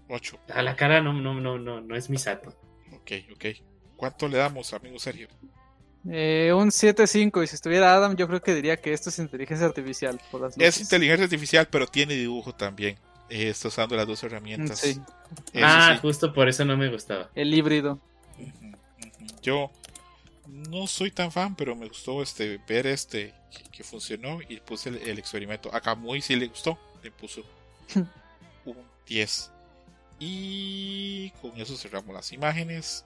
8. 0.09 0.39
A 0.55 0.63
la 0.63 0.77
cara 0.77 1.01
no, 1.01 1.13
no, 1.13 1.35
no, 1.41 1.59
no, 1.59 1.81
no 1.81 1.97
es 1.97 2.11
mi 2.11 2.19
sato. 2.19 2.55
Ok, 2.93 3.13
ok. 3.33 3.45
¿Cuánto 3.97 4.29
le 4.29 4.39
damos, 4.39 4.73
amigo 4.75 4.99
Sergio? 4.99 5.29
Eh, 6.11 6.53
un 6.55 6.69
7-5. 6.69 7.43
Y 7.43 7.47
si 7.47 7.55
estuviera 7.55 7.95
Adam, 7.95 8.17
yo 8.17 8.29
creo 8.29 8.43
que 8.43 8.55
diría 8.55 8.77
que 8.77 8.93
esto 8.93 9.09
es 9.11 9.19
inteligencia 9.19 9.67
artificial. 9.67 10.21
Por 10.31 10.43
las 10.43 10.59
Es 10.59 10.81
inteligencia 10.81 11.25
artificial, 11.25 11.69
pero 11.71 11.87
tiene 11.87 12.15
dibujo 12.15 12.55
también. 12.55 12.99
Eh, 13.31 13.49
está 13.49 13.69
usando 13.69 13.97
las 13.97 14.07
dos 14.07 14.23
herramientas. 14.23 14.81
Sí, 14.81 15.01
Eso 15.53 15.65
ah, 15.67 15.93
sí. 15.95 16.01
justo 16.03 16.33
por 16.33 16.49
eso 16.49 16.65
no 16.65 16.77
me 16.77 16.91
gustaba. 16.91 17.31
el 17.35 17.55
híbrido. 17.55 17.99
Yo 19.41 19.71
no 20.47 20.87
soy 20.87 21.11
tan 21.11 21.33
fan, 21.33 21.55
pero 21.55 21.75
me 21.75 21.89
gustó 21.89 22.23
este 22.23 22.59
ver 22.69 22.87
este 22.87 23.35
que, 23.51 23.65
que 23.71 23.85
funcionó 23.85 24.41
y 24.49 24.61
puse 24.61 24.91
el, 24.91 24.97
el 24.97 25.19
experimento. 25.19 25.75
A 25.75 25.81
Kamui 25.81 26.21
sí 26.21 26.37
le 26.37 26.49
gustó, 26.49 26.79
le 27.03 27.11
puso 27.11 27.43
un 28.65 28.77
10. 29.07 29.51
Y 30.19 31.31
con 31.43 31.59
eso 31.61 31.77
cerramos 31.77 32.15
las 32.15 32.33
imágenes. 32.33 33.05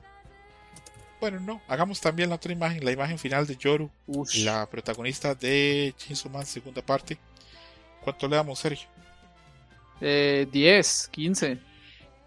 Bueno, 1.21 1.41
no, 1.41 1.61
hagamos 1.67 2.01
también 2.01 2.29
la 2.29 2.37
otra 2.37 2.53
imagen, 2.53 2.85
la 2.85 2.93
imagen 2.93 3.19
final 3.19 3.47
de 3.47 3.57
Yoru, 3.57 3.91
Ush. 4.07 4.45
la 4.45 4.69
protagonista 4.71 5.35
de 5.35 5.93
Chainsaw 5.97 6.31
Man 6.31 6.47
segunda 6.47 6.81
parte. 6.81 7.19
¿Cuánto 8.03 8.29
le 8.29 8.37
damos, 8.37 8.61
Sergio? 8.61 8.89
Eh, 10.01 10.47
10, 10.53 11.09
15. 11.11 11.59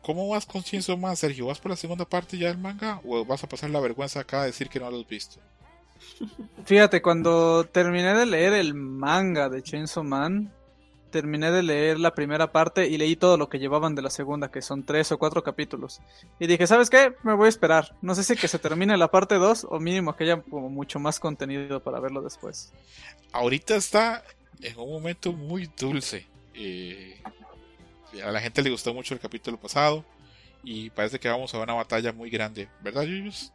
¿Cómo 0.01 0.27
vas 0.29 0.45
con 0.45 0.63
Chainsaw 0.63 0.97
Man, 0.97 1.15
Sergio? 1.15 1.45
¿Vas 1.45 1.59
por 1.59 1.71
la 1.71 1.77
segunda 1.77 2.05
parte 2.05 2.37
ya 2.37 2.47
del 2.47 2.57
manga 2.57 3.01
o 3.05 3.23
vas 3.23 3.43
a 3.43 3.49
pasar 3.49 3.69
la 3.69 3.79
vergüenza 3.79 4.21
acá 4.21 4.41
de 4.41 4.47
decir 4.47 4.69
que 4.69 4.79
no 4.79 4.89
lo 4.89 4.99
has 4.99 5.07
visto? 5.07 5.39
Fíjate, 6.65 7.01
cuando 7.01 7.65
terminé 7.65 8.13
de 8.13 8.25
leer 8.25 8.53
el 8.53 8.73
manga 8.73 9.49
de 9.49 9.61
Chainsaw 9.61 10.03
Man, 10.03 10.51
terminé 11.11 11.51
de 11.51 11.61
leer 11.61 11.99
la 11.99 12.15
primera 12.15 12.51
parte 12.51 12.87
y 12.87 12.97
leí 12.97 13.15
todo 13.15 13.37
lo 13.37 13.49
que 13.49 13.59
llevaban 13.59 13.93
de 13.93 14.01
la 14.01 14.09
segunda, 14.09 14.49
que 14.49 14.63
son 14.63 14.83
tres 14.83 15.11
o 15.11 15.19
cuatro 15.19 15.43
capítulos. 15.43 16.01
Y 16.39 16.47
dije, 16.47 16.65
¿sabes 16.65 16.89
qué? 16.89 17.13
Me 17.21 17.33
voy 17.33 17.45
a 17.45 17.49
esperar. 17.49 17.95
No 18.01 18.15
sé 18.15 18.23
si 18.23 18.35
que 18.35 18.47
se 18.47 18.57
termine 18.57 18.97
la 18.97 19.11
parte 19.11 19.35
2 19.35 19.67
o 19.69 19.79
mínimo 19.79 20.15
que 20.15 20.23
haya 20.23 20.41
como 20.41 20.69
mucho 20.69 20.99
más 20.99 21.19
contenido 21.19 21.81
para 21.83 21.99
verlo 21.99 22.21
después. 22.21 22.71
Ahorita 23.33 23.75
está 23.75 24.23
en 24.61 24.79
un 24.79 24.89
momento 24.89 25.33
muy 25.33 25.69
dulce. 25.77 26.25
Eh, 26.53 27.21
a 28.23 28.31
la 28.31 28.41
gente 28.41 28.61
le 28.61 28.69
gustó 28.69 28.93
mucho 28.93 29.13
el 29.13 29.19
capítulo 29.19 29.59
pasado 29.59 30.03
y 30.63 30.89
parece 30.91 31.19
que 31.19 31.29
vamos 31.29 31.53
a 31.53 31.59
una 31.59 31.73
batalla 31.73 32.11
muy 32.13 32.29
grande, 32.29 32.67
¿verdad, 32.81 33.03
Yuyus? 33.03 33.51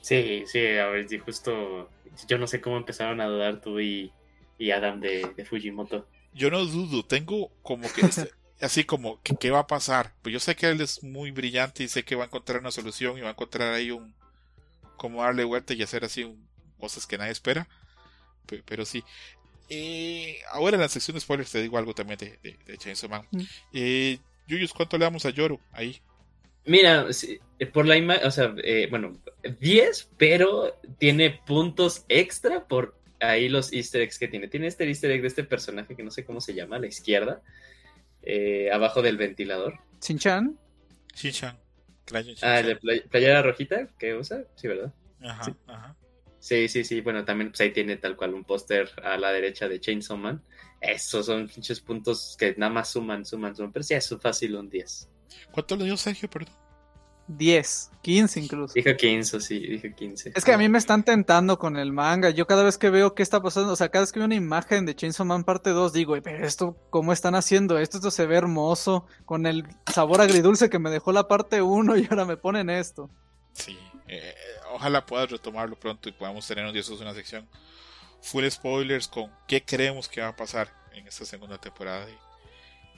Sí, 0.00 0.44
sí, 0.46 0.58
a 0.78 0.86
ver, 0.86 1.08
sí, 1.08 1.18
justo. 1.18 1.90
Yo 2.26 2.38
no 2.38 2.46
sé 2.46 2.60
cómo 2.60 2.76
empezaron 2.76 3.20
a 3.20 3.26
dudar 3.26 3.60
tú 3.60 3.80
y, 3.80 4.12
y 4.58 4.70
Adam 4.70 5.00
de, 5.00 5.30
de 5.36 5.44
Fujimoto. 5.44 6.06
Yo 6.32 6.50
no 6.50 6.64
dudo, 6.64 7.04
tengo 7.04 7.50
como 7.62 7.90
que 7.92 8.02
este- 8.02 8.30
así 8.60 8.84
como 8.84 9.20
que 9.22 9.34
qué 9.36 9.50
va 9.50 9.60
a 9.60 9.66
pasar. 9.66 10.14
Pues 10.22 10.32
yo 10.32 10.40
sé 10.40 10.54
que 10.56 10.66
él 10.68 10.80
es 10.80 11.02
muy 11.02 11.30
brillante 11.30 11.82
y 11.82 11.88
sé 11.88 12.04
que 12.04 12.14
va 12.16 12.24
a 12.24 12.26
encontrar 12.26 12.60
una 12.60 12.70
solución 12.70 13.16
y 13.18 13.20
va 13.22 13.28
a 13.28 13.32
encontrar 13.32 13.72
ahí 13.74 13.90
un 13.90 14.14
cómo 14.96 15.22
darle 15.22 15.44
vuelta 15.44 15.72
y 15.74 15.82
hacer 15.82 16.04
así 16.04 16.24
un- 16.24 16.46
cosas 16.78 17.06
que 17.06 17.18
nadie 17.18 17.32
espera. 17.32 17.68
Pe- 18.46 18.62
Pero, 18.64 18.84
sí. 18.84 19.04
Eh, 19.70 20.38
ahora 20.52 20.74
en 20.76 20.80
la 20.82 20.88
sección 20.88 21.14
de 21.14 21.20
spoilers 21.20 21.52
te 21.52 21.62
digo 21.62 21.78
algo 21.78 21.94
también 21.94 22.18
de, 22.18 22.38
de, 22.42 22.56
de 22.66 22.76
Chainsaw 22.76 23.08
Man. 23.08 23.26
Mm. 23.30 23.40
Eh, 23.72 24.18
Yuyus, 24.48 24.72
¿cuánto 24.72 24.98
le 24.98 25.04
damos 25.04 25.24
a 25.24 25.30
Yoru 25.30 25.60
ahí? 25.72 26.00
Mira, 26.66 27.12
sí, 27.12 27.38
eh, 27.58 27.66
por 27.66 27.86
la 27.86 27.96
imagen, 27.96 28.26
o 28.26 28.30
sea, 28.30 28.52
eh, 28.64 28.88
bueno, 28.90 29.18
10, 29.60 30.10
pero 30.18 30.78
tiene 30.98 31.30
puntos 31.46 32.04
extra 32.08 32.66
por 32.66 32.98
ahí 33.20 33.48
los 33.48 33.72
easter 33.72 34.02
eggs 34.02 34.18
que 34.18 34.28
tiene. 34.28 34.48
Tiene 34.48 34.66
este 34.66 34.84
easter 34.86 35.10
egg 35.10 35.22
de 35.22 35.28
este 35.28 35.44
personaje 35.44 35.94
que 35.96 36.02
no 36.02 36.10
sé 36.10 36.24
cómo 36.24 36.40
se 36.40 36.52
llama, 36.54 36.76
a 36.76 36.80
la 36.80 36.86
izquierda, 36.88 37.40
eh, 38.22 38.70
abajo 38.72 39.02
del 39.02 39.16
ventilador. 39.16 39.78
Shinchan. 40.02 40.58
Crayon 42.04 42.34
Ah, 42.42 42.60
de 42.62 42.76
play- 42.76 43.02
playera 43.08 43.42
rojita 43.42 43.86
que 43.98 44.14
usa, 44.16 44.44
sí, 44.56 44.66
¿verdad? 44.68 44.92
Ajá, 45.22 45.44
sí. 45.44 45.52
ajá. 45.66 45.96
Sí, 46.40 46.68
sí, 46.68 46.84
sí. 46.84 47.00
Bueno, 47.02 47.24
también 47.24 47.50
pues, 47.50 47.60
ahí 47.60 47.72
tiene 47.72 47.96
tal 47.96 48.16
cual 48.16 48.34
un 48.34 48.44
póster 48.44 48.90
a 49.04 49.16
la 49.16 49.30
derecha 49.30 49.68
de 49.68 49.78
Chainsaw 49.78 50.16
Man. 50.16 50.42
Esos 50.80 51.26
son 51.26 51.46
pinches 51.46 51.80
puntos 51.80 52.34
que 52.38 52.54
nada 52.56 52.72
más 52.72 52.88
suman, 52.88 53.24
suman, 53.24 53.54
suman. 53.54 53.72
Pero 53.72 53.82
sí, 53.82 53.94
es 53.94 54.16
fácil 54.20 54.56
un 54.56 54.68
10. 54.68 55.08
¿Cuánto 55.52 55.76
le 55.76 55.84
dio 55.84 55.96
Sergio, 55.96 56.28
perdón? 56.28 56.54
10, 57.28 57.90
15 58.02 58.40
incluso. 58.40 58.74
Dijo 58.74 58.96
15, 58.96 59.40
sí, 59.40 59.58
dijo 59.60 59.94
15. 59.94 60.32
Es 60.34 60.44
que 60.44 60.52
a 60.52 60.58
mí 60.58 60.68
me 60.68 60.78
están 60.78 61.04
tentando 61.04 61.58
con 61.58 61.76
el 61.76 61.92
manga. 61.92 62.30
Yo 62.30 62.46
cada 62.46 62.64
vez 62.64 62.76
que 62.76 62.90
veo 62.90 63.14
qué 63.14 63.22
está 63.22 63.40
pasando, 63.40 63.72
o 63.72 63.76
sea, 63.76 63.90
cada 63.90 64.02
vez 64.02 64.12
que 64.12 64.18
veo 64.18 64.26
una 64.26 64.34
imagen 64.34 64.84
de 64.84 64.96
Chainsaw 64.96 65.24
Man 65.24 65.44
parte 65.44 65.70
2, 65.70 65.92
digo, 65.92 66.16
pero 66.22 66.44
esto, 66.44 66.76
¿cómo 66.90 67.12
están 67.12 67.36
haciendo 67.36 67.78
esto? 67.78 67.98
Esto 67.98 68.10
se 68.10 68.26
ve 68.26 68.36
hermoso, 68.36 69.06
con 69.26 69.46
el 69.46 69.64
sabor 69.86 70.20
agridulce 70.20 70.70
que 70.70 70.80
me 70.80 70.90
dejó 70.90 71.12
la 71.12 71.28
parte 71.28 71.62
1 71.62 71.98
y 71.98 72.08
ahora 72.10 72.24
me 72.24 72.36
ponen 72.36 72.68
esto. 72.68 73.10
Sí, 73.52 73.78
eh, 74.12 74.34
ojalá 74.72 75.06
puedas 75.06 75.30
retomarlo 75.30 75.78
pronto 75.78 76.08
y 76.08 76.12
podamos 76.12 76.44
tener 76.44 76.64
un 76.64 77.00
una 77.00 77.14
sección 77.14 77.48
full 78.20 78.44
spoilers 78.50 79.06
con 79.06 79.30
qué 79.46 79.64
creemos 79.64 80.08
que 80.08 80.20
va 80.20 80.28
a 80.28 80.36
pasar 80.36 80.74
en 80.92 81.06
esta 81.06 81.24
segunda 81.24 81.58
temporada, 81.58 82.08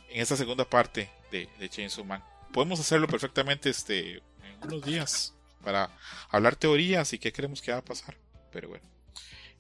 en 0.09 0.21
esta 0.23 0.39
segunda 0.39 0.65
parte 0.65 1.11
de, 1.31 1.51
de 1.59 1.69
Chainsaw 1.69 2.03
Man. 2.03 2.25
Podemos 2.51 2.81
hacerlo 2.81 3.09
perfectamente 3.09 3.69
este, 3.69 4.17
en 4.17 4.23
unos 4.63 4.83
días 4.87 5.35
para 5.63 5.91
hablar 6.31 6.57
teorías 6.57 7.13
y 7.13 7.19
qué 7.19 7.31
creemos 7.31 7.61
que 7.61 7.73
va 7.73 7.79
a 7.79 7.85
pasar. 7.85 8.17
Pero 8.51 8.71
bueno, 8.71 8.85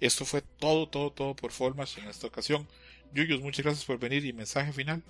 Esto 0.01 0.24
fue 0.24 0.41
todo, 0.41 0.89
todo, 0.89 1.12
todo 1.12 1.37
por 1.37 1.53
Formas 1.53 1.99
en 1.99 2.09
esta 2.09 2.27
ocasión. 2.27 2.66
Yuyos, 3.12 3.43
muchas 3.43 3.62
gracias 3.62 3.85
por 3.85 3.99
venir 3.99 4.24
y 4.24 4.33
mensaje 4.33 4.73
final. 4.73 5.03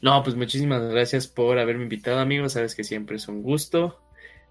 No, 0.00 0.24
pues 0.24 0.34
muchísimas 0.34 0.82
gracias 0.82 1.28
por 1.28 1.56
haberme 1.60 1.84
invitado, 1.84 2.18
amigos. 2.18 2.54
Sabes 2.54 2.74
que 2.74 2.82
siempre 2.82 3.16
es 3.16 3.28
un 3.28 3.44
gusto 3.44 4.02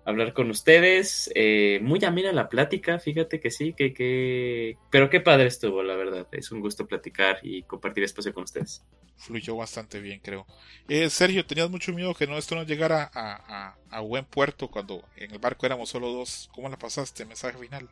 hablar 0.06 0.34
con 0.34 0.50
ustedes. 0.50 1.30
Eh, 1.36 1.80
muy 1.82 2.04
amena 2.06 2.32
la 2.32 2.48
plática, 2.48 3.00
fíjate 3.00 3.40
que 3.40 3.52
sí, 3.52 3.74
que, 3.74 3.94
que... 3.94 4.78
Pero 4.92 5.10
qué 5.10 5.20
padre 5.20 5.48
estuvo, 5.48 5.84
la 5.84 5.96
verdad. 5.96 6.28
Es 6.32 6.52
un 6.52 6.62
gusto 6.62 6.88
platicar 6.88 7.40
y 7.44 7.64
compartir 7.64 8.04
espacio 8.04 8.34
con 8.34 8.44
ustedes. 8.44 8.86
Fluyó 9.18 9.56
bastante 9.56 10.00
bien, 10.00 10.20
creo. 10.24 10.46
Eh, 10.88 11.10
Sergio, 11.10 11.46
tenías 11.46 11.70
mucho 11.70 11.92
miedo 11.94 12.14
que 12.14 12.28
no, 12.28 12.38
esto 12.38 12.56
no 12.56 12.64
llegara 12.64 13.10
a, 13.14 13.76
a 13.90 14.00
buen 14.02 14.26
puerto 14.26 14.70
cuando 14.70 15.04
en 15.16 15.32
el 15.32 15.40
barco 15.40 15.66
éramos 15.66 15.90
solo 15.90 16.12
dos. 16.12 16.50
¿Cómo 16.54 16.70
la 16.70 16.78
pasaste? 16.78 17.26
Mensaje 17.26 17.58
final. 17.58 17.90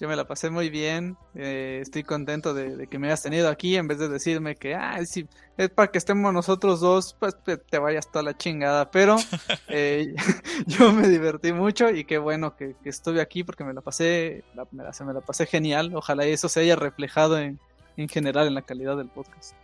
Yo 0.00 0.06
me 0.06 0.14
la 0.14 0.26
pasé 0.26 0.48
muy 0.48 0.70
bien. 0.70 1.16
Eh, 1.34 1.80
estoy 1.82 2.04
contento 2.04 2.54
de, 2.54 2.86
que 2.86 2.98
me 3.00 3.08
hayas 3.08 3.22
tenido 3.22 3.48
aquí 3.48 3.76
en 3.76 3.88
vez 3.88 3.98
de 3.98 4.08
decirme 4.08 4.54
que 4.54 4.76
ah, 4.76 5.04
si 5.04 5.26
es 5.56 5.70
para 5.70 5.90
que 5.90 5.98
estemos 5.98 6.32
nosotros 6.32 6.78
dos, 6.78 7.16
pues 7.18 7.34
te 7.68 7.78
vayas 7.78 8.08
toda 8.10 8.22
la 8.22 8.36
chingada. 8.36 8.92
Pero 8.92 9.16
eh, 9.68 10.14
yo 10.66 10.92
me 10.92 11.08
divertí 11.08 11.52
mucho 11.52 11.90
y 11.90 12.04
qué 12.04 12.18
bueno 12.18 12.56
que, 12.56 12.76
estuve 12.84 13.20
aquí 13.20 13.42
porque 13.42 13.64
me 13.64 13.74
la 13.74 13.80
pasé, 13.80 14.44
me, 14.70 14.84
la, 14.84 14.92
me 15.04 15.12
la 15.12 15.20
pasé 15.20 15.46
genial. 15.46 15.90
Ojalá 15.94 16.24
eso 16.26 16.48
se 16.48 16.60
haya 16.60 16.76
reflejado 16.76 17.36
en, 17.36 17.58
en 17.96 18.08
general 18.08 18.46
en 18.46 18.54
la 18.54 18.62
calidad 18.62 18.96
del 18.96 19.08
podcast. 19.08 19.54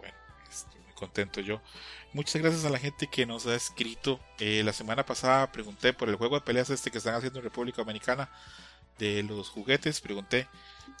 Bueno, 0.00 0.14
estoy 0.50 0.80
muy 0.80 0.92
contento 0.94 1.40
yo. 1.40 1.60
Muchas 2.12 2.42
gracias 2.42 2.64
a 2.64 2.70
la 2.70 2.78
gente 2.78 3.06
que 3.06 3.24
nos 3.24 3.46
ha 3.46 3.54
escrito. 3.54 4.18
Eh, 4.40 4.62
la 4.64 4.72
semana 4.72 5.06
pasada 5.06 5.50
pregunté 5.52 5.92
por 5.92 6.08
el 6.08 6.16
juego 6.16 6.34
de 6.34 6.40
peleas 6.40 6.70
este 6.70 6.90
que 6.90 6.98
están 6.98 7.14
haciendo 7.14 7.38
en 7.38 7.44
República 7.44 7.78
Dominicana 7.78 8.28
de 8.98 9.22
los 9.22 9.48
juguetes. 9.48 10.00
Pregunté 10.00 10.48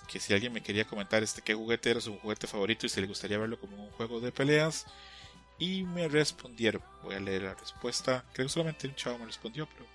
que 0.08 0.20
si 0.20 0.34
alguien 0.34 0.52
me 0.52 0.62
quería 0.62 0.86
comentar 0.86 1.22
este 1.22 1.42
qué 1.42 1.54
juguete 1.54 1.90
era 1.90 2.00
su 2.00 2.18
juguete 2.18 2.46
favorito 2.46 2.86
y 2.86 2.88
si 2.88 3.00
le 3.00 3.06
gustaría 3.06 3.38
verlo 3.38 3.58
como 3.58 3.82
un 3.82 3.90
juego 3.92 4.20
de 4.20 4.32
peleas. 4.32 4.86
Y 5.58 5.84
me 5.84 6.08
respondieron. 6.08 6.82
Voy 7.02 7.14
a 7.14 7.20
leer 7.20 7.42
la 7.42 7.54
respuesta. 7.54 8.24
Creo 8.32 8.46
que 8.46 8.52
solamente 8.52 8.88
un 8.88 8.94
chavo 8.96 9.18
me 9.18 9.26
respondió, 9.26 9.68
pero 9.68 9.86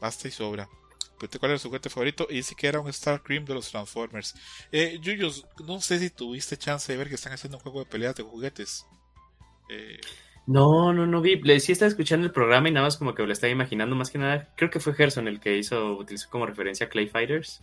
basta 0.00 0.28
y 0.28 0.30
sobra. 0.30 0.68
Pregunté 1.18 1.38
cuál 1.38 1.52
era 1.52 1.58
su 1.58 1.68
juguete 1.68 1.88
favorito 1.88 2.26
y 2.28 2.36
dice 2.36 2.54
que 2.54 2.66
era 2.66 2.80
un 2.80 2.88
Star 2.88 3.22
Cream 3.22 3.44
de 3.44 3.54
los 3.54 3.70
Transformers. 3.70 4.34
Eh, 4.70 4.98
Yuyos, 5.00 5.46
no 5.64 5.80
sé 5.80 5.98
si 5.98 6.10
tuviste 6.10 6.56
chance 6.58 6.92
de 6.92 6.98
ver 6.98 7.08
que 7.08 7.14
están 7.14 7.32
haciendo 7.32 7.56
un 7.56 7.62
juego 7.62 7.80
de 7.80 7.86
peleas 7.86 8.14
de 8.14 8.22
juguetes. 8.22 8.86
Eh, 9.68 9.98
no, 10.46 10.92
no, 10.92 11.06
no 11.06 11.20
vi. 11.20 11.40
Sí 11.60 11.72
estaba 11.72 11.88
escuchando 11.88 12.26
el 12.26 12.32
programa 12.32 12.68
y 12.68 12.72
nada 12.72 12.86
más 12.86 12.96
como 12.96 13.14
que 13.14 13.24
lo 13.24 13.32
estaba 13.32 13.50
imaginando. 13.50 13.96
Más 13.96 14.10
que 14.10 14.18
nada, 14.18 14.48
creo 14.56 14.70
que 14.70 14.80
fue 14.80 14.94
Gerson 14.94 15.26
el 15.26 15.40
que 15.40 15.58
hizo, 15.58 15.96
utilizó 15.96 16.30
como 16.30 16.46
referencia 16.46 16.86
a 16.86 16.88
Clay 16.88 17.08
Fighters. 17.08 17.62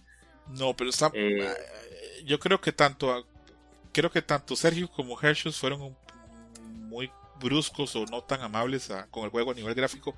No, 0.49 0.75
pero 0.75 0.89
está. 0.89 1.07
Eh, 1.13 1.39
eh, 1.41 2.23
yo 2.25 2.39
creo 2.39 2.59
que 2.59 2.71
tanto. 2.71 3.25
Creo 3.93 4.11
que 4.11 4.21
tanto 4.21 4.55
Sergio 4.55 4.89
como 4.89 5.19
Hershus 5.19 5.57
fueron 5.57 5.95
muy 6.61 7.09
bruscos 7.39 7.95
o 7.95 8.05
no 8.05 8.21
tan 8.23 8.41
amables 8.41 8.91
con 9.11 9.23
el 9.23 9.29
juego 9.29 9.51
a 9.51 9.53
nivel 9.53 9.75
gráfico. 9.75 10.15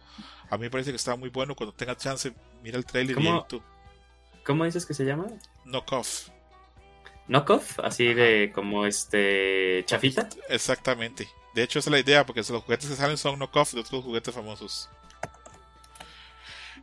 A 0.50 0.58
mí 0.58 0.64
me 0.64 0.70
parece 0.70 0.92
que 0.92 0.96
estaba 0.96 1.18
muy 1.18 1.30
bueno. 1.30 1.56
Cuando 1.56 1.74
tenga 1.74 1.96
chance, 1.96 2.34
mira 2.64 2.78
el 2.78 2.86
trailer 2.86 3.16
¿Cómo, 3.16 3.46
y 3.52 3.62
¿Cómo 4.44 4.66
dices 4.66 4.86
que 4.86 4.94
se 4.94 5.06
llama? 5.06 5.28
Knockoff. 5.66 6.30
Knockoff, 7.28 7.80
así 7.80 8.14
de 8.14 8.52
como 8.54 8.86
este 8.86 9.84
chafita. 9.86 10.30
Exactamente. 10.50 11.28
De 11.56 11.64
hecho, 11.64 11.80
esa 11.80 11.90
es 11.90 11.92
la 11.92 12.00
idea, 12.00 12.26
porque 12.26 12.42
los 12.42 12.64
juguetes 12.64 12.90
que 12.90 12.96
salen 12.98 13.18
son 13.18 13.40
knockoff 13.40 13.74
de 13.74 13.80
otros 13.80 14.04
juguetes 14.04 14.36
famosos. 14.36 14.90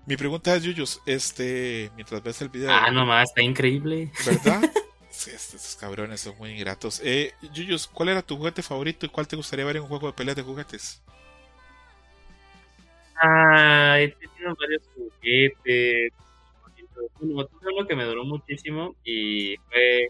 Mi 0.07 0.16
pregunta 0.16 0.57
es, 0.57 0.62
Yuyos, 0.62 1.03
este, 1.05 1.90
mientras 1.94 2.23
ves 2.23 2.40
el 2.40 2.49
video. 2.49 2.70
Ah, 2.73 2.90
nomás, 2.90 3.28
está 3.28 3.43
increíble. 3.43 4.11
¿Verdad? 4.24 4.62
sí, 5.11 5.31
estos, 5.31 5.77
cabrones 5.78 6.23
son 6.23 6.39
muy 6.39 6.53
ingratos. 6.53 7.03
Eh, 7.05 7.35
Yuyos, 7.53 7.86
¿cuál 7.86 8.09
era 8.09 8.23
tu 8.23 8.39
juguete 8.39 8.62
favorito 8.62 9.05
y 9.05 9.11
cuál 9.11 9.28
te 9.28 9.36
gustaría 9.36 9.66
ver 9.66 9.77
en 9.77 9.82
un 9.82 9.89
juego 9.89 10.07
de 10.07 10.15
peleas 10.15 10.36
de 10.36 10.43
juguetes? 10.43 11.03
Ah, 13.22 13.98
he 14.01 14.09
tenido 14.09 14.56
varios 14.59 14.82
juguetes. 14.96 16.14
Uno, 17.21 17.46
uno 17.61 17.87
que 17.87 17.95
me 17.95 18.05
duró 18.05 18.24
muchísimo 18.24 18.96
y 19.05 19.56
fue. 19.69 20.09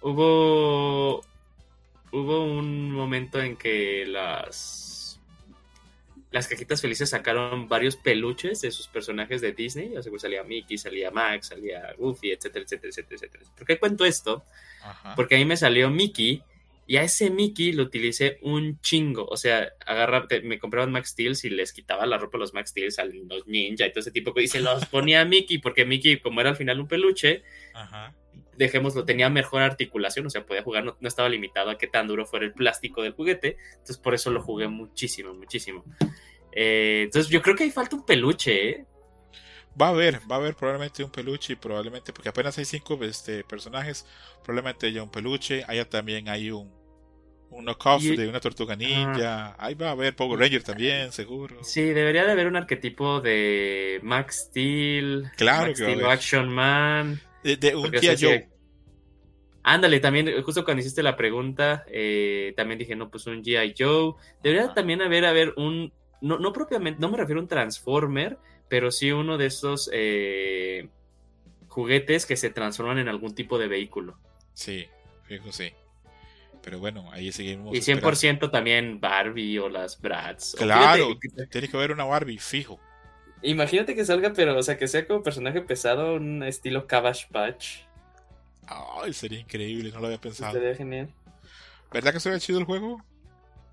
Hubo 0.00 1.22
hubo 2.14 2.44
un 2.44 2.92
momento 2.92 3.42
en 3.42 3.56
que 3.56 4.06
las 4.06 5.20
las 6.30 6.48
cajitas 6.48 6.80
felices 6.80 7.10
sacaron 7.10 7.68
varios 7.68 7.94
peluches 7.94 8.60
de 8.60 8.72
sus 8.72 8.88
personajes 8.88 9.40
de 9.40 9.52
Disney, 9.52 9.96
o 9.96 10.02
sea, 10.02 10.12
salía 10.18 10.42
Mickey, 10.42 10.76
salía 10.76 11.12
Max, 11.12 11.48
salía 11.48 11.94
Goofy, 11.96 12.32
etcétera, 12.32 12.64
etcétera, 12.64 12.88
etcétera, 12.88 13.16
etcétera. 13.16 13.44
¿Por 13.56 13.66
qué 13.66 13.78
cuento 13.78 14.04
esto? 14.04 14.44
Porque 15.14 15.36
a 15.36 15.38
mí 15.38 15.44
me 15.44 15.56
salió 15.56 15.90
Mickey 15.90 16.42
y 16.88 16.96
a 16.96 17.04
ese 17.04 17.30
Mickey 17.30 17.72
lo 17.72 17.84
utilicé 17.84 18.38
un 18.42 18.80
chingo. 18.80 19.26
O 19.26 19.36
sea, 19.36 19.74
agarra, 19.86 20.26
me 20.42 20.58
compraban 20.58 20.90
Max 20.90 21.10
Steel 21.10 21.36
y 21.40 21.50
les 21.50 21.72
quitaba 21.72 22.04
la 22.04 22.18
ropa 22.18 22.36
a 22.36 22.40
los 22.40 22.52
Max 22.52 22.70
Steel, 22.70 22.92
a 22.98 23.04
los 23.04 23.46
ninja 23.46 23.86
y 23.86 23.90
todo 23.90 24.00
ese 24.00 24.10
tipo 24.10 24.38
y 24.40 24.48
se 24.48 24.60
los 24.60 24.86
ponía 24.86 25.20
a 25.20 25.24
Mickey, 25.24 25.58
porque 25.58 25.84
Mickey, 25.84 26.18
como 26.18 26.40
era 26.40 26.50
al 26.50 26.56
final 26.56 26.80
un 26.80 26.88
peluche, 26.88 27.44
Ajá 27.74 28.12
dejémoslo, 28.56 29.04
tenía 29.04 29.28
mejor 29.30 29.62
articulación, 29.62 30.26
o 30.26 30.30
sea, 30.30 30.44
podía 30.44 30.62
jugar, 30.62 30.84
no, 30.84 30.96
estaba 31.02 31.28
limitado 31.28 31.70
a 31.70 31.78
qué 31.78 31.86
tan 31.86 32.06
duro 32.06 32.26
fuera 32.26 32.46
el 32.46 32.52
plástico 32.52 33.02
del 33.02 33.12
juguete, 33.12 33.56
entonces 33.72 33.98
por 33.98 34.14
eso 34.14 34.30
lo 34.30 34.42
jugué 34.42 34.68
muchísimo, 34.68 35.34
muchísimo. 35.34 35.84
Eh, 36.52 37.02
entonces 37.04 37.30
yo 37.30 37.42
creo 37.42 37.56
que 37.56 37.64
ahí 37.64 37.70
falta 37.70 37.96
un 37.96 38.06
peluche, 38.06 38.70
¿eh? 38.70 38.86
Va 39.80 39.88
a 39.88 39.90
haber, 39.90 40.20
va 40.30 40.36
a 40.36 40.38
haber 40.38 40.54
probablemente 40.54 41.02
un 41.02 41.10
peluche, 41.10 41.56
probablemente, 41.56 42.12
porque 42.12 42.28
apenas 42.28 42.56
hay 42.58 42.64
cinco 42.64 42.96
este, 43.02 43.42
personajes, 43.42 44.06
probablemente 44.44 44.86
haya 44.86 45.02
un 45.02 45.10
peluche, 45.10 45.64
haya 45.66 45.88
también 45.88 46.28
hay 46.28 46.52
un, 46.52 46.72
un 47.50 47.64
knockoff 47.64 48.02
de 48.02 48.28
una 48.28 48.40
tortuga 48.40 48.76
ninja, 48.76 49.56
ahí 49.58 49.74
va 49.74 49.88
a 49.88 49.90
haber 49.90 50.14
Power 50.14 50.38
Ranger 50.38 50.62
también, 50.62 51.12
seguro. 51.12 51.62
Sí, 51.62 51.82
debería 51.82 52.24
de 52.24 52.32
haber 52.32 52.46
un 52.46 52.56
arquetipo 52.56 53.20
de 53.20 54.00
Max 54.02 54.46
Steel, 54.48 55.30
claro 55.36 55.68
Max 55.68 55.78
Steel 55.78 56.06
Action 56.06 56.48
Man. 56.48 57.20
De, 57.44 57.76
un 57.76 57.92
G.I. 57.92 58.16
Joe. 58.20 58.48
Ándale, 59.62 60.00
también, 60.00 60.42
justo 60.42 60.64
cuando 60.64 60.80
hiciste 60.80 61.02
la 61.02 61.16
pregunta, 61.16 61.84
eh, 61.88 62.52
también 62.56 62.78
dije, 62.78 62.96
no, 62.96 63.10
pues 63.10 63.26
un 63.26 63.42
G.I. 63.42 63.74
Joe. 63.78 64.14
Debería 64.42 64.74
también 64.74 65.00
haber, 65.00 65.24
haber 65.24 65.54
un, 65.56 65.92
no, 66.20 66.38
no 66.38 66.52
propiamente, 66.52 67.00
no 67.00 67.10
me 67.10 67.16
refiero 67.16 67.40
a 67.40 67.42
un 67.44 67.48
Transformer, 67.48 68.38
pero 68.68 68.90
sí 68.90 69.12
uno 69.12 69.38
de 69.38 69.46
esos 69.46 69.90
eh, 69.92 70.88
juguetes 71.68 72.26
que 72.26 72.36
se 72.36 72.50
transforman 72.50 72.98
en 72.98 73.08
algún 73.08 73.34
tipo 73.34 73.58
de 73.58 73.68
vehículo. 73.68 74.18
Sí, 74.52 74.86
fijo, 75.26 75.52
sí. 75.52 75.72
Pero 76.62 76.78
bueno, 76.78 77.10
ahí 77.12 77.30
seguimos. 77.30 77.76
Y 77.76 77.80
100% 77.80 78.50
también 78.50 79.00
Barbie 79.00 79.58
o 79.58 79.68
las 79.68 80.00
Bratz. 80.00 80.54
Claro, 80.56 81.18
tiene 81.50 81.68
que 81.68 81.76
haber 81.76 81.92
una 81.92 82.04
Barbie, 82.04 82.38
fijo. 82.38 82.80
Imagínate 83.44 83.94
que 83.94 84.04
salga, 84.04 84.32
pero, 84.32 84.56
o 84.56 84.62
sea, 84.62 84.78
que 84.78 84.88
sea 84.88 85.06
como 85.06 85.22
personaje 85.22 85.60
pesado, 85.60 86.14
un 86.14 86.42
estilo 86.42 86.86
Cabbage 86.86 87.28
Patch. 87.30 87.80
Ay, 88.66 89.12
sería 89.12 89.38
increíble, 89.38 89.90
no 89.92 90.00
lo 90.00 90.06
había 90.06 90.20
pensado. 90.20 90.52
Sería 90.52 90.74
genial. 90.74 91.10
¿Verdad 91.92 92.12
que 92.12 92.20
sería 92.20 92.40
chido 92.40 92.58
el 92.58 92.64
juego? 92.64 93.02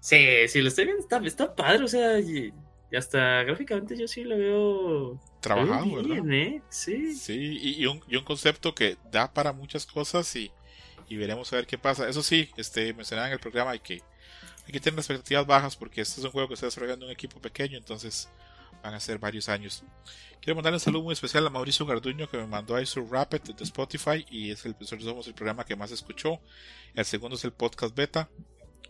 Sí, 0.01 0.48
sí, 0.48 0.61
lo 0.61 0.67
estoy 0.67 0.85
viendo, 0.85 1.01
está, 1.01 1.17
está 1.19 1.56
padre, 1.56 1.85
o 1.85 1.88
sea, 1.88 2.19
y, 2.19 2.53
hasta 2.95 3.43
gráficamente 3.43 3.98
yo 3.98 4.08
sí 4.08 4.24
lo 4.24 4.38
veo. 4.38 5.19
Trabajado, 5.40 5.95
¿verdad? 5.95 6.30
¿eh? 6.32 6.61
Sí. 6.69 7.16
Sí, 7.16 7.58
y, 7.61 7.85
un, 7.85 8.01
y 8.08 8.17
un 8.17 8.24
concepto 8.24 8.75
que 8.75 8.98
da 9.11 9.33
para 9.33 9.53
muchas 9.53 9.85
cosas 9.85 10.35
y, 10.35 10.51
y 11.08 11.16
veremos 11.16 11.51
a 11.53 11.56
ver 11.56 11.66
qué 11.66 11.77
pasa. 11.77 12.09
Eso 12.09 12.22
sí, 12.22 12.50
este, 12.58 12.93
mencionaba 12.93 13.27
en 13.27 13.33
el 13.33 13.40
programa 13.40 13.72
hay 13.72 13.80
que, 13.80 14.01
hay 14.66 14.72
que 14.74 14.80
tener 14.80 15.00
expectativas 15.00 15.48
bajas 15.48 15.77
porque 15.77 16.01
este 16.01 16.19
es 16.19 16.25
un 16.25 16.32
juego 16.32 16.50
que 16.50 16.56
está 16.56 16.66
desarrollando 16.66 17.06
un 17.06 17.11
equipo 17.11 17.40
pequeño, 17.40 17.77
entonces 17.77 18.30
van 18.82 18.93
a 18.93 19.00
ser 19.00 19.19
varios 19.19 19.50
años. 19.50 19.84
Quiero 20.42 20.56
mandar 20.56 20.74
un 20.74 20.80
saludo 20.80 21.03
muy 21.03 21.14
especial 21.14 21.45
a 21.45 21.50
Mauricio 21.50 21.85
Garduño 21.85 22.30
que 22.30 22.38
me 22.38 22.48
mandó 22.48 22.76
ahí 22.76 22.85
su 22.85 23.06
Rapid 23.06 23.42
de 23.42 23.64
Spotify 23.64 24.26
y 24.30 24.51
es 24.51 24.66
el, 24.66 24.76
somos 24.82 25.27
el 25.27 25.34
programa 25.34 25.66
que 25.66 25.76
más 25.76 25.92
escuchó. 25.92 26.40
El 26.95 27.06
segundo 27.06 27.35
es 27.35 27.43
el 27.43 27.53
podcast 27.53 27.95
beta 27.95 28.30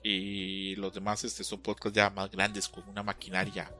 y 0.03 0.75
los 0.77 0.93
demás 0.93 1.23
este, 1.23 1.43
son 1.43 1.61
podcasts 1.61 1.95
ya 1.95 2.09
más 2.09 2.31
grandes 2.31 2.67
con 2.69 2.87
una 2.87 3.03
maquinaria 3.03 3.71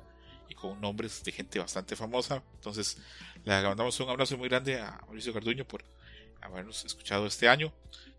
y 0.50 0.54
con 0.54 0.80
nombres 0.82 1.24
de 1.24 1.32
gente 1.32 1.60
bastante 1.60 1.96
famosa. 1.96 2.44
Entonces 2.56 2.98
le 3.46 3.64
mandamos 3.64 4.00
un 4.00 4.10
abrazo 4.10 4.38
muy 4.38 4.50
grande 4.50 4.80
a 4.80 5.00
Mauricio 5.06 5.34
Garduño 5.34 5.66
por 5.66 5.84
habernos 6.42 6.84
escuchado 6.84 7.26
este 7.26 7.48
año. 7.48 7.74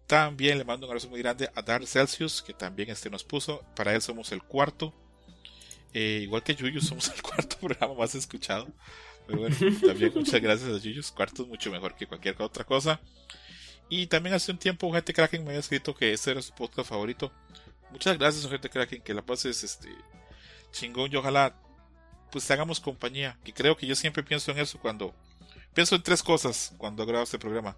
También 0.06 0.58
le 0.58 0.64
mando 0.64 0.86
un 0.86 0.90
abrazo 0.90 1.08
muy 1.08 1.20
grande 1.20 1.50
a 1.54 1.62
Dar 1.62 1.86
Celsius 1.86 2.42
que 2.42 2.54
también 2.54 2.90
este 2.90 3.10
nos 3.10 3.22
puso. 3.22 3.62
Para 3.76 3.94
él 3.94 4.02
somos 4.02 4.32
el 4.32 4.42
cuarto 4.42 4.94
eh, 5.92 6.20
igual 6.22 6.42
que 6.42 6.54
Yuyu, 6.54 6.80
somos 6.80 7.08
el 7.08 7.22
cuarto 7.22 7.56
programa 7.58 7.94
más 7.94 8.14
escuchado. 8.14 8.68
Pero 9.26 9.40
bueno, 9.40 9.56
también 9.86 10.12
muchas 10.14 10.40
gracias 10.40 10.70
a 10.70 10.78
Yuyu. 10.78 11.02
Cuarto 11.14 11.42
es 11.42 11.48
mucho 11.48 11.70
mejor 11.70 11.94
que 11.94 12.06
cualquier 12.06 12.40
otra 12.40 12.64
cosa. 12.64 13.00
Y 13.88 14.06
también 14.06 14.34
hace 14.34 14.50
un 14.50 14.58
tiempo, 14.58 14.92
gente 14.92 15.12
Kraken 15.12 15.42
me 15.42 15.50
había 15.50 15.60
escrito 15.60 15.94
que 15.94 16.12
este 16.12 16.30
era 16.30 16.40
su 16.40 16.54
podcast 16.54 16.88
favorito. 16.88 17.30
Muchas 17.90 18.16
gracias, 18.18 18.48
gente 18.48 18.70
Kraken, 18.70 19.02
que 19.02 19.12
la 19.12 19.20
pases 19.20 19.62
este, 19.62 19.94
chingón 20.70 21.12
y 21.12 21.16
ojalá 21.16 21.54
pues 22.30 22.50
hagamos 22.50 22.80
compañía. 22.80 23.38
Que 23.44 23.52
creo 23.52 23.76
que 23.76 23.86
yo 23.86 23.94
siempre 23.94 24.22
pienso 24.22 24.50
en 24.50 24.58
eso 24.58 24.78
cuando, 24.78 25.14
pienso 25.74 25.94
en 25.94 26.02
tres 26.02 26.22
cosas 26.22 26.72
cuando 26.78 27.04
grabo 27.04 27.24
este 27.24 27.38
programa. 27.38 27.76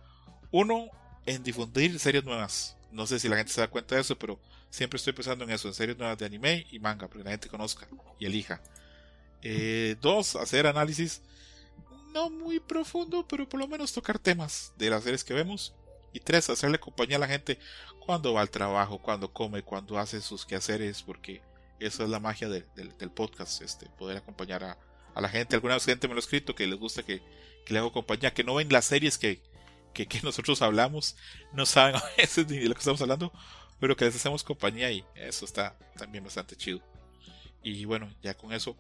Uno, 0.53 0.89
en 1.27 1.43
difundir 1.43 1.99
series 1.99 2.25
nuevas. 2.25 2.77
No 2.93 3.07
sé 3.09 3.19
si 3.19 3.29
la 3.29 3.37
gente 3.37 3.53
se 3.53 3.61
da 3.61 3.69
cuenta 3.69 3.97
de 3.97 4.03
eso, 4.03 4.17
pero 4.17 4.39
siempre 4.75 4.97
estoy 4.97 5.13
pensando 5.13 5.45
en 5.45 5.51
eso, 5.51 5.69
en 5.69 5.75
series 5.75 5.97
nuevas 5.97 6.19
de 6.19 6.27
anime 6.27 6.67
y 6.73 6.81
manga, 6.81 7.07
para 7.07 7.21
que 7.21 7.25
la 7.25 7.31
gente 7.31 7.49
conozca 7.49 7.87
y 8.19 8.27
elija. 8.27 8.61
Eh, 9.41 9.95
dos, 10.01 10.35
hacer 10.35 10.67
análisis 10.67 11.23
no 12.13 12.29
muy 12.29 12.59
profundo, 12.59 13.25
pero 13.29 13.49
por 13.49 13.61
lo 13.61 13.69
menos 13.69 13.93
tocar 13.93 14.19
temas 14.19 14.73
de 14.77 14.91
las 14.91 15.05
series 15.05 15.23
que 15.23 15.33
vemos. 15.33 15.75
Y 16.13 16.19
tres, 16.19 16.51
hacerle 16.51 16.81
compañía 16.81 17.17
a 17.17 17.21
la 17.21 17.29
gente 17.29 17.59
cuando 18.05 18.33
va 18.33 18.41
al 18.41 18.51
trabajo, 18.51 18.99
cuando 18.99 19.33
come, 19.33 19.63
cuando 19.63 19.97
hace 19.99 20.21
sus 20.21 20.45
quehaceres, 20.45 21.03
porque 21.03 21.41
eso 21.79 22.03
es 22.03 22.11
la 22.11 22.21
magia 22.21 22.49
del, 22.49 23.11
podcast, 23.15 23.63
este, 23.63 23.87
poder 23.91 24.17
acompañar 24.17 24.65
a, 24.65 24.79
la 25.21 25.29
gente. 25.29 25.55
Alguna 25.55 25.75
vez 25.75 25.85
gente 25.85 26.09
me 26.09 26.15
lo 26.15 26.19
ha 26.19 26.21
escrito 26.21 26.57
que 26.57 26.67
les 26.67 26.79
gusta 26.79 27.05
que, 27.05 27.23
le 27.69 27.79
hago 27.79 27.93
compañía, 27.93 28.35
que 28.35 28.43
no 28.43 28.57
ven 28.57 28.69
las 28.71 28.87
series 28.87 29.19
que, 29.19 29.41
que, 29.93 30.09
nosotros 30.25 30.63
hablamos, 30.63 31.17
no 31.53 31.65
saben 31.65 31.95
a 31.95 32.03
veces 32.17 32.49
ni 32.49 32.59
de 32.59 32.69
lo 32.69 32.75
que 32.75 32.81
estamos 32.81 33.01
hablando, 33.03 33.33
pero 33.85 33.99
que 33.99 34.07
les 34.07 34.17
hacemos 34.17 34.43
compañía 34.43 34.91
y 34.91 35.05
eso 35.15 35.45
está 35.45 35.77
también 35.99 36.25
bastante 36.25 36.57
chido. 36.57 36.81
Y 37.63 37.85
bueno, 37.85 38.11
ya 38.23 38.33
con 38.33 38.51
eso 38.55 38.79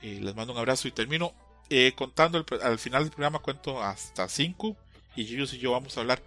eh, 0.00 0.18
les 0.20 0.34
mando 0.34 0.52
un 0.52 0.58
abrazo 0.58 0.88
y 0.88 0.90
termino 0.90 1.32
eh, 1.70 1.92
contando 1.94 2.44
al 2.60 2.80
final 2.80 3.04
del 3.04 3.12
programa 3.12 3.38
cuento 3.38 3.80
hasta 3.80 4.28
5 4.28 4.76
y 5.14 5.26
yo 5.26 5.44
y 5.44 5.58
yo 5.58 5.70
vamos 5.70 5.96
a 5.96 6.00
hablar 6.00 6.20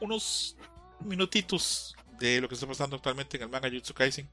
unos 0.00 0.56
minutitos 0.98 1.96
de 2.18 2.40
lo 2.40 2.48
que 2.48 2.56
está 2.56 2.66
pasando 2.66 2.96
actualmente 2.96 3.36
en 3.36 3.44
el 3.44 3.48
manga 3.48 3.70
Jutsu 3.70 3.94
Kaisen, 3.94 4.28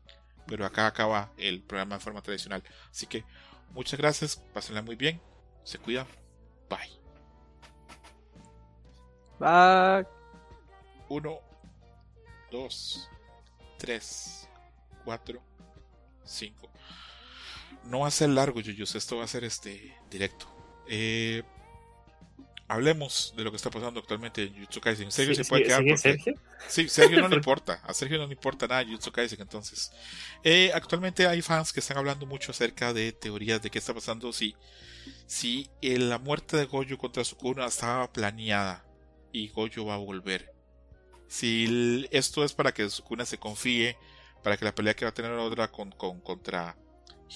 pero 0.47 0.65
acá 0.65 0.87
acaba 0.87 1.31
el 1.37 1.61
programa 1.61 1.97
de 1.97 2.01
forma 2.01 2.23
tradicional. 2.23 2.63
Así 2.89 3.05
que 3.05 3.23
muchas 3.69 3.99
gracias, 3.99 4.37
pásenla 4.51 4.81
muy 4.81 4.95
bien, 4.95 5.21
se 5.63 5.77
cuidan, 5.77 6.07
bye. 6.71 6.89
Bye. 9.37 10.07
1, 11.07 11.44
2, 12.55 13.09
3, 13.77 14.47
4, 15.03 15.43
5. 16.23 16.71
No 17.83 17.99
va 17.99 18.07
a 18.07 18.11
ser 18.11 18.29
largo, 18.29 18.61
Yuyus, 18.61 18.95
esto 18.95 19.17
va 19.17 19.25
a 19.25 19.27
ser 19.27 19.43
este 19.43 19.93
directo. 20.09 20.47
Eh, 20.87 21.43
hablemos 22.69 23.33
de 23.35 23.43
lo 23.43 23.51
que 23.51 23.57
está 23.57 23.69
pasando 23.69 23.99
actualmente 23.99 24.43
en 24.43 24.57
Jutsu 24.57 24.79
Kaisen. 24.79 25.11
Sergio 25.11 25.35
se 25.35 25.43
puede 25.43 25.63
quedar. 25.63 25.83
Sergio? 25.97 26.35
Sí, 26.69 26.87
Sergio 26.87 27.19
no 27.21 27.27
le 27.29 27.35
importa. 27.35 27.81
A 27.83 27.93
Sergio 27.93 28.17
no 28.17 28.25
le 28.25 28.33
importa 28.33 28.67
nada 28.67 28.85
Jutsu 28.85 29.11
Kaisen. 29.11 29.41
Entonces, 29.41 29.91
eh, 30.41 30.71
actualmente 30.73 31.27
hay 31.27 31.41
fans 31.41 31.73
que 31.73 31.81
están 31.81 31.97
hablando 31.97 32.25
mucho 32.25 32.51
acerca 32.51 32.93
de 32.93 33.11
teorías 33.11 33.61
de 33.61 33.69
qué 33.69 33.79
está 33.79 33.93
pasando. 33.93 34.31
Si, 34.31 34.55
si 35.27 35.69
la 35.81 36.19
muerte 36.19 36.55
de 36.55 36.65
Goyo 36.65 36.97
contra 36.97 37.25
Sukuna 37.25 37.65
estaba 37.65 38.11
planeada 38.13 38.85
y 39.33 39.49
Goyo 39.49 39.85
va 39.85 39.95
a 39.95 39.97
volver. 39.97 40.54
Si 41.27 42.07
esto 42.11 42.43
es 42.43 42.53
para 42.53 42.73
que 42.73 42.89
Sukuna 42.89 43.25
se 43.25 43.39
confíe, 43.39 43.97
para 44.43 44.57
que 44.57 44.65
la 44.65 44.75
pelea 44.75 44.95
que 44.95 45.05
va 45.05 45.09
a 45.09 45.13
tener 45.13 45.31
otra 45.31 45.71
con, 45.71 45.91
con, 45.91 46.21
contra 46.21 46.77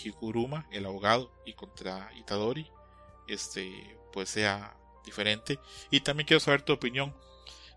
Higuruma, 0.04 0.68
el 0.72 0.86
abogado, 0.86 1.32
y 1.46 1.54
contra 1.54 2.12
Itadori, 2.16 2.70
este, 3.28 3.98
pues 4.14 4.30
sea 4.30 4.76
diferente. 5.06 5.60
Y 5.90 6.02
también 6.02 6.28
quiero 6.28 6.40
saber 6.40 6.62
tu 6.62 6.74
opinión 6.74 7.16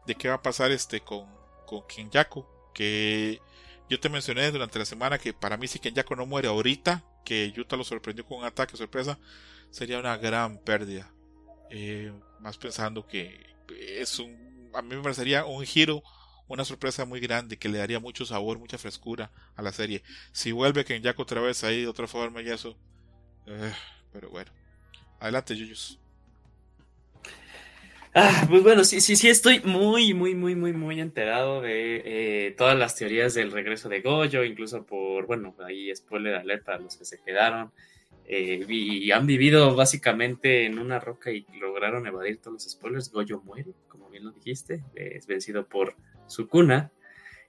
de 0.06 0.14
qué 0.14 0.28
va 0.28 0.34
a 0.34 0.42
pasar 0.42 0.70
este 0.70 1.00
con, 1.00 1.26
con 1.66 1.86
Kenyaku, 1.86 2.44
que 2.74 3.40
yo 3.88 4.00
te 4.00 4.08
mencioné 4.08 4.50
durante 4.50 4.78
la 4.78 4.84
semana 4.84 5.18
que 5.18 5.32
para 5.32 5.56
mí 5.56 5.68
si 5.68 5.78
Kenyaku 5.78 6.16
no 6.16 6.26
muere 6.26 6.48
ahorita, 6.48 7.04
que 7.24 7.52
Yuta 7.52 7.76
lo 7.76 7.84
sorprendió 7.84 8.26
con 8.26 8.38
un 8.38 8.44
ataque 8.44 8.76
sorpresa, 8.76 9.18
sería 9.70 9.98
una 9.98 10.16
gran 10.16 10.58
pérdida. 10.58 11.12
Eh, 11.70 12.12
más 12.40 12.58
pensando 12.58 13.06
que 13.06 13.46
es 13.78 14.18
un, 14.18 14.51
a 14.74 14.82
mí 14.82 14.96
me 14.96 15.02
parecería 15.02 15.44
un 15.44 15.64
giro, 15.64 16.02
una 16.48 16.64
sorpresa 16.64 17.04
muy 17.04 17.20
grande 17.20 17.58
que 17.58 17.68
le 17.68 17.78
daría 17.78 18.00
mucho 18.00 18.24
sabor, 18.24 18.58
mucha 18.58 18.78
frescura 18.78 19.30
a 19.56 19.62
la 19.62 19.72
serie. 19.72 20.02
Si 20.32 20.52
vuelve 20.52 20.84
Kenyaku 20.84 21.22
otra 21.22 21.40
vez 21.40 21.64
ahí 21.64 21.82
de 21.82 21.88
otra 21.88 22.06
forma 22.06 22.42
y 22.42 22.48
eso, 22.48 22.76
eh, 23.46 23.72
pero 24.12 24.30
bueno. 24.30 24.50
Adelante, 25.20 25.56
Yuyus. 25.56 25.98
Ah, 28.14 28.46
pues 28.50 28.62
bueno, 28.62 28.84
sí, 28.84 29.00
sí, 29.00 29.16
sí, 29.16 29.30
estoy 29.30 29.60
muy, 29.60 30.12
muy, 30.12 30.34
muy, 30.34 30.54
muy, 30.54 30.74
muy 30.74 31.00
enterado 31.00 31.62
de 31.62 32.02
eh, 32.04 32.50
todas 32.58 32.78
las 32.78 32.94
teorías 32.94 33.32
del 33.32 33.50
regreso 33.50 33.88
de 33.88 34.02
Goyo, 34.02 34.44
incluso 34.44 34.84
por, 34.84 35.26
bueno, 35.26 35.56
ahí 35.64 35.94
spoiler 35.96 36.34
alert 36.34 36.64
para 36.64 36.78
los 36.78 36.96
que 36.98 37.06
se 37.06 37.22
quedaron. 37.22 37.72
Eh, 38.26 38.64
y 38.68 39.10
han 39.12 39.26
vivido 39.26 39.74
básicamente 39.74 40.66
en 40.66 40.78
una 40.78 41.00
roca 41.00 41.30
y 41.32 41.46
lograron 41.58 42.06
evadir 42.06 42.38
todos 42.38 42.54
los 42.54 42.70
spoilers. 42.70 43.10
Goyo 43.10 43.40
muere, 43.40 43.72
lo 44.22 44.32
dijiste, 44.32 44.84
es 44.94 45.26
vencido 45.26 45.68
por 45.68 45.96
su 46.26 46.48
cuna. 46.48 46.92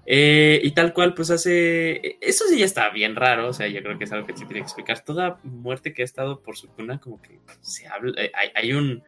Eh, 0.05 0.59
y 0.63 0.71
tal 0.71 0.93
cual, 0.93 1.13
pues 1.13 1.31
hace. 1.31 2.17
Eso 2.19 2.45
sí 2.49 2.59
ya 2.59 2.65
está 2.65 2.89
bien 2.89 3.15
raro. 3.15 3.47
O 3.47 3.53
sea, 3.53 3.67
yo 3.67 3.81
creo 3.81 3.97
que 3.97 4.03
es 4.03 4.11
algo 4.11 4.27
que 4.27 4.33
se 4.33 4.45
tiene 4.45 4.59
que 4.59 4.65
explicar. 4.65 5.03
Toda 5.03 5.39
muerte 5.43 5.93
que 5.93 6.01
ha 6.01 6.05
estado 6.05 6.41
por 6.41 6.57
su 6.57 6.67
cuna, 6.67 6.99
como 6.99 7.21
que 7.21 7.39
se 7.61 7.87
habla. 7.87 8.13
hay, 8.33 8.49
hay 8.53 8.73
un 8.73 9.03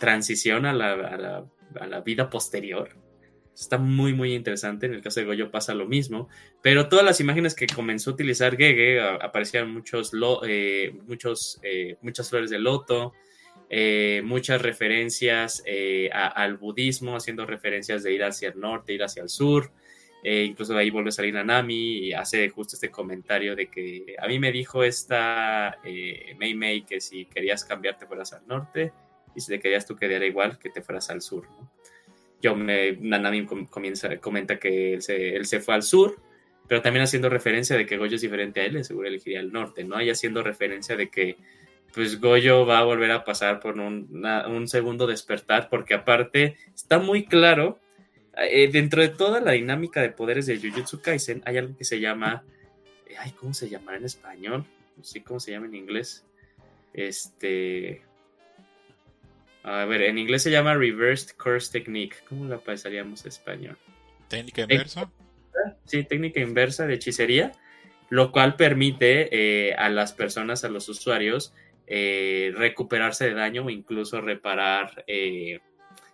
transición 0.00 0.66
a 0.66 0.72
la, 0.72 1.46
a 1.78 1.86
la, 1.86 2.00
vida 2.00 2.28
posterior. 2.28 2.96
Está 3.54 3.78
muy, 3.78 4.14
muy 4.14 4.34
interesante. 4.34 4.86
En 4.86 4.94
el 4.94 5.02
caso 5.02 5.20
de 5.20 5.26
Goyo 5.26 5.52
pasa 5.52 5.74
lo 5.74 5.86
mismo. 5.86 6.28
Pero 6.62 6.88
todas 6.88 7.04
las 7.04 7.20
imágenes 7.20 7.54
que 7.54 7.66
comenzó 7.66 8.10
a 8.10 8.14
utilizar 8.14 8.56
Gege 8.56 9.00
aparecían 9.00 9.72
muchos, 9.72 10.12
eh, 10.48 10.96
muchos 11.06 11.60
eh, 11.62 11.98
muchas 12.00 12.30
flores 12.30 12.50
de 12.50 12.58
loto, 12.58 13.12
eh, 13.70 14.20
muchas 14.24 14.60
referencias 14.60 15.62
al 16.12 16.56
budismo, 16.56 17.16
haciendo 17.16 17.46
referencias 17.46 18.02
de 18.02 18.12
ir 18.12 18.24
hacia 18.24 18.48
el 18.50 18.60
norte, 18.60 18.92
ir 18.92 19.02
hacia 19.02 19.22
el 19.22 19.28
sur. 19.28 19.70
incluso 20.22 20.74
de 20.74 20.80
ahí 20.80 20.90
vuelve 20.90 21.08
a 21.08 21.12
salir 21.12 21.32
Nanami 21.32 22.08
y 22.08 22.12
hace 22.12 22.48
justo 22.50 22.76
este 22.76 22.90
comentario 22.90 23.56
de 23.56 23.68
que 23.68 24.16
a 24.18 24.26
mí 24.26 24.38
me 24.38 24.52
dijo 24.52 24.84
esta 24.84 25.78
Mei 25.84 26.54
Mei 26.54 26.82
que 26.82 27.00
si 27.00 27.24
querías 27.26 27.64
cambiarte 27.64 28.06
fueras 28.06 28.32
al 28.32 28.46
norte 28.46 28.92
y 29.34 29.40
si 29.40 29.48
te 29.48 29.60
querías 29.60 29.86
tú 29.86 29.96
quedar 29.96 30.22
igual 30.24 30.58
que 30.58 30.70
te 30.70 30.82
fueras 30.82 31.10
al 31.10 31.22
sur. 31.22 31.46
Yo 32.42 32.56
me, 32.56 32.92
Nanami 32.92 33.46
comienza, 33.46 34.16
comenta 34.18 34.58
que 34.58 34.94
él 34.94 35.02
se, 35.02 35.36
él 35.36 35.46
se 35.46 35.60
fue 35.60 35.74
al 35.74 35.82
sur, 35.82 36.20
pero 36.66 36.80
también 36.80 37.02
haciendo 37.02 37.28
referencia 37.28 37.76
de 37.76 37.84
que 37.84 37.98
Goyo 37.98 38.16
es 38.16 38.22
diferente 38.22 38.60
a 38.60 38.64
él, 38.64 38.82
seguro 38.84 39.08
elegiría 39.08 39.40
el 39.40 39.52
norte, 39.52 39.84
¿no? 39.84 40.00
Y 40.00 40.08
haciendo 40.08 40.42
referencia 40.42 40.96
de 40.96 41.10
que 41.10 41.36
pues 41.94 42.20
Goyo 42.20 42.66
va 42.66 42.78
a 42.78 42.84
volver 42.84 43.10
a 43.10 43.24
pasar 43.24 43.60
por 43.60 43.78
un, 43.78 44.24
un 44.48 44.68
segundo 44.68 45.06
despertar, 45.06 45.68
porque 45.68 45.94
aparte 45.94 46.56
está 46.74 46.98
muy 46.98 47.26
claro, 47.26 47.78
eh, 48.36 48.70
dentro 48.70 49.02
de 49.02 49.08
toda 49.08 49.40
la 49.40 49.52
dinámica 49.52 50.00
de 50.00 50.10
poderes 50.10 50.46
de 50.46 50.58
Jujutsu 50.58 51.00
Kaisen, 51.00 51.42
hay 51.44 51.58
algo 51.58 51.76
que 51.76 51.84
se 51.84 52.00
llama, 52.00 52.44
ay, 53.18 53.32
¿cómo 53.32 53.54
se 53.54 53.68
llamará 53.68 53.98
en 53.98 54.04
español? 54.04 54.64
No 54.96 55.04
sé 55.04 55.22
cómo 55.22 55.40
se 55.40 55.52
llama 55.52 55.66
en 55.66 55.74
inglés. 55.74 56.24
Este, 56.92 58.02
a 59.62 59.84
ver, 59.84 60.02
en 60.02 60.18
inglés 60.18 60.42
se 60.42 60.50
llama 60.50 60.74
Reversed 60.74 61.36
Course 61.36 61.70
Technique. 61.70 62.16
¿Cómo 62.28 62.46
la 62.46 62.58
pasaríamos 62.58 63.24
a 63.24 63.28
español? 63.28 63.76
¿Técnica 64.28 64.62
inversa? 64.62 65.10
Sí, 65.84 66.04
técnica 66.04 66.40
inversa 66.40 66.86
de 66.86 66.94
hechicería, 66.94 67.52
lo 68.08 68.32
cual 68.32 68.56
permite 68.56 69.28
eh, 69.32 69.74
a 69.74 69.88
las 69.88 70.12
personas, 70.12 70.64
a 70.64 70.68
los 70.68 70.88
usuarios, 70.88 71.52
eh, 71.92 72.52
recuperarse 72.54 73.24
de 73.24 73.34
daño 73.34 73.64
o 73.64 73.70
incluso 73.70 74.20
reparar 74.20 75.02
eh, 75.08 75.58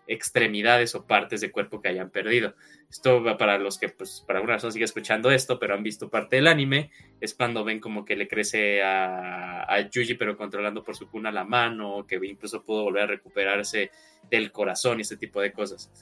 extremidades 0.07 0.95
o 0.95 1.07
partes 1.07 1.43
de 1.43 1.51
cuerpo 1.51 1.83
que 1.83 1.89
hayan 1.89 2.09
perdido. 2.09 2.55
Esto 2.89 3.23
va 3.23 3.37
para 3.37 3.59
los 3.59 3.77
que, 3.77 3.91
pues, 3.91 4.25
para 4.27 4.39
alguna 4.39 4.55
razón 4.55 4.73
sigue 4.73 4.87
escuchando 4.87 5.31
esto, 5.31 5.59
pero 5.59 5.75
han 5.75 5.83
visto 5.83 6.09
parte 6.09 6.37
del 6.37 6.47
anime, 6.47 6.91
es 7.21 7.35
cuando 7.35 7.63
ven 7.63 7.79
como 7.79 8.07
que 8.07 8.17
le 8.17 8.27
crece 8.27 8.81
a, 8.83 9.87
Yuji, 9.91 10.15
pero 10.15 10.39
controlando 10.39 10.83
por 10.83 10.97
su 10.97 11.11
cuna 11.11 11.31
la 11.31 11.45
mano, 11.45 12.07
que 12.09 12.19
incluso 12.23 12.65
pudo 12.65 12.85
volver 12.85 13.03
a 13.03 13.09
recuperarse 13.09 13.91
del 14.31 14.53
corazón 14.53 14.99
y 14.99 15.03
este 15.03 15.19
tipo 15.19 15.43
de 15.43 15.53
cosas. 15.53 15.93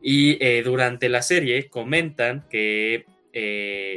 Y 0.00 0.38
eh, 0.40 0.62
durante 0.62 1.08
la 1.08 1.22
serie 1.22 1.68
comentan 1.68 2.46
que 2.48 3.04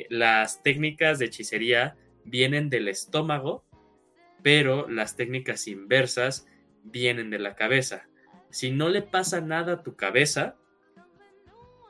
las 0.09 0.63
técnicas 0.63 1.19
de 1.19 1.25
hechicería 1.25 1.95
vienen 2.23 2.71
del 2.71 2.87
estómago, 2.87 3.66
pero 4.47 4.87
las 4.87 5.17
técnicas 5.17 5.67
inversas 5.67 6.47
vienen 6.85 7.29
de 7.29 7.37
la 7.37 7.53
cabeza 7.53 8.07
si 8.49 8.71
no 8.71 8.89
le 8.89 9.01
pasa 9.01 9.41
nada 9.41 9.73
a 9.73 9.83
tu 9.83 9.95
cabeza, 9.95 10.55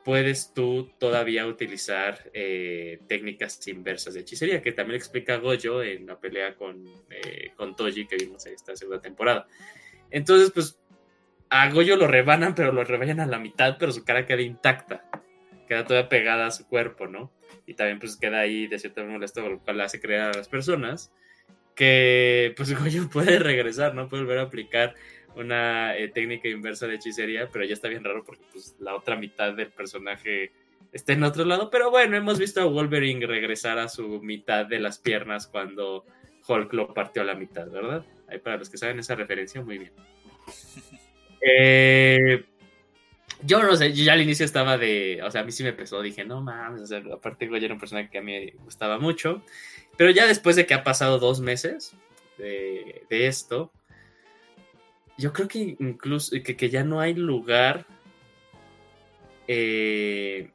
puedes 0.03 0.53
tú 0.53 0.91
todavía 0.97 1.45
utilizar 1.45 2.29
eh, 2.33 2.99
técnicas 3.07 3.65
inversas 3.67 4.13
de 4.13 4.21
hechicería, 4.21 4.61
que 4.61 4.71
también 4.71 4.97
explica 4.97 5.37
Gojo 5.37 5.83
en 5.83 6.07
la 6.07 6.19
pelea 6.19 6.55
con, 6.55 6.83
eh, 7.09 7.51
con 7.55 7.75
Toji 7.75 8.07
que 8.07 8.15
vimos 8.17 8.45
en 8.45 8.53
esta 8.53 8.75
segunda 8.75 9.01
temporada. 9.01 9.47
Entonces, 10.09 10.51
pues 10.51 10.79
a 11.49 11.69
Gojo 11.69 11.95
lo 11.95 12.07
rebanan, 12.07 12.55
pero 12.55 12.71
lo 12.71 12.83
rebanan 12.83 13.19
a 13.19 13.27
la 13.27 13.39
mitad, 13.39 13.77
pero 13.77 13.91
su 13.91 14.03
cara 14.03 14.25
queda 14.25 14.41
intacta, 14.41 15.09
queda 15.67 15.85
toda 15.85 16.09
pegada 16.09 16.47
a 16.47 16.51
su 16.51 16.67
cuerpo, 16.67 17.07
¿no? 17.07 17.31
Y 17.65 17.73
también 17.73 17.99
pues 17.99 18.17
queda 18.17 18.39
ahí 18.39 18.67
de 18.67 18.79
cierta 18.79 19.01
manera 19.01 19.19
molesto, 19.19 19.47
lo 19.47 19.59
cual 19.59 19.81
hace 19.81 19.99
creer 19.99 20.21
a 20.21 20.33
las 20.33 20.47
personas 20.47 21.11
que 21.77 22.53
pues 22.57 22.73
Gojo 22.77 23.09
puede 23.09 23.39
regresar, 23.39 23.95
¿no? 23.95 24.09
Puede 24.09 24.23
volver 24.23 24.39
a 24.39 24.43
aplicar 24.43 24.95
una 25.35 25.95
eh, 25.95 26.09
técnica 26.09 26.49
inversa 26.49 26.87
de 26.87 26.95
hechicería, 26.95 27.47
pero 27.53 27.63
ya 27.63 27.73
está 27.73 27.87
bien 27.87 28.03
raro 28.03 28.25
porque 28.25 28.43
pues, 28.51 28.75
la 28.79 28.95
otra 28.95 29.15
mitad 29.15 29.53
del 29.53 29.69
personaje 29.69 30.51
está 30.91 31.13
en 31.13 31.23
otro 31.23 31.45
lado. 31.45 31.69
Pero 31.69 31.91
bueno, 31.91 32.17
hemos 32.17 32.39
visto 32.39 32.59
a 32.59 32.65
Wolverine 32.65 33.25
regresar 33.25 33.77
a 33.77 33.87
su 33.87 34.19
mitad 34.21 34.65
de 34.65 34.79
las 34.79 34.97
piernas 34.97 35.47
cuando 35.47 36.05
Hulk 36.47 36.73
lo 36.73 36.93
partió 36.93 37.21
a 37.21 37.25
la 37.25 37.35
mitad, 37.35 37.69
¿verdad? 37.69 38.03
Ahí 38.27 38.39
para 38.39 38.57
los 38.57 38.69
que 38.69 38.77
saben 38.77 38.99
esa 38.99 39.15
referencia, 39.15 39.61
muy 39.61 39.77
bien. 39.77 39.91
Eh, 41.49 42.43
yo 43.43 43.61
no 43.61 43.75
sé, 43.75 43.93
yo 43.93 44.03
ya 44.03 44.13
al 44.13 44.21
inicio 44.21 44.43
estaba 44.43 44.77
de, 44.77 45.21
o 45.23 45.29
sea, 45.29 45.41
a 45.41 45.43
mí 45.43 45.51
sí 45.51 45.63
me 45.63 45.71
pesó, 45.71 46.01
dije, 46.01 46.25
no 46.25 46.41
mames, 46.41 46.81
o 46.81 46.87
sea, 46.87 47.03
aparte 47.13 47.45
Goya 47.45 47.65
era 47.65 47.75
un 47.75 47.79
personaje 47.79 48.09
que 48.09 48.17
a 48.17 48.21
mí 48.21 48.31
me 48.31 48.63
gustaba 48.63 48.97
mucho, 48.97 49.43
pero 49.97 50.11
ya 50.11 50.27
después 50.27 50.55
de 50.55 50.65
que 50.65 50.73
ha 50.73 50.83
pasado 50.83 51.19
dos 51.19 51.39
meses 51.39 51.93
de, 52.37 53.05
esto, 53.09 53.71
yo 55.17 55.33
creo 55.33 55.47
que 55.47 55.75
incluso, 55.79 56.35
que, 56.43 56.69
ya 56.69 56.83
no 56.83 56.99
hay 56.99 57.15
lugar, 57.15 57.85
eh, 59.47 60.51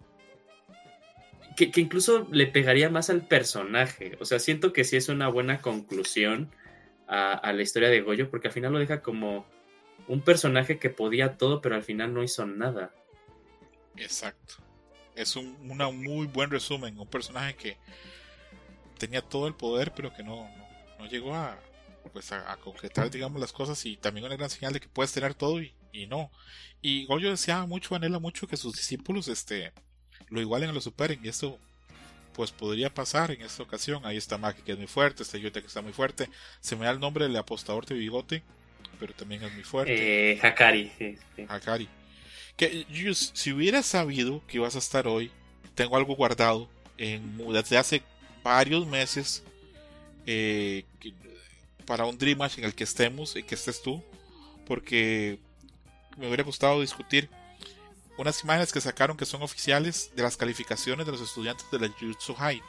que, 1.57 1.71
que, 1.71 1.81
incluso 1.81 2.29
le 2.31 2.47
pegaría 2.47 2.89
más 2.89 3.11
al 3.11 3.27
personaje, 3.27 4.17
o 4.21 4.25
sea, 4.25 4.39
siento 4.39 4.73
que 4.73 4.85
sí 4.85 4.97
es 4.97 5.09
una 5.09 5.29
buena 5.29 5.61
conclusión 5.61 6.51
a, 7.09 7.33
a 7.33 7.53
la 7.53 7.63
historia 7.63 7.89
de 7.89 8.01
Goyo, 8.01 8.31
porque 8.31 8.49
al 8.49 8.55
final 8.55 8.73
lo 8.73 8.79
deja 8.79 9.03
como 9.03 9.45
un 10.09 10.21
personaje 10.21 10.79
que 10.79 10.91
podía 10.91 11.37
todo, 11.37 11.61
pero 11.61 11.75
al 11.75 11.83
final 11.83 12.15
no 12.15 12.23
hizo 12.23 12.47
nada. 12.47 12.95
Exacto. 13.97 14.55
Es 15.15 15.37
un 15.37 15.57
una 15.71 15.91
muy 15.91 16.27
buen 16.27 16.51
resumen. 16.51 16.99
Un 16.99 17.09
personaje 17.09 17.55
que 17.55 17.77
tenía 19.03 19.21
todo 19.21 19.49
el 19.49 19.55
poder, 19.55 19.93
pero 19.93 20.15
que 20.15 20.23
no, 20.23 20.49
no, 20.97 21.07
llegó 21.07 21.35
a, 21.35 21.59
pues 22.13 22.31
a, 22.31 22.57
concretar, 22.59 23.11
digamos, 23.11 23.41
las 23.41 23.53
cosas. 23.53 23.85
Y 23.85 23.97
también 23.97 24.27
una 24.27 24.37
gran 24.37 24.49
señal 24.49 24.73
de 24.73 24.79
que 24.79 24.89
puedes 24.89 25.13
tener 25.13 25.35
todo 25.35 25.61
y, 25.61 25.75
y 25.93 26.07
no. 26.07 26.31
Y 26.81 27.05
Goyo 27.07 27.31
deseaba 27.31 27.67
mucho, 27.67 27.97
anhela 27.97 28.21
mucho 28.21 28.47
que 28.47 28.57
sus 28.57 28.77
discípulos 28.77 29.27
este, 29.27 29.73
lo 30.29 30.41
igualen 30.41 30.71
o 30.71 30.73
lo 30.73 30.81
superen. 30.81 31.19
Y 31.25 31.29
eso 31.29 31.59
pues 32.33 32.53
podría 32.53 32.95
pasar 32.95 33.33
en 33.33 33.43
esta 33.43 33.65
ocasión. 33.65 34.07
Ahí 34.07 34.17
está 34.17 34.39
Maki 34.39 34.63
que 34.63 34.73
es 34.73 34.79
muy 34.79 34.87
fuerte, 34.87 35.25
está 35.25 35.37
Yota 35.37 35.61
que 35.61 35.67
está 35.67 35.83
muy 35.83 35.93
fuerte. 35.93 36.29
Se 36.61 36.77
me 36.77 36.85
da 36.85 36.93
el 36.93 37.01
nombre 37.01 37.25
del 37.25 37.37
apostador 37.37 37.85
de 37.87 37.97
bigote 37.97 38.45
pero 39.03 39.15
también 39.15 39.43
es 39.43 39.53
muy 39.53 39.65
fuerte. 39.65 40.33
Eh, 40.33 40.39
Hakari, 40.41 41.19
Hakari. 41.49 41.89
Que 42.57 42.87
si 43.35 43.53
hubiera 43.53 43.83
sabido 43.83 44.47
que 44.47 44.59
ibas 44.59 44.77
a 44.77 44.79
estar 44.79 45.09
hoy, 45.09 45.33
tengo 45.75 45.97
algo 45.97 46.15
guardado 46.15 46.69
en, 46.99 47.37
desde 47.53 47.79
hace 47.79 48.03
varios 48.43 48.87
meses 48.87 49.43
eh, 50.27 50.85
para 51.87 52.05
un 52.07 52.17
Dream 52.19 52.39
Match 52.39 52.59
en 52.59 52.65
el 52.65 52.75
que 52.75 52.85
estemos 52.85 53.37
y 53.37 53.43
que 53.43 53.55
estés 53.55 53.83
tú, 53.83 54.03
porque 54.67 55.39
me 56.17 56.27
hubiera 56.27 56.45
gustado 56.45 56.81
discutir 56.81 57.29
unas 58.19 58.43
imágenes 58.45 58.73
que 58.73 58.81
sacaron 58.81 59.17
que 59.17 59.25
son 59.25 59.43
oficiales 59.43 60.11
de 60.15 60.23
las 60.23 60.37
calificaciones 60.37 61.07
de 61.07 61.13
los 61.13 61.21
estudiantes 61.21 61.67
de 61.71 61.79
la 61.79 61.89
Jujutsu 61.89 62.35
High. 62.35 62.63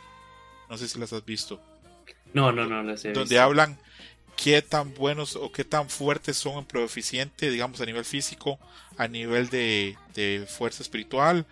No 0.70 0.78
sé 0.78 0.88
si 0.88 1.00
las 1.00 1.14
has 1.14 1.26
visto. 1.26 1.62
No, 2.34 2.52
no, 2.52 2.66
no 2.66 2.82
las 2.82 3.06
he 3.06 3.14
Donde 3.14 3.40
hablan 3.40 3.78
qué 4.36 4.62
tan 4.62 4.94
buenos 4.94 5.36
o 5.36 5.52
qué 5.52 5.64
tan 5.64 5.90
fuertes 5.90 6.38
son 6.38 6.60
en 6.60 6.66
proeficiente, 6.66 7.50
digamos 7.52 7.82
a 7.82 7.86
nivel 7.86 8.06
físico, 8.06 8.60
a 8.98 9.08
nivel 9.08 9.50
de, 9.50 9.96
fuerza 10.48 10.84
espiritual 10.84 11.46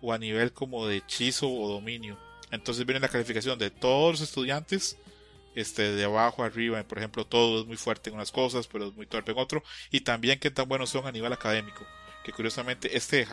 o 0.00 0.12
a 0.12 0.18
nivel 0.18 0.52
como 0.52 0.86
de 0.86 0.98
hechizo 0.98 1.50
o 1.50 1.68
dominio. 1.68 2.18
Entonces 2.52 2.86
viene 2.86 3.00
la 3.00 3.08
calificación 3.08 3.58
de 3.58 3.70
todos 3.70 4.12
los 4.12 4.20
estudiantes, 4.20 4.96
este, 5.56 5.90
de 5.92 6.04
abajo 6.04 6.44
a 6.44 6.46
arriba, 6.46 6.82
por 6.84 6.98
ejemplo, 6.98 7.26
todo 7.26 7.62
es 7.62 7.66
muy 7.66 7.76
fuerte 7.76 8.10
en 8.10 8.16
unas 8.16 8.30
cosas, 8.30 8.68
pero 8.68 8.86
es 8.86 8.94
muy 8.94 9.06
torpe 9.06 9.32
en 9.32 9.38
otro, 9.38 9.64
y 9.90 10.02
también 10.02 10.38
qué 10.38 10.50
tan 10.50 10.68
buenos 10.68 10.90
son 10.90 11.06
a 11.06 11.12
nivel 11.12 11.32
académico, 11.32 11.84
que 12.24 12.32
curiosamente 12.32 12.96
este, 12.96 13.26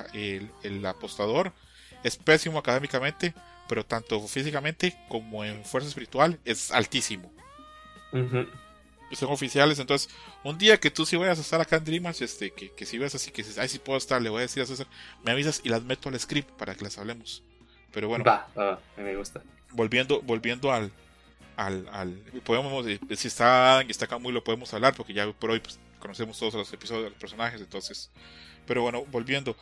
el, 0.64 0.86
apostador, 0.86 1.54
es 2.04 2.18
pésimo 2.18 2.58
académicamente, 2.58 3.36
pero 3.68 3.86
tanto 3.86 4.20
físicamente 4.28 4.98
como 5.08 5.46
en 5.46 5.64
fuerza 5.64 5.90
espiritual 5.90 6.40
es 6.46 6.72
altísimo 6.72 7.32
son 9.16 9.32
oficiales. 9.32 9.80
Entonces, 9.80 10.10
un 10.44 10.58
día 10.58 10.80
que 10.80 10.92
tú 10.92 11.06
sí 11.06 11.16
vayas 11.16 11.38
a 11.38 11.42
estar 11.42 11.62
acá 11.62 11.78
en 11.78 11.86
Dreamers, 11.86 12.22
este, 12.22 12.52
que, 12.52 12.72
que 12.72 12.86
si 12.86 12.98
ves 12.98 13.16
así, 13.16 13.32
que 13.32 13.44
dices, 13.44 13.58
ay, 13.58 13.70
sí 13.70 13.80
puedo 13.80 13.98
estar, 13.98 14.22
le 14.22 14.30
voy 14.30 14.40
a 14.40 14.42
decir 14.42 14.64
a 14.64 14.66
César, 14.66 14.88
me 15.24 15.32
avisas 15.32 15.62
y 15.64 15.70
las 15.70 15.84
meto 15.84 16.10
al 16.10 16.20
script 16.20 16.50
para 16.52 16.76
que 16.76 16.84
las 16.84 16.98
hablemos. 16.98 17.44
Pero 17.92 18.08
bueno, 18.08 18.24
va, 18.24 18.80
me 18.98 19.16
gusta. 19.16 19.42
Volviendo, 19.72 20.22
volviendo 20.22 20.72
al, 20.72 20.92
al, 21.56 21.88
al 21.92 22.14
podemos, 22.44 22.86
eh, 22.88 23.00
si 23.16 23.28
está 23.28 23.76
Adam 23.76 23.88
y 23.88 23.92
está 23.92 24.18
muy 24.18 24.32
lo 24.32 24.44
podemos 24.44 24.74
hablar, 24.74 24.94
porque 24.96 25.14
ya 25.14 25.32
por 25.32 25.52
hoy 25.52 25.60
pues, 25.60 25.80
conocemos 26.00 26.38
todos 26.40 26.54
los 26.54 26.72
episodios 26.74 27.06
de 27.06 27.10
los 27.12 27.20
personajes, 27.20 27.62
entonces. 27.62 28.12
Pero 28.66 28.82
bueno, 28.84 29.06
volviendo. 29.12 29.56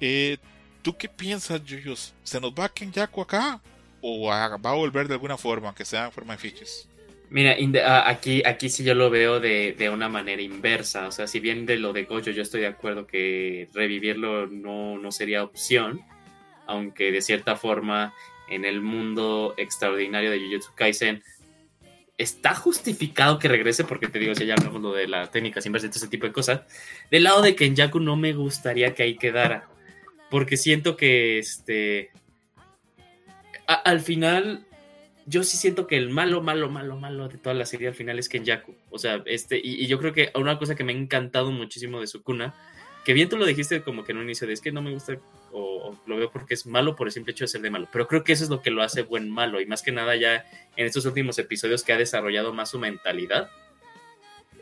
Eh, 0.00 0.38
¿Tú 0.82 0.96
qué 0.96 1.08
piensas, 1.08 1.64
Yuyos? 1.64 2.14
¿Se 2.24 2.40
nos 2.40 2.52
va 2.52 2.68
Kenyaku 2.68 3.20
acá? 3.20 3.60
¿O 4.00 4.26
va 4.26 4.46
a 4.46 4.74
volver 4.74 5.06
de 5.06 5.14
alguna 5.14 5.36
forma, 5.36 5.68
aunque 5.68 5.84
sea 5.84 6.06
en 6.06 6.12
forma 6.12 6.34
de 6.34 6.40
fiches? 6.40 6.88
Mira, 7.32 7.56
aquí, 8.06 8.42
aquí 8.44 8.68
sí 8.68 8.84
yo 8.84 8.94
lo 8.94 9.08
veo 9.08 9.40
de, 9.40 9.72
de, 9.72 9.88
una 9.88 10.10
manera 10.10 10.42
inversa. 10.42 11.06
O 11.06 11.12
sea, 11.12 11.26
si 11.26 11.40
bien 11.40 11.64
de 11.64 11.78
lo 11.78 11.94
de 11.94 12.04
Gojo 12.04 12.30
yo 12.30 12.42
estoy 12.42 12.60
de 12.60 12.66
acuerdo 12.66 13.06
que 13.06 13.70
revivirlo 13.72 14.48
no, 14.48 14.98
no 14.98 15.10
sería 15.10 15.42
opción, 15.42 16.02
aunque 16.66 17.12
de 17.12 17.22
cierta 17.22 17.56
forma 17.56 18.14
en 18.48 18.64
el 18.64 18.80
mundo 18.80 19.54
extraordinario 19.56 20.30
de 20.30 20.40
Jujutsu 20.40 20.72
Kaisen 20.74 21.22
está 22.18 22.54
justificado 22.54 23.38
que 23.38 23.48
regrese, 23.48 23.84
porque 23.84 24.08
te 24.08 24.18
digo, 24.18 24.34
si 24.34 24.46
ya 24.46 24.54
hablamos 24.54 24.80
lo 24.82 24.92
de 24.92 25.08
las 25.08 25.30
técnicas 25.30 25.66
inversas 25.66 25.88
y 25.88 25.90
todo 25.90 25.98
ese 25.98 26.08
tipo 26.08 26.26
de 26.26 26.32
cosas. 26.32 26.62
Del 27.10 27.24
lado 27.24 27.42
de 27.42 27.54
Kenyaku 27.54 28.00
no 28.00 28.16
me 28.16 28.32
gustaría 28.32 28.94
que 28.94 29.02
ahí 29.02 29.16
quedara, 29.16 29.68
porque 30.30 30.56
siento 30.56 30.96
que 30.96 31.38
este. 31.38 32.10
al 33.66 34.00
final 34.00 34.66
yo 35.26 35.44
sí 35.44 35.56
siento 35.56 35.86
que 35.86 35.96
el 35.96 36.10
malo, 36.10 36.42
malo, 36.42 36.68
malo, 36.68 36.96
malo 36.96 37.28
de 37.28 37.38
toda 37.38 37.54
la 37.54 37.66
serie 37.66 37.88
al 37.88 37.94
final 37.94 38.18
es 38.18 38.28
Kenyaku. 38.28 38.74
O 38.90 38.98
sea, 38.98 39.22
este, 39.26 39.60
y, 39.62 39.86
yo 39.86 39.98
creo 39.98 40.12
que 40.12 40.30
una 40.34 40.58
cosa 40.58 40.74
que 40.74 40.84
me 40.84 40.92
ha 40.92 40.96
encantado 40.96 41.50
muchísimo 41.50 42.00
de 42.00 42.06
Sukuna, 42.06 42.54
que 43.04 43.12
bien 43.12 43.28
tú 43.28 43.36
lo 43.36 43.46
dijiste 43.46 43.82
como 43.82 44.04
que 44.04 44.12
en 44.12 44.18
un 44.18 44.24
inicio 44.24 44.46
de 44.46 44.52
es 44.52 44.60
que 44.60 44.72
no 44.72 44.82
me 44.82 44.92
gusta 44.92 45.18
o, 45.50 45.96
lo 46.06 46.16
veo 46.16 46.30
porque 46.30 46.54
es 46.54 46.66
malo 46.66 46.96
por 46.96 47.08
el 47.08 47.12
simple 47.12 47.32
hecho 47.32 47.44
de 47.44 47.48
ser 47.48 47.60
de 47.60 47.70
malo, 47.70 47.88
pero 47.92 48.06
creo 48.06 48.24
que 48.24 48.32
eso 48.32 48.44
es 48.44 48.50
lo 48.50 48.62
que 48.62 48.70
lo 48.70 48.82
hace 48.82 49.02
buen 49.02 49.30
malo 49.30 49.60
y 49.60 49.66
más 49.66 49.82
que 49.82 49.92
nada 49.92 50.16
ya 50.16 50.44
en 50.76 50.86
estos 50.86 51.04
últimos 51.04 51.38
episodios 51.38 51.82
que 51.82 51.92
ha 51.92 51.98
desarrollado 51.98 52.52
más 52.52 52.70
su 52.70 52.78
mentalidad. 52.78 53.50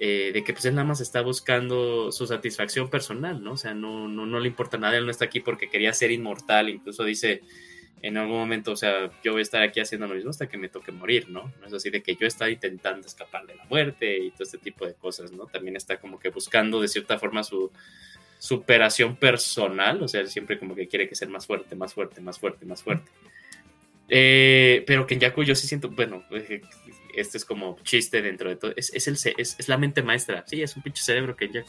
Eh, 0.03 0.31
de 0.33 0.43
que 0.43 0.55
pues 0.55 0.65
él 0.65 0.75
nada 0.75 0.87
más 0.87 1.03
está 1.03 1.21
buscando 1.21 2.11
su 2.11 2.27
satisfacción 2.27 2.89
personal, 2.89 3.45
¿no? 3.45 3.53
O 3.53 3.57
sea, 3.59 3.75
no, 3.75 4.09
no, 4.09 4.25
no 4.25 4.41
le 4.41 4.49
importa 4.49 4.79
nada, 4.79 4.97
él 4.97 5.05
no 5.05 5.11
está 5.11 5.27
aquí 5.27 5.41
porque 5.41 5.69
quería 5.69 5.93
ser 5.93 6.11
inmortal, 6.11 6.71
incluso 6.71 7.05
dice, 7.05 7.43
en 8.03 8.17
algún 8.17 8.39
momento, 8.39 8.73
o 8.73 8.77
sea, 8.77 9.11
yo 9.23 9.33
voy 9.33 9.41
a 9.41 9.43
estar 9.43 9.63
aquí 9.63 9.79
haciendo 9.81 10.07
lo 10.07 10.15
mismo 10.15 10.31
hasta 10.31 10.49
que 10.49 10.57
me 10.57 10.69
toque 10.69 10.91
morir, 10.91 11.29
¿no? 11.29 11.53
No 11.61 11.67
es 11.67 11.73
así 11.75 11.91
de 11.91 12.03
que 12.03 12.17
yo 12.17 12.27
estoy 12.27 12.53
intentando 12.53 13.07
escapar 13.07 13.47
de 13.47 13.55
la 13.57 13.65
muerte 13.67 14.19
y 14.19 14.31
todo 14.31 14.45
este 14.45 14.59
tipo 14.59 14.87
de 14.87 14.95
cosas, 14.95 15.33
¿no? 15.33 15.47
También 15.47 15.77
está 15.77 15.99
como 15.99 16.19
que 16.19 16.31
buscando 16.31 16.81
de 16.81 16.89
cierta 16.89 17.19
forma 17.19 17.43
su 17.43 17.71
superación 18.41 19.15
personal, 19.15 20.03
o 20.03 20.09
sea, 20.09 20.27
siempre 20.27 20.59
como 20.59 20.75
que 20.75 20.89
quiere 20.89 21.09
que 21.09 21.15
ser 21.15 21.29
más 21.29 21.47
fuerte, 21.47 21.77
más 21.77 21.95
fuerte, 21.95 22.21
más 22.21 22.41
fuerte, 22.41 22.67
más 22.67 22.83
fuerte. 22.83 23.09
Eh, 24.09 24.83
pero 24.89 25.07
Kenyaku 25.07 25.45
yo 25.45 25.55
sí 25.55 25.69
siento, 25.69 25.89
bueno, 25.91 26.25
eh, 26.33 26.63
este 27.15 27.39
es 27.39 27.45
como 27.45 27.77
chiste 27.85 28.21
dentro 28.21 28.51
de 28.51 28.57
todo, 28.57 28.73
es, 28.75 29.07
el, 29.07 29.15
es, 29.15 29.57
es 29.57 29.69
la 29.69 29.79
mente 29.79 30.03
maestra, 30.03 30.43
sí, 30.49 30.61
es 30.61 30.75
un 30.75 30.83
pinche 30.83 31.03
cerebro 31.03 31.37
Kenyaku 31.37 31.69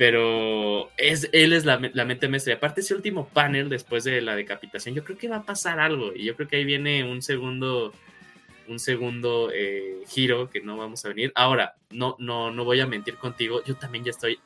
pero 0.00 0.90
es, 0.96 1.28
él 1.32 1.52
es 1.52 1.66
la, 1.66 1.76
mente 1.78 2.26
maestra. 2.26 2.54
Y 2.54 2.56
aparte 2.56 2.80
ese 2.80 2.94
último 2.94 3.28
panel 3.28 3.68
después 3.68 4.02
de 4.02 4.22
la 4.22 4.34
decapitación, 4.34 4.94
yo 4.94 5.04
creo 5.04 5.18
que 5.18 5.28
va 5.28 5.36
a 5.36 5.42
pasar 5.42 5.78
algo. 5.78 6.14
Y 6.14 6.24
yo 6.24 6.34
creo 6.36 6.48
que 6.48 6.56
ahí 6.56 6.64
viene 6.64 7.04
un 7.04 7.20
segundo, 7.20 7.92
un 8.66 8.78
segundo 8.78 9.50
eh, 9.52 10.00
giro 10.08 10.48
que 10.48 10.62
no 10.62 10.78
vamos 10.78 11.04
a 11.04 11.08
venir. 11.08 11.32
Ahora, 11.34 11.74
no, 11.90 12.16
no, 12.18 12.50
no 12.50 12.64
voy 12.64 12.80
a 12.80 12.86
mentir 12.86 13.16
contigo, 13.16 13.62
yo 13.62 13.74
también 13.76 14.02
ya 14.02 14.12
estoy... 14.12 14.38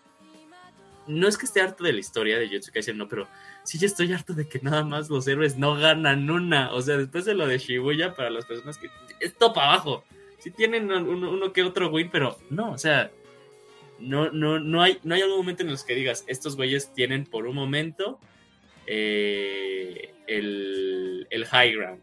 No 1.06 1.28
es 1.28 1.36
que 1.36 1.46
esté 1.46 1.60
harto 1.60 1.84
de 1.84 1.92
la 1.92 2.00
historia 2.00 2.38
de 2.38 2.48
Jujutsu 2.48 2.72
Kaisen, 2.72 2.96
no, 2.96 3.08
pero 3.08 3.28
sí 3.62 3.78
ya 3.78 3.86
estoy 3.86 4.12
harto 4.12 4.32
de 4.32 4.48
que 4.48 4.60
nada 4.60 4.84
más 4.84 5.10
los 5.10 5.26
héroes 5.28 5.58
no 5.58 5.76
ganan 5.76 6.30
una. 6.30 6.72
O 6.72 6.82
sea, 6.82 6.96
después 6.96 7.24
de 7.24 7.34
lo 7.34 7.46
de 7.46 7.58
Shibuya, 7.58 8.14
para 8.14 8.30
las 8.30 8.46
personas 8.46 8.78
que... 8.78 8.88
Es 9.20 9.32
para 9.32 9.72
abajo. 9.72 10.04
Sí 10.38 10.50
tienen 10.50 10.90
uno, 10.90 11.52
que 11.52 11.62
otro 11.62 11.88
win, 11.90 12.10
pero 12.10 12.38
no, 12.50 12.72
o 12.72 12.78
sea 12.78 13.10
no, 13.98 14.30
no, 14.30 14.58
no, 14.58 14.82
hay, 14.82 14.98
no 15.02 15.14
hay 15.14 15.22
algún 15.22 15.38
momento 15.38 15.62
en 15.62 15.70
los 15.70 15.84
que 15.84 15.94
digas, 15.94 16.24
estos 16.26 16.56
güeyes 16.56 16.92
tienen 16.92 17.24
por 17.24 17.46
un 17.46 17.54
momento 17.54 18.18
eh, 18.86 20.12
el, 20.26 21.46
high 21.50 21.72
ground. 21.72 22.00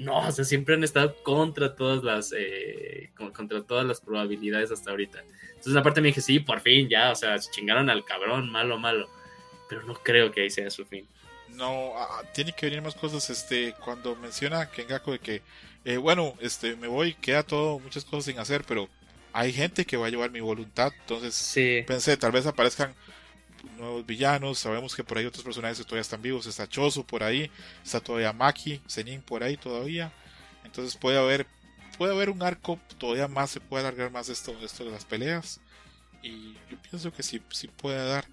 No, 0.00 0.26
o 0.26 0.32
sea, 0.32 0.44
siempre 0.44 0.74
han 0.74 0.84
estado 0.84 1.14
contra 1.22 1.74
todas 1.76 2.02
las 2.02 2.32
eh, 2.36 3.10
contra 3.34 3.62
todas 3.62 3.84
las 3.86 4.00
probabilidades 4.00 4.70
hasta 4.70 4.90
ahorita. 4.90 5.22
Entonces 5.50 5.76
aparte 5.76 6.00
me 6.00 6.08
dije, 6.08 6.22
sí, 6.22 6.40
por 6.40 6.60
fin, 6.60 6.88
ya, 6.88 7.10
o 7.10 7.14
sea, 7.14 7.38
se 7.38 7.50
chingaron 7.50 7.90
al 7.90 8.04
cabrón, 8.04 8.50
malo, 8.50 8.78
malo. 8.78 9.08
Pero 9.68 9.82
no 9.82 9.94
creo 9.94 10.32
que 10.32 10.42
ahí 10.42 10.50
sea 10.50 10.70
su 10.70 10.86
fin. 10.86 11.06
No, 11.48 11.92
ah, 11.96 12.22
tiene 12.32 12.52
que 12.52 12.66
venir 12.66 12.80
más 12.80 12.94
cosas, 12.94 13.28
este, 13.28 13.74
cuando 13.84 14.16
menciona 14.16 14.70
Kengaku 14.70 15.12
de 15.12 15.18
que, 15.18 15.42
eh, 15.84 15.96
bueno, 15.98 16.34
este, 16.40 16.76
me 16.76 16.88
voy, 16.88 17.14
queda 17.14 17.42
todo, 17.42 17.78
muchas 17.78 18.04
cosas 18.04 18.24
sin 18.26 18.38
hacer, 18.38 18.64
pero 18.66 18.88
hay 19.32 19.52
gente 19.52 19.84
que 19.84 19.96
va 19.96 20.06
a 20.06 20.10
llevar 20.10 20.30
mi 20.30 20.40
voluntad. 20.40 20.92
Entonces 21.00 21.34
Sí. 21.34 21.84
pensé, 21.86 22.16
tal 22.16 22.32
vez 22.32 22.46
aparezcan 22.46 22.94
nuevos 23.76 24.06
villanos. 24.06 24.58
Sabemos 24.58 24.94
que 24.94 25.04
por 25.04 25.18
ahí 25.18 25.26
otros 25.26 25.44
personajes 25.44 25.78
que 25.78 25.84
todavía 25.84 26.02
están 26.02 26.22
vivos. 26.22 26.46
Está 26.46 26.68
Chosu 26.68 27.04
por 27.04 27.22
ahí, 27.22 27.50
está 27.84 28.00
todavía 28.00 28.32
Maki, 28.32 28.80
Zenin 28.88 29.22
por 29.22 29.42
ahí 29.42 29.56
todavía. 29.56 30.12
Entonces 30.64 30.96
puede 30.96 31.18
haber, 31.18 31.46
puede 31.98 32.14
haber 32.14 32.30
un 32.30 32.42
arco 32.42 32.78
todavía 32.98 33.28
más, 33.28 33.50
se 33.50 33.60
puede 33.60 33.86
alargar 33.86 34.10
más 34.10 34.28
esto, 34.28 34.56
esto 34.62 34.84
de 34.84 34.90
las 34.90 35.04
peleas. 35.04 35.60
Y 36.22 36.54
yo 36.70 36.76
pienso 36.88 37.12
que 37.12 37.22
sí, 37.22 37.42
sí 37.50 37.68
puede 37.68 38.04
dar. 38.06 38.26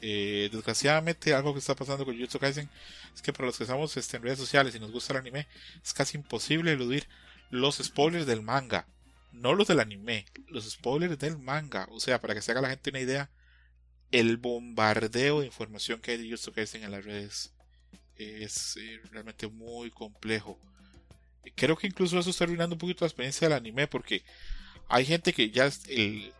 Eh, 0.00 0.48
desgraciadamente, 0.52 1.34
algo 1.34 1.52
que 1.52 1.58
está 1.58 1.74
pasando 1.74 2.04
con 2.04 2.14
Jujutsu 2.14 2.38
Kaisen 2.38 2.70
es 3.14 3.20
que 3.22 3.32
para 3.32 3.46
los 3.46 3.56
que 3.58 3.64
estamos 3.64 3.96
este, 3.96 4.16
en 4.16 4.22
redes 4.22 4.38
sociales 4.38 4.74
y 4.74 4.78
nos 4.78 4.92
gusta 4.92 5.12
el 5.12 5.18
anime, 5.18 5.46
es 5.82 5.92
casi 5.92 6.16
imposible 6.16 6.72
eludir 6.72 7.08
los 7.50 7.78
spoilers 7.78 8.26
del 8.26 8.42
manga. 8.42 8.86
No 9.32 9.54
los 9.54 9.68
del 9.68 9.80
anime, 9.80 10.26
los 10.48 10.68
spoilers 10.70 11.18
del 11.18 11.38
manga. 11.38 11.88
O 11.90 12.00
sea, 12.00 12.20
para 12.20 12.34
que 12.34 12.42
se 12.42 12.52
haga 12.52 12.60
la 12.60 12.70
gente 12.70 12.90
una 12.90 13.00
idea, 13.00 13.30
el 14.10 14.36
bombardeo 14.36 15.40
de 15.40 15.46
información 15.46 16.00
que 16.00 16.12
hay 16.12 16.16
de 16.18 16.24
Jujutsu 16.24 16.52
Kaisen 16.52 16.84
en 16.84 16.92
las 16.92 17.04
redes 17.04 17.52
es 18.16 18.76
eh, 18.76 19.00
realmente 19.10 19.46
muy 19.46 19.90
complejo. 19.90 20.58
Creo 21.54 21.76
que 21.76 21.86
incluso 21.86 22.18
eso 22.18 22.30
está 22.30 22.44
arruinando 22.44 22.74
un 22.74 22.78
poquito 22.80 23.04
la 23.04 23.08
experiencia 23.08 23.48
del 23.48 23.56
anime 23.56 23.86
porque 23.86 24.24
hay 24.88 25.04
gente 25.04 25.32
que 25.32 25.50
ya 25.50 25.70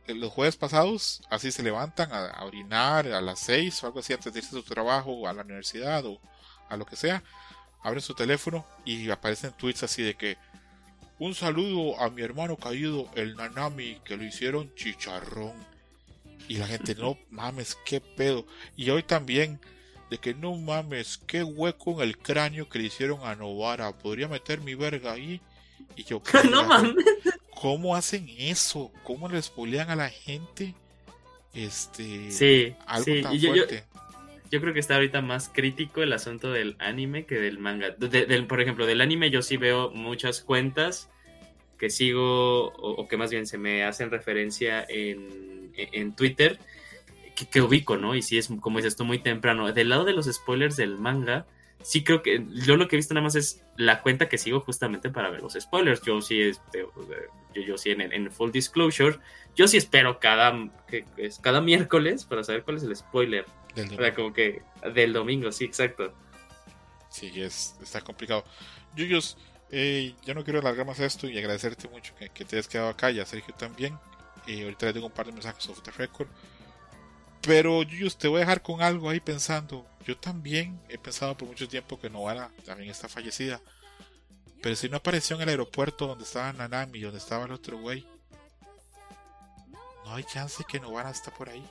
los 0.08 0.32
jueves 0.32 0.56
pasados 0.56 1.22
así 1.30 1.50
se 1.52 1.62
levantan 1.62 2.12
a, 2.12 2.26
a 2.26 2.44
orinar 2.44 3.06
a 3.08 3.20
las 3.20 3.40
6 3.40 3.82
o 3.82 3.86
algo 3.86 4.00
así 4.00 4.12
antes 4.12 4.32
de 4.32 4.38
irse 4.40 4.50
a 4.50 4.60
su 4.60 4.62
trabajo 4.62 5.12
o 5.12 5.28
a 5.28 5.32
la 5.32 5.42
universidad 5.42 6.04
o 6.06 6.20
a 6.68 6.76
lo 6.76 6.86
que 6.86 6.96
sea. 6.96 7.22
Abren 7.82 8.02
su 8.02 8.14
teléfono 8.14 8.66
y 8.84 9.10
aparecen 9.10 9.52
tweets 9.52 9.82
así 9.82 10.02
de 10.02 10.14
que 10.14 10.36
un 11.18 11.34
saludo 11.34 12.00
a 12.00 12.10
mi 12.10 12.22
hermano 12.22 12.56
caído, 12.56 13.10
el 13.16 13.34
Nanami, 13.34 14.00
que 14.04 14.16
lo 14.16 14.24
hicieron 14.24 14.72
chicharrón. 14.76 15.54
Y 16.48 16.56
la 16.56 16.66
gente, 16.66 16.94
no 16.94 17.18
mames, 17.30 17.76
qué 17.84 18.00
pedo. 18.00 18.46
Y 18.76 18.88
hoy 18.90 19.02
también, 19.02 19.60
de 20.10 20.18
que 20.18 20.32
no 20.34 20.54
mames, 20.56 21.18
qué 21.26 21.42
hueco 21.42 21.92
en 22.02 22.08
el 22.08 22.16
cráneo 22.18 22.68
que 22.68 22.78
le 22.78 22.86
hicieron 22.86 23.20
a 23.22 23.34
Novara. 23.34 23.92
Podría 23.98 24.28
meter 24.28 24.60
mi 24.62 24.74
verga 24.74 25.12
ahí. 25.12 25.40
Y 25.94 26.04
yo, 26.04 26.22
no 26.50 26.62
"Verga, 26.62 26.62
mames. 26.66 26.94
¿Cómo 27.54 27.94
hacen 27.96 28.28
eso? 28.38 28.90
¿Cómo 29.04 29.28
le 29.28 29.42
spoilean 29.42 29.90
a 29.90 29.96
la 29.96 30.08
gente? 30.08 30.74
Este. 31.54 32.30
Sí, 32.30 32.74
Algo 32.86 33.04
sí. 33.04 33.22
tan 33.22 33.32
yo, 33.34 33.38
yo, 33.54 33.64
fuerte. 33.64 33.84
yo 34.50 34.60
creo 34.60 34.72
que 34.74 34.80
está 34.80 34.94
ahorita 34.94 35.20
más 35.22 35.48
crítico 35.48 36.02
el 36.02 36.12
asunto 36.12 36.52
del 36.52 36.76
anime 36.78 37.26
que 37.26 37.34
del 37.36 37.58
manga. 37.58 37.90
De- 37.90 38.26
del, 38.26 38.46
por 38.46 38.60
ejemplo, 38.60 38.86
del 38.86 39.00
anime 39.00 39.30
yo 39.30 39.42
sí 39.42 39.56
veo 39.56 39.90
muchas 39.90 40.40
cuentas 40.40 41.10
que 41.78 41.90
sigo 41.90 42.68
o, 42.68 42.90
o 43.02 43.08
que 43.08 43.16
más 43.16 43.30
bien 43.30 43.46
se 43.46 43.58
me 43.58 43.84
hacen 43.84 44.10
referencia 44.10 44.84
en, 44.88 45.57
en 45.78 46.14
Twitter 46.14 46.58
que, 47.34 47.46
que 47.46 47.62
ubico, 47.62 47.96
¿no? 47.96 48.14
Y 48.14 48.22
sí 48.22 48.38
es, 48.38 48.48
como 48.60 48.78
dices 48.78 48.96
tú, 48.96 49.04
muy 49.04 49.18
temprano. 49.18 49.72
Del 49.72 49.88
lado 49.88 50.04
de 50.04 50.12
los 50.12 50.26
spoilers 50.26 50.76
del 50.76 50.98
manga, 50.98 51.46
sí 51.82 52.04
creo 52.04 52.22
que 52.22 52.44
yo 52.66 52.76
lo 52.76 52.88
que 52.88 52.96
he 52.96 52.98
visto 52.98 53.14
nada 53.14 53.24
más 53.24 53.36
es 53.36 53.62
la 53.76 54.02
cuenta 54.02 54.28
que 54.28 54.38
sigo 54.38 54.60
justamente 54.60 55.10
para 55.10 55.30
ver 55.30 55.42
los 55.42 55.54
spoilers. 55.54 56.02
Yo 56.02 56.20
sí, 56.20 56.40
este, 56.40 56.84
yo, 57.54 57.62
yo 57.62 57.78
sí 57.78 57.90
en, 57.90 58.00
en 58.00 58.30
full 58.32 58.50
disclosure, 58.50 59.18
yo 59.54 59.68
sí 59.68 59.76
espero 59.76 60.18
cada, 60.18 60.52
que, 60.88 61.04
es 61.16 61.38
cada 61.38 61.60
miércoles 61.60 62.24
para 62.24 62.44
saber 62.44 62.64
cuál 62.64 62.78
es 62.78 62.82
el 62.82 62.94
spoiler. 62.96 63.46
Del 63.74 63.92
O 63.92 63.96
sea, 63.96 64.14
como 64.14 64.32
que 64.32 64.62
del 64.94 65.12
domingo, 65.12 65.52
sí, 65.52 65.64
exacto. 65.64 66.12
Sí, 67.10 67.30
es, 67.36 67.76
está 67.82 68.00
complicado. 68.00 68.44
Yuyos, 68.96 69.38
eh, 69.70 70.14
yo 70.24 70.34
no 70.34 70.44
quiero 70.44 70.58
alargar 70.60 70.86
más 70.86 70.98
esto 71.00 71.28
y 71.28 71.38
agradecerte 71.38 71.88
mucho 71.88 72.14
que, 72.16 72.28
que 72.30 72.44
te 72.44 72.56
hayas 72.56 72.68
quedado 72.68 72.88
acá 72.88 73.10
y 73.10 73.20
a 73.20 73.26
Sergio 73.26 73.54
también. 73.54 73.96
Eh, 74.48 74.64
ahorita 74.64 74.86
le 74.86 74.92
tengo 74.94 75.06
un 75.06 75.12
par 75.12 75.26
de 75.26 75.32
mensajes 75.32 75.68
off 75.68 75.82
the 75.82 75.90
record. 75.90 76.26
Pero 77.42 77.82
Yuyos, 77.82 78.16
te 78.16 78.28
voy 78.28 78.38
a 78.38 78.40
dejar 78.40 78.62
con 78.62 78.80
algo 78.82 79.10
ahí 79.10 79.20
pensando. 79.20 79.86
Yo 80.06 80.16
también 80.16 80.80
he 80.88 80.96
pensado 80.96 81.36
por 81.36 81.46
mucho 81.46 81.68
tiempo 81.68 82.00
que 82.00 82.08
Novara 82.08 82.50
también 82.64 82.90
está 82.90 83.08
fallecida. 83.08 83.60
Pero 84.62 84.74
si 84.74 84.88
no 84.88 84.96
apareció 84.96 85.36
en 85.36 85.42
el 85.42 85.50
aeropuerto 85.50 86.06
donde 86.06 86.24
estaba 86.24 86.52
Nanami, 86.52 87.00
donde 87.00 87.18
estaba 87.18 87.44
el 87.44 87.52
otro 87.52 87.78
güey. 87.78 88.06
No 90.04 90.14
hay 90.14 90.24
chance 90.24 90.64
que 90.66 90.80
Novara 90.80 91.10
está 91.10 91.30
por 91.30 91.50
ahí. 91.50 91.62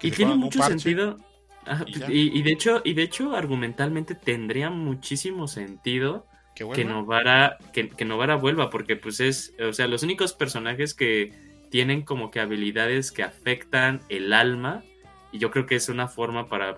Que 0.00 0.08
Y 0.08 0.10
tiene 0.10 0.34
mucho 0.34 0.60
sentido. 0.62 1.16
Ajá, 1.64 1.84
y 1.86 1.98
ya. 1.98 2.10
y, 2.10 2.38
y 2.38 2.42
de 2.42 2.52
hecho, 2.52 2.82
y 2.84 2.94
de 2.94 3.02
hecho, 3.04 3.34
argumentalmente 3.34 4.16
tendría 4.16 4.68
muchísimo 4.68 5.46
sentido 5.48 6.26
Que 6.54 6.68
que. 6.70 6.84
Novara, 6.84 7.56
que, 7.72 7.88
que 7.88 8.04
Novara 8.04 8.34
vuelva, 8.34 8.68
porque 8.68 8.96
pues 8.96 9.20
es, 9.20 9.54
o 9.60 9.72
sea, 9.72 9.86
los 9.86 10.02
únicos 10.02 10.34
personajes 10.34 10.92
que 10.92 11.32
tienen 11.74 12.02
como 12.02 12.30
que 12.30 12.38
habilidades 12.38 13.10
que 13.10 13.24
afectan 13.24 14.00
el 14.08 14.32
alma, 14.32 14.84
y 15.32 15.40
yo 15.40 15.50
creo 15.50 15.66
que 15.66 15.74
es 15.74 15.88
una 15.88 16.06
forma 16.06 16.48
para 16.48 16.72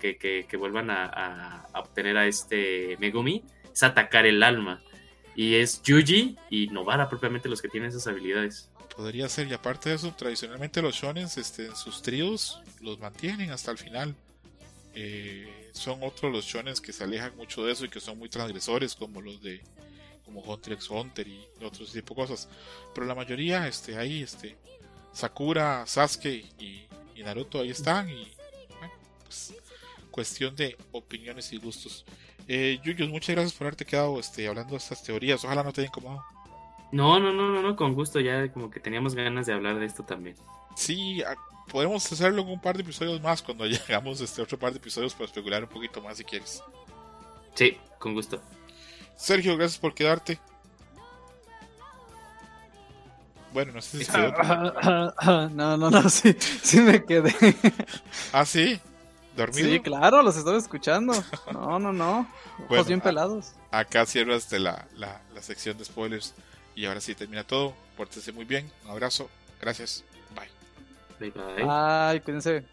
que, 0.00 0.16
que- 0.48 0.56
vuelvan 0.56 0.90
a, 0.90 1.68
obtener 1.76 2.16
a 2.16 2.26
este 2.26 2.96
Megumi, 2.98 3.44
es 3.72 3.84
atacar 3.84 4.26
el 4.26 4.42
alma. 4.42 4.82
Y 5.36 5.54
es 5.54 5.80
Yuji 5.84 6.36
y 6.50 6.66
Novara 6.70 7.08
propiamente 7.08 7.48
los 7.48 7.62
que 7.62 7.68
tienen 7.68 7.90
esas 7.90 8.08
habilidades. 8.08 8.68
Podría 8.96 9.28
ser, 9.28 9.46
y 9.46 9.52
aparte 9.52 9.90
de 9.90 9.94
eso, 9.94 10.12
tradicionalmente 10.12 10.82
los 10.82 10.96
shonens 10.96 11.38
este, 11.38 11.66
en 11.66 11.76
sus 11.76 12.02
tríos 12.02 12.60
los 12.80 12.98
mantienen 12.98 13.52
hasta 13.52 13.70
el 13.70 13.78
final. 13.78 14.16
Eh, 14.96 15.70
son 15.70 16.00
otros 16.02 16.32
los 16.32 16.44
shonens 16.44 16.80
que 16.80 16.92
se 16.92 17.04
alejan 17.04 17.36
mucho 17.36 17.64
de 17.64 17.70
eso 17.74 17.84
y 17.84 17.88
que 17.90 18.00
son 18.00 18.18
muy 18.18 18.28
transgresores, 18.28 18.96
como 18.96 19.22
los 19.22 19.40
de 19.40 19.62
como 20.32 20.40
Hunter 20.52 20.72
x 20.74 20.88
Hunter 20.90 21.26
y 21.28 21.46
otros 21.62 21.92
tipo 21.92 22.14
de 22.14 22.20
cosas. 22.22 22.48
Pero 22.94 23.06
la 23.06 23.14
mayoría, 23.14 23.66
este, 23.68 23.96
ahí, 23.96 24.22
este, 24.22 24.56
Sakura, 25.12 25.84
Sasuke 25.86 26.44
y, 26.58 26.86
y 27.14 27.22
Naruto 27.22 27.60
ahí 27.60 27.70
están 27.70 28.08
y 28.08 28.32
bueno, 28.78 28.94
pues, 29.24 29.54
cuestión 30.10 30.56
de 30.56 30.76
opiniones 30.92 31.52
y 31.52 31.58
gustos. 31.58 32.04
Eh, 32.48 32.80
Yuyos, 32.82 33.08
muchas 33.08 33.34
gracias 33.34 33.52
por 33.54 33.66
haberte 33.66 33.84
quedado 33.84 34.18
este, 34.18 34.48
hablando 34.48 34.72
de 34.72 34.78
estas 34.78 35.02
teorías. 35.02 35.44
Ojalá 35.44 35.62
no 35.62 35.72
te 35.72 35.80
haya 35.82 35.88
incomodado. 35.88 36.22
No, 36.90 37.18
no, 37.20 37.32
no, 37.32 37.48
no, 37.48 37.62
no, 37.62 37.76
con 37.76 37.94
gusto, 37.94 38.20
ya 38.20 38.50
como 38.52 38.70
que 38.70 38.80
teníamos 38.80 39.14
ganas 39.14 39.46
de 39.46 39.52
hablar 39.54 39.78
de 39.78 39.86
esto 39.86 40.02
también. 40.04 40.36
Sí, 40.76 41.22
a- 41.22 41.34
podemos 41.68 42.10
hacerlo 42.12 42.42
en 42.42 42.48
un 42.48 42.60
par 42.60 42.76
de 42.76 42.82
episodios 42.82 43.20
más 43.22 43.40
cuando 43.42 43.64
llegamos 43.66 44.20
este 44.20 44.42
otro 44.42 44.58
par 44.58 44.72
de 44.72 44.78
episodios 44.78 45.14
para 45.14 45.26
especular 45.26 45.62
un 45.62 45.70
poquito 45.70 46.02
más 46.02 46.16
si 46.18 46.24
quieres. 46.24 46.62
Sí, 47.54 47.76
con 47.98 48.14
gusto. 48.14 48.42
Sergio, 49.22 49.56
gracias 49.56 49.78
por 49.78 49.94
quedarte. 49.94 50.36
Bueno, 53.52 53.70
no 53.72 53.80
sé 53.80 53.98
si 53.98 54.04
se 54.04 54.12
quedó. 54.12 54.32
no, 55.50 55.76
no, 55.76 55.90
no, 55.90 56.10
sí, 56.10 56.36
sí 56.40 56.80
me 56.80 57.04
quedé. 57.04 57.32
Ah, 58.32 58.44
sí, 58.44 58.80
dormido. 59.36 59.68
Sí, 59.68 59.78
claro, 59.78 60.22
los 60.22 60.36
estaba 60.36 60.58
escuchando. 60.58 61.12
No, 61.52 61.78
no, 61.78 61.92
no. 61.92 62.20
Ojos 62.54 62.68
Bueno, 62.68 62.84
bien 62.84 63.00
pelados. 63.00 63.52
Acá 63.70 64.06
cierras 64.06 64.50
de 64.50 64.58
la, 64.58 64.88
la, 64.96 65.20
la 65.32 65.42
sección 65.42 65.78
de 65.78 65.84
spoilers. 65.84 66.34
Y 66.74 66.86
ahora 66.86 67.00
sí 67.00 67.14
termina 67.14 67.44
todo. 67.44 67.74
Pórtese 67.96 68.32
muy 68.32 68.44
bien. 68.44 68.68
Un 68.84 68.90
abrazo. 68.90 69.30
Gracias. 69.60 70.02
Bye. 70.34 71.30
Bye 71.30 71.30
bye. 71.30 71.66
Ay, 71.68 72.20
cuídense. 72.20 72.64